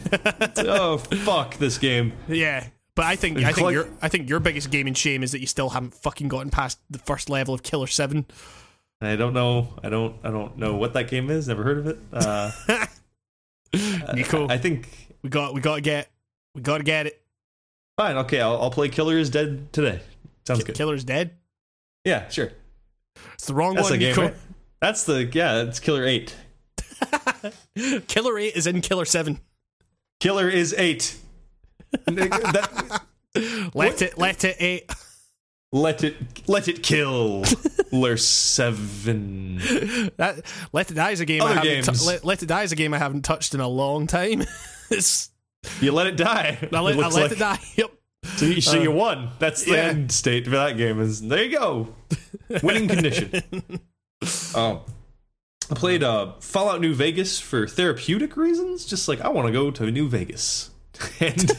oh, 0.68 0.98
fuck 0.98 1.56
this 1.58 1.78
game. 1.78 2.14
Yeah, 2.28 2.66
but 2.96 3.06
I 3.06 3.16
think 3.16 3.38
I 3.38 3.52
think 3.54 3.72
your 3.72 3.88
I 4.02 4.10
think 4.10 4.30
your 4.30 4.40
biggest 4.40 4.72
gaming 4.72 4.96
shame 4.96 5.22
is 5.22 5.32
that 5.34 5.42
you 5.42 5.48
still 5.48 5.70
haven't 5.70 5.94
fucking 5.94 6.28
gotten 6.28 6.50
past 6.50 6.80
the 6.90 6.98
first 7.00 7.30
level 7.30 7.54
of 7.54 7.62
Killer 7.62 7.88
Seven. 7.88 8.26
I 9.02 9.16
don't 9.16 9.34
know. 9.34 9.76
I 9.84 9.90
don't. 9.90 10.16
I 10.24 10.32
don't 10.32 10.58
know 10.58 10.76
what 10.76 10.94
that 10.94 11.08
game 11.08 11.30
is. 11.30 11.48
Never 11.48 11.64
heard 11.64 11.78
of 11.78 11.88
it. 11.88 12.00
Uh, 12.12 12.52
Nico, 14.14 14.48
I 14.50 14.58
think. 14.58 14.90
we 15.22 15.30
got 15.30 15.54
we 15.54 15.62
got 15.62 15.76
to 15.76 15.82
get 15.82 16.10
we 16.56 16.62
got 16.62 16.80
to 16.80 16.84
get 16.84 17.06
it. 17.08 17.22
Fine. 18.00 18.16
Okay. 18.16 18.40
I'll, 18.40 18.62
I'll 18.62 18.72
play 18.72 18.88
Killer 18.88 19.18
is 19.18 19.30
Dead 19.30 19.74
today. 19.74 20.00
Sounds 20.48 20.64
good. 20.64 20.74
Killer's 20.74 21.04
dead. 21.04 21.32
Yeah. 22.06 22.30
Sure. 22.30 22.50
It's 23.34 23.46
the 23.46 23.54
wrong 23.54 23.76
That's 23.76 23.90
one, 23.90 24.00
the 24.00 24.06
game. 24.06 24.16
Right? 24.16 24.36
That's 24.80 25.04
the 25.04 25.26
yeah. 25.26 25.64
It's 25.64 25.82
Killer 25.82 26.06
Eight. 26.06 26.34
Killer 28.08 28.40
Eight 28.40 28.56
is 28.56 28.68
in 28.68 28.80
Killer 28.80 29.04
Seven. 29.04 29.42
Killer 30.22 30.48
is 30.48 30.74
eight. 30.78 31.18
That- 32.06 33.02
Let 33.76 34.02
it 34.02 34.18
let 34.18 34.44
it 34.46 34.56
eight. 34.60 34.90
let 35.74 36.04
it 36.06 36.16
let 36.48 36.70
it 36.70 36.82
kill. 36.82 37.44
Lur 37.92 38.16
seven. 38.16 39.58
That 40.18 40.42
Let 40.72 40.90
It 40.90 40.94
Die 40.96 41.12
is 41.12 41.20
a 41.20 41.26
game 41.26 41.44
I 41.44 41.50
haven't 41.50 41.64
games. 41.64 42.08
let, 42.08 42.24
let 42.24 42.42
It 42.42 42.48
Die 42.48 42.64
is 42.64 42.72
a 42.72 42.76
game 42.76 42.94
I 42.94 42.98
haven't 42.98 43.24
touched 43.24 43.54
in 43.54 43.60
a 43.60 43.68
long 43.68 44.08
time. 44.08 44.44
it's, 44.90 45.30
You 45.82 45.92
let 45.92 46.08
it 46.08 46.18
die. 46.18 46.58
I 46.74 46.80
let, 46.80 46.96
it 46.96 47.00
I 47.04 47.08
let 47.08 47.14
like. 47.14 47.32
It 47.32 47.40
Die. 47.40 47.60
Yep. 47.76 47.92
So, 48.36 48.46
you, 48.46 48.62
so 48.62 48.82
you 48.82 48.92
Uh, 48.92 48.96
won. 48.96 49.30
That's 49.40 49.64
the 49.64 49.72
yeah. 49.72 49.78
end 49.84 50.12
state 50.12 50.44
for 50.46 50.52
that 50.52 50.76
game. 50.78 51.00
Is 51.00 51.22
there 51.22 51.44
you 51.44 51.58
go, 51.58 51.96
winning 52.64 52.88
condition. 52.90 53.32
um, 54.56 54.80
I 55.72 55.76
played 55.76 56.04
uh, 56.04 56.34
Fallout 56.42 56.82
New 56.82 56.94
Vegas 56.94 57.40
for 57.40 57.66
therapeutic 57.68 58.36
reasons. 58.36 58.86
Just 58.86 59.08
like 59.08 59.22
I 59.22 59.30
want 59.30 59.48
to 59.48 59.54
go 59.54 59.72
to 59.72 59.90
New 59.90 60.10
Vegas, 60.10 60.70
and 61.22 61.50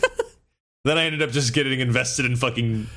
then 0.84 0.98
I 0.98 1.04
ended 1.04 1.22
up 1.22 1.30
just 1.30 1.54
getting 1.54 1.80
invested 1.80 2.26
in 2.26 2.36
fucking 2.36 2.88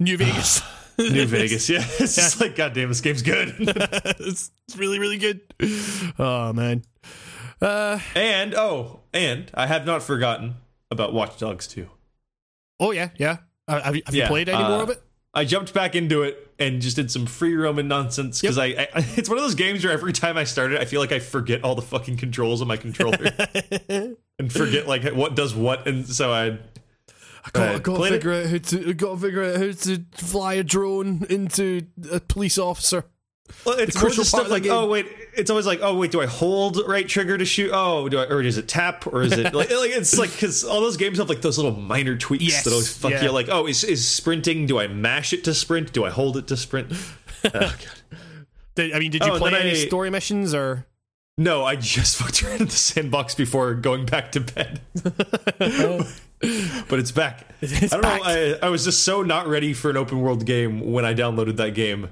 New 0.00 0.16
Vegas. 0.16 0.60
New 0.98 1.26
Vegas. 1.26 1.68
Yeah, 1.70 1.84
it's 2.00 2.16
just 2.16 2.40
like, 2.40 2.56
goddamn, 2.56 2.88
this 2.88 3.00
game's 3.00 3.22
good. 3.22 3.54
it's, 3.58 4.50
it's 4.66 4.76
really 4.76 4.98
really 4.98 5.18
good. 5.18 5.40
Oh 6.18 6.52
man. 6.52 6.82
Uh 7.62 8.00
and 8.16 8.54
oh, 8.56 8.97
and 9.18 9.50
I 9.54 9.66
have 9.66 9.84
not 9.84 10.02
forgotten 10.02 10.56
about 10.90 11.12
Watch 11.12 11.38
Dogs 11.38 11.66
2. 11.66 11.88
oh 12.80 12.90
yeah 12.92 13.10
yeah. 13.16 13.38
Uh, 13.66 13.82
have 13.82 13.96
you, 13.96 14.02
have 14.06 14.14
you 14.14 14.24
played 14.24 14.48
any 14.48 14.62
uh, 14.62 14.68
more 14.68 14.82
of 14.82 14.90
it? 14.90 15.02
I 15.34 15.44
jumped 15.44 15.74
back 15.74 15.94
into 15.94 16.22
it 16.22 16.52
and 16.58 16.80
just 16.80 16.96
did 16.96 17.10
some 17.10 17.26
free 17.26 17.54
roaming 17.54 17.86
nonsense 17.86 18.40
because 18.40 18.56
I, 18.58 18.66
I, 18.66 18.88
it's 18.94 19.28
one 19.28 19.36
of 19.38 19.44
those 19.44 19.54
games 19.54 19.84
where 19.84 19.92
every 19.92 20.12
time 20.12 20.38
I 20.38 20.44
start 20.44 20.72
it, 20.72 20.80
I 20.80 20.84
feel 20.86 21.00
like 21.00 21.12
I 21.12 21.18
forget 21.18 21.62
all 21.64 21.74
the 21.74 21.82
fucking 21.82 22.16
controls 22.16 22.62
on 22.62 22.68
my 22.68 22.76
controller 22.76 23.30
and 24.38 24.52
forget 24.52 24.88
like 24.88 25.04
what 25.12 25.36
does 25.36 25.54
what, 25.54 25.86
and 25.86 26.06
so 26.08 26.32
I 26.32 26.58
I 27.44 27.50
got, 27.52 27.74
I 27.74 27.78
got 27.78 27.96
to 27.96 28.04
it- 28.04 28.10
figure 28.10 28.32
out 28.32 28.46
how 28.46 28.58
to 28.58 28.88
I 28.88 28.92
got 28.92 29.10
to 29.14 29.16
figure 29.18 29.44
out 29.44 29.56
how 29.56 29.72
to 29.72 30.04
fly 30.12 30.54
a 30.54 30.64
drone 30.64 31.26
into 31.28 31.82
a 32.10 32.20
police 32.20 32.56
officer. 32.58 33.04
Well, 33.64 33.78
it's 33.78 33.94
more 33.96 34.02
crucial 34.02 34.24
just 34.24 34.34
stuff 34.34 34.50
like, 34.50 34.66
oh 34.66 34.88
wait, 34.88 35.06
it's 35.38 35.50
always 35.50 35.66
like, 35.66 35.80
oh 35.82 35.94
wait, 35.96 36.10
do 36.10 36.20
I 36.20 36.26
hold 36.26 36.78
right 36.86 37.08
trigger 37.08 37.38
to 37.38 37.44
shoot? 37.44 37.70
Oh, 37.72 38.08
do 38.08 38.18
I, 38.18 38.24
or 38.26 38.42
is 38.42 38.58
it 38.58 38.68
tap, 38.68 39.06
or 39.06 39.22
is 39.22 39.32
it 39.32 39.44
like, 39.54 39.70
like 39.70 39.90
it's 39.90 40.18
like 40.18 40.30
because 40.32 40.64
all 40.64 40.80
those 40.80 40.96
games 40.96 41.18
have 41.18 41.28
like 41.28 41.40
those 41.40 41.56
little 41.58 41.72
minor 41.76 42.16
tweaks 42.16 42.44
Yes, 42.44 42.64
that 42.64 42.70
always 42.72 42.96
fuck 42.96 43.12
yeah. 43.12 43.22
you. 43.24 43.30
Like, 43.30 43.48
oh, 43.48 43.66
is 43.66 43.84
is 43.84 44.06
sprinting? 44.06 44.66
Do 44.66 44.78
I 44.78 44.88
mash 44.88 45.32
it 45.32 45.44
to 45.44 45.54
sprint? 45.54 45.92
Do 45.92 46.04
I 46.04 46.10
hold 46.10 46.36
it 46.36 46.46
to 46.48 46.56
sprint? 46.56 46.92
oh, 47.44 47.50
God. 47.52 47.78
Did, 48.74 48.92
I 48.94 48.98
mean, 48.98 49.10
did 49.10 49.24
you 49.24 49.32
Oh, 49.32 49.38
play 49.38 49.54
any 49.54 49.70
I- 49.70 49.74
story 49.74 50.10
missions 50.10 50.54
or? 50.54 50.86
No, 51.40 51.64
I 51.64 51.76
just 51.76 52.16
fucked 52.20 52.42
around 52.42 52.60
in 52.62 52.66
the 52.66 52.72
sandbox 52.72 53.34
before 53.36 53.72
going 53.74 54.06
back 54.06 54.32
to 54.32 54.40
bed. 54.40 54.80
Oh. 55.60 56.04
but 56.88 56.98
it's 56.98 57.12
back. 57.12 57.46
It's 57.60 57.92
I 57.92 57.96
don't 57.96 58.02
back. 58.02 58.22
know. 58.22 58.58
I, 58.62 58.66
I 58.66 58.68
was 58.70 58.84
just 58.84 59.04
so 59.04 59.22
not 59.22 59.46
ready 59.46 59.72
for 59.72 59.88
an 59.90 59.96
open 59.96 60.20
world 60.20 60.44
game 60.46 60.92
when 60.92 61.04
I 61.04 61.14
downloaded 61.14 61.56
that 61.56 61.74
game, 61.74 62.10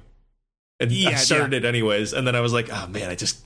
and 0.80 0.90
I 0.90 0.94
Yeah, 0.94 1.16
started 1.16 1.54
it 1.54 1.64
anyways. 1.64 2.12
And 2.12 2.26
then 2.26 2.34
I 2.36 2.40
was 2.40 2.52
like, 2.52 2.68
oh 2.72 2.86
man, 2.88 3.10
I 3.10 3.14
just 3.14 3.44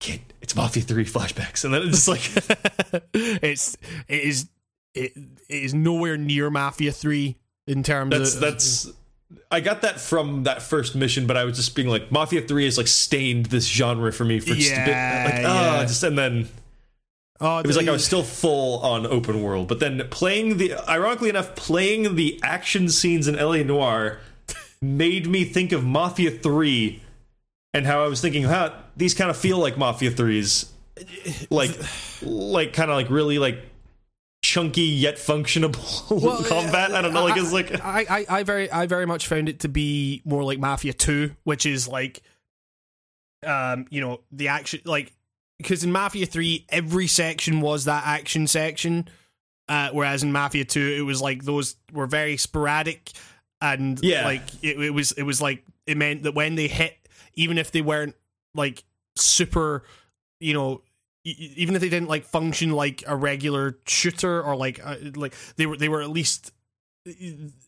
can't. 0.00 0.20
It's 0.42 0.54
Mafia 0.56 0.82
Three 0.82 1.04
flashbacks, 1.04 1.64
and 1.64 1.72
then 1.72 1.82
it's 1.82 2.06
just 2.06 2.08
like, 2.08 3.04
it's 3.14 3.76
it 4.08 4.22
is 4.24 4.48
it, 4.94 5.12
it 5.16 5.62
is 5.64 5.74
nowhere 5.74 6.16
near 6.16 6.50
Mafia 6.50 6.92
Three 6.92 7.36
in 7.66 7.82
terms 7.82 8.10
that's 8.10 8.34
of 8.34 8.40
that's. 8.40 8.92
I 9.50 9.60
got 9.60 9.82
that 9.82 10.00
from 10.00 10.44
that 10.44 10.62
first 10.62 10.94
mission, 10.94 11.26
but 11.26 11.36
I 11.36 11.44
was 11.44 11.56
just 11.56 11.74
being 11.74 11.88
like, 11.88 12.12
Mafia 12.12 12.42
Three 12.42 12.64
has 12.66 12.76
like 12.78 12.86
stained 12.86 13.46
this 13.46 13.66
genre 13.66 14.12
for 14.12 14.24
me 14.24 14.38
for 14.38 14.54
just 14.54 14.72
a 14.72 14.76
bit. 14.76 14.88
Yeah, 14.88 15.22
Like, 15.24 15.34
oh, 15.44 15.80
yeah. 15.80 15.84
just 15.84 16.02
and 16.02 16.16
then 16.16 16.48
Oh, 17.40 17.58
It 17.58 17.66
was 17.66 17.76
like 17.76 17.88
I 17.88 17.90
was 17.90 18.04
still 18.04 18.22
full 18.22 18.78
on 18.80 19.06
open 19.06 19.42
world, 19.42 19.66
but 19.66 19.80
then 19.80 20.00
playing 20.10 20.58
the 20.58 20.74
ironically 20.88 21.30
enough, 21.30 21.56
playing 21.56 22.14
the 22.14 22.38
action 22.44 22.88
scenes 22.88 23.26
in 23.26 23.34
LA 23.34 23.62
Noire 23.64 24.20
made 24.84 25.26
me 25.26 25.44
think 25.44 25.72
of 25.72 25.84
Mafia 25.84 26.30
3 26.30 27.02
and 27.72 27.86
how 27.86 28.04
I 28.04 28.08
was 28.08 28.20
thinking, 28.20 28.44
huh, 28.44 28.72
these 28.96 29.14
kind 29.14 29.30
of 29.30 29.36
feel 29.36 29.58
like 29.58 29.76
Mafia 29.76 30.10
3s. 30.10 30.70
Like 31.50 31.76
like 32.22 32.72
kind 32.72 32.88
of 32.88 32.96
like 32.96 33.10
really 33.10 33.40
like 33.40 33.58
chunky 34.44 34.82
yet 34.82 35.16
functionable 35.16 36.46
combat. 36.48 36.92
I 36.92 37.02
don't 37.02 37.12
know, 37.12 37.24
like 37.24 37.36
it's 37.36 37.52
like 37.52 37.84
I, 37.84 38.06
I, 38.08 38.26
I 38.28 38.42
very 38.44 38.70
I 38.70 38.86
very 38.86 39.06
much 39.06 39.26
found 39.26 39.48
it 39.48 39.60
to 39.60 39.68
be 39.68 40.22
more 40.24 40.44
like 40.44 40.60
Mafia 40.60 40.92
Two, 40.92 41.34
which 41.42 41.66
is 41.66 41.88
like, 41.88 42.22
um, 43.44 43.86
you 43.90 44.00
know, 44.00 44.20
the 44.30 44.48
action 44.48 44.82
like 44.84 45.12
because 45.58 45.82
in 45.82 45.90
Mafia 45.90 46.26
Three 46.26 46.64
every 46.68 47.08
section 47.08 47.60
was 47.60 47.86
that 47.86 48.04
action 48.06 48.46
section, 48.46 49.08
uh, 49.68 49.88
whereas 49.90 50.22
in 50.22 50.30
Mafia 50.30 50.64
Two 50.64 50.94
it 50.96 51.02
was 51.02 51.20
like 51.20 51.42
those 51.42 51.74
were 51.92 52.06
very 52.06 52.36
sporadic, 52.36 53.10
and 53.72 53.98
Yeah. 54.02 54.24
like 54.24 54.42
it, 54.62 54.78
it 54.80 54.90
was 54.90 55.12
it 55.12 55.22
was 55.22 55.40
like 55.40 55.64
it 55.86 55.96
meant 55.96 56.22
that 56.24 56.34
when 56.34 56.54
they 56.54 56.68
hit, 56.68 56.96
even 57.34 57.58
if 57.58 57.70
they 57.72 57.82
weren't 57.82 58.14
like 58.54 58.84
super, 59.16 59.84
you 60.40 60.52
know. 60.54 60.82
Even 61.26 61.74
if 61.74 61.80
they 61.80 61.88
didn't 61.88 62.10
like 62.10 62.26
function 62.26 62.72
like 62.72 63.02
a 63.06 63.16
regular 63.16 63.78
shooter 63.86 64.42
or 64.42 64.54
like 64.56 64.78
uh, 64.84 64.96
like 65.16 65.34
they 65.56 65.64
were 65.64 65.74
they 65.78 65.88
were 65.88 66.02
at 66.02 66.10
least 66.10 66.52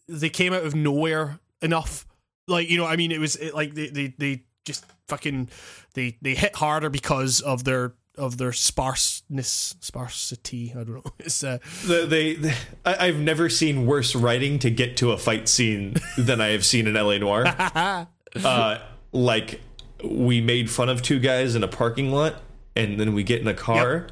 they 0.09 0.29
came 0.29 0.53
out 0.53 0.63
of 0.65 0.75
nowhere 0.75 1.39
enough. 1.63 2.07
Like 2.49 2.69
you 2.69 2.77
know, 2.77 2.85
I 2.85 2.97
mean, 2.97 3.13
it 3.13 3.19
was 3.19 3.37
it, 3.37 3.55
like 3.55 3.73
they, 3.75 3.87
they 3.89 4.15
they 4.19 4.43
just 4.67 4.85
fucking 5.09 5.49
they 5.95 6.19
they 6.21 6.35
hit 6.35 6.55
harder 6.57 6.91
because 6.91 7.41
of 7.41 7.65
their 7.65 7.95
of 8.17 8.39
their 8.39 8.53
sparseness 8.53 9.77
sparsity. 9.81 10.73
I 10.73 10.85
don't 10.85 10.95
know. 10.95 11.13
It's 11.19 11.43
uh, 11.43 11.59
the, 11.85 12.07
they, 12.07 12.35
they 12.35 12.55
I, 12.85 13.09
I've 13.09 13.19
never 13.19 13.49
seen 13.49 13.87
worse 13.87 14.15
writing 14.15 14.59
to 14.61 14.71
get 14.71 14.97
to 14.99 15.13
a 15.13 15.19
fight 15.19 15.49
scene 15.49 15.97
than 16.17 16.41
I 16.41 16.49
have 16.49 16.65
seen 16.65 16.87
in 16.87 16.95
LA 16.95 17.19
Noire. 17.19 17.47
uh, 18.45 18.79
like 19.13 19.61
we 20.05 20.41
made 20.41 20.71
fun 20.71 20.89
of 20.89 21.03
two 21.03 21.19
guys 21.19 21.55
in 21.55 21.63
a 21.63 21.69
parking 21.69 22.11
lot, 22.11 22.43
and 22.75 22.99
then 23.01 23.15
we 23.15 23.23
get 23.23 23.41
in 23.41 23.49
a 23.49 23.55
car, 23.55 24.09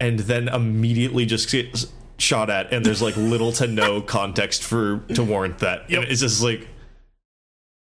and 0.00 0.20
then 0.20 0.48
immediately 0.48 1.26
just 1.26 1.50
get 1.50 1.86
shot 2.18 2.50
at, 2.50 2.72
and 2.72 2.84
there's 2.84 3.02
like 3.02 3.16
little 3.16 3.52
to 3.52 3.66
no 3.66 4.00
context 4.02 4.62
for 4.62 4.98
to 5.14 5.22
warrant 5.22 5.58
that. 5.58 5.88
Yep. 5.90 6.02
And 6.02 6.10
it's 6.10 6.20
just 6.20 6.42
like. 6.42 6.68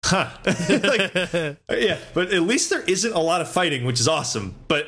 Huh. 0.04 0.30
like, 0.46 1.58
yeah, 1.68 1.98
but 2.14 2.32
at 2.32 2.42
least 2.42 2.70
there 2.70 2.82
isn't 2.82 3.12
a 3.12 3.18
lot 3.18 3.40
of 3.40 3.50
fighting, 3.50 3.84
which 3.84 3.98
is 3.98 4.06
awesome. 4.06 4.54
But 4.68 4.86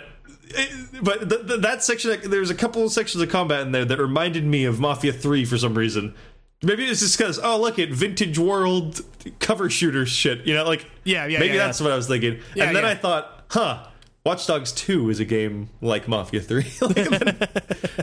but 1.03 1.29
th- 1.29 1.47
th- 1.47 1.61
that 1.61 1.83
section, 1.83 2.19
there's 2.31 2.51
a 2.51 2.55
couple 2.55 2.85
of 2.85 2.93
sections 2.93 3.23
of 3.23 3.29
combat 3.29 3.61
in 3.63 3.73
there 3.73 3.85
that 3.85 3.99
reminded 3.99 4.45
me 4.45 4.65
of 4.65 4.81
Mafia 4.81 5.13
3 5.13 5.45
for 5.45 5.59
some 5.59 5.75
reason. 5.75 6.15
Maybe 6.63 6.85
it's 6.87 7.01
just 7.01 7.17
because, 7.17 7.39
oh, 7.39 7.61
look 7.61 7.79
at 7.79 7.91
vintage 7.91 8.39
world 8.39 9.01
cover 9.39 9.71
shooter 9.71 10.07
shit. 10.07 10.47
You 10.47 10.55
know, 10.55 10.65
like, 10.65 10.87
Yeah, 11.05 11.27
yeah, 11.27 11.39
maybe 11.39 11.55
yeah, 11.57 11.67
that's 11.67 11.81
what 11.81 11.93
I 11.93 11.97
was 11.97 12.09
thinking. 12.09 12.41
Yeah, 12.55 12.65
and 12.65 12.77
then 12.77 12.83
yeah. 12.85 12.91
I 12.91 12.95
thought, 12.95 13.45
huh, 13.49 13.87
Watch 14.25 14.47
Dogs 14.47 14.73
2 14.73 15.11
is 15.11 15.21
a 15.21 15.25
game 15.25 15.71
like 15.81 16.09
Mafia 16.09 16.41
3. 16.41 16.63
like, 16.83 16.95
then, 16.95 17.37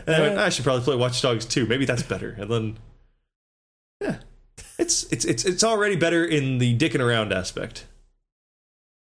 I, 0.06 0.20
went, 0.20 0.38
ah, 0.38 0.44
I 0.44 0.48
should 0.48 0.64
probably 0.64 0.84
play 0.84 0.96
Watch 0.96 1.20
Dogs 1.20 1.44
2. 1.44 1.66
Maybe 1.66 1.84
that's 1.84 2.02
better. 2.02 2.34
And 2.38 2.50
then, 2.50 2.78
yeah. 4.00 4.16
It's, 4.78 5.04
it's 5.04 5.24
it's 5.24 5.44
it's 5.46 5.64
already 5.64 5.96
better 5.96 6.22
in 6.22 6.58
the 6.58 6.76
dicking 6.76 7.00
around 7.00 7.32
aspect 7.32 7.86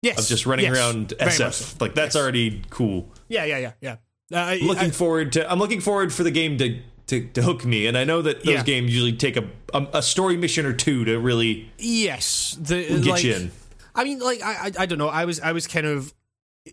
yes, 0.03 0.19
of 0.19 0.27
just 0.27 0.47
running 0.47 0.67
yes, 0.67 0.77
around 0.77 1.15
very 1.19 1.31
SF. 1.31 1.81
Like 1.81 1.95
that's 1.95 2.15
Yes. 2.15 2.23
already 2.23 2.63
cool. 2.71 3.09
Yeah, 3.29 3.45
yeah, 3.45 3.59
yeah, 3.59 3.73
yeah. 3.81 3.97
Uh, 4.33 4.37
I, 4.37 4.57
looking 4.63 4.85
I- 4.89 4.91
forward 4.91 5.33
to 5.33 5.51
I'm 5.51 5.59
looking 5.59 5.81
forward 5.81 6.13
for 6.13 6.23
the 6.23 6.31
game 6.31 6.59
to 6.59 6.81
to, 7.09 7.27
to 7.29 7.43
hook 7.43 7.65
me, 7.65 7.87
and 7.87 7.97
I 7.97 8.05
know 8.05 8.21
that 8.23 8.45
those 8.45 8.55
Yeah. 8.57 8.63
games 8.63 8.93
usually 8.93 9.15
take 9.15 9.37
a, 9.37 9.49
a 9.73 9.87
a 9.95 10.03
story 10.03 10.37
mission 10.37 10.67
or 10.67 10.73
two 10.75 11.05
to 11.07 11.19
really 11.19 11.71
yes, 11.79 12.57
the 12.61 12.83
get 13.01 13.07
like, 13.07 13.25
you 13.25 13.35
in. 13.35 13.51
I 13.95 14.05
mean, 14.05 14.19
like 14.21 14.43
I, 14.43 14.67
I 14.67 14.73
I 14.81 14.87
don't 14.87 14.99
know. 14.99 15.09
I 15.09 15.25
was 15.25 15.41
I 15.41 15.53
was 15.53 15.67
kind 15.67 15.87
of 15.87 16.13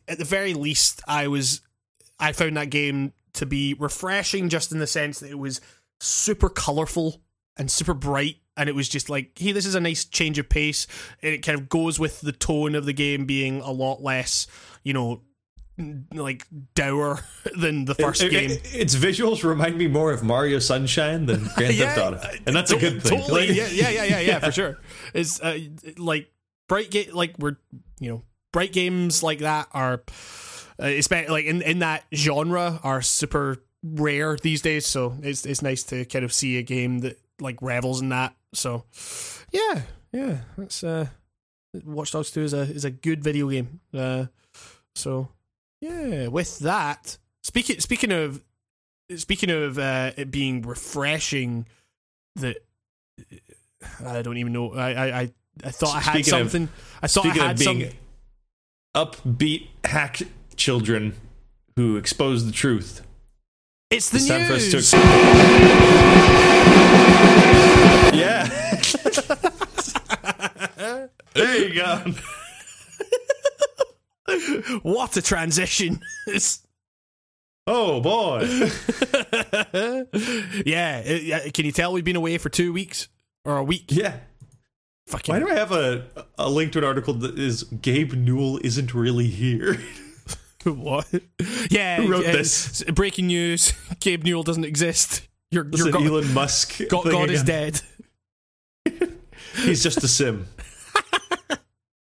at 0.08 0.18
the 0.18 0.26
very 0.26 0.54
least 0.54 1.02
I 1.08 1.28
was 1.28 1.62
I 2.20 2.34
found 2.34 2.58
that 2.58 2.70
game 2.70 3.14
to 3.34 3.46
be 3.46 3.74
refreshing 3.76 4.50
just 4.50 4.72
in 4.72 4.80
the 4.80 4.88
sense 4.88 5.20
that 5.20 5.30
it 5.30 5.40
was 5.40 5.60
super 6.02 6.50
colorful 6.50 7.22
and 7.58 7.70
super 7.72 7.94
bright 7.94 8.38
and 8.58 8.70
it 8.70 8.76
was 8.76 8.88
just 8.90 9.10
like 9.10 9.32
hey 9.38 9.52
this 9.52 9.66
is 9.66 9.76
a 9.76 9.80
nice 9.80 10.06
change 10.06 10.38
of 10.40 10.48
pace 10.50 10.88
and 11.22 11.34
it 11.34 11.40
kind 11.40 11.58
of 11.60 11.70
goes 11.70 12.00
with 12.00 12.22
the 12.22 12.32
tone 12.32 12.76
of 12.76 12.86
the 12.86 12.94
game 12.94 13.26
being 13.26 13.62
a 13.62 13.72
lot 13.72 14.02
less 14.02 14.48
you 14.84 14.94
know 14.94 15.22
like 16.14 16.46
dour 16.74 17.20
than 17.58 17.86
the 17.86 17.96
first 17.96 18.22
It- 18.24 18.32
game 18.32 18.52
it- 18.52 18.74
its 18.74 18.96
visuals 18.96 19.44
remind 19.44 19.78
me 19.78 19.88
more 19.88 20.12
of 20.12 20.24
Mario 20.24 20.60
Sunshine 20.60 21.26
than 21.26 21.44
Grand 21.56 21.76
Theft 21.76 21.98
Auto, 21.98 22.22
and 22.46 22.56
that's 22.56 22.72
a 22.72 22.78
good 22.78 23.02
thing. 23.04 23.20
Totally, 23.20 23.48
Like- 23.50 23.58
yeah, 23.58 23.68
yeah, 23.68 23.90
yeah, 23.90 24.04
yeah, 24.06 24.20
yeah, 24.22 24.40
for 24.40 24.52
sure. 24.60 24.78
It's 25.14 25.42
uh, 25.42 25.60
like 25.98 26.32
bright 26.70 26.92
game, 26.92 27.10
like 27.14 27.36
we're 27.40 27.58
you 28.00 28.10
know 28.10 28.22
bright 28.54 28.72
games 28.72 29.22
like 29.22 29.40
that 29.40 29.68
are, 29.74 30.02
uh, 30.82 30.86
especially 30.86 31.30
like 31.32 31.46
in 31.46 31.62
in 31.62 31.80
that 31.80 32.06
genre 32.14 32.80
are 32.84 33.02
super 33.02 33.58
rare 33.84 34.38
these 34.38 34.62
days. 34.62 34.86
So 34.88 35.18
it's 35.24 35.46
it's 35.46 35.62
nice 35.62 35.84
to 35.84 36.06
kind 36.06 36.24
of 36.24 36.32
see 36.32 36.58
a 36.58 36.62
game 36.64 37.00
that 37.00 37.20
like 37.40 37.62
revels 37.62 38.02
in 38.02 38.10
that. 38.10 38.36
So 38.54 38.84
yeah, 39.52 39.82
yeah, 40.12 40.38
that's 40.58 40.84
uh, 40.84 41.08
Watch 41.84 42.12
Dogs 42.12 42.32
Two 42.32 42.42
is 42.42 42.54
a 42.54 42.62
is 42.62 42.86
a 42.86 42.92
good 42.92 43.24
video 43.24 43.50
game. 43.50 43.80
Uh, 43.94 44.26
so 44.96 45.30
yeah, 45.82 46.28
with 46.28 46.60
that, 46.60 47.18
speaking 47.44 47.80
speaking 47.80 48.12
of 48.12 48.44
speaking 49.18 49.50
of 49.52 49.78
uh, 49.78 50.12
it 50.18 50.32
being 50.32 50.62
refreshing, 50.62 51.66
that 52.38 52.58
I 54.06 54.22
don't 54.22 54.38
even 54.38 54.54
know. 54.54 54.74
I 54.74 55.22
I 55.22 55.32
I, 55.64 55.70
thought 55.72 55.96
I 55.96 56.00
had 56.02 56.14
Speaking 56.14 56.34
of- 56.34 56.40
something. 56.52 56.70
I 57.02 57.08
thought 57.08 57.26
I 57.26 57.30
had 57.34 57.52
of 57.52 57.58
being 57.60 57.90
some. 58.94 59.06
upbeat 59.08 59.68
hack 59.86 60.22
children 60.56 61.16
who 61.76 61.98
expose 61.98 62.46
the 62.46 62.52
truth, 62.54 63.02
It's 63.90 64.10
the 64.10 64.18
it's 64.18 64.28
time 64.28 64.48
for 64.48 64.54
us 64.54 64.72
news. 64.74 64.94
Yeah. 68.26 68.80
there 71.34 71.58
you 71.58 71.74
go. 71.76 72.02
what 74.84 75.16
a 75.18 75.22
transition! 75.22 76.00
Oh 77.68 78.00
boy. 78.00 78.42
yeah, 80.66 81.02
uh, 81.04 81.08
it- 81.08 81.54
can 81.56 81.66
you 81.66 81.72
tell 81.72 81.94
we've 81.94 82.04
been 82.04 82.16
away 82.16 82.38
for 82.38 82.50
two 82.50 82.72
weeks 82.72 83.08
or 83.44 83.58
a 83.58 83.64
week? 83.64 83.86
Yeah. 83.88 84.18
fucking 85.08 85.34
Why 85.34 85.40
do 85.40 85.50
I 85.50 85.56
have 85.56 85.72
a 85.72 86.06
a 86.38 86.48
link 86.48 86.74
to 86.74 86.78
an 86.78 86.84
article 86.84 87.16
that 87.16 87.40
is 87.40 87.64
Gabe 87.64 88.14
Newell 88.14 88.60
isn't 88.64 88.94
really 88.94 89.30
here? 89.30 89.80
what? 90.64 91.08
Yeah, 91.72 92.04
Who 92.04 92.12
wrote 92.12 92.26
yeah, 92.26 92.34
this? 92.34 92.84
Breaking 92.84 93.26
news: 93.26 93.74
Gabe 94.00 94.24
Newell 94.24 94.44
doesn't 94.44 94.66
exist. 94.66 95.28
Your 95.50 95.64
This 95.64 95.80
your 95.80 95.88
is 95.88 95.94
God, 95.96 96.06
Elon 96.06 96.34
Musk. 96.36 96.82
God, 96.88 97.10
God 97.10 97.32
is 97.32 97.42
dead. 97.42 97.82
He's 99.56 99.82
just 99.84 100.04
a 100.04 100.08
sim. 100.08 100.48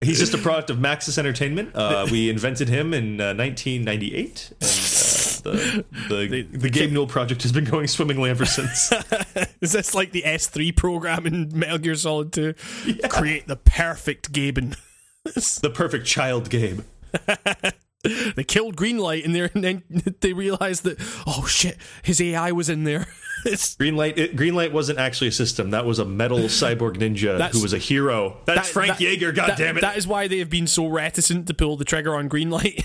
He's 0.02 0.20
just 0.20 0.34
a 0.34 0.38
product 0.38 0.70
of 0.70 0.78
Maxis 0.78 1.18
Entertainment. 1.18 1.76
Uh, 1.76 2.08
we 2.12 2.30
invented 2.30 2.70
him 2.70 2.94
in 2.94 3.20
uh, 3.20 3.34
1998, 3.34 4.54
and 4.62 5.48
uh, 5.48 5.84
the 6.08 6.28
the, 6.30 6.58
the 6.58 6.70
Gabe 6.70 6.92
Newell 6.92 7.08
project 7.08 7.42
has 7.42 7.52
been 7.52 7.66
going 7.66 7.88
swimmingly 7.88 8.30
ever 8.30 8.46
since. 8.46 8.92
Is 9.62 9.72
this 9.72 9.96
like 9.96 10.12
the 10.12 10.24
S 10.24 10.48
three 10.48 10.72
program 10.72 11.26
in 11.26 11.50
Metal 11.58 11.80
Gear 11.80 11.96
Solid 11.96 12.32
Two? 12.32 12.54
Create 13.10 13.48
the 13.48 13.56
perfect 13.56 14.32
Gaben. 14.32 14.78
the 15.24 15.72
perfect 15.74 16.06
child 16.06 16.50
Gabe. 16.52 16.82
they 18.04 18.44
killed 18.44 18.76
Greenlight 18.76 19.24
in 19.24 19.34
there, 19.34 19.50
and 19.54 19.64
then 19.64 19.84
they 20.22 20.34
realized 20.34 20.84
that 20.84 20.98
oh 21.26 21.46
shit, 21.48 21.78
his 22.04 22.22
AI 22.22 22.52
was 22.52 22.70
in 22.70 22.84
there. 22.84 23.08
Greenlight 23.46 24.18
it, 24.18 24.36
Greenlight 24.36 24.72
wasn't 24.72 25.00
actually 25.00 25.28
a 25.28 25.32
system. 25.32 25.72
That 25.72 25.86
was 25.86 26.00
a 26.00 26.06
metal 26.06 26.40
cyborg 26.40 26.98
ninja 26.98 27.52
who 27.52 27.62
was 27.62 27.74
a 27.74 27.78
hero. 27.78 28.38
That's 28.46 28.68
that- 28.68 28.74
Frank 28.74 28.98
that- 28.98 29.02
Jaeger. 29.02 29.32
God 29.32 29.50
that- 29.50 29.58
damn 29.58 29.78
it! 29.78 29.82
That 29.82 29.98
is 29.98 30.08
why 30.08 30.28
they 30.28 30.40
have 30.40 30.50
been 30.50 30.68
so 30.68 30.88
reticent 30.88 31.48
to 31.48 31.54
pull 31.54 31.78
the 31.78 31.86
trigger 31.86 32.16
on 32.16 32.30
Greenlight. 32.30 32.84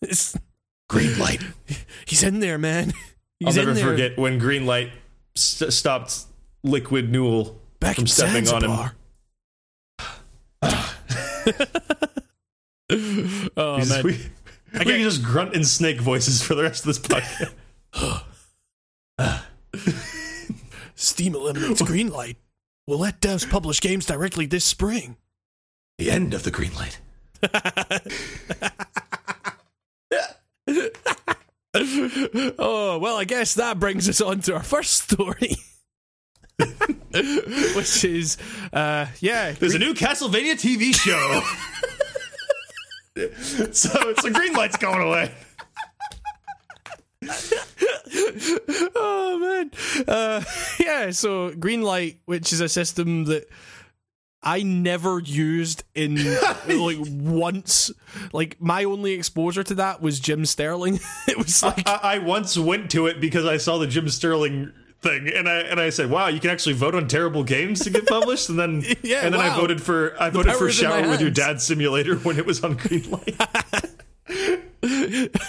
It's- 0.00 0.36
Greenlight. 0.90 1.42
he's 2.06 2.22
in 2.22 2.40
there, 2.40 2.58
man. 2.58 2.92
I'll 3.44 3.52
never 3.52 3.70
in 3.70 3.76
there. 3.76 3.86
forget 3.86 4.18
when 4.18 4.40
Greenlight 4.40 4.90
st- 5.34 5.72
stopped 5.72 6.24
Liquid 6.64 7.10
Newell 7.10 7.60
Back 7.80 7.96
from 7.96 8.02
in 8.02 8.06
stepping 8.08 8.48
on 8.48 8.64
him. 8.64 8.70
Zanzibar. 8.70 8.94
oh 13.56 13.76
He's- 13.76 13.88
man, 13.88 14.04
we, 14.04 14.20
we 14.78 14.84
can 14.84 15.02
just 15.02 15.22
grunt 15.22 15.54
in 15.54 15.64
snake 15.64 16.00
voices 16.00 16.42
for 16.42 16.54
the 16.54 16.62
rest 16.62 16.86
of 16.86 16.94
this 16.94 16.98
podcast. 16.98 17.52
Steam 20.94 21.34
eliminates 21.34 21.82
green 21.82 22.08
light. 22.10 22.36
We'll 22.86 22.98
let 22.98 23.20
devs 23.20 23.48
publish 23.48 23.80
games 23.80 24.06
directly 24.06 24.46
this 24.46 24.64
spring. 24.64 25.16
the 25.98 26.10
end 26.10 26.34
of 26.34 26.42
the 26.42 26.50
green 26.50 26.72
light. 26.74 27.00
oh 32.58 32.98
well, 32.98 33.16
I 33.16 33.24
guess 33.24 33.54
that 33.54 33.78
brings 33.80 34.08
us 34.08 34.20
on 34.20 34.40
to 34.42 34.54
our 34.54 34.62
first 34.62 35.10
story, 35.10 35.56
which 37.74 38.04
is, 38.04 38.36
uh, 38.72 39.06
yeah, 39.20 39.52
There's 39.52 39.74
a 39.74 39.78
new 39.78 39.94
Castlevania 39.94 40.54
TV 40.54 40.94
show. 40.94 41.42
so, 43.42 44.14
so 44.14 44.30
Greenlight's 44.30 44.76
going 44.76 45.02
away. 45.02 45.32
oh 48.96 49.38
man, 49.38 49.70
uh, 50.08 50.42
yeah. 50.80 51.10
So 51.10 51.52
green 51.54 51.82
light, 51.82 52.20
which 52.24 52.52
is 52.52 52.60
a 52.60 52.68
system 52.68 53.24
that 53.24 53.48
I 54.42 54.62
never 54.62 55.20
used 55.20 55.84
in 55.94 56.16
like 56.68 56.98
once. 57.00 57.90
Like 58.32 58.60
my 58.60 58.84
only 58.84 59.12
exposure 59.12 59.62
to 59.64 59.74
that 59.76 60.02
was 60.02 60.18
Jim 60.18 60.44
Sterling. 60.44 61.00
it 61.28 61.38
was 61.38 61.62
like 61.62 61.88
I, 61.88 62.00
I 62.14 62.18
once 62.18 62.58
went 62.58 62.90
to 62.92 63.06
it 63.06 63.20
because 63.20 63.46
I 63.46 63.56
saw 63.56 63.78
the 63.78 63.86
Jim 63.86 64.08
Sterling 64.08 64.72
thing, 65.02 65.28
and 65.28 65.48
I 65.48 65.60
and 65.60 65.80
I 65.80 65.90
said, 65.90 66.10
"Wow, 66.10 66.28
you 66.28 66.40
can 66.40 66.50
actually 66.50 66.74
vote 66.74 66.94
on 66.94 67.08
terrible 67.08 67.44
games 67.44 67.80
to 67.80 67.90
get 67.90 68.06
published." 68.06 68.48
And 68.48 68.58
then 68.58 68.82
Yeah, 69.02 69.24
and 69.24 69.34
then 69.34 69.40
I 69.40 69.54
voted 69.56 69.82
for 69.82 70.14
I 70.20 70.30
voted 70.30 70.54
for 70.54 70.70
Shower 70.70 71.08
with 71.08 71.20
Your. 71.20 71.30
Dad 71.30 71.60
Simulator 71.60 72.16
when 72.16 72.38
it 72.38 72.46
was 72.46 72.62
on 72.64 72.76
Greenlight. 72.76 73.38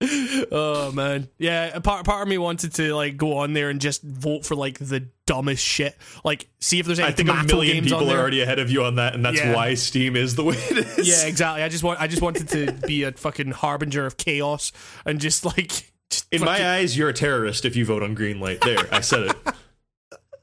Oh 0.52 0.92
man, 0.92 1.28
yeah. 1.38 1.78
Part 1.78 2.04
part 2.04 2.22
of 2.22 2.28
me 2.28 2.36
wanted 2.36 2.74
to 2.74 2.94
like 2.94 3.16
go 3.16 3.38
on 3.38 3.54
there 3.54 3.70
and 3.70 3.80
just 3.80 4.02
vote 4.02 4.44
for 4.44 4.54
like 4.54 4.78
the 4.78 5.08
dumbest 5.26 5.64
shit. 5.64 5.96
Like, 6.22 6.48
see 6.60 6.78
if 6.78 6.84
there's 6.84 6.98
any 6.98 7.08
I 7.08 7.12
think 7.12 7.30
a 7.30 7.42
million 7.44 7.82
people 7.82 8.10
are 8.10 8.18
already 8.18 8.42
ahead 8.42 8.58
of 8.58 8.70
you 8.70 8.84
on 8.84 8.96
that, 8.96 9.14
and 9.14 9.24
that's 9.24 9.38
Yeah. 9.38 9.54
why 9.54 9.74
Steam 9.74 10.14
is 10.14 10.34
the 10.36 10.44
way 10.44 10.56
it 10.56 10.98
is. 10.98 11.08
Yeah, 11.08 11.26
exactly. 11.26 11.62
I 11.62 11.70
just 11.70 11.82
want 11.82 12.00
I 12.00 12.06
just 12.06 12.20
wanted 12.20 12.48
to 12.50 12.72
be 12.86 13.04
a 13.04 13.12
fucking 13.12 13.52
harbinger 13.52 14.04
of 14.04 14.18
chaos 14.18 14.72
and 15.06 15.20
just 15.20 15.44
like 15.46 15.90
In 16.30 16.42
my 16.44 16.74
eyes, 16.76 16.96
you're 16.96 17.08
a 17.08 17.12
terrorist 17.14 17.64
if 17.64 17.76
you 17.76 17.84
vote 17.84 18.02
on 18.02 18.14
green 18.14 18.40
light. 18.40 18.60
There, 18.60 18.78
I 18.92 19.00
said 19.00 19.30
it. 19.30 19.36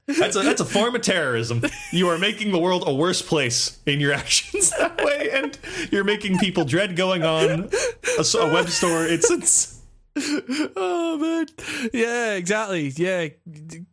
That's 0.08 0.36
a 0.36 0.42
that's 0.42 0.60
a 0.60 0.66
form 0.66 0.96
of 0.96 1.04
terrorism. 1.04 1.62
You 1.94 2.10
are 2.10 2.18
making 2.18 2.52
the 2.52 2.58
world 2.60 2.84
a 2.86 2.94
worse 2.94 3.22
place 3.22 3.80
in 3.86 4.02
your 4.02 4.12
actions 4.12 4.70
that 4.78 5.02
way, 5.02 5.30
and 5.32 5.58
you're 5.90 6.04
making 6.04 6.38
people 6.40 6.66
dread 6.66 6.98
going 6.98 7.24
on 7.24 7.70
a 7.70 8.52
web 8.52 8.68
store. 8.68 9.06
It's 9.06 9.32
it's 9.32 9.80
Oh 10.76 11.18
man, 11.18 11.46
yeah, 11.94 12.34
exactly. 12.34 12.92
Yeah, 12.98 13.30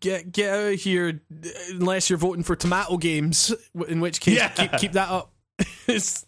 get 0.00 0.32
get 0.32 0.52
out 0.52 0.72
of 0.72 0.80
here 0.80 1.20
unless 1.70 2.10
you're 2.10 2.18
voting 2.18 2.42
for 2.42 2.56
tomato 2.56 2.96
games. 2.96 3.54
In 3.86 4.00
which 4.00 4.20
case, 4.20 4.38
Yeah. 4.38 4.48
keep, 4.48 4.72
keep 4.78 4.92
that 4.92 5.10
up. 5.10 5.32
It's- 5.86 6.24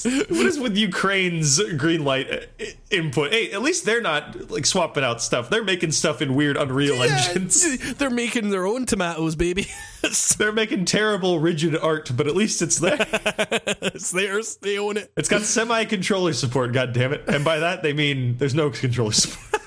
what 0.04 0.30
is 0.30 0.60
with 0.60 0.76
Ukraine's 0.76 1.60
green 1.76 2.04
light 2.04 2.30
uh, 2.30 2.64
input? 2.88 3.32
Hey, 3.32 3.50
at 3.50 3.62
least 3.62 3.84
they're 3.84 4.00
not 4.00 4.48
like 4.48 4.64
swapping 4.64 5.02
out 5.02 5.20
stuff. 5.20 5.50
They're 5.50 5.64
making 5.64 5.90
stuff 5.90 6.22
in 6.22 6.36
weird 6.36 6.56
Unreal 6.56 7.02
engines. 7.02 7.94
they're 7.94 8.08
making 8.08 8.50
their 8.50 8.64
own 8.64 8.86
tomatoes, 8.86 9.34
baby. 9.34 9.66
They're 10.38 10.52
making 10.52 10.84
terrible 10.84 11.40
rigid 11.40 11.76
art, 11.76 12.12
but 12.16 12.28
at 12.28 12.36
least 12.36 12.62
it's 12.62 12.78
there. 12.78 12.96
it's 13.00 14.12
theirs. 14.12 14.56
They 14.62 14.78
own 14.78 14.96
it. 14.96 15.10
It's 15.16 15.28
got 15.28 15.42
semi 15.42 15.84
controller 15.86 16.32
support. 16.32 16.72
God 16.72 16.92
damn 16.92 17.12
it! 17.12 17.24
And 17.26 17.44
by 17.44 17.58
that 17.58 17.82
they 17.82 17.92
mean 17.92 18.36
there's 18.38 18.54
no 18.54 18.70
controller 18.70 19.10
support. 19.10 19.62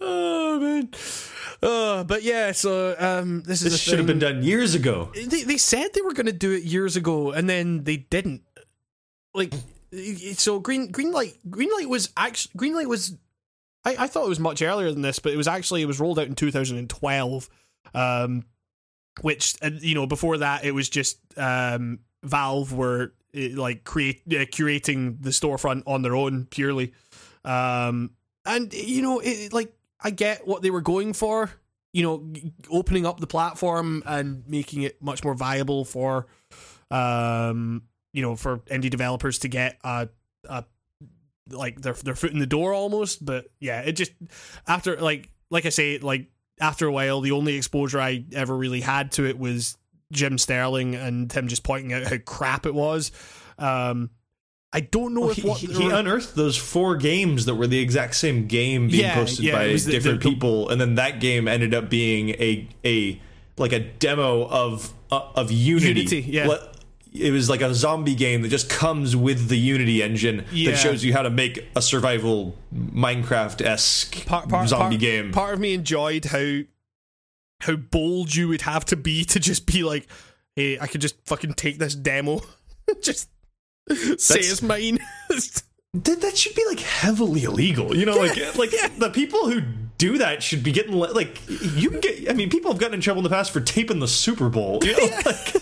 oh 0.00 0.58
man. 0.60 0.90
Uh, 1.62 2.04
but 2.04 2.22
yeah, 2.22 2.52
so 2.52 2.94
um, 2.98 3.42
this 3.42 3.62
is 3.62 3.72
This 3.72 3.80
should 3.80 3.98
have 3.98 4.06
been 4.06 4.18
done 4.18 4.42
years 4.42 4.74
ago. 4.74 5.10
They 5.14 5.42
they 5.42 5.56
said 5.56 5.88
they 5.92 6.02
were 6.02 6.12
going 6.12 6.26
to 6.26 6.32
do 6.32 6.52
it 6.52 6.62
years 6.62 6.96
ago, 6.96 7.32
and 7.32 7.48
then 7.48 7.84
they 7.84 7.96
didn't. 7.96 8.42
Like, 9.34 9.52
so 10.34 10.60
green 10.60 10.90
green 10.90 11.12
light 11.12 11.36
green 11.50 11.70
light 11.76 11.88
was 11.88 12.10
actually 12.16 12.52
green 12.56 12.74
light 12.74 12.88
was. 12.88 13.16
I, 13.84 13.96
I 14.00 14.06
thought 14.06 14.26
it 14.26 14.28
was 14.28 14.40
much 14.40 14.62
earlier 14.62 14.90
than 14.92 15.02
this, 15.02 15.18
but 15.18 15.32
it 15.32 15.36
was 15.36 15.48
actually 15.48 15.82
it 15.82 15.86
was 15.86 16.00
rolled 16.00 16.18
out 16.18 16.26
in 16.26 16.34
2012. 16.34 17.48
Um, 17.94 18.44
which 19.22 19.56
uh, 19.62 19.70
you 19.80 19.94
know 19.94 20.06
before 20.06 20.38
that 20.38 20.64
it 20.64 20.72
was 20.72 20.88
just 20.88 21.18
um 21.36 22.00
Valve 22.22 22.72
were 22.72 23.12
uh, 23.36 23.48
like 23.54 23.84
create 23.84 24.22
uh, 24.28 24.46
curating 24.46 25.22
the 25.22 25.30
storefront 25.30 25.82
on 25.86 26.02
their 26.02 26.14
own 26.14 26.46
purely. 26.46 26.92
Um, 27.44 28.10
and 28.44 28.72
you 28.72 29.02
know 29.02 29.20
it 29.20 29.52
like 29.52 29.72
I 30.00 30.10
get 30.10 30.46
what 30.46 30.62
they 30.62 30.70
were 30.70 30.80
going 30.80 31.12
for. 31.12 31.50
You 31.92 32.02
know, 32.02 32.32
opening 32.70 33.06
up 33.06 33.18
the 33.18 33.26
platform 33.26 34.02
and 34.06 34.46
making 34.46 34.82
it 34.82 35.02
much 35.02 35.24
more 35.24 35.34
viable 35.34 35.86
for, 35.86 36.26
um, 36.90 37.82
you 38.12 38.20
know, 38.20 38.36
for 38.36 38.58
indie 38.70 38.90
developers 38.90 39.38
to 39.40 39.48
get 39.48 39.78
a, 39.82 40.08
a 40.48 40.64
like 41.50 41.80
their 41.80 41.94
their 41.94 42.14
foot 42.14 42.32
in 42.32 42.38
the 42.38 42.46
door 42.46 42.74
almost. 42.74 43.24
But 43.24 43.46
yeah, 43.58 43.80
it 43.80 43.92
just 43.92 44.12
after 44.66 45.00
like 45.00 45.30
like 45.50 45.66
I 45.66 45.70
say, 45.70 45.98
like 45.98 46.26
after 46.60 46.86
a 46.86 46.92
while, 46.92 47.20
the 47.20 47.32
only 47.32 47.56
exposure 47.56 48.00
I 48.00 48.24
ever 48.32 48.54
really 48.56 48.80
had 48.82 49.12
to 49.12 49.26
it 49.26 49.38
was 49.38 49.76
Jim 50.12 50.38
Sterling 50.38 50.94
and 50.94 51.32
him 51.32 51.48
just 51.48 51.64
pointing 51.64 51.92
out 51.92 52.04
how 52.04 52.18
crap 52.18 52.66
it 52.66 52.74
was. 52.74 53.12
Um, 53.58 54.10
I 54.72 54.80
don't 54.80 55.14
know 55.14 55.30
if 55.30 55.36
He, 55.36 55.48
what 55.48 55.58
he- 55.60 55.66
he 55.72 55.88
unearthed 55.90 56.34
those 56.34 56.56
four 56.56 56.96
games 56.96 57.46
that 57.46 57.54
were 57.54 57.66
the 57.66 57.78
exact 57.78 58.14
same 58.16 58.46
game 58.46 58.88
being 58.88 59.00
Yeah, 59.02 59.14
posted 59.14 59.44
yeah, 59.46 59.52
by 59.54 59.66
the- 59.68 59.78
different 59.78 60.20
the- 60.22 60.28
the- 60.28 60.34
people, 60.34 60.68
and 60.68 60.78
then 60.80 60.96
that 60.96 61.20
game 61.20 61.48
ended 61.48 61.72
up 61.74 61.88
being 61.88 62.30
a 62.30 62.68
a 62.84 63.20
like 63.56 63.72
a 63.72 63.80
demo 63.80 64.46
of 64.46 64.92
uh, 65.10 65.20
of 65.34 65.50
Unity. 65.50 65.88
Unity, 66.00 66.20
yeah. 66.30 66.54
It 67.14 67.32
was 67.32 67.48
like 67.48 67.62
a 67.62 67.74
zombie 67.74 68.14
game 68.14 68.42
that 68.42 68.48
just 68.50 68.68
comes 68.68 69.16
with 69.16 69.48
the 69.48 69.56
Unity 69.56 70.02
engine 70.02 70.44
Yeah. 70.52 70.72
that 70.72 70.76
shows 70.76 71.02
you 71.02 71.14
how 71.14 71.22
to 71.22 71.30
make 71.30 71.66
a 71.74 71.80
survival 71.80 72.54
Minecraft 72.74 73.62
esque 73.62 74.14
zombie 74.68 74.96
part- 74.96 74.98
game. 75.00 75.32
Part 75.32 75.54
of 75.54 75.60
me 75.60 75.72
enjoyed 75.72 76.26
how 76.26 76.60
how 77.60 77.76
bold 77.76 78.34
you 78.34 78.48
would 78.48 78.60
have 78.62 78.84
to 78.84 78.96
be 78.96 79.24
to 79.24 79.40
just 79.40 79.64
be 79.64 79.82
like, 79.82 80.06
"Hey, 80.54 80.78
I 80.78 80.86
could 80.86 81.00
just 81.00 81.16
fucking 81.24 81.54
take 81.54 81.78
this 81.78 81.94
demo, 81.94 82.42
just 83.02 83.28
say 83.94 84.34
That's- 84.34 84.52
it's 84.52 84.62
mine." 84.62 84.98
That, 85.94 86.20
that 86.20 86.36
should 86.36 86.54
be 86.54 86.64
like 86.68 86.80
heavily 86.80 87.44
illegal. 87.44 87.96
You 87.96 88.04
know, 88.06 88.16
like 88.18 88.36
uh, 88.36 88.52
like 88.56 88.70
the 88.98 89.10
people 89.10 89.48
who 89.50 89.62
do 89.96 90.18
that 90.18 90.42
should 90.42 90.62
be 90.62 90.70
getting 90.70 90.92
li- 90.98 91.10
like 91.12 91.40
you 91.48 91.90
can 91.90 92.00
get. 92.00 92.30
I 92.30 92.34
mean, 92.34 92.50
people 92.50 92.70
have 92.70 92.78
gotten 92.78 92.94
in 92.94 93.00
trouble 93.00 93.20
in 93.20 93.24
the 93.24 93.30
past 93.30 93.50
for 93.52 93.60
taping 93.60 93.98
the 93.98 94.06
Super 94.06 94.50
Bowl. 94.50 94.80
You 94.84 94.92
know, 94.92 95.08
like, 95.24 95.54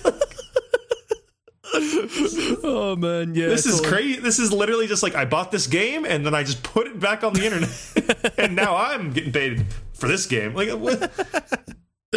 oh 2.64 2.96
man, 2.96 3.34
yeah. 3.34 3.46
this 3.48 3.66
is 3.66 3.80
totally. 3.80 3.88
crazy. 4.02 4.20
This 4.20 4.38
is 4.38 4.52
literally 4.52 4.86
just 4.86 5.02
like 5.02 5.14
I 5.14 5.24
bought 5.24 5.50
this 5.52 5.66
game 5.68 6.04
and 6.04 6.26
then 6.26 6.34
I 6.34 6.42
just 6.42 6.62
put 6.62 6.86
it 6.86 6.98
back 6.98 7.22
on 7.22 7.32
the 7.32 7.44
internet, 7.44 8.34
and 8.38 8.56
now 8.56 8.76
I'm 8.76 9.12
getting 9.12 9.32
paid 9.32 9.66
for 9.94 10.08
this 10.08 10.26
game. 10.26 10.54
Like, 10.54 10.70
what? 10.70 11.10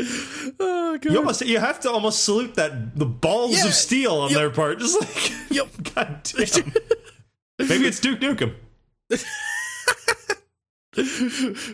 Oh. 0.59 0.97
You 1.03 1.17
almost 1.17 1.45
you 1.45 1.59
have 1.59 1.80
to 1.81 1.91
almost 1.91 2.23
salute 2.23 2.55
that 2.55 2.97
the 2.97 3.05
balls 3.05 3.53
Yeah. 3.57 3.65
of 3.67 3.73
steel 3.73 4.15
on 4.15 4.30
Yep. 4.31 4.38
their 4.38 4.49
part. 4.49 4.80
Just 4.80 4.99
like 4.99 5.31
Yep. 5.51 5.67
God 5.95 6.21
damn. 6.23 6.73
Maybe 7.67 7.88
it's 7.88 7.99
Duke 7.99 8.19
Nukem. 8.19 8.55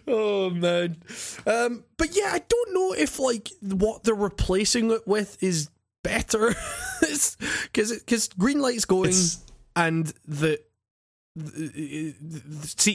oh 0.08 0.50
man 0.52 0.98
um 1.48 1.84
but 1.98 2.16
yeah 2.16 2.30
i 2.34 2.40
don't 2.48 2.74
know 2.74 2.94
if 2.94 3.18
like 3.18 3.50
what 3.62 4.04
they're 4.04 4.14
replacing 4.14 4.92
it 4.92 5.08
with 5.08 5.42
is 5.42 5.70
better 6.04 6.54
because 7.00 7.38
because 7.72 8.28
green 8.38 8.60
light's 8.60 8.86
going 8.86 9.10
It's- 9.10 9.42
and 9.76 10.14
the 10.28 10.60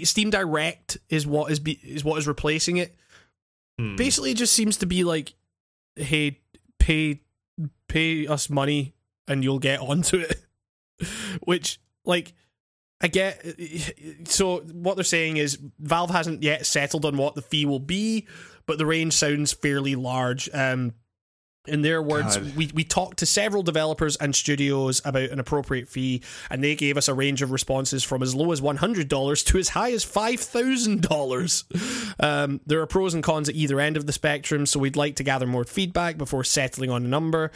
steam 0.05 0.31
direct 0.31 0.99
is 1.09 1.27
what 1.27 1.51
is 1.53 1.59
be, 1.61 1.73
is 1.73 2.05
what 2.05 2.19
is 2.19 2.27
replacing 2.29 2.77
it 2.79 2.95
Hmm. 3.81 3.97
basically 3.97 4.33
it 4.33 4.37
just 4.37 4.53
seems 4.53 4.77
to 4.79 4.87
be 4.87 5.05
like 5.05 5.35
hey 5.97 6.41
pay 6.79 7.23
pay 7.89 8.27
us 8.27 8.51
money 8.51 8.95
and 9.27 9.43
you'll 9.43 9.59
get 9.59 9.81
onto 9.81 10.19
it 10.19 10.37
which 11.45 11.81
like 12.05 12.35
I 13.01 13.09
get 13.09 13.43
so 14.25 14.59
what 14.61 14.97
they're 14.97 15.05
saying 15.05 15.39
is 15.39 15.59
Valve 15.79 16.11
hasn't 16.11 16.43
yet 16.43 16.67
settled 16.67 17.07
on 17.07 17.17
what 17.17 17.35
the 17.35 17.41
fee 17.41 17.65
will 17.65 17.79
be, 17.79 18.29
but 18.67 18.77
the 18.77 18.85
range 18.85 19.15
sounds 19.15 19.55
fairly 19.55 19.95
large. 19.95 20.51
Um, 20.53 20.93
in 21.67 21.83
their 21.83 22.01
words, 22.01 22.39
God. 22.39 22.57
we, 22.57 22.71
we 22.73 22.85
talked 22.85 23.19
to 23.19 23.27
several 23.27 23.63
developers 23.63 24.17
and 24.17 24.35
studios 24.35 25.03
about 25.05 25.29
an 25.31 25.39
appropriate 25.39 25.89
fee, 25.89 26.23
and 26.49 26.65
they 26.65 26.75
gave 26.75 26.97
us 26.97 27.07
a 27.07 27.15
range 27.15 27.43
of 27.43 27.51
responses 27.51 28.03
from 28.03 28.23
as 28.23 28.35
low 28.35 28.51
as 28.51 28.63
$100 28.63 29.47
to 29.47 29.59
as 29.59 29.69
high 29.69 29.93
as 29.93 30.05
$5,000. 30.05 32.23
Um, 32.23 32.61
there 32.67 32.81
are 32.81 32.87
pros 32.87 33.13
and 33.13 33.23
cons 33.23 33.49
at 33.49 33.55
either 33.55 33.79
end 33.79 33.99
of 33.99 34.07
the 34.07 34.13
spectrum, 34.13 34.65
so 34.65 34.81
we'd 34.81 34.97
like 34.97 35.17
to 35.17 35.23
gather 35.23 35.47
more 35.47 35.65
feedback 35.65 36.17
before 36.17 36.45
settling 36.45 36.91
on 36.91 37.05
a 37.05 37.09
number. 37.09 37.51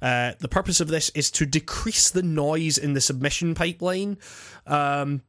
Uh, 0.00 0.32
the 0.38 0.48
purpose 0.48 0.80
of 0.80 0.88
this 0.88 1.10
is 1.10 1.30
to 1.32 1.44
decrease 1.44 2.10
the 2.10 2.22
noise 2.22 2.78
in 2.78 2.94
the 2.94 3.00
submission 3.00 3.54
pipeline, 3.54 4.16
um, 4.66 5.20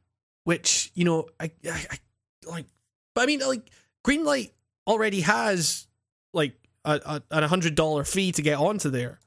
which, 0.44 0.90
you 0.94 1.04
know, 1.04 1.28
I, 1.38 1.50
I, 1.66 1.86
I 1.90 1.98
like, 2.46 2.66
but 3.14 3.22
I 3.22 3.26
mean, 3.26 3.40
like, 3.40 3.70
Greenlight 4.06 4.52
already 4.86 5.20
has, 5.20 5.86
like, 6.32 6.54
a, 6.84 7.00
a, 7.04 7.22
a 7.42 7.48
hundred 7.48 7.74
dollar 7.74 8.04
fee 8.04 8.32
to 8.32 8.42
get 8.42 8.58
onto 8.58 8.90
there. 8.90 9.20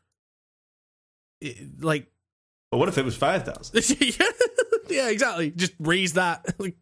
It- 1.41 1.82
like, 1.82 2.07
But 2.72 2.77
what 2.77 2.90
if 2.90 2.98
it 2.98 3.06
was 3.06 3.15
five 3.15 3.44
thousand? 3.45 3.84
yeah, 3.99 4.26
yeah, 4.90 5.10
exactly. 5.10 5.52
Just 5.52 5.73
raise 5.80 6.14
that. 6.14 6.56
like, 6.60 6.76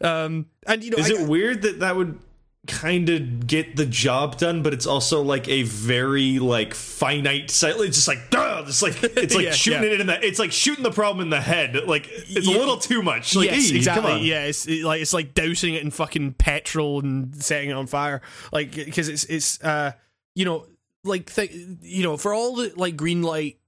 um, 0.00 0.46
and 0.66 0.82
you 0.84 0.90
know, 0.90 0.98
Is 0.98 1.10
I- 1.10 1.22
it 1.22 1.28
weird 1.28 1.62
that 1.62 1.80
that 1.80 1.96
would 1.96 2.18
kind 2.66 3.08
of 3.08 3.46
get 3.46 3.76
the 3.76 3.86
job 3.86 4.36
done, 4.38 4.62
but 4.62 4.72
it's 4.74 4.86
also 4.86 5.22
like 5.22 5.48
a 5.48 5.62
very 5.62 6.38
like 6.38 6.74
finite 6.74 7.50
site. 7.50 7.74
It's 7.80 7.96
just 7.96 8.06
like, 8.08 8.30
duh, 8.30 8.64
it's 8.66 8.82
like 8.82 8.96
it's 9.02 9.34
like 9.34 9.46
Yeah, 9.46 9.50
shooting 9.52 9.82
yeah. 9.84 9.88
it 9.94 10.00
in 10.00 10.06
the. 10.06 10.24
It's 10.26 10.38
like 10.38 10.52
shooting 10.52 10.84
the 10.84 10.90
problem 10.90 11.22
in 11.22 11.30
the 11.30 11.40
head. 11.40 11.74
Like 11.86 12.06
it's 12.10 12.46
Yeah. 12.46 12.56
a 12.56 12.58
little 12.58 12.76
too 12.76 13.02
much. 13.02 13.34
Like, 13.34 13.50
yes, 13.50 13.70
hey, 13.70 13.76
exactly. 13.76 14.20
Yeah, 14.28 14.44
it's 14.44 14.66
it, 14.66 14.84
like 14.84 15.00
it's 15.00 15.14
like 15.14 15.32
dousing 15.34 15.74
it 15.74 15.82
in 15.82 15.90
fucking 15.90 16.34
petrol 16.34 17.00
and 17.00 17.34
setting 17.42 17.70
it 17.70 17.74
on 17.74 17.86
fire. 17.86 18.20
Like 18.52 18.74
because 18.74 19.08
it's 19.08 19.24
it's 19.24 19.62
uh 19.64 19.92
you 20.34 20.44
know 20.44 20.66
like 21.02 21.34
th- 21.34 21.52
you 21.80 22.02
know 22.02 22.16
for 22.18 22.34
all 22.34 22.56
the 22.56 22.72
like 22.76 22.94
green 22.96 23.22
light 23.22 23.58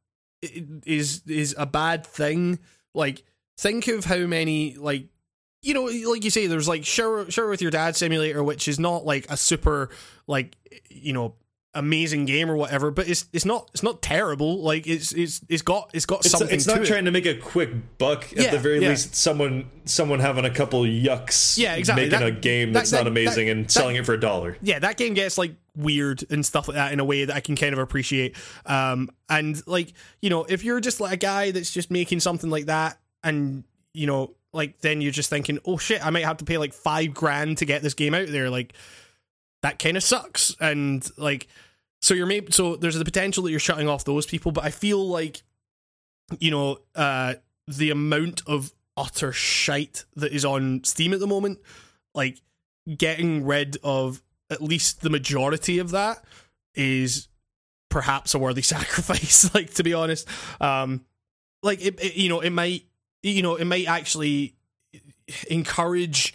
is 0.43 1.23
is 1.27 1.55
a 1.59 1.67
bad 1.67 2.07
thing. 2.07 2.59
Like 2.95 3.25
think 3.57 3.89
of 3.89 4.05
how 4.05 4.19
many 4.27 4.75
like 4.75 5.07
you 5.63 5.75
know 5.75 5.85
like 6.11 6.25
you 6.25 6.31
say 6.31 6.47
there's 6.47 6.69
like 6.69 6.85
shower 6.85 7.31
shower 7.31 7.49
with 7.49 7.63
your 7.63 7.71
dad 7.71 7.97
simulator 7.97 8.43
which 8.43 8.69
is 8.69 8.79
not 8.79 9.05
like 9.05 9.27
a 9.31 9.37
super 9.37 9.89
like 10.27 10.57
you 10.89 11.13
know 11.13 11.35
amazing 11.75 12.27
game 12.27 12.51
or 12.51 12.57
whatever 12.57 12.91
but 12.91 13.09
it's 13.09 13.25
it's 13.33 13.47
not 13.47 13.71
it's 13.73 13.83
not 13.83 14.03
terrible 14.03 14.61
like 14.61 14.87
it's 14.87 15.11
it's 15.13 15.41
it's 15.49 15.63
got 15.63 15.91
it's 15.95 16.05
got 16.05 16.21
It's, 16.21 16.31
something 16.31 16.55
it's 16.55 16.67
to 16.67 16.73
not 16.75 16.83
it. 16.83 16.87
trying 16.87 17.07
to 17.07 17.11
make 17.11 17.25
a 17.25 17.35
quick 17.35 17.71
buck. 17.97 18.25
At 18.33 18.39
Yeah, 18.39 18.51
the 18.51 18.59
very 18.59 18.83
yeah. 18.83 18.91
least, 18.91 19.15
someone 19.17 19.71
someone 19.87 20.21
having 20.21 20.45
a 20.45 20.51
couple 20.51 20.83
yucks. 20.83 21.57
Yeah, 21.57 21.77
exactly. 21.77 22.05
Making 22.11 22.19
That- 22.21 22.29
a 22.29 22.33
game 22.33 22.73
that's 22.75 22.91
that- 22.91 22.99
not 22.99 23.07
amazing 23.07 23.47
that- 23.47 23.53
and 23.53 23.65
that- 23.65 23.71
selling 23.71 23.97
it 23.97 24.05
for 24.05 24.13
a 24.13 24.21
dollar. 24.21 24.59
yeah, 24.61 24.81
that 24.81 24.99
game 24.99 25.15
gets 25.15 25.39
like 25.39 25.55
weird 25.75 26.23
and 26.31 26.45
stuff 26.45 26.69
like 26.69 26.75
that 26.75 26.93
in 26.93 27.01
a 27.01 27.07
way 27.07 27.25
that 27.25 27.35
I 27.35 27.41
can 27.41 27.57
kind 27.57 27.73
of 27.73 27.79
appreciate. 27.79 28.37
Um, 28.67 29.09
and 29.31 29.67
like 29.67 29.95
you 30.21 30.29
know, 30.29 30.45
if 30.45 30.65
you're 30.65 30.81
just 30.81 31.01
like 31.01 31.15
a 31.15 31.17
guy 31.17 31.53
that's 31.53 31.71
just 31.73 31.91
making 31.91 32.21
something 32.21 32.51
like 32.51 32.67
that, 32.67 32.99
and 33.25 33.65
you 33.95 34.07
know, 34.07 34.35
like 34.53 34.81
then 34.81 35.01
you're 35.01 35.13
just 35.13 35.31
thinking, 35.31 35.59
oh 35.65 35.79
shit, 35.79 36.05
I 36.05 36.11
might 36.11 36.25
have 36.25 36.39
to 36.39 36.45
pay 36.45 36.59
like 36.59 36.73
five 36.75 37.15
grand 37.15 37.59
to 37.59 37.65
get 37.65 37.83
this 37.83 37.95
game 37.95 38.15
out 38.15 38.29
there. 38.29 38.51
Like 38.51 38.75
that 39.63 39.79
kind 39.79 39.97
of 39.97 40.03
sucks. 40.03 40.55
And 40.61 41.07
like, 41.17 41.47
so 42.01 42.15
you're 42.15 42.27
maybe 42.27 42.53
so 42.53 42.77
there's 42.77 42.97
the 42.99 43.05
potential 43.05 43.45
that 43.45 43.51
you're 43.51 43.61
shutting 43.61 43.89
off 43.89 44.05
those 44.05 44.27
people, 44.27 44.53
but 44.53 44.65
I 44.65 44.71
feel 44.71 45.07
like 45.07 45.43
you 46.39 46.51
know, 46.51 46.79
uh, 46.95 47.35
the 47.69 47.91
amount 47.91 48.43
of 48.47 48.73
utter 48.97 49.33
shite 49.33 50.05
that 50.17 50.33
is 50.33 50.45
on 50.45 50.83
Steam 50.85 51.13
at 51.13 51.21
the 51.21 51.27
moment, 51.27 51.59
like 52.15 52.41
getting 52.97 53.45
rid 53.45 53.77
of 53.85 54.23
at 54.51 54.63
least 54.63 55.01
the 55.03 55.11
majority 55.11 55.79
of 55.79 55.91
that 55.93 56.23
is 56.75 57.29
perhaps 57.89 58.35
a 58.35 58.39
worthy 58.39 58.63
sacrifice 58.63 59.55
like 59.55 59.73
to 59.75 59.83
be 59.85 59.93
honest 59.95 60.27
um 60.61 61.05
like 61.63 61.85
it, 61.85 62.03
it- 62.03 62.17
you 62.17 62.29
know 62.29 62.41
it 62.41 62.51
might 62.51 62.85
you 63.23 63.43
know 63.43 63.57
it 63.57 63.65
might 63.65 63.87
actually 63.87 64.55
encourage 65.49 66.35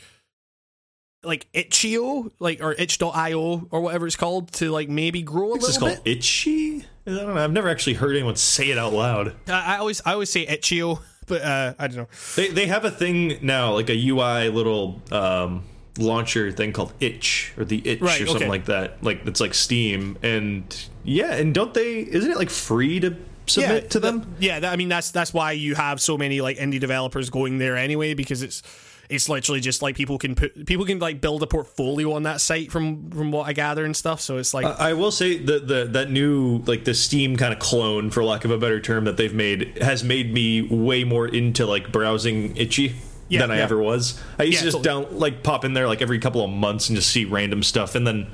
like 1.24 1.48
itch.io 1.54 2.32
like 2.40 2.62
or 2.62 2.74
itch.io 2.74 3.68
or 3.70 3.82
whatever 3.82 4.08
it's 4.08 4.16
called 4.16 4.52
to 4.54 4.72
like 4.72 4.88
maybe 4.90 5.22
grow 5.22 5.54
a 5.54 5.56
This 5.56 5.70
is 5.70 5.82
little 5.82 5.96
called 5.96 6.04
bit 6.04 6.18
itchy. 6.18 6.86
I 7.06 7.12
don't 7.12 7.36
know. 7.36 7.44
I've 7.44 7.52
never 7.52 7.70
actually 7.70 7.94
heard 7.96 8.16
anyone 8.16 8.36
say 8.36 8.70
it 8.72 8.78
out 8.78 8.94
loud. 8.94 9.34
I, 9.48 9.76
I 9.76 9.78
always 9.78 10.02
i 10.06 10.14
always 10.14 10.30
say 10.30 10.48
itch.io 10.48 11.00
but 11.26 11.42
uh 11.42 11.74
i 11.80 11.88
don't 11.88 11.98
know 11.98 12.08
They 12.36 12.50
they 12.50 12.68
have 12.68 12.86
a 12.86 12.92
thing 12.92 13.40
now, 13.42 13.74
like 13.74 13.90
a 13.90 14.10
UI 14.10 14.50
little 14.50 15.02
um, 15.12 15.64
launcher 15.98 16.52
thing 16.52 16.72
called 16.72 16.94
Itch 17.00 17.54
or 17.58 17.66
the 17.66 17.82
Itch 17.86 18.00
Right, 18.00 18.22
or 18.22 18.28
something 18.28 18.44
okay. 18.44 18.50
like 18.50 18.66
that. 18.66 19.04
Like 19.04 19.26
it's 19.26 19.42
like 19.42 19.54
Steam, 19.54 20.18
and 20.24 20.64
yeah, 21.04 21.34
and 21.34 21.54
don't 21.54 21.74
they? 21.74 22.00
Isn't 22.00 22.32
it 22.32 22.38
like 22.38 22.50
free 22.50 23.00
to 23.02 23.18
submit 23.48 23.90
to 23.92 24.00
them? 24.00 24.22
th- 24.22 24.34
yeah, 24.40 24.60
that, 24.60 24.74
I 24.74 24.76
mean 24.76 24.90
that's 24.90 25.12
that's 25.12 25.34
why 25.34 25.54
you 25.54 25.76
have 25.76 26.00
so 26.02 26.18
many 26.18 26.42
like 26.42 26.58
indie 26.58 26.80
developers 26.80 27.30
going 27.30 27.58
there 27.58 27.76
anyway 27.78 28.14
because 28.14 28.42
it's 28.42 28.62
it's 29.10 29.30
literally 29.30 29.62
just 29.62 29.82
like 29.82 29.96
people 29.96 30.18
can 30.18 30.36
put 30.36 30.66
people 30.66 30.86
can 30.86 31.00
like 31.00 31.22
build 31.22 31.42
a 31.42 31.48
portfolio 31.48 32.12
on 32.12 32.24
that 32.24 32.42
site 32.42 32.72
from 32.72 33.10
from 33.10 33.32
what 33.32 33.48
I 33.48 33.54
gather 33.54 33.86
and 33.86 33.96
stuff. 33.96 34.20
So 34.20 34.38
it's 34.38 34.54
like 34.54 34.66
I 34.66 34.94
will 34.94 35.12
say 35.12 35.38
that 35.38 35.68
the 35.68 35.86
that 35.92 36.12
new 36.12 36.58
like 36.66 36.84
the 36.84 36.94
Steam 36.94 37.38
kind 37.38 37.54
of 37.54 37.60
clone, 37.60 38.10
for 38.12 38.22
lack 38.24 38.44
of 38.44 38.52
a 38.52 38.58
better 38.58 38.82
term, 38.82 39.06
that 39.06 39.16
they've 39.16 39.34
made 39.34 39.78
has 39.82 40.04
made 40.04 40.34
me 40.34 40.62
way 40.64 41.04
more 41.06 41.26
into 41.26 41.66
like 41.66 41.90
browsing 41.92 42.58
itchy 42.58 42.96
Yeah, 43.30 43.40
than 43.42 43.52
I 43.52 43.58
yeah. 43.58 43.64
ever 43.64 43.78
was. 43.78 44.22
I 44.38 44.44
used 44.44 44.56
Yeah, 44.56 44.66
to 44.66 44.72
just 44.72 44.84
down 44.84 45.18
like 45.18 45.42
pop 45.42 45.64
in 45.64 45.74
there 45.74 45.88
like 45.88 46.02
every 46.02 46.20
couple 46.20 46.44
of 46.44 46.50
months 46.50 46.90
and 46.90 46.98
just 46.98 47.10
see 47.10 47.24
random 47.24 47.64
stuff, 47.64 47.96
and 47.96 48.06
then 48.06 48.28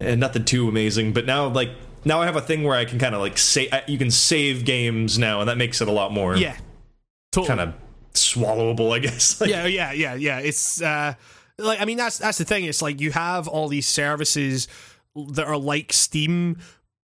and 0.00 0.18
nothing 0.18 0.44
too 0.44 0.68
amazing. 0.68 1.12
But 1.12 1.24
now 1.26 1.46
like 1.46 1.70
now 2.04 2.20
I 2.20 2.26
have 2.26 2.36
a 2.36 2.40
thing 2.40 2.64
where 2.64 2.76
I 2.76 2.84
can 2.84 2.98
kind 2.98 3.14
of 3.14 3.20
like 3.20 3.38
say 3.38 3.68
you 3.86 3.98
can 3.98 4.10
save 4.10 4.64
games 4.64 5.18
now, 5.18 5.40
and 5.40 5.48
that 5.48 5.58
makes 5.58 5.80
it 5.80 5.88
a 5.88 5.92
lot 5.92 6.12
more 6.12 6.36
yeah, 6.36 6.56
totally. 7.32 7.48
kind 7.48 7.60
of 7.60 7.74
swallowable, 8.14 8.94
I 8.94 8.98
guess. 9.00 9.40
Like, 9.40 9.50
yeah, 9.50 9.66
yeah, 9.66 9.92
yeah, 9.92 10.14
yeah. 10.14 10.38
It's 10.38 10.80
uh, 10.82 11.14
like 11.58 11.80
I 11.80 11.84
mean 11.84 11.96
that's 11.98 12.18
that's 12.18 12.38
the 12.38 12.44
thing. 12.44 12.64
It's 12.64 12.82
like 12.82 13.00
you 13.00 13.12
have 13.12 13.48
all 13.48 13.68
these 13.68 13.88
services 13.88 14.68
that 15.14 15.46
are 15.46 15.58
like 15.58 15.92
Steam. 15.92 16.58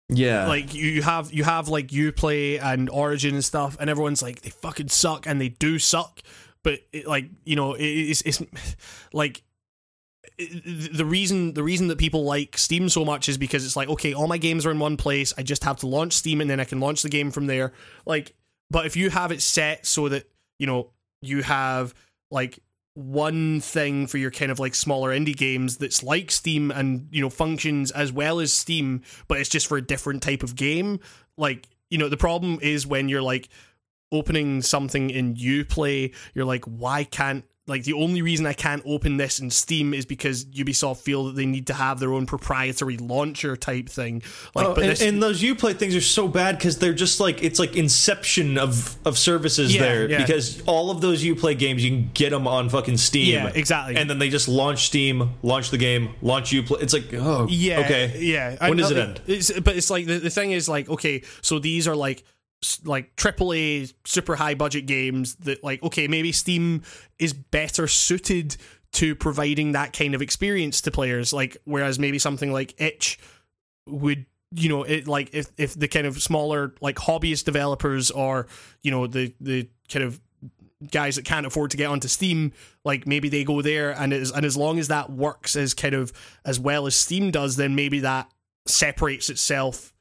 yeah. 0.08 0.46
Like 0.46 0.74
you 0.74 1.02
have 1.02 1.32
you 1.32 1.44
have 1.44 1.68
like 1.68 1.88
UPlay 1.88 2.62
and 2.62 2.88
Origin 2.90 3.34
and 3.34 3.44
stuff, 3.44 3.76
and 3.80 3.90
everyone's 3.90 4.22
like 4.22 4.42
they 4.42 4.50
fucking 4.50 4.88
suck, 4.88 5.26
and 5.26 5.40
they 5.40 5.48
do 5.48 5.78
suck. 5.78 6.20
But 6.62 6.80
it, 6.92 7.06
like 7.06 7.26
you 7.44 7.56
know, 7.56 7.74
it, 7.74 7.84
it's 7.84 8.22
it's 8.22 8.42
like 9.12 9.42
the 10.38 11.04
reason 11.04 11.54
the 11.54 11.62
reason 11.62 11.88
that 11.88 11.98
people 11.98 12.24
like 12.24 12.58
Steam 12.58 12.88
so 12.88 13.04
much 13.04 13.28
is 13.28 13.38
because 13.38 13.64
it's 13.64 13.76
like 13.76 13.88
okay, 13.88 14.12
all 14.12 14.28
my 14.28 14.38
games 14.38 14.66
are 14.66 14.70
in 14.70 14.78
one 14.78 14.96
place. 14.96 15.32
I 15.38 15.42
just 15.42 15.64
have 15.64 15.78
to 15.78 15.86
launch 15.86 16.12
Steam, 16.12 16.40
and 16.40 16.50
then 16.50 16.60
I 16.60 16.64
can 16.64 16.80
launch 16.80 17.02
the 17.02 17.08
game 17.08 17.30
from 17.30 17.46
there. 17.46 17.72
Like, 18.04 18.34
but 18.70 18.86
if 18.86 18.96
you 18.96 19.10
have 19.10 19.32
it 19.32 19.40
set 19.40 19.86
so 19.86 20.08
that 20.08 20.28
you 20.58 20.66
know 20.66 20.90
you 21.22 21.42
have 21.42 21.94
like 22.30 22.58
one 22.94 23.60
thing 23.60 24.06
for 24.06 24.16
your 24.16 24.30
kind 24.30 24.50
of 24.50 24.58
like 24.58 24.74
smaller 24.74 25.10
indie 25.10 25.36
games 25.36 25.76
that's 25.78 26.02
like 26.02 26.30
Steam 26.30 26.70
and 26.70 27.08
you 27.10 27.22
know 27.22 27.30
functions 27.30 27.90
as 27.90 28.12
well 28.12 28.38
as 28.38 28.52
Steam, 28.52 29.02
but 29.28 29.38
it's 29.38 29.50
just 29.50 29.66
for 29.66 29.78
a 29.78 29.82
different 29.82 30.22
type 30.22 30.42
of 30.42 30.54
game. 30.54 31.00
Like 31.38 31.66
you 31.90 31.96
know 31.96 32.10
the 32.10 32.16
problem 32.16 32.58
is 32.60 32.86
when 32.86 33.08
you're 33.08 33.22
like 33.22 33.48
opening 34.12 34.62
something 34.62 35.10
in 35.10 35.34
UPlay, 35.34 36.14
you're 36.34 36.44
like, 36.44 36.64
why 36.64 37.04
can't 37.04 37.44
like 37.68 37.84
the 37.84 37.94
only 37.94 38.22
reason 38.22 38.46
I 38.46 38.52
can't 38.52 38.82
open 38.86 39.16
this 39.16 39.40
in 39.40 39.50
Steam 39.50 39.92
is 39.92 40.06
because 40.06 40.44
Ubisoft 40.44 40.98
feel 40.98 41.24
that 41.24 41.34
they 41.36 41.46
need 41.46 41.66
to 41.66 41.74
have 41.74 41.98
their 41.98 42.12
own 42.12 42.24
proprietary 42.26 42.96
launcher 42.96 43.56
type 43.56 43.88
thing. 43.88 44.22
Like, 44.54 44.66
Oh, 44.66 44.74
but 44.74 44.82
and, 44.84 44.92
this, 44.92 45.02
and 45.02 45.22
those 45.22 45.42
Uplay 45.42 45.76
things 45.76 45.96
are 45.96 46.00
so 46.00 46.28
bad 46.28 46.56
because 46.58 46.78
they're 46.78 46.94
just 46.94 47.18
like 47.18 47.42
it's 47.42 47.58
like 47.58 47.74
inception 47.76 48.56
of 48.58 48.96
of 49.06 49.18
services 49.18 49.74
Yeah, 49.74 49.80
there 49.80 50.10
yeah. 50.10 50.18
because 50.18 50.62
all 50.62 50.90
of 50.90 51.00
those 51.00 51.24
Uplay 51.24 51.58
games 51.58 51.84
you 51.84 51.90
can 51.90 52.10
get 52.14 52.30
them 52.30 52.46
on 52.46 52.68
fucking 52.68 52.96
Steam. 52.98 53.32
Yeah, 53.34 53.50
exactly. 53.54 53.96
And 53.96 54.08
then 54.08 54.18
they 54.18 54.28
just 54.28 54.48
launch 54.48 54.86
Steam, 54.86 55.30
launch 55.42 55.70
the 55.70 55.78
game, 55.78 56.10
launch 56.22 56.52
Uplay. 56.52 56.82
It's 56.82 56.92
like 56.92 57.12
oh 57.14 57.46
yeah, 57.50 57.80
okay 57.80 58.18
yeah. 58.20 58.56
When 58.68 58.78
I- 58.78 58.82
does 58.82 58.90
it 58.92 58.98
end? 58.98 59.20
It's, 59.26 59.50
but 59.60 59.76
it's 59.76 59.90
like 59.90 60.06
the, 60.06 60.18
the 60.18 60.30
thing 60.30 60.52
is 60.52 60.68
like 60.68 60.88
okay, 60.88 61.22
so 61.42 61.58
these 61.58 61.88
are 61.88 61.96
like 61.96 62.22
like 62.84 63.14
AAA 63.16 63.92
super 64.04 64.36
high 64.36 64.54
budget 64.54 64.86
games 64.86 65.34
that 65.36 65.62
like 65.62 65.82
okay 65.82 66.08
maybe 66.08 66.32
Steam 66.32 66.82
is 67.18 67.32
better 67.32 67.86
suited 67.86 68.56
to 68.92 69.14
providing 69.14 69.72
that 69.72 69.92
kind 69.92 70.14
of 70.14 70.22
experience 70.22 70.80
to 70.82 70.90
players 70.90 71.32
like 71.32 71.56
whereas 71.64 71.98
maybe 71.98 72.18
something 72.18 72.52
like 72.52 72.74
Itch 72.80 73.18
would 73.88 74.26
you 74.52 74.68
know 74.68 74.84
it 74.84 75.06
like 75.06 75.30
if 75.32 75.48
if 75.58 75.74
the 75.74 75.88
kind 75.88 76.06
of 76.06 76.22
smaller 76.22 76.74
like 76.80 76.96
hobbyist 76.96 77.44
developers 77.44 78.10
or 78.10 78.46
you 78.82 78.90
know 78.90 79.06
the 79.06 79.34
the 79.40 79.68
kind 79.88 80.04
of 80.04 80.20
guys 80.90 81.16
that 81.16 81.24
can't 81.24 81.46
afford 81.46 81.70
to 81.70 81.76
get 81.76 81.86
onto 81.86 82.08
Steam, 82.08 82.52
like 82.84 83.06
maybe 83.06 83.28
they 83.28 83.44
go 83.44 83.62
there 83.62 83.92
and 83.92 84.12
as 84.12 84.30
and 84.30 84.44
as 84.44 84.56
long 84.56 84.78
as 84.78 84.88
that 84.88 85.10
works 85.10 85.56
as 85.56 85.74
kind 85.74 85.94
of 85.94 86.12
as 86.44 86.60
well 86.60 86.86
as 86.86 86.94
Steam 86.94 87.30
does, 87.30 87.56
then 87.56 87.74
maybe 87.74 88.00
that 88.00 88.30
separates 88.66 89.30
itself 89.30 89.92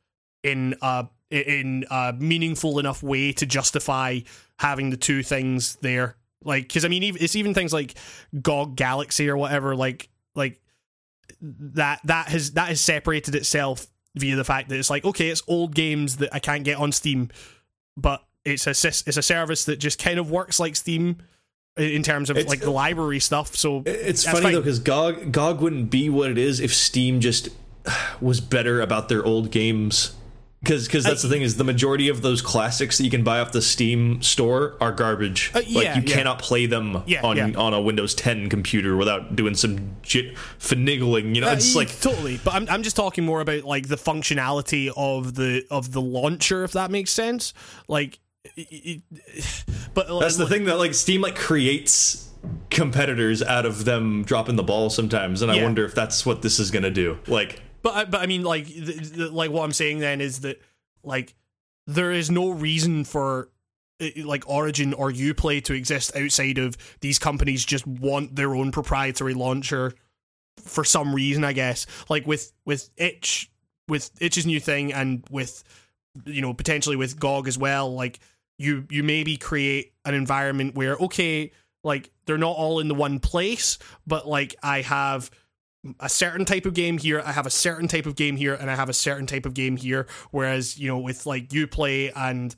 in 0.43 0.75
a 0.81 1.07
in 1.35 1.85
a 1.89 2.13
meaningful 2.17 2.79
enough 2.79 3.03
way 3.03 3.31
to 3.33 3.45
justify 3.45 4.19
having 4.59 4.89
the 4.89 4.97
two 4.97 5.23
things 5.23 5.75
there. 5.81 6.15
Like, 6.43 6.67
because 6.67 6.85
I 6.85 6.87
mean, 6.89 7.03
it's 7.03 7.35
even 7.35 7.53
things 7.53 7.73
like 7.73 7.95
GOG 8.41 8.75
Galaxy 8.75 9.29
or 9.29 9.37
whatever. 9.37 9.75
Like, 9.75 10.09
like 10.35 10.59
that 11.41 11.99
that 12.05 12.27
has 12.29 12.51
that 12.51 12.69
has 12.69 12.81
separated 12.81 13.35
itself 13.35 13.87
via 14.15 14.35
the 14.35 14.43
fact 14.43 14.69
that 14.69 14.77
it's 14.79 14.89
like 14.89 15.03
okay, 15.05 15.29
it's 15.29 15.43
old 15.47 15.75
games 15.75 16.17
that 16.17 16.33
I 16.33 16.39
can't 16.39 16.63
get 16.63 16.77
on 16.77 16.91
Steam, 16.91 17.29
but 17.97 18.23
it's 18.43 18.67
a 18.67 18.71
it's 18.71 19.17
a 19.17 19.21
service 19.21 19.65
that 19.65 19.77
just 19.77 19.99
kind 19.99 20.19
of 20.19 20.29
works 20.29 20.59
like 20.59 20.75
Steam 20.75 21.17
in 21.77 22.03
terms 22.03 22.29
of 22.29 22.37
It's- 22.37 22.49
like 22.49 22.61
the 22.61 22.71
library 22.71 23.19
stuff. 23.19 23.55
So 23.55 23.83
It's 23.85 24.23
funny 24.23 24.41
fine. 24.43 24.53
though 24.53 24.61
because 24.61 24.79
GOG 24.79 25.31
GOG 25.31 25.61
wouldn't 25.61 25.89
be 25.89 26.09
what 26.09 26.29
it 26.29 26.37
is 26.37 26.59
if 26.59 26.73
Steam 26.73 27.19
just 27.19 27.49
was 28.21 28.39
better 28.39 28.81
about 28.81 29.09
their 29.09 29.25
old 29.25 29.51
games. 29.51 30.15
Because 30.65 30.87
because 30.87 31.03
that's 31.03 31.21
the 31.21 31.29
thing 31.29 31.43
is 31.43 31.57
the 31.57 31.63
majority 31.63 32.09
of 32.09 32.23
those 32.23 32.41
classics 32.41 32.97
that 32.97 33.03
you 33.03 33.11
can 33.11 33.23
buy 33.23 33.39
off 33.39 33.51
the 33.51 33.61
Steam 33.61 34.19
store 34.23 34.75
are 34.81 34.91
garbage. 34.91 35.51
Uh, 35.53 35.59
like 35.59 35.67
you 35.67 35.81
yeah. 35.81 36.01
cannot 36.01 36.39
play 36.39 36.65
them 36.65 37.03
Yeah, 37.05 37.21
on 37.23 37.37
yeah. 37.37 37.51
on 37.55 37.75
a 37.75 37.79
Windows 37.79 38.15
10 38.15 38.49
computer 38.49 38.97
without 38.97 39.35
doing 39.35 39.53
some 39.53 39.95
jit 40.01 40.33
finagling. 40.59 41.35
You 41.35 41.41
know, 41.41 41.51
it's 41.51 41.75
Uh, 41.75 41.79
like 41.79 41.99
totally, 42.01 42.39
but 42.43 42.55
I'm 42.55 42.67
I'm 42.67 42.81
just 42.81 42.95
talking 42.95 43.23
more 43.23 43.41
about 43.41 43.63
like 43.63 43.87
the 43.89 43.95
functionality 43.95 44.91
of 44.97 45.35
the 45.35 45.63
of 45.69 45.91
the 45.91 46.01
launcher, 46.01 46.63
if 46.63 46.71
that 46.71 46.89
makes 46.89 47.11
sense. 47.11 47.53
Like, 47.87 48.17
but 49.93 50.07
that's 50.19 50.37
the 50.37 50.47
thing 50.47 50.65
that 50.65 50.77
like 50.77 50.93
Steam 50.95 51.21
like 51.21 51.35
creates 51.35 52.29
competitors 52.69 53.41
out 53.41 53.65
of 53.65 53.85
them 53.85 54.23
dropping 54.23 54.55
the 54.55 54.63
ball 54.63 54.89
sometimes, 54.89 55.41
and 55.41 55.51
I 55.51 55.61
wonder 55.63 55.85
if 55.85 55.93
that's 55.95 56.25
what 56.25 56.41
this 56.41 56.59
is 56.59 56.71
gonna 56.71 56.91
do. 56.91 57.19
Like. 57.27 57.61
But 57.85 57.95
I- 57.95 58.05
but 58.05 58.21
I 58.21 58.25
mean, 58.25 58.41
like, 58.41 58.65
the, 58.65 58.93
the, 58.93 59.29
like 59.29 59.51
what 59.51 59.63
I'm 59.63 59.71
saying 59.71 59.99
then 59.99 60.19
is 60.19 60.39
that 60.39 60.59
like 61.03 61.35
there 61.85 62.11
is 62.11 62.31
no 62.31 62.49
reason 62.49 63.03
for 63.03 63.49
uh, 64.01 64.07
like 64.23 64.49
Origin 64.49 64.91
or 64.95 65.11
UPlay 65.11 65.63
to 65.65 65.73
exist 65.73 66.15
outside 66.17 66.57
of 66.57 66.77
these 67.01 67.19
companies 67.19 67.63
just 67.63 67.85
want 67.85 68.35
their 68.35 68.55
own 68.55 68.71
proprietary 68.71 69.35
launcher 69.35 69.93
for 70.63 70.83
some 70.83 71.13
reason. 71.13 71.43
I 71.43 71.53
guess 71.53 71.85
like 72.09 72.25
with 72.25 72.51
with 72.65 72.89
Itch 72.97 73.51
with 73.87 74.09
Itch's 74.19 74.47
new 74.47 74.59
thing 74.59 74.91
and 74.91 75.23
with 75.29 75.63
you 76.25 76.41
know 76.41 76.55
potentially 76.55 76.95
with 76.95 77.19
GOG 77.19 77.47
as 77.47 77.57
well. 77.59 77.93
Like 77.93 78.19
you 78.57 78.87
you 78.89 79.03
maybe 79.03 79.37
create 79.37 79.93
an 80.05 80.15
environment 80.15 80.73
where 80.73 80.95
okay, 80.95 81.51
like 81.83 82.09
they're 82.25 82.39
not 82.39 82.55
all 82.57 82.79
in 82.79 82.87
the 82.87 82.95
one 82.95 83.19
place, 83.19 83.77
but 84.07 84.27
like 84.27 84.55
I 84.63 84.81
have 84.81 85.29
a 85.99 86.09
certain 86.09 86.45
type 86.45 86.65
of 86.65 86.73
game 86.73 86.97
here, 86.97 87.21
I 87.23 87.31
have 87.31 87.45
a 87.45 87.51
certain 87.51 87.87
type 87.87 88.05
of 88.05 88.15
game 88.15 88.37
here, 88.37 88.53
and 88.53 88.69
I 88.69 88.75
have 88.75 88.89
a 88.89 88.93
certain 88.93 89.25
type 89.25 89.45
of 89.45 89.53
game 89.53 89.77
here. 89.77 90.07
Whereas, 90.31 90.77
you 90.77 90.87
know, 90.87 90.99
with 90.99 91.25
like 91.25 91.49
UPlay 91.49 92.11
and 92.15 92.55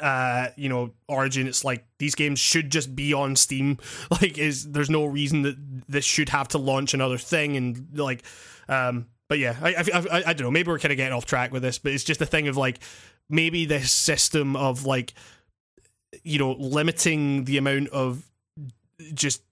uh, 0.00 0.48
you 0.56 0.68
know, 0.68 0.92
Origin, 1.08 1.46
it's 1.46 1.64
like 1.64 1.84
these 1.98 2.14
games 2.14 2.38
should 2.38 2.70
just 2.70 2.94
be 2.96 3.12
on 3.12 3.36
Steam. 3.36 3.78
Like, 4.10 4.38
is 4.38 4.70
there's 4.70 4.90
no 4.90 5.04
reason 5.04 5.42
that 5.42 5.56
this 5.88 6.04
should 6.04 6.30
have 6.30 6.48
to 6.48 6.58
launch 6.58 6.94
another 6.94 7.18
thing 7.18 7.56
and 7.56 7.88
like, 7.96 8.22
um, 8.68 9.06
but 9.28 9.38
yeah, 9.38 9.56
I 9.62 9.74
I, 9.74 9.84
I, 9.92 10.22
I 10.26 10.32
don't 10.32 10.40
know. 10.40 10.50
Maybe 10.50 10.68
we're 10.68 10.78
kind 10.78 10.92
of 10.92 10.96
getting 10.96 11.12
off 11.12 11.26
track 11.26 11.52
with 11.52 11.62
this, 11.62 11.78
but 11.78 11.92
it's 11.92 12.04
just 12.04 12.20
a 12.20 12.26
thing 12.26 12.48
of 12.48 12.56
like 12.56 12.80
maybe 13.28 13.64
this 13.66 13.92
system 13.92 14.56
of 14.56 14.84
like, 14.84 15.14
you 16.24 16.38
know, 16.38 16.52
limiting 16.52 17.44
the 17.44 17.56
amount 17.56 17.88
of 17.90 18.28
just 19.14 19.42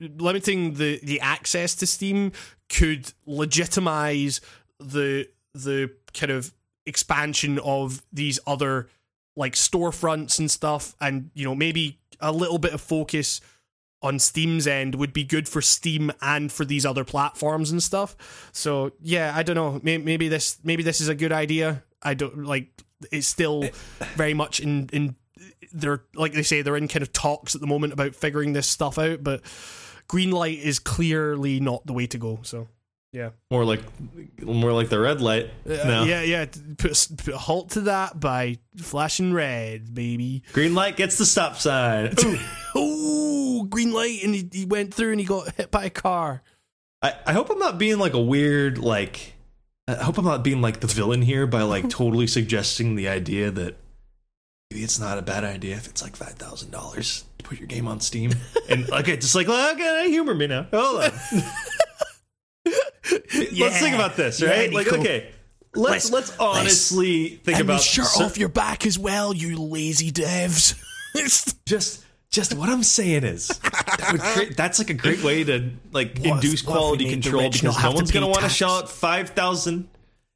limiting 0.00 0.74
the 0.74 1.00
the 1.02 1.20
access 1.20 1.74
to 1.76 1.86
Steam 1.86 2.32
could 2.68 3.12
legitimize 3.26 4.40
the 4.78 5.28
the 5.54 5.90
kind 6.14 6.32
of 6.32 6.52
expansion 6.86 7.58
of 7.60 8.02
these 8.12 8.38
other 8.46 8.88
like 9.36 9.54
storefronts 9.54 10.38
and 10.38 10.50
stuff 10.50 10.94
and 11.00 11.30
you 11.34 11.44
know 11.44 11.54
maybe 11.54 11.98
a 12.20 12.32
little 12.32 12.58
bit 12.58 12.72
of 12.72 12.80
focus 12.80 13.40
on 14.02 14.18
Steam's 14.18 14.66
end 14.66 14.96
would 14.96 15.12
be 15.12 15.24
good 15.24 15.48
for 15.48 15.62
Steam 15.62 16.10
and 16.20 16.50
for 16.50 16.64
these 16.64 16.84
other 16.84 17.04
platforms 17.04 17.70
and 17.70 17.82
stuff. 17.82 18.50
So 18.52 18.92
yeah, 19.00 19.32
I 19.34 19.42
don't 19.42 19.56
know. 19.56 19.80
Maybe, 19.82 20.02
maybe 20.02 20.28
this 20.28 20.58
maybe 20.64 20.82
this 20.82 21.00
is 21.00 21.08
a 21.08 21.14
good 21.14 21.32
idea. 21.32 21.84
I 22.02 22.14
don't 22.14 22.44
like. 22.44 22.82
It's 23.10 23.26
still 23.26 23.64
eh. 23.64 23.70
very 24.16 24.34
much 24.34 24.60
in 24.60 24.88
in. 24.92 25.16
They're 25.72 26.02
like 26.14 26.32
they 26.32 26.42
say 26.42 26.62
they're 26.62 26.76
in 26.76 26.88
kind 26.88 27.02
of 27.02 27.12
talks 27.12 27.54
at 27.54 27.60
the 27.60 27.66
moment 27.66 27.92
about 27.92 28.14
figuring 28.14 28.52
this 28.52 28.66
stuff 28.66 28.98
out, 28.98 29.22
but 29.22 29.42
green 30.08 30.30
light 30.30 30.58
is 30.58 30.78
clearly 30.78 31.60
not 31.60 31.86
the 31.86 31.92
way 31.92 32.06
to 32.08 32.18
go. 32.18 32.40
So 32.42 32.68
yeah, 33.12 33.30
More 33.50 33.66
like, 33.66 33.82
more 34.40 34.72
like 34.72 34.88
the 34.88 34.98
red 34.98 35.20
light. 35.20 35.50
Uh, 35.68 36.04
yeah, 36.06 36.22
yeah. 36.22 36.46
Put, 36.78 37.08
put 37.18 37.34
a 37.34 37.36
halt 37.36 37.72
to 37.72 37.82
that 37.82 38.18
by 38.18 38.56
flashing 38.78 39.34
red, 39.34 39.92
baby. 39.94 40.44
Green 40.54 40.74
light 40.74 40.96
gets 40.96 41.18
the 41.18 41.26
stop 41.26 41.56
sign. 41.56 42.14
Oh, 42.74 43.64
green 43.64 43.92
light, 43.92 44.20
and 44.24 44.34
he, 44.34 44.48
he 44.50 44.64
went 44.64 44.94
through 44.94 45.10
and 45.10 45.20
he 45.20 45.26
got 45.26 45.54
hit 45.56 45.70
by 45.70 45.84
a 45.84 45.90
car. 45.90 46.42
I, 47.02 47.14
I 47.26 47.32
hope 47.34 47.50
I'm 47.50 47.58
not 47.58 47.76
being 47.76 47.98
like 47.98 48.14
a 48.14 48.20
weird 48.20 48.78
like. 48.78 49.34
I 49.86 49.96
hope 49.96 50.16
I'm 50.16 50.24
not 50.24 50.42
being 50.42 50.62
like 50.62 50.80
the 50.80 50.86
villain 50.86 51.20
here 51.20 51.46
by 51.46 51.62
like 51.62 51.88
totally 51.90 52.26
suggesting 52.26 52.94
the 52.96 53.08
idea 53.08 53.50
that 53.50 53.76
maybe 54.72 54.84
it's 54.84 54.98
not 54.98 55.18
a 55.18 55.22
bad 55.22 55.44
idea 55.44 55.76
if 55.76 55.86
it's 55.86 56.02
like 56.02 56.16
five 56.16 56.32
thousand 56.34 56.70
dollars 56.70 57.24
to 57.38 57.44
put 57.44 57.58
your 57.58 57.66
game 57.66 57.86
on 57.86 58.00
Steam. 58.00 58.32
And 58.70 58.88
okay, 58.90 59.16
just 59.16 59.34
like 59.34 59.46
well, 59.48 59.72
okay, 59.74 60.08
humor 60.08 60.34
me 60.34 60.46
now. 60.46 60.66
Hold 60.72 61.04
on. 61.04 61.10
let's 62.64 63.80
think 63.80 63.94
about 63.94 64.16
this, 64.16 64.40
Yeah, 64.40 64.48
right? 64.50 64.72
like 64.72 64.86
Nico. 64.86 65.00
okay, 65.00 65.30
let's 65.74 66.10
let's, 66.10 66.30
Let's- 66.30 66.38
honestly 66.38 67.40
think 67.44 67.58
and 67.58 67.68
about 67.68 67.82
shirt 67.82 68.06
so- 68.06 68.24
off 68.24 68.38
your 68.38 68.48
back 68.48 68.86
as 68.86 68.98
well, 68.98 69.34
you 69.34 69.56
lazy 69.58 70.10
devs. 70.10 70.80
just 71.66 72.04
just 72.30 72.54
what 72.54 72.70
I'm 72.70 72.82
saying 72.82 73.24
is 73.24 73.48
that 73.48 74.08
would 74.12 74.20
create, 74.22 74.56
that's 74.56 74.78
like 74.78 74.88
a 74.88 74.94
great 74.94 75.22
way 75.22 75.44
to 75.44 75.70
like 75.92 76.16
What 76.18 76.36
induce 76.36 76.62
if 76.62 76.66
quality 76.66 77.10
control 77.10 77.50
because 77.50 77.62
no 77.82 77.92
one's 77.92 78.10
gonna 78.10 78.26
want 78.26 78.42
to 78.44 78.48
shell 78.48 78.78
out 78.78 78.88
five 78.90 79.30
thousand. 79.30 79.88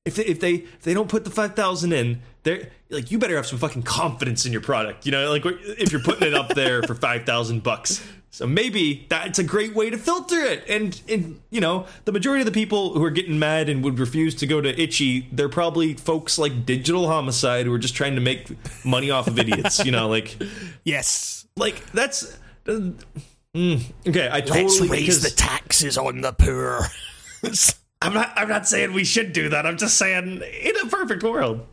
If 0.07 0.15
they, 0.15 0.25
if 0.25 0.41
they 0.41 0.55
if 0.55 0.83
they 0.83 0.94
don't 0.94 1.09
put 1.09 1.25
the 1.25 1.31
five 1.31 1.55
thousand 1.55 1.93
in, 1.93 2.23
they're 2.44 2.70
like 2.91 3.10
you 3.10 3.18
better 3.18 3.36
have 3.36 3.47
some 3.47 3.59
fucking 3.59 3.83
confidence 3.83 4.47
in 4.47 4.52
your 4.52 4.60
product. 4.60 5.05
You 5.05 5.12
know, 5.12 5.31
like 5.31 5.44
if 5.44 5.93
you're 5.93 6.01
putting 6.01 6.28
it 6.28 6.35
up 6.35 6.55
there 6.55 6.83
for 6.83 6.94
five 6.94 7.26
thousand 7.26 7.62
bucks. 7.62 8.07
So 8.31 8.47
maybe 8.47 9.07
that's 9.09 9.39
a 9.39 9.44
great 9.44 9.75
way 9.75 9.89
to 9.89 9.97
filter 9.97 10.39
it. 10.39 10.65
And 10.68 11.01
and 11.09 11.41
you 11.51 11.60
know, 11.60 11.86
the 12.05 12.12
majority 12.12 12.43
of 12.43 12.47
the 12.47 12.52
people 12.52 12.93
who 12.93 13.02
are 13.02 13.10
getting 13.10 13.39
mad 13.39 13.68
and 13.68 13.83
would 13.83 13.99
refuse 13.99 14.35
to 14.36 14.47
go 14.47 14.60
to 14.60 14.81
Itchy, 14.81 15.26
they're 15.33 15.49
probably 15.49 15.94
folks 15.94 16.39
like 16.39 16.65
Digital 16.67 17.09
Homicide 17.09 17.67
who 17.67 17.73
are 17.73 17.78
just 17.78 17.94
trying 17.94 18.15
to 18.15 18.20
make 18.20 18.49
money 18.85 19.10
off 19.10 19.26
of 19.26 19.39
idiots. 19.39 19.85
You 19.85 19.91
know, 19.91 20.09
like 20.09 20.36
yes. 20.85 21.47
like 21.57 21.85
that's 21.93 22.39
uh, 22.68 22.91
mm, 23.55 23.83
okay. 24.07 24.28
I 24.31 24.41
totally 24.41 24.65
Let's 24.65 24.81
raise 24.81 25.01
because 25.01 25.23
the 25.23 25.31
taxes 25.31 25.99
on 25.99 26.20
the 26.20 26.33
poor. 26.33 26.86
I'm 28.02 28.12
not. 28.15 28.33
I'm 28.36 28.49
not 28.49 28.68
saying 28.68 28.92
we 28.92 29.05
should 29.05 29.33
do 29.33 29.49
that. 29.50 29.66
I'm 29.66 29.76
just 29.78 29.97
saying 29.97 30.42
in 30.42 30.76
a 30.83 30.86
perfect 30.86 31.23
world. 31.23 31.66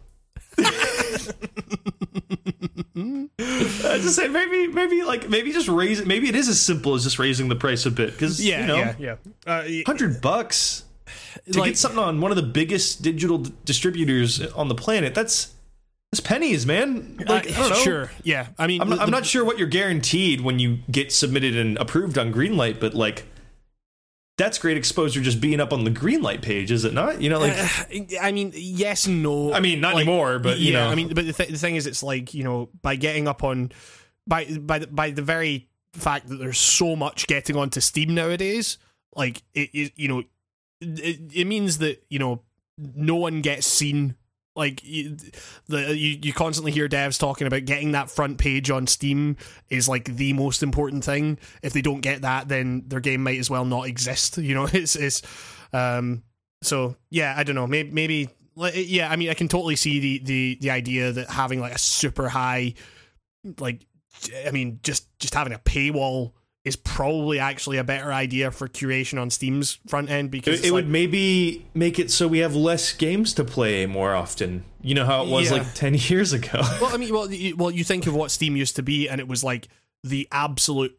I 2.96 3.98
just 4.02 4.16
say 4.16 4.28
maybe, 4.28 4.68
maybe 4.68 5.04
like 5.04 5.30
maybe 5.30 5.52
just 5.52 5.68
raise 5.68 6.00
it. 6.00 6.08
Maybe 6.08 6.30
it 6.30 6.36
is 6.36 6.48
as 6.48 6.62
simple 6.62 6.94
as 6.96 7.04
just 7.04 7.20
raising 7.20 7.50
the 7.50 7.56
price 7.56 7.86
a 7.86 7.92
bit 7.92 8.12
because 8.12 8.44
yeah, 8.44 8.62
you 8.62 8.68
know, 8.68 8.76
yeah, 8.78 8.96
yeah. 9.00 9.16
Uh, 9.46 9.64
hundred 9.86 10.22
bucks 10.22 10.84
to 11.52 11.60
Like- 11.60 11.72
get 11.72 11.78
something 11.78 12.00
on 12.00 12.22
one 12.22 12.32
of 12.32 12.38
the 12.38 12.44
biggest 12.44 13.02
digital 13.02 13.40
d- 13.40 13.52
distributors 13.66 14.42
on 14.54 14.68
the 14.70 14.76
planet. 14.76 15.14
That's 15.16 15.52
It's 16.12 16.22
pennies, 16.22 16.66
man. 16.66 17.18
Like, 17.28 17.48
I 17.52 17.52
don't 17.56 17.70
know. 17.70 17.76
Uh, 17.76 17.80
Sure, 17.80 18.12
yeah. 18.24 18.48
I 18.58 18.68
mean, 18.68 18.82
I'm, 18.82 18.90
the- 18.90 18.98
I'm 19.02 19.10
not 19.12 19.26
sure 19.26 19.44
what 19.44 19.58
you're 19.58 19.68
guaranteed 19.68 20.42
when 20.42 20.60
you 20.60 20.80
get 20.92 21.12
submitted 21.12 21.58
and 21.58 21.78
approved 21.78 22.18
on 22.18 22.32
Greenlight, 22.32 22.80
but 22.80 22.94
like, 22.94 23.26
that's 24.38 24.58
great 24.58 24.78
exposure 24.78 25.22
just 25.22 25.40
being 25.40 25.60
up 25.60 25.72
on 25.72 25.84
the 25.84 25.92
green 25.92 26.22
light 26.22 26.42
page, 26.42 26.72
is 26.72 26.86
it 26.86 26.94
not? 26.94 27.22
You 27.22 27.30
know, 27.30 27.40
like, 27.40 27.54
uh, 27.56 28.18
I 28.22 28.32
mean, 28.32 28.52
yes 28.56 29.06
and 29.06 29.22
no. 29.22 29.54
I 29.54 29.60
mean, 29.60 29.80
not 29.80 29.94
Like, 29.94 30.08
anymore, 30.08 30.40
but 30.40 30.58
you 30.58 30.74
yeah, 30.74 30.86
know, 30.86 30.90
I 30.90 30.96
mean, 30.96 31.10
but 31.10 31.26
the, 31.26 31.34
th- 31.34 31.50
the 31.50 31.58
thing 31.58 31.76
is, 31.76 31.86
it's 31.86 32.02
like 32.02 32.34
you 32.34 32.44
know, 32.44 32.70
by 32.82 32.96
getting 32.96 33.28
up 33.28 33.44
on, 33.44 33.72
by 34.28 34.46
by 34.46 34.80
the, 34.80 34.88
by 34.88 35.12
the 35.12 35.22
very 35.22 35.70
fact 35.94 36.30
that 36.30 36.38
there's 36.38 36.58
so 36.58 36.96
much 36.96 37.28
getting 37.28 37.56
onto 37.56 37.80
Steam 37.80 38.16
nowadays, 38.16 38.80
like 39.16 39.44
it, 39.54 39.70
it 39.74 39.94
you 39.96 40.08
know, 40.08 40.24
it, 40.82 41.20
it 41.34 41.46
means 41.46 41.78
that 41.78 42.04
you 42.10 42.20
know 42.20 42.42
no 42.78 43.16
one 43.16 43.42
gets 43.42 43.68
seen. 43.68 44.16
Like 44.56 44.84
you, 44.84 45.18
the 45.68 45.98
you, 45.98 46.20
you 46.22 46.32
constantly 46.32 46.72
hear 46.72 46.88
devs 46.88 47.20
talking 47.20 47.48
about 47.48 47.66
getting 47.66 47.94
that 47.94 48.12
front 48.12 48.38
page 48.38 48.70
on 48.70 48.86
Steam 48.86 49.38
is 49.70 49.90
like 49.90 50.06
the 50.06 50.34
most 50.34 50.62
important 50.62 51.04
thing. 51.04 51.40
If 51.64 51.74
they 51.74 51.82
don't 51.82 52.02
get 52.02 52.22
that, 52.22 52.50
then 52.50 52.84
their 52.88 53.00
game 53.00 53.24
might 53.24 53.40
as 53.40 53.50
well 53.50 53.66
not 53.66 53.88
exist. 53.88 54.38
You 54.44 54.54
know, 54.56 54.68
it's 54.72 54.96
it's 54.96 55.22
um 55.74 56.24
so 56.62 56.96
yeah, 57.10 57.34
I 57.36 57.44
don't 57.44 57.56
know. 57.56 57.66
Maybe 57.66 57.92
maybe 57.92 58.30
yeah. 58.76 59.10
I 59.10 59.16
mean, 59.16 59.30
I 59.30 59.34
can 59.34 59.48
totally 59.48 59.76
see 59.76 60.00
the 60.00 60.20
the 60.20 60.58
the 60.62 60.70
idea 60.70 61.12
that 61.12 61.30
having 61.30 61.60
like 61.60 61.74
a 61.74 61.80
super 61.80 62.30
high, 62.30 62.76
like, 63.58 63.86
I 64.46 64.52
mean, 64.52 64.80
just 64.84 65.08
just 65.20 65.34
having 65.34 65.54
a 65.54 65.60
paywall 65.60 66.34
is 66.66 66.76
probably 66.78 67.40
actually 67.40 67.78
a 67.78 67.84
better 67.84 68.14
idea 68.14 68.50
for 68.50 68.70
curation 68.70 69.22
on 69.22 69.30
Steam's 69.30 69.80
front 69.88 70.10
end 70.10 70.32
because 70.32 70.62
it, 70.62 70.68
it 70.68 70.72
like- 70.72 70.74
would 70.74 70.90
maybe 70.90 71.66
make 71.74 72.00
it 72.00 72.10
so 72.10 72.28
we 72.28 72.40
have 72.40 72.56
less 72.56 72.94
games 72.94 73.34
to 73.34 73.44
play 73.44 73.86
more 73.86 74.16
often. 74.16 74.64
You 74.82 74.96
know 74.96 75.06
how 75.06 75.24
it 75.24 75.30
was 75.30 75.52
Yeah. 75.52 75.58
like 75.58 75.74
10 75.74 75.94
years 76.10 76.34
ago. 76.34 76.62
Well, 76.82 76.94
I 76.94 76.98
mean, 76.98 77.14
well, 77.14 77.32
you, 77.32 77.56
well, 77.56 77.72
you 77.72 77.84
think 77.84 78.08
of 78.08 78.16
what 78.16 78.32
Steam 78.32 78.56
used 78.56 78.76
to 78.78 78.84
be, 78.84 79.10
and 79.10 79.20
it 79.20 79.28
was 79.28 79.44
like 79.44 79.68
the 80.04 80.28
absolute 80.32 80.98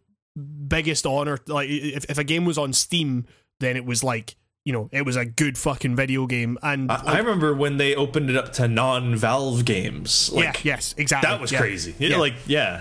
biggest 0.69 1.07
honor. 1.07 1.39
Like, 1.47 1.69
if 1.69 2.05
if 2.11 2.19
a 2.19 2.25
game 2.25 2.45
was 2.45 2.59
on 2.59 2.73
Steam, 2.73 3.27
then 3.61 3.77
it 3.77 3.85
was 3.85 4.03
like 4.05 4.37
you 4.65 4.73
know, 4.73 4.89
it 4.93 5.05
was 5.05 5.17
a 5.17 5.27
good 5.27 5.59
fucking 5.59 5.95
video 5.95 6.27
game, 6.27 6.57
and 6.63 6.91
I, 6.91 7.03
I 7.05 7.19
remember 7.19 7.53
when 7.55 7.77
they 7.77 7.95
opened 7.95 8.31
it 8.31 8.37
up 8.37 8.55
to 8.55 8.67
non-Valve 8.67 9.67
games. 9.67 10.33
Like, 10.33 10.65
yeah, 10.65 10.75
yes, 10.77 10.95
exactly. 10.97 11.31
That 11.31 11.39
was 11.39 11.53
yeah. 11.53 11.59
crazy. 11.59 11.95
Yeah. 11.99 12.17
Like, 12.17 12.33
yeah. 12.47 12.81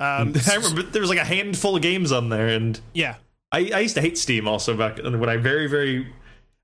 Um, 0.00 0.34
I 0.50 0.56
remember 0.56 0.82
there 0.90 1.00
was 1.02 1.10
like 1.10 1.18
a 1.18 1.24
handful 1.24 1.76
of 1.76 1.82
games 1.82 2.10
on 2.10 2.28
there, 2.30 2.48
and 2.48 2.80
yeah, 2.94 3.16
I, 3.52 3.70
I 3.72 3.80
used 3.80 3.94
to 3.94 4.00
hate 4.00 4.18
Steam 4.18 4.48
also 4.48 4.76
back 4.76 4.98
when 4.98 5.28
I 5.28 5.36
very, 5.36 5.68
very. 5.68 6.12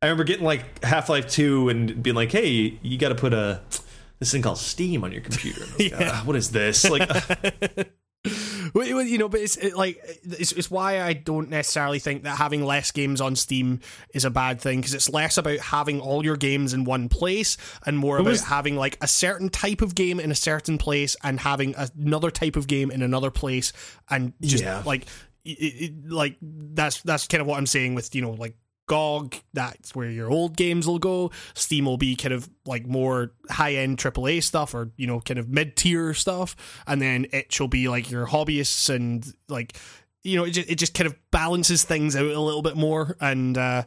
I 0.02 0.06
remember 0.06 0.24
getting 0.24 0.44
like 0.44 0.82
Half 0.84 1.08
Life 1.08 1.28
2 1.28 1.68
and 1.70 2.02
being 2.02 2.16
like, 2.16 2.30
hey, 2.32 2.78
you 2.82 2.98
got 2.98 3.10
to 3.10 3.14
put 3.14 3.32
a. 3.32 3.60
This 4.18 4.32
thing 4.32 4.40
called 4.42 4.58
Steam 4.58 5.04
on 5.04 5.12
your 5.12 5.20
computer. 5.20 5.62
And 5.62 5.70
I 5.70 5.76
was 5.76 5.78
like, 5.78 5.90
Yeah. 6.00 6.10
"Ah, 6.14 6.22
what 6.24 6.36
is 6.36 6.50
this? 6.50 6.88
Like, 6.88 7.08
you 8.74 9.18
know, 9.18 9.28
but 9.28 9.40
it's 9.40 9.56
it, 9.56 9.76
like 9.76 10.00
it's, 10.24 10.52
it's 10.52 10.70
why 10.70 11.02
I 11.02 11.12
don't 11.12 11.48
necessarily 11.50 11.98
think 11.98 12.22
that 12.24 12.36
having 12.38 12.64
less 12.64 12.90
games 12.90 13.20
on 13.20 13.36
Steam 13.36 13.80
is 14.14 14.24
a 14.24 14.30
bad 14.30 14.60
thing 14.60 14.78
because 14.80 14.94
it's 14.94 15.08
less 15.08 15.36
about 15.38 15.58
having 15.58 16.00
all 16.00 16.24
your 16.24 16.36
games 16.36 16.72
in 16.74 16.84
one 16.84 17.08
place 17.08 17.56
and 17.84 17.98
more 17.98 18.18
about 18.18 18.30
was- 18.30 18.44
having 18.44 18.76
like 18.76 18.98
a 19.00 19.08
certain 19.08 19.48
type 19.48 19.82
of 19.82 19.94
game 19.94 20.18
in 20.20 20.30
a 20.30 20.34
certain 20.34 20.78
place 20.78 21.16
and 21.22 21.40
having 21.40 21.74
another 21.96 22.30
type 22.30 22.56
of 22.56 22.66
game 22.66 22.90
in 22.90 23.02
another 23.02 23.30
place 23.30 23.72
and 24.10 24.32
just 24.40 24.62
Yeah. 24.64 24.82
like 24.86 25.06
it, 25.44 25.50
it, 25.50 26.08
like 26.10 26.36
that's 26.40 27.02
that's 27.02 27.26
kind 27.28 27.40
of 27.40 27.46
what 27.46 27.56
I'm 27.58 27.66
saying 27.66 27.94
with 27.94 28.14
you 28.14 28.22
know 28.22 28.32
like 28.32 28.56
GOG, 28.86 29.34
that's 29.52 29.94
where 29.94 30.10
your 30.10 30.30
old 30.30 30.56
games 30.56 30.86
will 30.86 30.98
go. 30.98 31.30
Steam 31.54 31.86
will 31.86 31.96
be 31.96 32.14
kind 32.16 32.32
of 32.32 32.48
like 32.64 32.86
more 32.86 33.32
high 33.50 33.74
end 33.74 33.98
AAA 33.98 34.42
stuff 34.42 34.74
or, 34.74 34.90
you 34.96 35.06
know, 35.06 35.20
kind 35.20 35.38
of 35.38 35.48
mid 35.48 35.76
tier 35.76 36.14
stuff. 36.14 36.56
And 36.86 37.02
then 37.02 37.26
it 37.32 37.52
shall 37.52 37.68
be 37.68 37.88
like 37.88 38.10
your 38.10 38.26
hobbyists 38.26 38.94
and 38.94 39.26
like, 39.48 39.76
you 40.22 40.36
know, 40.36 40.44
it 40.44 40.50
just, 40.50 40.70
it 40.70 40.74
just 40.76 40.94
kind 40.94 41.06
of 41.06 41.16
balances 41.30 41.84
things 41.84 42.16
out 42.16 42.24
a 42.24 42.40
little 42.40 42.62
bit 42.62 42.76
more. 42.76 43.16
And, 43.20 43.58
uh, 43.58 43.84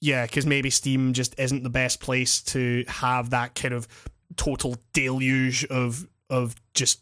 yeah, 0.00 0.26
because 0.26 0.46
maybe 0.46 0.70
Steam 0.70 1.12
just 1.12 1.38
isn't 1.38 1.62
the 1.62 1.70
best 1.70 2.00
place 2.00 2.42
to 2.42 2.84
have 2.88 3.30
that 3.30 3.54
kind 3.54 3.72
of 3.74 3.88
total 4.36 4.76
deluge 4.92 5.64
of, 5.66 6.06
of 6.28 6.54
just 6.74 7.00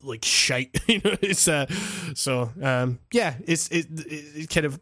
like 0.00 0.24
shite. 0.24 0.80
you 0.88 1.00
know, 1.04 1.16
it's, 1.20 1.48
uh, 1.48 1.66
so, 2.14 2.50
um, 2.62 3.00
yeah, 3.12 3.34
it's, 3.46 3.68
it, 3.68 3.86
it, 3.90 4.42
it 4.42 4.50
kind 4.50 4.66
of, 4.66 4.80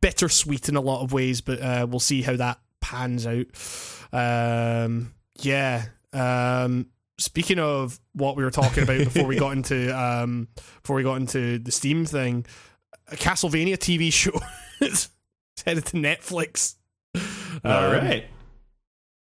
bittersweet 0.00 0.68
in 0.68 0.76
a 0.76 0.80
lot 0.80 1.02
of 1.02 1.12
ways, 1.12 1.40
but 1.40 1.60
uh, 1.60 1.86
we'll 1.88 2.00
see 2.00 2.22
how 2.22 2.36
that 2.36 2.58
pans 2.80 3.26
out. 3.26 3.46
Um, 4.12 5.14
yeah. 5.40 5.86
Um, 6.12 6.86
speaking 7.18 7.58
of 7.58 7.98
what 8.12 8.36
we 8.36 8.42
were 8.44 8.50
talking 8.50 8.82
about 8.84 8.98
before 8.98 9.24
we 9.26 9.36
got 9.36 9.52
into 9.56 9.96
um, 9.98 10.48
before 10.82 10.96
we 10.96 11.02
got 11.02 11.16
into 11.16 11.58
the 11.58 11.70
Steam 11.72 12.04
thing, 12.06 12.46
a 13.10 13.16
Castlevania 13.16 13.76
TV 13.76 14.12
show 14.12 14.38
is 14.80 15.08
headed 15.64 15.86
to 15.86 15.96
Netflix. 15.96 16.74
all 17.14 17.20
Um, 17.64 17.92
right. 17.92 18.24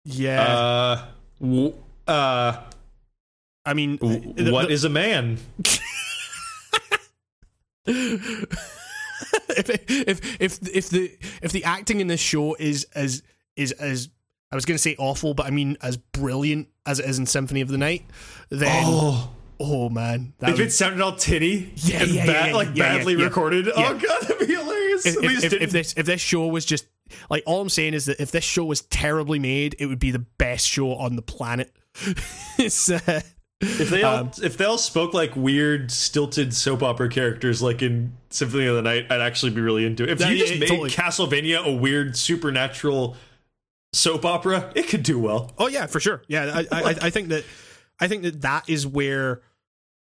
Yeah. 0.04 0.42
Uh, 0.42 1.04
w- 1.40 1.74
uh, 2.06 2.62
I 3.66 3.74
mean, 3.74 3.96
w- 3.96 4.32
the- 4.34 4.44
the- 4.44 4.68
is 4.68 4.84
a 4.84 4.88
man? 4.88 5.38
if 9.50 9.70
if 9.90 10.40
if 10.40 10.68
if 10.74 10.88
the 10.90 11.10
if 11.42 11.52
the 11.52 11.64
acting 11.64 12.00
in 12.00 12.06
this 12.06 12.20
show 12.20 12.54
is 12.58 12.86
as 12.94 13.22
is 13.56 13.72
as 13.72 14.08
I 14.50 14.54
was 14.54 14.64
going 14.64 14.76
to 14.76 14.82
say 14.82 14.96
awful, 14.98 15.34
but 15.34 15.46
I 15.46 15.50
mean 15.50 15.76
as 15.82 15.96
brilliant 15.96 16.68
as 16.86 17.00
it 17.00 17.06
is 17.06 17.18
in 17.18 17.26
Symphony 17.26 17.60
of 17.60 17.68
the 17.68 17.78
Night, 17.78 18.04
then 18.50 18.82
oh, 18.86 19.30
Oh, 19.60 19.88
man, 19.88 20.34
that 20.38 20.50
if 20.50 20.58
would- 20.58 20.66
it 20.68 20.72
sounded 20.72 21.00
all 21.00 21.16
titty 21.16 21.72
Yeah, 21.76 22.02
and 22.02 22.10
yeah, 22.12 22.26
bad, 22.26 22.48
yeah, 22.50 22.54
like 22.54 22.74
badly 22.76 23.16
recorded, 23.16 23.68
oh 23.68 23.94
god, 23.94 24.22
that'd 24.22 24.38
be 24.38 24.54
hilarious. 24.54 25.04
if, 25.04 25.16
if, 25.22 25.44
if, 25.44 25.52
if 25.54 25.70
this 25.72 25.94
if 25.96 26.06
this 26.06 26.20
show 26.20 26.46
was 26.46 26.64
just 26.64 26.86
like 27.28 27.42
all 27.46 27.60
I'm 27.60 27.68
saying 27.68 27.94
is 27.94 28.04
that 28.06 28.20
if 28.20 28.30
this 28.30 28.44
show 28.44 28.64
was 28.64 28.82
terribly 28.82 29.38
made, 29.40 29.74
it 29.80 29.86
would 29.86 29.98
be 29.98 30.10
the 30.12 30.20
best 30.20 30.68
show 30.68 30.94
on 30.94 31.16
the 31.16 31.22
planet. 31.22 31.72
it's 32.58 32.88
uh, 32.90 33.20
If 33.60 33.90
they 33.90 34.02
all 34.04 34.16
Um, 34.18 34.30
if 34.42 34.56
they 34.56 34.64
all 34.64 34.78
spoke 34.78 35.12
like 35.14 35.34
weird 35.34 35.90
stilted 35.90 36.54
soap 36.54 36.82
opera 36.82 37.08
characters 37.08 37.60
like 37.60 37.82
in 37.82 38.12
Symphony 38.30 38.66
of 38.66 38.76
the 38.76 38.82
Night, 38.82 39.06
I'd 39.10 39.20
actually 39.20 39.50
be 39.50 39.60
really 39.60 39.84
into 39.84 40.04
it. 40.04 40.10
If 40.10 40.20
Yeah, 40.20 40.30
you 40.30 40.38
just 40.38 40.52
yeah, 40.54 40.60
made 40.60 40.68
totally. 40.68 40.90
Castlevania 40.90 41.64
a 41.64 41.72
weird 41.72 42.16
supernatural 42.16 43.16
soap 43.92 44.24
opera, 44.24 44.70
it 44.76 44.86
could 44.88 45.02
do 45.02 45.18
well. 45.18 45.50
Oh 45.58 45.66
yeah, 45.66 45.86
for 45.86 45.98
sure. 45.98 46.22
Yeah, 46.28 46.62
I, 46.70 46.76
I, 46.76 46.82
I- 46.90 46.96
I 47.02 47.10
think 47.10 47.28
that 47.28 47.44
I 47.98 48.06
think 48.06 48.22
that 48.22 48.42
that 48.42 48.68
is 48.68 48.86
where 48.86 49.40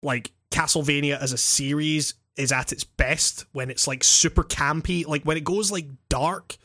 like 0.03 0.31
Castlevania 0.51 1.17
as 1.19 1.31
a 1.31 1.37
series 1.37 2.15
is 2.35 2.51
at 2.51 2.71
its 2.73 2.83
best 2.83 3.45
when 3.53 3.69
it's 3.69 3.87
like 3.87 4.03
super 4.03 4.43
campy, 4.43 5.07
like 5.07 5.23
when 5.23 5.37
it 5.37 5.43
goes 5.45 5.71
like 5.71 5.87
dark, 6.09 6.57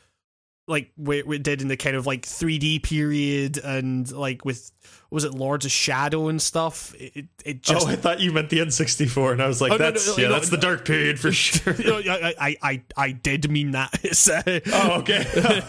like 0.68 0.92
where 0.96 1.20
it 1.32 1.42
did 1.42 1.60
in 1.60 1.68
the 1.68 1.76
kind 1.76 1.96
of 1.96 2.06
like 2.06 2.22
3D 2.22 2.82
period 2.82 3.58
and 3.58 4.10
like 4.12 4.44
with 4.44 4.70
was 5.10 5.24
it 5.24 5.34
Lords 5.34 5.64
of 5.64 5.72
Shadow 5.72 6.28
and 6.28 6.40
stuff. 6.40 6.94
It 6.98 7.16
it, 7.16 7.26
it 7.44 7.62
just 7.62 7.86
oh, 7.86 7.90
I 7.90 7.96
thought 7.96 8.20
you 8.20 8.32
meant 8.32 8.48
the 8.48 8.58
N64, 8.58 9.32
and 9.32 9.42
I 9.42 9.48
was 9.48 9.60
like, 9.60 9.72
Oh, 9.72 9.78
that's 9.78 10.06
no, 10.06 10.12
no, 10.14 10.22
yeah, 10.22 10.28
no, 10.28 10.34
that's 10.34 10.48
the 10.50 10.56
dark 10.56 10.84
period 10.84 11.18
for 11.18 11.32
sure. 11.32 11.74
I, 11.76 12.56
I, 12.62 12.82
I, 12.96 13.12
did 13.12 13.50
mean 13.50 13.72
that. 13.72 13.90
Uh, 14.32 14.60
oh, 14.72 15.00
okay. 15.00 15.18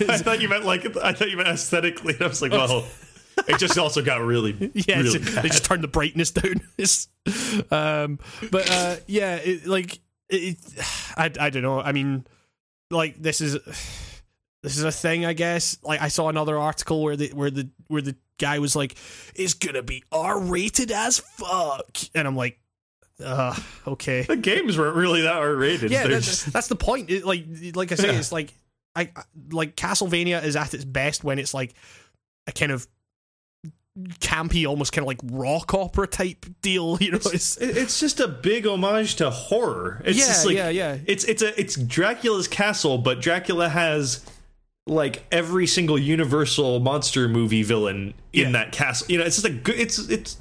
I 0.10 0.18
thought 0.18 0.42
you 0.42 0.48
meant 0.48 0.64
like 0.64 0.86
I 0.98 1.14
thought 1.14 1.30
you 1.30 1.38
meant 1.38 1.50
aesthetically. 1.50 2.14
And 2.14 2.24
I 2.24 2.28
was 2.28 2.42
like, 2.42 2.52
well, 2.52 2.86
it 3.48 3.58
just 3.58 3.78
also 3.78 4.02
got 4.02 4.22
really, 4.22 4.72
yeah, 4.74 5.00
really 5.00 5.18
they 5.18 5.50
just 5.50 5.66
turned 5.66 5.84
the 5.84 5.88
brightness 5.88 6.32
down. 6.32 6.62
Um, 7.72 8.20
but 8.52 8.70
uh, 8.70 8.96
yeah, 9.08 9.36
it, 9.38 9.66
like 9.66 10.00
it, 10.30 10.58
I, 11.18 11.32
I 11.40 11.50
don't 11.50 11.64
know. 11.64 11.80
I 11.80 11.92
mean, 11.94 12.26
like 12.92 13.22
this 13.22 13.42
is 13.42 13.58
this 14.64 14.78
is 14.78 14.84
a 14.84 14.92
thing, 14.92 15.26
I 15.26 15.34
guess. 15.34 15.78
Like 15.84 16.02
I 16.02 16.08
saw 16.08 16.30
another 16.30 16.58
article 16.58 17.04
where 17.04 17.16
the 17.16 17.28
where 17.34 17.52
the 17.52 17.70
where 17.88 18.02
the 18.02 18.16
guy 18.40 18.58
was 18.60 18.76
like, 18.76 18.96
"It's 19.36 19.54
gonna 19.54 19.84
be 19.84 20.04
R 20.12 20.40
rated 20.40 20.90
as 20.92 21.20
fuck," 21.20 21.98
and 22.16 22.28
I'm 22.28 22.36
like, 22.36 22.60
uh, 23.24 23.56
okay. 23.88 24.24
the 24.24 24.36
games 24.38 24.78
weren't 24.78 24.96
really 24.96 25.22
that 25.22 25.36
R 25.36 25.54
rated. 25.56 25.92
Yeah, 25.92 26.04
They're 26.08 26.16
that, 26.16 26.24
just- 26.24 26.52
that's 26.52 26.68
the 26.70 26.76
point. 26.76 27.10
It, 27.12 27.26
like 27.26 27.46
like 27.76 27.92
I 27.92 27.96
say, 27.96 28.12
Yeah. 28.12 28.18
it's 28.20 28.32
like 28.32 28.54
I 28.96 29.10
like 29.52 29.76
Castlevania 29.76 30.44
is 30.44 30.56
at 30.56 30.74
its 30.74 30.86
best 30.86 31.24
when 31.24 31.40
it's 31.40 31.54
like 31.54 31.74
a 32.48 32.52
kind 32.52 32.72
of 32.72 32.88
campy, 34.20 34.68
almost 34.68 34.92
kind 34.92 35.04
of 35.04 35.08
like 35.08 35.20
rock 35.24 35.74
opera 35.74 36.08
type 36.08 36.46
deal. 36.62 36.98
You 37.02 37.12
know, 37.12 37.20
it's 37.26 37.58
it's 37.58 38.00
just 38.00 38.20
a 38.20 38.28
big 38.28 38.66
homage 38.66 39.16
to 39.18 39.30
horror. 39.30 40.02
It's 40.06 40.18
Yeah, 40.18 40.26
just 40.28 40.46
like, 40.46 40.56
yeah, 40.56 40.70
yeah. 40.70 40.98
It's 41.06 41.24
it's 41.26 41.42
a 41.42 41.60
it's 41.60 41.76
Dracula's 41.76 42.48
castle, 42.48 42.98
but 42.98 43.22
Dracula 43.22 43.70
has 43.70 44.26
like 44.86 45.24
every 45.32 45.66
single 45.68 45.98
Universal 45.98 46.80
monster 46.82 47.28
movie 47.28 47.64
villain 47.64 48.14
in 48.34 48.46
Yeah. 48.48 48.52
that 48.52 48.72
castle. 48.72 49.08
You 49.10 49.20
know, 49.20 49.26
it's 49.26 49.36
just 49.42 49.48
a 49.48 49.52
good. 49.52 49.80
It's 49.80 49.98
it's 50.10 50.38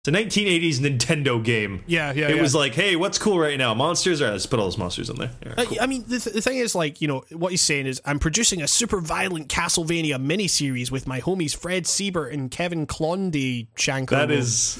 it's 0.00 0.08
a 0.08 0.12
1980s 0.12 0.78
Nintendo 0.78 1.42
game. 1.42 1.82
Yeah, 1.86 2.12
yeah. 2.12 2.28
It 2.28 2.36
yeah. 2.36 2.42
was 2.42 2.54
like, 2.54 2.72
hey, 2.74 2.94
what's 2.96 3.18
cool 3.18 3.38
right 3.38 3.58
now? 3.58 3.74
Monsters. 3.74 4.20
All 4.22 4.28
right, 4.28 4.32
let's 4.32 4.46
put 4.46 4.58
all 4.60 4.66
those 4.66 4.78
monsters 4.78 5.10
in 5.10 5.16
there. 5.16 5.30
Right, 5.44 5.58
I- 5.58 5.64
cool. 5.64 5.78
I 5.80 5.86
mean, 5.86 6.04
the, 6.06 6.20
th- 6.20 6.34
the 6.34 6.40
thing 6.40 6.58
is, 6.58 6.74
like, 6.74 7.00
you 7.00 7.08
know, 7.08 7.24
what 7.32 7.50
he's 7.50 7.62
saying 7.62 7.86
is, 7.86 8.00
I'm 8.04 8.18
producing 8.20 8.62
a 8.62 8.68
super 8.68 9.00
violent 9.00 9.48
Castlevania 9.48 10.14
miniseries 10.24 10.90
with 10.92 11.06
my 11.08 11.20
homies 11.20 11.54
Fred 11.56 11.84
Seibert 11.84 12.32
and 12.32 12.48
Kevin 12.50 12.86
Klondy 12.86 13.66
Shanko. 13.76 14.10
That 14.10 14.30
is. 14.30 14.78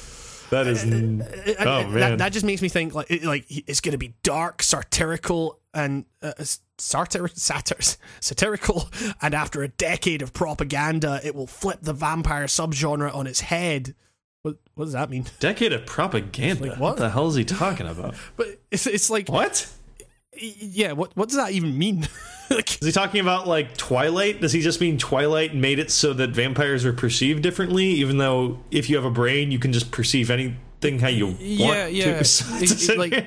That 0.50 0.66
is. 0.66 0.84
Uh, 0.84 0.86
uh, 0.86 0.90
n- 0.90 1.22
uh, 1.22 1.52
And- 1.58 1.68
oh 1.68 1.82
man. 1.88 1.92
that, 2.00 2.18
that 2.18 2.32
just 2.32 2.44
makes 2.44 2.62
me 2.62 2.68
think 2.68 2.94
like 2.94 3.10
it, 3.10 3.24
like 3.24 3.44
it's 3.48 3.80
going 3.80 3.92
to 3.92 3.98
be 3.98 4.14
dark, 4.22 4.62
satirical, 4.62 5.58
and 5.74 6.04
uh, 6.22 6.32
satir, 6.78 7.28
satir, 7.34 7.96
satirical. 8.20 8.88
And 9.20 9.34
after 9.34 9.62
a 9.62 9.68
decade 9.68 10.22
of 10.22 10.32
propaganda, 10.32 11.20
it 11.24 11.34
will 11.34 11.46
flip 11.46 11.78
the 11.82 11.92
vampire 11.92 12.44
subgenre 12.46 13.14
on 13.14 13.26
its 13.26 13.40
head. 13.40 13.94
What 14.42 14.56
what 14.74 14.84
does 14.84 14.92
that 14.94 15.10
mean? 15.10 15.26
Decade 15.40 15.72
of 15.72 15.84
propaganda. 15.86 16.62
Like, 16.62 16.70
what? 16.72 16.80
what? 16.80 16.96
the 16.98 17.10
hell 17.10 17.28
is 17.28 17.34
he 17.34 17.44
talking 17.44 17.86
about? 17.88 18.14
But 18.36 18.60
it's 18.70 18.86
it's 18.86 19.10
like 19.10 19.28
What? 19.28 19.68
Yeah. 20.40 20.92
What 20.92 21.16
what 21.16 21.28
does 21.28 21.36
that 21.36 21.52
even 21.52 21.76
mean? 21.76 22.08
like 22.50 22.80
Is 22.80 22.86
he 22.86 22.92
talking 22.92 23.20
about 23.20 23.46
like 23.46 23.76
Twilight? 23.76 24.40
Does 24.40 24.52
he 24.52 24.60
just 24.60 24.80
mean 24.80 24.98
Twilight 24.98 25.54
made 25.54 25.78
it 25.78 25.90
so 25.90 26.12
that 26.14 26.30
vampires 26.30 26.84
are 26.84 26.92
perceived 26.92 27.42
differently? 27.42 27.86
Even 27.86 28.18
though 28.18 28.58
if 28.70 28.88
you 28.88 28.96
have 28.96 29.04
a 29.04 29.10
brain, 29.10 29.50
you 29.50 29.58
can 29.58 29.72
just 29.72 29.90
perceive 29.90 30.30
anything 30.30 30.98
how 31.00 31.08
you 31.08 31.26
want 31.26 31.40
yeah 31.40 31.86
yeah. 31.88 32.22
to. 32.22 32.94
Like, 32.96 33.26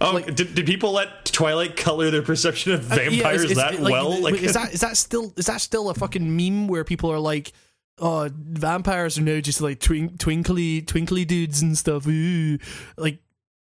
oh, 0.00 0.12
like, 0.12 0.34
did, 0.36 0.54
did 0.54 0.66
people 0.66 0.92
let 0.92 1.24
Twilight 1.24 1.76
color 1.76 2.10
their 2.12 2.22
perception 2.22 2.72
of 2.72 2.90
Uh, 2.92 2.94
yeah, 2.94 3.10
vampires 3.10 3.50
it's- 3.50 3.56
that 3.56 3.82
like, 3.82 3.92
well? 3.92 4.20
Like, 4.20 4.34
is 4.34 4.54
that 4.54 4.72
is 4.72 4.80
that 4.80 4.96
still 4.96 5.32
is 5.36 5.46
that 5.46 5.60
still 5.60 5.90
a 5.90 5.94
fucking 5.94 6.36
meme 6.36 6.68
where 6.68 6.84
people 6.84 7.10
are 7.10 7.18
like, 7.18 7.52
oh, 7.98 8.30
vampires 8.32 9.18
are 9.18 9.22
now 9.22 9.40
just 9.40 9.60
like 9.60 9.80
twink, 9.80 10.18
twinkly 10.18 10.82
twinkly 10.82 11.24
dudes 11.24 11.60
and 11.60 11.76
stuff. 11.76 12.06
Ooh. 12.06 12.58
Like 12.96 13.18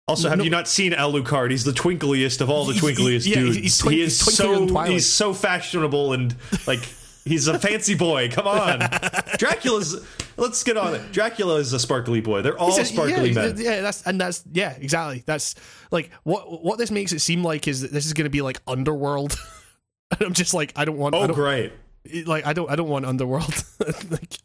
also, 0.09 0.29
have 0.29 0.39
no- 0.39 0.45
you 0.45 0.51
not 0.51 0.69
seen 0.69 0.93
Alucard? 0.93 1.51
He's 1.51 1.65
the 1.65 1.73
twinkliest 1.73 2.41
of 2.41 2.51
all 2.51 2.65
the 2.65 2.73
He- 2.75 2.81
he- 2.81 2.87
twinkliest 2.87 3.27
yeah, 3.27 3.35
dudes. 3.37 3.57
he's 3.57 3.79
twink- 3.79 3.97
he 3.99 4.03
is 4.03 4.19
so 4.19 4.67
he's 4.85 5.09
so 5.09 5.33
fashionable 5.33 6.13
and 6.13 6.35
like 6.67 6.81
he's 7.25 7.47
a 7.49 7.59
fancy 7.59 7.95
boy. 7.95 8.29
Come 8.31 8.47
on, 8.47 8.81
Dracula's. 9.39 10.05
Let's 10.39 10.65
get 10.65 10.77
on 10.79 10.95
it. 10.95 11.13
Dracula 11.13 11.57
is 11.57 11.73
a 11.75 11.79
sparkly 11.79 12.21
boy. 12.23 12.41
They're 12.43 12.59
all 12.59 12.77
a- 12.79 12.85
sparkly 12.85 13.29
yeah, 13.29 13.35
men. 13.35 13.55
Yeah, 13.59 13.81
that's 13.83 14.03
and 14.03 14.21
that's 14.21 14.43
yeah, 14.53 14.73
exactly. 14.81 15.23
That's 15.27 15.55
like 15.91 16.11
what 16.25 16.65
what 16.65 16.79
this 16.79 16.91
makes 16.91 17.13
it 17.13 17.21
seem 17.21 17.45
like 17.45 17.69
is 17.69 17.83
that 17.83 17.93
this 17.93 18.07
is 18.07 18.13
going 18.15 18.25
to 18.25 18.31
be 18.31 18.41
like 18.43 18.61
underworld. 18.67 19.39
and 20.11 20.23
I'm 20.23 20.33
just 20.33 20.55
like 20.55 20.73
I 20.75 20.85
don't 20.85 20.97
want. 20.99 21.15
I 21.15 21.19
Oh, 21.19 21.27
don't, 21.29 21.35
great. 21.37 21.73
Like 22.27 22.45
I 22.45 22.53
don't. 22.53 22.69
I 22.69 22.75
don't 22.75 22.89
want 22.89 23.07
underworld. 23.07 23.65
like, 24.11 24.37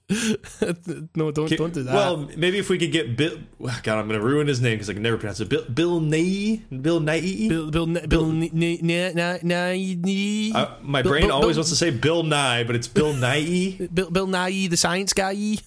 no, 1.15 1.31
don't 1.31 1.49
don't 1.49 1.73
do 1.73 1.81
that. 1.83 1.93
Well, 1.95 2.29
maybe 2.37 2.59
if 2.59 2.69
we 2.69 2.77
could 2.77 2.91
get 2.91 3.17
Bill. 3.17 3.39
God, 3.59 3.97
I'm 3.97 4.07
going 4.07 4.19
to 4.19 4.23
ruin 4.25 4.45
his 4.47 4.61
name 4.61 4.75
because 4.75 4.91
I 4.91 4.93
can 4.93 5.01
never 5.01 5.17
pronounce 5.17 5.39
it. 5.39 5.49
Bill 5.49 5.63
Bill 5.65 5.99
Nye. 5.99 6.61
Bill 6.81 6.99
Nye. 6.99 7.47
Bill 7.49 7.71
Bill 7.71 7.87
Bill, 7.87 8.07
Bill 8.07 8.29
N- 8.29 8.43
N- 8.43 8.77
N- 8.91 9.19
N- 9.19 9.51
N- 9.51 10.55
Uh, 10.55 10.75
my 10.83 11.01
Bill- 11.01 11.11
brain 11.11 11.23
Bill- 11.23 11.31
always 11.33 11.55
Bill- 11.55 11.61
wants 11.61 11.69
to 11.71 11.75
say 11.75 11.89
Bill 11.89 12.21
Nye, 12.21 12.63
but 12.63 12.75
it's 12.75 12.87
Bill 12.87 13.13
Nighy. 13.13 13.91
Bill 13.93 14.11
Bill 14.11 14.27
Nye, 14.27 14.67
the 14.67 14.77
science 14.77 15.13
guy. 15.13 15.31
Yeah. 15.31 15.57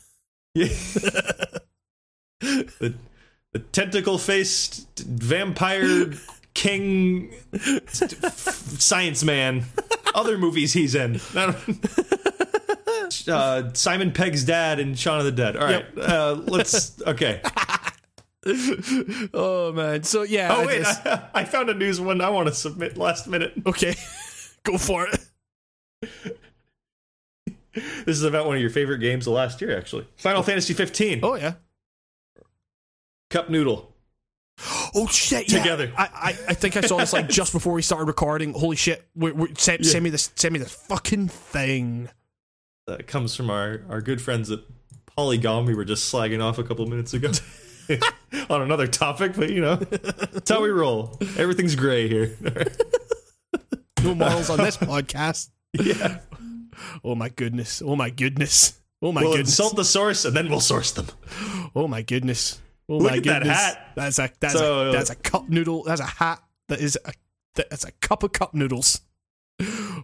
the, 2.40 2.94
the 3.52 3.58
tentacle 3.72 4.16
faced 4.18 4.86
vampire 5.00 6.12
king 6.54 7.32
science 8.78 9.22
man. 9.24 9.64
Other 10.14 10.36
movies 10.38 10.72
he's 10.72 10.94
in. 10.94 11.20
Uh, 13.26 13.70
Simon 13.72 14.12
Pegg's 14.12 14.44
dad 14.44 14.78
and 14.78 14.96
Shaun 14.96 15.18
of 15.18 15.24
the 15.24 15.32
Dead. 15.32 15.56
All 15.56 15.64
right, 15.64 15.84
uh, 15.98 16.34
let's. 16.46 17.00
Okay. 17.02 17.40
Oh 19.34 19.70
man. 19.72 20.02
So 20.04 20.22
yeah. 20.22 20.54
Oh 20.54 20.62
I 20.62 20.66
wait, 20.66 20.78
just- 20.78 21.06
I, 21.06 21.28
I 21.34 21.44
found 21.44 21.68
a 21.70 21.74
news 21.74 22.00
one 22.00 22.20
I 22.22 22.30
want 22.30 22.48
to 22.48 22.54
submit 22.54 22.96
last 22.96 23.26
minute. 23.26 23.52
okay. 23.66 23.94
Go 24.62 24.78
for 24.78 25.06
it. 25.08 25.20
This 27.74 28.06
is 28.16 28.22
about 28.22 28.46
one 28.46 28.56
of 28.56 28.60
your 28.62 28.70
favorite 28.70 28.98
games 28.98 29.26
of 29.26 29.34
last 29.34 29.60
year, 29.60 29.76
actually. 29.76 30.06
Final 30.16 30.42
Fantasy 30.42 30.72
15. 30.72 31.20
Oh 31.22 31.34
yeah. 31.34 31.54
Cup 33.28 33.50
Noodle. 33.50 33.92
Oh 34.94 35.06
shit! 35.06 35.50
Yeah. 35.52 35.58
Together. 35.58 35.92
I, 35.96 36.04
I 36.12 36.28
I 36.48 36.54
think 36.54 36.76
I 36.76 36.80
saw 36.82 36.96
this 36.98 37.12
like 37.12 37.28
just 37.40 37.52
before 37.52 37.72
we 37.74 37.82
started 37.82 38.06
recording. 38.06 38.52
Holy 38.52 38.76
shit! 38.76 39.06
We, 39.14 39.32
we, 39.32 39.54
send, 39.56 39.84
Yeah. 39.84 39.90
send 39.92 40.04
me 40.04 40.10
this. 40.10 40.30
Send 40.36 40.52
me 40.52 40.58
this 40.58 40.72
fucking 40.74 41.28
thing. 41.28 42.08
That 42.86 43.06
comes 43.06 43.36
from 43.36 43.50
our, 43.50 43.82
our 43.88 44.00
good 44.00 44.20
friends 44.20 44.50
at 44.50 44.60
Polygon. 45.14 45.64
We 45.66 45.74
were 45.74 45.84
just 45.84 46.12
slagging 46.12 46.42
off 46.42 46.58
a 46.58 46.64
couple 46.64 46.86
minutes 46.86 47.14
ago 47.14 47.30
on 48.50 48.62
another 48.62 48.86
topic, 48.86 49.34
but 49.36 49.50
you 49.50 49.60
know, 49.60 49.76
that's 49.76 50.50
how 50.50 50.62
we 50.62 50.70
roll. 50.70 51.16
Everything's 51.36 51.76
gray 51.76 52.08
here. 52.08 52.36
No 54.02 54.14
morals 54.14 54.48
on 54.50 54.58
this 54.58 54.76
podcast. 54.76 55.50
yeah. 55.78 56.18
Oh 57.04 57.14
my 57.14 57.28
goodness! 57.28 57.82
Oh 57.84 57.94
my 57.94 58.08
goodness! 58.10 58.80
Oh 59.02 59.12
my 59.12 59.20
We'll 59.22 59.32
goodness! 59.32 59.50
insult 59.50 59.76
the 59.76 59.84
source 59.84 60.24
and 60.24 60.34
then 60.34 60.48
we'll 60.48 60.60
source 60.60 60.92
them. 60.92 61.06
Oh 61.76 61.86
my 61.86 62.02
goodness! 62.02 62.60
Oh 62.90 62.98
Look 62.98 63.12
my 63.12 63.18
at 63.18 63.24
that 63.24 63.46
hat. 63.46 63.92
That's 63.94 64.18
a 64.18 64.30
that's 64.40 64.54
So- 64.54 64.86
a 64.86 64.88
uh, 64.88 64.92
that's 64.92 65.10
a 65.10 65.14
cup 65.14 65.48
noodle. 65.48 65.84
That's 65.84 66.00
a 66.00 66.06
hat. 66.06 66.42
That 66.68 66.80
is 66.80 66.98
a 67.04 67.12
that's 67.54 67.84
a 67.84 67.92
cup 67.92 68.24
of 68.24 68.32
cup 68.32 68.52
noodles. 68.52 69.02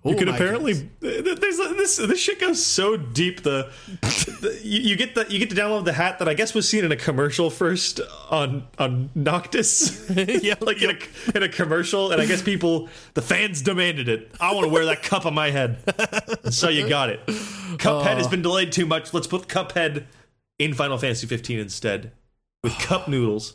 Oh 0.05 0.11
You 0.11 0.17
could 0.17 0.29
my 0.29 0.35
apparently 0.35 0.75
goodness. 1.01 1.41
there's 1.41 1.57
this 1.57 1.97
this 1.97 2.21
shit 2.21 2.39
goes 2.39 2.65
so 2.65 2.97
deep. 2.97 3.43
The, 3.43 3.73
the 3.91 4.61
you, 4.63 4.81
you 4.81 4.97
get 4.97 5.15
the 5.15 5.27
you 5.29 5.39
get 5.39 5.51
to 5.51 5.57
download 5.57 5.85
the 5.85 5.95
hat 5.95 6.19
that 6.21 6.29
I 6.29 6.35
guess 6.35 6.55
was 6.55 6.69
seen 6.69 6.85
in 6.85 6.93
a 6.93 6.97
commercial 6.97 7.51
first 7.51 8.01
on 8.31 8.69
on 8.79 9.11
Noctis. 9.15 10.09
yeah, 10.15 10.55
like 10.61 10.81
in 10.83 10.91
a 10.91 11.37
in 11.37 11.43
a 11.43 11.49
commercial, 11.49 12.13
and 12.13 12.21
I 12.21 12.27
guess 12.27 12.43
people, 12.43 12.89
the 13.15 13.23
fans 13.23 13.63
demanded 13.63 14.09
it. 14.09 14.31
I 14.39 14.53
want 14.55 14.67
to 14.67 14.71
wear 14.71 14.85
that 14.85 15.03
cup 15.03 15.27
on 15.27 15.35
my 15.35 15.51
head, 15.51 15.79
and 16.45 16.55
so 16.55 16.69
you 16.69 16.89
got 16.89 17.09
it. 17.09 17.25
Cuphead 17.27 18.17
has 18.19 18.27
uh. 18.27 18.31
been 18.31 18.43
delayed 18.43 18.71
too 18.73 18.87
much. 18.87 19.15
Let's 19.15 19.27
put 19.27 19.49
Cuphead 19.49 20.05
in 20.59 20.75
Final 20.75 20.99
Fantasy 20.99 21.27
15 21.27 21.59
instead 21.59 22.13
with 22.67 22.79
cup 22.81 23.09
noodles. 23.09 23.55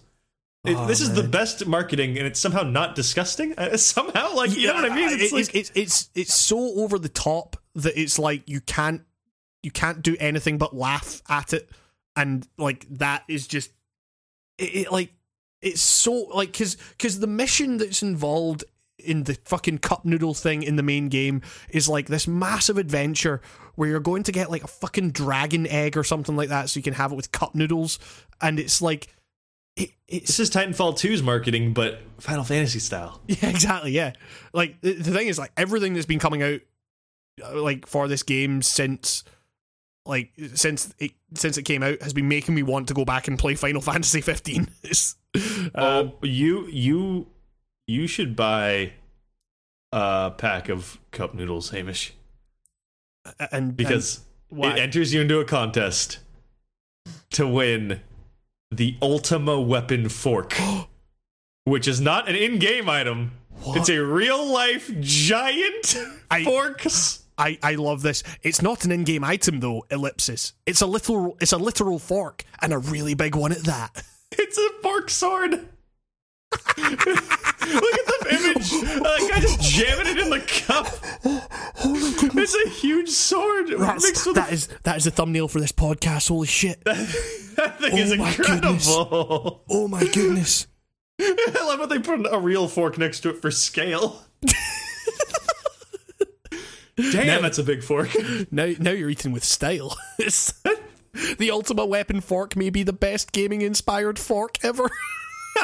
It- 0.64 0.76
Oh, 0.78 0.86
this 0.88 1.02
is 1.02 1.14
the 1.14 1.24
best 1.24 1.66
marketing, 1.66 2.18
and 2.18 2.28
it's 2.28 2.40
somehow 2.40 2.62
not 2.64 2.96
disgusting. 2.96 3.54
Uh, 3.58 3.76
somehow, 3.78 4.34
like 4.36 4.56
you 4.56 4.68
know 4.68 4.76
what 4.76 4.92
I 4.92 4.96
mean? 4.96 5.10
It's 5.10 5.24
It's, 5.24 5.34
like 5.34 5.56
it's 5.56 5.72
it's 5.76 6.10
it's 6.16 6.34
so 6.36 6.58
over 6.82 6.98
the 7.00 7.10
top 7.10 7.58
that 7.76 8.00
it's 8.00 8.18
like 8.20 8.48
you 8.48 8.62
can't 8.62 9.02
you 9.64 9.72
can't 9.72 10.02
do 10.02 10.16
anything 10.20 10.58
but 10.58 10.76
laugh 10.76 11.22
at 11.30 11.54
it, 11.54 11.70
and 12.16 12.48
like 12.58 12.86
that 12.90 13.24
is 13.28 13.48
just 13.48 13.72
it, 14.60 14.76
it 14.76 14.92
like 14.92 15.12
it's 15.62 15.82
so 15.82 16.14
like 16.34 16.52
because 16.52 16.76
because 16.98 17.20
the 17.20 17.28
mission 17.28 17.78
that's 17.78 18.02
involved 18.04 18.64
in 19.04 19.24
the 19.24 19.36
fucking 19.46 19.80
cup 19.80 20.06
noodle 20.06 20.34
thing 20.34 20.64
in 20.64 20.76
the 20.76 20.84
main 20.84 21.10
game 21.10 21.42
is 21.70 21.88
like 21.90 22.08
this 22.08 22.28
massive 22.28 22.78
adventure 22.78 23.42
where 23.76 23.90
you're 23.90 24.00
going 24.00 24.24
to 24.24 24.32
get 24.32 24.50
like 24.52 24.64
a 24.64 24.68
fucking 24.68 25.12
dragon 25.12 25.66
egg 25.68 25.98
or 25.98 26.04
something 26.04 26.36
like 26.36 26.50
that 26.50 26.70
so 26.70 26.78
you 26.78 26.84
can 26.84 26.94
have 26.94 27.12
it 27.12 27.16
with 27.16 27.32
cup 27.32 27.56
noodles 27.56 28.00
and 28.42 28.60
it's 28.60 28.82
like 28.82 29.08
it, 29.76 29.92
it's 30.08 30.28
this 30.28 30.40
is 30.40 30.50
Titanfall 30.50 30.96
2's 30.96 31.24
marketing, 31.24 31.74
but 31.74 32.02
Final 32.20 32.44
Fantasy 32.44 32.80
style. 32.80 33.22
Yeah, 33.28 33.50
exactly. 33.50 33.92
Yeah, 33.92 34.14
like 34.54 34.82
the, 34.82 34.94
the 34.94 35.12
thing 35.12 35.28
is, 35.28 35.40
like 35.40 35.54
everything 35.56 35.94
that's 35.94 36.06
been 36.06 36.20
coming 36.20 36.44
out, 36.44 36.60
uh, 37.42 37.62
like 37.62 37.88
for 37.88 38.10
this 38.10 38.22
game 38.22 38.62
since, 38.62 39.24
like 40.06 40.32
since 40.56 40.94
it 41.00 41.12
since 41.36 41.58
it 41.58 41.64
came 41.64 41.84
out, 41.84 42.02
has 42.02 42.12
been 42.12 42.28
making 42.28 42.54
me 42.54 42.64
want 42.64 42.90
to 42.90 42.94
go 42.94 43.06
back 43.06 43.30
and 43.30 43.40
play 43.40 43.56
Final 43.56 43.82
Fantasy 43.90 44.22
15. 44.22 44.68
Um, 45.34 45.72
Oh, 45.76 46.14
you 46.24 46.68
you 46.68 47.28
you 47.88 48.08
should 48.08 48.36
buy 48.36 48.94
a 49.92 50.32
pack 50.38 50.70
of 50.70 51.00
cup 51.12 51.34
noodles, 51.34 51.70
Hamish, 51.72 52.14
and 53.52 53.76
because 53.76 54.22
and 54.52 54.66
it 54.66 54.80
enters 54.80 55.14
you 55.14 55.22
into 55.22 55.40
a 55.40 55.46
contest 55.46 56.20
to 57.32 57.48
win 57.48 58.02
the 58.72 58.98
Ultima 59.02 59.60
weapon 59.60 60.10
fork, 60.10 60.56
which 61.66 61.88
is 61.88 62.00
not 62.02 62.30
an 62.30 62.36
in-game 62.36 62.90
item. 62.90 63.32
What? 63.64 63.78
It's 63.78 63.90
a 63.90 64.00
real-life 64.04 64.92
giant 65.00 65.96
I- 66.30 66.44
fork. 66.44 66.86
I, 67.38 67.58
I 67.64 67.74
love 67.76 68.04
this. 68.04 68.22
It's 68.44 68.62
not 68.62 68.86
an 68.86 68.92
in-game 68.92 69.24
item 69.24 69.62
though. 69.62 69.84
Ellipsis. 69.90 70.54
It's 70.68 70.82
a 70.82 70.86
literal. 70.86 71.38
It's 71.42 71.54
a 71.54 71.58
literal 71.58 71.98
fork 71.98 72.44
and 72.62 72.72
a 72.72 72.78
really 72.78 73.16
big 73.16 73.36
one 73.36 73.52
at 73.52 73.64
that. 73.66 74.04
It's 74.34 74.58
a 74.58 74.70
fork 74.82 75.10
sword. 75.10 75.68
Look 76.78 77.08
at 77.08 78.08
the 78.20 78.28
image. 78.32 78.74
Uh, 78.74 79.04
That 79.04 79.28
guy 79.32 79.40
just 79.40 79.62
jamming 79.62 80.08
it 80.08 80.18
in 80.18 80.30
the 80.30 80.40
cup. 80.40 80.88
It's 82.34 82.56
a 82.56 82.70
huge 82.70 83.10
sword 83.10 83.68
That's, 83.78 84.24
that 84.34 84.52
is 84.52 84.68
that 84.84 84.98
is 84.98 85.04
the 85.06 85.12
thumbnail 85.12 85.48
for 85.48 85.60
this 85.60 85.72
podcast. 85.72 86.28
Holy 86.30 86.48
shit! 86.48 86.82
That 87.56 87.80
thing 87.80 87.98
is 87.98 88.12
Oh 88.14 88.16
my 88.18 88.28
incredible. 88.30 89.64
Oh 89.70 89.88
my 89.88 90.06
goodness. 90.06 90.68
I 91.22 91.52
love 91.66 91.80
how 91.80 91.86
they 91.86 92.00
put 92.00 92.26
a 92.32 92.40
real 92.40 92.68
fork 92.68 92.98
next 92.98 93.20
to 93.22 93.30
it 93.30 93.42
for 93.42 93.52
scale. 93.52 94.24
Damn, 96.96 97.42
that's 97.42 97.58
a 97.58 97.64
big 97.64 97.84
fork. 97.84 98.10
Now, 98.52 98.72
now 98.80 98.92
you're 98.92 99.10
eating 99.10 99.32
with 99.32 99.44
style. 99.44 99.98
The 101.38 101.52
Ultima 101.52 101.86
Weapon 101.86 102.22
fork 102.22 102.56
may 102.56 102.70
be 102.70 102.84
the 102.84 102.94
best 102.94 103.34
gaming 103.34 103.62
inspired 103.62 104.18
fork 104.18 104.64
ever. 104.64 104.90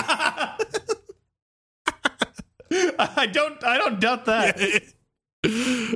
I 2.99 3.27
don't. 3.31 3.63
I 3.63 3.77
don't 3.77 3.99
doubt 3.99 4.25
that. 4.25 4.83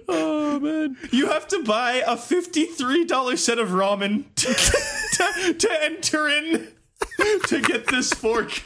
oh 0.08 0.60
man. 0.60 0.98
You 1.12 1.28
have 1.28 1.48
to 1.50 1.64
buy 1.64 2.04
a 2.06 2.16
fifty-three 2.16 3.06
dollar 3.06 3.38
set 3.38 3.60
of 3.60 3.70
ramen 3.70 4.26
to, 4.36 4.48
to, 4.54 5.54
to 5.54 5.84
enter 5.84 6.28
in 6.28 6.70
to 7.48 7.62
get 7.62 7.88
this 7.88 8.14
fork. 8.14 8.64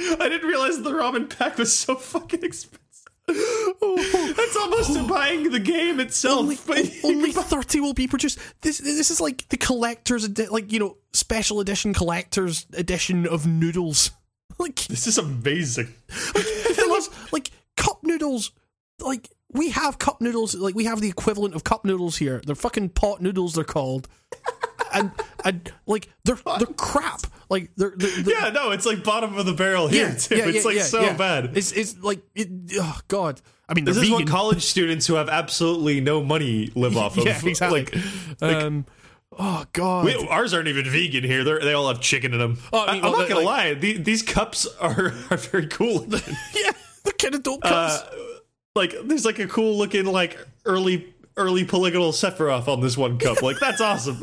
I 0.00 0.28
didn't 0.28 0.48
realize 0.48 0.82
the 0.82 0.90
ramen 0.90 1.36
pack 1.36 1.58
was 1.58 1.76
so 1.76 1.96
fucking 1.96 2.42
expensive. 2.42 2.80
Oh. 3.28 4.34
That's 4.36 4.56
almost 4.56 4.90
oh. 4.92 5.08
buying 5.08 5.50
the 5.50 5.60
game 5.60 6.00
itself. 6.00 6.40
Only, 6.40 6.58
but 6.66 6.90
only 7.04 7.32
thirty 7.32 7.80
will 7.80 7.94
be 7.94 8.06
produced. 8.06 8.38
This 8.60 8.78
this 8.78 9.10
is 9.10 9.20
like 9.20 9.48
the 9.48 9.56
collector's 9.56 10.24
edi- 10.24 10.48
like 10.48 10.72
you 10.72 10.78
know 10.78 10.96
special 11.12 11.60
edition 11.60 11.94
collector's 11.94 12.66
edition 12.74 13.26
of 13.26 13.46
noodles. 13.46 14.10
Like 14.56 14.84
this 14.84 15.08
is 15.08 15.18
amazing. 15.18 15.86
thing 16.08 16.92
is, 16.96 17.10
like 17.32 17.50
cup 17.76 18.04
noodles, 18.04 18.52
like 19.00 19.28
we 19.52 19.70
have 19.70 19.98
cup 19.98 20.20
noodles, 20.20 20.54
like 20.54 20.76
we 20.76 20.84
have 20.84 21.00
the 21.00 21.08
equivalent 21.08 21.56
of 21.56 21.64
cup 21.64 21.84
noodles 21.84 22.18
here. 22.18 22.40
They're 22.46 22.54
fucking 22.54 22.90
pot 22.90 23.20
noodles. 23.20 23.54
They're 23.54 23.64
called, 23.64 24.06
and 24.92 25.10
and 25.44 25.72
like 25.86 26.08
they're 26.24 26.38
they're 26.58 26.68
crap. 26.76 27.22
Like 27.50 27.70
they're, 27.76 27.92
they're, 27.96 28.22
they're 28.22 28.40
Yeah, 28.40 28.50
no, 28.50 28.70
it's 28.70 28.86
like 28.86 29.04
bottom 29.04 29.36
of 29.36 29.46
the 29.46 29.52
barrel 29.52 29.88
here 29.88 30.08
too. 30.14 30.34
it's 30.36 30.64
like 30.64 30.78
so 30.78 31.02
yeah. 31.02 31.16
bad. 31.16 31.56
It's 31.56 31.72
it's 31.72 31.96
like 32.02 32.22
it, 32.34 32.48
oh 32.74 32.98
god. 33.08 33.40
I 33.68 33.74
mean, 33.74 33.84
This 33.86 33.96
is 33.96 34.02
vegan. 34.02 34.14
what 34.16 34.26
college 34.28 34.62
students 34.62 35.06
who 35.06 35.14
have 35.14 35.28
absolutely 35.28 36.00
no 36.00 36.22
money 36.22 36.70
live 36.74 36.96
off 36.96 37.16
of. 37.18 37.24
yeah, 37.24 37.40
exactly. 37.44 37.86
Like, 38.40 38.54
um, 38.56 38.84
oh 39.38 39.64
god. 39.72 40.04
we, 40.04 40.14
ours 40.28 40.52
aren't 40.52 40.68
even 40.68 40.84
vegan 40.84 41.24
here. 41.24 41.44
They're, 41.44 41.60
they 41.60 41.72
all 41.72 41.88
have 41.88 42.00
chicken 42.00 42.32
in 42.34 42.38
them. 42.38 42.58
Oh, 42.72 42.84
I 42.84 42.92
mean, 42.94 43.04
am 43.04 43.10
well, 43.12 43.20
not 43.20 43.28
gonna 43.28 43.40
like- 43.40 43.46
lie. 43.46 43.74
The, 43.74 43.96
these 43.98 44.22
cups 44.22 44.66
are 44.80 45.06
are 45.30 45.36
very 45.38 45.66
cool. 45.68 46.06
yeah, 46.54 46.70
they're 47.04 47.12
kind 47.18 47.34
of 47.34 47.42
dope 47.42 47.62
cups. 47.62 48.02
uh, 48.02 48.16
like 48.76 48.94
there's 49.04 49.24
like 49.24 49.38
a 49.38 49.46
cool 49.46 49.78
looking 49.78 50.04
like 50.06 50.38
early 50.66 51.14
early 51.36 51.64
polygonal 51.64 52.12
Sephiroth 52.12 52.68
on 52.68 52.80
this 52.80 52.96
one 52.98 53.18
cup. 53.18 53.42
Like 53.42 53.58
that's 53.60 53.80
awesome. 53.80 54.18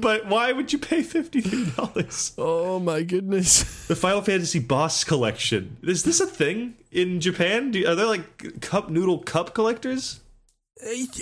But 0.00 0.26
why 0.26 0.52
would 0.52 0.72
you 0.72 0.78
pay 0.78 1.02
fifty 1.02 1.40
three 1.40 1.66
dollars? 1.76 2.32
oh 2.38 2.78
my 2.78 3.02
goodness. 3.02 3.86
The 3.86 3.96
Final 3.96 4.22
Fantasy 4.22 4.58
Boss 4.58 5.04
Collection 5.04 5.76
is 5.82 6.02
this 6.04 6.20
a 6.20 6.26
thing 6.26 6.74
in 6.90 7.20
Japan? 7.20 7.70
Do, 7.70 7.86
are 7.86 7.94
there 7.94 8.06
like 8.06 8.60
cup 8.60 8.90
noodle 8.90 9.18
cup 9.20 9.54
collectors? 9.54 10.20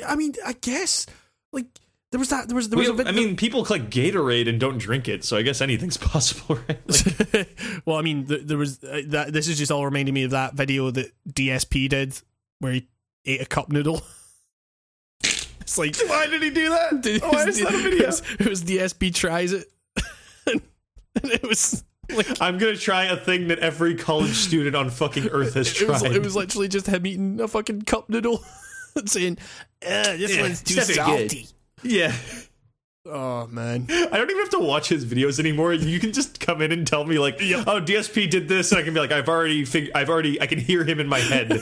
I 0.06 0.16
mean, 0.16 0.34
I 0.44 0.52
guess 0.54 1.06
like 1.52 1.66
there 2.10 2.18
was 2.18 2.28
that 2.30 2.48
there 2.48 2.56
was 2.56 2.68
there 2.68 2.78
was 2.78 2.88
We- 2.88 2.94
a 2.94 2.96
bit. 2.96 3.06
I 3.06 3.12
mean, 3.12 3.36
people 3.36 3.64
collect 3.64 3.90
Gatorade 3.90 4.48
and 4.48 4.58
don't 4.60 4.78
drink 4.78 5.08
it, 5.08 5.24
so 5.24 5.36
I 5.36 5.42
guess 5.42 5.60
anything's 5.60 5.96
possible, 6.12 6.58
right? 6.68 6.80
Like, 7.34 7.58
well, 7.86 7.96
I 7.96 8.02
mean, 8.02 8.26
th- 8.26 8.42
there 8.44 8.58
was 8.58 8.82
uh, 8.84 9.02
that. 9.08 9.32
This 9.32 9.48
is 9.48 9.58
just 9.58 9.70
all 9.72 9.84
reminding 9.84 10.14
me 10.14 10.24
of 10.24 10.30
that 10.32 10.54
video 10.54 10.90
that 10.90 11.12
DSP 11.28 11.88
did 11.88 12.20
where 12.60 12.72
he 12.72 12.88
ate 13.24 13.40
a 13.42 13.46
cup 13.46 13.70
noodle. 13.70 14.02
it's 15.64 15.76
like 15.78 15.96
why 16.06 16.26
did 16.28 16.42
he 16.42 16.50
do 16.50 16.68
that? 16.70 17.04
it 17.06 17.22
Why 17.22 17.44
was, 17.44 17.58
is 17.58 17.64
that 17.64 17.74
a 17.74 17.78
it 17.78 17.82
video? 17.82 18.06
was- 18.06 18.22
it 18.38 18.46
was 18.48 18.62
DSP 18.64 19.14
tries 19.14 19.52
it, 19.52 19.66
and 20.46 20.60
it 21.24 21.42
was 21.42 21.82
like 22.14 22.40
I'm 22.40 22.58
gonna 22.58 22.76
try 22.76 23.04
a 23.04 23.16
thing 23.16 23.48
that 23.48 23.58
every 23.58 23.94
college 23.96 24.34
student 24.34 24.76
on 24.76 24.90
fucking 24.90 25.28
Earth 25.28 25.54
has 25.54 25.68
it 25.80 25.88
was 25.88 26.02
tried. 26.02 26.12
it 26.14 26.22
was 26.22 26.36
literally 26.36 26.68
just 26.68 26.86
him 26.86 27.06
eating 27.06 27.40
a 27.40 27.48
fucking 27.48 27.82
cup 27.82 28.08
noodle 28.10 28.44
and 28.94 29.08
saying, 29.10 29.38
uh, 29.84 30.16
"This 30.16 30.36
Yeah, 30.36 30.42
one's 30.42 30.62
too 30.62 30.74
it's 30.78 30.88
definitely 30.88 31.16
good. 31.28 31.30
salty." 31.30 31.48
yeah. 31.82 32.14
Oh 33.06 33.46
man. 33.48 33.86
I 33.90 34.16
don't 34.16 34.30
even 34.30 34.40
have 34.42 34.50
to 34.50 34.58
watch 34.60 34.88
his 34.88 35.04
videos 35.04 35.38
anymore. 35.38 35.74
You 35.74 36.00
can 36.00 36.12
just 36.12 36.40
come 36.40 36.62
in 36.62 36.72
and 36.72 36.86
tell 36.86 37.04
me 37.04 37.18
like, 37.18 37.34
"Oh, 37.36 37.80
DSP 37.80 38.30
did 38.30 38.48
this," 38.48 38.72
and 38.72 38.78
I 38.78 38.82
can 38.82 38.94
be 38.94 39.00
like, 39.00 39.12
"I've 39.12 39.28
already, 39.28 39.64
fig- 39.66 39.90
I've 39.94 40.08
already, 40.08 40.40
I 40.40 40.46
can 40.46 40.58
hear 40.58 40.84
him 40.84 41.00
in 41.00 41.06
my 41.06 41.18
head." 41.20 41.52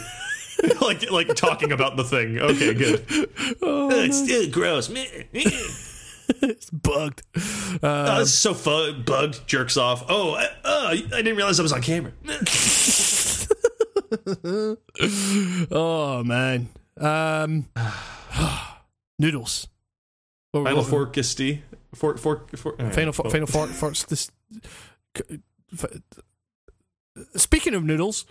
like 0.81 1.11
like 1.11 1.35
talking 1.35 1.73
about 1.73 1.97
the 1.97 2.05
thing. 2.05 2.39
Okay, 2.39 2.75
good. 2.75 3.05
Oh, 3.63 3.91
it's 3.91 4.19
still 4.19 4.51
gross. 4.51 4.91
It's 6.41 6.71
bugged. 6.71 7.23
Oh, 7.83 8.19
this 8.21 8.29
is 8.29 8.35
so 8.39 8.55
fu- 8.55 8.95
bugged. 9.03 9.47
Jerks 9.47 9.77
off. 9.77 10.05
Oh, 10.09 10.35
I, 10.35 10.49
oh, 10.65 10.87
I 10.89 10.97
didn't 10.97 11.37
realize 11.37 11.61
I 11.61 11.63
was 11.63 11.73
on 11.73 11.83
camera. 11.83 12.13
Oh 15.71 16.23
man. 16.25 16.69
Um, 16.99 17.67
noodles. 19.19 19.69
What- 20.53 20.65
Final 20.65 20.83
what- 20.85 21.13
Forkisty. 21.13 21.61
Fork, 21.95 22.19
fork, 22.19 22.57
fork. 22.57 22.77
all 22.79 22.87
right. 22.87 22.95
Final, 22.95 23.13
fo- 23.13 23.25
Oh. 23.27 23.31
final 23.31 23.47
fork. 23.47 23.69
First, 23.71 24.09
this. 24.09 24.31
Speaking 27.37 27.75
of 27.75 27.85
noodles, 27.85 28.25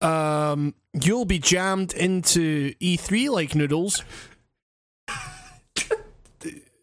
um, 0.00 0.74
you'll 0.92 1.24
be 1.24 1.38
jammed 1.38 1.92
into 1.92 2.74
E3 2.74 3.30
like 3.30 3.54
noodles. 3.54 4.02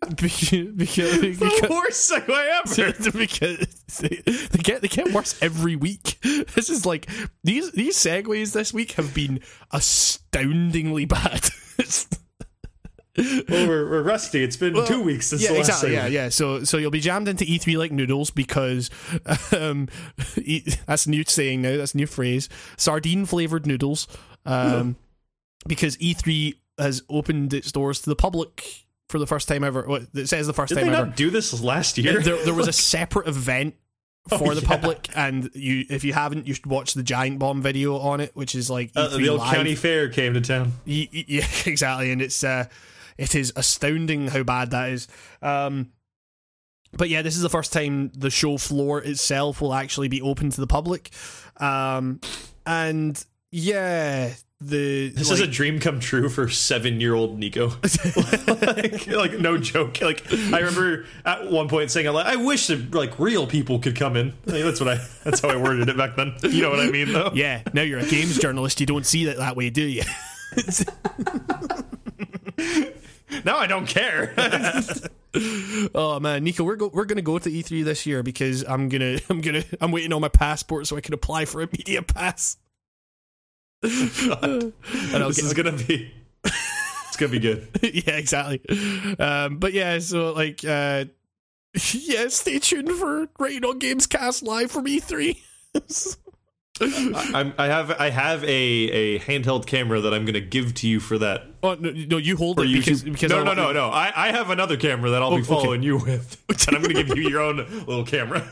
because, 0.15 0.51
because, 0.75 1.19
the 1.21 1.35
because, 1.39 1.69
worst 1.69 2.11
segue 2.11 2.29
ever. 2.29 3.11
because 3.17 3.57
they, 3.99 4.21
they 4.25 4.59
get 4.59 4.81
they 4.81 4.87
get 4.87 5.11
worse 5.11 5.41
every 5.41 5.75
week. 5.75 6.19
This 6.21 6.69
is 6.69 6.85
like 6.85 7.09
these 7.43 7.71
these 7.71 7.95
segues 7.97 8.53
this 8.53 8.73
week 8.73 8.91
have 8.93 9.13
been 9.13 9.41
astoundingly 9.71 11.05
bad. 11.05 11.49
It's- 11.77 12.07
well, 13.17 13.67
we're, 13.67 13.89
we're 13.89 14.01
rusty. 14.03 14.43
It's 14.43 14.57
been 14.57 14.73
Well, 14.73 14.85
two 14.85 15.01
weeks 15.01 15.27
since 15.27 15.41
yeah, 15.41 15.49
the 15.49 15.53
last 15.59 15.67
exactly. 15.69 15.91
Yeah, 15.93 15.95
segment. 16.03 16.13
yeah. 16.13 16.29
So, 16.29 16.63
so 16.63 16.77
you'll 16.77 16.91
be 16.91 16.99
jammed 16.99 17.27
into 17.27 17.45
E3 17.45 17.77
like 17.77 17.91
noodles 17.91 18.29
because 18.31 18.89
um, 19.51 19.87
e- 20.41 20.63
that's 20.85 21.05
a 21.05 21.09
new 21.09 21.23
saying 21.25 21.61
now. 21.61 21.77
That's 21.77 21.93
a 21.93 21.97
new 21.97 22.07
phrase. 22.07 22.49
Sardine 22.77 23.25
flavored 23.25 23.65
noodles. 23.65 24.07
Um, 24.45 24.95
because 25.67 25.97
E3 25.97 26.55
has 26.77 27.01
opened 27.09 27.53
its 27.53 27.71
doors 27.71 28.01
to 28.01 28.09
the 28.09 28.15
public 28.15 28.85
for 29.07 29.17
the 29.19 29.27
first 29.27 29.47
time 29.47 29.63
ever. 29.63 29.85
Well, 29.87 30.01
it 30.13 30.27
says 30.27 30.47
the 30.47 30.53
first 30.53 30.69
Did 30.73 30.79
time 30.83 30.93
ever. 30.93 31.05
not 31.07 31.15
do 31.15 31.29
this 31.29 31.61
last 31.61 31.97
year? 31.97 32.21
there, 32.21 32.43
there 32.43 32.53
was 32.53 32.67
a 32.67 32.73
separate 32.73 33.27
event 33.27 33.75
for 34.27 34.55
the 34.55 34.61
yeah. 34.61 34.67
public, 34.67 35.07
and 35.15 35.51
you, 35.53 35.85
if 35.87 36.03
you 36.03 36.11
haven't, 36.11 36.47
you 36.47 36.55
should 36.55 36.65
watch 36.65 36.95
the 36.95 37.03
Giant 37.03 37.37
Bomb 37.37 37.61
video 37.61 37.97
on 37.99 38.19
it, 38.19 38.31
which 38.35 38.55
is 38.55 38.69
like 38.71 38.91
Uh, 38.95 39.07
E3 39.09 39.17
the 39.17 39.29
old 39.29 39.39
live. 39.39 39.55
county 39.55 39.75
fair 39.75 40.09
came 40.09 40.33
to 40.33 40.41
town. 40.41 40.73
Yeah, 40.85 41.45
exactly, 41.67 42.11
and 42.11 42.21
it's 42.23 42.43
uh, 42.43 42.65
it 43.17 43.35
is 43.35 43.53
astounding 43.55 44.27
how 44.27 44.43
bad 44.43 44.71
that 44.71 44.89
is. 44.89 45.07
Um, 45.41 45.91
but 46.93 47.09
yeah, 47.09 47.21
this 47.21 47.35
is 47.35 47.41
the 47.41 47.49
first 47.49 47.73
time 47.73 48.11
the 48.15 48.29
show 48.29 48.57
floor 48.57 49.01
itself 49.01 49.61
will 49.61 49.73
actually 49.73 50.07
be 50.07 50.21
open 50.21 50.49
to 50.49 50.61
the 50.61 50.67
public, 50.67 51.11
um, 51.57 52.21
and 52.65 53.23
yeah, 53.51 54.31
the 54.61 55.09
This 55.09 55.29
like, 55.29 55.39
is 55.39 55.41
a 55.41 55.47
dream 55.47 55.79
come 55.79 55.99
true 55.99 56.29
for 56.29 56.47
seven-year-old 56.47 57.37
Nico. 57.37 57.67
like, 58.47 59.07
like, 59.07 59.39
no 59.39 59.57
joke. 59.57 60.01
Like 60.01 60.31
I 60.31 60.59
remember 60.59 61.05
at 61.25 61.51
one 61.51 61.67
point 61.67 61.91
saying, 61.91 62.11
"Like 62.13 62.25
I 62.25 62.37
wish 62.37 62.67
that 62.67 62.93
like 62.93 63.19
real 63.19 63.47
people 63.47 63.79
could 63.79 63.97
come 63.97 64.15
in." 64.15 64.33
Like, 64.45 64.63
that's 64.63 64.79
what 64.79 64.89
I. 64.89 65.05
That's 65.23 65.41
how 65.41 65.49
I 65.49 65.57
worded 65.57 65.89
it 65.89 65.97
back 65.97 66.15
then. 66.15 66.33
You 66.43 66.61
know 66.61 66.69
what 66.69 66.79
I 66.79 66.89
mean, 66.89 67.11
though. 67.11 67.31
yeah. 67.33 67.61
Now 67.73 67.81
you're 67.81 67.99
a 67.99 68.05
games 68.05 68.39
journalist, 68.39 68.79
you 68.79 68.85
don't 68.85 69.05
see 69.05 69.27
it 69.27 69.37
that 69.37 69.55
way, 69.55 69.69
do 69.69 69.83
you? 69.83 70.03
Now 73.43 73.57
I 73.57 73.67
don't 73.67 73.87
care. 73.87 74.33
Oh 75.93 76.17
man, 76.21 76.45
Nico, 76.45 76.63
we're 76.63 76.77
go- 76.77 76.89
we're 76.93 77.03
gonna 77.03 77.21
go 77.21 77.37
to 77.37 77.49
E3 77.51 77.83
this 77.83 78.05
year 78.05 78.23
because 78.23 78.63
I'm 78.63 78.87
gonna 78.87 79.19
I'm 79.29 79.41
gonna 79.41 79.65
I'm 79.81 79.91
waiting 79.91 80.13
on 80.13 80.21
my 80.21 80.29
passport 80.29 80.87
so 80.87 80.95
I 80.95 81.01
can 81.01 81.13
apply 81.13 81.43
for 81.43 81.61
a 81.61 81.67
media 81.69 82.01
pass. 82.01 82.55
and 83.83 83.91
I'll 85.13 85.27
this 85.27 85.35
get, 85.35 85.45
is 85.45 85.53
gonna 85.53 85.73
be. 85.73 86.09
It's 86.45 87.17
gonna 87.17 87.31
be 87.33 87.39
good. 87.39 87.67
yeah, 87.81 88.15
exactly. 88.15 88.61
Um, 89.19 89.57
but 89.57 89.73
yeah, 89.73 89.99
so 89.99 90.31
like, 90.33 90.63
uh, 90.63 91.03
yeah, 91.91 92.29
stay 92.29 92.59
tuned 92.59 92.91
for 92.91 93.27
Rating 93.37 93.65
on 93.65 93.79
Games 93.79 94.07
Cast 94.07 94.41
live 94.41 94.71
from 94.71 94.85
E3. 94.85 95.37
I'm, 96.81 97.53
I 97.57 97.67
have 97.67 97.91
I 97.91 98.09
have 98.09 98.43
a, 98.43 98.47
a 98.47 99.19
handheld 99.19 99.65
camera 99.65 100.01
that 100.01 100.13
I'm 100.13 100.25
gonna 100.25 100.41
give 100.41 100.73
to 100.75 100.87
you 100.89 100.99
for 100.99 101.17
that. 101.19 101.43
oh 101.63 101.75
no, 101.75 101.89
no, 101.91 102.17
you 102.17 102.35
hold 102.35 102.59
it 102.59 102.67
because 102.71 103.01
because 103.03 103.31
no, 103.31 103.41
I 103.41 103.43
no, 103.45 103.53
no, 103.53 103.71
no. 103.71 103.89
I, 103.89 104.11
I 104.13 104.31
have 104.31 104.49
another 104.49 104.75
camera 104.75 105.09
that 105.11 105.21
I'll 105.21 105.29
Oh, 105.31 105.37
be 105.37 105.41
okay. 105.43 105.47
following 105.47 105.83
you 105.83 105.97
with, 105.97 106.43
and 106.67 106.75
I'm 106.75 106.81
gonna 106.81 107.01
give 107.03 107.17
you 107.17 107.29
your 107.29 107.39
own 107.41 107.57
little 107.85 108.03
camera, 108.05 108.45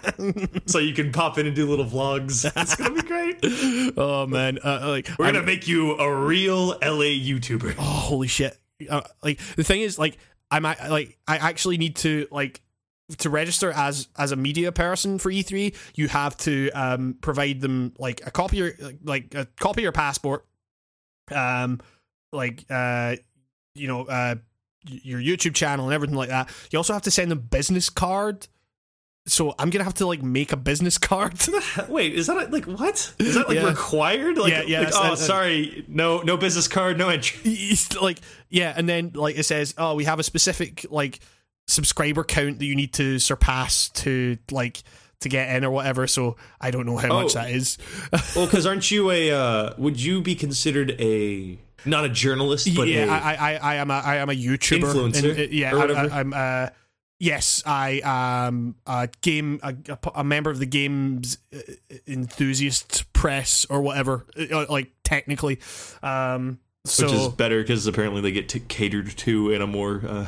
so 0.66 0.78
you 0.78 0.94
can 0.94 1.10
pop 1.10 1.38
in 1.38 1.46
and 1.46 1.56
do 1.56 1.66
little 1.68 1.84
vlogs. 1.84 2.44
It's 2.56 2.76
gonna 2.76 2.94
be 2.94 3.02
great. 3.02 3.38
Oh 3.98 4.26
man, 4.26 4.58
uh, 4.62 4.84
like 4.88 5.08
We're 5.18 5.26
gonna 5.32 5.42
make 5.42 5.66
you 5.66 5.96
a 5.98 6.24
real 6.24 6.68
LA 6.68 7.14
YouTuber. 7.18 7.74
oh 7.78 7.82
holy 7.82 8.28
shit! 8.28 8.56
Uh, 8.88 9.00
like 9.22 9.40
the 9.56 9.64
thing 9.64 9.80
is, 9.80 9.98
like 9.98 10.18
I'm 10.50 10.62
like 10.62 11.18
I 11.26 11.36
actually 11.38 11.78
need 11.78 11.96
to 11.96 12.28
like 12.30 12.60
to 13.18 13.30
register 13.30 13.70
as 13.72 14.08
as 14.18 14.32
a 14.32 14.36
media 14.36 14.72
person 14.72 15.18
for 15.18 15.30
E3. 15.30 15.74
You 15.94 16.08
have 16.08 16.36
to 16.38 16.70
um 16.72 17.16
provide 17.20 17.60
them 17.60 17.92
like 17.98 18.26
a 18.26 18.30
copy 18.30 18.56
your, 18.58 18.72
like 19.04 19.34
a 19.34 19.46
copy 19.60 19.80
of 19.80 19.84
your 19.84 19.92
passport, 19.92 20.44
um 21.32 21.80
like 22.32 22.64
uh 22.70 23.16
you 23.74 23.86
know 23.88 24.04
uh 24.06 24.34
your 24.88 25.20
YouTube 25.20 25.54
channel 25.54 25.86
and 25.86 25.94
everything 25.94 26.16
like 26.16 26.28
that. 26.28 26.50
You 26.70 26.78
also 26.78 26.92
have 26.92 27.02
to 27.02 27.10
send 27.10 27.30
them 27.30 27.40
business 27.40 27.90
card. 27.90 28.46
So 29.28 29.54
I'm 29.58 29.70
gonna 29.70 29.82
have 29.84 29.94
to 29.94 30.06
like 30.06 30.22
make 30.22 30.52
a 30.52 30.56
business 30.56 30.98
card. 31.10 31.34
Wait, 31.88 32.14
is 32.14 32.26
that 32.28 32.52
like 32.52 32.66
what? 32.66 33.12
Is 33.18 33.34
that 33.34 33.48
like 33.48 33.56
Yeah. 33.56 33.68
required? 33.68 34.38
Like, 34.38 34.52
Yeah, 34.52 34.62
yeah, 34.62 34.80
like, 34.82 34.92
oh, 34.94 35.14
sorry, 35.16 35.84
no, 35.88 36.20
no 36.22 36.36
business 36.36 36.68
card, 36.68 36.98
no 36.98 37.08
entry. 37.08 37.40
It's 37.44 38.00
like 38.00 38.18
yeah, 38.48 38.72
and 38.76 38.88
then 38.88 39.12
like 39.14 39.36
it 39.36 39.42
says, 39.44 39.74
oh, 39.78 39.94
we 39.96 40.04
have 40.04 40.20
a 40.20 40.22
specific 40.22 40.86
like 40.90 41.18
subscriber 41.68 42.24
count 42.24 42.58
that 42.58 42.64
you 42.64 42.74
need 42.76 42.92
to 42.94 43.18
surpass 43.18 43.88
to 43.90 44.38
like 44.50 44.82
to 45.20 45.28
get 45.28 45.54
in 45.56 45.64
or 45.64 45.70
whatever. 45.70 46.06
So 46.06 46.36
I 46.60 46.70
don't 46.70 46.86
know 46.86 46.96
how 46.98 47.08
much 47.22 47.34
Oh. 47.36 47.40
that 47.40 47.50
is. 47.50 47.78
Well, 48.36 48.46
because 48.46 48.66
aren't 48.66 48.90
you 48.90 49.10
a? 49.10 49.30
Uh, 49.32 49.74
would 49.78 50.00
you 50.00 50.20
be 50.20 50.34
considered 50.34 50.94
a 51.00 51.58
not 51.84 52.04
a 52.04 52.08
journalist, 52.08 52.68
but 52.76 52.88
yeah, 52.88 53.04
a, 53.06 53.10
I, 53.10 53.32
I, 53.34 53.54
I 53.56 53.74
am 53.76 53.90
a, 53.90 53.94
I 53.94 54.16
am 54.16 54.28
a 54.28 54.34
YouTuber. 54.34 54.80
Influencer, 55.12 55.30
And, 55.30 55.38
uh, 55.38 55.42
yeah, 55.50 55.74
I, 55.76 56.20
I'm. 56.20 56.32
Uh, 56.34 56.68
yes, 57.18 57.62
I 57.64 58.00
am 58.04 58.74
a 58.86 59.08
game, 59.22 59.60
a, 59.62 59.74
a- 59.88 60.10
a 60.16 60.24
member 60.24 60.50
of 60.50 60.58
the 60.58 60.66
games 60.66 61.38
uh, 61.54 61.58
enthusiast 62.06 63.10
press 63.12 63.66
or 63.70 63.80
whatever. 63.80 64.26
uh, 64.38 64.66
Like 64.68 64.90
technically, 65.04 65.58
um, 66.02 66.58
so 66.84 67.04
which 67.06 67.14
is 67.14 67.28
better 67.28 67.62
because 67.62 67.86
apparently 67.86 68.20
they 68.20 68.32
get 68.32 68.48
t- 68.48 68.60
catered 68.60 69.16
to 69.18 69.50
in 69.52 69.62
a 69.62 69.66
more. 69.66 70.02
Uh, 70.06 70.26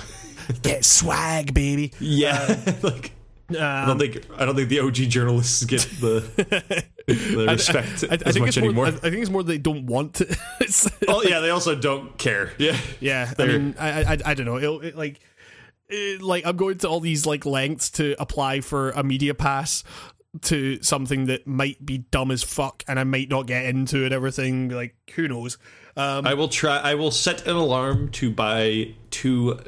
get 0.62 0.84
swag, 0.84 1.54
baby. 1.54 1.92
yeah, 2.00 2.58
like 2.82 3.12
I 3.50 3.56
Um, 3.82 3.88
don't 3.88 3.98
think 3.98 4.26
I 4.38 4.44
don't 4.44 4.54
think 4.56 4.68
the 4.68 4.80
OG 4.80 4.94
journalists 4.94 5.64
get 5.64 5.80
the 6.00 6.84
the 7.06 7.46
respect 7.48 8.04
I, 8.10 8.14
I 8.14 8.18
as 8.26 8.34
think 8.34 8.40
much 8.40 8.48
it's 8.48 8.56
more, 8.58 8.64
anymore. 8.66 8.86
I, 8.86 8.88
I 8.88 8.92
think 9.10 9.16
it's 9.16 9.30
more 9.30 9.42
they 9.42 9.58
don't 9.58 9.86
want 9.86 10.14
to. 10.14 10.36
Oh 11.08 11.22
yeah, 11.22 11.40
they 11.40 11.48
also 11.50 11.74
don't 11.74 12.18
care. 12.18 12.52
Yeah, 12.58 12.76
Yeah, 13.00 13.28
I 13.30 13.34
They're- 13.34 13.58
mean, 13.58 13.74
I, 13.78 14.02
I, 14.02 14.18
I 14.26 14.34
don't 14.34 14.44
know. 14.44 14.58
It'll, 14.58 14.80
it, 14.82 14.94
like, 14.96 15.20
it, 15.88 16.20
like 16.20 16.44
I'm 16.46 16.56
going 16.56 16.76
to 16.78 16.88
all 16.88 17.00
these 17.00 17.24
like 17.24 17.46
lengths 17.46 17.88
to 17.92 18.14
apply 18.20 18.60
for 18.60 18.90
a 18.90 19.02
media 19.02 19.32
pass 19.34 19.82
to 20.42 20.82
something 20.82 21.24
that 21.26 21.46
might 21.46 21.84
be 21.86 21.98
dumb 21.98 22.30
as 22.30 22.42
fuck, 22.42 22.84
and 22.86 23.00
I 23.00 23.04
might 23.04 23.30
not 23.30 23.46
get 23.46 23.64
into 23.64 24.04
and 24.04 24.12
everything. 24.12 24.68
Like, 24.68 24.94
who 25.14 25.26
knows? 25.26 25.56
Um, 25.96 26.26
I 26.26 26.34
will 26.34 26.48
try. 26.48 26.76
I 26.76 26.94
will 26.94 27.10
set 27.10 27.46
an 27.46 27.56
alarm 27.56 28.10
to 28.12 28.30
buy 28.30 28.94
two 29.10 29.58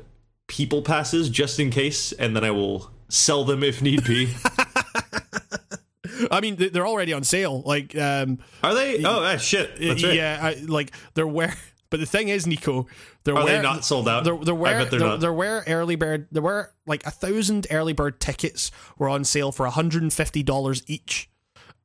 people 0.51 0.83
passes 0.83 1.31
just 1.31 1.59
in 1.61 1.71
case, 1.71 2.11
and 2.13 2.35
then 2.37 2.45
I 2.45 2.51
will 2.51 2.91
sell 3.09 3.45
them 3.45 3.63
if 3.63 3.81
need 3.81 4.05
be. 4.05 4.29
I 6.31 6.41
mean, 6.41 6.57
they- 6.57 6.69
they're 6.69 6.87
already 6.87 7.13
on 7.13 7.25
sale. 7.25 7.63
Like, 7.65 7.97
um, 7.97 8.39
Are 8.63 8.75
they? 8.75 9.03
Oh 9.05 9.23
ah, 9.23 9.37
shit! 9.37 9.79
That's 9.81 10.05
right. 10.05 10.15
yeah, 10.15 10.39
I, 10.43 10.55
like 10.67 10.93
they're 11.15 11.27
where. 11.27 11.55
But 11.91 11.99
the 11.99 12.07
thing 12.07 12.29
is, 12.29 12.47
Nico, 12.47 12.87
they're 13.25 13.35
Are 13.37 13.43
where, 13.43 13.57
they 13.57 13.63
not 13.63 13.85
sold 13.85 14.09
out? 14.09 14.23
There, 14.23 14.37
there 14.37 14.55
were 14.55 14.69
I 14.69 14.75
bet 14.75 14.91
they're 14.93 15.01
there, 15.01 15.09
not. 15.09 15.19
there 15.19 15.33
were 15.33 15.65
early 15.67 15.97
bird. 15.97 16.29
There 16.31 16.41
were 16.41 16.73
like 16.87 17.05
a 17.05 17.11
thousand 17.11 17.67
early 17.69 17.93
bird 17.93 18.21
tickets 18.21 18.71
were 18.97 19.09
on 19.09 19.25
sale 19.25 19.51
for 19.51 19.67
hundred 19.67 20.03
and 20.03 20.13
fifty 20.13 20.45
dollars 20.45 20.85
each, 20.87 21.29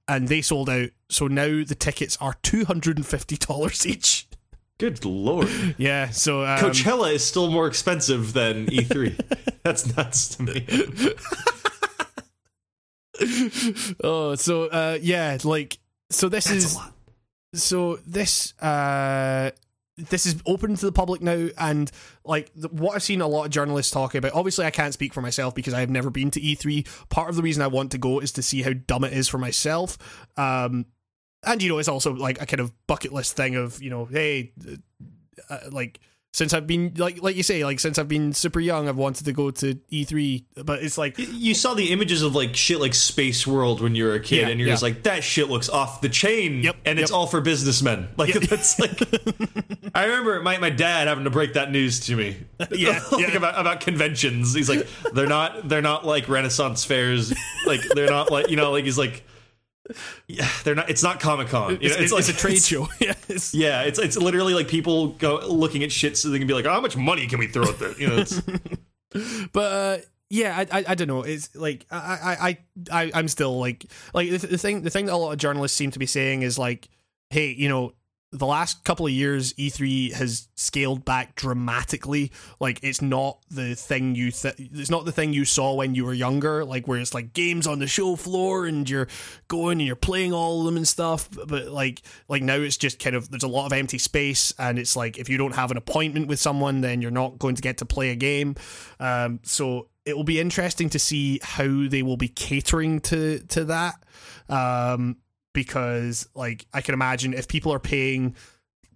and 0.08 0.28
they 0.28 0.44
sold 0.44 0.70
out. 0.70 0.90
So 1.10 1.26
now 1.26 1.64
the 1.66 1.74
tickets 1.74 2.20
are 2.22 2.36
two 2.44 2.66
hundred 2.66 2.98
and 2.98 3.06
fifty 3.08 3.36
dollars 3.36 3.88
each. 3.88 4.25
Good 4.78 5.06
lord. 5.06 5.48
Yeah. 5.78 6.10
So 6.10 6.42
um, 6.42 6.60
Coachella 6.60 7.14
is 7.14 7.24
still 7.24 7.50
more 7.50 7.68
expensive 7.68 8.34
than 8.34 8.68
E3. 8.68 9.20
That's 9.64 9.96
nuts 9.96 10.36
to 10.36 10.44
me. 10.44 10.66
oh, 14.04 14.36
so 14.36 14.66
uh, 14.66 14.98
yeah, 15.02 15.38
like 15.44 15.78
so 16.10 16.30
this 16.30 16.46
That's 16.46 16.58
is 16.58 16.74
a 16.76 16.78
lot. 16.78 16.94
so 17.54 18.00
this 18.06 18.54
uh 18.62 19.52
this 19.98 20.26
is 20.26 20.36
open 20.46 20.76
to 20.76 20.86
the 20.86 20.92
public 20.92 21.22
now 21.22 21.48
and 21.58 21.90
like 22.26 22.52
the, 22.54 22.68
what 22.68 22.96
i've 22.96 23.02
seen 23.04 23.22
a 23.22 23.28
lot 23.28 23.46
of 23.46 23.52
journalists 23.52 23.92
talking 23.92 24.20
about 24.20 24.34
obviously 24.34 24.66
i 24.66 24.70
can't 24.70 24.94
speak 24.94 25.14
for 25.14 25.22
myself 25.22 25.56
because 25.56 25.74
i've 25.74 25.90
never 25.90 26.10
been 26.10 26.30
to 26.30 26.42
e3 26.42 26.86
part 27.08 27.30
of 27.30 27.38
the 27.38 27.42
reason 27.42 27.64
i 27.64 27.68
want 27.68 27.92
to 27.92 27.98
go 27.98 28.20
is 28.20 28.34
to 28.34 28.44
see 28.44 28.62
how 28.62 28.74
dumb 28.88 29.06
it 29.06 29.14
is 29.14 29.30
for 29.30 29.38
myself 29.38 29.98
um 30.36 30.86
and 31.46 31.62
you 31.62 31.70
know 31.70 31.78
it's 31.78 31.88
also 31.88 32.14
like 32.14 32.42
a 32.42 32.46
kind 32.46 32.60
of 32.60 32.72
bucket 32.88 33.14
list 33.14 33.36
thing 33.36 33.56
of 33.56 33.82
you 33.82 33.90
know 33.90 34.06
hey 34.06 34.52
uh, 35.50 35.58
like 35.72 36.00
since 36.34 36.54
i've 36.54 36.68
been 36.68 36.94
like 36.98 37.22
like 37.22 37.36
you 37.36 37.44
say 37.44 37.64
like 37.64 37.80
since 37.80 37.98
i've 37.98 38.10
been 38.10 38.34
super 38.34 38.60
young 38.60 38.90
i've 38.90 38.98
wanted 38.98 39.24
to 39.26 39.32
go 39.32 39.52
to 39.52 39.76
e3 39.92 40.44
but 40.66 40.84
it's 40.84 40.98
like 40.98 41.16
You 41.18 41.54
saw 41.54 41.74
the 41.74 41.92
images 41.92 42.22
of 42.22 42.36
like 42.36 42.56
shit 42.56 42.80
like 42.80 42.94
Space 42.94 43.46
World 43.46 43.82
when 43.82 43.94
you 43.96 44.06
were 44.06 44.14
a 44.14 44.20
kid, 44.20 44.42
Yeah, 44.42 44.48
and 44.48 44.60
you're 44.60 44.68
yeah. 44.68 44.74
just 44.74 44.84
like, 44.84 45.04
that 45.04 45.24
shit 45.24 45.50
looks 45.50 45.70
off 45.70 46.02
the 46.02 46.10
chain, 46.10 46.64
Yep, 46.64 46.76
and 46.86 47.00
it's 47.00 47.12
yep. 47.12 47.18
all 47.18 47.28
for 47.28 47.42
businessmen. 47.42 48.08
Like 48.18 48.34
that's 48.50 48.80
like, 48.80 49.00
I 49.96 50.06
remember 50.06 50.42
my, 50.42 50.58
my 50.58 50.70
dad 50.70 51.08
having 51.08 51.26
to 51.26 51.30
break 51.30 51.54
that 51.54 51.72
news 51.72 52.00
to 52.08 52.16
me. 52.16 52.38
Yeah, 52.72 53.02
like 53.12 53.22
yeah. 53.22 53.38
about 53.38 53.60
about 53.60 53.80
conventions. 53.82 54.54
He's 54.54 54.70
like, 54.70 54.88
they're 55.14 55.28
not 55.28 55.68
they're 55.70 55.82
not 55.82 56.06
like 56.06 56.28
Renaissance 56.30 56.84
fairs. 56.86 57.34
Like 57.66 57.82
they're 57.94 58.10
not 58.10 58.32
like 58.32 58.50
you 58.50 58.56
know 58.56 58.72
like 58.72 58.86
he's 58.86 58.98
like, 58.98 59.24
yeah, 60.28 60.48
they're 60.64 60.76
not. 60.76 60.90
It's 60.90 61.04
not 61.04 61.20
Comic 61.20 61.50
Con. 61.50 61.78
it's, 61.82 61.96
it's, 61.96 62.12
like 62.12 62.28
a 62.28 62.34
trade 62.34 62.62
show 62.62 62.88
yeah 63.00 63.12
it's- 63.30 63.54
Yeah, 63.54 63.82
it's 63.84 64.00
it's 64.00 64.18
literally 64.18 64.54
like 64.54 64.68
people 64.68 65.10
go 65.10 65.40
looking 65.48 65.84
at 65.84 65.92
shit 65.92 66.18
so 66.18 66.30
they 66.30 66.40
can 66.40 66.48
be 66.48 66.54
like, 66.54 66.66
oh, 66.66 66.72
how 66.72 66.82
much 66.82 66.98
money 66.98 67.28
can 67.28 67.40
we 67.40 67.48
throw 67.48 67.64
at 67.70 67.78
this? 67.80 68.00
You 68.00 68.08
know, 68.08 68.18
it's, 68.18 68.42
but 69.54 69.72
uh, 69.72 69.98
yeah, 70.30 70.58
I, 70.72 70.80
I 70.80 70.86
I 70.90 70.96
don't 70.96 71.08
know. 71.08 71.22
It's 71.22 71.56
like 71.56 71.86
I 71.92 71.98
I 71.98 72.48
I 72.50 72.58
I- 73.06 73.12
I'm 73.14 73.28
still 73.28 73.60
like 73.60 73.86
like 74.14 74.30
the, 74.32 74.38
the 74.38 74.58
thing 74.58 74.82
the 74.82 74.90
thing 74.90 75.06
that 75.06 75.14
a 75.14 75.18
lot 75.18 75.32
of 75.32 75.38
journalists 75.38 75.78
seem 75.78 75.92
to 75.92 76.00
be 76.00 76.06
saying 76.08 76.42
is 76.42 76.58
like, 76.58 76.90
hey, 77.30 77.52
you 77.52 77.70
know, 77.70 77.94
the 78.38 78.46
last 78.46 78.84
couple 78.84 79.06
of 79.06 79.12
years 79.12 79.54
E3 79.54 80.14
has 80.14 80.48
scaled 80.56 81.06
back 81.06 81.36
dramatically. 81.36 82.32
Like 82.60 82.80
it's 82.84 83.02
not 83.02 83.40
the 83.50 83.76
thing 83.76 84.16
you 84.16 84.32
th- 84.32 84.56
it's 84.58 84.90
not 84.90 85.06
the 85.06 85.12
thing 85.12 85.34
you 85.34 85.46
saw 85.46 85.74
when 85.74 85.96
you 85.96 86.06
were 86.06 86.14
younger. 86.14 86.66
Like 86.66 86.88
where 86.88 87.00
it's 87.00 87.14
like 87.14 87.34
games 87.34 87.68
on 87.68 87.80
the 87.80 87.88
show 87.88 88.16
floor 88.16 88.66
and 88.66 88.90
you're 88.90 89.08
going 89.48 89.80
and 89.80 89.88
you're 89.88 89.96
playing 89.96 90.34
all 90.34 90.60
of 90.60 90.66
them 90.66 90.78
and 90.78 90.88
stuff. 90.88 91.30
But 91.32 91.68
like 91.68 92.02
like 92.28 92.44
now 92.44 92.56
it's 92.56 92.78
just 92.78 93.00
kind 93.00 93.16
of 93.16 93.30
there's 93.30 93.44
a 93.44 93.48
lot 93.48 93.66
of 93.66 93.74
empty 93.74 93.98
space 93.98 94.54
and 94.60 94.78
it's 94.78 94.96
like 94.96 95.18
if 95.18 95.30
you 95.30 95.38
don't 95.38 95.56
have 95.56 95.72
an 95.72 95.78
appointment 95.78 96.28
with 96.28 96.40
someone 96.40 96.82
then 96.82 97.02
you're 97.02 97.12
not 97.12 97.40
going 97.40 97.56
to 97.56 97.62
get 97.62 97.78
to 97.80 97.86
play 97.86 98.10
a 98.10 98.16
game. 98.16 98.56
Um, 99.00 99.40
so 99.44 99.88
it 100.06 100.16
will 100.16 100.24
be 100.24 100.40
interesting 100.40 100.90
to 100.90 101.00
see 101.00 101.40
how 101.42 101.88
they 101.88 102.04
will 102.04 102.18
be 102.18 102.28
catering 102.28 103.00
to 103.02 103.40
to 103.40 103.66
that. 103.66 103.96
Um, 104.50 105.18
because 105.56 106.30
like 106.36 106.68
I 106.72 106.82
can 106.82 106.94
imagine 106.94 107.34
if 107.34 107.48
people 107.48 107.74
are 107.74 107.80
paying 107.80 108.36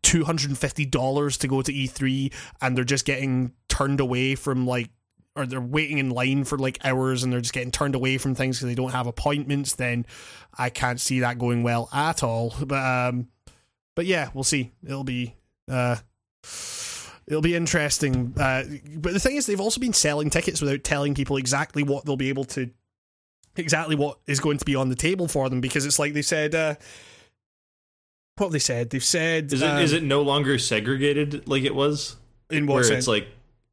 two 0.03 0.23
hundred 0.23 0.49
and 0.49 0.57
fifty 0.57 0.85
dollars 0.85 1.37
to 1.39 1.47
go 1.47 1.63
to 1.63 1.73
E3 1.73 2.31
and 2.61 2.77
they're 2.77 2.83
just 2.83 3.05
getting 3.05 3.53
turned 3.67 3.99
away 3.99 4.35
from 4.35 4.67
like 4.67 4.91
or 5.35 5.45
they're 5.45 5.61
waiting 5.61 5.97
in 5.97 6.09
line 6.09 6.43
for 6.43 6.57
like 6.57 6.77
hours 6.83 7.23
and 7.23 7.31
they're 7.31 7.41
just 7.41 7.53
getting 7.53 7.71
turned 7.71 7.95
away 7.95 8.17
from 8.17 8.35
things 8.35 8.57
because 8.57 8.67
they 8.67 8.75
don't 8.75 8.91
have 8.91 9.07
appointments, 9.07 9.75
then 9.75 10.05
I 10.57 10.69
can't 10.69 10.99
see 10.99 11.21
that 11.21 11.39
going 11.39 11.63
well 11.63 11.89
at 11.91 12.21
all. 12.21 12.53
But 12.63 12.85
um 12.85 13.29
but 13.95 14.05
yeah, 14.05 14.29
we'll 14.33 14.43
see. 14.43 14.71
It'll 14.85 15.03
be 15.03 15.35
uh 15.67 15.95
it'll 17.27 17.41
be 17.41 17.55
interesting. 17.55 18.33
Uh 18.37 18.63
but 18.97 19.13
the 19.13 19.19
thing 19.19 19.37
is 19.37 19.45
they've 19.45 19.59
also 19.59 19.79
been 19.79 19.93
selling 19.93 20.29
tickets 20.29 20.61
without 20.61 20.83
telling 20.83 21.15
people 21.15 21.37
exactly 21.37 21.83
what 21.83 22.05
they'll 22.05 22.17
be 22.17 22.29
able 22.29 22.45
to 22.45 22.69
exactly 23.55 23.95
what 23.95 24.19
is 24.27 24.39
going 24.39 24.57
to 24.57 24.65
be 24.65 24.75
on 24.75 24.89
the 24.89 24.95
table 24.95 25.27
for 25.27 25.49
them 25.49 25.59
because 25.61 25.85
it's 25.85 25.99
like 25.99 26.13
they 26.13 26.21
said 26.21 26.55
uh 26.55 26.75
what 28.37 28.47
have 28.47 28.51
they 28.53 28.59
said? 28.59 28.89
They've 28.89 29.03
said 29.03 29.51
is 29.51 29.61
it 29.61 29.65
um, 29.69 29.77
is 29.79 29.91
it 29.93 30.03
no 30.03 30.21
longer 30.21 30.57
segregated 30.57 31.47
like 31.47 31.63
it 31.63 31.75
was? 31.75 32.15
in 32.49 32.65
what 32.65 32.75
where 32.75 32.83
sense? 32.83 32.99
it's 32.99 33.07
like, 33.07 33.27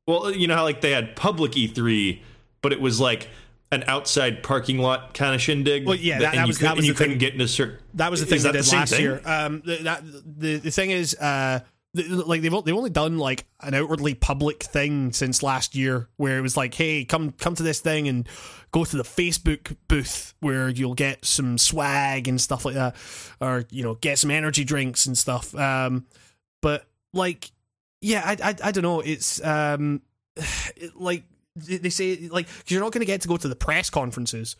well, 0.06 0.30
you 0.30 0.46
know 0.48 0.55
how 0.56 0.64
like 0.64 0.80
they 0.80 0.90
had 0.90 1.16
public 1.16 1.52
E3, 1.52 2.20
but 2.62 2.72
it 2.72 2.80
was 2.80 3.00
like 3.00 3.28
an 3.72 3.84
outside 3.86 4.42
parking 4.42 4.78
lot 4.78 5.14
kind 5.14 5.34
of 5.34 5.40
shindig. 5.40 5.86
Well, 5.86 5.96
yeah, 5.96 6.18
that- 6.18 6.34
and 6.34 6.38
that 6.40 6.46
was- 6.46 6.58
could- 6.58 6.66
that 6.66 6.76
was 6.76 6.86
you 6.86 6.94
couldn't 6.94 7.12
thing. 7.12 7.18
get 7.18 7.32
into 7.32 7.48
certain. 7.48 7.78
That 7.94 8.10
was 8.10 8.20
the 8.20 8.26
thing 8.26 8.38
they 8.42 8.50
that 8.52 8.64
the 8.64 8.76
last 8.76 8.90
thing? 8.92 9.00
year. 9.02 9.22
Um, 9.24 9.62
the, 9.64 9.76
that 9.84 10.02
the 10.05 10.56
the 10.58 10.70
thing 10.70 10.90
is, 10.90 11.14
uh, 11.14 11.60
like 11.97 12.42
they've 12.42 12.65
they've 12.65 12.76
only 12.76 12.91
done 12.91 13.18
like 13.18 13.47
an 13.60 13.75
outwardly 13.75 14.15
public 14.15 14.62
thing 14.62 15.12
since 15.12 15.42
last 15.42 15.75
year, 15.75 16.08
where 16.16 16.39
it 16.39 16.42
was 16.42 16.57
like, 16.57 16.75
hey, 16.75 17.05
come 17.05 17.33
come 17.33 17.55
to 17.55 17.62
this 17.62 17.81
thing 17.81 18.08
and 18.08 18.28
go 18.73 18.84
to 18.84 18.97
the 18.97 19.02
Facebook 19.02 19.76
booth 19.89 20.34
where 20.41 20.68
you'll 20.68 20.94
get 20.94 21.25
some 21.25 21.58
swag 21.58 22.28
and 22.28 22.41
stuff 22.41 22.65
like 22.65 22.75
that, 22.75 22.97
or 23.41 23.65
you 23.70 23.83
know, 23.83 23.94
get 23.94 24.18
some 24.18 24.31
energy 24.31 24.65
drinks 24.65 25.07
and 25.07 25.16
stuff. 25.16 25.55
Um, 25.55 26.07
but 26.62 26.86
like, 27.12 27.50
yeah, 28.00 28.23
I 28.25 28.50
I, 28.50 28.55
I 28.65 28.73
don't 28.73 28.83
know. 28.83 29.00
It's 29.00 29.42
um, 29.44 30.02
it, 30.76 30.97
like 30.97 31.25
they 31.57 31.91
say 31.91 32.28
like 32.31 32.47
you 32.66 32.75
you're 32.75 32.83
not 32.83 32.92
going 32.92 33.00
to 33.00 33.07
get 33.07 33.23
to 33.23 33.28
go 33.28 33.36
to 33.36 33.49
the 33.49 33.57
press 33.57 33.91
conferences. 33.91 34.57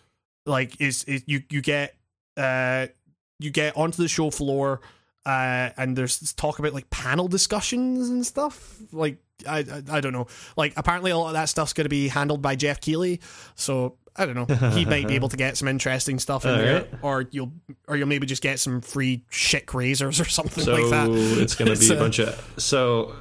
Like, 0.47 0.81
is 0.81 1.05
is 1.05 1.23
you 1.27 1.43
you 1.51 1.61
get 1.61 1.95
uh 2.37 2.87
you 3.39 3.51
get 3.51 3.77
onto 3.77 4.03
the 4.03 4.09
show 4.09 4.31
floor 4.31 4.81
uh, 5.27 5.71
and 5.77 5.97
there's 5.97 6.33
talk 6.35 6.59
about 6.59 6.73
like 6.73 6.89
panel 6.89 7.29
discussions 7.29 8.09
and 8.09 8.25
stuff. 8.25 8.79
Like 8.93 9.19
I, 9.47 9.59
I 9.59 9.83
I 9.97 10.01
don't 10.01 10.13
know. 10.13 10.29
Like 10.57 10.73
apparently 10.77 11.11
a 11.11 11.19
lot 11.19 11.27
of 11.29 11.33
that 11.35 11.49
stuff's 11.51 11.73
going 11.75 11.85
to 11.85 11.89
be 11.91 12.09
handled 12.09 12.41
by 12.41 12.57
Geoff 12.57 12.81
Keighley. 12.81 13.21
So 13.57 13.97
I 14.15 14.25
don't 14.25 14.35
know. 14.35 14.71
He 14.71 14.85
might 14.87 15.09
be 15.09 15.15
able 15.15 15.29
to 15.29 15.37
get 15.37 15.59
some 15.59 15.69
interesting 15.69 16.19
stuff 16.19 16.45
in 16.47 16.53
All 16.53 16.57
there, 16.63 16.75
right. 16.83 16.91
or 17.03 17.27
you'll 17.33 17.53
or 17.89 17.97
you'll 17.97 18.09
maybe 18.09 18.25
just 18.27 18.43
get 18.43 18.59
some 18.61 18.81
free 18.81 19.25
chick 19.31 19.75
razors 19.75 20.21
or 20.21 20.25
something 20.39 20.65
So 20.65 20.75
like 20.75 20.91
that. 20.91 21.11
it's 21.11 21.55
going 21.55 21.75
to 21.75 21.79
be 21.79 21.95
a 21.95 21.99
bunch 21.99 22.19
of 22.21 22.55
so. 22.57 23.15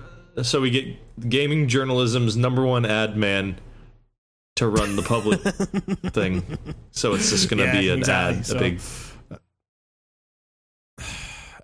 So 0.43 0.61
we 0.61 0.69
get 0.69 1.29
gaming 1.29 1.67
journalism's 1.67 2.35
number 2.37 2.65
one 2.65 2.85
ad 2.85 3.15
man 3.17 3.57
to 4.57 4.67
run 4.67 4.95
the 4.95 5.01
public 5.01 5.39
thing. 6.13 6.43
So 6.91 7.13
it's 7.13 7.29
just 7.29 7.49
going 7.49 7.59
to 7.59 7.65
Yeah, 7.65 7.79
be 7.79 7.89
an 7.89 7.99
exactly. 7.99 8.37
ad, 8.39 8.45
So- 8.45 8.55
a 8.55 8.59
big. 8.59 8.79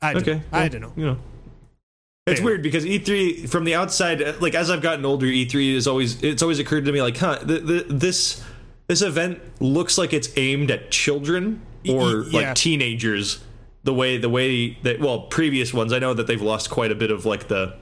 I 0.01 0.13
don't, 0.13 0.21
Okay, 0.21 0.41
I 0.51 0.59
well, 0.59 0.69
don't 0.69 0.81
know. 0.81 0.93
You 0.95 1.05
know, 1.05 1.17
it's 2.27 2.39
Fair. 2.39 2.45
weird 2.45 2.63
because 2.63 2.85
E3 2.85 3.49
from 3.49 3.63
the 3.63 3.75
outside, 3.75 4.21
uh, 4.21 4.33
like 4.39 4.55
as 4.55 4.69
I've 4.69 4.81
gotten 4.81 5.05
older, 5.05 5.25
E3 5.25 5.73
is 5.73 5.87
always 5.87 6.21
it's 6.23 6.41
always 6.41 6.59
occurred 6.59 6.85
to 6.85 6.91
me 6.91 7.01
like, 7.01 7.17
huh, 7.17 7.39
the, 7.41 7.59
the, 7.59 7.85
this 7.89 8.43
this 8.87 9.01
event 9.01 9.39
looks 9.59 9.97
like 9.97 10.13
it's 10.13 10.29
aimed 10.37 10.69
at 10.69 10.91
children 10.91 11.61
or 11.89 12.23
yeah. 12.25 12.47
like 12.47 12.55
teenagers. 12.55 13.43
The 13.83 13.93
way 13.93 14.17
the 14.17 14.29
way 14.29 14.77
that 14.83 14.99
well, 14.99 15.21
previous 15.21 15.73
ones 15.73 15.91
I 15.91 15.97
know 15.97 16.13
that 16.13 16.27
they've 16.27 16.41
lost 16.41 16.69
quite 16.69 16.91
a 16.91 16.95
bit 16.95 17.09
of 17.09 17.25
like 17.25 17.47
the 17.47 17.75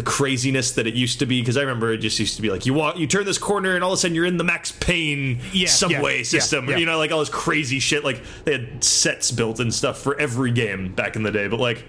the 0.00 0.10
craziness 0.10 0.72
that 0.72 0.86
it 0.86 0.94
used 0.94 1.18
to 1.18 1.26
be 1.26 1.42
because 1.42 1.58
I 1.58 1.60
remember 1.60 1.92
it 1.92 1.98
just 1.98 2.18
used 2.18 2.36
to 2.36 2.42
be 2.42 2.48
like 2.50 2.64
you 2.64 2.72
walk 2.72 2.96
you 2.96 3.06
turn 3.06 3.26
this 3.26 3.36
corner 3.36 3.74
and 3.74 3.84
all 3.84 3.90
of 3.92 3.98
a 3.98 4.00
sudden 4.00 4.14
you're 4.14 4.24
in 4.24 4.38
the 4.38 4.44
Max 4.44 4.72
Payne 4.72 5.40
Yeah, 5.52 5.68
subway 5.68 6.18
yeah, 6.18 6.22
system. 6.22 6.70
yeah, 6.70 6.78
you 6.78 6.86
know 6.86 6.96
like 6.96 7.12
all 7.12 7.18
this 7.20 7.28
crazy 7.28 7.80
shit 7.80 8.02
like 8.02 8.22
they 8.44 8.52
had 8.52 8.82
sets 8.82 9.30
built 9.30 9.60
and 9.60 9.74
stuff 9.74 9.98
for 10.00 10.18
every 10.18 10.52
game 10.52 10.94
back 10.94 11.16
in 11.16 11.22
the 11.22 11.30
day 11.30 11.48
but 11.48 11.60
like 11.60 11.84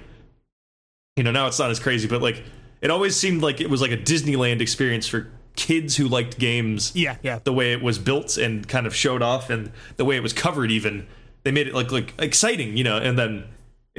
you 1.15 1.23
know 1.23 1.31
now 1.31 1.48
it's 1.48 1.57
not 1.57 1.72
as 1.72 1.80
crazy 1.80 2.06
but 2.06 2.22
like 2.22 2.43
it 2.81 2.91
always 2.91 3.15
seemed 3.15 3.41
like 3.41 3.61
it 3.61 3.69
was 3.69 3.81
like 3.81 3.91
a 3.91 3.98
Disneyland 3.98 4.59
experience 4.59 5.07
for 5.07 5.31
kids 5.56 5.95
who 5.95 6.09
liked 6.09 6.38
games 6.38 6.91
Yeah, 6.93 7.15
yeah. 7.23 7.40
the 7.43 7.53
way 7.53 7.72
it 7.72 7.81
was 7.81 7.98
built 7.98 8.35
and 8.38 8.67
kind 8.67 8.85
of 8.85 8.93
showed 8.93 9.22
off 9.22 9.49
and 9.49 9.72
the 9.95 10.03
way 10.03 10.17
it 10.17 10.23
was 10.23 10.33
covered 10.33 10.69
even. 10.69 11.07
They 11.43 11.51
made 11.51 11.67
it 11.67 11.73
like 11.73 11.93
like 11.93 12.14
exciting 12.19 12.75
you 12.75 12.83
know 12.83 12.98
and 12.98 13.17
then 13.17 13.45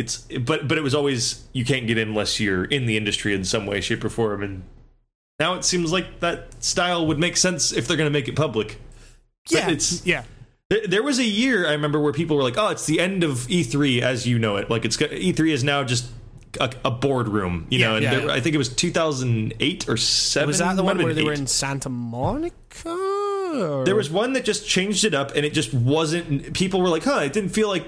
it's 0.02 0.18
but 0.40 0.68
but 0.68 0.76
it 0.78 0.82
was 0.82 0.94
always 0.94 1.44
you 1.52 1.64
can't 1.64 1.86
get 1.86 1.96
in 1.98 2.08
unless 2.08 2.38
you're 2.40 2.64
in 2.64 2.86
the 2.86 2.96
industry 2.96 3.32
in 3.34 3.44
some 3.44 3.64
way 3.66 3.80
shape 3.80 4.04
or 4.04 4.10
form 4.10 4.42
and 4.42 4.62
now 5.40 5.54
it 5.54 5.64
seems 5.64 5.90
like 5.90 6.20
that 6.20 6.62
style 6.62 7.06
would 7.06 7.18
make 7.18 7.36
sense 7.36 7.72
if 7.72 7.88
they're 7.88 7.96
going 7.96 8.06
to 8.12 8.18
make 8.18 8.28
it 8.28 8.36
public 8.36 8.78
But 9.50 9.52
yeah, 9.58 9.70
it's 9.70 10.06
yeah. 10.06 10.22
there, 10.70 10.86
there 10.86 11.02
was 11.02 11.18
a 11.18 11.24
year 11.24 11.66
I 11.66 11.72
remember 11.72 11.98
where 12.00 12.12
people 12.12 12.36
were 12.36 12.44
like, 12.44 12.56
"Oh, 12.58 12.68
it's 12.68 12.86
the 12.86 13.00
end 13.00 13.24
of 13.24 13.48
E3 13.48 14.02
as 14.02 14.26
you 14.26 14.38
know 14.38 14.56
it. 14.56 14.70
Like 14.70 14.84
it's 14.84 14.96
got- 14.96 15.10
E3 15.10 15.50
is 15.52 15.64
now 15.64 15.82
just 15.84 16.04
a, 16.60 16.70
a 16.84 16.90
boardroom, 16.92 17.66
you 17.70 17.78
Yeah, 17.80 17.88
know." 17.88 17.94
And 17.96 18.02
yeah, 18.04 18.10
there, 18.14 18.26
yeah. 18.26 18.32
I 18.34 18.40
think 18.40 18.54
it 18.54 18.58
was 18.58 18.68
2008 18.68 19.88
or 19.88 19.96
seven. 19.96 20.46
Was 20.48 20.58
that 20.58 20.76
the 20.76 20.84
one 20.84 20.98
where 21.02 21.12
they 21.14 21.24
were 21.24 21.32
in 21.32 21.46
Santa 21.48 21.88
Monica? 21.88 22.94
Or- 23.52 23.84
There 23.84 23.96
was 23.96 24.10
one 24.10 24.32
that 24.34 24.44
just 24.44 24.66
changed 24.68 25.04
it 25.04 25.14
up, 25.14 25.34
and 25.34 25.44
it 25.44 25.52
just 25.52 25.72
wasn't. 25.74 26.52
People 26.54 26.80
were 26.80 26.88
like, 26.88 27.04
"Huh, 27.04 27.20
it 27.24 27.32
didn't 27.32 27.50
feel 27.50 27.68
like 27.68 27.84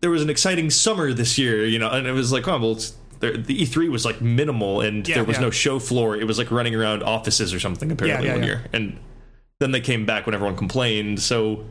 there 0.00 0.10
was 0.10 0.22
an 0.22 0.30
exciting 0.30 0.70
summer 0.70 1.12
this 1.12 1.38
year," 1.38 1.64
you 1.66 1.78
know. 1.78 1.90
And 1.90 2.06
it 2.06 2.12
was 2.12 2.32
like, 2.32 2.46
"Oh, 2.48 2.58
well, 2.58 2.72
it's, 2.72 2.94
there, 3.20 3.36
the 3.36 3.62
E3 3.62 3.88
was 3.90 4.04
like 4.04 4.20
minimal, 4.20 4.80
and 4.80 5.06
Yeah, 5.08 5.16
there 5.16 5.24
was 5.24 5.36
yeah. 5.36 5.42
no 5.42 5.50
show 5.50 5.78
floor. 5.78 6.16
It 6.16 6.26
was 6.26 6.38
like 6.38 6.50
running 6.50 6.74
around 6.74 7.02
offices 7.02 7.54
or 7.54 7.60
something. 7.60 7.90
Apparently, 7.90 8.28
yeah, 8.28 8.34
one 8.34 8.42
year, 8.44 8.64
and 8.72 8.98
then 9.60 9.70
they 9.72 9.80
came 9.80 10.04
back 10.04 10.26
when 10.26 10.34
everyone 10.34 10.56
complained. 10.56 11.20
So 11.20 11.64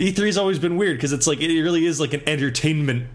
E3's 0.00 0.36
always 0.38 0.58
been 0.58 0.76
weird 0.76 0.96
because 0.96 1.12
it's 1.12 1.26
like 1.26 1.40
it 1.40 1.48
really 1.62 1.84
is 1.86 1.98
like 2.00 2.12
an 2.14 2.22
entertainment 2.28 3.08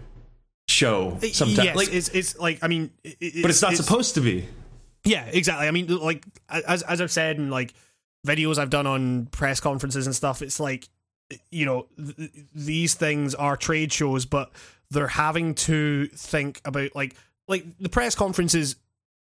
show 0.68 1.18
uh, 1.22 1.26
sometimes. 1.32 1.64
Yes, 1.64 1.76
like, 1.76 1.92
it's 1.92 2.08
it's 2.10 2.38
like 2.38 2.58
I 2.62 2.68
mean, 2.68 2.90
it, 3.02 3.42
but 3.42 3.50
it's 3.50 3.62
not 3.62 3.74
supposed 3.76 4.14
to 4.16 4.20
be. 4.20 4.46
Yeah, 5.04 5.24
exactly. 5.26 5.66
I 5.68 5.70
mean, 5.70 5.86
like 5.86 6.24
as 6.48 6.82
as 6.82 7.00
I've 7.00 7.12
said 7.12 7.38
and 7.38 7.50
like 7.50 7.74
videos 8.26 8.58
I've 8.58 8.70
done 8.70 8.86
on 8.86 9.26
press 9.26 9.60
conferences 9.60 10.06
and 10.06 10.14
stuff, 10.14 10.42
it's 10.42 10.60
like 10.60 10.88
you 11.50 11.64
know 11.64 11.86
th- 11.96 12.30
these 12.54 12.94
things 12.94 13.34
are 13.34 13.56
trade 13.56 13.92
shows, 13.92 14.26
but 14.26 14.50
they're 14.90 15.08
having 15.08 15.54
to 15.54 16.06
think 16.08 16.60
about 16.64 16.94
like 16.94 17.16
like 17.48 17.64
the 17.78 17.88
press 17.88 18.14
conferences, 18.14 18.76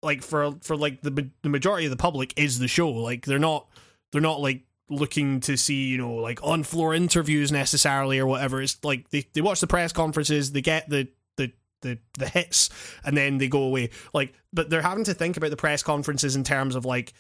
like 0.02 0.22
for 0.22 0.56
for 0.62 0.76
like 0.76 1.02
the 1.02 1.30
the 1.44 1.50
majority 1.50 1.86
of 1.86 1.92
the 1.92 1.98
public 1.98 2.34
is 2.38 2.60
the 2.60 2.68
show. 2.68 2.90
Like 2.90 3.26
they're 3.26 3.40
not 3.40 3.68
they're 4.12 4.22
not 4.22 4.42
like 4.42 4.64
looking 4.90 5.40
to 5.40 5.56
see 5.56 5.88
you 5.88 5.98
know 5.98 6.16
like 6.16 6.44
on 6.44 6.64
floor 6.64 6.94
interviews 6.94 7.52
necessarily 7.52 8.20
or 8.20 8.26
whatever. 8.26 8.62
It's 8.62 8.84
like 8.84 9.10
they 9.10 9.28
they 9.34 9.42
watch 9.42 9.62
the 9.62 9.68
press 9.68 9.94
conferences, 9.94 10.52
they 10.52 10.62
get 10.62 10.90
the 10.90 11.08
the 11.38 11.52
the 11.82 12.00
the 12.18 12.28
hits 12.28 12.70
and 13.06 13.16
then 13.16 13.38
they 13.38 13.48
go 13.48 13.64
away 13.64 13.90
like 14.14 14.34
but 14.52 14.70
they're 14.70 14.82
having 14.82 15.06
to 15.06 15.14
think 15.14 15.38
about 15.38 15.50
the 15.50 15.56
press 15.56 15.82
conferences 15.82 16.36
in 16.36 16.44
terms 16.44 16.76
of 16.76 16.84
like 16.86 17.14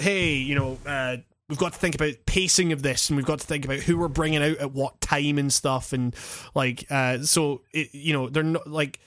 hey 0.00 0.34
you 0.34 0.54
know 0.54 0.78
uh 0.86 1.16
we've 1.48 1.58
got 1.58 1.72
to 1.72 1.78
think 1.78 1.94
about 1.94 2.14
pacing 2.26 2.72
of 2.72 2.82
this 2.82 3.10
and 3.10 3.16
we've 3.16 3.26
got 3.26 3.40
to 3.40 3.46
think 3.46 3.64
about 3.64 3.78
who 3.78 3.98
we're 3.98 4.08
bringing 4.08 4.42
out 4.42 4.56
at 4.58 4.72
what 4.72 5.00
time 5.00 5.38
and 5.38 5.52
stuff 5.52 5.92
and 5.92 6.14
like 6.54 6.86
uh 6.90 7.18
so 7.22 7.62
it, 7.72 7.88
you 7.92 8.12
know 8.12 8.28
they're 8.28 8.42
not 8.42 8.66
like 8.66 9.00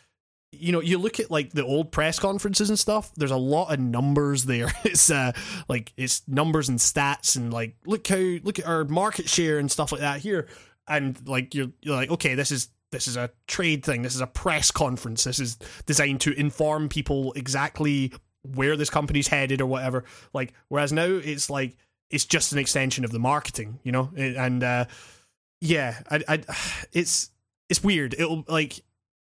you 0.53 0.71
know 0.71 0.81
you 0.81 0.97
look 0.97 1.19
at 1.19 1.31
like 1.31 1.51
the 1.51 1.65
old 1.65 1.91
press 1.91 2.19
conferences 2.19 2.69
and 2.69 2.77
stuff 2.77 3.11
there's 3.15 3.31
a 3.31 3.37
lot 3.37 3.73
of 3.73 3.79
numbers 3.79 4.43
there. 4.43 4.71
It's 4.83 5.09
uh 5.09 5.31
like 5.67 5.93
it's 5.97 6.21
numbers 6.27 6.69
and 6.69 6.77
stats 6.77 7.35
and 7.35 7.51
like 7.51 7.75
look 7.85 8.07
how 8.07 8.17
look 8.17 8.59
at 8.59 8.65
our 8.65 8.83
market 8.85 9.27
share 9.27 9.57
and 9.57 9.71
stuff 9.71 9.91
like 9.91 10.01
that 10.01 10.19
here. 10.19 10.47
And 10.87 11.17
like 11.27 11.55
you're, 11.55 11.71
you're 11.81 11.95
like 11.95 12.11
okay 12.11 12.35
this 12.35 12.51
is 12.51 12.69
this 12.91 13.07
is 13.07 13.17
a 13.17 13.31
trade 13.47 13.83
thing 13.83 14.03
this 14.03 14.13
is 14.13 14.21
a 14.21 14.27
press 14.27 14.69
conference 14.69 15.23
this 15.23 15.39
is 15.39 15.57
designed 15.87 16.21
to 16.21 16.39
inform 16.39 16.89
people 16.89 17.33
exactly 17.33 18.13
where 18.43 18.75
this 18.75 18.89
company's 18.89 19.27
headed 19.27 19.61
or 19.61 19.65
whatever 19.65 20.03
like 20.33 20.53
whereas 20.67 20.91
now 20.93 21.05
it's 21.05 21.49
like 21.49 21.75
it's 22.09 22.25
just 22.25 22.51
an 22.51 22.59
extension 22.59 23.03
of 23.05 23.11
the 23.11 23.19
marketing 23.19 23.79
you 23.83 23.91
know 23.91 24.09
It- 24.15 24.35
and 24.35 24.63
uh 24.63 24.85
yeah 25.61 25.99
i 26.11 26.21
i 26.27 26.39
it's 26.93 27.31
it's 27.69 27.83
weird 27.83 28.13
it'll 28.17 28.43
like 28.47 28.81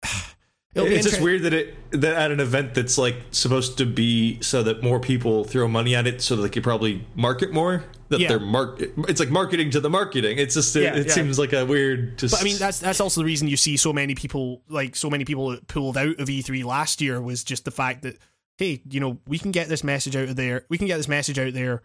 it'll 0.75 0.87
it's 0.89 1.07
just 1.09 1.21
weird 1.21 1.43
that 1.43 1.53
it 1.53 1.75
that 1.91 2.15
at 2.15 2.31
an 2.31 2.41
event 2.41 2.75
that's 2.75 2.97
like 2.97 3.17
supposed 3.31 3.77
to 3.79 3.85
be 3.87 4.41
so 4.41 4.63
that 4.63 4.83
more 4.83 4.99
people 4.99 5.45
throw 5.45 5.69
money 5.69 5.95
at 5.95 6.07
it 6.07 6.23
so 6.23 6.35
that 6.37 6.43
they 6.43 6.49
could 6.49 6.63
probably 6.65 7.07
market 7.15 7.53
more 7.53 7.85
that 8.09 8.21
Yeah. 8.21 8.29
they're 8.29 8.41
mark 8.41 8.81
it's 9.09 9.21
like 9.21 9.31
marketing 9.31 9.71
to 9.73 9.81
the 9.81 9.91
marketing 9.91 10.39
it's 10.39 10.55
just 10.55 10.75
Yeah, 10.75 10.95
it 10.95 11.07
yeah. 11.09 11.13
seems 11.13 11.39
like 11.39 11.53
a 11.53 11.67
weird 11.67 12.19
just 12.19 12.33
But 12.35 12.41
I 12.41 12.45
mean, 12.45 12.57
that's 12.59 12.79
that's 12.79 13.01
also 13.01 13.21
the 13.21 13.25
reason 13.27 13.49
you 13.49 13.57
see 13.59 13.77
so 13.77 13.93
many 13.93 14.15
people 14.15 14.63
like 14.69 14.97
so 14.97 15.11
many 15.11 15.25
people 15.27 15.57
pulled 15.67 15.99
out 15.99 16.19
of 16.19 16.29
E3 16.29 16.65
last 16.65 17.01
year 17.03 17.21
was 17.21 17.45
just 17.45 17.65
the 17.67 17.71
fact 17.71 18.03
that 18.03 18.17
hey, 18.63 18.81
you 18.89 19.01
know, 19.01 19.19
we 19.27 19.39
can 19.39 19.51
get 19.51 19.69
this 19.69 19.83
message 19.83 20.15
out 20.15 20.29
of 20.29 20.37
there. 20.37 20.65
We 20.69 20.79
can 20.79 20.87
get 20.87 20.97
this 20.97 21.09
message 21.09 21.37
out 21.39 21.53
there 21.53 21.83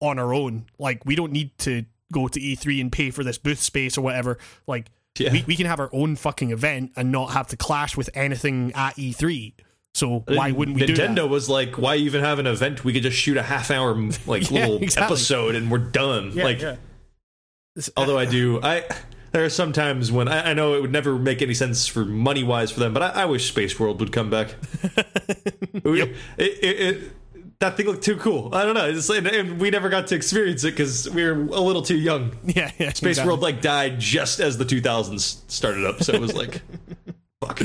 on 0.00 0.18
our 0.18 0.32
own. 0.32 0.66
Like 0.78 1.04
we 1.04 1.16
don't 1.16 1.32
need 1.32 1.56
to 1.58 1.84
go 2.12 2.28
to 2.28 2.40
E3 2.40 2.80
and 2.80 2.92
pay 2.92 3.10
for 3.10 3.24
this 3.24 3.36
booth 3.38 3.60
space 3.60 3.98
or 3.98 4.02
whatever. 4.02 4.38
Like 4.66 4.86
Yeah. 5.18 5.32
we 5.32 5.44
we 5.46 5.56
can 5.56 5.66
have 5.66 5.80
our 5.80 5.90
own 5.92 6.14
fucking 6.16 6.50
event 6.52 6.92
and 6.96 7.10
not 7.10 7.32
have 7.32 7.48
to 7.48 7.56
clash 7.56 7.96
with 7.96 8.08
anything 8.14 8.72
at 8.74 8.94
E3. 8.96 9.54
So 9.92 10.20
why 10.28 10.52
wouldn't 10.52 10.76
we 10.78 10.86
do 10.86 10.94
Nintendo 10.94 11.28
was 11.28 11.48
like, 11.48 11.76
why 11.76 11.96
even 11.96 12.22
have 12.22 12.38
an 12.38 12.46
event? 12.46 12.84
We 12.84 12.92
could 12.92 13.02
just 13.02 13.16
shoot 13.16 13.36
a 13.36 13.42
half 13.42 13.72
hour 13.72 13.92
like 14.26 14.48
Yeah, 14.50 14.66
little 14.66 14.82
exactly. 14.82 15.14
episode 15.14 15.54
and 15.56 15.68
we're 15.68 15.78
done. 15.78 16.30
Yeah, 16.32 16.44
like. 16.44 16.62
Although 17.96 18.18
I 18.18 18.24
do, 18.24 18.60
I 18.62 18.84
there 19.32 19.44
are 19.44 19.48
some 19.50 19.72
times 19.72 20.10
when 20.12 20.28
I, 20.28 20.50
I 20.50 20.54
know 20.54 20.74
it 20.74 20.80
would 20.82 20.92
never 20.92 21.16
make 21.18 21.42
any 21.42 21.54
sense 21.54 21.86
for 21.86 22.04
money 22.04 22.42
wise 22.42 22.70
for 22.70 22.80
them, 22.80 22.92
but 22.92 23.02
I, 23.02 23.22
I 23.22 23.24
wish 23.26 23.48
Space 23.48 23.78
World 23.78 24.00
would 24.00 24.12
come 24.12 24.30
back. 24.30 24.54
We- 25.84 26.02
it, 26.02 26.16
it, 26.38 26.80
it, 26.96 27.12
that 27.60 27.76
thing 27.76 27.86
looked 27.86 28.02
too 28.02 28.16
cool. 28.16 28.54
I 28.54 28.64
don't 28.64 28.74
know, 28.74 29.18
and 29.18 29.60
we 29.60 29.70
never 29.70 29.88
got 29.88 30.06
to 30.08 30.14
experience 30.14 30.64
it 30.64 30.70
because 30.72 31.08
we 31.10 31.22
were 31.22 31.32
a 31.32 31.60
little 31.60 31.82
too 31.82 31.96
young. 31.96 32.32
yeah, 32.44 32.70
yeah, 32.78 32.90
Space 32.92 33.02
exactly. 33.18 33.28
World 33.28 33.40
like 33.40 33.60
died 33.60 34.00
just 34.00 34.40
as 34.40 34.58
the 34.58 34.64
2000s 34.64 35.42
started 35.50 35.84
up, 35.86 36.02
so 36.02 36.12
it 36.14 36.20
was 36.20 36.34
like, 36.34 36.62
fuck. 37.40 37.60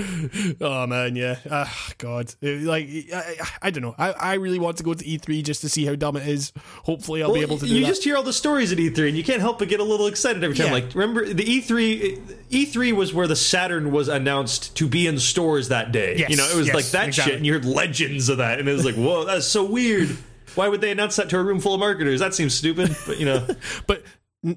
Oh 0.61 0.87
man, 0.87 1.15
yeah. 1.15 1.37
Uh, 1.49 1.67
God, 1.97 2.33
Uh, 2.41 2.51
like 2.61 2.87
I, 3.13 3.35
I, 3.63 3.69
don't 3.69 3.81
know. 3.81 3.95
I, 3.97 4.11
I 4.11 4.33
really 4.35 4.59
want 4.59 4.77
to 4.77 4.83
go 4.83 4.93
to 4.93 5.03
E3 5.03 5.43
just 5.43 5.61
to 5.61 5.69
see 5.69 5.85
how 5.85 5.95
dumb 5.95 6.15
it 6.15 6.27
is. 6.27 6.53
Hopefully, 6.83 7.21
I'll 7.21 7.33
be 7.33 7.41
able 7.41 7.57
to 7.57 7.65
do 7.65 7.73
you 7.73 7.81
that. 7.81 7.87
just 7.87 8.03
hear 8.03 8.15
all 8.15 8.23
the 8.23 8.33
stories 8.33 8.71
at 8.71 8.77
E3 8.77 9.09
and 9.09 9.17
you 9.17 9.23
can't 9.23 9.41
help 9.41 9.59
but 9.59 9.67
get 9.67 9.79
a 9.79 9.83
little 9.83 10.07
excited 10.07 10.43
every 10.43 10.55
time. 10.55 10.67
Yeah. 10.67 10.73
Like, 10.73 10.95
remember 10.95 11.25
the 11.25 11.43
E 11.43 11.61
E3? 11.61 12.37
E3 12.49 12.93
was 12.93 13.13
where 13.13 13.27
the 13.27 13.35
Saturn 13.35 13.91
was 13.91 14.07
announced 14.07 14.75
to 14.77 14.87
be 14.87 15.07
in 15.07 15.19
stores 15.19 15.69
that 15.69 15.91
day. 15.91 16.17
Yes, 16.17 16.29
you 16.29 16.37
know, 16.37 16.47
it 16.49 16.55
was 16.55 16.67
yes, 16.67 16.75
like 16.75 16.85
that 16.85 17.07
exactly. 17.09 17.31
shit, 17.31 17.37
and 17.37 17.45
you 17.45 17.53
heard 17.53 17.65
legends 17.65 18.29
of 18.29 18.37
that, 18.37 18.59
and 18.59 18.69
it 18.69 18.73
was 18.73 18.85
like, 18.85 18.95
whoa, 18.95 19.25
that's 19.25 19.47
so 19.47 19.65
weird. 19.65 20.09
Why 20.55 20.69
would 20.69 20.81
they 20.81 20.91
announce 20.91 21.17
that 21.17 21.29
to 21.29 21.37
a 21.37 21.43
room 21.43 21.59
full 21.59 21.73
of 21.73 21.79
marketers? 21.79 22.21
That 22.21 22.33
seems 22.33 22.53
stupid, 22.53 22.95
but 23.05 23.19
you 23.19 23.25
know, 23.25 23.45
but 23.87 24.03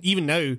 even 0.03 0.27
now, 0.27 0.55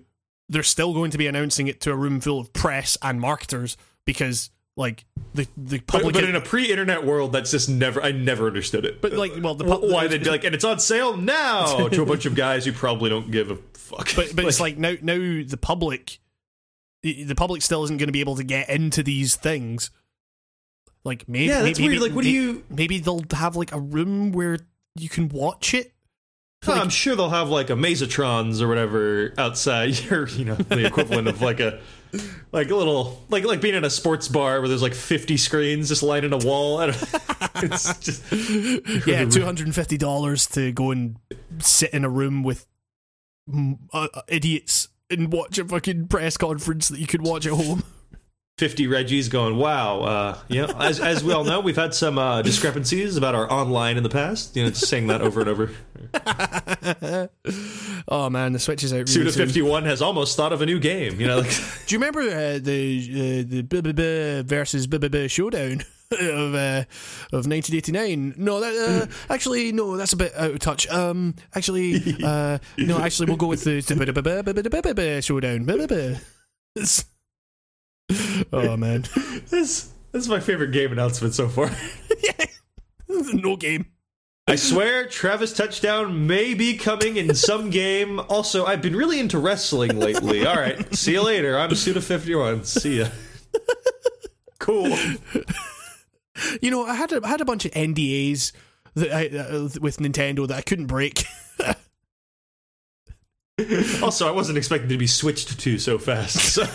they're 0.49 0.63
still 0.63 0.93
going 0.93 1.11
to 1.11 1.17
be 1.17 1.27
announcing 1.27 1.67
it 1.67 1.79
to 1.81 1.91
a 1.91 1.95
room 1.95 2.19
full 2.19 2.39
of 2.39 2.51
press 2.51 2.97
and 3.01 3.21
marketers 3.21 3.77
because, 4.05 4.49
like, 4.77 5.05
the 5.33 5.47
the 5.57 5.79
public. 5.79 6.13
but 6.13 6.23
in 6.23 6.35
a 6.35 6.41
pre-internet 6.41 7.05
world, 7.05 7.31
that's 7.31 7.51
just 7.51 7.69
never. 7.69 8.01
I 8.01 8.11
never 8.11 8.47
understood 8.47 8.85
it. 8.85 9.01
But, 9.01 9.13
like, 9.13 9.33
well, 9.39 9.55
the 9.55 9.65
pub- 9.65 9.81
why 9.83 10.07
they'd 10.07 10.25
like, 10.25 10.43
and 10.43 10.55
it's 10.55 10.63
on 10.63 10.79
sale 10.79 11.15
now 11.17 11.87
to 11.89 12.01
a 12.01 12.05
bunch 12.05 12.25
of 12.25 12.35
guys 12.35 12.65
who 12.65 12.71
probably 12.71 13.09
don't 13.09 13.29
give 13.31 13.51
a 13.51 13.57
fuck. 13.73 14.15
but 14.15 14.35
but 14.35 14.45
it's 14.45 14.59
like 14.61 14.77
now 14.77 14.95
now 15.01 15.15
the 15.17 15.59
public, 15.61 16.19
the, 17.03 17.33
public 17.35 17.61
still 17.61 17.83
isn't 17.83 17.97
going 17.97 18.07
to 18.07 18.13
be 18.13 18.21
able 18.21 18.35
to 18.37 18.43
get 18.43 18.69
into 18.69 19.03
these 19.03 19.35
things. 19.35 19.91
Like 21.05 21.27
maybe 21.29 21.45
Yeah, 21.45 21.61
that's 21.61 21.79
maybe, 21.79 21.97
weird. 21.97 22.01
Like, 22.01 22.11
what 22.13 22.23
do 22.23 22.29
you- 22.31 22.63
Maybe 22.69 22.99
they'll 22.99 23.23
have 23.31 23.55
like 23.55 23.71
a 23.71 23.79
room 23.79 24.31
where 24.31 24.59
you 24.95 25.07
can 25.09 25.29
watch 25.29 25.73
it. 25.73 25.93
Huh, 26.61 26.73
I'm 26.73 26.89
sure 26.89 27.15
they'll 27.15 27.29
have 27.29 27.47
like 27.47 27.69
a 27.69 27.73
Mazatrons 27.73 28.61
or 28.61 28.67
whatever 28.67 29.33
outside, 29.37 29.97
or 30.11 30.27
you 30.27 30.43
know, 30.43 30.55
the 30.55 30.85
equivalent 30.85 31.29
of 31.29 31.41
like 31.41 31.61
a 31.61 31.79
like 32.51 32.69
a 32.69 32.75
little 32.75 33.23
like 33.29 33.43
like 33.43 33.61
being 33.61 33.75
in 33.75 33.83
a 33.83 33.89
sports 33.89 34.27
bar 34.27 34.59
where 34.59 34.67
there's 34.67 34.81
like 34.81 34.93
50 34.93 35.38
screens 35.38 35.89
just 35.89 36.03
lining 36.03 36.33
a 36.33 36.38
wall. 36.38 36.79
I 36.79 36.88
don't 36.88 37.13
know. 37.13 37.19
It's 37.61 37.99
just 37.99 38.23
Yeah, 39.05 39.25
two 39.25 39.43
hundred 39.43 39.67
and 39.67 39.75
fifty 39.75 39.97
dollars 39.97 40.47
to 40.47 40.71
go 40.71 40.91
and 40.91 41.17
sit 41.59 41.93
in 41.93 42.05
a 42.05 42.09
room 42.09 42.41
with 42.43 42.65
uh, 43.53 44.07
uh, 44.13 44.21
idiots 44.27 44.88
and 45.09 45.31
watch 45.31 45.57
a 45.57 45.65
fucking 45.65 46.07
press 46.07 46.38
conference 46.38 46.88
that 46.89 46.99
you 46.99 47.07
could 47.07 47.21
watch 47.21 47.45
at 47.45 47.53
home. 47.53 47.83
50 48.59 48.88
Reggies 48.88 49.29
going, 49.29 49.55
wow. 49.55 50.01
Uh, 50.01 50.38
you 50.49 50.61
know, 50.61 50.73
as, 50.79 50.99
as 50.99 51.23
we 51.23 51.31
all 51.31 51.45
know, 51.45 51.61
we've 51.61 51.77
had 51.77 51.93
some 51.93 52.17
uh, 52.17 52.41
discrepancies 52.41 53.15
about 53.15 53.33
our 53.33 53.49
online 53.49 53.95
in 53.95 54.03
the 54.03 54.09
past. 54.09 54.53
You 54.53 54.63
know, 54.63 54.69
just 54.69 54.88
saying 54.88 55.07
that 55.07 55.21
over 55.21 55.39
and 55.39 55.49
over. 55.49 55.71
oh 58.09 58.29
man, 58.29 58.51
the 58.51 58.59
Switch 58.59 58.83
is 58.83 58.91
out. 58.91 58.97
Really 58.97 59.07
Suda 59.07 59.31
soon. 59.31 59.47
51 59.47 59.85
has 59.85 60.01
almost 60.01 60.35
thought 60.35 60.51
of 60.51 60.61
a 60.61 60.65
new 60.65 60.77
game. 60.77 61.21
You 61.21 61.27
know, 61.27 61.38
like, 61.39 61.51
Do 61.88 61.95
you 61.95 61.99
remember 61.99 62.19
uh, 62.19 62.59
the 62.61 62.99
uh, 63.11 63.43
the 63.47 63.63
BBB 63.63 64.43
versus 64.43 64.88
BBB 64.88 65.31
showdown 65.31 65.81
of 66.11 66.53
uh, 66.53 66.83
of 67.31 67.47
1989? 67.47 68.33
No, 68.38 68.59
that 68.59 68.75
uh, 68.75 69.33
actually 69.33 69.71
no, 69.71 69.95
that's 69.95 70.11
a 70.11 70.17
bit 70.17 70.35
out 70.35 70.51
of 70.51 70.59
touch. 70.59 70.85
Um, 70.89 71.35
actually, 71.55 72.17
uh, 72.23 72.57
no, 72.77 72.99
actually, 72.99 73.27
we'll 73.27 73.38
go 73.38 73.47
with 73.47 73.63
the 73.63 73.81
showdown. 75.21 75.65
Oh 78.51 78.75
man, 78.75 79.05
this, 79.49 79.91
this 80.11 80.23
is 80.23 80.29
my 80.29 80.39
favorite 80.39 80.71
game 80.71 80.91
announcement 80.91 81.33
so 81.33 81.47
far. 81.47 81.69
no 83.33 83.55
game. 83.55 83.85
I 84.47 84.55
swear, 84.55 85.05
Travis 85.05 85.53
Touchdown 85.53 86.25
may 86.25 86.55
be 86.55 86.75
coming 86.75 87.17
in 87.17 87.35
some 87.35 87.69
game. 87.69 88.19
Also, 88.29 88.65
I've 88.65 88.81
been 88.81 88.95
really 88.95 89.19
into 89.19 89.38
wrestling 89.38 89.99
lately. 89.99 90.45
All 90.47 90.55
right, 90.55 90.95
see 90.95 91.13
you 91.13 91.21
later. 91.21 91.57
I'm 91.57 91.69
Suda51. 91.69 92.65
See 92.65 92.99
ya. 92.99 93.09
Cool. 94.59 94.97
You 96.61 96.71
know, 96.71 96.85
I 96.85 96.95
had 96.95 97.11
a, 97.11 97.21
I 97.23 97.27
had 97.27 97.41
a 97.41 97.45
bunch 97.45 97.65
of 97.65 97.71
NDAs 97.71 98.53
that 98.95 99.13
I, 99.13 99.27
uh, 99.38 99.69
with 99.79 99.97
Nintendo 99.97 100.47
that 100.47 100.57
I 100.57 100.61
couldn't 100.61 100.88
break. 100.88 101.23
Also, 104.01 104.27
I 104.27 104.31
wasn't 104.31 104.57
expecting 104.57 104.89
to 104.89 104.97
be 104.97 105.05
switched 105.05 105.59
to 105.59 105.77
so 105.77 105.97
fast. 105.97 106.53
So. 106.53 106.65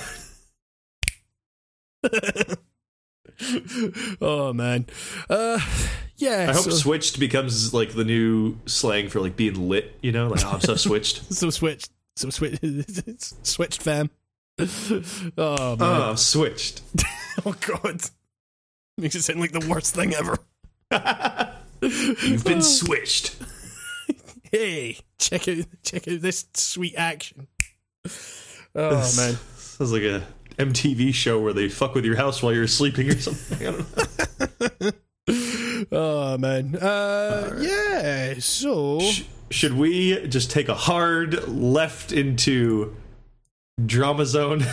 oh 4.20 4.52
man, 4.52 4.86
uh, 5.30 5.58
yeah. 6.16 6.46
I 6.48 6.52
hope 6.52 6.64
so, 6.64 6.70
switched 6.70 7.18
becomes 7.18 7.72
like 7.74 7.94
the 7.94 8.04
new 8.04 8.58
slang 8.66 9.08
for 9.08 9.20
like 9.20 9.36
being 9.36 9.68
lit. 9.68 9.96
You 10.02 10.12
know, 10.12 10.28
like 10.28 10.44
oh, 10.44 10.50
I'm 10.50 10.60
so 10.60 10.74
switched. 10.76 11.32
so 11.32 11.50
switched, 11.50 11.90
so 12.16 12.30
switched, 12.30 12.62
switched, 13.46 13.82
fam. 13.82 14.10
Oh 14.58 15.76
man, 15.76 15.78
Oh, 15.78 16.10
I'm 16.10 16.16
switched. 16.16 16.82
oh 17.44 17.54
god, 17.66 18.00
makes 18.98 19.14
it 19.14 19.22
sound 19.22 19.40
like 19.40 19.52
the 19.52 19.66
worst 19.68 19.94
thing 19.94 20.14
ever. 20.14 20.38
You've 21.82 22.44
been 22.44 22.62
switched. 22.62 23.36
Hey, 24.52 24.98
check 25.18 25.48
out 25.48 25.64
check 25.82 26.06
out 26.06 26.20
this 26.20 26.46
sweet 26.54 26.94
action. 26.96 27.48
Oh 28.76 28.90
man. 29.16 29.36
Sounds 29.56 29.92
like 29.92 30.02
a 30.02 30.22
MTV 30.58 31.12
show 31.14 31.40
where 31.40 31.52
they 31.52 31.68
fuck 31.68 31.94
with 31.94 32.04
your 32.04 32.16
house 32.16 32.42
while 32.42 32.52
you're 32.52 32.66
sleeping 32.66 33.08
or 33.10 33.18
something. 33.18 33.66
I 33.66 33.70
don't 33.72 33.96
know. 34.82 34.90
Oh 35.92 36.36
man. 36.38 36.76
Uh, 36.76 37.58
yeah. 37.60 38.34
So 38.38 39.00
Should 39.50 39.74
we 39.74 40.26
just 40.28 40.50
take 40.50 40.68
a 40.68 40.74
hard 40.74 41.48
left 41.48 42.12
into 42.12 42.94
drama 43.84 44.26
zone? 44.26 44.64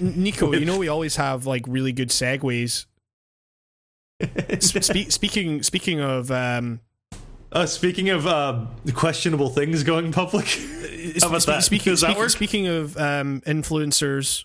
Nico, 0.00 0.52
you 0.52 0.64
know 0.66 0.78
we 0.78 0.88
always 0.88 1.16
have 1.16 1.46
like 1.46 1.64
really 1.66 1.92
good 1.92 2.08
segues. 2.10 2.86
Spe- 4.60 5.10
speaking 5.10 5.62
speaking 5.62 6.00
of 6.00 6.30
um, 6.30 6.80
Uh, 7.52 7.66
speaking 7.66 8.08
of 8.10 8.26
uh, 8.26 8.66
questionable 8.94 9.48
things 9.50 9.82
going 9.82 10.12
public, 10.12 10.46
how 11.20 11.28
about 11.28 11.42
spe- 11.42 11.46
that? 11.48 11.64
Speaking, 11.64 11.92
Does 11.92 12.00
that 12.02 12.08
speaking, 12.08 12.20
work? 12.22 12.30
speaking 12.30 12.66
of 12.66 12.96
um, 12.98 13.40
influencers. 13.42 14.44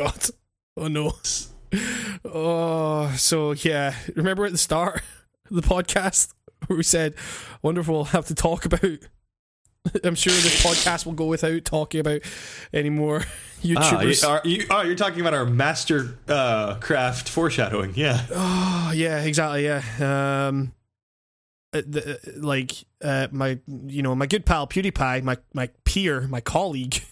Oh 0.00 0.04
God! 0.04 0.30
Oh 0.76 0.88
no! 0.88 1.12
Oh, 2.24 3.12
so 3.16 3.52
yeah. 3.52 3.94
Remember 4.14 4.44
at 4.46 4.52
the 4.52 4.58
start 4.58 5.02
of 5.50 5.56
the 5.56 5.62
podcast 5.62 6.32
where 6.66 6.76
we 6.76 6.82
said, 6.82 7.14
"Wonderful, 7.62 7.94
we'll 7.94 8.04
have 8.04 8.26
to 8.26 8.34
talk 8.34 8.64
about." 8.64 8.84
I'm 10.04 10.14
sure 10.16 10.32
this 10.32 10.62
podcast 10.62 11.06
will 11.06 11.14
go 11.14 11.26
without 11.26 11.64
talking 11.64 12.00
about 12.00 12.20
any 12.74 12.90
more 12.90 13.22
Ah, 13.24 13.62
YouTubers. 13.62 14.22
you, 14.22 14.28
are, 14.28 14.40
you, 14.44 14.66
oh, 14.70 14.82
you're 14.82 14.96
talking 14.96 15.20
about 15.20 15.34
our 15.34 15.46
master 15.46 16.18
uh, 16.28 16.74
craft 16.76 17.28
foreshadowing. 17.28 17.92
Yeah. 17.94 18.24
Oh 18.34 18.92
yeah, 18.94 19.22
exactly. 19.22 19.64
Yeah. 19.64 19.82
Um, 20.00 20.72
uh, 21.72 21.82
uh, 21.94 22.14
like 22.36 22.72
uh, 23.02 23.28
my, 23.30 23.58
you 23.66 24.02
know, 24.02 24.14
my 24.14 24.26
good 24.26 24.44
pal 24.44 24.66
PewDiePie, 24.66 25.22
my 25.22 25.38
my 25.54 25.70
peer, 25.84 26.22
my 26.22 26.40
colleague. 26.40 27.02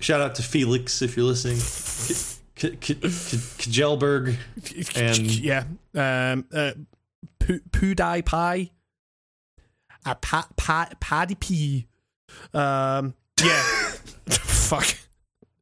Shout 0.00 0.20
out 0.20 0.34
to 0.36 0.42
Felix 0.42 1.00
if 1.00 1.16
you're 1.16 1.26
listening. 1.26 1.58
K- 2.56 2.76
K- 2.80 2.94
K-. 2.94 3.08
And- 4.96 5.18
yeah, 5.38 5.64
um, 5.94 6.44
uh, 6.52 6.72
Pu- 7.38 7.60
PewDiePie, 7.70 8.70
uh, 10.04 10.14
pa- 10.16 10.48
pa- 10.56 10.90
Paddy 10.98 11.34
P. 11.36 11.86
Um, 12.52 13.14
yeah, 13.40 13.62
fuck. 14.28 14.86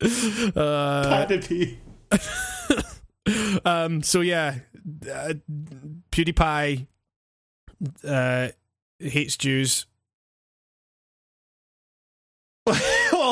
Uh, 0.01 1.27
Patty. 1.27 1.81
um, 3.67 4.03
so 4.03 4.21
yeah, 4.23 4.61
uh, 5.13 5.35
PewDiePie 6.11 6.87
uh, 8.07 8.49
hates 8.99 9.37
Jews. 9.37 9.85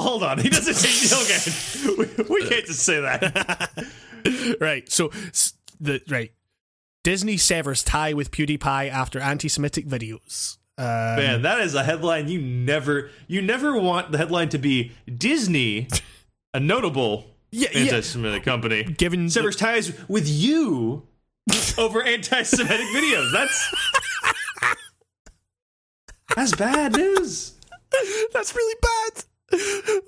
Hold 0.02 0.22
on. 0.22 0.38
He 0.38 0.48
doesn't 0.48 0.74
take. 0.74 1.12
Okay, 1.12 2.26
we, 2.28 2.42
we 2.42 2.48
can't 2.48 2.66
just 2.66 2.80
say 2.80 3.00
that. 3.00 4.56
right. 4.60 4.90
So 4.90 5.10
the 5.80 6.00
right 6.08 6.32
Disney 7.04 7.36
severs 7.36 7.82
tie 7.82 8.12
with 8.12 8.30
PewDiePie 8.30 8.90
after 8.90 9.18
anti-Semitic 9.18 9.86
videos. 9.86 10.58
Um, 10.78 10.86
Man, 10.86 11.42
that 11.42 11.60
is 11.60 11.74
a 11.74 11.84
headline 11.84 12.28
you 12.28 12.40
never. 12.40 13.10
You 13.26 13.42
never 13.42 13.78
want 13.78 14.12
the 14.12 14.18
headline 14.18 14.48
to 14.50 14.58
be 14.58 14.92
Disney, 15.18 15.88
a 16.54 16.60
notable 16.60 17.26
yeah, 17.50 17.68
yeah. 17.72 17.80
anti-Semitic 17.80 18.44
company, 18.44 18.84
Given 18.84 19.24
the- 19.26 19.30
severs 19.30 19.56
ties 19.56 19.92
with 20.08 20.28
you 20.28 21.06
over 21.76 22.02
anti-Semitic 22.02 22.86
videos. 22.94 23.32
That's 23.32 23.74
that's 26.36 26.54
bad 26.56 26.96
news. 26.96 27.52
that's 28.32 28.54
really 28.54 28.76
bad. 28.80 29.24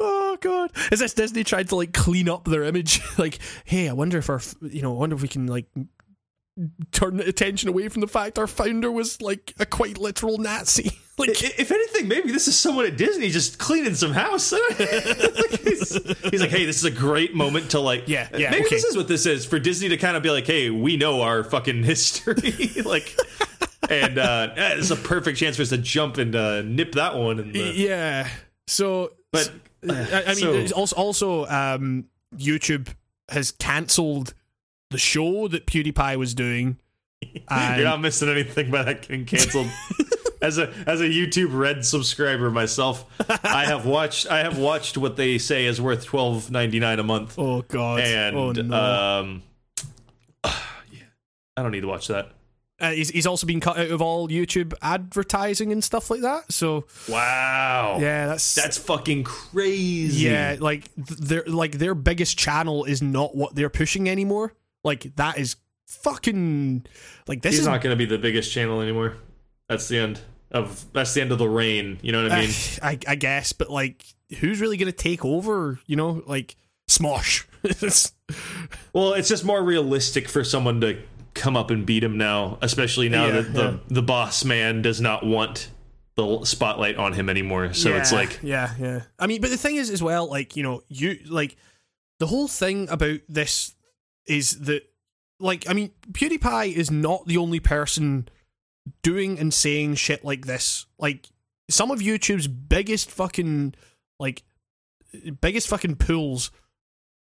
Oh 0.01 0.37
god! 0.41 0.73
Is 0.91 0.99
this 1.01 1.15
Disney 1.15 1.45
trying 1.45 1.67
to 1.67 1.77
like 1.77 1.93
clean 1.93 2.29
up 2.29 2.45
their 2.45 2.65
image? 2.65 3.01
like, 3.19 3.39
hey, 3.65 3.89
I 3.89 3.93
wonder 3.93 4.19
if 4.19 4.29
our, 4.29 4.41
you 4.63 4.83
know, 4.83 4.95
I 4.95 4.99
wonder 4.99 5.17
if 5.17 5.23
we 5.23 5.29
can 5.29 5.47
like 5.47 5.67
turn 6.93 7.21
attention 7.21 7.69
away 7.69 7.89
from 7.89 8.01
the 8.01 8.07
fact 8.07 8.39
our 8.39 8.47
founder 8.47 8.91
was 8.91 9.21
like 9.21 9.55
a 9.59 9.67
quite 9.67 9.99
literal 9.99 10.39
Nazi. 10.39 10.91
like, 11.19 11.31
If 11.31 11.71
anything, 11.71 12.07
maybe 12.09 12.31
this 12.33 12.47
is 12.49 12.59
someone 12.59 12.87
at 12.87 12.97
Disney 12.97 13.31
just 13.31 13.59
cleaning 13.59 13.95
some 13.95 14.13
house. 14.13 14.51
he's, 14.51 15.97
he's 16.31 16.41
like, 16.41 16.51
hey, 16.51 16.65
this 16.65 16.79
is 16.79 16.85
a 16.85 16.91
great 16.91 17.35
moment 17.35 17.71
to 17.73 17.81
like, 17.81 18.09
Yeah, 18.09 18.29
yeah, 18.37 18.51
Maybe 18.51 18.67
okay. 18.67 18.77
this 18.77 18.85
is 18.85 18.97
what 18.97 19.09
this 19.09 19.27
is 19.27 19.45
for 19.47 19.59
Disney 19.59 19.89
to 19.91 19.97
kind 19.97 20.17
of 20.17 20.23
be 20.23 20.31
like, 20.31 20.47
hey, 20.47 20.71
we 20.71 20.97
know 20.97 21.23
our 21.23 21.43
fucking 21.43 21.83
history, 21.83 22.71
like, 22.85 23.17
and 23.91 24.19
uh, 24.19 24.53
it's 24.57 24.91
a 24.91 24.97
perfect 24.97 25.39
chance 25.39 25.57
for 25.57 25.63
us 25.63 25.71
to 25.71 25.79
jump 25.79 26.19
and 26.19 26.35
uh, 26.37 26.63
nip 26.63 26.93
that 26.93 27.17
one. 27.17 27.51
Yeah. 27.55 28.29
So, 28.67 29.13
but 29.35 29.95
I, 29.95 30.23
I 30.29 30.35
mean, 30.35 30.69
so- 30.69 30.75
also 30.77 30.97
also 30.97 31.47
um, 31.47 32.07
YouTube 32.37 32.89
has 33.29 33.51
cancelled 33.53 34.35
the 34.91 34.99
show 34.99 35.49
that 35.49 35.67
PewDiePie 35.67 36.17
was 36.17 36.35
doing. 36.35 36.79
And 37.49 37.77
you're 37.81 37.89
not 37.89 38.01
missing 38.01 38.29
anything 38.29 38.71
by 38.71 38.83
that 38.83 39.03
getting 39.03 39.25
canceled. 39.25 39.69
As 40.43 40.59
a 40.59 40.71
as 40.87 41.01
a 41.01 41.05
YouTube 41.05 41.57
Red 41.59 41.87
subscriber 41.87 42.51
myself, 42.51 43.07
I 43.43 43.65
have 43.65 43.87
watched 43.87 44.27
I 44.31 44.41
have 44.41 44.59
watched 44.59 44.99
what 44.99 45.17
they 45.17 45.39
say 45.39 45.65
is 45.65 45.81
worth 45.81 46.05
twelve 46.05 46.51
ninety 46.51 46.79
nine 46.79 46.99
a 46.99 47.03
month. 47.03 47.39
oh 47.39 47.63
god, 47.63 48.01
and 48.01 48.37
oh 48.37 48.53
no. 48.53 48.75
um 48.77 49.43
yeah 50.45 50.53
i 51.57 51.63
don't 51.63 51.71
need 51.71 51.81
to 51.81 51.87
watch 51.89 52.09
that 52.09 52.33
Uh, 52.81 52.91
he's, 52.91 53.11
he's 53.11 53.27
also 53.27 53.47
been 53.47 53.61
cut 53.61 53.79
out 53.79 53.91
of 53.91 54.03
all 54.03 54.29
YouTube 54.29 54.75
advertising 54.83 55.71
and 55.71 55.83
stuff 55.83 56.11
like 56.11 56.23
that. 56.23 56.53
So 56.53 56.87
wow 57.09 57.99
yeah, 58.01 58.27
that's 58.27 58.55
that's 58.55 58.79
fucking 58.79 59.25
crazy 59.25 60.27
yeah, 60.27 60.57
like 60.59 60.91
their 60.97 61.45
like 61.47 61.79
their 61.79 61.95
biggest 61.95 62.37
channel 62.37 62.85
is 62.85 63.01
not 63.01 63.37
what 63.37 63.55
they're 63.55 63.71
pushing 63.71 64.09
anymore. 64.09 64.55
Like 64.83 65.15
that 65.17 65.39
is 65.39 65.57
fucking 65.87 66.85
like 67.29 67.43
this 67.43 67.53
he's 67.53 67.61
is 67.61 67.67
not 67.67 67.81
gonna 67.81 67.95
be 67.95 68.07
the 68.07 68.19
biggest 68.19 68.51
channel 68.51 68.81
anymore 68.81 69.17
that's 69.69 69.89
the 69.89 69.99
end 69.99 70.21
of 70.51 70.87
that's 70.93 71.15
the 71.15 71.21
end 71.21 71.33
of 71.33 71.39
the 71.39 71.49
reign. 71.49 71.99
You 72.03 72.13
know 72.13 72.23
what 72.23 72.33
I 72.33 72.41
mean? 72.43 72.51
I, 72.83 72.99
I 73.09 73.15
guess, 73.17 73.53
but 73.53 73.71
like, 73.71 74.05
who's 74.39 74.61
really 74.61 74.77
going 74.77 74.91
to 74.91 74.97
take 74.97 75.25
over? 75.25 75.81
You 75.87 75.97
know, 75.97 76.23
like 76.27 76.57
Smosh. 76.89 77.45
Well, 78.95 79.15
it's 79.15 79.29
just 79.29 79.45
more 79.45 79.63
realistic 79.63 80.29
for 80.29 80.45
someone 80.45 80.81
to 80.81 80.99
come 81.35 81.57
up 81.57 81.71
and 81.71 81.85
beat 81.85 82.05
him 82.05 82.17
now, 82.17 82.59
especially 82.63 83.09
now 83.09 83.27
Yeah, 83.27 83.33
that 83.33 83.55
the 83.55 83.65
yeah. 83.65 83.77
the 83.89 84.03
boss 84.03 84.45
man 84.45 84.83
does 84.83 85.01
not 85.01 85.25
want 85.25 85.71
the 86.17 86.45
spotlight 86.45 86.97
on 86.97 87.13
him 87.13 87.29
anymore. 87.29 87.75
So 87.75 87.95
it's 87.95 88.13
like 88.13 88.41
yeah, 88.43 88.73
yeah. 88.79 89.01
I 89.19 89.27
mean, 89.27 89.41
but 89.41 89.51
the 89.51 89.57
thing 89.57 89.77
is, 89.77 89.91
as 89.91 90.03
well, 90.03 90.29
like 90.29 90.57
you 90.57 90.63
know, 90.63 90.83
you 90.89 91.19
like 91.29 91.57
the 92.21 92.27
whole 92.27 92.49
thing 92.49 92.89
about 92.89 93.21
this 93.29 93.75
is 94.27 94.61
that, 94.61 94.83
like, 95.41 95.69
I 95.69 95.73
mean, 95.75 95.91
PewDiePie 96.13 96.73
is 96.73 96.91
not 96.91 97.27
the 97.27 97.37
only 97.37 97.61
person 97.61 98.29
doing 99.03 99.39
and 99.39 99.53
saying 99.53 99.97
shit 99.97 100.25
like 100.25 100.47
this. 100.47 100.87
Like, 100.99 101.29
some 101.69 101.91
of 101.91 101.99
YouTube's 101.99 102.47
biggest 102.47 103.11
fucking 103.11 103.75
like 104.19 104.43
biggest 105.41 105.69
fucking 105.69 105.97
pools 105.97 106.51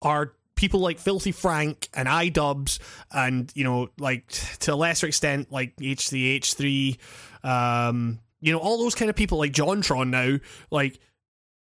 are 0.01 0.33
people 0.55 0.79
like 0.79 0.99
Filthy 0.99 1.31
Frank 1.31 1.89
and 1.93 2.07
iDubbbz 2.07 2.79
and 3.11 3.51
you 3.55 3.63
know 3.63 3.89
like 3.99 4.27
to 4.59 4.73
a 4.73 4.75
lesser 4.75 5.07
extent 5.07 5.51
like 5.51 5.75
H3H3 5.77 6.97
um 7.43 8.19
you 8.41 8.51
know 8.51 8.59
all 8.59 8.77
those 8.77 8.95
kind 8.95 9.09
of 9.09 9.15
people 9.15 9.37
like 9.37 9.51
JonTron 9.51 10.09
now 10.09 10.39
like 10.71 10.99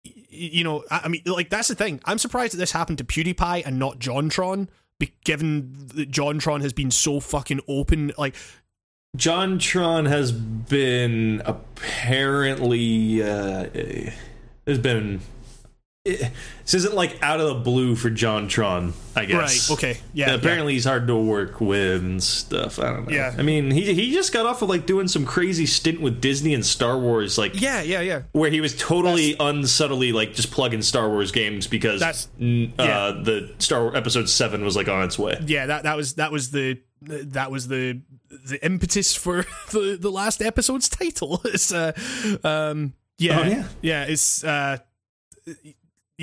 you 0.03 0.63
know 0.63 0.83
I, 0.91 1.01
I 1.05 1.07
mean 1.07 1.21
like 1.25 1.49
that's 1.49 1.67
the 1.67 1.75
thing. 1.75 2.01
I'm 2.05 2.17
surprised 2.17 2.53
that 2.53 2.57
this 2.57 2.71
happened 2.71 2.99
to 2.99 3.03
PewDiePie 3.03 3.65
and 3.65 3.79
not 3.79 3.99
JonTron 3.99 4.67
given 5.25 5.73
that 5.95 6.11
JonTron 6.11 6.61
has 6.61 6.73
been 6.73 6.91
so 6.91 7.19
fucking 7.19 7.59
open 7.67 8.13
like 8.17 8.35
JonTron 9.17 10.07
has 10.07 10.31
been 10.31 11.41
apparently 11.45 13.21
uh, 13.21 13.67
there's 14.65 14.79
been 14.79 15.19
it, 16.05 16.31
this 16.63 16.73
isn't 16.73 16.95
like 16.95 17.17
out 17.21 17.39
of 17.39 17.47
the 17.47 17.53
blue 17.55 17.95
for 17.95 18.09
JonTron, 18.09 18.91
I 19.15 19.23
guess. 19.25 19.69
right 19.69 19.73
okay 19.77 19.97
yeah 20.13 20.29
yeah. 20.29 20.35
apparently 20.35 20.73
he's 20.73 20.83
hard 20.83 21.07
to 21.07 21.15
work 21.15 21.61
with 21.61 22.01
and 22.03 22.21
stuff. 22.21 22.77
I 22.79 22.91
don't 22.91 23.07
know. 23.07 23.15
Yeah. 23.15 23.33
I 23.37 23.41
mean, 23.41 23.71
he 23.71 23.93
he 23.93 24.11
just 24.13 24.33
got 24.33 24.45
off 24.45 24.61
of 24.61 24.67
like 24.69 24.85
doing 24.85 25.07
some 25.07 25.25
crazy 25.25 25.65
stint 25.65 26.01
with 26.01 26.19
Disney 26.19 26.53
and 26.53 26.65
Star 26.65 26.97
Wars, 26.99 27.37
like 27.37 27.59
yeah 27.61 27.81
yeah 27.81 28.01
yeah 28.01 28.23
where 28.33 28.49
he 28.51 28.59
was 28.59 28.75
totally 28.77 29.35
unsubtly 29.39 30.11
like 30.11 30.33
just 30.33 30.51
plugging 30.51 30.81
Star 30.81 31.07
Wars 31.09 31.31
games 31.31 31.67
because 31.67 32.01
That's- 32.01 32.27
n- 32.39 32.73
yeah. 32.77 32.83
uh, 32.83 33.23
the 33.23 33.53
Star 33.59 33.83
Wars 33.83 33.95
episode 33.95 34.27
seven 34.27 34.65
was 34.65 34.75
like 34.75 34.89
on 34.89 35.05
its 35.05 35.17
way. 35.17 35.37
yeah 35.45 35.67
that 35.67 35.83
that 35.83 35.95
was 35.95 36.15
that 36.15 36.31
was 36.33 36.51
the 36.51 36.81
that 37.01 37.49
was 37.49 37.67
the 37.69 38.01
the 38.29 38.59
impetus 38.65 39.15
for 39.15 39.45
the 39.71 39.97
the 39.99 40.11
last 40.11 40.41
episode's 40.41 40.89
title 40.89 41.39
it's 41.45 41.71
uh 41.73 41.91
um 42.43 42.93
yeah 43.17 43.39
Oh, 43.39 43.43
yeah. 43.47 43.63
yeah 43.81 44.03
it's 44.05 44.43
uh 44.43 44.77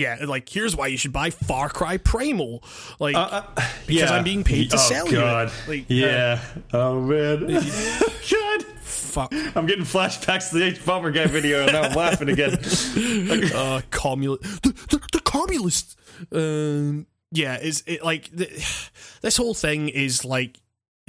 yeah 0.01 0.17
like 0.27 0.49
here's 0.49 0.75
why 0.75 0.87
you 0.87 0.97
should 0.97 1.13
buy 1.13 1.31
far 1.31 1.69
cry 1.69 1.97
primal 1.99 2.63
like 2.99 3.15
Uh, 3.15 3.43
because 3.87 4.11
yeah. 4.11 4.13
i'm 4.17 4.25
being 4.25 4.43
paid 4.45 4.71
to 4.71 4.77
oh, 4.77 4.81
sell 4.81 5.07
God. 5.07 5.51
you 5.69 5.73
it. 5.75 5.77
like 5.77 5.81
uh, 5.83 5.95
Yeah. 5.95 6.41
oh 6.73 7.01
man. 7.01 7.47
God. 8.31 8.63
fuck 8.83 9.33
I'm 9.57 9.67
getting 9.67 9.85
flashbacks 9.85 10.51
to 10.51 10.59
the 10.59 10.71
hbomberguy 10.73 11.29
video 11.29 11.63
and 11.65 11.73
now 11.73 11.83
I'm 11.83 11.95
laughing 11.95 12.29
again. 12.29 12.53
uh 13.55 13.81
communist 13.91 14.63
the, 14.63 14.71
the, 14.91 15.01
the 15.13 15.21
communists 15.21 15.97
um 16.33 17.07
yeah 17.33 17.59
is 17.61 17.83
it 17.87 18.03
like 18.05 18.31
the, 18.33 18.47
this 19.23 19.37
whole 19.37 19.55
thing 19.55 19.89
is 19.89 20.25
like 20.25 20.59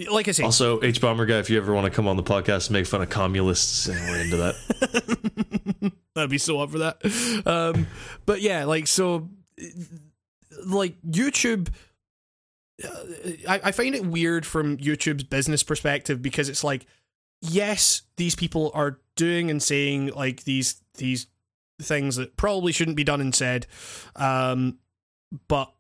like 0.10 0.28
i 0.28 0.32
say 0.32 0.44
Also, 0.44 0.80
hbomberguy, 0.80 1.40
if 1.40 1.50
you 1.50 1.58
ever 1.58 1.74
want 1.74 1.86
to 1.86 1.92
come 1.92 2.08
on 2.08 2.18
the 2.18 2.24
podcast 2.24 2.68
and 2.68 2.72
make 2.72 2.88
fun 2.88 3.02
of 3.02 3.10
communists, 3.10 3.88
and 3.88 4.00
we're 4.00 4.22
into 4.22 4.38
that. 4.38 5.94
I'd 6.16 6.30
be 6.30 6.38
so 6.38 6.60
up 6.60 6.72
for 6.72 6.80
that. 6.80 7.44
Um, 7.46 7.88
but 8.26 8.42
yeah, 8.42 8.66
like 8.66 8.88
so, 8.88 9.30
like 10.66 11.02
YouTube. 11.04 11.70
uh, 12.84 12.90
I, 13.48 13.62
I 13.66 13.72
find 13.72 13.96
it 13.96 14.06
weird 14.06 14.46
from 14.46 14.78
YouTube's 14.78 15.24
business 15.24 15.64
perspective 15.64 16.22
because 16.22 16.50
it's 16.50 16.64
like, 16.64 16.86
yes, 17.42 18.02
these 18.18 18.36
people 18.36 18.72
are 18.74 19.00
doing 19.16 19.50
and 19.50 19.62
saying 19.62 20.08
like 20.08 20.44
these 20.44 20.82
these 20.96 21.28
things 21.82 22.16
that 22.18 22.38
probably 22.38 22.72
shouldn't 22.72 22.98
be 22.98 23.04
done 23.04 23.22
and 23.22 23.34
said, 23.34 23.68
um, 24.16 24.78
but 25.48 25.72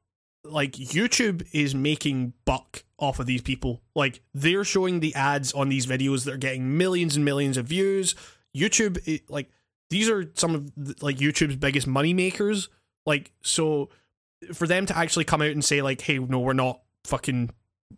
like 0.44 0.72
YouTube 0.72 1.46
is 1.52 1.76
making 1.76 2.34
buck 2.46 2.84
off 3.02 3.20
of 3.20 3.26
these 3.26 3.42
people. 3.42 3.82
Like 3.96 4.22
they're 4.34 4.64
showing 4.64 5.02
the 5.02 5.14
ads 5.16 5.52
on 5.52 5.68
these 5.68 5.86
videos 5.86 6.24
that 6.26 6.36
are 6.36 6.38
getting 6.38 6.78
millions 6.78 7.16
and 7.16 7.26
millions 7.26 7.58
of 7.58 7.66
views. 7.66 8.16
YouTube, 8.56 9.06
it, 9.08 9.30
like 9.30 9.50
these 9.90 10.10
are 10.10 10.32
some 10.36 10.56
of 10.56 10.72
the, 10.76 10.96
like 11.02 11.18
YouTube's 11.18 11.58
biggest 11.58 11.88
money 11.88 12.14
makers. 12.14 12.70
Like 13.06 13.32
so, 13.42 13.90
for 14.54 14.68
them 14.68 14.86
to 14.86 14.98
actually 14.98 15.26
come 15.26 15.42
out 15.42 15.50
and 15.50 15.66
say 15.66 15.82
like, 15.82 16.00
"Hey, 16.00 16.20
no, 16.20 16.40
we're 16.40 16.54
not 16.54 16.82
fucking, 17.06 17.50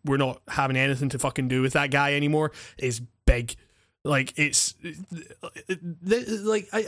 we're 0.05 0.17
not 0.17 0.41
having 0.47 0.77
anything 0.77 1.09
to 1.09 1.19
fucking 1.19 1.49
do 1.49 1.61
with 1.61 1.73
that 1.73 1.91
guy 1.91 2.15
anymore," 2.15 2.51
is 2.77 3.01
big. 3.25 3.55
Like 4.05 4.33
it's 4.37 4.73
like 5.41 6.67
I, 6.73 6.85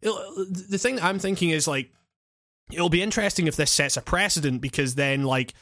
the 0.00 0.78
thing 0.78 1.00
I'm 1.00 1.18
thinking 1.18 1.50
is 1.50 1.68
like 1.68 1.92
it'll 2.72 2.88
be 2.88 3.02
interesting 3.02 3.46
if 3.46 3.56
this 3.56 3.70
sets 3.70 3.96
a 3.96 4.02
precedent 4.02 4.60
because 4.60 4.94
then 4.94 5.24
like 5.24 5.54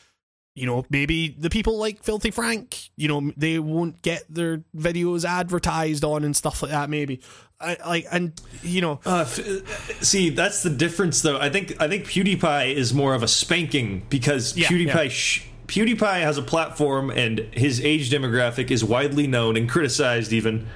you 0.56 0.66
know 0.66 0.84
maybe 0.90 1.28
the 1.38 1.50
people 1.50 1.78
like 1.78 2.02
filthy 2.02 2.30
frank 2.32 2.90
you 2.96 3.06
know 3.06 3.30
they 3.36 3.58
won't 3.60 4.02
get 4.02 4.24
their 4.28 4.64
videos 4.76 5.24
advertised 5.24 6.02
on 6.02 6.24
and 6.24 6.34
stuff 6.34 6.62
like 6.62 6.72
that 6.72 6.90
maybe 6.90 7.20
I, 7.60 7.76
like 7.86 8.06
and 8.10 8.32
you 8.62 8.80
know 8.80 9.00
Uh, 9.06 9.20
f- 9.20 10.02
see, 10.02 10.28
that's 10.28 10.62
the 10.62 10.68
difference, 10.68 11.22
though. 11.22 11.38
I 11.38 11.48
think 11.48 11.80
I 11.80 11.88
think 11.88 12.04
PewDiePie 12.04 12.74
is 12.74 12.92
more 12.92 13.14
of 13.14 13.22
a 13.22 13.28
spanking 13.28 14.04
because 14.10 14.54
Yeah, 14.58 14.68
PewDiePie 14.68 15.04
yeah. 15.04 15.08
Sh- 15.08 15.46
PewDiePie 15.66 16.20
has 16.20 16.36
a 16.36 16.42
platform, 16.42 17.08
and 17.10 17.38
his 17.52 17.80
age 17.80 18.10
demographic 18.10 18.70
is 18.70 18.84
widely 18.84 19.26
known 19.26 19.56
and 19.56 19.70
criticized, 19.70 20.34
even 20.34 20.66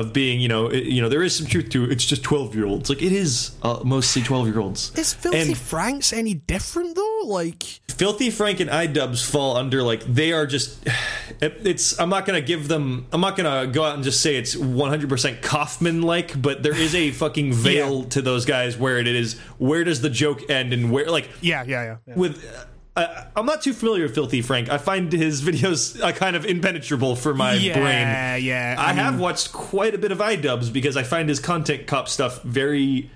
of 0.00 0.12
being, 0.12 0.40
you 0.40 0.48
know, 0.48 0.66
it- 0.68 0.84
you 0.84 1.00
know, 1.02 1.08
there 1.08 1.22
is 1.22 1.34
some 1.36 1.46
truth 1.46 1.68
to 1.70 1.84
it. 1.84 1.92
It's 1.92 2.04
just 2.04 2.22
twelve 2.22 2.54
year 2.54 2.66
olds. 2.66 2.88
Like 2.90 3.02
it 3.02 3.12
is 3.12 3.52
uh, 3.62 3.80
mostly 3.84 4.22
twelve 4.22 4.46
year 4.46 4.60
olds. 4.60 4.92
is 4.96 5.12
filthy 5.14 5.38
And- 5.38 5.56
frank's 5.58 6.12
any 6.12 6.34
different 6.34 6.94
though 6.96 7.20
like 7.24 7.62
Filthy 7.88 8.28
Frank 8.30 8.60
and 8.60 8.68
iDubbbz 8.68 9.24
fall 9.24 9.56
under 9.56 9.82
like 9.82 10.02
they 10.04 10.32
are 10.32 10.46
just. 10.46 10.86
it- 11.40 11.60
It's 11.64 11.98
I'm 11.98 12.10
not 12.10 12.26
gonna 12.26 12.40
give 12.52 12.68
them. 12.68 13.06
I'm 13.12 13.20
not 13.20 13.36
gonna 13.36 13.66
go 13.66 13.84
out 13.84 13.94
and 13.94 14.04
just 14.04 14.20
say 14.20 14.36
it's 14.36 14.54
100 14.56 15.08
percent 15.08 15.42
Kaufman 15.42 16.02
like, 16.02 16.40
but 16.40 16.62
there 16.62 16.76
is 16.76 16.94
a 16.94 17.10
fucking 17.22 17.52
veil 17.54 18.04
to 18.14 18.20
those 18.22 18.44
guys 18.44 18.76
where 18.76 18.98
it 18.98 19.06
is. 19.06 19.38
Where 19.58 19.82
does 19.84 20.00
the 20.02 20.10
joke 20.10 20.48
end 20.50 20.72
and 20.72 20.90
where 20.92 21.06
like 21.10 21.28
yeah 21.40 21.64
yeah 21.66 21.82
yeah, 21.84 21.96
yeah. 22.06 22.14
with. 22.16 22.44
Uh, 22.44 22.64
I'm 22.96 23.44
not 23.44 23.62
too 23.62 23.74
familiar 23.74 24.04
with 24.04 24.14
Filthy 24.14 24.40
Frank. 24.40 24.70
I 24.70 24.78
find 24.78 25.12
his 25.12 25.42
videos 25.42 26.00
uh, 26.00 26.12
kind 26.12 26.34
of 26.34 26.46
impenetrable 26.46 27.14
for 27.14 27.34
my 27.34 27.54
yeah 27.54 27.74
brain. 27.74 27.84
yeah 27.84 28.36
yeah. 28.36 28.76
I, 28.78 28.88
mean, 28.88 28.96
have 28.96 29.20
watched 29.20 29.52
quite 29.52 29.94
a 29.94 29.98
bit 29.98 30.12
of 30.12 30.18
iDubbbz 30.18 30.72
because 30.72 30.96
I 30.96 31.02
find 31.02 31.28
his 31.28 31.38
content 31.38 31.86
cop 31.86 32.08
stuff 32.08 32.42
very 32.42 33.10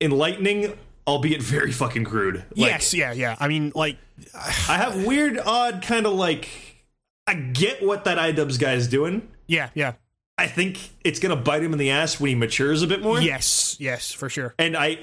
enlightening, 0.00 0.76
albeit 1.06 1.42
very 1.42 1.72
fucking 1.72 2.04
crude. 2.04 2.44
Like, 2.56 2.70
yes 2.70 2.94
yeah 2.94 3.12
yeah 3.12 3.36
i 3.40 3.48
mean 3.48 3.72
like 3.74 3.96
I 4.34 4.76
have 4.76 5.04
weird, 5.06 5.38
odd 5.38 5.82
kind 5.82 6.06
of 6.06 6.12
like. 6.12 6.48
I 7.26 7.34
get 7.34 7.82
what 7.82 8.04
that 8.04 8.18
iDubbbz 8.18 8.58
guy 8.58 8.74
is 8.74 8.88
doing. 8.88 9.28
yeah 9.46 9.70
yeah 9.74 9.94
I 10.36 10.46
think 10.46 10.78
it's 11.04 11.20
gonna 11.20 11.36
bite 11.36 11.62
him 11.62 11.72
in 11.72 11.78
the 11.78 11.90
ass 11.90 12.18
when 12.20 12.30
he 12.30 12.34
matures 12.34 12.82
a 12.82 12.86
bit 12.86 13.02
more. 13.02 13.20
yes 13.20 13.76
yes 13.78 14.12
for 14.12 14.28
sure 14.28 14.54
and 14.58 14.76
I. 14.76 14.98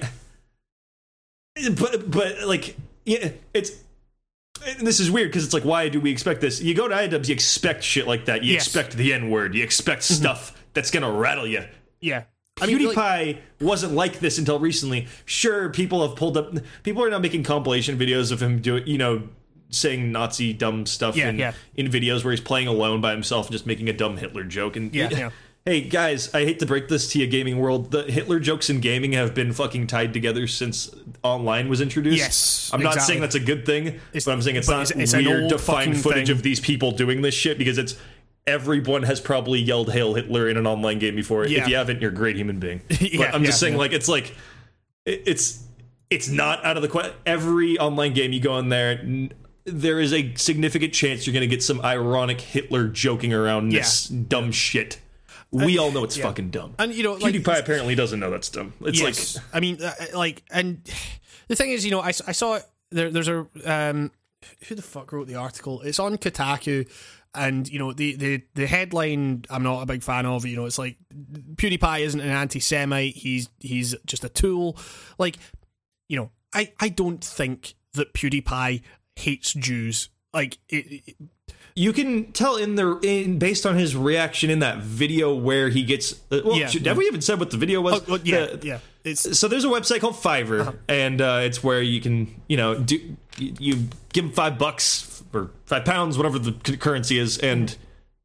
But 1.76 2.08
but 2.08 2.42
like 2.46 2.76
yeah, 3.08 3.30
it's. 3.54 3.72
And 4.66 4.86
this 4.86 5.00
is 5.00 5.10
weird 5.10 5.28
because 5.30 5.44
it's 5.44 5.54
like, 5.54 5.64
why 5.64 5.88
do 5.88 6.00
we 6.00 6.10
expect 6.10 6.40
this? 6.40 6.60
You 6.60 6.74
go 6.74 6.88
to 6.88 6.94
iDubbbz, 6.94 7.28
you 7.28 7.34
expect 7.34 7.82
shit 7.84 8.06
like 8.06 8.26
that. 8.26 8.44
You 8.44 8.54
Yes. 8.54 8.66
expect 8.66 8.96
the 8.96 9.12
N 9.12 9.30
word. 9.30 9.54
You 9.54 9.62
expect 9.64 10.02
mm-hmm. 10.02 10.14
stuff 10.14 10.62
that's 10.74 10.90
gonna 10.90 11.10
rattle 11.10 11.46
you. 11.46 11.64
yeah 12.00 12.24
I 12.60 12.66
mean, 12.66 12.78
PewDiePie 12.78 12.94
like- 12.94 13.42
wasn't 13.60 13.92
like 13.94 14.18
this 14.18 14.36
until 14.38 14.58
recently. 14.58 15.06
Sure, 15.26 15.70
people 15.70 16.06
have 16.06 16.16
pulled 16.16 16.36
up. 16.36 16.52
People 16.82 17.04
are 17.04 17.10
now 17.10 17.18
making 17.20 17.44
compilation 17.44 17.96
videos 17.96 18.32
of 18.32 18.42
him 18.42 18.60
doing, 18.60 18.84
you 18.86 18.98
know, 18.98 19.28
saying 19.70 20.10
Nazi 20.10 20.52
dumb 20.54 20.86
stuff 20.86 21.16
Yeah, 21.16 21.28
in 21.28 21.38
yeah. 21.38 21.52
in 21.76 21.88
videos 21.88 22.24
where 22.24 22.32
he's 22.32 22.40
playing 22.40 22.66
alone 22.68 23.00
by 23.00 23.12
himself 23.12 23.46
and 23.46 23.52
just 23.52 23.66
making 23.66 23.88
a 23.88 23.92
dumb 23.92 24.16
Hitler 24.16 24.42
joke. 24.44 24.76
And 24.76 24.94
Yeah, 24.94 25.08
yeah. 25.12 25.30
Hey 25.68 25.82
guys, 25.82 26.32
I 26.34 26.44
hate 26.46 26.60
to 26.60 26.66
break 26.66 26.88
this 26.88 27.12
to 27.12 27.18
you, 27.18 27.26
gaming 27.26 27.58
world. 27.58 27.90
The 27.90 28.04
Hitler 28.04 28.40
jokes 28.40 28.70
in 28.70 28.80
gaming 28.80 29.12
have 29.12 29.34
been 29.34 29.52
fucking 29.52 29.86
tied 29.86 30.14
together 30.14 30.46
since 30.46 30.90
online 31.22 31.68
was 31.68 31.82
introduced. 31.82 32.16
Yes, 32.18 32.70
I'm 32.72 32.80
not 32.80 32.94
exactly. 32.94 33.12
saying 33.12 33.20
that's 33.20 33.34
a 33.34 33.40
good 33.40 33.66
thing, 33.66 33.86
It's- 33.88 34.24
but 34.24 34.32
I'm 34.32 34.40
saying 34.40 34.56
it's 34.56 34.68
not 34.68 34.90
it's- 34.90 35.14
it's 35.14 35.26
weird 35.26 35.50
to 35.50 35.58
find 35.58 35.94
footage 35.94 36.28
thing. 36.28 36.36
of 36.36 36.42
these 36.42 36.58
people 36.58 36.92
doing 36.92 37.20
this 37.22 37.34
shit 37.34 37.58
because 37.58 37.76
it's. 37.78 37.96
Everyone 38.46 39.02
has 39.02 39.20
probably 39.20 39.60
yelled 39.60 39.92
"Hail 39.92 40.14
Hitler" 40.14 40.48
in 40.48 40.56
an 40.56 40.66
online 40.66 40.98
game 40.98 41.14
before. 41.14 41.46
Yeah. 41.46 41.60
If 41.64 41.68
you 41.68 41.76
haven't, 41.76 42.00
you're 42.00 42.10
a 42.10 42.14
great 42.14 42.34
human 42.36 42.58
being. 42.58 42.80
Yeah, 42.98 43.26
but 43.26 43.34
I'm 43.34 43.44
just 43.44 43.60
saying, 43.60 43.74
yeah. 43.74 43.78
like, 43.78 43.92
it's 43.92 44.08
like 44.08 44.34
it- 45.04 45.22
it's 45.26 45.62
it's 46.08 46.30
not 46.30 46.64
out 46.64 46.76
of 46.78 46.82
the 46.82 46.88
question. 46.88 47.12
Every 47.26 47.76
online 47.78 48.14
game 48.14 48.32
you 48.32 48.40
go 48.40 48.56
in 48.56 48.70
there, 48.70 48.92
n- 49.00 49.34
there 49.66 50.00
is 50.00 50.14
a 50.14 50.32
significant 50.36 50.94
chance 50.94 51.26
you're 51.26 51.34
going 51.34 51.42
to 51.42 51.46
get 51.54 51.62
some 51.62 51.82
ironic 51.82 52.40
Hitler 52.40 52.88
joking 52.88 53.34
around 53.34 53.68
this 53.68 54.06
dumb 54.06 54.50
shit. 54.50 54.98
We 55.50 55.78
all 55.78 55.90
know 55.90 56.04
it's 56.04 56.16
fucking 56.16 56.50
dumb. 56.50 56.74
and 56.78 56.92
you 56.92 57.02
know, 57.02 57.14
like, 57.14 57.34
PewDiePie 57.34 57.60
apparently 57.60 57.94
doesn't 57.94 58.20
know 58.20 58.30
that's 58.30 58.48
dumb. 58.48 58.74
It's 58.82 59.00
yes, 59.00 59.36
like 59.36 59.44
I 59.52 59.60
mean, 59.60 59.82
uh, 59.82 59.92
like, 60.14 60.42
and 60.50 60.82
the 61.48 61.56
thing 61.56 61.70
is, 61.70 61.84
you 61.84 61.90
know, 61.90 62.00
I, 62.00 62.08
I 62.08 62.32
saw 62.32 62.54
it. 62.54 62.64
There, 62.90 63.10
there's 63.10 63.28
a 63.28 63.46
um, 63.64 64.10
who 64.68 64.74
the 64.74 64.82
fuck 64.82 65.12
wrote 65.12 65.26
the 65.26 65.34
article? 65.34 65.80
It's 65.82 65.98
on 65.98 66.16
Kotaku, 66.18 66.88
and 67.34 67.68
you 67.68 67.78
know, 67.78 67.92
the 67.92 68.14
the 68.16 68.42
the 68.54 68.66
headline 68.66 69.44
I'm 69.50 69.62
not 69.62 69.82
a 69.82 69.86
big 69.86 70.02
fan 70.02 70.26
of. 70.26 70.44
You 70.44 70.56
know, 70.56 70.66
it's 70.66 70.78
like 70.78 70.96
PewDiePie 71.54 72.00
isn't 72.00 72.20
an 72.20 72.30
anti-Semite. 72.30 73.14
He's 73.14 73.48
he's 73.60 73.94
just 74.06 74.24
a 74.24 74.28
tool. 74.28 74.76
Like, 75.18 75.38
you 76.08 76.16
know, 76.16 76.30
I 76.54 76.72
I 76.80 76.88
don't 76.88 77.24
think 77.24 77.74
that 77.94 78.12
PewDiePie 78.14 78.82
hates 79.16 79.52
Jews. 79.52 80.10
Like, 80.32 80.58
it, 80.68 81.02
it, 81.06 81.16
you 81.78 81.92
can 81.92 82.32
tell 82.32 82.56
in 82.56 82.74
the 82.74 82.98
in 83.02 83.38
based 83.38 83.64
on 83.64 83.76
his 83.76 83.94
reaction 83.94 84.50
in 84.50 84.58
that 84.58 84.78
video 84.78 85.34
where 85.34 85.68
he 85.68 85.82
gets. 85.84 86.12
Uh, 86.30 86.40
well, 86.44 86.56
Yeah. 86.56 86.66
should- 86.68 86.86
have 86.86 86.96
we 86.96 87.06
even 87.06 87.20
said 87.20 87.38
what 87.38 87.50
the 87.50 87.56
video 87.56 87.80
was? 87.80 87.94
oh, 87.94 88.04
well, 88.08 88.20
yeah, 88.24 88.46
The- 88.46 88.66
yeah. 88.66 88.78
It's 89.04 89.38
So 89.38 89.46
there's 89.48 89.64
a 89.64 89.68
website 89.68 90.00
called 90.00 90.16
Fiverr, 90.16 90.60
Uh-huh. 90.62 90.72
and 90.88 91.20
uh, 91.20 91.40
it's 91.44 91.62
where 91.62 91.80
you 91.80 92.00
can, 92.00 92.34
you 92.48 92.56
know, 92.56 92.74
do 92.74 92.96
you, 93.38 93.54
you 93.58 93.74
give 94.12 94.24
them 94.24 94.32
five 94.32 94.58
bucks 94.58 95.22
or 95.32 95.50
five 95.66 95.84
pounds, 95.84 96.16
whatever 96.18 96.38
the 96.38 96.52
currency 96.76 97.18
is, 97.18 97.38
and 97.38 97.76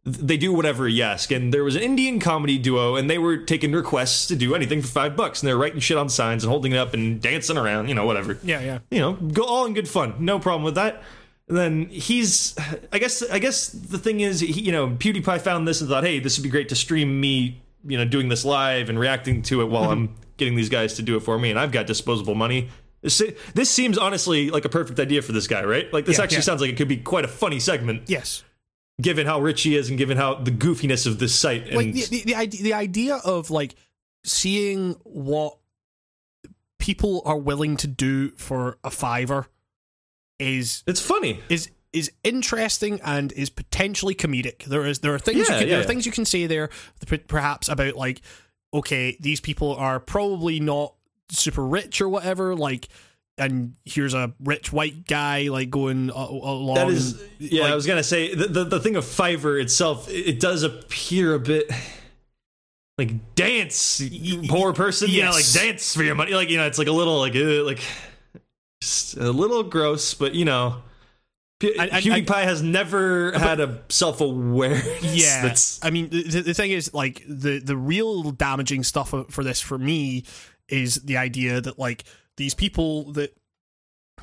they 0.06 0.36
do 0.36 0.52
whatever 0.52 0.88
you 0.88 1.04
ask. 1.04 1.32
And 1.32 1.54
there 1.54 1.64
was 1.64 1.76
an 1.78 1.82
Indian 1.84 2.20
comedy 2.20 2.58
duo, 2.58 2.96
and 2.96 3.10
they 3.10 3.18
were 3.20 3.38
taking 3.38 3.72
requests 3.72 4.26
to 4.28 4.36
do 4.36 4.56
anything 4.56 4.82
for 4.82 4.88
five 4.90 5.16
bucks, 5.16 5.42
and 5.42 5.48
they're 5.48 5.58
writing 5.58 5.80
shit 5.80 5.96
on 5.98 6.10
signs 6.10 6.44
and 6.44 6.50
holding 6.52 6.72
it 6.74 6.78
up 6.78 6.94
and 6.94 7.22
dancing 7.22 7.58
around, 7.58 7.88
you 7.88 7.96
know, 7.96 8.06
whatever. 8.06 8.38
yeah, 8.44 8.60
yeah. 8.62 8.80
You 8.92 9.00
know, 9.00 9.14
go 9.14 9.44
all 9.44 9.66
in 9.66 9.74
good 9.74 9.88
fun, 9.88 10.16
no 10.20 10.40
problem 10.40 10.64
with 10.64 10.76
that. 10.76 11.04
And 11.48 11.58
then 11.58 11.86
he's, 11.90 12.56
I 12.92 13.00
guess, 13.00 13.22
I 13.30 13.40
guess 13.40 13.68
the 13.68 13.98
thing 13.98 14.22
is, 14.22 14.40
he, 14.40 14.62
you 14.62 14.72
know, 14.72 14.90
PewDiePie 14.90 15.42
found 15.42 15.68
this 15.68 15.82
and 15.82 15.90
thought, 15.90 16.04
hey, 16.04 16.20
this 16.20 16.38
would 16.38 16.44
be 16.44 16.50
great 16.50 16.70
to 16.70 16.76
stream 16.76 17.20
me, 17.20 17.62
you 17.86 17.98
know, 17.98 18.06
doing 18.06 18.30
this 18.30 18.46
live 18.46 18.90
and 18.90 18.98
reacting 18.98 19.42
to 19.44 19.62
it 19.62 19.66
while 19.66 19.84
mm-hmm. 19.84 19.92
I'm 19.92 20.16
getting 20.38 20.56
these 20.56 20.70
guys 20.70 20.94
to 20.96 21.02
do 21.02 21.18
it 21.18 21.20
for 21.20 21.38
me, 21.38 21.50
and 21.50 21.60
I've 21.60 21.72
got 21.72 21.86
disposable 21.86 22.36
money. 22.36 22.70
This, 23.02 23.22
this 23.54 23.70
seems 23.70 23.98
honestly 23.98 24.50
like 24.50 24.64
a 24.64 24.70
perfect 24.70 25.00
idea 25.00 25.22
for 25.22 25.34
this 25.34 25.46
guy, 25.46 25.64
right? 25.66 25.92
Like 25.92 26.06
this 26.06 26.18
Yeah, 26.18 26.24
actually 26.24 26.38
yeah. 26.38 26.44
sounds 26.44 26.62
like 26.62 26.70
it 26.70 26.78
could 26.78 26.88
be 26.88 26.98
quite 26.98 27.26
a 27.26 27.28
funny 27.28 27.60
segment, 27.60 28.04
Yes. 28.08 28.44
given 29.02 29.28
how 29.28 29.42
rich 29.42 29.64
he 29.64 29.76
is 29.76 29.90
and 29.90 29.98
given 29.98 30.16
how 30.16 30.36
the 30.36 30.52
goofiness 30.52 31.06
of 31.06 31.20
this 31.20 31.36
site. 31.36 31.68
And 31.68 31.76
like 31.76 31.92
the, 31.92 32.06
the, 32.06 32.24
the 32.24 32.36
idea 32.36 32.64
the 32.64 32.74
idea 32.74 33.16
of 33.18 33.52
like 33.52 33.76
seeing 34.24 34.94
what 35.04 35.58
people 36.80 37.22
are 37.26 37.38
willing 37.38 37.76
to 37.78 37.88
do 37.88 38.32
for 38.32 38.78
a 38.86 38.90
fiver 38.90 39.48
is 40.44 40.84
it's 40.88 41.02
funny. 41.02 41.40
is 41.50 41.70
is 41.92 42.12
interesting 42.24 43.00
and 43.04 43.32
is 43.34 43.50
potentially 43.50 44.16
comedic. 44.16 44.64
There 44.66 44.86
is 44.86 45.00
there 45.00 45.14
are 45.14 45.20
things 45.20 45.38
Yeah, 45.38 45.44
you 45.56 45.60
can, 45.60 45.70
there 45.70 45.78
yeah. 45.78 45.84
are 45.84 45.88
things 45.88 46.06
you 46.06 46.12
can 46.12 46.26
say 46.26 46.48
there 46.48 46.70
perhaps 47.28 47.70
about 47.70 47.96
like 47.96 48.22
okay 48.74 49.16
these 49.20 49.40
people 49.40 49.76
are 49.76 50.00
probably 50.00 50.60
not 50.60 50.96
super 51.30 51.66
rich 51.66 52.02
or 52.02 52.10
whatever 52.10 52.56
like 52.56 52.88
and 53.38 53.74
here's 53.86 54.14
a 54.14 54.34
rich 54.44 54.72
white 54.74 55.08
guy 55.08 55.48
like 55.50 55.70
going 55.70 56.10
along 56.12 56.76
That 56.76 56.90
is, 56.90 57.22
yeah. 57.40 57.64
like- 57.64 57.72
I 57.72 57.76
was 57.76 57.86
gonna 57.88 58.04
say 58.04 58.34
the, 58.36 58.48
the 58.48 58.64
the 58.64 58.80
thing 58.80 58.96
of 58.96 59.06
Fiverr 59.06 59.62
itself, 59.62 60.10
it, 60.10 60.28
it 60.28 60.40
does 60.40 60.64
appear 60.64 61.34
a 61.36 61.40
bit 61.40 61.70
like 62.98 63.34
dance, 63.36 64.02
poor 64.48 64.72
person. 64.74 65.08
Yeah, 65.12 65.32
like 65.32 65.50
dance 65.52 65.96
for 65.96 66.04
your 66.04 66.14
money. 66.14 66.34
Like 66.34 66.50
you 66.52 66.58
know, 66.58 66.68
it's 66.68 66.78
like 66.78 66.88
a 66.88 66.92
little 66.92 67.18
like 67.20 67.36
uh, 67.36 67.64
like 67.64 67.82
a 69.16 69.32
little 69.32 69.64
gross, 69.64 70.14
but 70.14 70.34
you 70.36 70.46
know. 70.46 70.82
P- 71.60 71.78
I- 71.80 71.84
I- 71.84 72.02
PewDiePie 72.02 72.44
has 72.44 72.62
never 72.62 73.32
had 73.32 73.60
a 73.62 73.84
self 73.88 74.20
awareness. 74.20 75.80
yeah 75.82 75.88
i 75.88 75.92
mean 75.92 76.10
the, 76.10 76.42
the 76.42 76.54
thing 76.54 76.72
is 76.72 76.94
like 76.94 77.24
the 77.26 77.60
the 77.60 77.78
real 77.78 78.32
damaging 78.32 78.84
stuff 78.84 79.14
for 79.30 79.44
this 79.46 79.62
for 79.62 79.78
me 79.78 80.26
is 80.68 80.96
the 80.96 81.16
idea 81.16 81.62
that 81.62 81.80
like 81.80 82.04
these 82.36 82.54
people 82.54 83.14
that 83.14 83.38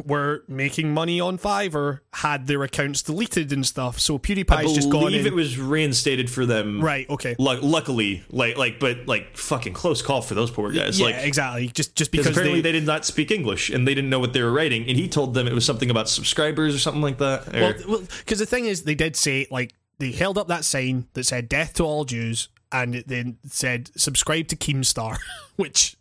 were 0.04 0.44
making 0.48 0.94
money 0.94 1.20
on 1.20 1.36
Fiverr 1.36 2.00
had 2.14 2.46
their 2.46 2.62
accounts 2.62 3.02
deleted 3.02 3.52
and 3.52 3.66
stuff. 3.66 3.98
So 3.98 4.14
I 4.14 4.18
PewDiePie's 4.18 4.74
just 4.74 4.90
gone 4.90 5.02
believe 5.04 5.26
it 5.26 5.34
was 5.34 5.58
reinstated 5.58 6.30
for 6.30 6.46
them. 6.46 6.80
right. 6.80 7.08
Okay. 7.10 7.34
Lu- 7.38 7.60
luckily, 7.60 8.22
like 8.30 8.56
like, 8.56 8.78
but 8.78 9.06
like 9.06 9.36
fucking 9.36 9.72
close 9.72 10.00
call 10.02 10.22
for 10.22 10.34
those 10.34 10.50
poor 10.50 10.70
guys. 10.70 10.98
yeah. 10.98 11.06
like 11.06 11.16
exactly. 11.16 11.68
Just 11.68 11.96
just 11.96 12.12
Because 12.12 12.28
apparently 12.28 12.60
they, 12.60 12.72
they, 12.72 12.78
did 12.78 12.86
not 12.86 13.04
speak 13.04 13.30
English 13.30 13.70
and 13.70 13.86
they 13.86 13.94
didn't 13.94 14.10
know 14.10 14.20
what 14.20 14.32
they 14.32 14.42
were 14.42 14.52
writing, 14.52 14.86
and 14.88 14.96
he 14.96 15.08
told 15.08 15.34
them 15.34 15.46
it 15.46 15.54
was 15.54 15.64
something 15.64 15.90
about 15.90 16.08
subscribers 16.08 16.74
or 16.74 16.78
something 16.78 17.02
like 17.02 17.18
that. 17.18 17.48
or- 17.54 17.88
well, 17.88 18.02
because 18.18 18.38
the 18.38 18.46
thing 18.46 18.66
is, 18.66 18.84
they 18.84 18.94
did 18.94 19.16
say 19.16 19.46
like 19.50 19.74
they 19.98 20.12
held 20.12 20.38
up 20.38 20.48
that 20.48 20.64
sign 20.64 21.08
that 21.14 21.24
said 21.24 21.48
"Death 21.48 21.74
to 21.74 21.84
all 21.84 22.04
Jews" 22.04 22.48
and 22.72 22.94
it 22.94 23.08
then 23.08 23.38
said 23.46 23.90
"Subscribe 23.96 24.48
to 24.48 24.56
Keemstar," 24.56 25.18
which 25.56 25.96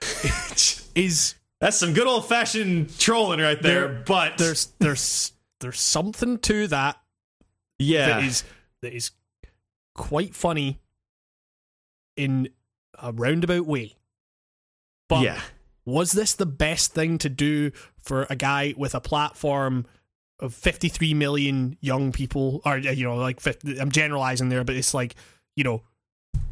is 0.94 1.34
That's 1.60 1.76
some 1.76 1.92
good 1.92 2.06
old 2.06 2.26
fashioned 2.26 2.98
trolling 2.98 3.40
right 3.40 3.60
there. 3.60 3.88
There- 3.88 4.02
but 4.06 4.38
there's 4.38 4.72
there's 4.78 5.32
there's 5.60 5.80
something 5.80 6.38
to 6.38 6.66
that 6.68 6.98
yeah, 7.78 8.06
that 8.08 8.24
is 8.24 8.44
that 8.82 8.94
is 8.94 9.10
quite 9.94 10.34
funny 10.34 10.78
in 12.16 12.48
a 12.98 13.12
roundabout 13.12 13.66
way. 13.66 13.96
But 15.08 15.22
yeah, 15.22 15.40
was 15.84 16.12
this 16.12 16.34
the 16.34 16.46
best 16.46 16.92
thing 16.94 17.18
to 17.18 17.28
do 17.28 17.72
for 17.98 18.26
a 18.30 18.36
guy 18.36 18.74
with 18.76 18.94
a 18.94 19.00
platform 19.00 19.86
of 20.38 20.54
53 20.54 21.12
million 21.14 21.76
young 21.80 22.12
people 22.12 22.62
or 22.64 22.78
you 22.78 23.04
know 23.04 23.16
like 23.16 23.40
50, 23.40 23.78
I'm 23.78 23.90
generalizing 23.90 24.48
there 24.48 24.64
but 24.64 24.74
it's 24.76 24.94
like 24.94 25.14
you 25.54 25.64
know 25.64 25.82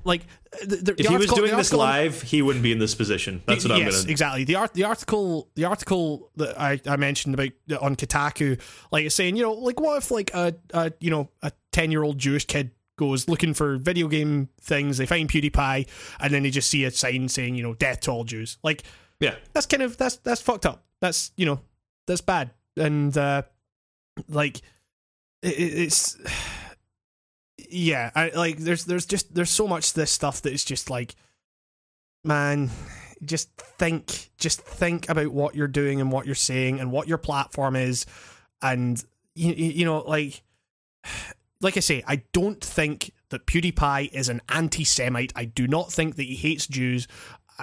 like 0.09 0.23
the, 0.67 0.77
the, 0.77 0.91
if 0.93 0.97
the 0.97 1.09
he 1.11 1.17
was 1.17 1.27
doing 1.31 1.57
this 1.57 1.73
live, 1.73 2.23
he 2.23 2.43
wouldn't 2.43 2.63
be 2.63 2.73
in 2.73 2.79
this 2.79 2.95
position. 2.95 3.43
That's 3.47 3.65
what 3.65 3.73
I'm 3.75 3.81
yes, 3.83 4.01
gonna. 4.01 4.11
exactly. 4.11 4.45
The 4.45 4.57
art, 4.57 4.73
the 4.75 4.85
article, 4.85 5.49
the 5.55 5.67
article 5.67 6.31
that 6.37 6.59
I, 6.59 6.81
I 6.87 6.97
mentioned 6.97 7.35
about 7.35 7.51
on 7.83 7.95
Kotaku, 7.95 8.59
like 8.91 9.05
it's 9.05 9.15
saying, 9.15 9.37
you 9.37 9.43
know, 9.43 9.53
like 9.53 9.79
what 9.79 9.99
if 9.99 10.11
like 10.11 10.33
a, 10.35 10.55
a 10.73 10.93
you 10.99 11.11
know 11.11 11.29
a 11.43 11.53
ten 11.71 11.93
year 11.93 12.03
old 12.03 12.19
Jewish 12.19 12.47
kid 12.47 12.71
goes 12.97 13.29
looking 13.29 13.55
for 13.55 13.77
video 13.77 14.09
game 14.09 14.49
things, 14.61 14.97
they 14.97 15.07
find 15.07 15.29
PewDiePie, 15.29 15.87
and 16.19 16.35
then 16.35 16.43
they 16.43 16.51
just 16.51 16.69
see 16.69 16.85
a 16.85 16.91
sign 16.91 17.29
saying, 17.29 17.55
you 17.55 17.63
know, 17.63 17.75
death 17.75 18.01
to 18.01 18.11
all 18.11 18.25
Jews. 18.25 18.57
Like 18.65 18.83
Yeah, 19.21 19.35
that's 19.53 19.67
kind 19.67 19.83
of 19.83 19.97
that's 19.99 20.17
that's 20.17 20.41
fucked 20.41 20.67
up. 20.67 20.85
That's 21.01 21.31
you 21.37 21.45
know 21.47 21.61
that's 22.07 22.23
bad, 22.23 22.51
and 22.77 23.17
uh 23.17 23.43
like 24.29 24.59
it- 25.43 25.49
it's 25.61 26.17
yeah, 27.71 28.11
I 28.15 28.31
like 28.31 28.59
there's 28.59 28.85
there's 28.85 29.07
just 29.07 29.35
there's 29.35 29.51
so 29.51 29.69
much 29.69 29.93
this 29.93 30.11
stuff 30.11 30.43
that 30.43 30.53
is 30.53 30.65
just 30.65 30.91
like 30.91 31.15
man 32.25 32.71
just 33.25 33.51
think 33.57 34.31
just 34.39 34.61
think 34.61 35.09
about 35.09 35.29
what 35.33 35.55
you're 35.55 35.69
doing 35.69 36.01
and 36.01 36.13
what 36.13 36.27
you're 36.27 36.35
saying 36.35 36.81
and 36.81 36.93
what 36.93 37.09
your 37.09 37.19
platform 37.19 37.77
is. 37.77 38.07
And 38.63 39.03
you, 39.35 39.53
you 39.53 39.85
know 39.85 40.01
like 40.01 40.43
like 41.61 41.77
I 41.77 41.81
say 41.81 42.03
I 42.07 42.23
don't 42.33 42.63
think 42.63 43.13
that 43.31 43.47
PewDiePie 43.47 44.13
is 44.13 44.29
an 44.29 44.41
anti-Semite. 44.49 45.33
I 45.37 45.45
do 45.45 45.67
not 45.67 45.93
think 45.93 46.17
that 46.17 46.23
he 46.23 46.35
hates 46.35 46.67
Jews. 46.67 47.09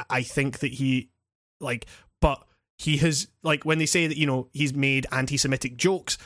I 0.09 0.23
think 0.23 0.59
that 0.59 0.73
he 0.73 1.09
like 1.59 1.85
but 2.21 2.45
he 2.77 2.97
has 2.97 3.27
like 3.43 3.63
when 3.63 3.79
they 3.79 3.85
say 3.85 4.07
that 4.07 4.17
you 4.17 4.27
know 4.27 4.49
he's 4.51 4.73
made 4.73 5.07
anti-Semitic 5.11 5.77
jokes 5.77 6.17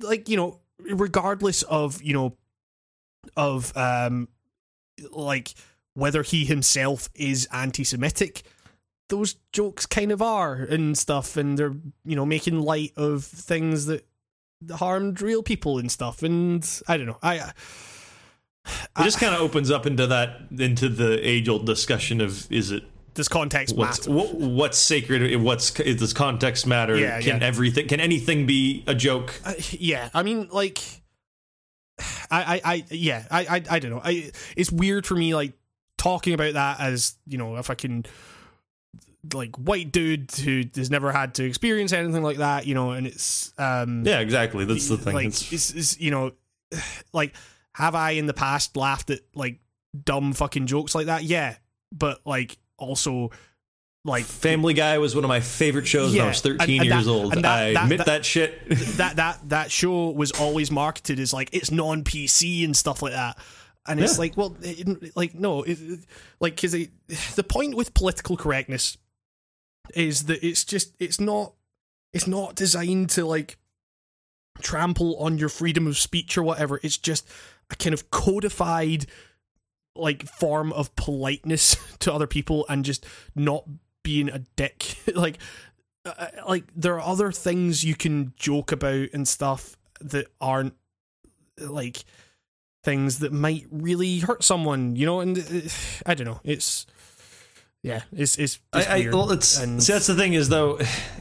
like 0.00 0.28
you 0.28 0.36
know 0.36 0.60
regardless 0.78 1.62
of 1.64 2.02
you 2.02 2.12
know 2.12 2.36
of 3.36 3.76
um 3.76 4.28
like 5.10 5.54
whether 5.94 6.22
he 6.22 6.44
himself 6.44 7.08
is 7.14 7.48
anti-Semitic, 7.52 8.42
those 9.08 9.36
jokes 9.52 9.86
kind 9.86 10.12
of 10.12 10.20
are 10.20 10.54
and 10.54 10.96
stuff, 10.96 11.36
and 11.36 11.58
they're 11.58 11.74
you 12.04 12.16
know 12.16 12.26
making 12.26 12.60
light 12.60 12.92
of 12.96 13.24
things 13.24 13.86
that 13.86 14.06
harmed 14.72 15.20
real 15.20 15.42
people 15.42 15.78
and 15.78 15.90
stuff. 15.90 16.22
And 16.22 16.68
I 16.88 16.96
don't 16.96 17.06
know, 17.06 17.18
I 17.22 17.52
it 18.66 19.04
just 19.04 19.18
kind 19.18 19.34
of 19.34 19.40
opens 19.40 19.70
up 19.70 19.86
into 19.86 20.06
that 20.08 20.40
into 20.58 20.88
the 20.88 21.18
age 21.26 21.48
old 21.48 21.66
discussion 21.66 22.20
of 22.20 22.50
is 22.50 22.72
it 22.72 22.82
this 23.14 23.28
context 23.28 23.74
what's 23.74 24.06
what, 24.06 24.34
what's 24.34 24.78
sacred? 24.78 25.40
What's 25.40 25.70
does 25.70 26.12
context 26.12 26.66
matter? 26.66 26.96
Yeah, 26.96 27.20
can 27.20 27.40
yeah. 27.40 27.46
everything? 27.46 27.88
Can 27.88 28.00
anything 28.00 28.46
be 28.46 28.84
a 28.86 28.94
joke? 28.94 29.40
Uh, 29.44 29.54
yeah, 29.70 30.10
I 30.12 30.22
mean, 30.22 30.48
like, 30.52 30.78
I, 31.98 32.04
I, 32.30 32.60
I 32.74 32.84
yeah, 32.90 33.24
I, 33.30 33.40
I, 33.46 33.62
I 33.70 33.78
don't 33.78 33.90
know. 33.90 34.00
I, 34.04 34.30
it's 34.56 34.70
weird 34.70 35.06
for 35.06 35.14
me, 35.14 35.34
like, 35.34 35.52
talking 35.98 36.34
about 36.34 36.54
that 36.54 36.80
as 36.80 37.14
you 37.26 37.38
know, 37.38 37.56
if 37.56 37.70
I 37.70 37.74
can, 37.74 38.04
like, 39.34 39.56
white 39.56 39.90
dude 39.92 40.30
who 40.32 40.62
has 40.76 40.90
never 40.90 41.10
had 41.12 41.34
to 41.36 41.44
experience 41.44 41.92
anything 41.92 42.22
like 42.22 42.36
that, 42.38 42.66
you 42.66 42.74
know, 42.74 42.92
and 42.92 43.06
it's, 43.06 43.52
um, 43.58 44.04
Yeah, 44.06 44.20
exactly. 44.20 44.64
That's 44.64 44.88
the 44.88 44.98
thing. 44.98 45.14
Like, 45.14 45.26
It's- 45.26 45.52
it's, 45.52 45.70
it's, 45.74 46.00
you 46.00 46.10
know, 46.10 46.32
like, 47.12 47.34
have 47.72 47.94
I 47.94 48.12
in 48.12 48.26
the 48.26 48.34
past 48.34 48.76
laughed 48.76 49.10
at 49.10 49.20
like 49.34 49.58
dumb 50.04 50.32
fucking 50.32 50.66
jokes 50.66 50.94
like 50.94 51.06
that? 51.06 51.24
Yeah, 51.24 51.56
but 51.92 52.20
like 52.26 52.56
also, 52.78 53.30
like 54.06 54.24
Family 54.24 54.72
Guy 54.74 54.98
was 54.98 55.14
one 55.14 55.24
of 55.24 55.28
my 55.28 55.40
favorite 55.40 55.86
shows 55.86 56.12
when 56.14 56.22
I 56.22 56.28
was 56.28 56.40
13 56.40 56.60
and- 56.60 56.80
and 56.80 56.84
years 56.94 57.04
that- 57.06 57.10
old. 57.10 57.32
that- 57.34 57.44
I 57.44 57.72
that- 57.74 57.82
admit 57.84 58.06
that- 58.06 58.24
shit. 58.24 58.68
that 58.96 59.16
that 59.16 59.48
that 59.48 59.70
show 59.70 60.10
was 60.10 60.30
always 60.32 60.70
marketed 60.70 61.18
as 61.20 61.32
like 61.32 61.50
it's 61.52 61.70
non 61.70 62.04
PC 62.04 62.64
and 62.64 62.76
stuff 62.76 63.02
like 63.02 63.12
that. 63.12 63.36
and 63.88 64.00
it's 64.00 64.14
Yeah. 64.14 64.18
like, 64.20 64.36
well, 64.36 64.56
it, 64.62 65.16
like 65.16 65.34
no, 65.34 65.62
it- 65.62 65.78
like 66.40 66.54
because 66.56 66.72
the 66.72 67.44
point 67.44 67.76
with 67.76 67.94
political 67.94 68.36
correctness 68.36 68.96
is 69.94 70.24
that 70.24 70.44
it's 70.44 70.64
just 70.64 70.94
it's 70.98 71.20
not 71.20 71.52
it's 72.12 72.26
not 72.26 72.54
designed 72.56 73.10
to 73.10 73.24
like 73.24 73.58
trample 74.60 75.16
on 75.18 75.38
your 75.38 75.48
freedom 75.48 75.86
of 75.86 75.98
speech 75.98 76.36
or 76.38 76.42
whatever. 76.42 76.80
It's 76.82 76.96
just 76.98 77.28
a 77.70 77.76
kind 77.76 77.92
of 77.92 78.10
codified 78.10 79.06
like 79.94 80.24
form 80.26 80.72
of 80.72 80.94
politeness 80.96 81.76
to 82.00 82.12
other 82.12 82.26
people 82.26 82.66
and 82.68 82.84
just 82.84 83.06
not 83.34 83.64
being 84.06 84.28
a 84.28 84.38
dick. 84.54 84.96
like 85.16 85.38
uh, 86.04 86.28
like 86.48 86.64
there 86.76 86.94
are 86.94 87.00
other 87.00 87.32
things 87.32 87.84
you 87.84 87.96
can 87.96 88.32
joke 88.36 88.70
about 88.70 89.08
and 89.12 89.26
stuff 89.26 89.76
that 90.00 90.28
aren't 90.40 90.74
like 91.58 92.04
things 92.84 93.18
that 93.18 93.32
might 93.32 93.66
really 93.72 94.20
hurt 94.20 94.44
someone, 94.44 94.94
you 94.94 95.04
know, 95.04 95.18
and 95.18 95.36
uh, 95.38 95.68
I 96.06 96.14
don't 96.14 96.26
know. 96.26 96.40
It's 96.44 96.86
yeah, 97.82 98.02
it's 98.12 98.38
it's, 98.38 98.60
it's 98.72 98.86
I, 98.88 99.06
I 99.06 99.10
well, 99.10 99.32
it's 99.32 99.58
and 99.58 99.82
see 99.82 99.92
that's 99.92 100.06
the 100.06 100.14
thing 100.14 100.34
is 100.34 100.48
though, 100.48 100.78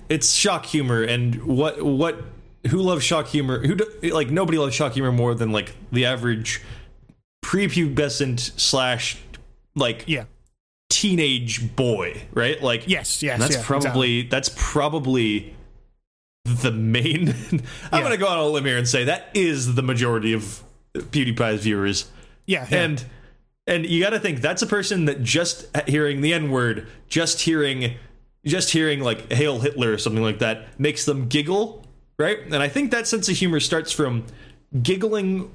it's 0.07 0.31
shock 0.33 0.67
humor, 0.67 1.01
and 1.01 1.43
what 1.43 1.81
what 1.81 2.22
who 2.67 2.77
loves 2.77 3.03
shock 3.03 3.25
humor? 3.25 3.65
Who 3.65 3.75
do, 3.75 3.85
like 4.03 4.30
nobody 4.30 4.59
loves 4.59 4.75
shock 4.75 4.93
humor 4.93 5.11
more 5.11 5.33
than 5.33 5.51
like 5.51 5.75
the 5.91 6.05
average 6.05 6.61
prepubescent 7.43 8.59
slash 8.59 9.17
like 9.75 10.03
yeah. 10.05 10.25
Teenage 10.89 11.75
boy, 11.75 12.22
right? 12.33 12.61
Like 12.61 12.83
Yes, 12.88 13.22
yes, 13.23 13.39
that's 13.39 13.55
yeah, 13.57 13.64
probably 13.65 14.23
that's 14.23 14.49
probably 14.55 15.55
the 16.45 16.72
main. 16.72 17.30
I'm 17.51 17.61
Yeah. 17.91 18.01
gonna 18.01 18.17
go 18.17 18.27
on 18.27 18.38
a 18.38 18.45
limb 18.45 18.65
here 18.65 18.77
and 18.77 18.88
say 18.88 19.05
that 19.05 19.30
is 19.33 19.75
the 19.75 19.83
majority 19.83 20.33
of 20.33 20.61
PewDiePie's 20.93 21.61
viewers, 21.64 22.09
Yeah, 22.45 22.67
yeah. 22.69 22.83
and 22.83 23.05
and 23.67 23.85
you 23.85 23.99
got 24.01 24.11
to 24.11 24.19
think 24.19 24.41
that's 24.41 24.61
a 24.61 24.67
person 24.67 25.05
that 25.05 25.23
just 25.23 25.65
hearing 25.88 26.22
the 26.22 26.33
N 26.33 26.51
word, 26.51 26.88
just 27.09 27.41
hearing, 27.41 27.95
just 28.45 28.69
hearing 28.72 28.99
like 29.01 29.31
"Hail 29.33 29.59
Hitler" 29.59 29.91
or 29.91 29.97
something 29.97 30.22
like 30.22 30.38
that 30.39 30.80
makes 30.80 31.03
them 31.05 31.27
giggle, 31.27 31.83
right? 32.19 32.38
And 32.45 32.57
I 32.57 32.67
think 32.67 32.91
that 32.91 33.07
sense 33.07 33.27
of 33.27 33.35
humor 33.35 33.59
starts 33.59 33.91
from 33.91 34.23
giggling 34.83 35.49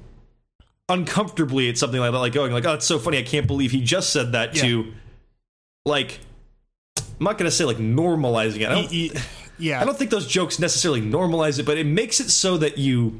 uncomfortably 0.89 1.69
at 1.69 1.77
something 1.77 1.99
like 2.01 2.11
that, 2.11 2.17
like 2.17 2.33
going 2.33 2.51
like, 2.51 2.65
"Oh, 2.65 2.73
it's 2.73 2.85
so 2.85 2.99
funny! 2.99 3.17
I 3.17 3.23
can't 3.23 3.47
believe 3.47 3.71
he 3.71 3.81
just 3.81 4.09
said 4.11 4.33
that." 4.33 4.55
Yeah. 4.57 4.61
To 4.63 4.93
like, 5.85 6.19
I'm 6.97 7.03
not 7.25 7.37
gonna 7.37 7.51
say 7.51 7.65
like 7.65 7.77
normalizing 7.77 8.61
it. 8.61 8.69
I 8.69 8.75
don't, 8.75 8.91
Y- 8.91 9.09
y- 9.13 9.21
yeah. 9.57 9.81
I 9.81 9.85
don't 9.85 9.97
think 9.97 10.11
those 10.11 10.27
jokes 10.27 10.59
necessarily 10.59 11.01
normalize 11.01 11.59
it, 11.59 11.65
but 11.65 11.77
it 11.77 11.85
makes 11.85 12.19
it 12.19 12.29
so 12.29 12.57
that 12.57 12.77
you. 12.77 13.19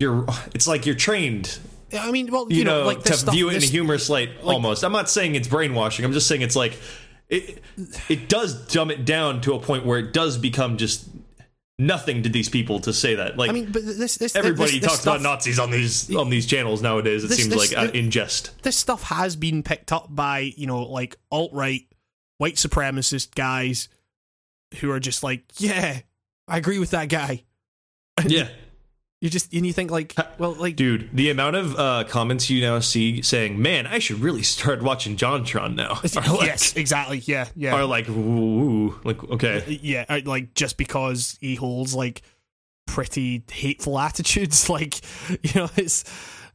You're. 0.00 0.26
It's 0.54 0.68
like 0.68 0.86
you're 0.86 0.94
trained 0.94 1.58
I 1.92 2.10
mean, 2.10 2.30
well, 2.30 2.46
you, 2.50 2.58
you, 2.58 2.64
know, 2.64 2.84
like 2.84 3.02
to 3.04 3.14
stuff, 3.14 3.34
view 3.34 3.48
it 3.48 3.56
in 3.56 3.62
a 3.62 3.66
humorous 3.66 4.10
light 4.10 4.30
almost 4.42 4.84
i'm 4.84 4.92
not 4.92 5.08
saying 5.08 5.34
it's 5.34 5.48
brainwashing 5.48 6.04
i'm 6.04 6.12
just 6.12 6.26
saying 6.26 6.42
it's 6.42 6.56
like 6.56 6.78
it 7.28 7.62
it 8.08 8.28
does 8.28 8.66
dumb 8.68 8.90
it 8.90 9.04
down 9.04 9.40
to 9.42 9.54
a 9.54 9.58
point 9.58 9.86
where 9.86 9.98
it 9.98 10.12
does 10.12 10.36
become 10.38 10.76
just 10.76 11.08
nothing 11.78 12.22
to 12.24 12.28
these 12.28 12.48
people 12.48 12.80
to 12.80 12.92
say 12.92 13.14
that. 13.14 13.36
Like 13.36 13.50
I 13.50 13.52
mean, 13.52 13.70
but 13.70 13.84
this, 13.84 14.16
this 14.16 14.34
everybody 14.34 14.72
this, 14.72 14.80
this 14.80 14.88
talks 14.88 15.00
stuff, 15.02 15.16
about 15.16 15.22
nazis 15.22 15.58
on 15.58 15.70
these 15.70 16.14
on 16.14 16.30
these 16.30 16.46
channels 16.46 16.82
nowadays 16.82 17.24
it 17.24 17.32
seems 17.32 17.54
like 17.54 17.76
uh, 17.76 17.90
in 17.92 18.10
jest. 18.10 18.62
This 18.62 18.76
stuff 18.76 19.04
has 19.04 19.36
been 19.36 19.62
picked 19.62 19.92
up 19.92 20.06
by 20.14 20.52
you 20.56 20.66
know 20.66 20.82
like 20.82 21.16
alt 21.30 21.52
right 21.52 21.86
white 22.38 22.54
supremacist 22.54 23.34
guys 23.34 23.88
who 24.80 24.90
are 24.90 25.00
just 25.00 25.22
like, 25.22 25.44
yeah, 25.56 26.00
I 26.46 26.58
agree 26.58 26.78
with 26.78 26.90
that 26.90 27.08
guy. 27.08 27.44
yeah 28.26 28.48
You 29.20 29.28
just 29.30 29.52
and 29.52 29.66
you 29.66 29.72
think 29.72 29.90
like, 29.90 30.14
well, 30.38 30.52
like, 30.52 30.76
dude 30.76 31.10
the 31.12 31.30
amount 31.30 31.56
of 31.56 31.76
uh 31.76 32.04
comments 32.04 32.48
you 32.50 32.60
now 32.60 32.78
see 32.78 33.20
saying 33.20 33.60
man 33.60 33.84
i 33.86 33.98
should 33.98 34.20
really 34.20 34.44
start 34.44 34.80
watching 34.80 35.16
jontron 35.16 35.74
now 35.74 35.98
like, 36.14 36.46
yes, 36.46 36.76
exactly, 36.76 37.18
yeah, 37.18 37.48
yeah. 37.56 37.74
are 37.74 37.84
like 37.84 38.08
ooh, 38.08 38.98
like 39.02 39.22
okay 39.24 39.80
yeah, 39.82 40.04
uh, 40.08 40.20
like 40.24 40.54
just 40.54 40.76
because 40.76 41.36
he 41.40 41.56
holds 41.56 41.94
like 41.96 42.22
pretty 42.88 43.44
hateful 43.50 43.98
attitudes, 43.98 44.68
like 44.70 45.00
you 45.44 45.50
know, 45.54 45.68
it's 45.76 46.04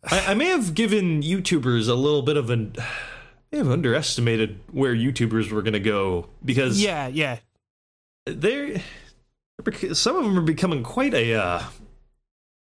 I, 0.04 0.32
I 0.32 0.34
may 0.34 0.48
have 0.48 0.74
given 0.74 1.22
YouTubers 1.22 1.88
a 1.88 1.94
little 1.94 2.24
bit 2.24 2.36
of 2.36 2.50
an. 2.50 2.76
I 2.78 2.84
may 3.54 3.58
have 3.60 3.70
underestimated 3.70 4.60
where 4.72 4.94
YouTubers 4.94 5.52
were 5.52 5.62
going 5.62 5.74
to 5.74 5.80
go 5.80 6.28
because 6.44 6.82
yeah, 6.84 7.08
yeah, 7.08 7.38
they're 8.26 8.82
some 9.94 10.18
of 10.18 10.26
them 10.26 10.38
are 10.38 10.42
becoming 10.42 10.84
quite 10.84 11.14
a 11.14 11.36
uh, 11.36 11.64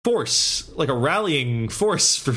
force, 0.04 0.70
like 0.74 0.88
a 0.88 0.94
rallying 0.94 1.68
force 1.68 2.16
for 2.24 2.34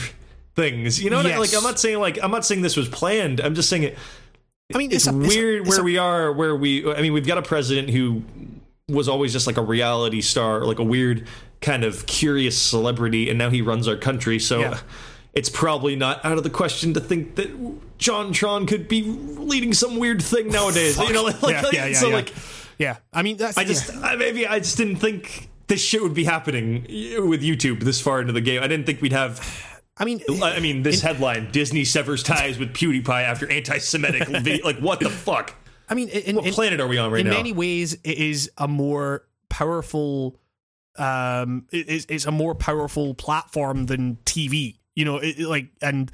things. 0.55 1.01
You 1.03 1.09
know, 1.09 1.17
what 1.17 1.25
I- 1.25 1.29
Yes. 1.29 1.39
like 1.39 1.55
I'm 1.55 1.63
not 1.63 1.79
saying 1.79 1.99
like 1.99 2.19
I'm 2.23 2.31
not 2.31 2.45
saying 2.45 2.61
this 2.61 2.77
was 2.77 2.87
planned. 2.89 3.39
I'm 3.41 3.55
just 3.55 3.69
saying 3.69 3.83
it. 3.83 3.97
I 4.73 4.77
mean, 4.79 4.91
It's, 4.91 5.05
it's, 5.07 5.15
a, 5.15 5.21
it's 5.21 5.35
a- 5.35 5.37
weird 5.39 5.61
it's 5.61 5.69
where 5.69 5.79
a- 5.81 5.83
we 5.83 5.97
are. 5.97 6.31
Where 6.33 6.55
we, 6.55 6.91
I 6.91 7.01
mean, 7.01 7.13
we've 7.13 7.27
got 7.27 7.37
a 7.37 7.41
president 7.43 7.89
who 7.89 8.23
was 8.87 9.07
always 9.09 9.31
just 9.33 9.47
like 9.47 9.57
a 9.57 9.61
reality 9.61 10.21
star, 10.21 10.63
like 10.65 10.79
a 10.79 10.83
weird 10.83 11.27
kind 11.61 11.83
of 11.83 12.05
curious 12.05 12.57
celebrity, 12.59 13.29
and 13.29 13.37
now 13.39 13.49
he 13.49 13.61
runs 13.61 13.87
our 13.87 13.95
country. 13.97 14.39
So. 14.39 14.59
Yeah. 14.59 14.79
It's 15.33 15.49
probably 15.49 15.97
not 15.97 16.23
out 16.23 16.37
of 16.37 16.45
the 16.45 16.49
question 16.49 16.93
to 16.93 17.01
think 17.01 17.35
that 17.35 17.49
JonTron 17.99 18.69
could 18.69 18.87
be 18.87 19.01
leading 19.03 19.73
some 19.73 19.97
weird 19.97 20.21
thing 20.21 20.47
nowadays. 20.47 20.97
You 20.97 21.11
know, 21.11 21.23
like, 21.23 21.41
yeah, 21.41 21.61
like- 21.61 21.73
yeah, 21.73 21.85
yeah, 21.87 21.93
so 21.97 22.07
yeah. 22.07 22.15
like 22.15 22.33
yeah. 22.79 22.97
I 23.11 23.21
mean, 23.21 23.35
that's 23.35 23.57
I 23.57 23.65
just 23.65 23.93
I, 23.97 24.15
maybe 24.15 24.47
I 24.47 24.59
just 24.59 24.77
didn't 24.77 24.95
think 24.95 25.49
this 25.67 25.81
shit 25.83 26.01
would 26.01 26.13
be 26.13 26.23
happening 26.23 26.83
with 26.83 27.41
YouTube 27.41 27.81
this 27.81 27.99
far 28.01 28.21
into 28.21 28.33
the 28.33 28.41
game. 28.41 28.61
I 28.63 28.67
didn't 28.67 28.85
think 28.85 29.01
we'd 29.01 29.11
have. 29.13 29.39
I 29.97 30.03
mean, 30.05 30.21
I 30.43 30.59
mean, 30.59 30.83
this 30.83 31.01
headline: 31.01 31.51
Disney 31.51 31.85
severs 31.85 32.21
ties 32.23 32.59
with 32.59 32.73
PewDiePie 32.73 33.23
after 33.23 33.49
anti-Semitic 33.49 34.27
video. 34.41 34.65
Like, 34.65 34.79
what 34.79 34.99
the 34.99 35.09
fuck? 35.09 35.55
I 35.87 35.93
mean, 35.93 36.09
in, 36.09 36.35
What 36.35 36.47
in, 36.47 36.53
planet 36.53 36.79
are 36.81 36.87
we 36.87 36.97
on 36.97 37.11
right 37.11 37.21
in 37.21 37.27
now? 37.27 37.31
In 37.33 37.37
many 37.37 37.53
ways, 37.53 37.93
it 38.03 38.17
is 38.17 38.51
a 38.57 38.67
more 38.67 39.25
powerful. 39.49 40.37
Um, 40.97 41.67
it- 41.71 41.89
it's, 41.89 42.05
it's 42.09 42.25
a 42.25 42.31
more 42.31 42.55
powerful 42.55 43.13
platform 43.13 43.85
than 43.85 44.17
TV. 44.25 44.77
You 44.95 45.05
know, 45.05 45.17
it, 45.17 45.39
like, 45.39 45.67
and 45.81 46.11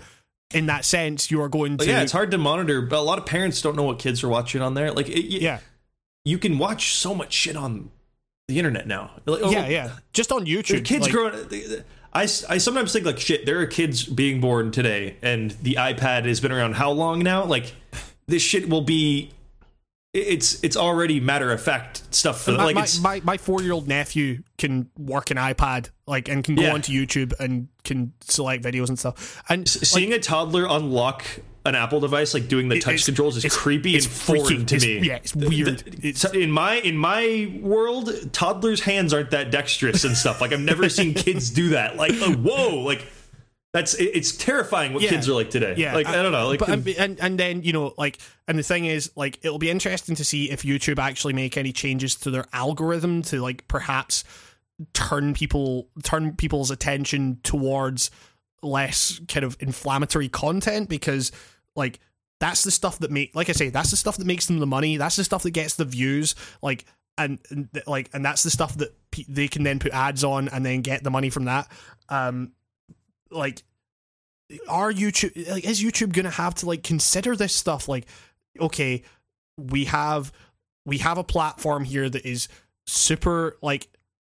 in 0.53 0.65
that 0.67 0.85
sense, 0.85 1.31
you 1.31 1.41
are 1.41 1.49
going 1.49 1.73
to. 1.73 1.77
But 1.77 1.87
yeah, 1.87 2.01
it's 2.01 2.11
hard 2.11 2.31
to 2.31 2.37
monitor. 2.37 2.81
But 2.81 2.99
a 2.99 3.01
lot 3.01 3.17
of 3.19 3.25
parents 3.25 3.61
don't 3.61 3.75
know 3.75 3.83
what 3.83 3.99
kids 3.99 4.23
are 4.23 4.29
watching 4.29 4.61
on 4.61 4.73
there. 4.73 4.91
Like, 4.91 5.07
it, 5.09 5.25
Yeah, 5.41 5.59
you 6.25 6.37
can 6.37 6.57
watch 6.57 6.93
so 6.95 7.13
much 7.15 7.31
shit 7.33 7.55
on 7.55 7.91
the 8.51 8.59
internet 8.59 8.85
now. 8.85 9.11
Like, 9.25 9.41
oh, 9.43 9.49
yeah, 9.49 9.67
yeah. 9.67 9.91
Just 10.13 10.31
on 10.31 10.45
YouTube, 10.45 10.67
The 10.77 10.81
kids 10.81 11.03
like, 11.03 11.11
growing. 11.11 11.83
I, 12.13 12.23
I 12.23 12.57
sometimes 12.57 12.91
think 12.91 13.05
like 13.05 13.19
shit. 13.19 13.45
There 13.45 13.59
are 13.59 13.65
kids 13.65 14.03
being 14.03 14.41
born 14.41 14.71
today, 14.71 15.15
and 15.21 15.51
the 15.51 15.75
iPad 15.75 16.25
has 16.25 16.41
been 16.41 16.51
around 16.51 16.73
how 16.75 16.91
long 16.91 17.19
now? 17.23 17.45
Like 17.45 17.73
this 18.27 18.41
shit 18.41 18.69
will 18.69 18.81
be. 18.81 19.31
It's 20.13 20.61
it's 20.61 20.75
already 20.75 21.21
matter 21.21 21.53
of 21.53 21.61
fact 21.61 22.13
stuff. 22.13 22.41
For, 22.41 22.51
My, 22.51 22.65
like 22.65 22.75
my, 22.75 22.83
it's 22.83 22.99
my, 22.99 23.21
my 23.23 23.37
four 23.37 23.61
year 23.61 23.71
old 23.71 23.87
nephew 23.87 24.43
can 24.57 24.89
work 24.97 25.31
an 25.31 25.37
iPad, 25.37 25.89
like, 26.05 26.27
and 26.27 26.43
can 26.43 26.55
go 26.55 26.63
Yeah. 26.63 26.73
onto 26.73 26.91
YouTube 26.91 27.31
and 27.39 27.69
can 27.85 28.11
select 28.19 28.61
videos 28.61 28.89
and 28.89 28.99
stuff. 28.99 29.41
And 29.47 29.61
like, 29.61 29.67
seeing 29.85 30.11
a 30.11 30.19
toddler 30.19 30.67
unlock 30.69 31.23
an 31.65 31.75
Apple 31.75 31.99
device 31.99 32.33
like 32.33 32.47
doing 32.47 32.69
the 32.69 32.79
touch 32.79 32.93
it's- 32.95 33.05
controls 33.05 33.37
is 33.37 33.45
it's- 33.45 33.59
creepy 33.59 33.95
it's 33.95 34.05
and 34.05 34.15
foreign 34.15 34.65
freaky. 34.65 34.65
to 34.65 34.79
me. 35.01 35.07
yeah, 35.07 35.15
it's 35.17 35.35
weird. 35.35 35.83
It's- 36.03 36.25
in 36.33 36.51
my 36.51 36.75
in 36.75 36.97
my 36.97 37.55
world, 37.61 38.11
toddlers' 38.33 38.81
hands 38.81 39.13
aren't 39.13 39.31
that 39.31 39.51
dexterous 39.51 40.03
and 40.03 40.17
stuff. 40.17 40.41
Like 40.41 40.53
I've 40.53 40.59
never 40.59 40.89
seen 40.97 41.13
kids 41.13 41.49
do 41.49 41.69
that. 41.69 41.97
Like 41.97 42.13
oh, 42.15 42.33
whoa, 42.33 42.79
like 42.79 43.05
that's 43.73 43.93
it's 43.93 44.35
terrifying 44.35 44.91
what 44.93 45.01
Yeah. 45.03 45.11
kids 45.11 45.29
are 45.29 45.33
like 45.33 45.49
today. 45.49 45.75
Yeah, 45.77 45.93
like 45.93 46.05
I, 46.07 46.21
don't 46.21 46.33
know. 46.33 46.47
Like 46.49 46.59
but 46.59 46.69
and, 46.69 46.87
and 46.89 47.19
and 47.21 47.39
then 47.39 47.63
you 47.63 47.71
know, 47.71 47.93
like, 47.97 48.17
and 48.47 48.59
the 48.59 48.63
thing 48.63 48.83
is, 48.85 49.11
like, 49.15 49.39
it'll 49.43 49.59
be 49.59 49.69
interesting 49.69 50.13
to 50.15 50.25
see 50.25 50.51
if 50.51 50.63
YouTube 50.63 50.99
actually 50.99 51.31
make 51.31 51.55
any 51.57 51.71
changes 51.71 52.15
to 52.15 52.31
their 52.31 52.45
algorithm 52.51 53.21
to 53.21 53.39
like 53.41 53.65
perhaps 53.69 54.25
turn 54.93 55.33
people 55.33 55.87
turn 56.03 56.35
people's 56.35 56.69
attention 56.71 57.39
towards 57.43 58.09
less 58.61 59.19
kind 59.27 59.43
of 59.43 59.57
inflammatory 59.59 60.29
content 60.29 60.89
because 60.89 61.31
like 61.75 61.99
that's 62.39 62.63
the 62.63 62.71
stuff 62.71 62.99
that 62.99 63.11
make 63.11 63.35
like 63.35 63.49
I 63.49 63.53
say 63.53 63.69
that's 63.69 63.91
the 63.91 63.97
stuff 63.97 64.17
that 64.17 64.27
makes 64.27 64.47
them 64.47 64.59
the 64.59 64.65
money. 64.67 64.97
That's 64.97 65.15
the 65.15 65.23
stuff 65.23 65.43
that 65.43 65.51
gets 65.51 65.75
the 65.75 65.85
views. 65.85 66.35
Like 66.61 66.85
and, 67.17 67.39
and 67.49 67.69
like 67.87 68.09
and 68.13 68.25
that's 68.25 68.43
the 68.43 68.49
stuff 68.49 68.77
that 68.77 68.95
pe- 69.11 69.25
they 69.27 69.47
can 69.47 69.63
then 69.63 69.79
put 69.79 69.91
ads 69.91 70.23
on 70.23 70.47
and 70.49 70.65
then 70.65 70.81
get 70.81 71.03
the 71.03 71.11
money 71.11 71.29
from 71.29 71.45
that. 71.45 71.71
Um 72.09 72.53
like 73.29 73.63
are 74.67 74.91
YouTube 74.91 75.49
like 75.49 75.65
is 75.65 75.81
YouTube 75.81 76.13
gonna 76.13 76.29
have 76.29 76.55
to 76.55 76.65
like 76.65 76.83
consider 76.83 77.35
this 77.35 77.55
stuff? 77.55 77.87
Like 77.87 78.07
okay 78.59 79.03
we 79.57 79.85
have 79.85 80.31
we 80.85 80.97
have 80.97 81.17
a 81.17 81.23
platform 81.23 81.83
here 81.83 82.09
that 82.09 82.25
is 82.25 82.47
super 82.85 83.57
like 83.61 83.87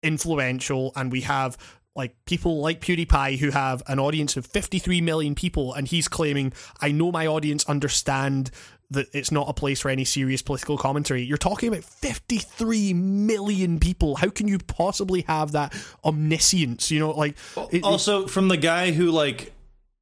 influential 0.04 0.94
and 0.96 1.12
we 1.12 1.22
have 1.22 1.58
like 1.96 2.16
people 2.26 2.60
like 2.62 2.82
PewDiePie 2.82 3.38
who 3.40 3.52
have 3.52 3.82
an 3.88 4.00
audience 4.00 4.36
of 4.38 4.46
53 4.46 5.00
million 5.02 5.34
people 5.36 5.74
and 5.74 5.88
he's 5.88 6.08
claiming 6.08 6.52
I 6.82 6.92
know 6.92 7.12
my 7.12 7.26
audience 7.28 7.64
understand 7.70 8.52
that 8.92 9.08
it's 9.14 9.32
not 9.32 9.50
a 9.50 9.54
place 9.54 9.80
for 9.82 9.90
any 9.90 10.06
serious 10.06 10.42
political 10.44 10.78
commentary. 10.78 11.24
You're 11.24 11.38
talking 11.38 11.70
about 11.70 11.84
53 11.84 12.94
million 12.94 13.80
people. 13.80 14.16
How 14.18 14.30
can 14.30 14.48
you 14.48 14.60
possibly 14.60 15.22
have 15.22 15.54
that 15.54 15.74
omniscience? 16.04 16.92
You 16.92 17.00
know, 17.00 17.12
like 17.12 17.36
it- 17.72 17.84
also 17.84 18.28
from 18.28 18.48
the 18.50 18.58
guy 18.58 18.92
who 18.92 19.10
like 19.10 19.54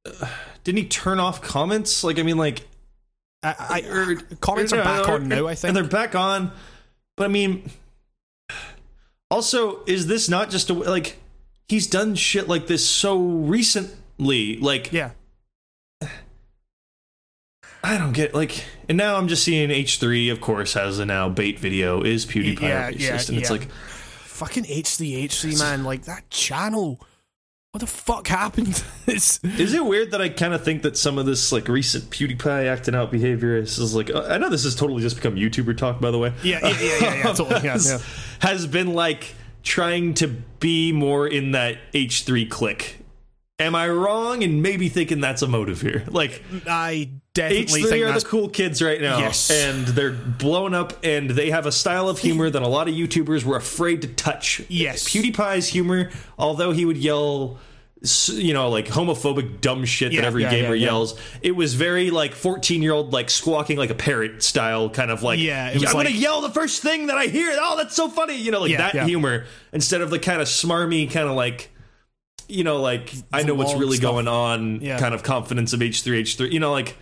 uh, 0.04 0.26
didn't 0.64 0.78
he 0.78 0.84
turn 0.86 1.18
off 1.20 1.40
comments? 1.40 2.04
Like, 2.04 2.18
I 2.18 2.22
mean, 2.22 2.36
like 2.36 2.66
I, 3.42 3.54
I, 4.30 4.34
comments 4.40 4.72
are 4.72 4.82
back 4.82 5.08
or- 5.08 5.14
on 5.14 5.28
now. 5.28 5.46
I 5.46 5.54
think. 5.54 5.68
and 5.68 5.76
they're 5.76 5.84
back 5.84 6.14
on. 6.14 6.50
But 7.16 7.24
I 7.24 7.28
mean, 7.28 7.70
also, 9.30 9.82
is 9.86 10.06
this 10.06 10.28
not 10.28 10.50
just 10.50 10.70
a 10.70 10.74
like 10.74 11.18
he's 11.68 11.86
done 11.86 12.14
shit 12.14 12.48
like 12.48 12.66
this 12.66 12.88
so 12.88 13.18
recently? 13.18 14.56
Like, 14.58 14.92
yeah, 14.92 15.10
I 17.82 17.98
don't 17.98 18.12
get 18.12 18.34
like, 18.34 18.64
and 18.88 18.96
now 18.96 19.16
I'm 19.16 19.28
just 19.28 19.44
seeing 19.44 19.68
H3, 19.68 20.32
of 20.32 20.40
course, 20.40 20.72
has 20.74 20.98
a 20.98 21.04
now 21.04 21.28
bait 21.28 21.58
video 21.58 22.02
is 22.02 22.24
PewDiePie 22.24 22.60
Yeah, 22.62 22.90
racist, 22.90 22.98
yeah, 23.00 23.10
and 23.28 23.38
it's 23.38 23.50
yeah. 23.50 23.56
like, 23.56 23.70
fucking 23.70 24.64
H3H3 24.64 25.58
man, 25.58 25.84
like 25.84 26.04
that 26.04 26.28
channel. 26.30 26.98
What 27.72 27.80
the 27.80 27.86
fuck 27.88 28.28
happened? 28.28 28.82
is 29.06 29.40
it 29.42 29.84
weird 29.84 30.12
that 30.12 30.22
I 30.22 30.28
kind 30.28 30.54
of 30.54 30.64
think 30.64 30.82
that 30.82 30.96
some 30.96 31.18
of 31.18 31.26
this 31.26 31.50
like 31.52 31.68
recent 31.68 32.04
PewDiePie 32.08 32.66
acting 32.68 32.94
out 32.94 33.10
behavior 33.10 33.56
is, 33.56 33.78
is 33.78 33.94
like, 33.94 34.10
uh, 34.10 34.22
I 34.30 34.38
know 34.38 34.48
this 34.48 34.64
has 34.64 34.76
totally 34.76 35.02
just 35.02 35.16
become 35.16 35.34
YouTuber 35.34 35.76
talk, 35.76 36.00
by 36.00 36.10
the 36.10 36.18
way. 36.18 36.32
yeah, 36.42 36.60
yeah, 36.62 36.68
yeah, 36.80 36.98
yeah, 37.00 37.14
yeah, 37.16 37.22
totally, 37.32 37.50
yeah, 37.50 37.58
has, 37.72 37.86
yeah. 37.90 38.48
has 38.48 38.66
been 38.66 38.94
like 38.94 39.34
trying 39.64 40.14
to 40.14 40.28
be 40.28 40.92
more 40.92 41.26
in 41.26 41.50
that 41.52 41.78
H3 41.92 42.48
click. 42.48 42.98
Am 43.58 43.74
I 43.74 43.88
wrong 43.88 44.42
in 44.42 44.62
maybe 44.62 44.88
thinking 44.88 45.20
that's 45.20 45.40
a 45.42 45.46
motive 45.48 45.80
here? 45.80 46.04
Like 46.08 46.42
I 46.68 47.10
definitely 47.34 47.82
H3 47.82 47.88
think 47.88 48.04
are 48.04 48.08
that's 48.12 48.24
the 48.24 48.28
cool 48.30 48.48
kids 48.48 48.82
right 48.82 49.00
now, 49.00 49.18
Yes. 49.18 49.48
and 49.50 49.86
they're 49.86 50.10
blowing 50.12 50.74
up, 50.74 50.92
and 51.04 51.30
they 51.30 51.50
have 51.50 51.64
a 51.64 51.72
style 51.72 52.08
of 52.08 52.18
humor 52.18 52.50
that 52.50 52.62
a 52.62 52.68
lot 52.68 52.88
of 52.88 52.94
YouTubers 52.94 53.44
were 53.44 53.56
afraid 53.56 54.02
to 54.02 54.08
touch. 54.08 54.60
Yes. 54.68 55.04
PewDiePie's 55.08 55.68
humor, 55.68 56.10
although 56.38 56.72
he 56.72 56.84
would 56.84 56.96
yell, 56.98 57.58
you 58.28 58.52
know, 58.52 58.68
like 58.68 58.86
homophobic 58.86 59.60
dumb 59.60 59.84
shit 59.84 60.12
Yeah, 60.12 60.20
that 60.20 60.26
every 60.26 60.42
yeah, 60.42 60.50
gamer 60.50 60.74
yeah, 60.74 60.86
yells, 60.86 61.18
it 61.42 61.52
was 61.52 61.74
very 61.74 62.10
like 62.10 62.34
fourteen 62.34 62.82
year 62.82 62.92
old 62.92 63.12
like 63.12 63.30
squawking 63.30 63.76
like 63.78 63.90
a 63.90 63.94
parrot 63.94 64.42
style 64.42 64.90
kind 64.90 65.10
of 65.10 65.22
like, 65.22 65.38
Yeah, 65.38 65.70
I'm 65.74 65.80
like- 65.80 65.92
gonna 65.92 66.10
yell 66.10 66.40
the 66.42 66.50
first 66.50 66.82
thing 66.82 67.06
that 67.06 67.16
I 67.16 67.26
hear. 67.26 67.56
Oh, 67.60 67.76
that's 67.76 67.94
so 67.96 68.08
funny, 68.08 68.36
you 68.36 68.50
know, 68.50 68.60
like 68.60 68.76
that 68.76 68.94
humor 69.06 69.46
instead 69.72 70.00
of 70.00 70.10
the 70.10 70.18
kind 70.18 70.40
of 70.40 70.48
smarmy 70.48 71.10
kind 71.10 71.28
of 71.28 71.34
like. 71.34 71.70
You 72.46 72.62
know, 72.62 72.82
like 72.82 73.10
I 73.32 73.42
know 73.42 73.54
what's 73.54 73.72
really 73.74 73.96
stuff. 73.96 74.10
going 74.12 74.28
on. 74.28 74.82
Yeah. 74.82 74.98
Kind 74.98 75.14
of 75.14 75.22
confidence 75.22 75.72
of 75.72 75.80
H 75.80 76.02
three 76.02 76.18
H 76.18 76.36
three. 76.36 76.50
You 76.52 76.60
know, 76.60 76.72
like 76.72 76.94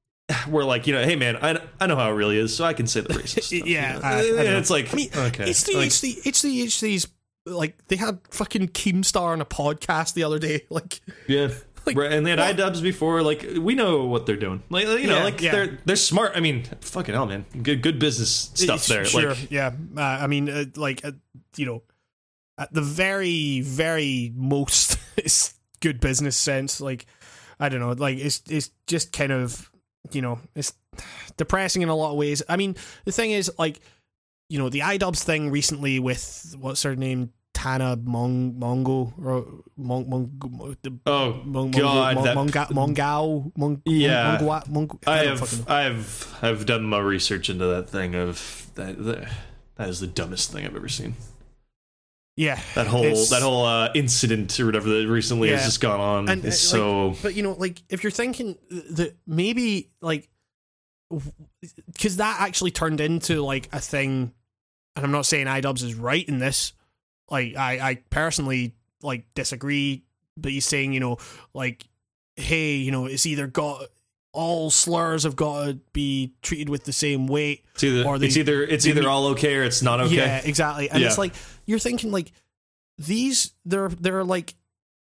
we're 0.48 0.64
like, 0.64 0.88
you 0.88 0.92
know, 0.92 1.04
hey 1.04 1.14
man, 1.14 1.36
I, 1.36 1.60
I 1.80 1.86
know 1.86 1.94
how 1.94 2.10
it 2.10 2.14
really 2.14 2.36
is, 2.36 2.56
so 2.56 2.64
I 2.64 2.72
can 2.72 2.88
say 2.88 3.02
the 3.02 3.14
racist 3.14 3.42
stuff. 3.44 3.64
Yeah, 3.68 3.94
you 3.94 4.00
know? 4.00 4.04
I- 4.04 4.12
I 4.12 4.18
eh, 4.46 4.50
know. 4.50 4.58
it's 4.58 4.70
like, 4.70 4.92
I 4.92 4.96
mean, 4.96 5.10
okay, 5.14 5.48
it's 5.48 5.62
the 5.62 5.74
like, 5.76 5.86
it's 5.86 6.00
the 6.00 6.16
it's 6.24 6.42
the 6.42 6.60
it's 6.62 6.80
these 6.80 7.06
like 7.48 7.86
they 7.88 7.96
had 7.96 8.20
fucking 8.30 8.68
Keemstar 8.68 9.32
on 9.32 9.40
a 9.40 9.44
podcast 9.44 10.14
the 10.14 10.24
other 10.24 10.38
day. 10.38 10.62
Like, 10.70 11.00
yeah. 11.26 11.48
like, 11.86 11.96
right, 11.96 12.12
and 12.12 12.24
they 12.24 12.30
had 12.30 12.38
iDubbbz 12.38 12.82
before. 12.82 13.22
Like 13.22 13.46
we 13.58 13.74
know 13.74 14.04
what 14.04 14.26
they're 14.26 14.36
doing. 14.36 14.62
Like 14.70 14.86
you 14.86 15.06
know, 15.06 15.18
Yeah, 15.18 15.24
like 15.24 15.40
yeah. 15.40 15.52
they're 15.52 15.78
they're 15.84 15.96
smart. 15.96 16.32
I 16.34 16.40
mean, 16.40 16.64
fucking 16.80 17.14
hell, 17.14 17.26
man, 17.26 17.44
good 17.62 17.82
good 17.82 17.98
business 17.98 18.50
stuff 18.54 18.86
there. 18.86 19.04
Sure, 19.04 19.30
Like 19.30 19.50
yeah. 19.50 19.72
Uh, 19.96 20.00
I 20.00 20.26
mean, 20.26 20.48
uh, 20.48 20.64
like 20.76 21.04
uh, 21.04 21.12
you 21.56 21.66
know, 21.66 21.82
at 22.58 22.72
the 22.72 22.82
very 22.82 23.60
very 23.60 24.32
most, 24.34 24.98
it's 25.16 25.54
good 25.80 26.00
business 26.00 26.36
sense. 26.36 26.80
Like, 26.80 27.06
I 27.58 27.68
don't 27.68 27.80
know, 27.80 27.92
like 27.92 28.18
it's 28.18 28.42
it's 28.48 28.70
just 28.86 29.12
kind 29.12 29.32
of 29.32 29.70
you 30.12 30.22
know 30.22 30.38
it's 30.54 30.72
depressing 31.36 31.82
in 31.82 31.88
a 31.88 31.94
lot 31.94 32.10
of 32.12 32.16
ways. 32.18 32.42
I 32.48 32.56
mean, 32.56 32.76
the 33.04 33.12
thing 33.12 33.30
is, 33.30 33.50
like, 33.58 33.80
you 34.48 34.58
know, 34.58 34.68
the 34.68 34.80
iDubbbz 34.80 35.22
thing 35.22 35.50
recently 35.50 35.98
with 35.98 36.54
what's 36.58 36.82
her 36.82 36.96
name. 36.96 37.32
Tana 37.58 37.96
Mong 37.96 38.56
Mongo 38.56 39.12
or 39.18 39.44
Mong 39.76 40.06
Mong 40.08 40.76
the 40.80 40.96
oh 41.06 41.42
Mong, 41.44 41.72
god, 41.72 42.16
Mong, 42.16 42.24
that, 42.24 42.34
Monga, 42.36 42.66
Mongao 42.70 43.52
Mong, 43.58 43.82
Yeah. 43.84 44.38
Mongwa, 44.38 44.68
Mong, 44.68 44.98
I 45.08 45.24
don't 45.24 45.38
have. 45.40 45.68
I've 45.68 46.38
I've 46.40 46.66
done 46.66 46.84
my 46.84 47.00
research 47.00 47.50
into 47.50 47.66
that 47.66 47.90
thing 47.90 48.14
of 48.14 48.70
that. 48.76 49.28
that 49.74 49.88
is 49.88 49.98
the 49.98 50.06
dumbest 50.06 50.52
thing 50.52 50.66
I've 50.66 50.76
ever 50.76 50.88
seen. 50.88 51.16
yeah 52.36 52.60
That 52.76 52.86
whole 52.86 53.02
that 53.02 53.42
whole 53.42 53.64
uh, 53.66 53.90
incident 53.92 54.60
or 54.60 54.66
whatever 54.66 54.88
that 54.90 55.08
recently 55.08 55.48
has 55.48 55.64
just 55.64 55.80
gone 55.80 55.98
on 55.98 56.28
And, 56.28 56.44
is 56.44 56.54
uh, 56.54 56.76
so. 56.76 57.16
But 57.22 57.34
you 57.34 57.42
know, 57.42 57.54
like 57.54 57.82
if 57.88 58.04
you're 58.04 58.12
thinking 58.12 58.56
that 58.70 59.16
maybe 59.26 59.90
like 60.00 60.28
because 61.92 62.18
that 62.18 62.40
actually 62.40 62.70
turned 62.70 63.00
into 63.00 63.42
like 63.42 63.68
a 63.72 63.80
thing, 63.80 64.32
and 64.94 65.04
I'm 65.04 65.10
not 65.10 65.26
saying 65.26 65.48
iDubbbz 65.48 65.82
is 65.82 65.96
right 65.96 66.28
in 66.28 66.38
this. 66.38 66.72
Like 67.30 67.56
I, 67.56 67.90
I 67.90 67.94
personally 68.10 68.74
like 69.02 69.24
disagree, 69.34 70.04
but 70.36 70.52
he's 70.52 70.64
saying 70.66 70.92
you 70.92 71.00
know 71.00 71.18
like, 71.54 71.86
hey, 72.36 72.76
you 72.76 72.90
know, 72.90 73.06
it's 73.06 73.26
either 73.26 73.46
got 73.46 73.84
all 74.32 74.70
slurs 74.70 75.24
have 75.24 75.34
got 75.36 75.64
to 75.66 75.74
be 75.92 76.34
treated 76.42 76.68
with 76.68 76.84
the 76.84 76.92
same 76.92 77.26
weight. 77.26 77.64
It's 77.74 77.84
either 77.84 78.04
or 78.04 78.18
they- 78.18 78.26
it's 78.26 78.36
either 78.36 78.62
it's 78.62 78.86
either 78.86 79.00
meet- 79.00 79.08
all 79.08 79.26
okay 79.28 79.56
or 79.56 79.64
it's 79.64 79.82
not 79.82 80.00
okay. 80.00 80.16
Yeah, 80.16 80.40
exactly. 80.44 80.88
And 80.90 81.02
it's 81.02 81.18
like 81.18 81.34
you're 81.66 81.78
thinking 81.78 82.12
like 82.12 82.32
these 82.98 83.52
there 83.64 83.88
there 83.88 84.18
are 84.18 84.24
like 84.24 84.54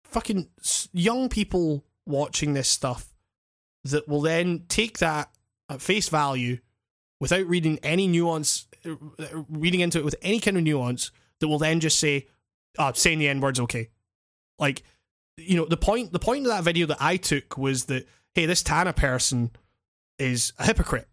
fucking 0.04 0.48
young 0.94 1.30
people 1.30 1.84
watching 2.06 2.54
this 2.54 2.68
stuff 2.68 3.14
that 3.84 4.08
will 4.08 4.22
then 4.22 4.64
take 4.68 5.00
that 5.00 5.30
at 5.70 5.82
face 5.82 6.10
value 6.10 6.60
without 7.20 7.46
reading 7.48 7.80
any 7.84 8.08
nuance 8.08 8.68
uh, 8.86 8.96
reading 9.50 9.80
into 9.80 9.98
it 10.00 10.06
with 10.06 10.16
any 10.22 10.40
kind 10.40 10.58
of 10.58 10.64
nuance 10.64 11.12
that 11.40 11.48
will 11.48 11.60
then 11.60 11.80
just 11.80 12.00
say 12.00 12.28
uh 12.78 12.94
saying 12.94 13.20
the 13.20 13.28
n 13.28 13.40
word's 13.40 13.60
okay. 13.60 13.90
Like 14.60 14.84
you 15.38 15.58
know 15.58 15.66
the 15.66 15.78
point 15.78 16.12
the 16.12 16.20
point 16.20 16.46
of 16.46 16.52
that 16.52 16.64
video 16.64 16.88
that 16.88 16.98
I 17.00 17.18
took 17.18 17.58
was 17.58 17.86
that 17.86 18.08
hey 18.34 18.46
this 18.46 18.64
Tana 18.64 18.94
person 18.94 19.52
is 20.18 20.54
a 20.60 20.66
hypocrite 20.66 21.08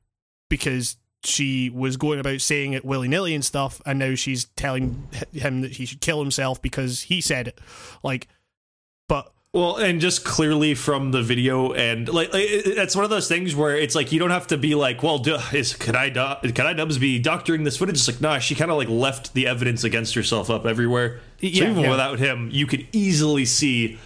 because 0.48 0.96
she 1.24 1.70
was 1.70 1.96
going 1.96 2.18
about 2.18 2.40
saying 2.40 2.72
it 2.72 2.84
willy 2.84 3.08
nilly 3.08 3.34
and 3.34 3.44
stuff, 3.44 3.80
and 3.86 3.98
now 3.98 4.14
she's 4.14 4.46
telling 4.56 5.08
him 5.32 5.60
that 5.62 5.72
he 5.72 5.86
should 5.86 6.00
kill 6.00 6.20
himself 6.20 6.60
because 6.60 7.02
he 7.02 7.20
said 7.20 7.48
it. 7.48 7.58
Like, 8.02 8.28
but 9.08 9.32
Well, 9.54 9.76
and 9.76 10.00
just 10.00 10.24
clearly 10.24 10.74
from 10.74 11.10
the 11.10 11.22
video, 11.22 11.74
and 11.74 12.08
like 12.08 12.32
like, 12.32 12.46
it's 12.48 12.96
one 12.96 13.04
of 13.04 13.10
those 13.10 13.28
things 13.28 13.54
where 13.54 13.76
it's 13.76 13.94
like 13.94 14.10
you 14.10 14.18
don't 14.18 14.30
have 14.30 14.46
to 14.46 14.56
be 14.56 14.74
like, 14.74 15.02
well, 15.02 15.18
duh, 15.18 15.42
is 15.52 15.74
could 15.76 15.94
I 15.94 16.08
could 16.08 16.54
iDubbbz 16.54 16.98
be 16.98 17.18
doctoring 17.20 17.62
this 17.64 17.76
footage? 17.76 17.96
It's 17.96 18.08
like, 18.08 18.22
nah, 18.22 18.38
she 18.38 18.54
kind 18.54 18.70
of 18.70 18.78
like 18.78 18.88
left 18.88 19.34
the 19.34 19.46
evidence 19.46 19.84
against 19.84 20.14
herself 20.14 20.48
up 20.48 20.64
everywhere. 20.64 21.18
so 21.40 21.46
Yeah, 21.48 21.64
even 21.70 21.80
yeah. 21.82 21.90
without 21.90 22.18
him, 22.18 22.48
you 22.50 22.66
could 22.66 22.86
easily 22.92 23.44
see, 23.44 23.98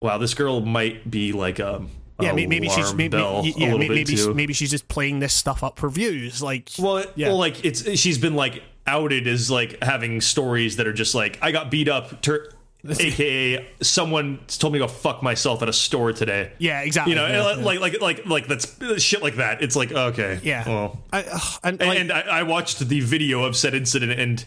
wow, 0.00 0.16
this 0.16 0.32
girl 0.32 0.62
might 0.62 1.10
be 1.10 1.32
like 1.32 1.60
um. 1.60 1.90
yeah, 2.18 2.32
maybe 2.32 2.70
she's 2.70 2.94
maybe 2.94 3.18
yeah, 3.18 3.40
a 3.74 3.78
maybe 3.78 3.88
maybe, 4.34 4.54
she's 4.54 4.70
just 4.70 4.88
playing 4.88 5.18
this 5.20 5.34
stuff 5.34 5.62
up 5.62 5.78
for 5.78 5.90
views. 5.90 6.42
Like, 6.42 6.70
Well, 6.78 7.04
Yeah. 7.14 7.28
well, 7.28 7.36
like 7.36 7.62
it's 7.62 7.98
she's 7.98 8.16
been 8.16 8.36
like 8.36 8.62
outed 8.86 9.26
as 9.26 9.50
like 9.50 9.82
having 9.82 10.22
stories 10.22 10.76
that 10.76 10.86
are 10.86 10.94
just 10.94 11.14
like 11.14 11.38
I 11.42 11.52
got 11.52 11.70
beat 11.70 11.88
up, 11.88 12.22
ter- 12.22 12.48
aka 12.88 13.66
someone 13.80 14.40
told 14.48 14.72
me 14.72 14.78
to 14.80 14.86
go 14.86 14.88
fuck 14.88 15.22
myself 15.22 15.62
at 15.62 15.68
a 15.68 15.72
store 15.72 16.12
today. 16.12 16.52
yeah, 16.58 16.80
exactly. 16.80 17.12
You 17.12 17.16
know, 17.16 17.26
yeah, 17.26 17.56
yeah. 17.56 17.64
like 17.64 17.80
like 17.80 18.00
like 18.00 18.26
like 18.26 18.46
that's 18.48 19.02
shit 19.02 19.22
like 19.22 19.36
that. 19.36 19.62
It's 19.62 19.76
like 19.76 19.92
okay, 19.92 20.40
Yeah. 20.42 20.68
well, 20.68 21.00
I, 21.12 21.22
ugh, 21.30 21.60
and, 21.62 21.80
like, 21.80 21.98
and 21.98 22.12
I, 22.12 22.20
I 22.20 22.42
watched 22.42 22.80
the 22.88 23.00
video 23.00 23.44
of 23.44 23.56
said 23.56 23.74
incident 23.74 24.12
and. 24.18 24.44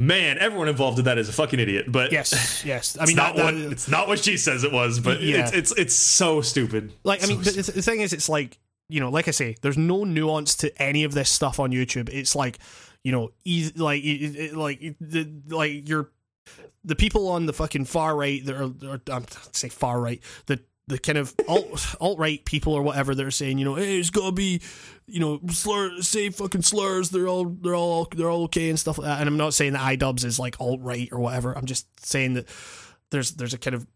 Man, 0.00 0.38
everyone 0.38 0.68
involved 0.68 1.00
in 1.00 1.06
that 1.06 1.18
is 1.18 1.28
a 1.28 1.32
fucking 1.32 1.58
idiot. 1.58 1.86
But 1.90 2.12
yes, 2.12 2.62
yes. 2.64 2.96
I 3.00 3.04
mean, 3.06 3.16
not 3.16 3.34
that, 3.34 3.44
what 3.46 3.54
that- 3.54 3.72
it's 3.72 3.88
not 3.88 4.06
what 4.06 4.20
she 4.20 4.36
says 4.36 4.62
it 4.62 4.70
was. 4.72 5.00
But 5.00 5.20
Yeah. 5.20 5.38
it's 5.40 5.52
it's 5.52 5.72
it's 5.72 5.94
so 5.94 6.40
stupid. 6.40 6.92
Like, 7.02 7.24
I 7.24 7.26
mean, 7.26 7.42
the, 7.42 7.50
the 7.74 7.82
thing 7.82 8.00
is, 8.00 8.12
it's 8.12 8.28
like, 8.28 8.58
you 8.88 9.00
know, 9.00 9.10
like 9.10 9.26
I 9.26 9.32
say, 9.32 9.56
there's 9.60 9.76
no 9.76 10.04
nuance 10.04 10.54
to 10.58 10.82
any 10.82 11.02
of 11.02 11.14
this 11.14 11.28
stuff 11.28 11.58
on 11.58 11.72
YouTube. 11.72 12.08
It's 12.10 12.36
like, 12.36 12.58
you 13.02 13.10
know, 13.10 13.32
like, 13.74 14.04
like, 14.54 14.94
the, 15.00 15.28
like 15.48 15.88
you're 15.88 16.10
the 16.84 16.96
people 16.96 17.28
on 17.28 17.46
the 17.46 17.52
fucking 17.52 17.84
far 17.84 18.16
right 18.16 18.44
that 18.44 18.56
are, 18.56 18.90
are 18.90 19.00
I'm 19.10 19.26
say 19.52 19.68
far 19.68 20.00
right, 20.00 20.20
the 20.46 20.60
the 20.88 20.98
kind 20.98 21.18
of 21.18 21.34
alt 21.46 21.94
alt 22.00 22.18
right 22.18 22.44
people 22.44 22.72
or 22.72 22.82
whatever 22.82 23.14
that 23.14 23.24
are 23.24 23.30
saying, 23.30 23.58
you 23.58 23.64
know, 23.64 23.74
hey, 23.74 23.98
it's 23.98 24.10
gotta 24.10 24.32
be, 24.32 24.60
you 25.06 25.20
know, 25.20 25.40
slur, 25.50 26.00
say 26.00 26.30
fucking 26.30 26.62
slurs. 26.62 27.10
They're 27.10 27.28
all 27.28 27.44
they're 27.44 27.74
all 27.74 28.08
they're 28.14 28.30
all 28.30 28.44
okay 28.44 28.70
and 28.70 28.78
stuff 28.78 28.98
like 28.98 29.06
that. 29.06 29.20
And 29.20 29.28
I'm 29.28 29.36
not 29.36 29.54
saying 29.54 29.74
that 29.74 29.98
iDubbbz 29.98 30.24
is 30.24 30.38
like 30.38 30.56
alt 30.60 30.80
right 30.80 31.08
or 31.12 31.20
whatever. 31.20 31.56
I'm 31.56 31.66
just 31.66 31.86
saying 32.04 32.34
that 32.34 32.48
there's 33.10 33.32
there's 33.32 33.54
a 33.54 33.58
kind 33.58 33.74
of 33.76 33.86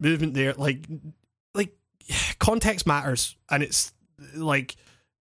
movement 0.00 0.34
there, 0.34 0.54
like 0.54 0.86
like 1.54 1.76
context 2.38 2.86
matters, 2.86 3.36
and 3.48 3.62
it's 3.62 3.92
like 4.34 4.76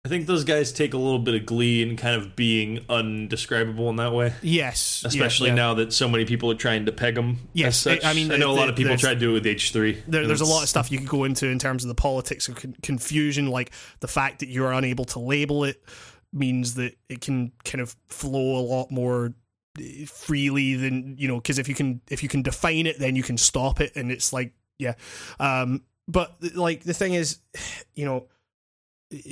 I 0.04 0.08
think 0.08 0.26
those 0.26 0.42
guys 0.42 0.72
take 0.72 0.94
a 0.94 0.98
little 0.98 1.20
bit 1.20 1.36
of 1.36 1.46
glee 1.46 1.80
in 1.80 1.96
kind 1.96 2.20
of 2.20 2.34
being 2.34 2.84
undescribable 2.88 3.88
in 3.88 3.96
that 3.96 4.12
way. 4.12 4.32
yes, 4.42 5.04
especially 5.06 5.50
yeah, 5.50 5.54
yeah. 5.54 5.62
now 5.62 5.74
that 5.74 5.92
so 5.92 6.08
many 6.08 6.24
people 6.24 6.50
are 6.50 6.56
trying 6.56 6.86
to 6.86 6.92
peg 6.92 7.14
them. 7.14 7.38
Yes, 7.52 7.86
as 7.86 8.00
such. 8.00 8.04
I 8.04 8.12
mean, 8.12 8.32
I 8.32 8.36
know 8.36 8.50
a 8.50 8.52
lot 8.52 8.68
of 8.68 8.74
people 8.74 8.96
try 8.96 9.14
to 9.14 9.20
do 9.20 9.30
it 9.30 9.34
with 9.34 9.46
H 9.46 9.72
three. 9.72 10.02
There, 10.08 10.26
there's 10.26 10.40
a 10.40 10.44
lot 10.44 10.64
of 10.64 10.68
stuff 10.68 10.90
you 10.90 10.98
could 10.98 11.08
go 11.08 11.22
into 11.22 11.46
in 11.46 11.60
terms 11.60 11.84
of 11.84 11.88
the 11.88 11.94
politics 11.94 12.48
of 12.48 12.56
con- 12.56 12.74
confusion, 12.82 13.46
like 13.46 13.70
the 14.00 14.08
fact 14.08 14.40
that 14.40 14.48
you're 14.48 14.72
unable 14.72 15.04
to 15.04 15.20
label 15.20 15.62
it 15.62 15.84
means 16.32 16.74
that 16.74 16.96
it 17.08 17.20
can 17.20 17.52
kind 17.64 17.80
of 17.80 17.94
flow 18.08 18.56
a 18.56 18.64
lot 18.64 18.90
more 18.90 19.34
eh, 19.78 20.04
freely 20.06 20.74
than 20.74 21.14
you 21.16 21.28
know 21.28 21.36
because 21.36 21.60
if 21.60 21.68
you 21.68 21.74
can 21.76 22.00
if 22.10 22.22
you 22.24 22.28
can 22.28 22.42
define 22.42 22.86
it 22.86 22.98
then 22.98 23.14
you 23.14 23.22
can 23.22 23.36
stop 23.36 23.80
it 23.80 23.94
and 23.94 24.10
it's 24.10 24.32
like 24.32 24.52
yeah. 24.78 24.94
Um, 25.38 25.84
but 26.08 26.36
like 26.54 26.82
the 26.82 26.94
thing 26.94 27.14
is, 27.14 27.38
you 27.94 28.04
know, 28.04 28.26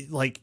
like 0.09 0.41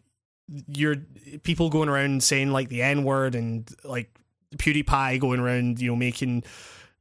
you're 0.68 0.98
people 1.44 1.70
going 1.70 1.90
around 1.90 2.24
saying 2.24 2.52
like 2.52 2.70
the 2.70 2.82
N 2.82 3.04
word 3.04 3.36
and 3.36 3.70
like 3.84 4.10
PewDiePie 4.56 5.20
going 5.20 5.40
around, 5.40 5.82
you 5.82 5.90
know, 5.90 5.96
making 5.96 6.44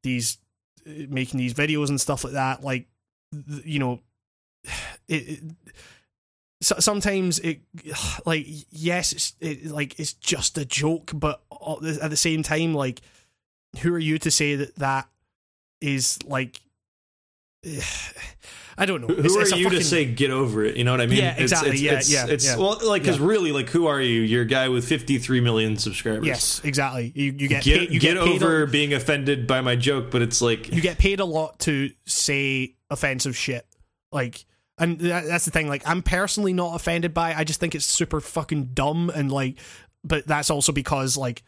these 0.02 0.38
eh, 0.86 1.06
making 1.08 1.38
these 1.38 1.54
videos 1.54 1.88
and 1.88 2.00
stuff 2.00 2.24
like 2.24 2.32
that. 2.34 2.62
Like, 2.64 2.86
you 3.64 3.78
know, 3.78 4.00
it, 5.08 5.28
it 5.28 5.40
so, 6.60 6.76
sometimes 6.78 7.38
it 7.40 7.60
like 8.26 8.46
yes, 8.70 9.12
it's 9.12 9.34
it, 9.40 9.66
like 9.66 9.98
it's 10.00 10.14
just 10.14 10.58
a 10.58 10.64
joke, 10.64 11.12
but 11.14 11.42
at 12.02 12.10
the 12.10 12.16
same 12.16 12.42
time, 12.42 12.74
like, 12.74 13.00
who 13.80 13.92
are 13.94 13.98
you 13.98 14.18
to 14.18 14.30
say 14.30 14.56
that 14.56 14.74
that 14.76 15.08
is 15.80 16.18
like 16.24 16.60
I 18.78 18.84
don't 18.84 19.00
know. 19.00 19.06
Who 19.06 19.14
It's- 19.20 19.34
are 19.36 19.40
it's 19.40 19.56
you 19.56 19.64
fucking- 19.64 19.78
to 19.78 19.84
say 19.84 20.04
get 20.04 20.30
over 20.30 20.62
it? 20.64 20.76
You 20.76 20.84
know 20.84 20.90
what 20.90 21.00
I 21.00 21.06
mean? 21.06 21.18
Yeah, 21.18 21.34
exactly. 21.38 21.70
It's, 21.70 21.80
Yeah, 21.80 21.92
it's, 21.94 22.10
yeah, 22.12 22.26
It's 22.28 22.44
yeah. 22.44 22.56
well, 22.58 22.78
like 22.84 23.02
because 23.02 23.18
Yeah. 23.18 23.24
really, 23.26 23.50
like, 23.52 23.70
who 23.70 23.86
are 23.86 24.00
you? 24.00 24.20
You're 24.20 24.42
a 24.42 24.46
guy 24.46 24.68
with 24.68 24.86
53 24.86 25.40
million 25.40 25.78
subscribers. 25.78 26.26
Yes, 26.26 26.60
exactly. 26.62 27.10
You, 27.14 27.34
you 27.38 27.48
get 27.48 27.64
Get 27.64 27.78
paid, 27.78 27.90
you 27.90 27.98
get, 28.00 28.14
get, 28.14 28.16
over 28.18 28.64
A, 28.64 28.66
being 28.66 28.92
offended 28.92 29.46
by 29.46 29.62
my 29.62 29.76
joke, 29.76 30.10
but 30.10 30.20
it's 30.20 30.42
like 30.42 30.70
you 30.72 30.82
get 30.82 30.98
paid 30.98 31.20
a 31.20 31.24
lot 31.24 31.58
to 31.60 31.90
say 32.04 32.74
offensive 32.90 33.34
shit. 33.36 33.66
Like, 34.12 34.44
and 34.78 34.98
that, 35.00 35.24
that's 35.24 35.46
the 35.46 35.50
thing. 35.50 35.68
Like, 35.68 35.82
I'm 35.88 36.02
personally 36.02 36.52
not 36.52 36.76
offended 36.76 37.14
by. 37.14 37.30
it. 37.30 37.38
I 37.38 37.44
just 37.44 37.60
think 37.60 37.74
it's 37.74 37.86
super 37.86 38.20
fucking 38.20 38.72
dumb 38.74 39.10
and 39.14 39.32
like. 39.32 39.58
But 40.04 40.26
that's 40.26 40.50
also 40.50 40.70
because 40.72 41.16
like, 41.16 41.42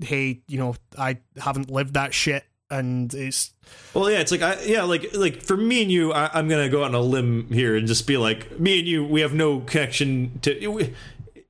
hey, 0.00 0.42
you 0.48 0.58
know, 0.58 0.76
I 0.98 1.16
haven't 1.38 1.70
lived 1.70 1.94
that 1.94 2.12
shit, 2.12 2.44
and 2.78 3.12
it's 3.14 3.50
Well, 3.94 4.10
yeah, 4.10 4.18
it's 4.20 4.30
like 4.32 4.42
I 4.42 4.60
yeah, 4.64 4.82
like 4.82 5.14
like 5.14 5.42
for 5.42 5.56
me 5.56 5.82
and 5.82 5.90
you, 5.90 6.12
I, 6.12 6.30
I'm 6.32 6.48
gonna 6.48 6.68
go 6.68 6.82
out 6.82 6.88
on 6.88 6.94
a 6.94 7.00
limb 7.00 7.48
here 7.52 7.76
and 7.76 7.86
just 7.86 8.06
be 8.06 8.16
like, 8.16 8.58
me 8.58 8.78
and 8.80 8.88
you, 8.88 9.04
we 9.04 9.20
have 9.20 9.34
no 9.34 9.60
connection 9.60 10.38
to. 10.42 10.68
We, 10.68 10.94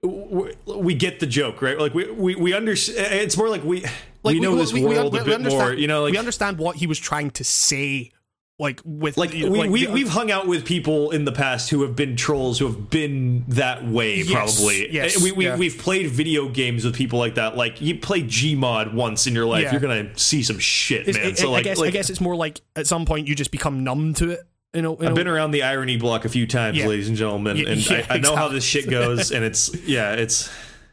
we, 0.03 0.53
we 0.67 0.95
get 0.95 1.21
the 1.21 1.27
joke, 1.27 1.63
right? 1.63 1.79
Like 1.79 1.95
we 1.95 2.11
we 2.11 2.35
we 2.35 2.53
understand. 2.53 3.15
It's 3.15 3.37
more 3.37 3.49
like 3.49 3.65
we 3.65 3.83
like 4.23 4.35
we 4.35 4.41
know 4.41 4.55
this 4.57 4.73
world 4.73 5.13
we- 5.15 5.19
a 5.19 5.25
bit 5.25 5.41
more. 5.41 5.73
You 5.73 5.87
know, 5.87 6.03
like 6.03 6.13
we 6.13 6.19
understand 6.19 6.59
what 6.59 6.77
he 6.77 6.87
was 6.87 6.99
trying 6.99 7.31
to 7.33 7.45
say. 7.45 8.13
Like 8.57 8.81
with 8.85 9.17
like 9.17 9.35
know, 9.35 9.51
we, 9.51 9.59
like, 9.59 9.71
we 9.71 9.87
the- 9.87 9.93
we've 9.93 10.09
hung 10.09 10.31
out 10.31 10.47
with 10.47 10.65
people 10.65 11.11
in 11.11 11.25
the 11.25 11.33
past 11.33 11.71
who 11.71 11.83
have 11.83 11.97
been 11.97 12.15
trolls 12.15 12.61
who 12.61 12.67
have 12.67 12.89
been 12.89 13.45
that 13.49 13.85
way 13.85 14.19
Yes, 14.19 14.31
probably. 14.61 14.93
yes, 14.93 15.17
eh, 15.17 15.25
we, 15.25 15.33
we, 15.33 15.45
yeah. 15.47 15.57
we've 15.57 15.77
played 15.77 16.09
video 16.09 16.49
games 16.49 16.85
with 16.85 16.95
people 16.95 17.19
like 17.19 17.35
that. 17.35 17.57
Like 17.57 17.81
you 17.81 17.99
play 17.99 18.23
gmod 18.23 18.95
once 18.95 19.27
in 19.27 19.35
your 19.35 19.45
life 19.47 19.65
Yeah. 19.65 19.73
you're 19.73 19.81
gonna 19.81 20.17
see 20.17 20.45
some 20.45 20.61
shit 20.61 21.09
It's- 21.09 21.17
man. 21.17 21.33
I- 21.33 21.35
so 21.35 21.49
I, 21.49 21.53
like, 21.55 21.65
guess 21.65 21.79
like 21.79 21.89
I 21.89 21.91
guess 21.91 22.11
it's 22.11 22.21
more 22.21 22.37
like 22.37 22.61
at 22.77 22.87
some 22.87 23.05
point 23.07 23.27
you 23.27 23.35
just 23.35 23.51
become 23.51 23.83
numb 23.83 24.15
to 24.15 24.31
it. 24.31 24.41
You 24.73 24.83
know, 24.83 24.97
I've 25.01 25.17
been 25.17 25.27
around 25.29 25.51
the 25.51 25.65
irony 25.65 25.97
block 25.97 26.25
a 26.25 26.29
few 26.29 26.47
times 26.47 26.77
Yeah. 26.79 26.87
ladies 26.87 27.09
and 27.09 27.17
gentlemen 27.17 27.59
and 27.67 27.85
I, 27.91 28.07
I 28.09 28.19
know 28.19 28.37
how 28.37 28.47
this 28.47 28.63
shit 28.65 28.89
goes 28.89 29.33
and 29.33 29.45
it's 29.45 29.75
yeah 29.85 30.13
it's 30.13 30.49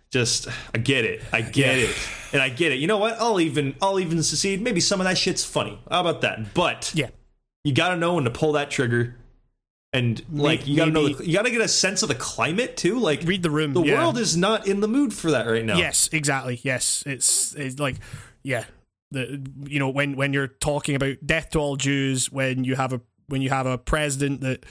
just 0.09 0.47
I 0.73 0.79
get 0.79 1.05
it. 1.05 1.21
I 1.31 1.41
get 1.41 1.77
it. 1.77 1.95
And 2.33 2.41
I 2.41 2.49
get 2.49 2.71
it. 2.71 2.79
You 2.79 2.87
know 2.87 2.97
what? 2.97 3.17
I'll 3.19 3.39
even 3.39 3.75
I'll 3.83 3.99
even 3.99 4.23
secede 4.23 4.61
maybe 4.63 4.79
some 4.79 4.99
of 4.99 5.05
that 5.05 5.17
shit's 5.19 5.45
funny. 5.45 5.79
How 5.91 6.01
about 6.01 6.21
that? 6.21 6.55
But 6.55 6.91
yeah. 6.95 7.09
You 7.63 7.73
got 7.73 7.89
to 7.89 7.97
know 7.97 8.15
when 8.15 8.23
to 8.23 8.31
pull 8.31 8.53
that 8.53 8.71
trigger 8.71 9.15
and 9.93 10.23
like 10.31 10.67
you 10.67 10.77
got 10.77 10.85
to 10.85 10.91
know 10.91 11.09
the, 11.09 11.25
you 11.25 11.33
got 11.33 11.43
to 11.43 11.51
get 11.51 11.61
a 11.61 11.67
sense 11.67 12.01
of 12.01 12.07
the 12.09 12.15
climate 12.15 12.77
too 12.77 12.97
like 12.97 13.23
Read 13.23 13.43
the 13.43 13.49
room. 13.51 13.73
the 13.73 13.83
yeah. 13.83 13.99
world 13.99 14.17
is 14.17 14.37
not 14.37 14.67
in 14.67 14.79
the 14.79 14.87
mood 14.87 15.13
for 15.13 15.31
that 15.31 15.45
right 15.47 15.65
now 15.65 15.77
Yes, 15.77 16.09
exactly. 16.11 16.59
Yes, 16.63 17.03
it's 17.05 17.53
it's 17.55 17.79
like 17.79 17.97
yeah, 18.43 18.65
the 19.11 19.45
you 19.65 19.79
know 19.79 19.89
when 19.89 20.15
when 20.15 20.33
you're 20.33 20.47
talking 20.47 20.95
about 20.95 21.17
death 21.25 21.51
to 21.51 21.59
all 21.59 21.75
Jews, 21.75 22.31
when 22.31 22.63
you 22.63 22.75
have 22.75 22.93
a 22.93 23.01
when 23.27 23.41
you 23.41 23.49
have 23.49 23.65
a 23.65 23.77
president 23.77 24.41
that 24.41 24.65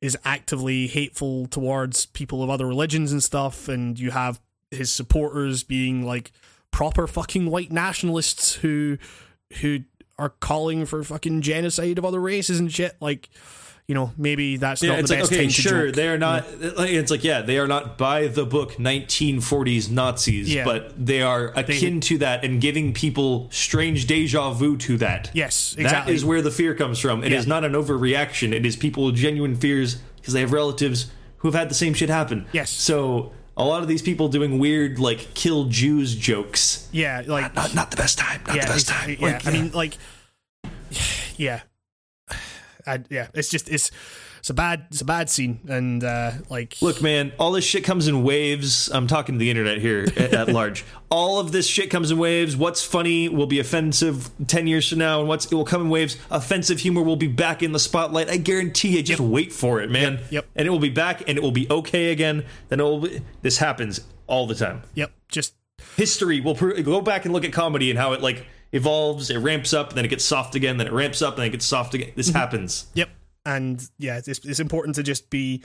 is 0.00 0.16
actively 0.24 0.86
hateful 0.86 1.46
towards 1.46 2.06
people 2.06 2.42
of 2.42 2.50
other 2.50 2.66
religions 2.66 3.12
and 3.12 3.22
stuff, 3.22 3.68
and 3.68 3.98
you 3.98 4.10
have 4.10 4.40
his 4.70 4.92
supporters 4.92 5.62
being 5.62 6.04
like 6.04 6.32
proper 6.70 7.06
fucking 7.06 7.50
white 7.50 7.72
nationalists 7.72 8.54
who 8.54 8.98
who 9.60 9.80
are 10.22 10.28
calling 10.40 10.86
for 10.86 11.02
fucking 11.02 11.40
genocide 11.42 11.98
of 11.98 12.04
other 12.04 12.20
races 12.20 12.60
and 12.60 12.72
shit. 12.72 12.94
Like, 13.00 13.28
you 13.88 13.94
know, 13.96 14.12
maybe 14.16 14.56
that's 14.56 14.80
Yeah, 14.82 14.90
not 14.90 15.06
the 15.06 15.14
like 15.14 15.18
best 15.22 15.32
okay, 15.32 15.40
time 15.42 15.48
to 15.48 15.52
sure, 15.52 15.86
joke. 15.86 15.96
they 15.96 16.08
are 16.08 16.16
not. 16.18 16.46
like, 16.76 16.90
It's 16.90 17.10
like 17.10 17.24
yeah, 17.24 17.42
they 17.42 17.58
are 17.58 17.66
not 17.66 17.98
by 17.98 18.28
the 18.28 18.46
book 18.46 18.72
1940s 18.78 19.90
Nazis, 19.90 20.54
Yeah. 20.54 20.64
but 20.64 20.94
they 21.04 21.20
are 21.22 21.48
akin 21.56 22.00
to 22.02 22.18
that 22.18 22.44
and 22.44 22.60
giving 22.60 22.92
people 22.94 23.48
strange 23.50 24.06
deja 24.06 24.52
vu 24.52 24.76
to 24.78 24.96
that. 24.98 25.30
Yes, 25.34 25.72
That 25.76 25.82
exactly. 25.82 26.14
is 26.14 26.24
where 26.24 26.40
the 26.42 26.52
fear 26.52 26.74
comes 26.74 27.00
from. 27.00 27.24
It 27.24 27.32
is 27.32 27.44
Yeah. 27.44 27.48
not 27.48 27.64
an 27.64 27.72
overreaction. 27.72 28.52
It 28.52 28.64
is 28.64 28.76
people 28.76 29.04
with 29.06 29.16
genuine 29.16 29.56
fears 29.56 29.96
because 30.16 30.34
they 30.34 30.40
have 30.40 30.52
relatives 30.52 31.10
who 31.38 31.48
have 31.48 31.54
had 31.56 31.68
the 31.68 31.74
same 31.74 31.92
shit 31.94 32.08
happen. 32.08 32.46
Yes. 32.52 32.70
So 32.70 33.32
a 33.56 33.64
lot 33.64 33.82
of 33.82 33.88
these 33.88 34.02
people 34.02 34.28
doing 34.28 34.58
weird 34.58 34.98
like 34.98 35.34
kill 35.34 35.64
Jews 35.66 36.14
jokes. 36.14 36.88
yeah, 36.92 37.22
like 37.26 37.54
Not 37.54 37.74
not 37.74 37.90
the 37.90 37.96
best 37.96 38.18
time. 38.18 38.40
Not 38.46 38.56
yeah, 38.56 38.66
the 38.66 38.72
best 38.72 38.88
it's- 38.88 39.00
time. 39.00 39.16
Yeah, 39.18 39.26
Like, 39.26 39.46
I 39.46 39.50
mean, 39.50 39.70
like, 39.72 39.96
yeah, 41.36 41.60
I, 42.86 43.00
yeah. 43.10 43.28
It's 43.34 43.48
just 43.48 43.68
it's 43.68 43.90
it's 44.42 44.50
a 44.50 44.54
bad 44.54 44.86
it's 44.90 45.00
a 45.00 45.04
bad 45.04 45.30
scene, 45.30 45.60
and 45.68 46.02
uh, 46.02 46.32
like, 46.50 46.76
Look, 46.82 47.00
man, 47.00 47.30
all 47.38 47.52
this 47.52 47.64
shit 47.64 47.84
comes 47.84 48.08
in 48.08 48.24
waves. 48.24 48.90
I'm 48.92 49.06
talking 49.06 49.36
to 49.36 49.38
the 49.38 49.48
internet 49.48 49.78
here 49.78 50.00
at, 50.16 50.34
at 50.34 50.48
large. 50.48 50.84
All 51.10 51.38
of 51.38 51.52
this 51.52 51.68
shit 51.68 51.90
comes 51.90 52.10
in 52.10 52.18
waves. 52.18 52.56
What's 52.56 52.82
funny 52.84 53.28
will 53.28 53.46
be 53.46 53.60
offensive 53.60 54.30
10 54.48 54.66
years 54.66 54.88
from 54.88 54.98
now, 54.98 55.20
and 55.20 55.28
what's 55.28 55.46
it 55.46 55.54
will 55.54 55.64
come 55.64 55.82
in 55.82 55.90
waves. 55.90 56.16
Offensive 56.28 56.80
humor 56.80 57.02
will 57.02 57.14
be 57.14 57.28
back 57.28 57.62
in 57.62 57.70
the 57.70 57.78
spotlight. 57.78 58.28
I 58.28 58.36
guarantee 58.36 58.96
you. 58.96 59.04
Just 59.04 59.20
wait 59.20 59.52
for 59.52 59.80
it, 59.80 59.92
man. 59.92 60.18
Yep. 60.30 60.46
And 60.56 60.66
it 60.66 60.70
will 60.72 60.80
be 60.80 60.90
back, 60.90 61.22
and 61.28 61.38
it 61.38 61.40
will 61.40 61.52
be 61.52 61.70
okay 61.70 62.10
again. 62.10 62.44
Then 62.68 62.80
it 62.80 62.82
will 62.82 63.02
be, 63.02 63.20
this 63.42 63.58
happens 63.58 64.00
all 64.26 64.48
the 64.48 64.56
time. 64.56 64.82
yep, 64.94 65.12
just 65.28 65.54
History 65.96 66.40
will 66.40 66.56
pro- 66.56 66.82
go 66.82 67.00
back 67.00 67.26
and 67.26 67.32
look 67.32 67.44
at 67.44 67.52
comedy 67.52 67.90
and 67.90 67.98
how 67.98 68.12
it 68.12 68.20
like 68.20 68.44
evolves. 68.72 69.30
It 69.30 69.38
ramps 69.38 69.72
up, 69.72 69.92
then 69.92 70.04
it 70.04 70.08
gets 70.08 70.24
soft 70.24 70.56
again. 70.56 70.78
Then 70.78 70.88
it 70.88 70.92
ramps 70.92 71.22
up, 71.22 71.36
then 71.36 71.46
it 71.46 71.50
gets 71.50 71.64
soft 71.64 71.94
again. 71.94 72.10
This 72.16 72.30
happens. 72.30 72.86
Yep. 72.94 73.08
And 73.44 73.86
yeah, 73.98 74.20
it's, 74.24 74.28
it's 74.28 74.60
important 74.60 74.96
to 74.96 75.02
just 75.02 75.30
be 75.30 75.62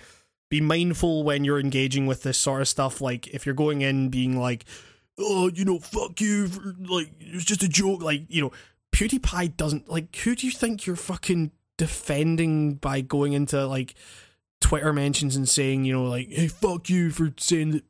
be 0.49 0.61
mindful 0.61 1.23
when 1.23 1.43
you're 1.43 1.59
engaging 1.59 2.07
with 2.07 2.23
this 2.23 2.38
sort 2.38 2.61
of 2.61 2.67
stuff. 2.67 3.01
Like 3.01 3.27
if 3.27 3.45
you're 3.45 3.56
going 3.56 3.81
in 3.81 4.09
being 4.09 4.39
like, 4.39 4.65
oh, 5.19 5.49
you 5.53 5.65
know, 5.65 5.80
fuck 5.80 6.22
you, 6.22 6.47
for, 6.47 6.73
like 6.80 7.11
it's 7.19 7.45
just 7.45 7.64
a 7.64 7.67
joke. 7.67 8.01
Like 8.01 8.23
you 8.30 8.41
know, 8.41 8.51
PewDiePie 8.91 9.57
doesn't 9.57 9.89
like. 9.89 10.15
Who 10.17 10.35
do 10.35 10.45
you 10.45 10.51
think 10.51 10.85
you're 10.85 10.95
fucking 10.95 11.51
defending 11.77 12.75
by 12.75 13.01
going 13.01 13.33
into 13.33 13.67
like 13.67 13.95
Twitter 14.61 14.93
mentions 14.93 15.35
and 15.35 15.47
saying, 15.47 15.85
you 15.85 15.93
know, 15.93 16.06
like, 16.06 16.30
hey, 16.30 16.47
fuck 16.47 16.89
you 16.89 17.11
for 17.11 17.33
saying 17.38 17.72
that 17.72 17.83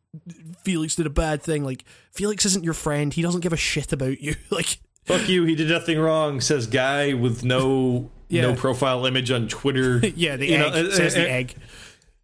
Felix 0.64 0.96
did 0.96 1.06
a 1.06 1.12
bad 1.12 1.42
thing. 1.42 1.64
Like 1.64 1.86
Felix 2.12 2.46
isn't 2.46 2.66
your 2.66 2.74
friend. 2.74 3.14
He 3.14 3.22
doesn't 3.22 3.42
give 3.42 3.54
a 3.54 3.58
shit 3.58 3.94
about 3.94 4.20
you. 4.20 4.36
like 4.50 4.80
Fuck 5.08 5.30
you. 5.30 5.46
He 5.46 5.56
did 5.56 5.70
nothing 5.70 5.98
wrong. 5.98 6.42
Says 6.42 6.68
guy 6.68 7.14
with 7.14 7.46
no 7.46 8.12
Yeah. 8.30 8.42
no 8.44 8.56
profile 8.56 9.06
image 9.06 9.32
on 9.32 9.48
Twitter. 9.48 9.98
yeah, 10.16 10.36
the 10.36 10.48
You 10.48 10.56
egg 10.56 10.60
know, 10.60 10.68
uh, 10.90 10.92
says 10.92 11.16
uh, 11.16 11.20
the 11.20 11.26
uh, 11.30 11.34
egg. 11.34 11.56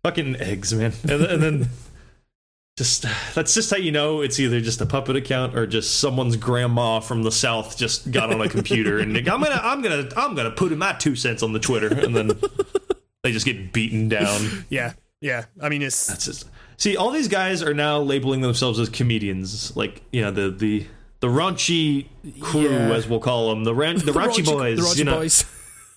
fucking 0.04 0.36
eggs, 0.38 0.74
man. 0.74 0.94
And, 1.04 1.10
then- 1.22 1.30
and 1.30 1.42
then 1.44 1.70
just 2.78 3.06
that's 3.36 3.54
just 3.54 3.70
how 3.70 3.78
you 3.78 3.92
know 3.92 4.22
it's 4.22 4.40
either 4.40 4.60
just 4.60 4.82
a 4.82 4.86
puppet 4.88 5.16
account 5.16 5.56
or 5.56 5.68
just 5.68 6.00
someone's 6.00 6.36
grandma 6.36 7.00
from 7.00 7.22
the 7.22 7.32
south 7.32 7.78
just 7.78 8.12
got 8.12 8.34
on 8.34 8.42
a 8.42 8.50
computer 8.50 8.98
and 8.98 9.16
I'm 9.16 9.24
gonna 9.44 9.60
I'm 9.62 9.82
gonna 9.84 10.10
I'm 10.18 10.34
gonna 10.34 10.50
put 10.52 10.72
in 10.72 10.80
my 10.80 10.94
two 10.94 11.16
cents 11.16 11.44
on 11.44 11.54
the 11.54 11.60
Twitter 11.60 11.88
and 11.94 12.16
then 12.16 12.32
they 13.22 13.32
just 13.32 13.46
get 13.46 13.72
beaten 13.74 14.10
down. 14.10 14.66
Yeah, 14.70 14.94
yeah. 15.22 15.46
I 15.62 15.70
mean, 15.70 15.84
it's 15.84 16.08
That's 16.08 16.26
just 16.26 16.50
see 16.78 16.98
all 16.98 17.12
these 17.12 17.28
guys 17.28 17.62
are 17.62 17.76
now 17.76 18.00
labeling 18.00 18.42
themselves 18.42 18.80
as 18.80 18.90
comedians, 18.90 19.76
like 19.78 20.02
you 20.12 20.22
know 20.22 20.32
the 20.32 20.50
the 20.50 20.88
the 21.20 21.28
raunchy 21.28 22.08
crew 22.42 22.64
Yeah. 22.70 22.92
as 22.94 23.08
we'll 23.08 23.20
call 23.20 23.50
them, 23.52 23.64
the 23.66 23.76
ran- 23.76 23.98
the, 24.00 24.12
raunchy, 24.12 24.44
boys, 24.44 24.78
the 24.80 24.84
raunchy 24.84 24.98
you 24.98 25.04
know, 25.06 25.20
boys, 25.20 25.46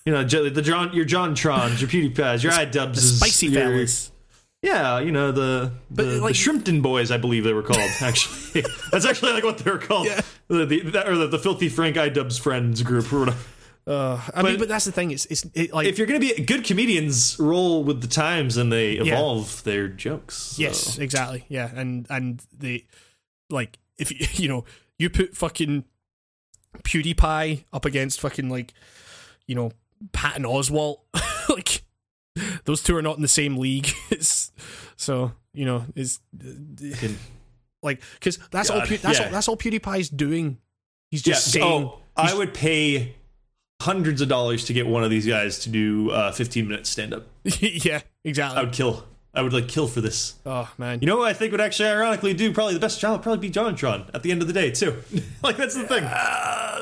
you 0.06 0.12
know, 0.12 0.22
the 0.24 0.62
John, 0.62 0.94
your 0.94 1.04
JonTrons, 1.04 1.80
your 1.80 1.90
PewDiePies, 1.90 2.42
your 2.42 2.52
iDubbbz, 2.52 2.94
the 2.94 3.00
spicy 3.00 3.48
your, 3.48 3.60
fellas. 3.62 4.12
Yeah, 4.62 5.00
you 5.00 5.12
know 5.12 5.32
the 5.32 5.72
the, 5.90 6.04
like- 6.20 6.34
the 6.34 6.38
Shrimpton 6.38 6.80
Boys, 6.80 7.10
I 7.10 7.18
believe 7.18 7.44
they 7.44 7.52
were 7.52 7.62
called. 7.62 7.90
Actually, 8.00 8.64
that's 8.90 9.04
actually 9.04 9.32
like 9.32 9.44
what 9.44 9.58
they 9.58 9.70
were 9.70 9.78
called. 9.78 10.06
Yeah. 10.06 10.20
The, 10.48 10.64
the, 10.64 10.80
that, 10.90 11.08
or 11.08 11.16
the, 11.16 11.26
the 11.26 11.38
Filthy 11.38 11.68
Frank 11.68 11.96
iDubbbz 11.96 12.40
friends 12.40 12.82
group 12.82 13.12
or 13.12 13.20
whatever. 13.20 13.38
Uh, 13.86 14.20
I 14.34 14.42
mean, 14.42 14.58
but 14.58 14.68
that's 14.68 14.84
the 14.84 14.92
thing. 14.92 15.10
It's 15.12 15.26
it's 15.26 15.46
it, 15.54 15.72
like 15.72 15.86
If 15.86 15.98
you're 15.98 16.06
gonna 16.06 16.20
be 16.20 16.34
good 16.42 16.64
comedians, 16.64 17.36
roll 17.38 17.84
with 17.84 18.00
the 18.00 18.08
times 18.08 18.56
and 18.56 18.72
they 18.72 18.92
evolve 18.94 19.62
their 19.64 19.88
jokes. 19.88 20.36
so. 20.36 20.62
yes, 20.62 20.98
exactly. 20.98 21.44
Yeah, 21.48 21.70
and 21.74 22.06
and 22.10 22.44
the 22.56 22.84
like 23.50 23.78
if 23.98 24.10
you 24.10 24.26
you 24.42 24.48
know 24.48 24.64
you 24.98 25.10
put 25.10 25.36
fucking 25.36 25.84
PewDiePie 26.78 27.64
up 27.72 27.84
against 27.84 28.20
fucking 28.20 28.48
like 28.48 28.72
you 29.46 29.54
know 29.54 29.70
Patton 30.12 30.44
Oswalt, 30.44 30.98
like 31.48 31.82
those 32.64 32.82
two 32.82 32.96
are 32.96 33.02
not 33.02 33.16
in 33.16 33.22
the 33.22 33.28
same 33.28 33.56
league. 33.56 33.88
It's 34.10 34.52
so 34.96 35.32
you 35.52 35.64
know 35.64 35.84
is 35.94 36.20
like 37.82 38.00
because 38.14 38.38
that's 38.50 38.70
all 38.70 38.78
God, 38.80 38.88
Pew- 38.88 38.98
that's 38.98 39.18
yeah. 39.18 39.26
all 39.26 39.32
that's 39.32 39.48
all 39.48 39.56
PewDiePie's 39.56 40.08
doing. 40.08 40.58
He's 41.10 41.26
Yeah. 41.26 41.34
just 41.34 41.52
saying. 41.52 41.64
oh, 41.64 41.98
I 42.16 42.34
would 42.34 42.54
pay 42.54 43.14
hundreds 43.82 44.20
of 44.22 44.28
dollars 44.28 44.64
to 44.66 44.72
get 44.72 44.86
one 44.86 45.04
of 45.04 45.10
these 45.10 45.26
guys 45.26 45.58
to 45.60 45.68
do 45.68 46.10
uh, 46.10 46.32
15 46.32 46.66
minutes 46.66 46.88
stand 46.88 47.12
up. 47.12 47.26
yeah, 47.44 48.00
exactly. 48.24 48.58
I 48.58 48.62
would 48.64 48.72
kill. 48.72 49.04
I 49.34 49.42
would 49.42 49.52
like 49.52 49.68
kill 49.68 49.86
for 49.86 50.00
this. 50.00 50.34
oh 50.46 50.72
man. 50.78 51.00
You 51.02 51.06
know 51.06 51.18
what 51.18 51.28
I 51.28 51.34
think 51.34 51.52
would 51.52 51.60
actually 51.60 51.90
ironically 51.90 52.32
do 52.32 52.52
probably 52.54 52.72
the 52.74 52.80
best 52.80 52.98
job 53.00 53.12
would 53.12 53.22
probably 53.22 53.46
be 53.48 53.52
JonTron 53.52 54.10
at 54.14 54.22
the 54.22 54.30
end 54.32 54.40
of 54.40 54.48
the 54.48 54.54
day 54.54 54.70
too. 54.70 55.02
like 55.42 55.58
that's 55.58 55.74
the 55.74 55.86
thing. 55.86 56.08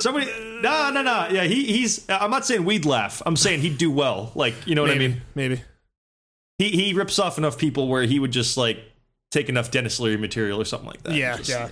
Somebody 0.01 0.27
no 0.65 0.91
no 0.91 1.03
no 1.03 1.29
yeah 1.31 1.45
he 1.45 1.65
he's 1.65 2.05
I'm 2.09 2.31
not 2.31 2.45
saying 2.47 2.65
we'd 2.65 2.85
laugh. 2.85 3.23
I'm 3.25 3.37
saying 3.37 3.61
he'd 3.61 3.79
do 3.79 3.91
well. 3.91 4.33
Like 4.35 4.55
you 4.67 4.75
know 4.75 4.83
what 4.83 4.89
maybe, 4.89 5.05
I 5.05 5.09
mean? 5.09 5.23
Maybe. 5.35 5.63
He 6.59 6.71
he 6.71 6.93
rips 6.95 7.19
off 7.19 7.39
enough 7.39 7.59
people 7.59 7.89
where 7.89 8.03
he 8.05 8.19
would 8.19 8.33
just 8.33 8.57
like 8.57 8.79
take 9.31 9.49
enough 9.49 9.71
Denis 9.71 9.99
Leary 10.01 10.17
material 10.17 10.61
or 10.61 10.65
something 10.65 10.89
like 10.89 11.03
that. 11.03 11.15
Yeah, 11.15 11.37
Just- 11.37 11.51
yeah. 11.51 11.69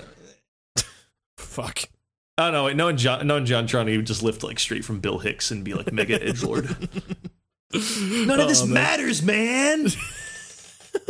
Fuck. 1.39 1.81
I 2.39 2.45
don't 2.45 2.53
know. 2.55 2.65
Wait, 2.65 2.77
knowing 2.77 2.97
John, 2.97 3.27
knowing 3.27 3.45
JonTron, 3.45 3.89
he 3.89 3.97
would 3.97 4.07
just 4.07 4.23
lift 4.23 4.43
like 4.43 4.59
straight 4.59 4.85
from 4.85 5.01
Bill 5.01 5.19
Hicks 5.19 5.51
and 5.51 5.63
be 5.65 5.75
like 5.75 5.93
mega 5.93 6.23
edge 6.23 6.43
lord. 6.43 6.65
None 7.75 8.41
of 8.41 8.49
this 8.49 8.63
Oh, 8.63 8.67
man. 8.67 8.75
matters, 8.75 9.23
man. 9.23 9.87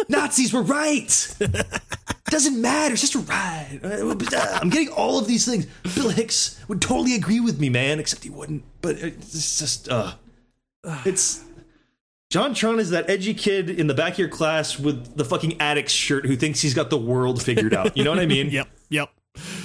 Nazis 0.08 0.52
were 0.52 0.62
right. 0.62 1.34
Doesn't 2.26 2.60
matter. 2.60 2.94
It's 2.94 3.02
just 3.02 3.14
a 3.14 3.18
ride. 3.18 3.80
I'm 3.82 4.70
getting 4.70 4.88
all 4.88 5.18
of 5.18 5.26
these 5.26 5.44
things. 5.44 5.66
Bill 5.94 6.08
Hicks 6.08 6.58
would 6.68 6.80
totally 6.80 7.14
agree 7.14 7.40
with 7.40 7.60
me, 7.60 7.68
man. 7.68 8.00
Except 8.00 8.24
he 8.24 8.30
wouldn't. 8.30 8.64
But 8.80 8.96
it's 8.98 9.58
just, 9.58 9.88
uh, 9.88 10.14
it's. 11.04 11.44
JonTron 12.32 12.78
is 12.78 12.90
that 12.90 13.10
edgy 13.10 13.34
kid 13.34 13.68
in 13.68 13.86
the 13.88 13.94
back 13.94 14.14
of 14.14 14.18
your 14.18 14.28
class 14.28 14.78
with 14.78 15.16
the 15.18 15.24
fucking 15.24 15.60
addict's 15.60 15.92
shirt 15.92 16.24
who 16.24 16.34
thinks 16.34 16.60
he's 16.60 16.72
got 16.72 16.88
the 16.88 16.96
world 16.96 17.42
figured 17.42 17.74
out. 17.74 17.94
You 17.94 18.04
know 18.04 18.10
what 18.10 18.20
I 18.20 18.26
mean? 18.26 18.48
Yep. 18.50 18.68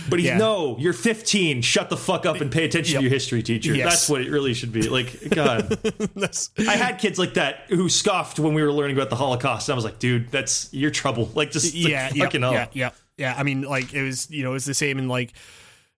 Yep. 0.07 0.09
But 0.09 0.19
he's 0.19 0.27
Yeah. 0.29 0.37
no, 0.37 0.77
you're 0.79 0.93
15. 0.93 1.61
Shut 1.61 1.89
the 1.89 1.97
fuck 1.97 2.25
up 2.25 2.41
and 2.41 2.51
pay 2.51 2.65
attention 2.65 2.93
Yep. 2.93 2.99
to 2.99 3.03
your 3.03 3.11
history 3.11 3.43
teacher. 3.43 3.75
Yes. 3.75 3.91
That's 3.91 4.09
what 4.09 4.21
it 4.21 4.29
really 4.31 4.53
should 4.53 4.71
be. 4.71 4.89
Like, 4.89 5.29
God, 5.29 5.77
I 6.59 6.75
had 6.75 6.99
kids 6.99 7.19
like 7.19 7.35
that 7.35 7.65
who 7.69 7.89
scoffed 7.89 8.39
when 8.39 8.53
we 8.53 8.63
were 8.63 8.71
learning 8.71 8.95
about 8.97 9.09
the 9.09 9.15
Holocaust. 9.15 9.69
And 9.69 9.73
I 9.73 9.75
was 9.75 9.83
like, 9.85 9.99
dude, 9.99 10.29
that's 10.29 10.73
your 10.73 10.91
trouble. 10.91 11.29
Like, 11.35 11.51
just 11.51 11.73
like, 11.75 11.87
yeah, 11.87 12.09
yeah, 12.13 12.23
fucking 12.25 12.41
yeah, 12.41 12.67
yeah, 12.73 12.89
yeah. 13.17 13.35
I 13.37 13.43
mean, 13.43 13.61
like 13.63 13.93
it 13.93 14.03
was, 14.03 14.29
you 14.31 14.43
know, 14.43 14.51
it 14.51 14.53
was 14.53 14.65
the 14.65 14.73
same 14.73 14.97
in 14.97 15.07
like 15.07 15.33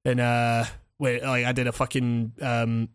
in 0.05 0.19
uh, 0.19 0.65
where 0.97 1.19
like 1.21 1.45
I 1.45 1.51
did 1.51 1.67
a 1.67 1.71
fucking 1.71 2.33
um, 2.41 2.89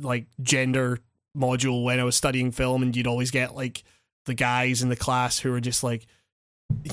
like 0.00 0.26
gender 0.42 0.98
module 1.36 1.84
when 1.84 2.00
I 2.00 2.04
was 2.04 2.16
studying 2.16 2.50
film, 2.50 2.82
and 2.82 2.94
you'd 2.96 3.06
always 3.06 3.30
get 3.30 3.54
like 3.54 3.82
the 4.26 4.34
guys 4.34 4.82
in 4.82 4.88
the 4.88 4.96
class 4.96 5.38
who 5.38 5.50
were 5.50 5.60
just 5.60 5.82
like, 5.82 6.06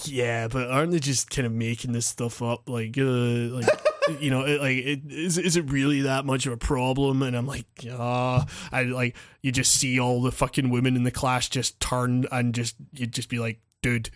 yeah, 0.04 0.48
but 0.48 0.70
aren't 0.70 0.92
they 0.92 1.00
just 1.00 1.30
kind 1.30 1.46
of 1.46 1.52
making 1.52 1.92
this 1.92 2.06
stuff 2.06 2.42
up? 2.42 2.70
Like, 2.70 2.98
uh, 2.98 3.04
like. 3.04 3.68
You 4.20 4.30
know, 4.30 4.46
it, 4.46 4.62
like, 4.62 4.78
it, 4.78 5.00
is 5.10 5.40
is 5.40 5.58
it 5.58 5.72
really 5.72 6.02
that 6.02 6.28
much 6.28 6.46
of 6.46 6.54
a 6.54 6.58
problem? 6.58 7.24
And 7.24 7.36
I'm 7.36 7.48
like, 7.48 7.66
ah, 7.92 8.46
I 8.72 8.84
like 8.84 9.16
you 9.42 9.52
just 9.52 9.74
see 9.74 10.00
all 10.00 10.22
the 10.22 10.32
fucking 10.32 10.70
women 10.70 10.96
in 10.96 11.02
the 11.02 11.10
class 11.10 11.50
just 11.50 11.80
turn 11.80 12.28
and 12.32 12.54
just 12.54 12.76
you'd 12.94 13.12
just 13.12 13.30
be 13.30 13.40
like, 13.40 13.62
dude, 13.82 14.12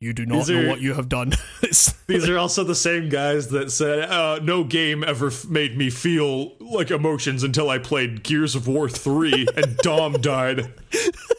you 0.00 0.12
do 0.12 0.26
not 0.26 0.48
know 0.48 0.68
what 0.68 0.80
you 0.80 0.94
have 0.94 1.08
done. 1.08 1.32
These 2.06 2.28
are 2.28 2.38
also 2.38 2.64
the 2.64 2.74
same 2.74 3.08
guys 3.08 3.48
that 3.48 3.70
said, 3.70 4.10
uh, 4.10 4.38
no 4.42 4.64
game 4.64 5.02
ever 5.02 5.28
f- 5.28 5.46
made 5.46 5.78
me 5.78 5.88
feel 5.88 6.56
like 6.58 6.90
emotions 6.90 7.42
until 7.42 7.70
I 7.70 7.78
played 7.78 8.22
Gears 8.22 8.54
of 8.54 8.68
War 8.68 8.88
3 8.88 9.46
and 9.56 9.76
Dom 9.78 10.14
died. 10.20 10.72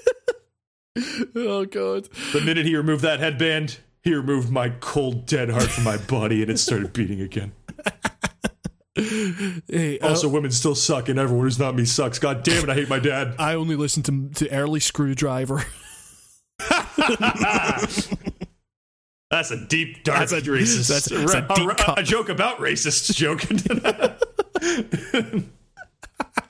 oh 1.36 1.66
god. 1.66 2.08
The 2.34 2.42
minute 2.42 2.66
he 2.66 2.76
removed 2.76 3.02
that 3.04 3.20
headband, 3.20 3.80
he 4.04 4.14
removed 4.14 4.50
my 4.52 4.70
cold, 4.70 5.26
dead 5.26 5.50
heart 5.50 5.64
from 5.70 5.84
my 5.84 5.98
body 5.98 6.42
and 6.42 6.50
it 6.52 6.58
started 6.60 6.94
beating 6.94 7.22
again. 7.22 7.52
Hey, 8.98 10.00
uh, 10.00 10.08
Also, 10.08 10.30
women 10.30 10.52
still 10.52 10.74
suck, 10.76 11.10
and 11.10 11.20
everyone 11.20 11.46
who's 11.46 11.60
not 11.60 11.76
me 11.76 11.84
sucks. 11.84 12.18
God 12.18 12.44
damn 12.44 12.64
it, 12.64 12.70
I 12.70 12.76
hate 12.76 12.88
my 12.88 13.00
dad. 13.00 13.36
I 13.38 13.56
only 13.56 13.76
listen 13.76 14.04
to 14.04 14.30
to 14.36 14.50
early 14.52 14.80
Skrewdriver. 14.80 15.66
That's 19.32 19.52
a 19.52 19.66
deep, 19.66 20.04
dark, 20.04 20.20
That's 20.30 20.32
a- 20.32 20.42
racist. 20.50 20.88
that's- 20.88 21.10
that's 21.10 21.34
a 21.34 21.40
a, 21.52 21.56
deep 21.56 21.70
a- 21.72 21.76
cut. 21.76 22.00
a 22.00 22.04
joke 22.04 22.30
about 22.30 22.60
racists. 22.60 23.14
Joking. 23.14 23.60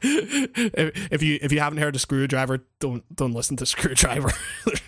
if, 0.05 1.11
if 1.11 1.23
you 1.23 1.39
if 1.41 1.51
you 1.51 1.59
haven't 1.59 1.79
heard 1.79 1.95
of 1.95 2.01
Skrewdriver, 2.01 2.61
don't 2.79 3.03
don't 3.15 3.33
listen 3.33 3.57
to 3.57 3.65
Skrewdriver. 3.65 4.33
bad 4.65 4.81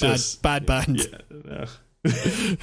Just- 0.00 0.42
bad 0.42 0.66
band. 0.66 1.00
yeah. 1.44 1.66
no. 2.04 2.56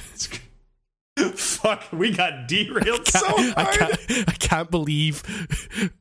Fuck, 1.34 1.84
we 1.92 2.12
got 2.12 2.48
derailed 2.48 3.06
so 3.06 3.18
I 3.26 3.52
hard. 3.64 3.78
can't, 3.78 4.28
I 4.28 4.32
can't 4.32 4.70
believe, 4.70 5.22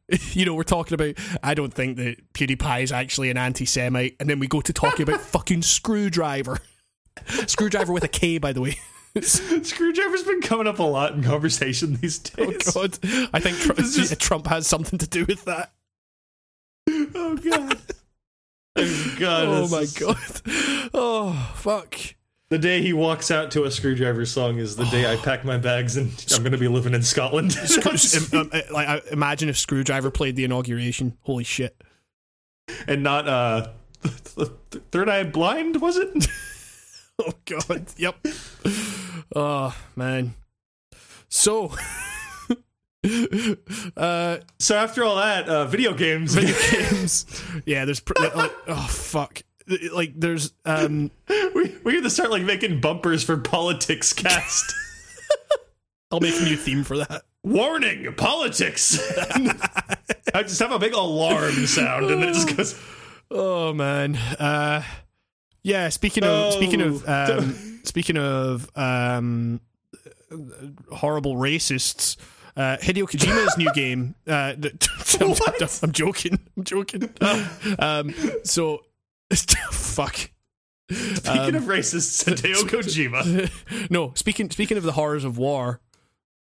you 0.34 0.46
know, 0.46 0.54
we're 0.56 0.64
talking 0.64 0.94
about. 0.94 1.16
I 1.44 1.54
don't 1.56 1.74
think 1.74 1.98
that 1.98 2.34
PewDiePie 2.34 2.84
is 2.84 2.92
actually 2.94 3.30
an 3.30 3.36
anti-Semite, 3.38 4.16
and 4.22 4.30
then 4.30 4.40
we 4.40 4.48
go 4.48 4.62
to 4.62 4.72
talking 4.72 5.04
about 5.04 5.20
fucking 5.20 5.60
Skrewdriver, 5.62 6.60
Skrewdriver 7.26 7.94
with 7.94 8.06
a 8.06 8.08
K, 8.08 8.38
by 8.38 8.54
the 8.54 8.62
way. 8.62 8.78
Skrewdriver's 9.16 10.24
been 10.24 10.42
coming 10.42 10.68
up 10.68 10.80
a 10.80 10.84
lot 10.84 11.14
in 11.14 11.24
conversation 11.24 11.96
these 11.96 12.22
Oh 12.38 12.46
days. 12.46 12.74
God, 12.74 12.98
I 13.34 13.40
think 13.42 13.58
Trump, 13.58 13.80
is- 13.80 14.16
Trump 14.20 14.48
has 14.48 14.68
something 14.68 15.00
to 15.00 15.08
do 15.08 15.26
with 15.26 15.44
that. 15.46 15.74
Oh 17.16 17.38
god. 17.38 17.78
Oh 18.76 19.16
god. 19.20 19.44
Oh 19.48 19.68
my 19.70 19.80
is- 19.80 19.94
God. 19.94 20.90
Oh 20.94 21.54
fuck. 21.56 21.96
The 22.50 22.58
day 22.58 22.82
he 22.82 22.94
walks 22.94 23.30
out 23.30 23.52
to 23.52 23.66
a 23.66 23.68
Skrewdriver 23.68 24.26
song 24.26 24.58
is 24.58 24.76
the 24.76 24.86
day 24.86 25.12
I 25.12 25.16
pack 25.24 25.46
my 25.46 25.58
bags 25.58 25.98
and 25.98 26.10
I'm 26.34 26.40
going 26.42 26.52
to 26.52 26.58
be 26.58 26.68
living 26.68 26.94
in 26.96 27.04
Scotland. 27.04 27.56
Um, 28.34 28.50
like, 28.72 29.06
imagine 29.12 29.50
if 29.50 29.56
Skrewdriver 29.56 30.12
played 30.14 30.36
the 30.36 30.44
inauguration. 30.46 31.16
Holy 31.22 31.44
shit. 31.44 31.80
and 32.88 33.04
not 33.04 33.28
uh 33.28 33.68
Third 34.92 35.10
Eye 35.10 35.24
Blind, 35.26 35.82
was 35.82 35.98
it? 35.98 36.28
Oh 37.22 37.34
god. 37.44 37.86
Yep. 37.98 38.26
Oh 39.36 39.76
man. 39.98 40.34
So. 41.28 41.74
uh, 43.98 44.38
So 44.60 44.76
after 44.76 45.04
all 45.04 45.16
that, 45.18 45.48
uh, 45.48 45.66
video 45.66 45.94
games. 45.94 46.34
video 46.36 46.56
games. 46.72 47.26
Yeah, 47.66 47.86
there's. 47.86 48.00
Pr- 48.00 48.14
like, 48.36 48.52
oh 48.68 48.88
fuck. 48.90 49.42
Like 49.94 50.14
there's 50.16 50.54
um. 50.66 51.12
we 51.56 51.76
we 51.84 51.94
have 51.96 52.04
to 52.04 52.10
start 52.10 52.32
like 52.32 52.44
making 52.44 52.82
bumpers 52.82 53.24
for 53.24 53.38
politics 53.38 54.14
cast. 54.14 54.74
I'll 56.12 56.20
make 56.20 56.40
a 56.40 56.44
new 56.44 56.56
theme 56.58 56.84
for 56.84 56.98
that. 56.98 57.22
Warning, 57.44 58.12
politics. 58.16 59.00
I 60.34 60.44
just 60.44 60.60
have 60.60 60.72
a 60.72 60.80
big 60.80 60.94
alarm 60.94 61.54
sound 61.68 62.10
and 62.10 62.22
then 62.22 62.30
it 62.30 62.34
just 62.34 62.56
goes 62.58 62.80
Oh 63.32 63.74
man. 63.74 64.16
Uh 64.16 64.84
yeah, 65.64 65.90
speaking 65.90 66.24
of 66.24 66.30
Oh. 66.32 66.50
speaking 66.52 66.82
of 66.82 67.08
um 67.08 67.80
speaking 67.84 68.18
of 68.18 68.70
um 68.76 69.62
horrible 70.92 71.36
racists, 71.36 72.18
uh 72.58 72.78
Hideo 72.82 73.04
Kojima's 73.10 73.58
new 73.58 73.72
game 73.74 74.16
uh 74.28 74.54
I'm, 75.22 75.30
What? 75.30 75.80
I'm 75.84 75.92
joking. 75.92 76.40
I'm 76.58 76.64
joking. 76.64 77.10
Um 77.80 78.14
so 78.44 78.84
fuck. 79.72 80.32
Speaking 80.92 81.56
of 81.56 81.64
racists, 81.64 82.24
Hideo 82.26 82.62
Kojima. 82.68 83.90
no, 83.92 84.12
speaking 84.16 84.50
speaking 84.50 84.78
of 84.78 84.84
the 84.84 84.94
horrors 84.94 85.24
of 85.24 85.38
war, 85.38 85.80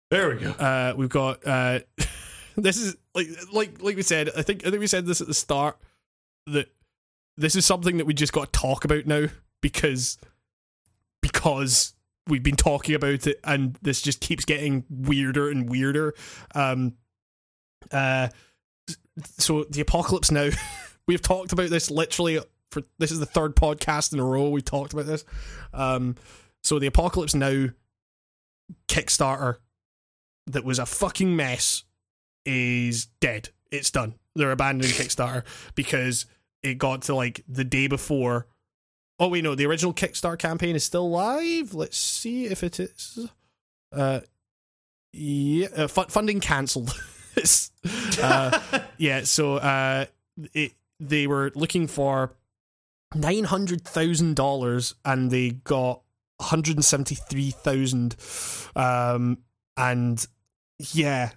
There 0.10 0.30
we 0.30 0.38
go. 0.42 0.50
uh, 0.52 0.94
we've 0.98 1.10
got 1.10 1.46
uh, 1.46 1.82
this 2.58 2.78
is 2.78 2.96
like 3.14 3.28
like 3.52 3.82
like 3.84 3.96
we 3.96 4.02
said. 4.02 4.30
I 4.36 4.42
think 4.42 4.66
I 4.66 4.70
think 4.72 4.80
we 4.80 4.88
said 4.88 5.06
this 5.06 5.22
at 5.22 5.28
the 5.28 5.34
start 5.36 5.78
that 6.48 6.68
this 7.38 7.56
is 7.56 7.66
something 7.66 7.98
that 7.98 8.06
we 8.06 8.14
just 8.16 8.34
got 8.34 8.52
to 8.52 8.60
talk 8.60 8.86
about 8.86 9.06
now 9.06 9.28
because 9.62 10.18
because 11.22 11.94
we've 12.28 12.44
been 12.44 12.56
talking 12.56 12.96
about 12.96 13.28
it 13.28 13.40
and 13.44 13.78
this 13.82 14.02
just 14.02 14.22
keeps 14.22 14.46
getting 14.46 14.86
weirder 14.90 15.50
and 15.50 15.70
weirder. 15.70 16.14
Um, 16.56 16.94
uh, 17.92 18.30
so 19.38 19.66
the 19.66 19.82
apocalypse 19.82 20.32
now. 20.32 20.50
we 21.08 21.14
have 21.14 21.22
talked 21.22 21.52
about 21.52 21.70
this 21.70 21.92
literally 21.92 22.40
for 22.72 22.84
this 22.98 23.12
is 23.12 23.20
the 23.20 23.26
third 23.26 23.56
podcast 23.56 24.14
in 24.14 24.20
a 24.20 24.26
row 24.26 24.50
we 24.50 24.62
talked 24.62 24.94
about 24.94 25.06
this. 25.06 25.26
Um, 25.74 26.16
so 26.64 26.80
the 26.80 26.88
apocalypse 26.88 27.36
now 27.36 27.68
Kickstarter 28.88 29.58
that 30.48 30.64
was 30.64 30.80
a 30.80 30.86
fucking 30.86 31.36
mess 31.36 31.84
is 32.46 33.08
dead. 33.20 33.50
It's 33.72 33.92
done. 33.92 34.16
They're 34.36 34.52
abandoning 34.52 34.92
Kickstarter 34.92 35.44
because 35.76 36.26
it 36.64 36.78
got 36.78 37.04
to 37.04 37.16
like 37.16 37.44
the 37.48 37.64
day 37.64 37.88
before. 37.88 38.48
Oh 39.24 39.30
wait, 39.30 39.42
no, 39.42 39.56
the 39.56 39.66
original 39.66 39.94
Kickstarter 39.94 40.38
campaign 40.38 40.76
is 40.76 40.84
still 40.84 41.10
live. 41.10 41.74
Let's 41.74 41.98
see 41.98 42.44
if 42.48 42.62
it 42.62 42.78
is. 42.78 43.30
Uh, 43.90 44.20
yeah, 45.14 45.68
uh, 45.78 45.88
fu- 45.88 46.04
funding 46.10 46.42
cancelled. 46.42 46.94
Uh, 48.22 48.60
yeah, 48.98 49.24
so 49.24 49.56
uh, 49.56 50.06
it 50.54 50.74
they 51.00 51.26
were 51.26 51.52
looking 51.56 51.88
for 51.88 52.32
nine 53.16 53.44
hundred 53.46 53.84
thousand 53.84 54.36
dollars, 54.36 54.94
and 55.04 55.32
they 55.32 55.50
got 55.50 56.02
one 56.38 56.50
hundred 56.50 56.84
seventy 56.84 57.16
three 57.16 57.50
thousand. 57.52 58.16
Um, 58.76 59.40
and 59.76 60.26
yeah, 60.94 61.32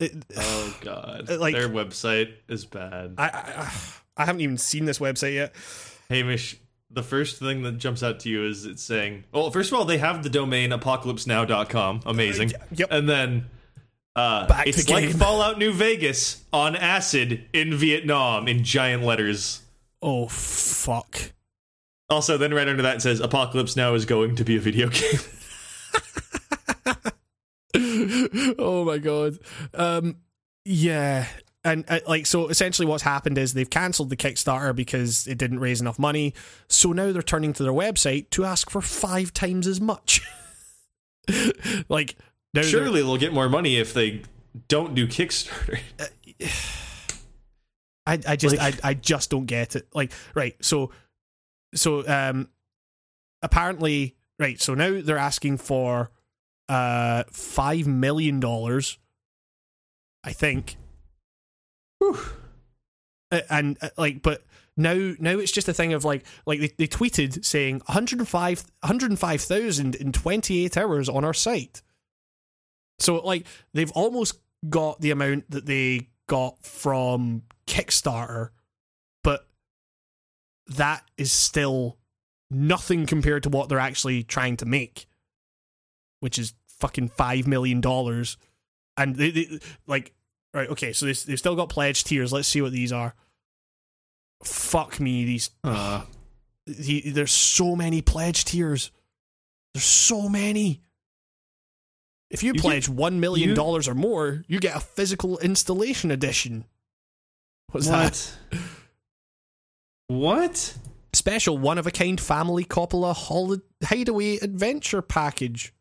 It, 0.00 0.24
Oh 0.36 0.76
god, 0.80 1.28
Like- 1.38 1.54
their 1.54 1.68
website 1.68 2.32
is 2.48 2.64
bad. 2.64 3.14
I, 3.18 3.26
I 3.28 3.72
I 4.16 4.24
haven't 4.24 4.40
even 4.40 4.56
seen 4.58 4.86
this 4.86 4.98
website 4.98 5.34
yet. 5.34 5.54
Hamish, 6.08 6.56
the 6.90 7.02
first 7.02 7.38
thing 7.38 7.62
that 7.62 7.78
jumps 7.78 8.02
out 8.02 8.20
to 8.20 8.28
you 8.28 8.44
is 8.44 8.64
it's 8.64 8.82
saying, 8.82 9.24
well, 9.32 9.50
first 9.50 9.72
of 9.72 9.78
all, 9.78 9.84
they 9.84 9.98
have 9.98 10.22
the 10.22 10.30
domain 10.30 10.70
apocalypsenow.com. 10.70 12.00
Amazing. 12.06 12.52
Yep. 12.72 12.88
And 12.90 13.08
then 13.08 13.46
uh, 14.16 14.62
it's 14.66 14.88
like. 14.88 15.10
Fallout 15.10 15.58
New 15.58 15.72
Vegas 15.72 16.44
on 16.52 16.74
acid 16.76 17.44
in 17.52 17.74
Vietnam 17.74 18.48
in 18.48 18.64
giant 18.64 19.02
letters. 19.02 19.62
Oh 20.00 20.28
fuck. 20.28 21.32
Also, 22.10 22.38
then 22.38 22.54
right 22.54 22.66
under 22.66 22.82
that 22.82 22.96
it 22.96 23.02
says 23.02 23.20
Apocalypse 23.20 23.76
Now 23.76 23.94
is 23.94 24.06
going 24.06 24.36
to 24.36 24.44
be 24.44 24.56
a 24.56 24.60
video 24.60 24.88
game. 24.88 25.20
oh 28.58 28.84
my 28.84 28.98
god. 28.98 29.38
Um 29.74 30.16
yeah. 30.64 31.26
And 31.68 31.84
uh, 31.88 32.00
like 32.08 32.24
so 32.26 32.48
essentially 32.48 32.86
what's 32.86 33.02
happened 33.02 33.36
is 33.36 33.52
they've 33.52 33.68
cancelled 33.68 34.08
the 34.10 34.16
Kickstarter 34.16 34.74
because 34.74 35.26
it 35.26 35.36
didn't 35.36 35.58
raise 35.60 35.80
enough 35.80 35.98
money. 35.98 36.32
So 36.68 36.92
now 36.92 37.12
they're 37.12 37.22
turning 37.22 37.52
to 37.54 37.62
their 37.62 37.72
website 37.72 38.30
to 38.30 38.44
ask 38.44 38.70
for 38.70 38.80
5 38.80 39.32
times 39.34 39.66
as 39.66 39.80
much. 39.80 40.26
like 41.88 42.16
now 42.54 42.62
Surely 42.62 43.02
they'll 43.02 43.18
get 43.18 43.34
more 43.34 43.48
money 43.50 43.76
if 43.76 43.92
they 43.92 44.22
don't 44.68 44.94
do 44.94 45.06
Kickstarter. 45.06 45.80
I, 48.06 48.18
I 48.26 48.36
just 48.36 48.56
Like- 48.56 48.82
I, 48.84 48.90
I 48.90 48.94
just 48.94 49.28
don't 49.28 49.44
get 49.44 49.76
it. 49.76 49.86
Like 49.94 50.12
right, 50.34 50.56
so 50.64 50.90
so 51.74 52.06
um 52.08 52.48
apparently 53.42 54.16
right, 54.38 54.58
so 54.60 54.72
now 54.74 55.00
they're 55.02 55.18
asking 55.18 55.58
for 55.58 56.10
uh 56.70 57.24
five 57.30 57.86
million 57.86 58.40
dollars, 58.40 58.98
I 60.24 60.32
think. 60.32 60.76
Uh, 62.02 63.40
and 63.50 63.76
uh, 63.82 63.90
like 63.98 64.22
but 64.22 64.44
now 64.76 65.12
now 65.18 65.38
it's 65.38 65.52
just 65.52 65.68
a 65.68 65.74
thing 65.74 65.92
of 65.92 66.04
like 66.04 66.24
like 66.46 66.60
they, 66.60 66.72
they 66.78 66.86
tweeted 66.86 67.44
saying 67.44 67.82
105 67.86 68.64
105,000 68.80 69.94
in 69.94 70.12
28 70.12 70.76
hours 70.76 71.08
on 71.08 71.24
our 71.24 71.34
site. 71.34 71.82
So 72.98 73.16
like 73.16 73.46
they've 73.74 73.90
almost 73.92 74.38
got 74.68 75.00
the 75.00 75.10
amount 75.10 75.50
that 75.50 75.66
they 75.66 76.08
got 76.26 76.64
from 76.64 77.42
Kickstarter, 77.66 78.50
but 79.22 79.46
that 80.68 81.04
is 81.16 81.32
still 81.32 81.98
nothing 82.50 83.06
compared 83.06 83.42
to 83.42 83.48
what 83.50 83.68
they're 83.68 83.78
actually 83.78 84.22
trying 84.22 84.56
to 84.58 84.66
make, 84.66 85.06
which 86.20 86.38
is 86.38 86.54
fucking 86.66 87.08
five 87.08 87.46
million 87.46 87.80
dollars. 87.80 88.36
And 88.96 89.16
they, 89.16 89.30
they 89.30 89.60
like 89.86 90.12
right, 90.54 90.68
okay, 90.70 90.92
so 90.92 91.06
they 91.06 91.12
they've 91.12 91.38
still 91.38 91.56
got 91.56 91.68
pledge 91.68 92.04
tiers. 92.04 92.32
Let's 92.32 92.48
see 92.48 92.62
what 92.62 92.72
these 92.72 92.92
are. 92.92 93.14
Fuck 94.44 95.00
me, 95.00 95.24
these 95.24 95.50
Uh, 95.64 96.04
he, 96.66 97.10
there's 97.10 97.32
so 97.32 97.74
many 97.76 98.02
pledge 98.02 98.44
tiers. 98.44 98.90
There's 99.74 99.84
so 99.84 100.28
many. 100.28 100.82
If 102.30 102.42
you, 102.42 102.52
You 102.54 102.60
pledge 102.60 102.88
one 102.88 103.20
million 103.20 103.50
you- 103.50 103.54
dollars 103.54 103.88
or 103.88 103.94
more, 103.94 104.44
you 104.48 104.60
get 104.60 104.76
a 104.76 104.80
physical 104.80 105.38
installation 105.38 106.10
edition. 106.10 106.64
What's 107.70 107.88
that? 107.88 108.32
What? 110.08 110.74
Special 111.14 111.56
one 111.58 111.78
of 111.78 111.86
a 111.86 111.90
kind 111.90 112.20
family 112.20 112.64
Coppola 112.64 113.14
holiday 113.14 113.62
hideaway 113.84 114.36
adventure 114.38 115.02
package. 115.02 115.72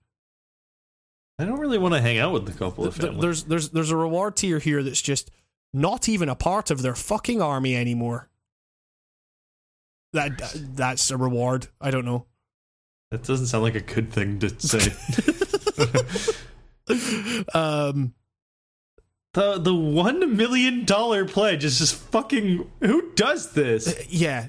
I 1.40 1.45
don't 1.45 1.59
really 1.59 1.77
want 1.77 1.93
to 1.93 2.01
hang 2.01 2.17
out 2.17 2.33
with 2.33 2.45
the 2.45 2.51
Coppola 2.51 2.93
Th- 2.93 2.95
family. 2.95 3.22
There's 3.22 3.43
there's 3.43 3.69
there's 3.69 3.91
a 3.91 3.98
reward 3.98 4.35
tier 4.35 4.59
here 4.59 4.82
that's 4.82 5.01
just 5.01 5.30
not 5.74 6.09
even 6.09 6.30
a 6.30 6.35
part 6.35 6.72
of 6.72 6.82
their 6.82 6.95
fucking 6.95 7.41
army 7.41 7.75
anymore. 7.75 8.30
That 10.14 10.40
that's 10.75 11.11
a 11.11 11.17
reward. 11.17 11.67
I 11.80 11.91
don't 11.91 12.06
know. 12.06 12.25
That 13.11 13.24
doesn't 13.24 13.48
sound 13.48 13.64
like 13.64 13.75
a 13.75 13.82
good 13.82 14.11
thing 14.11 14.40
to 14.40 14.49
say. 14.59 14.91
um 17.53 18.14
the 19.33 19.59
the 19.59 19.75
one 19.75 20.35
million 20.35 20.85
dollar 20.85 21.25
pledge 21.25 21.64
is 21.64 21.77
just 21.77 21.95
fucking. 21.95 22.69
Who 22.82 23.11
does 23.14 23.51
this? 23.51 23.93
yeah, 24.09 24.48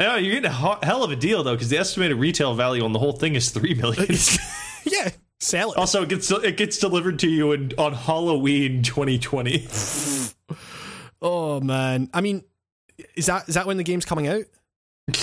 Yeah, 0.00 0.16
you're 0.16 0.34
getting 0.34 0.50
a 0.50 0.54
ho- 0.54 0.78
hell 0.82 1.02
of 1.02 1.10
a 1.10 1.16
deal 1.16 1.42
though, 1.42 1.54
because 1.54 1.70
the 1.70 1.78
estimated 1.78 2.18
retail 2.18 2.54
value 2.54 2.84
on 2.84 2.92
the 2.92 3.00
whole 3.00 3.14
thing 3.14 3.34
is 3.34 3.50
three 3.50 3.74
million. 3.74 4.06
yeah, 4.84 5.10
sell 5.42 5.72
it. 5.72 5.78
also, 5.78 6.02
it 6.02 6.08
gets 6.08 6.30
it 6.30 6.56
gets 6.56 6.78
delivered 6.78 7.18
to 7.20 7.28
you 7.28 7.52
in, 7.52 7.72
on 7.78 7.92
Halloween 7.92 8.82
2020. 8.82 9.68
Oh 11.24 11.60
man, 11.60 12.10
I 12.12 12.20
mean, 12.20 12.42
is 13.14 13.26
that 13.26 13.48
is 13.48 13.54
that 13.54 13.64
when 13.64 13.76
the 13.76 13.84
game's 13.84 14.04
coming 14.04 14.26
out? 14.26 14.42
I 15.08 15.14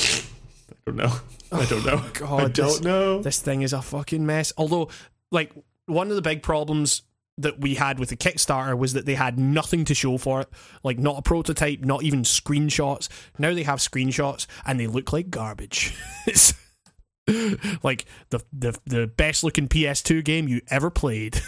don't 0.85 0.95
know. 0.95 1.11
I 1.51 1.65
don't 1.65 1.85
know. 1.85 2.01
Oh, 2.01 2.11
God, 2.13 2.41
I 2.43 2.47
don't 2.47 2.83
know. 2.83 3.21
This 3.21 3.39
thing 3.39 3.63
is 3.63 3.73
a 3.73 3.81
fucking 3.81 4.25
mess. 4.25 4.53
Although, 4.57 4.89
like, 5.31 5.51
one 5.87 6.09
of 6.09 6.15
the 6.15 6.21
big 6.21 6.41
problems 6.41 7.01
that 7.37 7.59
we 7.59 7.75
had 7.75 7.99
with 7.99 8.09
the 8.09 8.17
Kickstarter 8.17 8.77
was 8.77 8.93
that 8.93 9.05
they 9.05 9.15
had 9.15 9.39
nothing 9.39 9.83
to 9.85 9.93
show 9.93 10.17
for 10.17 10.41
it. 10.41 10.49
Like, 10.83 10.99
not 10.99 11.17
a 11.17 11.21
prototype, 11.21 11.81
not 11.81 12.03
even 12.03 12.23
screenshots. 12.23 13.09
Now 13.37 13.53
they 13.53 13.63
have 13.63 13.79
screenshots 13.79 14.45
and 14.65 14.79
they 14.79 14.87
look 14.87 15.11
like 15.11 15.29
garbage. 15.29 15.95
like 17.83 18.05
the, 18.29 18.39
the 18.51 18.77
the 18.85 19.07
best 19.07 19.43
looking 19.43 19.67
PS2 19.67 20.23
game 20.23 20.47
you 20.47 20.61
ever 20.69 20.89
played. 20.89 21.39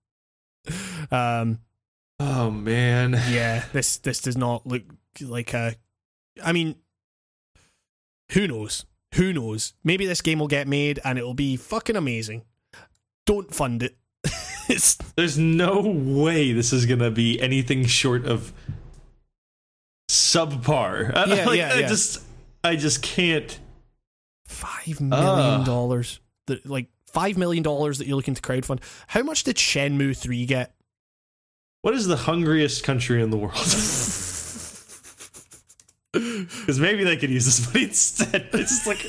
um, 1.10 1.60
Oh 2.20 2.50
man. 2.50 3.12
yeah, 3.30 3.64
this 3.72 3.98
this 3.98 4.20
does 4.20 4.36
not 4.36 4.66
look 4.66 4.82
like 5.20 5.54
a. 5.54 5.76
I 6.42 6.52
mean, 6.52 6.76
who 8.32 8.46
knows? 8.48 8.84
Who 9.14 9.32
knows? 9.32 9.74
Maybe 9.84 10.06
this 10.06 10.20
game 10.20 10.38
will 10.38 10.48
get 10.48 10.68
made 10.68 11.00
and 11.04 11.18
it 11.18 11.24
will 11.24 11.34
be 11.34 11.56
fucking 11.56 11.96
amazing. 11.96 12.44
Don't 13.26 13.54
fund 13.54 13.82
it. 13.82 13.96
There's 15.16 15.38
no 15.38 15.80
way 15.80 16.52
this 16.52 16.72
is 16.72 16.86
gonna 16.86 17.10
be 17.10 17.40
anything 17.40 17.86
short 17.86 18.26
of 18.26 18.52
subpar. 20.10 21.12
Yeah, 21.14 21.44
like, 21.46 21.58
yeah, 21.58 21.72
I 21.72 21.78
yeah. 21.80 21.88
just, 21.88 22.22
I 22.62 22.76
just 22.76 23.02
can't. 23.02 23.58
Five 24.48 25.00
million 25.00 25.64
dollars. 25.64 26.20
That 26.46 26.66
like 26.66 26.88
five 27.06 27.38
million 27.38 27.62
dollars 27.62 27.98
that 27.98 28.06
you're 28.06 28.16
looking 28.16 28.34
to 28.34 28.42
crowdfund. 28.42 28.80
How 29.06 29.22
much 29.22 29.44
did 29.44 29.56
Shenmue 29.56 30.16
three 30.16 30.46
get? 30.46 30.74
What 31.82 31.94
is 31.94 32.06
the 32.06 32.16
hungriest 32.16 32.84
country 32.84 33.22
in 33.22 33.30
the 33.30 33.36
world? 33.36 33.54
Because 36.12 36.80
maybe 36.80 37.04
they 37.04 37.16
could 37.16 37.30
use 37.30 37.44
this 37.44 37.66
money 37.66 37.84
instead. 37.84 38.48
It's 38.54 38.84
just 38.84 38.86
like, 38.86 39.04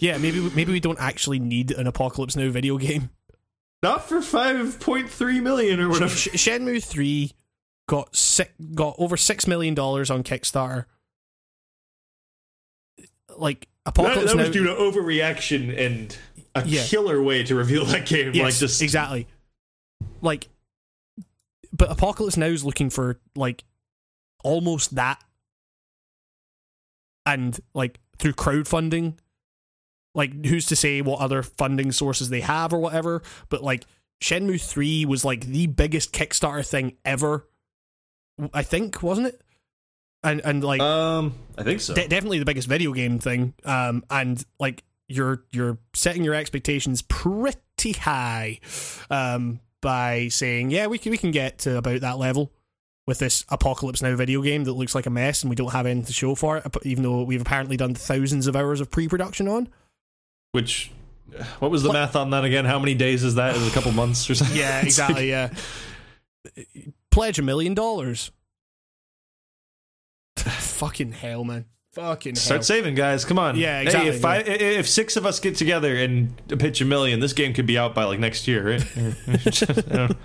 yeah, 0.00 0.18
maybe 0.18 0.40
maybe 0.54 0.72
we 0.72 0.80
don't 0.80 1.00
actually 1.00 1.38
need 1.38 1.70
an 1.72 1.86
Apocalypse 1.86 2.36
Now 2.36 2.50
video 2.50 2.76
game. 2.76 3.10
not 3.82 4.08
for 4.08 4.20
five 4.20 4.78
point 4.78 5.08
three 5.08 5.40
million 5.40 5.80
or 5.80 5.88
whatever. 5.88 6.14
Sh- 6.14 6.28
Shenmue 6.34 6.84
three 6.84 7.32
got 7.88 8.14
six, 8.14 8.52
got 8.74 8.94
over 8.98 9.16
six 9.16 9.46
million 9.46 9.74
dollars 9.74 10.10
on 10.10 10.22
Kickstarter. 10.22 10.84
Like 13.40 13.68
That, 13.84 13.90
Apocalypse 13.90 14.32
that 14.32 14.36
was 14.36 14.46
Now, 14.48 14.52
due 14.52 14.64
to 14.64 14.74
overreaction 14.74 15.76
and 15.78 16.16
a 16.54 16.66
Yeah. 16.66 16.84
killer 16.84 17.22
way 17.22 17.42
to 17.44 17.54
reveal 17.54 17.84
that 17.86 18.06
game. 18.06 18.32
yes, 18.34 18.44
like 18.44 18.54
just 18.54 18.82
exactly. 18.82 19.26
Like, 20.20 20.48
but 21.72 21.90
Apocalypse 21.90 22.36
Now 22.36 22.46
is 22.46 22.64
looking 22.64 22.90
for 22.90 23.18
like 23.34 23.64
almost 24.44 24.94
that, 24.96 25.22
and 27.26 27.58
like 27.74 28.00
through 28.18 28.32
crowdfunding. 28.34 29.16
Like, 30.14 30.44
who's 30.44 30.66
to 30.66 30.76
say 30.76 31.00
what 31.02 31.20
other 31.20 31.42
funding 31.42 31.92
sources 31.92 32.30
they 32.30 32.40
have 32.40 32.72
or 32.72 32.80
whatever? 32.80 33.22
But 33.48 33.62
like, 33.62 33.84
Shenmue 34.22 34.60
three 34.60 35.04
was 35.04 35.24
like 35.24 35.46
the 35.46 35.66
biggest 35.68 36.12
Kickstarter 36.12 36.66
thing 36.66 36.96
ever. 37.04 37.48
I 38.52 38.62
think 38.64 39.02
wasn't 39.02 39.28
it? 39.28 39.40
And 40.22 40.40
and 40.44 40.62
like 40.62 40.80
Um, 40.80 41.34
I 41.56 41.62
think 41.62 41.80
so. 41.80 41.94
de- 41.94 42.08
definitely 42.08 42.38
the 42.38 42.44
biggest 42.44 42.68
video 42.68 42.92
game 42.92 43.18
thing. 43.18 43.54
Um, 43.64 44.04
and 44.10 44.44
like 44.58 44.84
you're 45.08 45.44
you're 45.50 45.78
setting 45.94 46.24
your 46.24 46.34
expectations 46.34 47.02
pretty 47.02 47.92
high, 47.92 48.60
um, 49.10 49.60
by 49.82 50.28
saying 50.28 50.70
yeah 50.70 50.86
we 50.88 50.98
can 50.98 51.10
we 51.10 51.16
can 51.18 51.30
get 51.30 51.58
to 51.60 51.78
about 51.78 52.02
that 52.02 52.18
level 52.18 52.52
with 53.06 53.18
this 53.18 53.44
Apocalypse 53.48 54.02
Now 54.02 54.14
video 54.14 54.42
game 54.42 54.64
that 54.64 54.74
looks 54.74 54.94
like 54.94 55.06
a 55.06 55.10
mess 55.10 55.42
and 55.42 55.48
we 55.50 55.56
don't 55.56 55.72
have 55.72 55.86
anything 55.86 56.04
to 56.04 56.12
show 56.12 56.34
for 56.34 56.58
it, 56.58 56.66
even 56.84 57.02
though 57.02 57.22
we've 57.22 57.40
apparently 57.40 57.76
done 57.78 57.94
thousands 57.94 58.46
of 58.46 58.54
hours 58.54 58.80
of 58.80 58.90
pre-production 58.90 59.48
on. 59.48 59.68
Which, 60.52 60.92
what 61.60 61.70
was 61.70 61.82
the 61.82 61.92
math 61.92 62.14
on 62.14 62.30
that 62.30 62.44
again? 62.44 62.66
How 62.66 62.78
many 62.78 62.94
days 62.94 63.24
is 63.24 63.34
that? 63.36 63.56
Is 63.56 63.66
it 63.66 63.70
a 63.70 63.74
couple 63.74 63.90
months 64.02 64.28
or 64.28 64.34
something? 64.36 64.56
Yeah, 64.56 64.80
exactly. 64.84 65.30
yeah, 65.30 65.50
pledge 67.10 67.38
a 67.38 67.42
million 67.42 67.74
dollars. 67.74 68.30
Fucking 70.58 71.12
hell, 71.12 71.44
man. 71.44 71.66
Fucking 71.92 72.34
hell. 72.36 72.42
Start 72.42 72.64
saving, 72.64 72.94
guys. 72.94 73.24
Come 73.24 73.38
on. 73.38 73.56
Yeah, 73.56 73.78
Hey, 73.78 73.86
exactly, 73.86 74.10
if, 74.10 74.24
I, 74.24 74.36
if 74.38 74.88
six 74.88 75.16
of 75.16 75.26
us 75.26 75.40
get 75.40 75.56
together 75.56 75.96
and 75.96 76.36
pitch 76.58 76.80
a 76.80 76.84
million, 76.84 77.20
this 77.20 77.32
game 77.32 77.52
could 77.52 77.66
be 77.66 77.76
out 77.76 77.94
by 77.94 78.04
like 78.04 78.18
next 78.18 78.46
year, 78.46 78.70
right? 78.70 78.84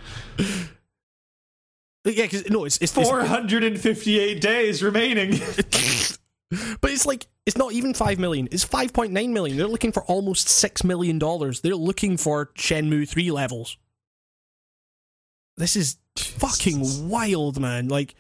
yeah, 2.05 2.23
because 2.23 2.49
no, 2.49 2.65
it's 2.65 2.77
it's, 2.77 2.95
it's 2.95 3.09
458 3.09 4.41
days 4.41 4.83
remaining. 4.83 5.39
But 6.79 6.91
it's 6.91 7.05
like 7.05 7.27
it's 7.45 7.57
not 7.57 7.73
even 7.73 7.93
five 7.93 8.19
million. 8.19 8.47
It's 8.51 8.63
five 8.63 8.93
point 8.93 9.11
nine 9.11 9.33
million. 9.33 9.57
They're 9.57 9.67
looking 9.67 9.91
for 9.91 10.03
almost 10.03 10.47
six 10.47 10.83
million 10.83 11.17
dollars. 11.19 11.61
They're 11.61 11.75
looking 11.75 12.17
for 12.17 12.47
Shenmue 12.55 13.09
three 13.09 13.31
levels. 13.31 13.77
This 15.57 15.75
is 15.75 15.97
fucking 16.17 17.09
wild, 17.09 17.59
man. 17.59 17.87
Like 17.87 18.15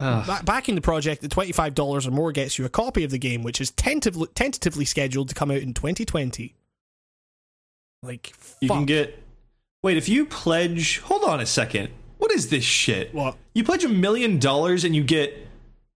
Ugh. 0.00 0.26
ba- 0.26 0.42
backing 0.44 0.74
the 0.74 0.80
project 0.80 1.32
five 1.54 1.74
dollars 1.74 2.06
or 2.06 2.10
more 2.10 2.32
gets 2.32 2.58
you 2.58 2.64
a 2.64 2.68
copy 2.68 3.04
of 3.04 3.10
the 3.10 3.18
game, 3.18 3.42
which 3.42 3.60
is 3.60 3.70
tentatively 3.72 4.28
tentatively 4.34 4.84
scheduled 4.84 5.28
to 5.28 5.34
come 5.34 5.50
out 5.50 5.58
in 5.58 5.72
twenty 5.74 6.04
twenty. 6.04 6.54
Like 8.02 8.34
you 8.60 8.68
can 8.68 8.84
get. 8.84 9.22
Wait, 9.82 9.96
if 9.96 10.08
you 10.08 10.26
pledge. 10.26 11.00
Hold 11.00 11.24
on 11.24 11.40
a 11.40 11.46
second. 11.46 11.90
What 12.18 12.32
is 12.32 12.48
this 12.48 12.64
shit? 12.64 13.14
what? 13.14 13.36
You 13.54 13.64
pledge 13.64 13.84
a 13.84 13.88
million 13.88 14.38
dollars 14.38 14.84
and 14.84 14.94
you 14.94 15.04
get. 15.04 15.46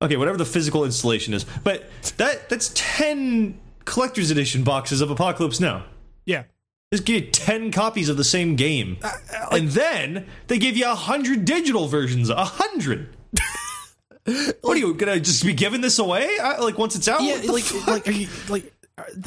Okay, 0.01 0.17
whatever 0.17 0.39
the 0.39 0.45
physical 0.45 0.85
installation 0.85 1.35
is. 1.35 1.45
But 1.65 1.89
that 2.19 2.49
that's 2.49 2.71
10 2.75 3.59
collector's 3.85 4.31
edition 4.31 4.63
boxes 4.63 5.01
of 5.01 5.11
Apocalypse 5.11 5.59
Now. 5.59 5.87
Yeah. 6.25 6.45
Just 6.93 7.05
give 7.05 7.25
you 7.25 7.31
10 7.31 7.73
copies 7.73 8.09
of 8.09 8.17
the 8.17 8.25
same 8.25 8.57
game. 8.57 8.99
Uh, 9.03 9.11
and 9.53 9.69
then 9.71 10.27
they 10.47 10.59
give 10.59 10.77
you 10.77 10.87
100 10.87 11.45
digital 11.45 11.87
versions. 11.89 12.31
100. 12.31 13.15
what 14.61 14.77
are 14.77 14.81
you 14.81 14.95
gonna 14.95 15.21
just 15.21 15.45
be 15.45 15.53
giving 15.53 15.81
this 15.81 15.99
away? 15.99 16.39
I, 16.39 16.59
like 16.59 16.79
once 16.79 16.97
it's 16.97 17.09
out? 17.09 17.23
Yeah, 17.23 17.41
like 17.51 17.65
fuck? 17.65 17.87
like 17.87 18.09
are 18.09 18.13
you 18.13 18.29
like 18.49 18.73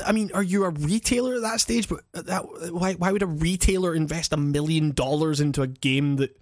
I 0.06 0.12
mean, 0.12 0.32
are 0.34 0.44
you 0.44 0.66
a 0.66 0.70
retailer 0.70 1.36
at 1.36 1.42
that 1.42 1.62
stage? 1.62 1.88
But 1.88 2.02
uh, 2.14 2.22
that 2.24 2.74
why 2.74 2.94
why 2.94 3.12
would 3.12 3.22
a 3.22 3.28
retailer 3.28 3.96
invest 3.96 4.34
a 4.34 4.38
million 4.38 4.92
dollars 4.92 5.40
into 5.40 5.62
a 5.62 5.68
game 5.68 6.18
that 6.18 6.38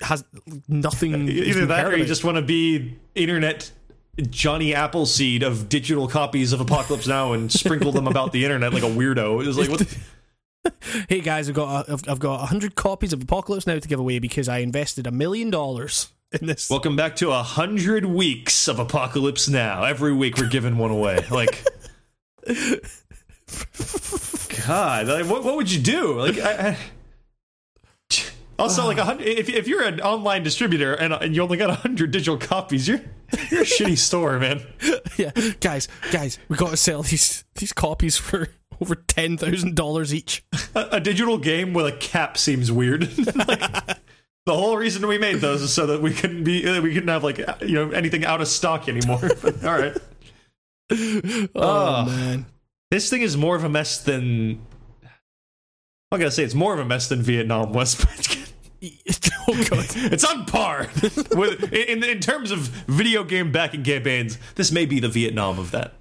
has 0.00 0.24
nothing? 0.68 1.14
Uh, 1.14 1.18
that's 1.18 1.30
Either 1.30 1.66
that 1.66 1.86
or 1.86 1.96
you 1.96 2.04
just 2.04 2.24
want 2.24 2.36
to 2.36 2.42
be 2.42 2.98
internet 3.14 3.70
Johnny 4.20 4.74
Appleseed 4.74 5.42
of 5.42 5.68
digital 5.68 6.08
copies 6.08 6.52
of 6.52 6.60
Apocalypse 6.60 7.06
Now 7.06 7.32
and 7.32 7.50
sprinkle 7.50 7.92
them 7.92 8.06
about 8.06 8.32
the 8.32 8.44
internet 8.44 8.72
like 8.72 8.82
a 8.82 8.86
weirdo. 8.86 9.42
It 9.42 9.46
was 9.46 9.58
like, 9.58 9.70
what? 9.70 9.80
the- 9.80 9.98
hey 11.08 11.20
guys, 11.20 11.48
I've 11.48 11.54
got 11.54 11.88
a, 11.88 11.92
I've, 11.92 12.08
I've 12.08 12.18
got 12.20 12.42
a 12.42 12.46
hundred 12.46 12.74
copies 12.74 13.12
of 13.12 13.22
Apocalypse 13.22 13.66
Now 13.66 13.78
to 13.78 13.88
give 13.88 13.98
away 13.98 14.18
because 14.18 14.48
I 14.48 14.58
invested 14.58 15.06
a 15.06 15.10
million 15.10 15.50
dollars 15.50 16.11
in 16.40 16.46
this. 16.46 16.70
Welcome 16.70 16.96
back 16.96 17.16
to 17.16 17.30
a 17.30 17.42
hundred 17.42 18.06
weeks 18.06 18.68
of 18.68 18.78
Apocalypse 18.78 19.48
Now. 19.48 19.84
Every 19.84 20.12
week 20.12 20.38
we're 20.38 20.48
giving 20.48 20.78
one 20.78 20.90
away. 20.90 21.24
Like, 21.30 21.62
God, 24.66 25.08
like, 25.08 25.26
what 25.26 25.44
what 25.44 25.56
would 25.56 25.70
you 25.70 25.80
do? 25.80 26.18
Like, 26.18 26.38
I, 26.38 26.68
I, 26.70 26.78
also 28.58 28.86
like 28.86 28.98
a 28.98 29.04
hundred. 29.04 29.26
If 29.26 29.48
if 29.48 29.68
you're 29.68 29.82
an 29.82 30.00
online 30.00 30.42
distributor 30.42 30.94
and, 30.94 31.12
and 31.12 31.34
you 31.34 31.42
only 31.42 31.58
got 31.58 31.70
a 31.70 31.74
hundred 31.74 32.10
digital 32.10 32.38
copies, 32.38 32.88
you're 32.88 33.00
you're 33.50 33.62
a 33.62 33.64
shitty 33.64 33.98
store, 33.98 34.38
man. 34.38 34.62
yeah, 35.16 35.32
guys, 35.60 35.88
guys, 36.10 36.38
we 36.48 36.56
got 36.56 36.70
to 36.70 36.76
sell 36.76 37.02
these 37.02 37.44
these 37.56 37.72
copies 37.72 38.16
for 38.16 38.48
over 38.80 38.94
ten 38.94 39.36
thousand 39.36 39.74
dollars 39.74 40.14
each. 40.14 40.44
A, 40.74 40.88
a 40.92 41.00
digital 41.00 41.36
game 41.38 41.74
with 41.74 41.86
a 41.86 41.92
cap 41.92 42.38
seems 42.38 42.72
weird. 42.72 43.10
like, 43.48 43.98
the 44.46 44.54
whole 44.54 44.76
reason 44.76 45.06
we 45.06 45.18
made 45.18 45.36
those 45.36 45.62
is 45.62 45.72
so 45.72 45.86
that 45.86 46.02
we 46.02 46.12
couldn't 46.12 46.44
be 46.44 46.66
uh, 46.68 46.80
we 46.82 46.92
couldn't 46.94 47.08
have 47.08 47.22
like 47.24 47.38
you 47.62 47.74
know 47.74 47.90
anything 47.90 48.24
out 48.24 48.40
of 48.40 48.48
stock 48.48 48.88
anymore. 48.88 49.20
But, 49.42 49.64
all 49.64 49.78
right. 49.78 49.96
Oh, 51.54 52.02
Oh. 52.02 52.04
man, 52.06 52.46
This 52.90 53.08
thing 53.08 53.22
is 53.22 53.36
more 53.36 53.56
of 53.56 53.64
a 53.64 53.68
mess 53.68 53.98
than. 54.02 54.60
I'm 56.12 56.18
gonna 56.18 56.30
say 56.30 56.44
it's 56.44 56.54
more 56.54 56.74
of 56.74 56.80
a 56.80 56.84
mess 56.84 57.08
than 57.08 57.22
Vietnam 57.22 57.72
was, 57.72 57.94
but 58.04 58.38
oh 58.82 59.54
it's 60.12 60.24
on 60.24 60.44
par 60.44 60.88
with 61.30 61.72
in 61.72 62.02
in 62.04 62.20
terms 62.20 62.50
of 62.50 62.58
video 62.88 63.24
game 63.24 63.50
backing 63.52 63.82
campaigns. 63.84 64.36
This 64.56 64.70
may 64.70 64.84
be 64.84 65.00
the 65.00 65.08
Vietnam 65.08 65.58
of 65.58 65.70
that. 65.70 65.94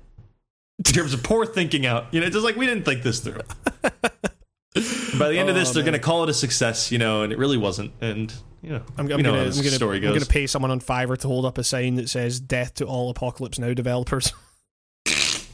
In 0.79 0.83
terms 0.83 1.13
of 1.13 1.23
poor 1.23 1.45
thinking 1.45 1.85
out, 1.85 2.07
you 2.11 2.19
know, 2.19 2.25
it's 2.25 2.33
just 2.33 2.43
like 2.43 2.55
we 2.57 2.65
didn't 2.65 2.83
think 2.83 3.03
this 3.03 3.19
through. 3.21 3.39
By 4.74 5.30
the 5.30 5.38
end 5.38 5.50
of 5.50 5.56
this, 5.56 5.69
Oh, 5.69 5.74
they're 5.74 5.83
gonna 5.83 6.00
call 6.00 6.24
it 6.24 6.30
a 6.30 6.33
success, 6.33 6.91
you 6.91 6.98
know, 6.98 7.24
and 7.24 7.33
it 7.33 7.38
really 7.40 7.58
wasn't. 7.58 7.91
And 8.00 8.33
you 8.61 8.69
know, 8.69 8.82
I'm, 8.98 9.00
I'm 9.00 9.08
know 9.08 9.16
gonna, 9.17 9.27
how 9.30 9.33
I'm 9.43 9.51
gonna, 9.51 9.69
story 9.72 9.98
I'm 9.98 10.14
gonna 10.14 10.25
pay 10.25 10.48
someone 10.48 10.72
on 10.72 10.80
Fiverr 10.80 11.17
to 11.17 11.27
hold 11.27 11.45
up 11.45 11.58
a 11.58 11.64
sign 11.64 11.95
that 11.95 12.09
says 12.09 12.40
"Death 12.40 12.75
to 12.75 12.85
all 12.85 13.09
Apocalypse 13.09 13.59
Now 13.59 13.74
developers." 13.74 14.33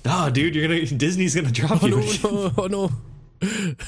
Ah, 0.09 0.29
dude, 0.29 0.55
you're 0.55 0.65
gonna 0.65 0.85
Disney's 0.85 1.35
gonna 1.35 1.51
drop 1.51 1.83
oh 1.83 1.87
you, 1.87 1.97
no, 1.97 2.01
no, 2.31 2.53
oh 2.57 2.67
no! 2.67 2.91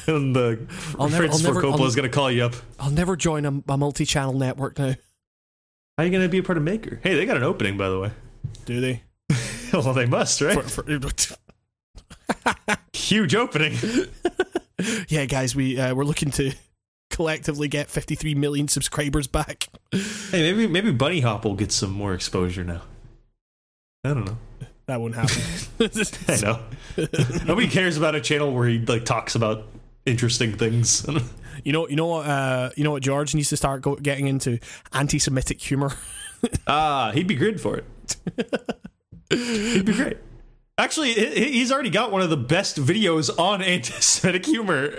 and 0.07 0.35
the 0.35 0.67
I'll 0.99 1.07
never- 1.07 1.23
Francis 1.23 1.45
I'll 1.45 1.53
Ford 1.53 1.63
never- 1.63 1.77
Coppola 1.77 1.87
is 1.87 1.95
gonna 1.95 2.09
call 2.09 2.29
you 2.29 2.43
up. 2.43 2.55
I'll 2.77 2.91
never 2.91 3.15
join 3.15 3.45
a, 3.45 3.63
a 3.71 3.77
multi-channel 3.77 4.33
network 4.33 4.77
now. 4.77 4.89
How 4.89 4.95
are 5.99 6.05
you 6.05 6.11
gonna 6.11 6.27
be 6.27 6.39
a 6.39 6.43
part 6.43 6.57
of 6.57 6.63
Maker? 6.65 6.99
Hey, 7.03 7.15
they 7.15 7.25
got 7.25 7.37
an 7.37 7.43
opening, 7.43 7.77
by 7.77 7.87
the 7.87 7.99
way. 7.99 8.11
Do 8.65 8.81
they? 8.81 9.03
well, 9.73 9.93
they 9.93 10.07
must, 10.07 10.41
right? 10.41 10.61
For, 10.69 10.83
for, 10.83 11.37
Huge 12.93 13.35
opening. 13.35 13.77
yeah, 15.09 15.25
guys, 15.25 15.55
we 15.55 15.79
uh, 15.79 15.93
we're 15.93 16.03
looking 16.05 16.31
to 16.31 16.51
collectively 17.09 17.67
get 17.67 17.89
53 17.89 18.35
million 18.35 18.67
subscribers 18.67 19.27
back. 19.27 19.67
hey, 19.91 20.51
maybe 20.53 20.67
maybe 20.67 20.93
Bunnyhop 20.93 21.43
will 21.43 21.55
get 21.55 21.71
some 21.71 21.91
more 21.91 22.13
exposure 22.13 22.63
now. 22.63 22.81
I 24.03 24.13
don't 24.13 24.25
know. 24.25 24.37
That 24.87 25.01
won't 25.01 25.13
happen. 25.13 25.41
I 26.27 26.41
know. 26.41 26.59
Nobody 27.45 27.67
cares 27.67 27.95
about 27.97 28.15
a 28.15 28.21
channel 28.21 28.51
where 28.53 28.67
he 28.67 28.79
like 28.79 29.05
talks 29.05 29.35
about 29.35 29.67
interesting 30.05 30.57
things. 30.57 31.05
you 31.63 31.71
know, 31.71 31.87
you 31.87 31.95
know 31.95 32.07
what? 32.07 32.25
Uh, 32.25 32.69
you 32.75 32.83
know 32.83 32.91
what? 32.91 33.03
George 33.03 33.35
needs 33.35 33.49
to 33.49 33.57
start 33.57 33.81
go- 33.81 33.97
getting 33.97 34.27
into 34.27 34.57
anti-Semitic 34.93 35.61
humor. 35.61 35.91
ah, 36.65 37.11
he'd 37.13 37.27
be 37.27 37.35
good 37.35 37.61
for 37.61 37.77
it. 37.77 37.85
he'd 39.29 39.85
be 39.85 39.93
great. 39.93 40.17
Actually, 40.79 41.13
he- 41.13 41.25
he- 41.35 41.51
he's 41.53 41.71
already 41.71 41.89
got 41.89 42.11
one 42.11 42.21
of 42.21 42.29
the 42.29 42.37
best 42.37 42.77
videos 42.77 43.29
on 43.37 43.61
anti-Semitic 43.75 44.45
humor. 44.45 44.93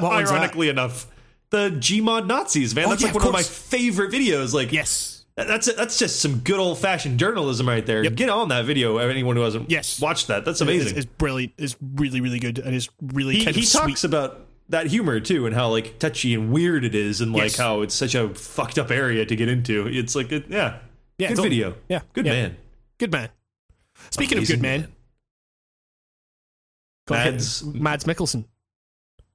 ironically 0.00 0.68
enough, 0.68 1.06
the 1.50 1.70
Gmod 1.70 2.26
Nazis, 2.26 2.74
man. 2.74 2.86
Oh, 2.86 2.90
that's 2.90 3.02
yeah, 3.02 3.08
like 3.08 3.16
one 3.16 3.26
of 3.26 3.32
my 3.32 3.42
favorite 3.42 4.10
videos. 4.12 4.54
Like, 4.54 4.72
yes. 4.72 5.10
That's 5.36 5.66
that's 5.74 5.98
just 5.98 6.20
some 6.20 6.38
good 6.38 6.60
old 6.60 6.78
fashioned 6.78 7.18
journalism 7.18 7.68
right 7.68 7.84
there. 7.84 8.04
Get 8.08 8.28
on 8.30 8.50
that 8.50 8.66
video. 8.66 8.98
Anyone 8.98 9.34
who 9.34 9.42
hasn't 9.42 9.68
Yes. 9.68 10.00
watched 10.00 10.28
that, 10.28 10.44
that's 10.44 10.60
amazing. 10.60 10.96
it's 10.96 11.06
brilliant. 11.06 11.54
It's 11.58 11.76
really, 11.82 12.20
really 12.20 12.38
good, 12.38 12.60
and 12.60 12.72
it's 12.72 12.88
really 13.02 13.34
he 13.38 13.44
kind 13.44 13.56
he 13.56 13.62
of 13.62 13.66
sweet. 13.68 13.80
talks 13.80 14.04
about 14.04 14.46
that 14.68 14.86
humor 14.86 15.18
too, 15.18 15.44
and 15.46 15.52
how 15.54 15.70
like 15.70 15.98
touchy 15.98 16.34
and 16.34 16.52
weird 16.52 16.84
it 16.84 16.94
is, 16.94 17.20
and 17.20 17.32
like 17.32 17.42
Yes. 17.42 17.56
how 17.56 17.80
it's 17.80 17.96
such 17.96 18.14
a 18.14 18.28
fucked 18.32 18.78
up 18.78 18.92
area 18.92 19.26
to 19.26 19.34
get 19.34 19.48
into. 19.48 19.88
It's 19.88 20.14
like 20.14 20.30
it, 20.30 20.44
yeah, 20.48 20.78
yeah, 21.18 21.30
good 21.34 21.42
video. 21.42 21.74
Yeah, 21.88 22.02
Good 22.12 22.26
yeah. 22.26 22.32
man. 22.32 22.56
Good 22.98 23.10
man. 23.10 23.28
Speaking 24.10 24.38
Amazing 24.38 24.54
of 24.54 24.60
good 24.60 24.62
men, 24.62 24.80
man. 24.82 24.92
Mads- 27.10 27.62
Mads 27.64 28.04
Mikkelsen. 28.04 28.44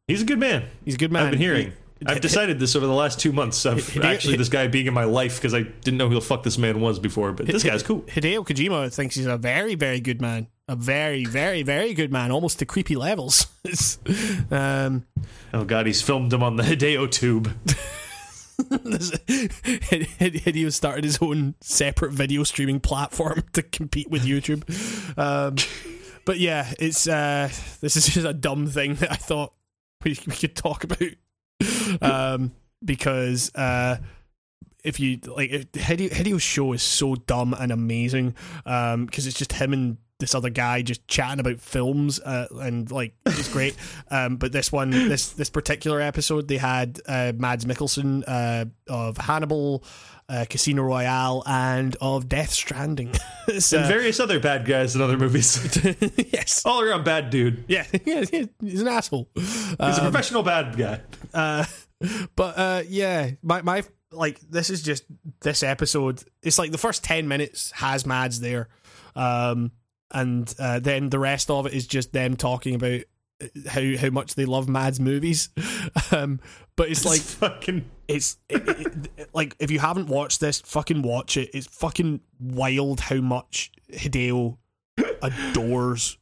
He's 0.08 0.22
a 0.22 0.26
good 0.26 0.40
man. 0.40 0.66
He's 0.86 0.96
a 0.96 0.98
good 0.98 1.12
man. 1.12 1.26
I've 1.26 1.32
been 1.32 1.40
hearing. 1.40 1.68
He- 1.68 1.74
I've 2.08 2.22
decided 2.22 2.60
this 2.60 2.78
over 2.78 2.86
the 2.86 2.94
last 2.94 3.20
two 3.20 3.34
months 3.34 3.66
of 3.66 3.80
Hideo- 3.80 4.06
actually 4.06 4.38
this 4.38 4.48
guy 4.48 4.68
being 4.68 4.88
in 4.88 4.94
my 4.94 5.04
life 5.04 5.36
because 5.36 5.54
I 5.54 5.64
didn't 5.64 5.98
know 5.98 6.08
who 6.08 6.16
the 6.16 6.22
fuck 6.22 6.44
this 6.44 6.58
man 6.58 6.80
was 6.80 6.98
before. 6.98 7.34
But 7.34 7.48
this 7.48 7.62
guy's 7.62 7.84
cool. 7.84 8.04
Hideo 8.04 8.48
Kojima 8.48 8.94
thinks 8.94 9.16
he's 9.16 9.26
a 9.26 9.38
very, 9.38 9.76
very 9.76 10.00
good 10.00 10.22
man. 10.22 10.48
A 10.70 10.78
very, 10.78 11.26
very, 11.26 11.62
very 11.62 11.94
good 11.94 12.10
man, 12.12 12.32
almost 12.32 12.60
to 12.60 12.66
creepy 12.66 12.96
levels. 12.96 13.48
Um, 14.50 15.06
Oh 15.54 15.66
god, 15.66 15.86
he's 15.88 16.02
filmed 16.02 16.32
him 16.32 16.42
on 16.42 16.56
the 16.56 16.64
Hideo 16.72 17.12
tube. 17.12 17.54
Hideo 19.40 20.72
started 20.74 21.04
his 21.04 21.18
own 21.22 21.56
separate 21.62 22.12
video 22.14 22.44
streaming 22.44 22.80
platform 22.80 23.44
to 23.54 23.62
compete 23.62 24.10
with 24.10 24.24
YouTube. 24.26 24.64
Um, 25.18 25.56
but 26.30 26.38
yeah, 26.38 26.72
it's 26.78 27.08
uh, 27.08 27.50
this 27.82 27.96
is 27.96 28.06
just 28.14 28.28
a 28.28 28.34
dumb 28.34 28.68
thing 28.68 28.94
that 28.94 29.12
I 29.12 29.16
thought 29.16 29.52
we, 30.06 30.16
we 30.28 30.36
could 30.36 30.56
talk 30.56 30.84
about 30.84 31.02
um, 32.04 32.52
because 32.86 33.50
uh, 33.56 33.98
if 34.84 35.00
you 35.00 35.18
like 35.26 35.50
Hideo, 35.50 36.12
Hideo's 36.12 36.44
show 36.44 36.74
is 36.74 36.84
so 36.84 37.16
dumb 37.16 37.56
and 37.60 37.72
amazing 37.72 38.36
because 38.64 39.26
it's 39.26 39.40
just 39.40 39.54
him 39.54 39.74
and 39.74 39.98
this 40.20 40.36
other 40.36 40.52
guy 40.52 40.84
just 40.84 41.08
chatting 41.08 41.40
about 41.40 41.60
films 41.62 42.20
uh, 42.20 42.46
and 42.60 42.92
like 42.92 43.16
it's 43.26 43.50
great. 43.54 43.76
um, 44.12 44.36
but 44.36 44.52
this 44.52 44.72
one, 44.72 44.92
this 44.92 45.32
this 45.32 45.50
particular 45.50 46.00
episode, 46.00 46.48
they 46.48 46.58
had 46.58 47.00
uh, 47.08 47.34
Mads 47.36 47.66
Mikkelsen 47.66 48.24
uh, 48.28 48.66
of 48.88 49.18
Hannibal. 49.18 49.84
Uh, 50.30 50.46
Casino 50.48 50.84
Royale 50.84 51.42
and 51.48 51.98
of 52.00 52.30
Death 52.30 52.52
Stranding. 52.52 53.12
It's, 53.48 53.74
And 53.74 53.88
various 53.88 54.20
other 54.20 54.40
bad 54.40 54.64
guys 54.64 54.96
in 54.96 55.02
other 55.02 55.18
movies. 55.18 55.58
yes, 56.32 56.62
All 56.66 56.82
around 56.82 57.04
bad 57.04 57.32
dude. 57.32 57.66
yeah, 57.68 57.84
yeah, 58.06 58.24
he's 58.62 58.82
an 58.82 58.88
asshole. 58.88 59.28
He's 59.34 59.50
a 59.80 60.02
professional 60.02 60.44
bad 60.44 60.78
guy. 60.78 61.02
Uh, 61.34 61.66
but 62.36 62.58
uh, 62.60 62.84
yeah, 62.88 63.32
my 63.42 63.64
my 63.64 63.82
like 64.12 64.40
this 64.42 64.70
is 64.70 64.84
just 64.84 65.04
this 65.42 65.64
episode. 65.64 66.24
It's 66.44 66.60
like 66.60 66.72
the 66.72 66.78
first 66.78 67.04
ten 67.04 67.28
minutes 67.28 67.72
has 67.72 68.06
Mads 68.06 68.40
there, 68.40 68.70
Um, 69.16 69.72
and 70.12 70.54
uh, 70.60 70.78
then 70.80 71.10
the 71.10 71.18
rest 71.20 71.50
of 71.50 71.66
it 71.66 71.74
is 71.74 71.88
just 71.88 72.14
them 72.14 72.36
talking 72.36 72.76
about 72.76 73.02
how 73.68 73.98
how 73.98 74.10
much 74.10 74.36
they 74.36 74.46
love 74.46 74.68
Mads 74.70 75.00
movies. 75.00 75.50
Um, 76.12 76.40
but 76.76 76.90
it's 76.90 77.06
like 77.06 77.22
fucking 77.22 77.90
it's 78.08 78.38
it, 78.50 78.68
it, 78.68 79.10
it- 79.18 79.30
like 79.34 79.56
if 79.60 79.70
you 79.70 79.80
haven't 79.80 80.08
watched 80.08 80.40
this, 80.40 80.62
fucking 80.62 81.02
watch 81.04 81.38
it. 81.38 81.50
It's 81.54 81.68
fucking 81.68 82.22
wild 82.40 83.00
how 83.00 83.18
much 83.18 83.72
Hideo 83.92 84.58
adores 85.22 86.18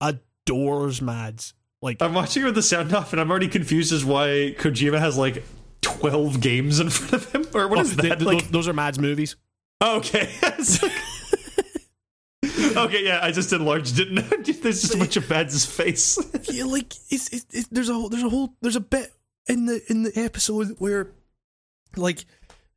adores 0.00 1.00
Mads. 1.02 1.54
Like 1.80 2.00
I'm 2.02 2.14
watching 2.14 2.44
with 2.44 2.54
the 2.54 2.62
sound 2.62 2.94
off, 2.94 3.12
and 3.12 3.20
I'm 3.20 3.30
already 3.30 3.48
confused 3.48 3.92
as 3.92 4.04
why 4.04 4.54
Kojima 4.58 4.98
has 4.98 5.16
like 5.16 5.42
12 5.80 6.40
games 6.40 6.78
in 6.78 6.90
front 6.90 7.12
of 7.12 7.32
him, 7.32 7.46
or 7.54 7.68
what 7.68 7.78
oh, 7.78 7.82
is 7.82 7.96
that? 7.96 8.02
th- 8.02 8.20
like, 8.22 8.42
those, 8.42 8.50
those 8.50 8.68
are 8.68 8.72
Mads 8.72 8.98
movies. 8.98 9.36
okay, 9.82 10.30
It's 10.42 10.78
okay, 12.76 13.04
yeah, 13.04 13.20
I 13.22 13.32
just 13.32 13.52
enlarged 13.52 13.98
it. 13.98 14.08
There's 14.62 14.82
just 14.82 14.94
a 14.94 14.98
bunch 14.98 15.16
of 15.16 15.28
Mads' 15.28 15.66
face. 15.66 16.18
yeah, 16.50 16.64
like 16.64 16.94
it's, 17.10 17.32
it's, 17.32 17.46
it's 17.50 17.68
there's 17.68 17.88
a 17.88 18.08
there's 18.10 18.22
a 18.22 18.28
whole 18.28 18.54
there's 18.60 18.76
a 18.76 18.80
bit 18.80 19.12
in 19.46 19.66
the 19.66 19.82
in 19.88 20.02
the 20.02 20.12
episode 20.16 20.76
where 20.78 21.08
like 21.96 22.24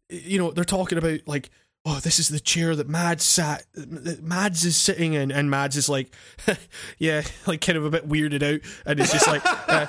you 0.10 0.38
know 0.38 0.52
they're 0.52 0.64
talking 0.64 0.98
about 0.98 1.20
like 1.26 1.50
oh 1.86 2.00
this 2.00 2.18
is 2.18 2.30
the 2.30 2.40
chair 2.40 2.76
that 2.76 2.90
Mads 2.90 3.24
sat 3.24 3.66
that 3.76 4.24
Mads 4.24 4.66
is 4.66 4.76
sitting 4.76 5.14
in. 5.14 5.32
And 5.32 5.50
Mads 5.50 5.78
is 5.78 5.88
like 5.88 6.14
yeah 6.98 7.22
like 7.48 7.62
kind 7.62 7.78
of 7.78 7.86
a 7.86 7.90
bit 7.90 8.10
weirded 8.10 8.44
out. 8.44 8.62
And 8.86 9.00
it's 9.00 9.12
just 9.12 9.28
like 9.28 9.42
uh, 9.70 9.88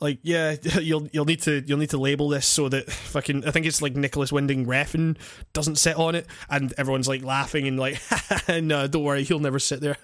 like 0.00 0.18
yeah 0.22 0.56
you'll 0.80 1.08
you'll 1.12 1.24
need 1.24 1.42
to 1.42 1.62
you'll 1.66 1.78
need 1.78 1.90
to 1.90 1.98
label 1.98 2.28
this 2.28 2.46
so 2.46 2.68
that 2.68 2.90
fucking 2.90 3.46
I 3.46 3.50
think 3.50 3.66
it's 3.66 3.82
like 3.82 3.94
Nicolas 3.96 4.32
Winding 4.32 4.66
Refn 4.66 5.16
doesn't 5.52 5.76
sit 5.76 5.96
on 5.96 6.14
it. 6.14 6.26
And 6.48 6.72
everyone's 6.78 7.08
like 7.08 7.22
laughing 7.22 7.68
and 7.68 7.78
like 7.78 8.00
no 8.48 8.86
don't 8.86 9.04
worry 9.04 9.24
he'll 9.24 9.38
never 9.38 9.58
sit 9.58 9.80
there. 9.80 9.96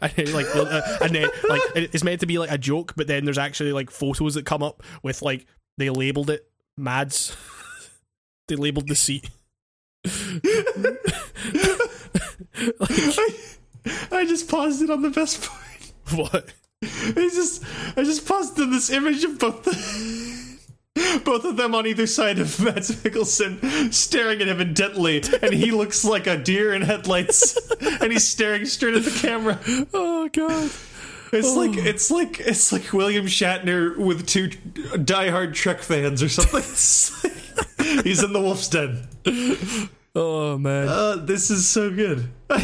And 0.00 0.32
like 0.32 0.46
uh, 0.54 0.98
and 1.02 1.14
then 1.14 1.28
like 1.48 1.62
it's 1.74 2.04
meant 2.04 2.20
to 2.20 2.26
be 2.26 2.38
like 2.38 2.50
a 2.50 2.58
joke 2.58 2.94
but 2.96 3.06
then 3.06 3.24
there's 3.24 3.38
actually 3.38 3.72
like 3.72 3.90
photos 3.90 4.34
that 4.34 4.46
come 4.46 4.62
up 4.62 4.82
with 5.02 5.22
like 5.22 5.46
they 5.78 5.90
labeled 5.90 6.30
it 6.30 6.48
Mads. 6.76 7.36
They 8.48 8.54
labeled 8.54 8.86
the 8.86 8.94
seat 8.94 9.28
I, 12.80 13.28
I 14.12 14.24
just 14.26 14.48
paused 14.48 14.82
it 14.82 14.90
on 14.90 15.02
the 15.02 15.10
best 15.10 15.42
point. 15.42 15.92
what 16.12 16.52
I 16.82 17.30
just 17.32 17.64
I 17.96 18.02
just 18.04 18.26
paused 18.26 18.58
in 18.58 18.70
this 18.70 18.90
image 18.90 19.24
of 19.24 19.38
both 19.38 19.64
the, 19.64 21.20
both 21.24 21.44
of 21.44 21.56
them 21.56 21.74
on 21.74 21.86
either 21.86 22.06
side 22.06 22.38
of 22.38 22.58
Mads 22.60 22.90
Mikkelsen 23.02 23.92
staring 23.92 24.40
at 24.40 24.48
him 24.48 24.60
intently, 24.60 25.22
and 25.42 25.52
he 25.52 25.70
looks 25.70 26.04
like 26.04 26.26
a 26.26 26.36
deer 26.36 26.74
in 26.74 26.82
headlights, 26.82 27.56
and 28.00 28.12
he's 28.12 28.26
staring 28.26 28.66
straight 28.66 28.94
at 28.94 29.04
the 29.04 29.10
camera. 29.10 29.58
oh 29.94 30.28
god 30.32 30.70
It's 31.32 31.56
like 31.56 31.76
oh. 31.76 31.88
it's 31.88 32.10
like 32.10 32.40
it's 32.40 32.72
like 32.72 32.92
William 32.92 33.26
Shatner 33.26 33.96
with 33.96 34.26
two 34.26 34.48
diehard 34.48 35.54
Trek 35.54 35.80
fans 35.80 36.22
or 36.22 36.28
something. 36.28 36.62
Like- 37.86 38.04
he's 38.04 38.22
in 38.22 38.32
the 38.32 38.40
Wolf's 38.40 38.68
Den. 38.68 39.06
Oh 40.16 40.58
man 40.58 40.88
Uh, 40.88 41.16
this 41.16 41.50
is 41.50 41.68
so 41.68 41.90
good. 41.90 42.28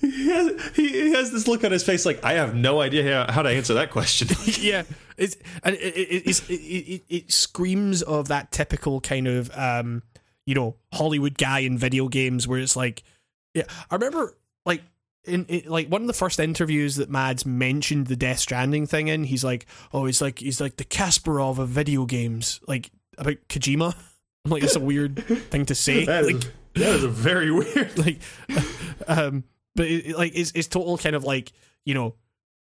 he, 0.00 0.28
has, 0.28 0.72
he, 0.74 1.10
has 1.12 1.30
this 1.30 1.46
look 1.46 1.62
on 1.64 1.72
his 1.72 1.84
face 1.84 2.06
like 2.06 2.24
I 2.24 2.34
have 2.34 2.54
no 2.54 2.80
idea 2.80 3.26
how, 3.26 3.32
how 3.32 3.42
to 3.42 3.50
answer 3.50 3.74
that 3.74 3.90
question. 3.90 4.28
yeah, 4.60 4.82
it's 5.16 5.36
and 5.62 5.76
it, 5.76 5.96
it, 5.96 6.26
it, 6.26 6.50
it, 6.50 7.02
it 7.08 7.32
screams 7.32 8.02
of 8.02 8.28
that 8.28 8.50
typical 8.50 9.00
kind 9.00 9.28
of 9.28 9.50
um, 9.56 10.02
you 10.46 10.54
know 10.54 10.76
Hollywood 10.92 11.36
guy 11.36 11.60
in 11.60 11.76
video 11.76 12.08
games 12.08 12.48
where 12.48 12.58
it's 12.58 12.76
like, 12.76 13.02
yeah, 13.54 13.64
I 13.90 13.94
remember 13.94 14.36
like. 14.64 14.82
In, 15.24 15.44
in 15.44 15.70
like 15.70 15.88
one 15.88 16.00
of 16.00 16.06
the 16.06 16.14
first 16.14 16.40
interviews 16.40 16.96
that 16.96 17.10
Mads 17.10 17.44
mentioned 17.44 18.06
the 18.06 18.16
Death 18.16 18.38
Stranding 18.38 18.86
thing 18.86 19.08
in, 19.08 19.24
he's 19.24 19.44
like, 19.44 19.66
"Oh, 19.92 20.06
he's 20.06 20.22
like 20.22 20.38
he's 20.38 20.62
like 20.62 20.76
the 20.76 20.84
Kasparov 20.84 21.58
of 21.58 21.68
video 21.68 22.06
games, 22.06 22.58
like 22.66 22.90
about 23.18 23.36
Kojima." 23.50 23.94
I'm 24.44 24.50
like, 24.52 24.62
it's 24.62 24.76
a 24.76 24.80
weird 24.80 25.24
thing 25.50 25.66
to 25.66 25.74
say. 25.74 26.04
That 26.06 26.24
is, 26.24 26.32
like, 26.32 26.52
that 26.74 26.94
is 26.96 27.04
a 27.04 27.08
very 27.08 27.50
weird. 27.50 27.98
like 28.04 28.18
um 29.06 29.44
but 29.74 29.86
it, 29.86 30.16
like 30.16 30.32
it's 30.34 30.52
it's 30.54 30.68
total 30.68 30.98
kind 30.98 31.16
of 31.16 31.24
like 31.24 31.52
you 31.84 31.94
know 31.94 32.14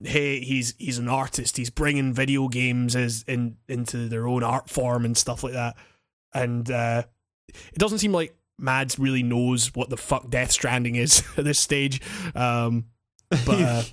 hey 0.03 0.40
he's 0.40 0.74
he's 0.77 0.98
an 0.98 1.08
artist 1.08 1.58
he's 1.58 1.69
bringing 1.69 2.14
video 2.14 2.48
games 2.48 2.95
as 2.95 3.24
in 3.27 3.58
into 3.67 4.09
their 4.09 4.27
own 4.27 4.43
art 4.43 4.69
form 4.69 5.06
and 5.06 5.17
stuff 5.17 5.43
like 5.43 5.53
that 5.53 5.75
and 6.33 6.69
uh 6.72 7.03
it 7.53 7.77
doesn't 7.77 8.00
seem 8.00 8.11
like 8.11 8.35
Mads 8.59 9.00
really 9.00 9.24
knows 9.24 9.74
what 9.75 9.90
the 9.90 9.98
fuck 9.98 10.30
Death 10.30 10.51
Stranding 10.51 10.95
is 10.95 11.24
at 11.38 11.43
this 11.43 11.59
stage 11.59 12.01
um 12.35 12.85
but 13.30 13.61
uh, 13.61 13.83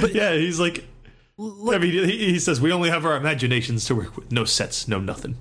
but 0.00 0.14
yeah, 0.14 0.34
he's 0.34 0.60
like. 0.60 0.84
like, 1.38 1.76
I 1.76 1.78
mean, 1.78 1.92
he, 1.92 2.32
he 2.32 2.38
says 2.38 2.60
we 2.60 2.72
only 2.72 2.90
have 2.90 3.06
our 3.06 3.16
imaginations 3.16 3.86
to 3.86 3.94
work 3.94 4.16
with. 4.16 4.30
No 4.30 4.44
sets, 4.44 4.86
no 4.86 5.00
nothing. 5.00 5.36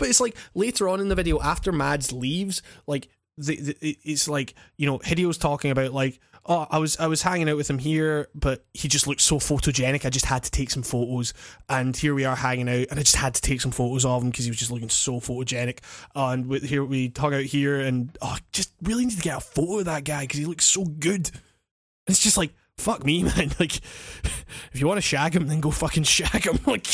But 0.00 0.08
it's 0.08 0.20
like 0.20 0.34
later 0.54 0.88
on 0.88 0.98
in 0.98 1.08
the 1.08 1.14
video, 1.14 1.40
after 1.40 1.70
Mads 1.70 2.10
leaves, 2.10 2.62
like 2.86 3.08
the, 3.36 3.56
the, 3.56 3.98
it's 4.02 4.28
like 4.28 4.54
you 4.76 4.86
know 4.86 4.98
Hideo's 5.04 5.38
talking 5.38 5.70
about 5.70 5.92
like 5.92 6.18
oh 6.46 6.66
I 6.70 6.78
was 6.78 6.98
I 6.98 7.06
was 7.06 7.20
hanging 7.20 7.50
out 7.50 7.58
with 7.58 7.68
him 7.68 7.78
here, 7.78 8.28
but 8.34 8.64
he 8.72 8.88
just 8.88 9.06
looked 9.06 9.20
so 9.20 9.36
photogenic. 9.36 10.06
I 10.06 10.10
just 10.10 10.24
had 10.24 10.42
to 10.44 10.50
take 10.50 10.70
some 10.70 10.82
photos, 10.82 11.34
and 11.68 11.94
here 11.94 12.14
we 12.14 12.24
are 12.24 12.34
hanging 12.34 12.68
out, 12.68 12.86
and 12.90 12.98
I 12.98 13.02
just 13.02 13.16
had 13.16 13.34
to 13.34 13.42
take 13.42 13.60
some 13.60 13.72
photos 13.72 14.06
of 14.06 14.22
him 14.22 14.30
because 14.30 14.46
he 14.46 14.50
was 14.50 14.58
just 14.58 14.70
looking 14.70 14.88
so 14.88 15.20
photogenic. 15.20 15.80
and 16.14 16.46
with, 16.46 16.62
here 16.62 16.82
we 16.82 17.12
hung 17.16 17.34
out 17.34 17.44
here, 17.44 17.78
and 17.78 18.16
oh, 18.22 18.38
just 18.52 18.72
really 18.82 19.04
need 19.04 19.18
to 19.18 19.22
get 19.22 19.36
a 19.36 19.40
photo 19.40 19.80
of 19.80 19.84
that 19.84 20.04
guy 20.04 20.22
because 20.22 20.38
he 20.38 20.46
looks 20.46 20.64
so 20.64 20.84
good. 20.86 21.28
And 21.28 22.14
it's 22.14 22.22
just 22.22 22.38
like 22.38 22.54
fuck 22.78 23.04
me, 23.04 23.22
man. 23.36 23.52
Like 23.60 23.76
if 24.72 24.80
you 24.80 24.86
want 24.86 24.98
to 24.98 25.02
shag 25.02 25.36
him, 25.36 25.46
then 25.46 25.60
go 25.60 25.70
fucking 25.70 26.02
shag 26.04 26.46
him. 26.46 26.58
Like. 26.66 26.86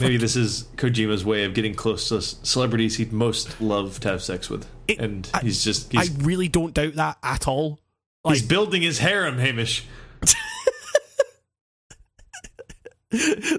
Maybe 0.00 0.16
this 0.16 0.36
is 0.36 0.64
Kojima's 0.76 1.24
way 1.24 1.44
of 1.44 1.54
getting 1.54 1.74
close 1.74 2.08
to 2.10 2.20
celebrities 2.22 2.96
he'd 2.96 3.12
most 3.12 3.60
love 3.60 3.98
to 4.00 4.08
have 4.08 4.22
sex 4.22 4.48
with, 4.48 4.66
It- 4.86 4.98
and 5.00 5.28
I- 5.34 5.40
he's 5.40 5.64
just 5.64 5.94
I 5.96 6.06
really 6.18 6.48
don't 6.48 6.72
doubt 6.74 6.94
that 6.94 7.18
at 7.22 7.48
all. 7.48 7.80
he's 8.26 8.42
building 8.42 8.82
his 8.82 8.98
harem, 8.98 9.38
Hamish. 9.38 9.84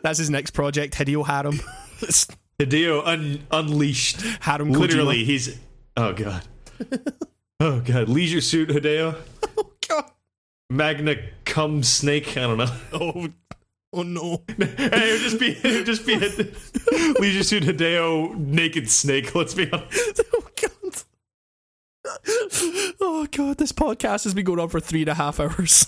that's 0.04 0.20
his 0.20 0.30
next 0.30 0.52
project, 0.52 0.94
Hideo 0.96 1.26
Harem. 1.26 1.60
Hideo 2.60 3.02
un, 3.06 3.42
unleashed. 3.52 4.22
Harem 4.42 4.72
Literally, 4.72 5.24
Kojima. 5.24 5.26
he's 5.26 5.58
oh 5.98 6.14
god, 6.14 6.44
oh 7.60 7.80
god. 7.82 8.10
Leisure 8.10 8.42
suit 8.42 8.70
Hideo, 8.70 9.16
Oh 9.58 9.72
god. 9.88 10.06
Magna 10.70 11.16
cum 11.46 11.82
snake. 11.84 12.38
I 12.38 12.42
don't 12.42 12.58
know. 12.58 12.72
Oh, 12.94 13.28
oh 13.94 14.04
no. 14.04 14.44
hey, 14.58 14.66
it 14.68 15.14
would 15.14 15.22
just 15.22 15.40
be 15.40 15.48
it 15.52 15.64
would 15.64 15.86
just 15.86 16.06
be 16.06 16.14
a 16.14 16.20
Leisure 17.20 17.44
suit 17.44 17.64
Hideo 17.64 18.36
naked 18.36 18.90
snake. 18.90 19.34
Let's 19.36 19.54
be 19.54 19.72
honest. 19.72 20.22
Oh 20.34 20.48
god. 20.62 21.04
Oh 23.02 23.28
god, 23.32 23.58
this 23.58 23.72
podcast 23.72 24.24
has 24.24 24.34
been 24.34 24.46
going 24.46 24.60
on 24.60 24.70
for 24.70 24.80
three 24.80 25.02
and 25.02 25.10
a 25.10 25.14
half 25.14 25.40
hours. 25.40 25.86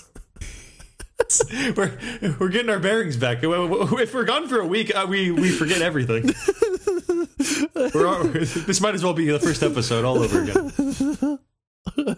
We're 1.78 1.98
we're 2.40 2.50
getting 2.50 2.70
our 2.70 2.80
bearings 2.80 3.16
back. 3.16 3.40
If 3.44 4.14
we're 4.14 4.26
gone 4.26 4.48
for 4.48 4.60
a 4.60 4.68
week, 4.68 4.94
uh, 4.96 5.06
we 5.08 5.32
we 5.32 5.50
forget 5.50 5.82
everything. 5.82 6.34
All, 7.96 8.24
this 8.24 8.82
might 8.82 8.96
as 8.96 9.04
well 9.04 9.14
be 9.14 9.26
the 9.26 9.40
first 9.40 9.64
episode 9.64 10.04
all 10.04 10.18
over 10.18 10.42
again. 10.42 11.40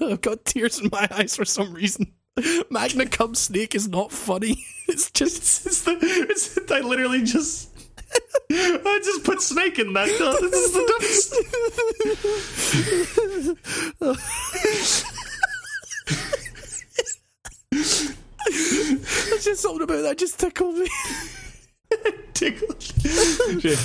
I've 0.09 0.21
got 0.21 0.45
tears 0.45 0.79
in 0.79 0.89
my 0.91 1.07
eyes 1.11 1.35
for 1.35 1.45
some 1.45 1.73
reason. 1.73 2.13
Magna 2.69 3.05
Cum 3.05 3.35
Snake 3.35 3.75
is 3.75 3.87
not 3.87 4.11
funny. 4.11 4.65
It's 4.85 5.09
just 5.11 5.65
It's 5.65 5.83
the, 5.83 5.97
it's, 6.01 6.59
I 6.69 6.81
literally 6.81 7.23
just 7.23 7.69
I 8.51 8.99
just 9.01 9.23
put 9.23 9.41
snake 9.41 9.79
in 9.79 9.93
that. 9.93 10.09
Uh, 10.09 10.35
this 10.41 10.53
is 10.53 10.73
the 10.73 10.85
dumbest. 10.91 11.33
there's 19.29 19.43
just 19.45 19.61
something 19.61 19.83
about 19.83 20.01
that 20.01 20.17
just 20.17 20.37
tickled 20.37 20.75
me. 20.75 20.89
Tickled. 22.33 22.83
Shit. 23.61 23.79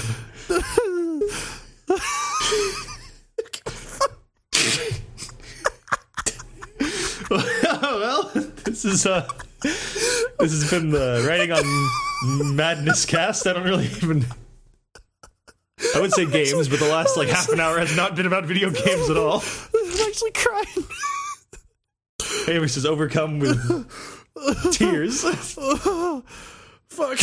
well, 7.30 8.30
this 8.64 8.84
is 8.84 9.04
uh, 9.04 9.28
this 9.60 10.38
has 10.38 10.70
been 10.70 10.90
the 10.90 11.24
writing 11.28 11.52
on 11.52 12.56
madness 12.56 13.04
cast. 13.04 13.46
I 13.46 13.52
don't 13.52 13.64
really 13.64 13.86
even. 13.86 14.24
I 15.94 16.00
would 16.00 16.12
say 16.12 16.24
games, 16.24 16.68
but 16.68 16.78
the 16.78 16.88
last 16.88 17.16
like 17.16 17.28
half 17.28 17.50
an 17.50 17.60
hour 17.60 17.78
has 17.78 17.94
not 17.94 18.16
been 18.16 18.26
about 18.26 18.46
video 18.46 18.70
games 18.70 19.10
at 19.10 19.16
all. 19.16 19.42
I'm 19.74 20.08
actually 20.08 20.30
crying. 20.32 20.84
Hamish 22.46 22.76
is 22.76 22.86
overcome 22.86 23.38
with 23.38 24.72
tears. 24.72 25.22
Fuck. 26.88 27.20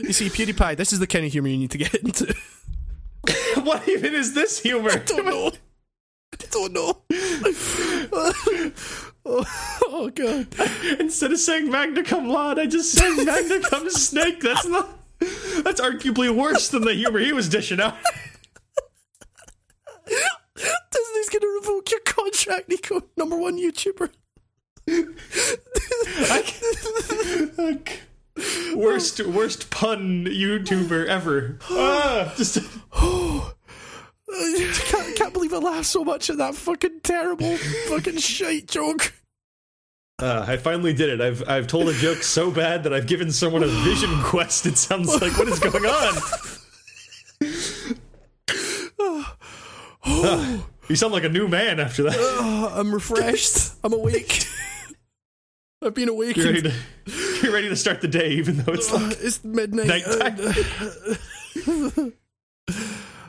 you 0.00 0.12
see, 0.12 0.28
PewDiePie, 0.28 0.76
this 0.76 0.92
is 0.92 0.98
the 0.98 1.06
kind 1.06 1.24
of 1.24 1.32
humor 1.32 1.48
you 1.48 1.56
need 1.56 1.70
to 1.70 1.78
get 1.78 1.94
into. 1.94 2.34
what 3.62 3.88
even 3.88 4.14
is 4.14 4.34
this 4.34 4.60
humor? 4.60 4.90
I 4.90 4.96
don't 4.96 5.24
know. 5.24 5.52
Don't 6.50 6.72
know. 6.72 7.02
oh, 8.12 9.02
oh 9.86 10.10
god. 10.14 10.48
Instead 10.98 11.32
of 11.32 11.38
saying 11.38 11.70
magna 11.70 12.02
cum 12.02 12.28
laude, 12.28 12.58
I 12.58 12.66
just 12.66 12.92
said 12.92 13.14
magna 13.24 13.60
cum 13.60 13.88
snake. 13.90 14.40
That's 14.40 14.66
not. 14.66 14.98
That's 15.62 15.80
arguably 15.80 16.34
worse 16.34 16.68
than 16.68 16.82
the 16.82 16.94
humor 16.94 17.20
he 17.20 17.32
was 17.32 17.48
dishing 17.48 17.80
out. 17.80 17.96
Disney's 20.56 21.28
gonna 21.30 21.46
revoke 21.46 21.90
your 21.90 22.00
contract, 22.00 22.68
Nico. 22.68 23.02
Number 23.16 23.36
one 23.36 23.56
YouTuber. 23.58 24.10
worst 28.74 29.20
worst 29.24 29.70
pun 29.70 30.24
YouTuber 30.24 31.06
ever. 31.06 31.58
Ah, 31.70 32.34
just 32.36 32.58
I 34.30 34.72
can't, 34.86 35.16
can't 35.16 35.32
believe 35.32 35.52
I 35.52 35.58
laughed 35.58 35.86
so 35.86 36.04
much 36.04 36.30
at 36.30 36.38
that 36.38 36.54
fucking 36.54 37.00
terrible 37.02 37.56
fucking 37.56 38.16
shite 38.18 38.68
joke. 38.68 39.12
uh, 40.20 40.44
I 40.48 40.56
finally 40.56 40.92
did 40.92 41.10
it. 41.10 41.20
I've 41.20 41.46
I've 41.48 41.66
told 41.66 41.88
a 41.88 41.94
joke 41.94 42.22
so 42.22 42.50
bad 42.50 42.84
that 42.84 42.92
I've 42.94 43.06
given 43.06 43.30
someone 43.32 43.62
a 43.62 43.66
vision 43.68 44.10
quest. 44.22 44.66
It 44.66 44.78
sounds 44.78 45.08
like 45.20 45.36
what 45.38 45.48
is 45.48 45.58
going 45.58 45.84
on? 45.84 46.14
Ah, 50.04 50.66
you 50.88 50.96
sound 50.96 51.12
like 51.12 51.22
a 51.22 51.28
new 51.28 51.46
man 51.46 51.78
after 51.78 52.02
that. 52.02 52.14
Oh, 52.16 52.72
I'm 52.74 52.92
refreshed. 52.92 53.72
I'm 53.84 53.92
awake. 53.92 54.44
I've 55.80 55.94
been 55.94 56.08
awake. 56.08 56.36
You're 56.36 56.46
ready 56.46 56.62
to 56.62 56.72
you're 57.42 57.52
ready 57.52 57.68
to 57.68 57.76
start 57.76 58.00
the 58.00 58.08
day, 58.08 58.30
even 58.30 58.56
though 58.56 58.72
it's 58.72 58.92
like 58.92 59.16
it's 59.20 59.44
midnight. 59.44 59.86
nighttime. 59.86 60.38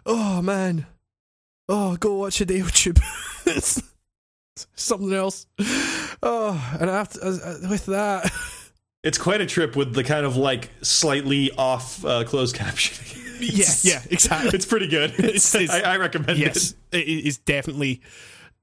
Oh 0.06 0.42
man. 0.42 0.86
Oh, 1.70 1.96
go 1.98 2.16
watch 2.16 2.42
a 2.42 2.46
YouTube. 2.46 3.00
it's 3.46 3.82
something 4.76 5.14
else. 5.14 5.46
Oh, 6.22 6.78
and 6.80 6.90
after 6.90 7.20
uh, 7.24 7.58
with 7.70 7.86
that, 7.88 8.32
It's 9.04 9.18
quite 9.18 9.42
a 9.42 9.46
trip 9.46 9.76
with 9.76 9.94
the 9.94 10.04
kind 10.04 10.26
of 10.26 10.38
like 10.38 10.70
slightly 10.82 11.52
off 11.58 12.06
uh, 12.06 12.24
closed 12.24 12.56
captioning. 12.60 13.18
yeah, 13.42 13.66
yeah, 13.96 14.02
exactly. 14.10 14.52
It's 14.54 14.66
pretty 14.66 14.88
good. 14.88 15.14
It's, 15.18 15.54
It's- 15.54 15.70
I, 15.70 15.94
I 15.94 15.98
recommend 15.98 16.40
yes, 16.40 16.74
it 16.94 17.06
is 17.08 17.38
definitely, 17.40 18.02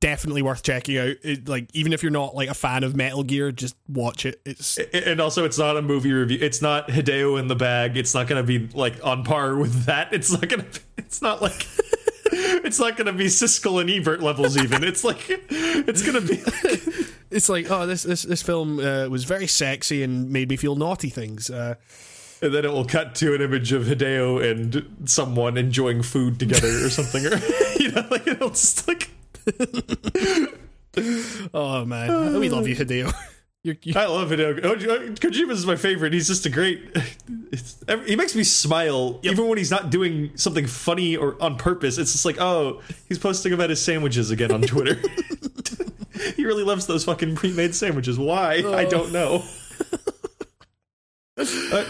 definitely 0.00 0.42
worth 0.42 0.62
checking 0.62 0.98
out. 0.98 1.16
It, 1.22 1.48
like, 1.48 1.68
even 1.74 1.92
if 1.92 2.02
you're 2.02 2.10
not 2.10 2.34
like 2.34 2.48
a 2.48 2.54
fan 2.54 2.84
of 2.84 2.96
Metal 2.96 3.22
Gear, 3.22 3.52
just 3.52 3.76
watch 3.88 4.26
it. 4.26 4.40
It's. 4.44 4.78
And 4.92 5.20
also, 5.20 5.44
it's 5.44 5.58
not 5.58 5.76
a 5.76 5.82
movie 5.82 6.12
review. 6.12 6.38
It's 6.40 6.60
not 6.60 6.88
Hideo 6.88 7.38
in 7.38 7.48
the 7.48 7.56
bag. 7.56 7.96
It's 7.96 8.14
not 8.14 8.26
going 8.26 8.42
to 8.42 8.46
be 8.46 8.68
like 8.76 9.04
on 9.04 9.24
par 9.24 9.56
with 9.56 9.84
that. 9.84 10.12
It's 10.12 10.32
not 10.32 10.48
going 10.48 10.64
to. 10.68 10.80
It's 10.98 11.22
not 11.22 11.40
like. 11.42 11.66
It's 12.32 12.78
not 12.78 12.96
going 12.96 13.06
to 13.06 13.12
be 13.12 13.26
Siskel 13.26 13.80
and 13.80 13.90
Ebert 13.90 14.20
levels. 14.22 14.56
Even 14.56 14.84
it's 14.84 15.02
like 15.02 15.18
it's 15.28 16.02
going 16.02 16.24
to 16.24 16.28
be. 16.28 16.40
it's 17.30 17.48
like 17.48 17.68
oh, 17.70 17.86
this 17.88 18.04
this 18.04 18.22
this 18.22 18.40
film 18.40 18.78
uh, 18.78 19.08
was 19.08 19.24
very 19.24 19.48
sexy 19.48 20.04
and 20.04 20.30
made 20.30 20.48
me 20.48 20.56
feel 20.56 20.76
naughty 20.76 21.08
things. 21.08 21.50
Uh, 21.50 21.74
And 22.40 22.54
then 22.54 22.64
it 22.64 22.70
will 22.70 22.84
cut 22.84 23.16
to 23.16 23.34
an 23.34 23.40
image 23.40 23.72
of 23.72 23.84
Hideo 23.84 24.48
and 24.48 25.08
someone 25.10 25.56
enjoying 25.58 26.02
food 26.02 26.38
together 26.38 26.68
or 26.84 26.90
something, 26.90 27.26
or 27.26 27.36
you 27.80 27.90
know, 27.90 28.06
like 28.10 28.26
it'll 28.28 28.50
just 28.50 28.86
like. 28.86 29.10
oh 31.54 31.84
man, 31.84 32.38
we 32.38 32.48
love 32.48 32.66
you, 32.66 32.76
Hideo. 32.76 33.12
You're, 33.62 33.76
you 33.82 33.92
I 33.94 34.06
love 34.06 34.30
Hideo. 34.30 34.64
Oh, 34.64 34.74
Kojima 34.74 35.50
is 35.50 35.66
my 35.66 35.76
favorite. 35.76 36.14
He's 36.14 36.28
just 36.28 36.46
a 36.46 36.50
great. 36.50 36.82
It's, 37.52 37.76
he 38.06 38.16
makes 38.16 38.34
me 38.34 38.42
smile 38.42 39.20
even 39.22 39.48
when 39.48 39.58
he's 39.58 39.70
not 39.70 39.90
doing 39.90 40.30
something 40.36 40.66
funny 40.66 41.16
or 41.16 41.40
on 41.42 41.56
purpose. 41.56 41.98
It's 41.98 42.12
just 42.12 42.24
like, 42.24 42.40
oh, 42.40 42.80
he's 43.06 43.18
posting 43.18 43.52
about 43.52 43.68
his 43.68 43.82
sandwiches 43.82 44.30
again 44.30 44.50
on 44.50 44.62
Twitter. 44.62 44.94
he 46.36 46.46
really 46.46 46.64
loves 46.64 46.86
those 46.86 47.04
fucking 47.04 47.36
pre-made 47.36 47.74
sandwiches. 47.74 48.18
Why? 48.18 48.62
I 48.66 48.86
don't 48.86 49.12
know. 49.12 49.44
Uh, 51.36 51.84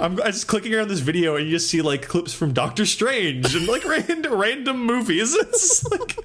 I'm, 0.00 0.20
I'm 0.20 0.32
just 0.32 0.48
clicking 0.48 0.74
around 0.74 0.88
this 0.88 1.00
video 1.00 1.36
and 1.36 1.46
you 1.46 1.52
just 1.52 1.70
see 1.70 1.82
like 1.82 2.08
clips 2.08 2.32
from 2.32 2.52
Doctor 2.52 2.84
Strange 2.84 3.54
and 3.54 3.66
like 3.66 3.84
random 3.84 4.34
random 4.34 4.84
movies. 4.84 5.34
It's 5.34 5.84
like. 5.90 6.16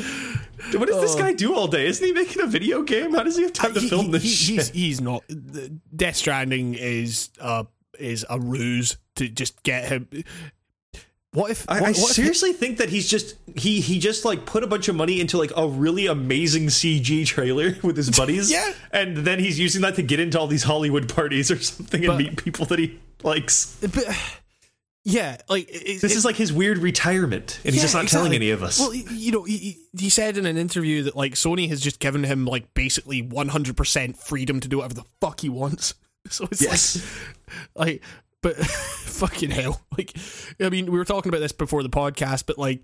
What 0.72 0.88
does 0.88 1.00
this 1.00 1.14
guy 1.14 1.32
do 1.32 1.54
all 1.54 1.68
day? 1.68 1.86
Isn't 1.86 2.04
he 2.04 2.12
making 2.12 2.42
a 2.42 2.46
video 2.46 2.82
game? 2.82 3.12
How 3.14 3.22
does 3.22 3.36
he 3.36 3.42
have 3.42 3.52
time 3.52 3.74
to 3.74 3.80
he- 3.80 3.88
film 3.88 4.10
this 4.10 4.22
he- 4.22 4.28
shit? 4.30 4.56
He's, 4.56 4.68
he's 4.70 5.00
not. 5.00 5.22
Death 5.94 6.16
Stranding 6.16 6.74
is 6.74 7.28
uh 7.40 7.64
is 7.98 8.26
a 8.28 8.40
ruse 8.40 8.96
to 9.16 9.28
just 9.28 9.62
get 9.62 9.84
him. 9.88 10.08
What 11.32 11.50
if? 11.50 11.66
I, 11.68 11.74
what, 11.80 11.88
I 11.88 11.92
what 11.92 12.10
if- 12.10 12.16
seriously 12.16 12.52
think 12.54 12.78
that 12.78 12.88
he's 12.88 13.08
just 13.08 13.36
he 13.56 13.80
he 13.80 13.98
just 13.98 14.24
like 14.24 14.44
put 14.46 14.64
a 14.64 14.66
bunch 14.66 14.88
of 14.88 14.96
money 14.96 15.20
into 15.20 15.36
like 15.38 15.52
a 15.56 15.68
really 15.68 16.06
amazing 16.06 16.66
CG 16.66 17.26
trailer 17.26 17.76
with 17.82 17.96
his 17.96 18.10
buddies. 18.18 18.50
Yeah. 18.50 18.72
and 18.90 19.18
then 19.18 19.38
he's 19.38 19.58
using 19.60 19.82
that 19.82 19.94
to 19.96 20.02
get 20.02 20.18
into 20.18 20.40
all 20.40 20.46
these 20.48 20.62
Hollywood 20.64 21.14
parties 21.14 21.50
or 21.50 21.58
something 21.58 22.00
and 22.04 22.08
But- 22.12 22.18
meet 22.18 22.36
people 22.42 22.64
that 22.66 22.78
he 22.78 22.98
likes. 23.22 23.76
but, 23.82 24.04
yeah, 25.08 25.36
like 25.48 25.68
it, 25.70 26.00
This 26.02 26.12
it- 26.12 26.16
is 26.16 26.24
like 26.24 26.34
his 26.36 26.52
weird 26.52 26.78
retirement, 26.78 27.60
and 27.64 27.72
he's 27.72 27.80
just 27.82 27.94
Yeah, 27.94 28.02
not 28.02 28.08
telling 28.10 28.34
any 28.34 28.50
of 28.50 28.62
us. 28.64 28.80
Well, 28.80 28.92
you 28.92 29.30
know, 29.30 29.44
he, 29.44 29.78
he- 29.96 30.10
said 30.10 30.36
in 30.36 30.46
an 30.46 30.56
interview 30.56 31.04
that 31.04 31.14
like 31.16 31.34
Sony 31.34 31.68
has 31.68 31.80
just 31.80 32.00
given 32.00 32.24
him 32.24 32.44
like 32.44 32.74
basically 32.74 33.22
100% 33.22 34.16
freedom 34.16 34.58
to 34.60 34.66
do 34.68 34.78
whatever 34.78 34.94
the 34.94 35.04
fuck 35.20 35.40
he 35.40 35.48
wants. 35.48 35.94
So 36.28 36.44
it's 36.50 36.60
yes, 36.60 37.06
like, 37.76 37.86
like, 37.86 38.02
but 38.42 38.56
fucking 38.66 39.52
hell, 39.52 39.80
like, 39.96 40.12
I 40.60 40.70
mean, 40.70 40.90
we 40.90 40.98
were 40.98 41.04
talking 41.04 41.30
about 41.30 41.38
this 41.38 41.52
before 41.52 41.84
the 41.84 41.88
podcast, 41.88 42.46
but 42.46 42.58
like, 42.58 42.82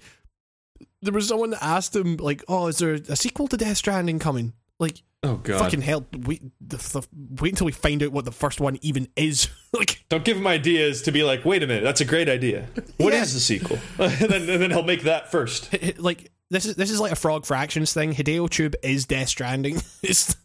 there 1.02 1.12
was 1.12 1.26
someone 1.26 1.50
that 1.50 1.60
asked 1.64 1.96
him 1.96 2.18
like, 2.18 2.44
"Oh, 2.46 2.68
is 2.68 2.78
there 2.78 2.94
a 2.94 3.16
sequel 3.16 3.48
to 3.48 3.56
Death 3.56 3.78
Stranding 3.78 4.20
coming?" 4.20 4.52
Like, 4.78 5.02
oh 5.24 5.38
god, 5.38 5.58
fucking 5.58 5.80
hell, 5.82 6.06
wait, 6.16 6.40
the, 6.60 6.76
the, 6.76 7.04
wait 7.42 7.54
until 7.54 7.66
we 7.66 7.72
find 7.72 8.00
out 8.04 8.12
what 8.12 8.24
the 8.26 8.30
first 8.30 8.60
one 8.60 8.78
even 8.80 9.08
is. 9.16 9.48
like, 9.78 10.04
don't 10.08 10.24
give 10.24 10.36
him 10.36 10.46
ideas 10.46 11.02
to 11.02 11.12
be 11.12 11.22
like, 11.22 11.44
wait 11.44 11.62
a 11.62 11.66
minute, 11.66 11.82
that's 11.84 12.00
a 12.00 12.04
great 12.04 12.28
idea. 12.28 12.66
What 12.98 13.12
is 13.14 13.30
Yeah. 13.30 13.34
the 13.34 13.40
sequel? 13.40 13.78
and, 13.98 14.12
then, 14.30 14.48
and 14.48 14.62
then 14.62 14.70
he'll 14.70 14.82
make 14.82 15.02
that 15.04 15.30
first. 15.30 15.74
like 15.98 16.30
this 16.50 16.66
is 16.66 16.76
this 16.76 16.90
is 16.90 17.00
like 17.00 17.12
a 17.12 17.16
Frog 17.16 17.46
Fractions 17.46 17.92
thing. 17.94 18.12
Hideo 18.12 18.48
Tube 18.50 18.74
is 18.82 19.06
Death 19.06 19.28
Stranding. 19.28 19.80
it's 20.02 20.36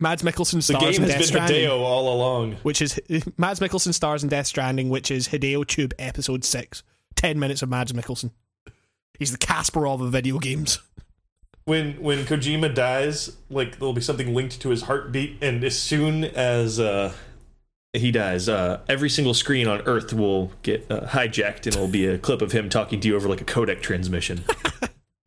Mads 0.00 0.22
Mikkelsen 0.22 0.62
stars 0.62 0.64
The 0.64 0.78
game 0.78 1.02
has 1.02 1.10
Death 1.10 1.18
been 1.18 1.26
Stranding, 1.28 1.68
Hideo 1.68 1.78
all 1.80 2.12
along. 2.12 2.52
which 2.64 2.82
is 2.82 2.98
Mads 3.36 3.60
Mikkelsen 3.60 3.94
stars 3.94 4.24
in 4.24 4.28
Death 4.28 4.48
Stranding, 4.48 4.88
which 4.88 5.10
is 5.12 5.28
Hideo 5.28 5.64
Tube 5.66 5.94
episode 5.98 6.44
six. 6.44 6.82
Ten 7.14 7.38
minutes 7.38 7.62
of 7.62 7.68
Mads 7.68 7.92
Mikkelsen. 7.92 8.32
He's 9.18 9.30
the 9.32 9.38
Kasparov 9.38 10.00
of 10.02 10.10
video 10.10 10.38
games. 10.38 10.80
when 11.64 12.00
when 12.02 12.24
Kojima 12.24 12.74
dies, 12.74 13.36
like 13.50 13.78
there'll 13.78 13.92
be 13.92 14.00
something 14.00 14.34
linked 14.34 14.60
to 14.62 14.70
his 14.70 14.82
heartbeat, 14.82 15.36
and 15.42 15.62
as 15.62 15.78
soon 15.78 16.24
as 16.24 16.80
uh, 16.80 17.12
he 17.92 18.10
dies, 18.10 18.48
uh, 18.48 18.80
every 18.88 19.08
single 19.10 19.34
screen 19.34 19.66
on 19.66 19.80
Earth 19.82 20.12
will 20.12 20.52
get 20.62 20.90
uh, 20.90 21.00
hijacked, 21.06 21.66
and 21.66 21.74
it'll 21.74 21.88
be 21.88 22.06
a 22.06 22.18
clip 22.18 22.42
of 22.42 22.52
him 22.52 22.68
talking 22.68 23.00
to 23.00 23.08
you 23.08 23.16
over 23.16 23.28
like 23.28 23.40
a 23.40 23.44
codec 23.44 23.80
transmission. 23.80 24.44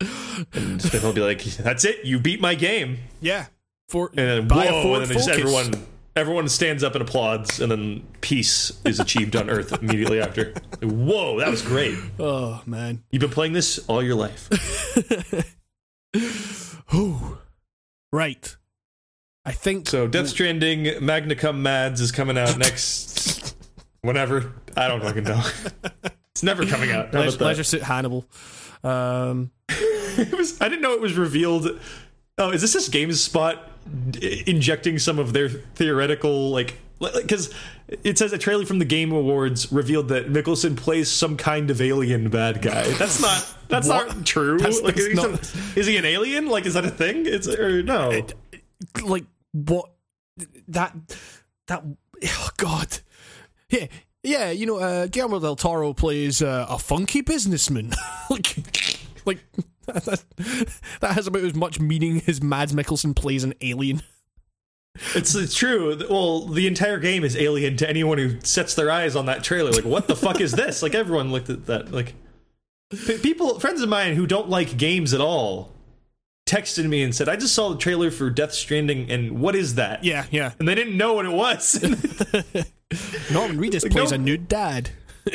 and 0.52 0.80
then 0.80 1.00
he'll 1.00 1.12
be 1.12 1.20
like, 1.20 1.42
"That's 1.42 1.84
it, 1.84 2.04
you 2.04 2.18
beat 2.18 2.40
my 2.40 2.54
game," 2.54 2.98
Yeah, 3.20 3.46
for 3.88 4.10
and 4.16 4.48
then 4.48 4.48
whoa, 4.48 4.94
and 4.94 5.04
then 5.06 5.12
just 5.16 5.28
everyone. 5.28 5.86
Everyone 6.14 6.46
stands 6.46 6.84
up 6.84 6.94
and 6.94 7.00
applauds, 7.00 7.58
and 7.58 7.72
then 7.72 8.06
peace 8.20 8.70
is 8.84 9.00
achieved 9.00 9.34
on 9.34 9.48
Earth 9.48 9.72
immediately 9.82 10.20
after. 10.20 10.52
Whoa, 10.82 11.38
that 11.38 11.48
was 11.48 11.62
great! 11.62 11.96
Oh 12.20 12.60
man. 12.66 13.02
You've 13.10 13.22
been 13.22 13.30
playing 13.30 13.54
this 13.54 13.78
all 13.88 14.02
your 14.02 14.14
life. 14.14 14.50
Ooh. 16.94 17.38
Right. 18.12 18.56
I 19.44 19.52
think 19.52 19.88
So 19.88 20.06
Death 20.06 20.28
Stranding 20.28 21.04
Magna 21.04 21.34
Cum 21.34 21.62
Mads 21.62 22.00
is 22.00 22.12
coming 22.12 22.38
out 22.38 22.56
next 22.58 23.56
whenever. 24.02 24.52
I 24.76 24.88
don't 24.88 25.00
fucking 25.02 25.24
know. 25.24 25.42
It's 26.34 26.42
never 26.42 26.64
coming 26.64 26.90
out. 26.90 27.12
Leisure, 27.12 27.36
about? 27.36 27.46
Leisure 27.48 27.62
Suit 27.64 27.82
Hannibal. 27.82 28.24
Um, 28.82 29.50
It 29.68 30.32
was, 30.36 30.58
I 30.62 30.68
didn't 30.70 30.80
know 30.82 30.92
it 30.92 31.00
was 31.00 31.14
revealed. 31.14 31.78
Oh, 32.38 32.50
is 32.50 32.60
this 32.62 32.72
this 32.72 32.88
GameSpot 32.88 33.58
d- 34.10 34.42
injecting 34.46 34.98
some 34.98 35.18
of 35.18 35.32
their 35.34 35.48
theoretical 35.50 36.50
like? 36.50 36.78
Because 37.00 37.52
it 38.04 38.16
says 38.18 38.32
a 38.32 38.38
trailer 38.38 38.64
from 38.64 38.78
the 38.78 38.84
Game 38.86 39.12
Awards 39.12 39.70
revealed 39.72 40.08
that 40.08 40.28
Mikkelsen 40.32 40.76
plays 40.76 41.10
some 41.10 41.36
kind 41.36 41.70
of 41.70 41.80
alien 41.82 42.30
bad 42.30 42.62
guy. 42.62 42.88
That's 42.92 43.20
not. 43.20 43.54
That's 43.68 43.88
What? 43.88 44.08
not 44.16 44.24
true. 44.26 44.56
That's- 44.58 44.80
like, 44.80 44.94
that's 44.96 45.06
is, 45.06 45.08
he 45.08 45.14
not- 45.14 45.44
some- 45.44 45.62
is 45.76 45.86
he 45.86 45.96
an 45.98 46.04
alien? 46.06 46.46
Like, 46.46 46.64
is 46.64 46.74
that 46.74 46.84
a 46.86 46.90
thing? 46.90 47.24
It's 47.26 47.46
or 47.46 47.82
no? 47.82 48.10
Like 49.04 49.24
what 49.52 49.90
that 50.68 50.94
that 51.66 51.84
oh 52.24 52.48
god 52.56 52.98
yeah 53.68 53.86
yeah 54.22 54.50
you 54.50 54.66
know 54.66 54.78
uh 54.78 55.06
Guillermo 55.06 55.38
del 55.40 55.56
Toro 55.56 55.92
plays 55.92 56.42
uh, 56.42 56.66
a 56.68 56.78
funky 56.78 57.20
businessman 57.20 57.92
like 58.30 58.56
like 59.24 59.38
that, 59.86 60.24
that 61.00 61.12
has 61.12 61.26
about 61.26 61.42
as 61.42 61.54
much 61.54 61.80
meaning 61.80 62.22
as 62.26 62.42
Mads 62.42 62.72
Mikkelsen 62.72 63.14
plays 63.14 63.44
an 63.44 63.54
alien 63.60 64.02
It's, 65.14 65.34
it's 65.34 65.54
true. 65.54 65.98
Well, 66.08 66.46
the 66.46 66.66
entire 66.66 66.98
game 66.98 67.24
is 67.24 67.36
alien 67.36 67.76
to 67.78 67.88
anyone 67.88 68.18
who 68.18 68.38
sets 68.42 68.74
their 68.74 68.90
eyes 68.90 69.16
on 69.16 69.26
that 69.26 69.42
trailer. 69.42 69.70
Like, 69.70 69.84
what 69.84 70.06
the 70.06 70.16
fuck 70.16 70.40
is 70.40 70.52
this? 70.52 70.82
Like, 70.82 70.94
everyone 70.94 71.32
looked 71.32 71.48
at 71.48 71.66
that. 71.66 71.92
Like, 71.92 72.14
people, 73.22 73.58
friends 73.58 73.80
of 73.80 73.88
mine 73.88 74.14
who 74.14 74.26
don't 74.26 74.50
like 74.50 74.76
games 74.76 75.14
at 75.14 75.20
all, 75.20 75.72
texted 76.46 76.88
me 76.88 77.02
and 77.02 77.14
said, 77.14 77.28
"I 77.28 77.36
just 77.36 77.54
saw 77.54 77.70
the 77.70 77.78
trailer 77.78 78.10
for 78.10 78.30
Death 78.30 78.52
Stranding, 78.52 79.10
and 79.10 79.40
what 79.40 79.54
is 79.54 79.74
that?" 79.76 80.04
Yeah, 80.04 80.26
yeah. 80.30 80.52
and 80.58 80.66
they 80.68 80.74
didn't 80.74 80.96
know 80.96 81.14
what 81.14 81.24
it 81.26 81.32
was. 81.32 81.80
Norman 83.32 83.58
Reedus 83.58 83.82
Like, 83.84 83.92
plays 83.92 84.10
no- 84.10 84.16
a 84.16 84.18
nude 84.18 84.48
dad. 84.48 84.90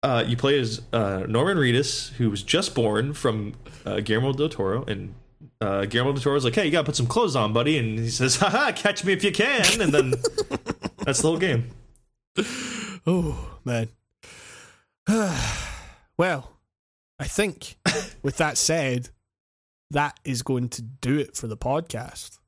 Uh, 0.00 0.22
you 0.24 0.36
play 0.36 0.56
as 0.60 0.80
uh, 0.92 1.24
Norman 1.28 1.56
Reedus, 1.56 2.12
who 2.12 2.30
was 2.30 2.44
just 2.44 2.72
born 2.72 3.12
from 3.14 3.54
uh, 3.84 3.98
Guillermo 3.98 4.32
del 4.32 4.48
Toro, 4.48 4.84
and 4.84 5.12
uh, 5.60 5.86
Guillermo 5.86 6.12
del 6.12 6.22
Toro's 6.22 6.44
like, 6.44 6.54
"Hey, 6.54 6.66
you 6.66 6.70
gotta 6.70 6.84
put 6.86 6.94
some 6.94 7.08
clothes 7.08 7.34
on, 7.34 7.52
buddy," 7.52 7.76
and 7.78 7.98
he 7.98 8.08
says, 8.08 8.36
"Haha, 8.36 8.70
catch 8.70 9.04
me 9.04 9.12
if 9.12 9.24
you 9.24 9.32
can," 9.32 9.80
and 9.80 9.92
then 9.92 10.14
that's 11.04 11.20
the 11.20 11.26
whole 11.28 11.36
game. 11.36 11.70
oh 13.08 13.58
man. 13.64 13.88
well, 16.16 16.52
I 17.18 17.24
think 17.24 17.76
with 18.22 18.36
that 18.36 18.56
said, 18.56 19.08
that 19.90 20.18
is 20.24 20.42
going 20.42 20.68
to 20.70 20.82
do 20.82 21.18
it 21.18 21.36
for 21.36 21.46
the 21.46 21.56
podcast. 21.56 22.38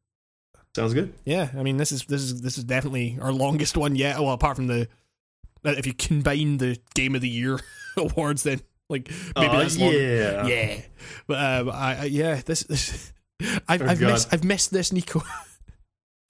Sounds 0.75 0.94
good. 0.94 1.15
Yeah, 1.25 1.51
I 1.57 1.62
mean 1.62 1.77
this 1.78 1.91
is 1.91 2.05
this 2.05 2.23
is 2.23 2.43
this 2.43 2.59
is 2.59 2.65
definitely 2.65 3.19
our 3.20 3.33
longest 3.33 3.77
one 3.77 3.97
yet. 3.97 4.19
Well, 4.20 4.31
apart 4.31 4.57
from 4.57 4.69
the 4.69 4.89
uh, 5.65 5.70
if 5.77 5.86
you 5.86 5.94
combine 5.94 6.59
the 6.59 6.78
game 6.94 7.15
of 7.15 7.20
the 7.20 7.28
year 7.28 7.59
awards, 7.97 8.44
then 8.44 8.60
like 8.89 9.10
maybe 9.36 9.49
Aw, 9.49 9.59
that's 9.59 9.78
longer. 9.78 9.99
yeah. 9.99 10.47
yeah. 10.47 10.81
But 11.27 11.60
um, 11.60 11.70
I, 11.70 12.02
I 12.02 12.05
yeah 12.05 12.41
this 12.44 12.62
this 12.65 13.12
I've 13.69 13.83
Oh, 13.83 13.86
I've 13.86 14.01
missed 14.01 14.28
I've 14.33 14.44
missed 14.44 14.70
this 14.70 14.93
Nico. 14.93 15.23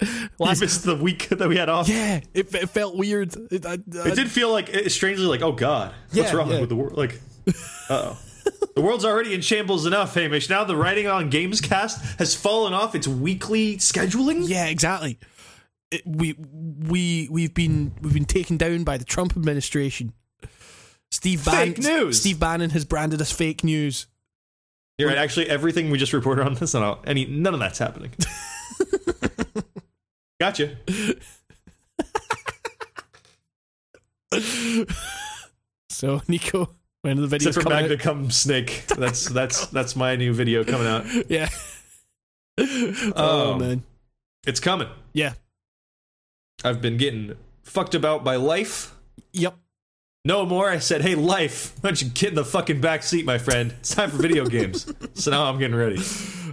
You 0.03 0.47
missed 0.47 0.85
the 0.85 0.97
week 0.97 1.29
that 1.29 1.47
we 1.47 1.59
had 1.59 1.69
off. 1.69 1.87
yeah, 1.87 2.21
it, 2.33 2.55
it 2.55 2.71
felt 2.71 2.97
weird. 2.97 3.37
It, 3.53 3.67
I, 3.67 3.75
It 3.75 4.15
did 4.15 4.31
feel 4.31 4.51
like 4.51 4.71
it, 4.71 4.91
strangely 4.93 5.27
like, 5.27 5.43
oh 5.43 5.53
god, 5.53 5.93
what's 6.15 6.33
wrong 6.33 6.51
yeah. 6.51 6.61
with 6.61 6.71
the 6.71 6.77
world? 6.77 6.97
Like, 6.97 7.21
uh 7.47 7.53
oh, 7.91 8.19
the 8.75 8.81
world's 8.81 9.05
already 9.05 9.35
in 9.35 9.41
shambles 9.41 9.87
enough, 9.87 10.15
Hamish. 10.15 10.49
Now 10.49 10.65
the 10.65 10.77
writing 10.77 11.07
on 11.07 11.31
Gamescast 11.31 12.19
has 12.19 12.35
fallen 12.35 12.75
off 12.75 12.95
its 12.95 13.09
weekly 13.09 13.77
scheduling. 13.77 14.49
Yeah, 14.49 14.67
exactly. 14.67 15.19
It, 15.91 16.03
we 16.07 16.35
we 16.39 17.29
we've 17.31 17.55
been 17.55 17.93
we've 18.01 18.15
been 18.15 18.25
taken 18.25 18.57
down 18.57 18.85
by 18.85 18.97
the 18.97 19.05
Trump 19.05 19.37
administration. 19.37 20.13
Steve 21.11 21.41
Fake 21.41 21.81
Bannon, 21.83 22.05
news. 22.05 22.21
Steve 22.21 22.39
Bannon 22.39 22.71
has 22.71 22.85
branded 22.85 23.21
us 23.21 23.33
fake 23.33 23.65
news. 23.65 24.07
You're 24.99 25.09
right. 25.09 25.19
Actually, 25.19 25.51
everything 25.51 25.91
we 25.91 25.99
just 25.99 26.13
reported 26.13 26.47
on 26.47 26.55
this, 26.55 26.75
and 26.75 26.85
all- 26.85 27.03
any 27.07 27.27
none 27.27 27.55
of 27.55 27.61
that's 27.61 27.79
happening. 27.79 28.13
gotcha. 30.41 30.77
So 35.91 36.23
Nico, 36.29 36.71
when 37.03 37.17
the 37.17 37.27
video's 37.27 37.57
Except 37.57 37.65
for 37.65 37.71
Magna 37.75 37.95
out, 37.95 38.01
Cum 38.01 38.31
Snake. 38.31 38.85
That's 38.97 39.29
that's 39.29 39.67
that's 39.69 39.97
my 39.97 40.17
new 40.17 40.33
video 40.35 40.65
coming 40.65 40.87
out. 40.87 41.05
yeah. 41.31 41.49
oh 43.17 43.53
Um, 43.55 43.61
man, 43.61 43.83
It's 44.47 44.61
coming. 44.61 44.89
yeah, 45.13 45.35
I've 46.65 46.81
been 46.83 46.97
getting 46.97 47.37
fucked 47.63 47.95
about 47.95 48.25
by 48.25 48.37
life. 48.37 48.95
yep. 49.33 49.57
No 50.23 50.45
more. 50.45 50.69
I 50.69 50.81
said, 50.81 51.01
hey, 51.01 51.15
life, 51.15 51.73
why 51.81 51.89
don't 51.89 52.03
you 52.03 52.11
get 52.11 52.29
in 52.29 52.35
the 52.35 52.45
fucking 52.45 52.83
back 52.83 53.03
seat, 53.03 53.25
my 53.25 53.39
friend? 53.39 53.73
It's 53.81 53.95
time 53.95 54.11
for 54.11 54.19
video 54.19 54.45
games. 54.45 54.93
So 55.15 55.31
now 55.31 55.45
I'm 55.45 55.59
getting 55.59 55.75
ready. 55.77 55.99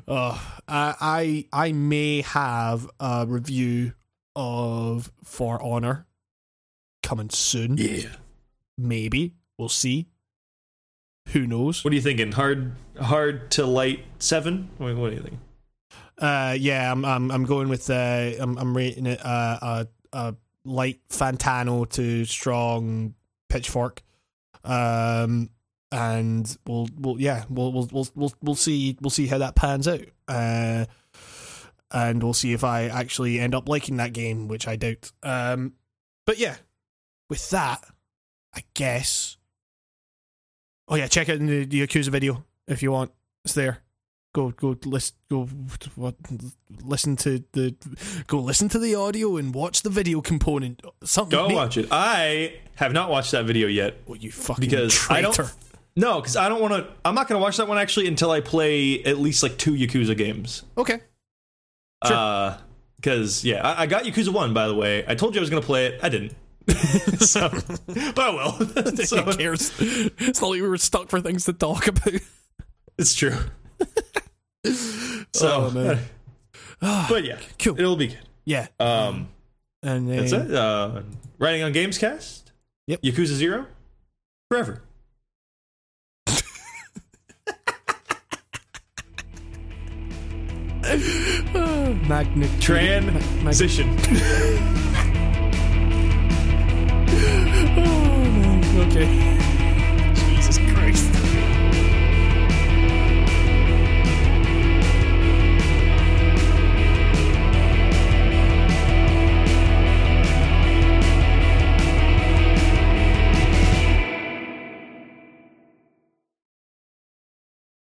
Uh, 0.07 0.39
I 0.69 0.95
I 1.51 1.65
I 1.67 1.71
may 1.73 2.21
have 2.21 2.89
a 3.01 3.25
review 3.27 3.91
of 4.37 5.11
For 5.25 5.61
Honor 5.61 6.05
coming 7.03 7.29
soon. 7.29 7.75
Yeah. 7.77 8.07
Maybe 8.77 9.33
we'll 9.57 9.67
see. 9.67 10.07
Who 11.33 11.45
knows? 11.45 11.83
What 11.83 11.91
are 11.91 11.95
you 11.95 12.01
thinking? 12.01 12.31
Hard, 12.31 12.73
hard 12.99 13.51
to 13.51 13.65
light 13.65 14.05
seven. 14.19 14.69
What, 14.77 14.95
what 14.95 15.09
do 15.09 15.15
you 15.15 15.21
think? 15.21 15.39
Uh, 16.17 16.55
yeah, 16.57 16.91
I'm 16.91 17.05
I'm 17.05 17.29
I'm 17.31 17.45
going 17.45 17.69
with 17.69 17.89
uh, 17.89 18.31
I'm 18.39 18.57
I'm 18.57 18.75
rating 18.75 19.05
it 19.05 19.23
uh, 19.23 19.57
a 19.61 19.87
a 20.13 20.35
light 20.63 20.99
Fantano 21.09 21.87
to 21.91 22.25
strong 22.25 23.13
Pitchfork, 23.49 24.01
um, 24.63 25.49
and 25.91 26.57
we'll 26.65 26.89
we'll 26.97 27.21
yeah 27.21 27.43
we'll 27.49 27.71
we'll 27.71 27.89
we'll 27.91 28.07
we'll, 28.15 28.33
we'll 28.41 28.55
see 28.55 28.97
we'll 28.99 29.11
see 29.11 29.27
how 29.27 29.37
that 29.37 29.55
pans 29.55 29.87
out, 29.87 30.05
uh, 30.27 30.85
and 31.91 32.23
we'll 32.23 32.33
see 32.33 32.53
if 32.53 32.63
I 32.63 32.85
actually 32.85 33.39
end 33.39 33.53
up 33.53 33.69
liking 33.69 33.97
that 33.97 34.13
game, 34.13 34.47
which 34.47 34.67
I 34.67 34.75
doubt. 34.75 35.11
Um, 35.21 35.73
but 36.25 36.39
yeah, 36.39 36.55
with 37.29 37.47
that, 37.51 37.83
I 38.55 38.63
guess. 38.73 39.36
Oh 40.87 40.95
yeah, 40.95 41.07
check 41.07 41.29
out 41.29 41.39
the, 41.39 41.65
the 41.65 41.85
Yakuza 41.85 42.09
video 42.09 42.43
if 42.67 42.81
you 42.81 42.91
want. 42.91 43.11
It's 43.43 43.53
there 43.53 43.81
go 44.37 44.51
go 44.51 44.77
list 44.85 45.15
go 45.31 45.47
what 45.95 46.15
listen 46.83 47.15
to 47.15 47.43
the 47.53 47.75
go 48.27 48.39
listen 48.39 48.69
to 48.69 48.77
the 48.77 48.93
audio 48.93 49.37
and 49.37 49.53
watch 49.53 49.81
the 49.81 49.89
video 49.89 50.21
component 50.21 50.79
something 51.03 51.37
Go 51.37 51.47
watch 51.55 51.77
it. 51.77 51.87
I 51.91 52.59
have 52.75 52.93
not 52.93 53.09
watched 53.09 53.31
that 53.31 53.45
video 53.45 53.67
yet 53.67 53.95
oh, 54.07 54.13
you 54.13 54.31
fucking 54.31 54.61
because 54.61 54.93
I 55.09 55.21
traitor 55.21 55.43
don't. 55.43 55.53
No, 55.95 56.21
because 56.21 56.35
I 56.35 56.47
don't 56.47 56.61
want 56.61 56.73
to. 56.75 56.87
I'm 57.03 57.15
not 57.15 57.27
going 57.27 57.39
to 57.39 57.43
watch 57.43 57.57
that 57.57 57.67
one 57.67 57.79
actually 57.79 58.07
until 58.07 58.29
I 58.29 58.39
play 58.39 59.03
at 59.03 59.17
least 59.17 59.41
like 59.41 59.57
two 59.57 59.73
Yakuza 59.73 60.15
games. 60.15 60.63
okay 60.77 60.99
Sure. 62.05 62.15
Uh, 62.15 62.57
because 62.97 63.43
yeah, 63.43 63.67
I, 63.67 63.83
I 63.83 63.85
got 63.87 64.03
Yakuza 64.03 64.29
one 64.29 64.53
by 64.53 64.67
the 64.67 64.75
way. 64.75 65.03
I 65.07 65.15
told 65.15 65.33
you 65.33 65.39
I 65.39 65.41
was 65.41 65.49
going 65.49 65.61
to 65.61 65.65
play 65.65 65.87
it. 65.87 65.99
I 66.03 66.09
didn't. 66.09 66.35
so, 67.19 67.49
but 67.87 68.19
I 68.19 68.29
will. 68.29 68.51
so, 69.05 69.23
who 69.23 69.33
cares 69.37 69.71
it's 69.79 70.41
not 70.41 70.49
like 70.49 70.61
we 70.61 70.67
were 70.67 70.77
stuck 70.77 71.09
for 71.09 71.21
things 71.21 71.45
to 71.45 71.53
talk 71.53 71.87
about 71.87 72.13
it's 72.97 73.15
true. 73.15 73.37
So, 75.33 75.67
Oh, 75.67 75.71
man. 75.71 75.99
but 76.81 77.23
yeah, 77.23 77.39
Cool. 77.59 77.79
It'll 77.79 77.95
be 77.95 78.07
good. 78.07 78.19
yeah 78.45 78.67
Um, 78.79 79.29
and 79.83 80.09
that's 80.09 80.33
uh, 80.33 80.39
it. 80.39 80.53
Uh, 80.53 81.01
writing 81.39 81.63
on 81.63 81.73
Gamescast. 81.73 82.43
Yep. 82.87 83.01
Yakuza 83.01 83.33
Zero. 83.33 83.67
Forever. 84.49 84.81
magnet 92.07 92.49
Transition. 92.61 93.97
okay. 98.87 99.46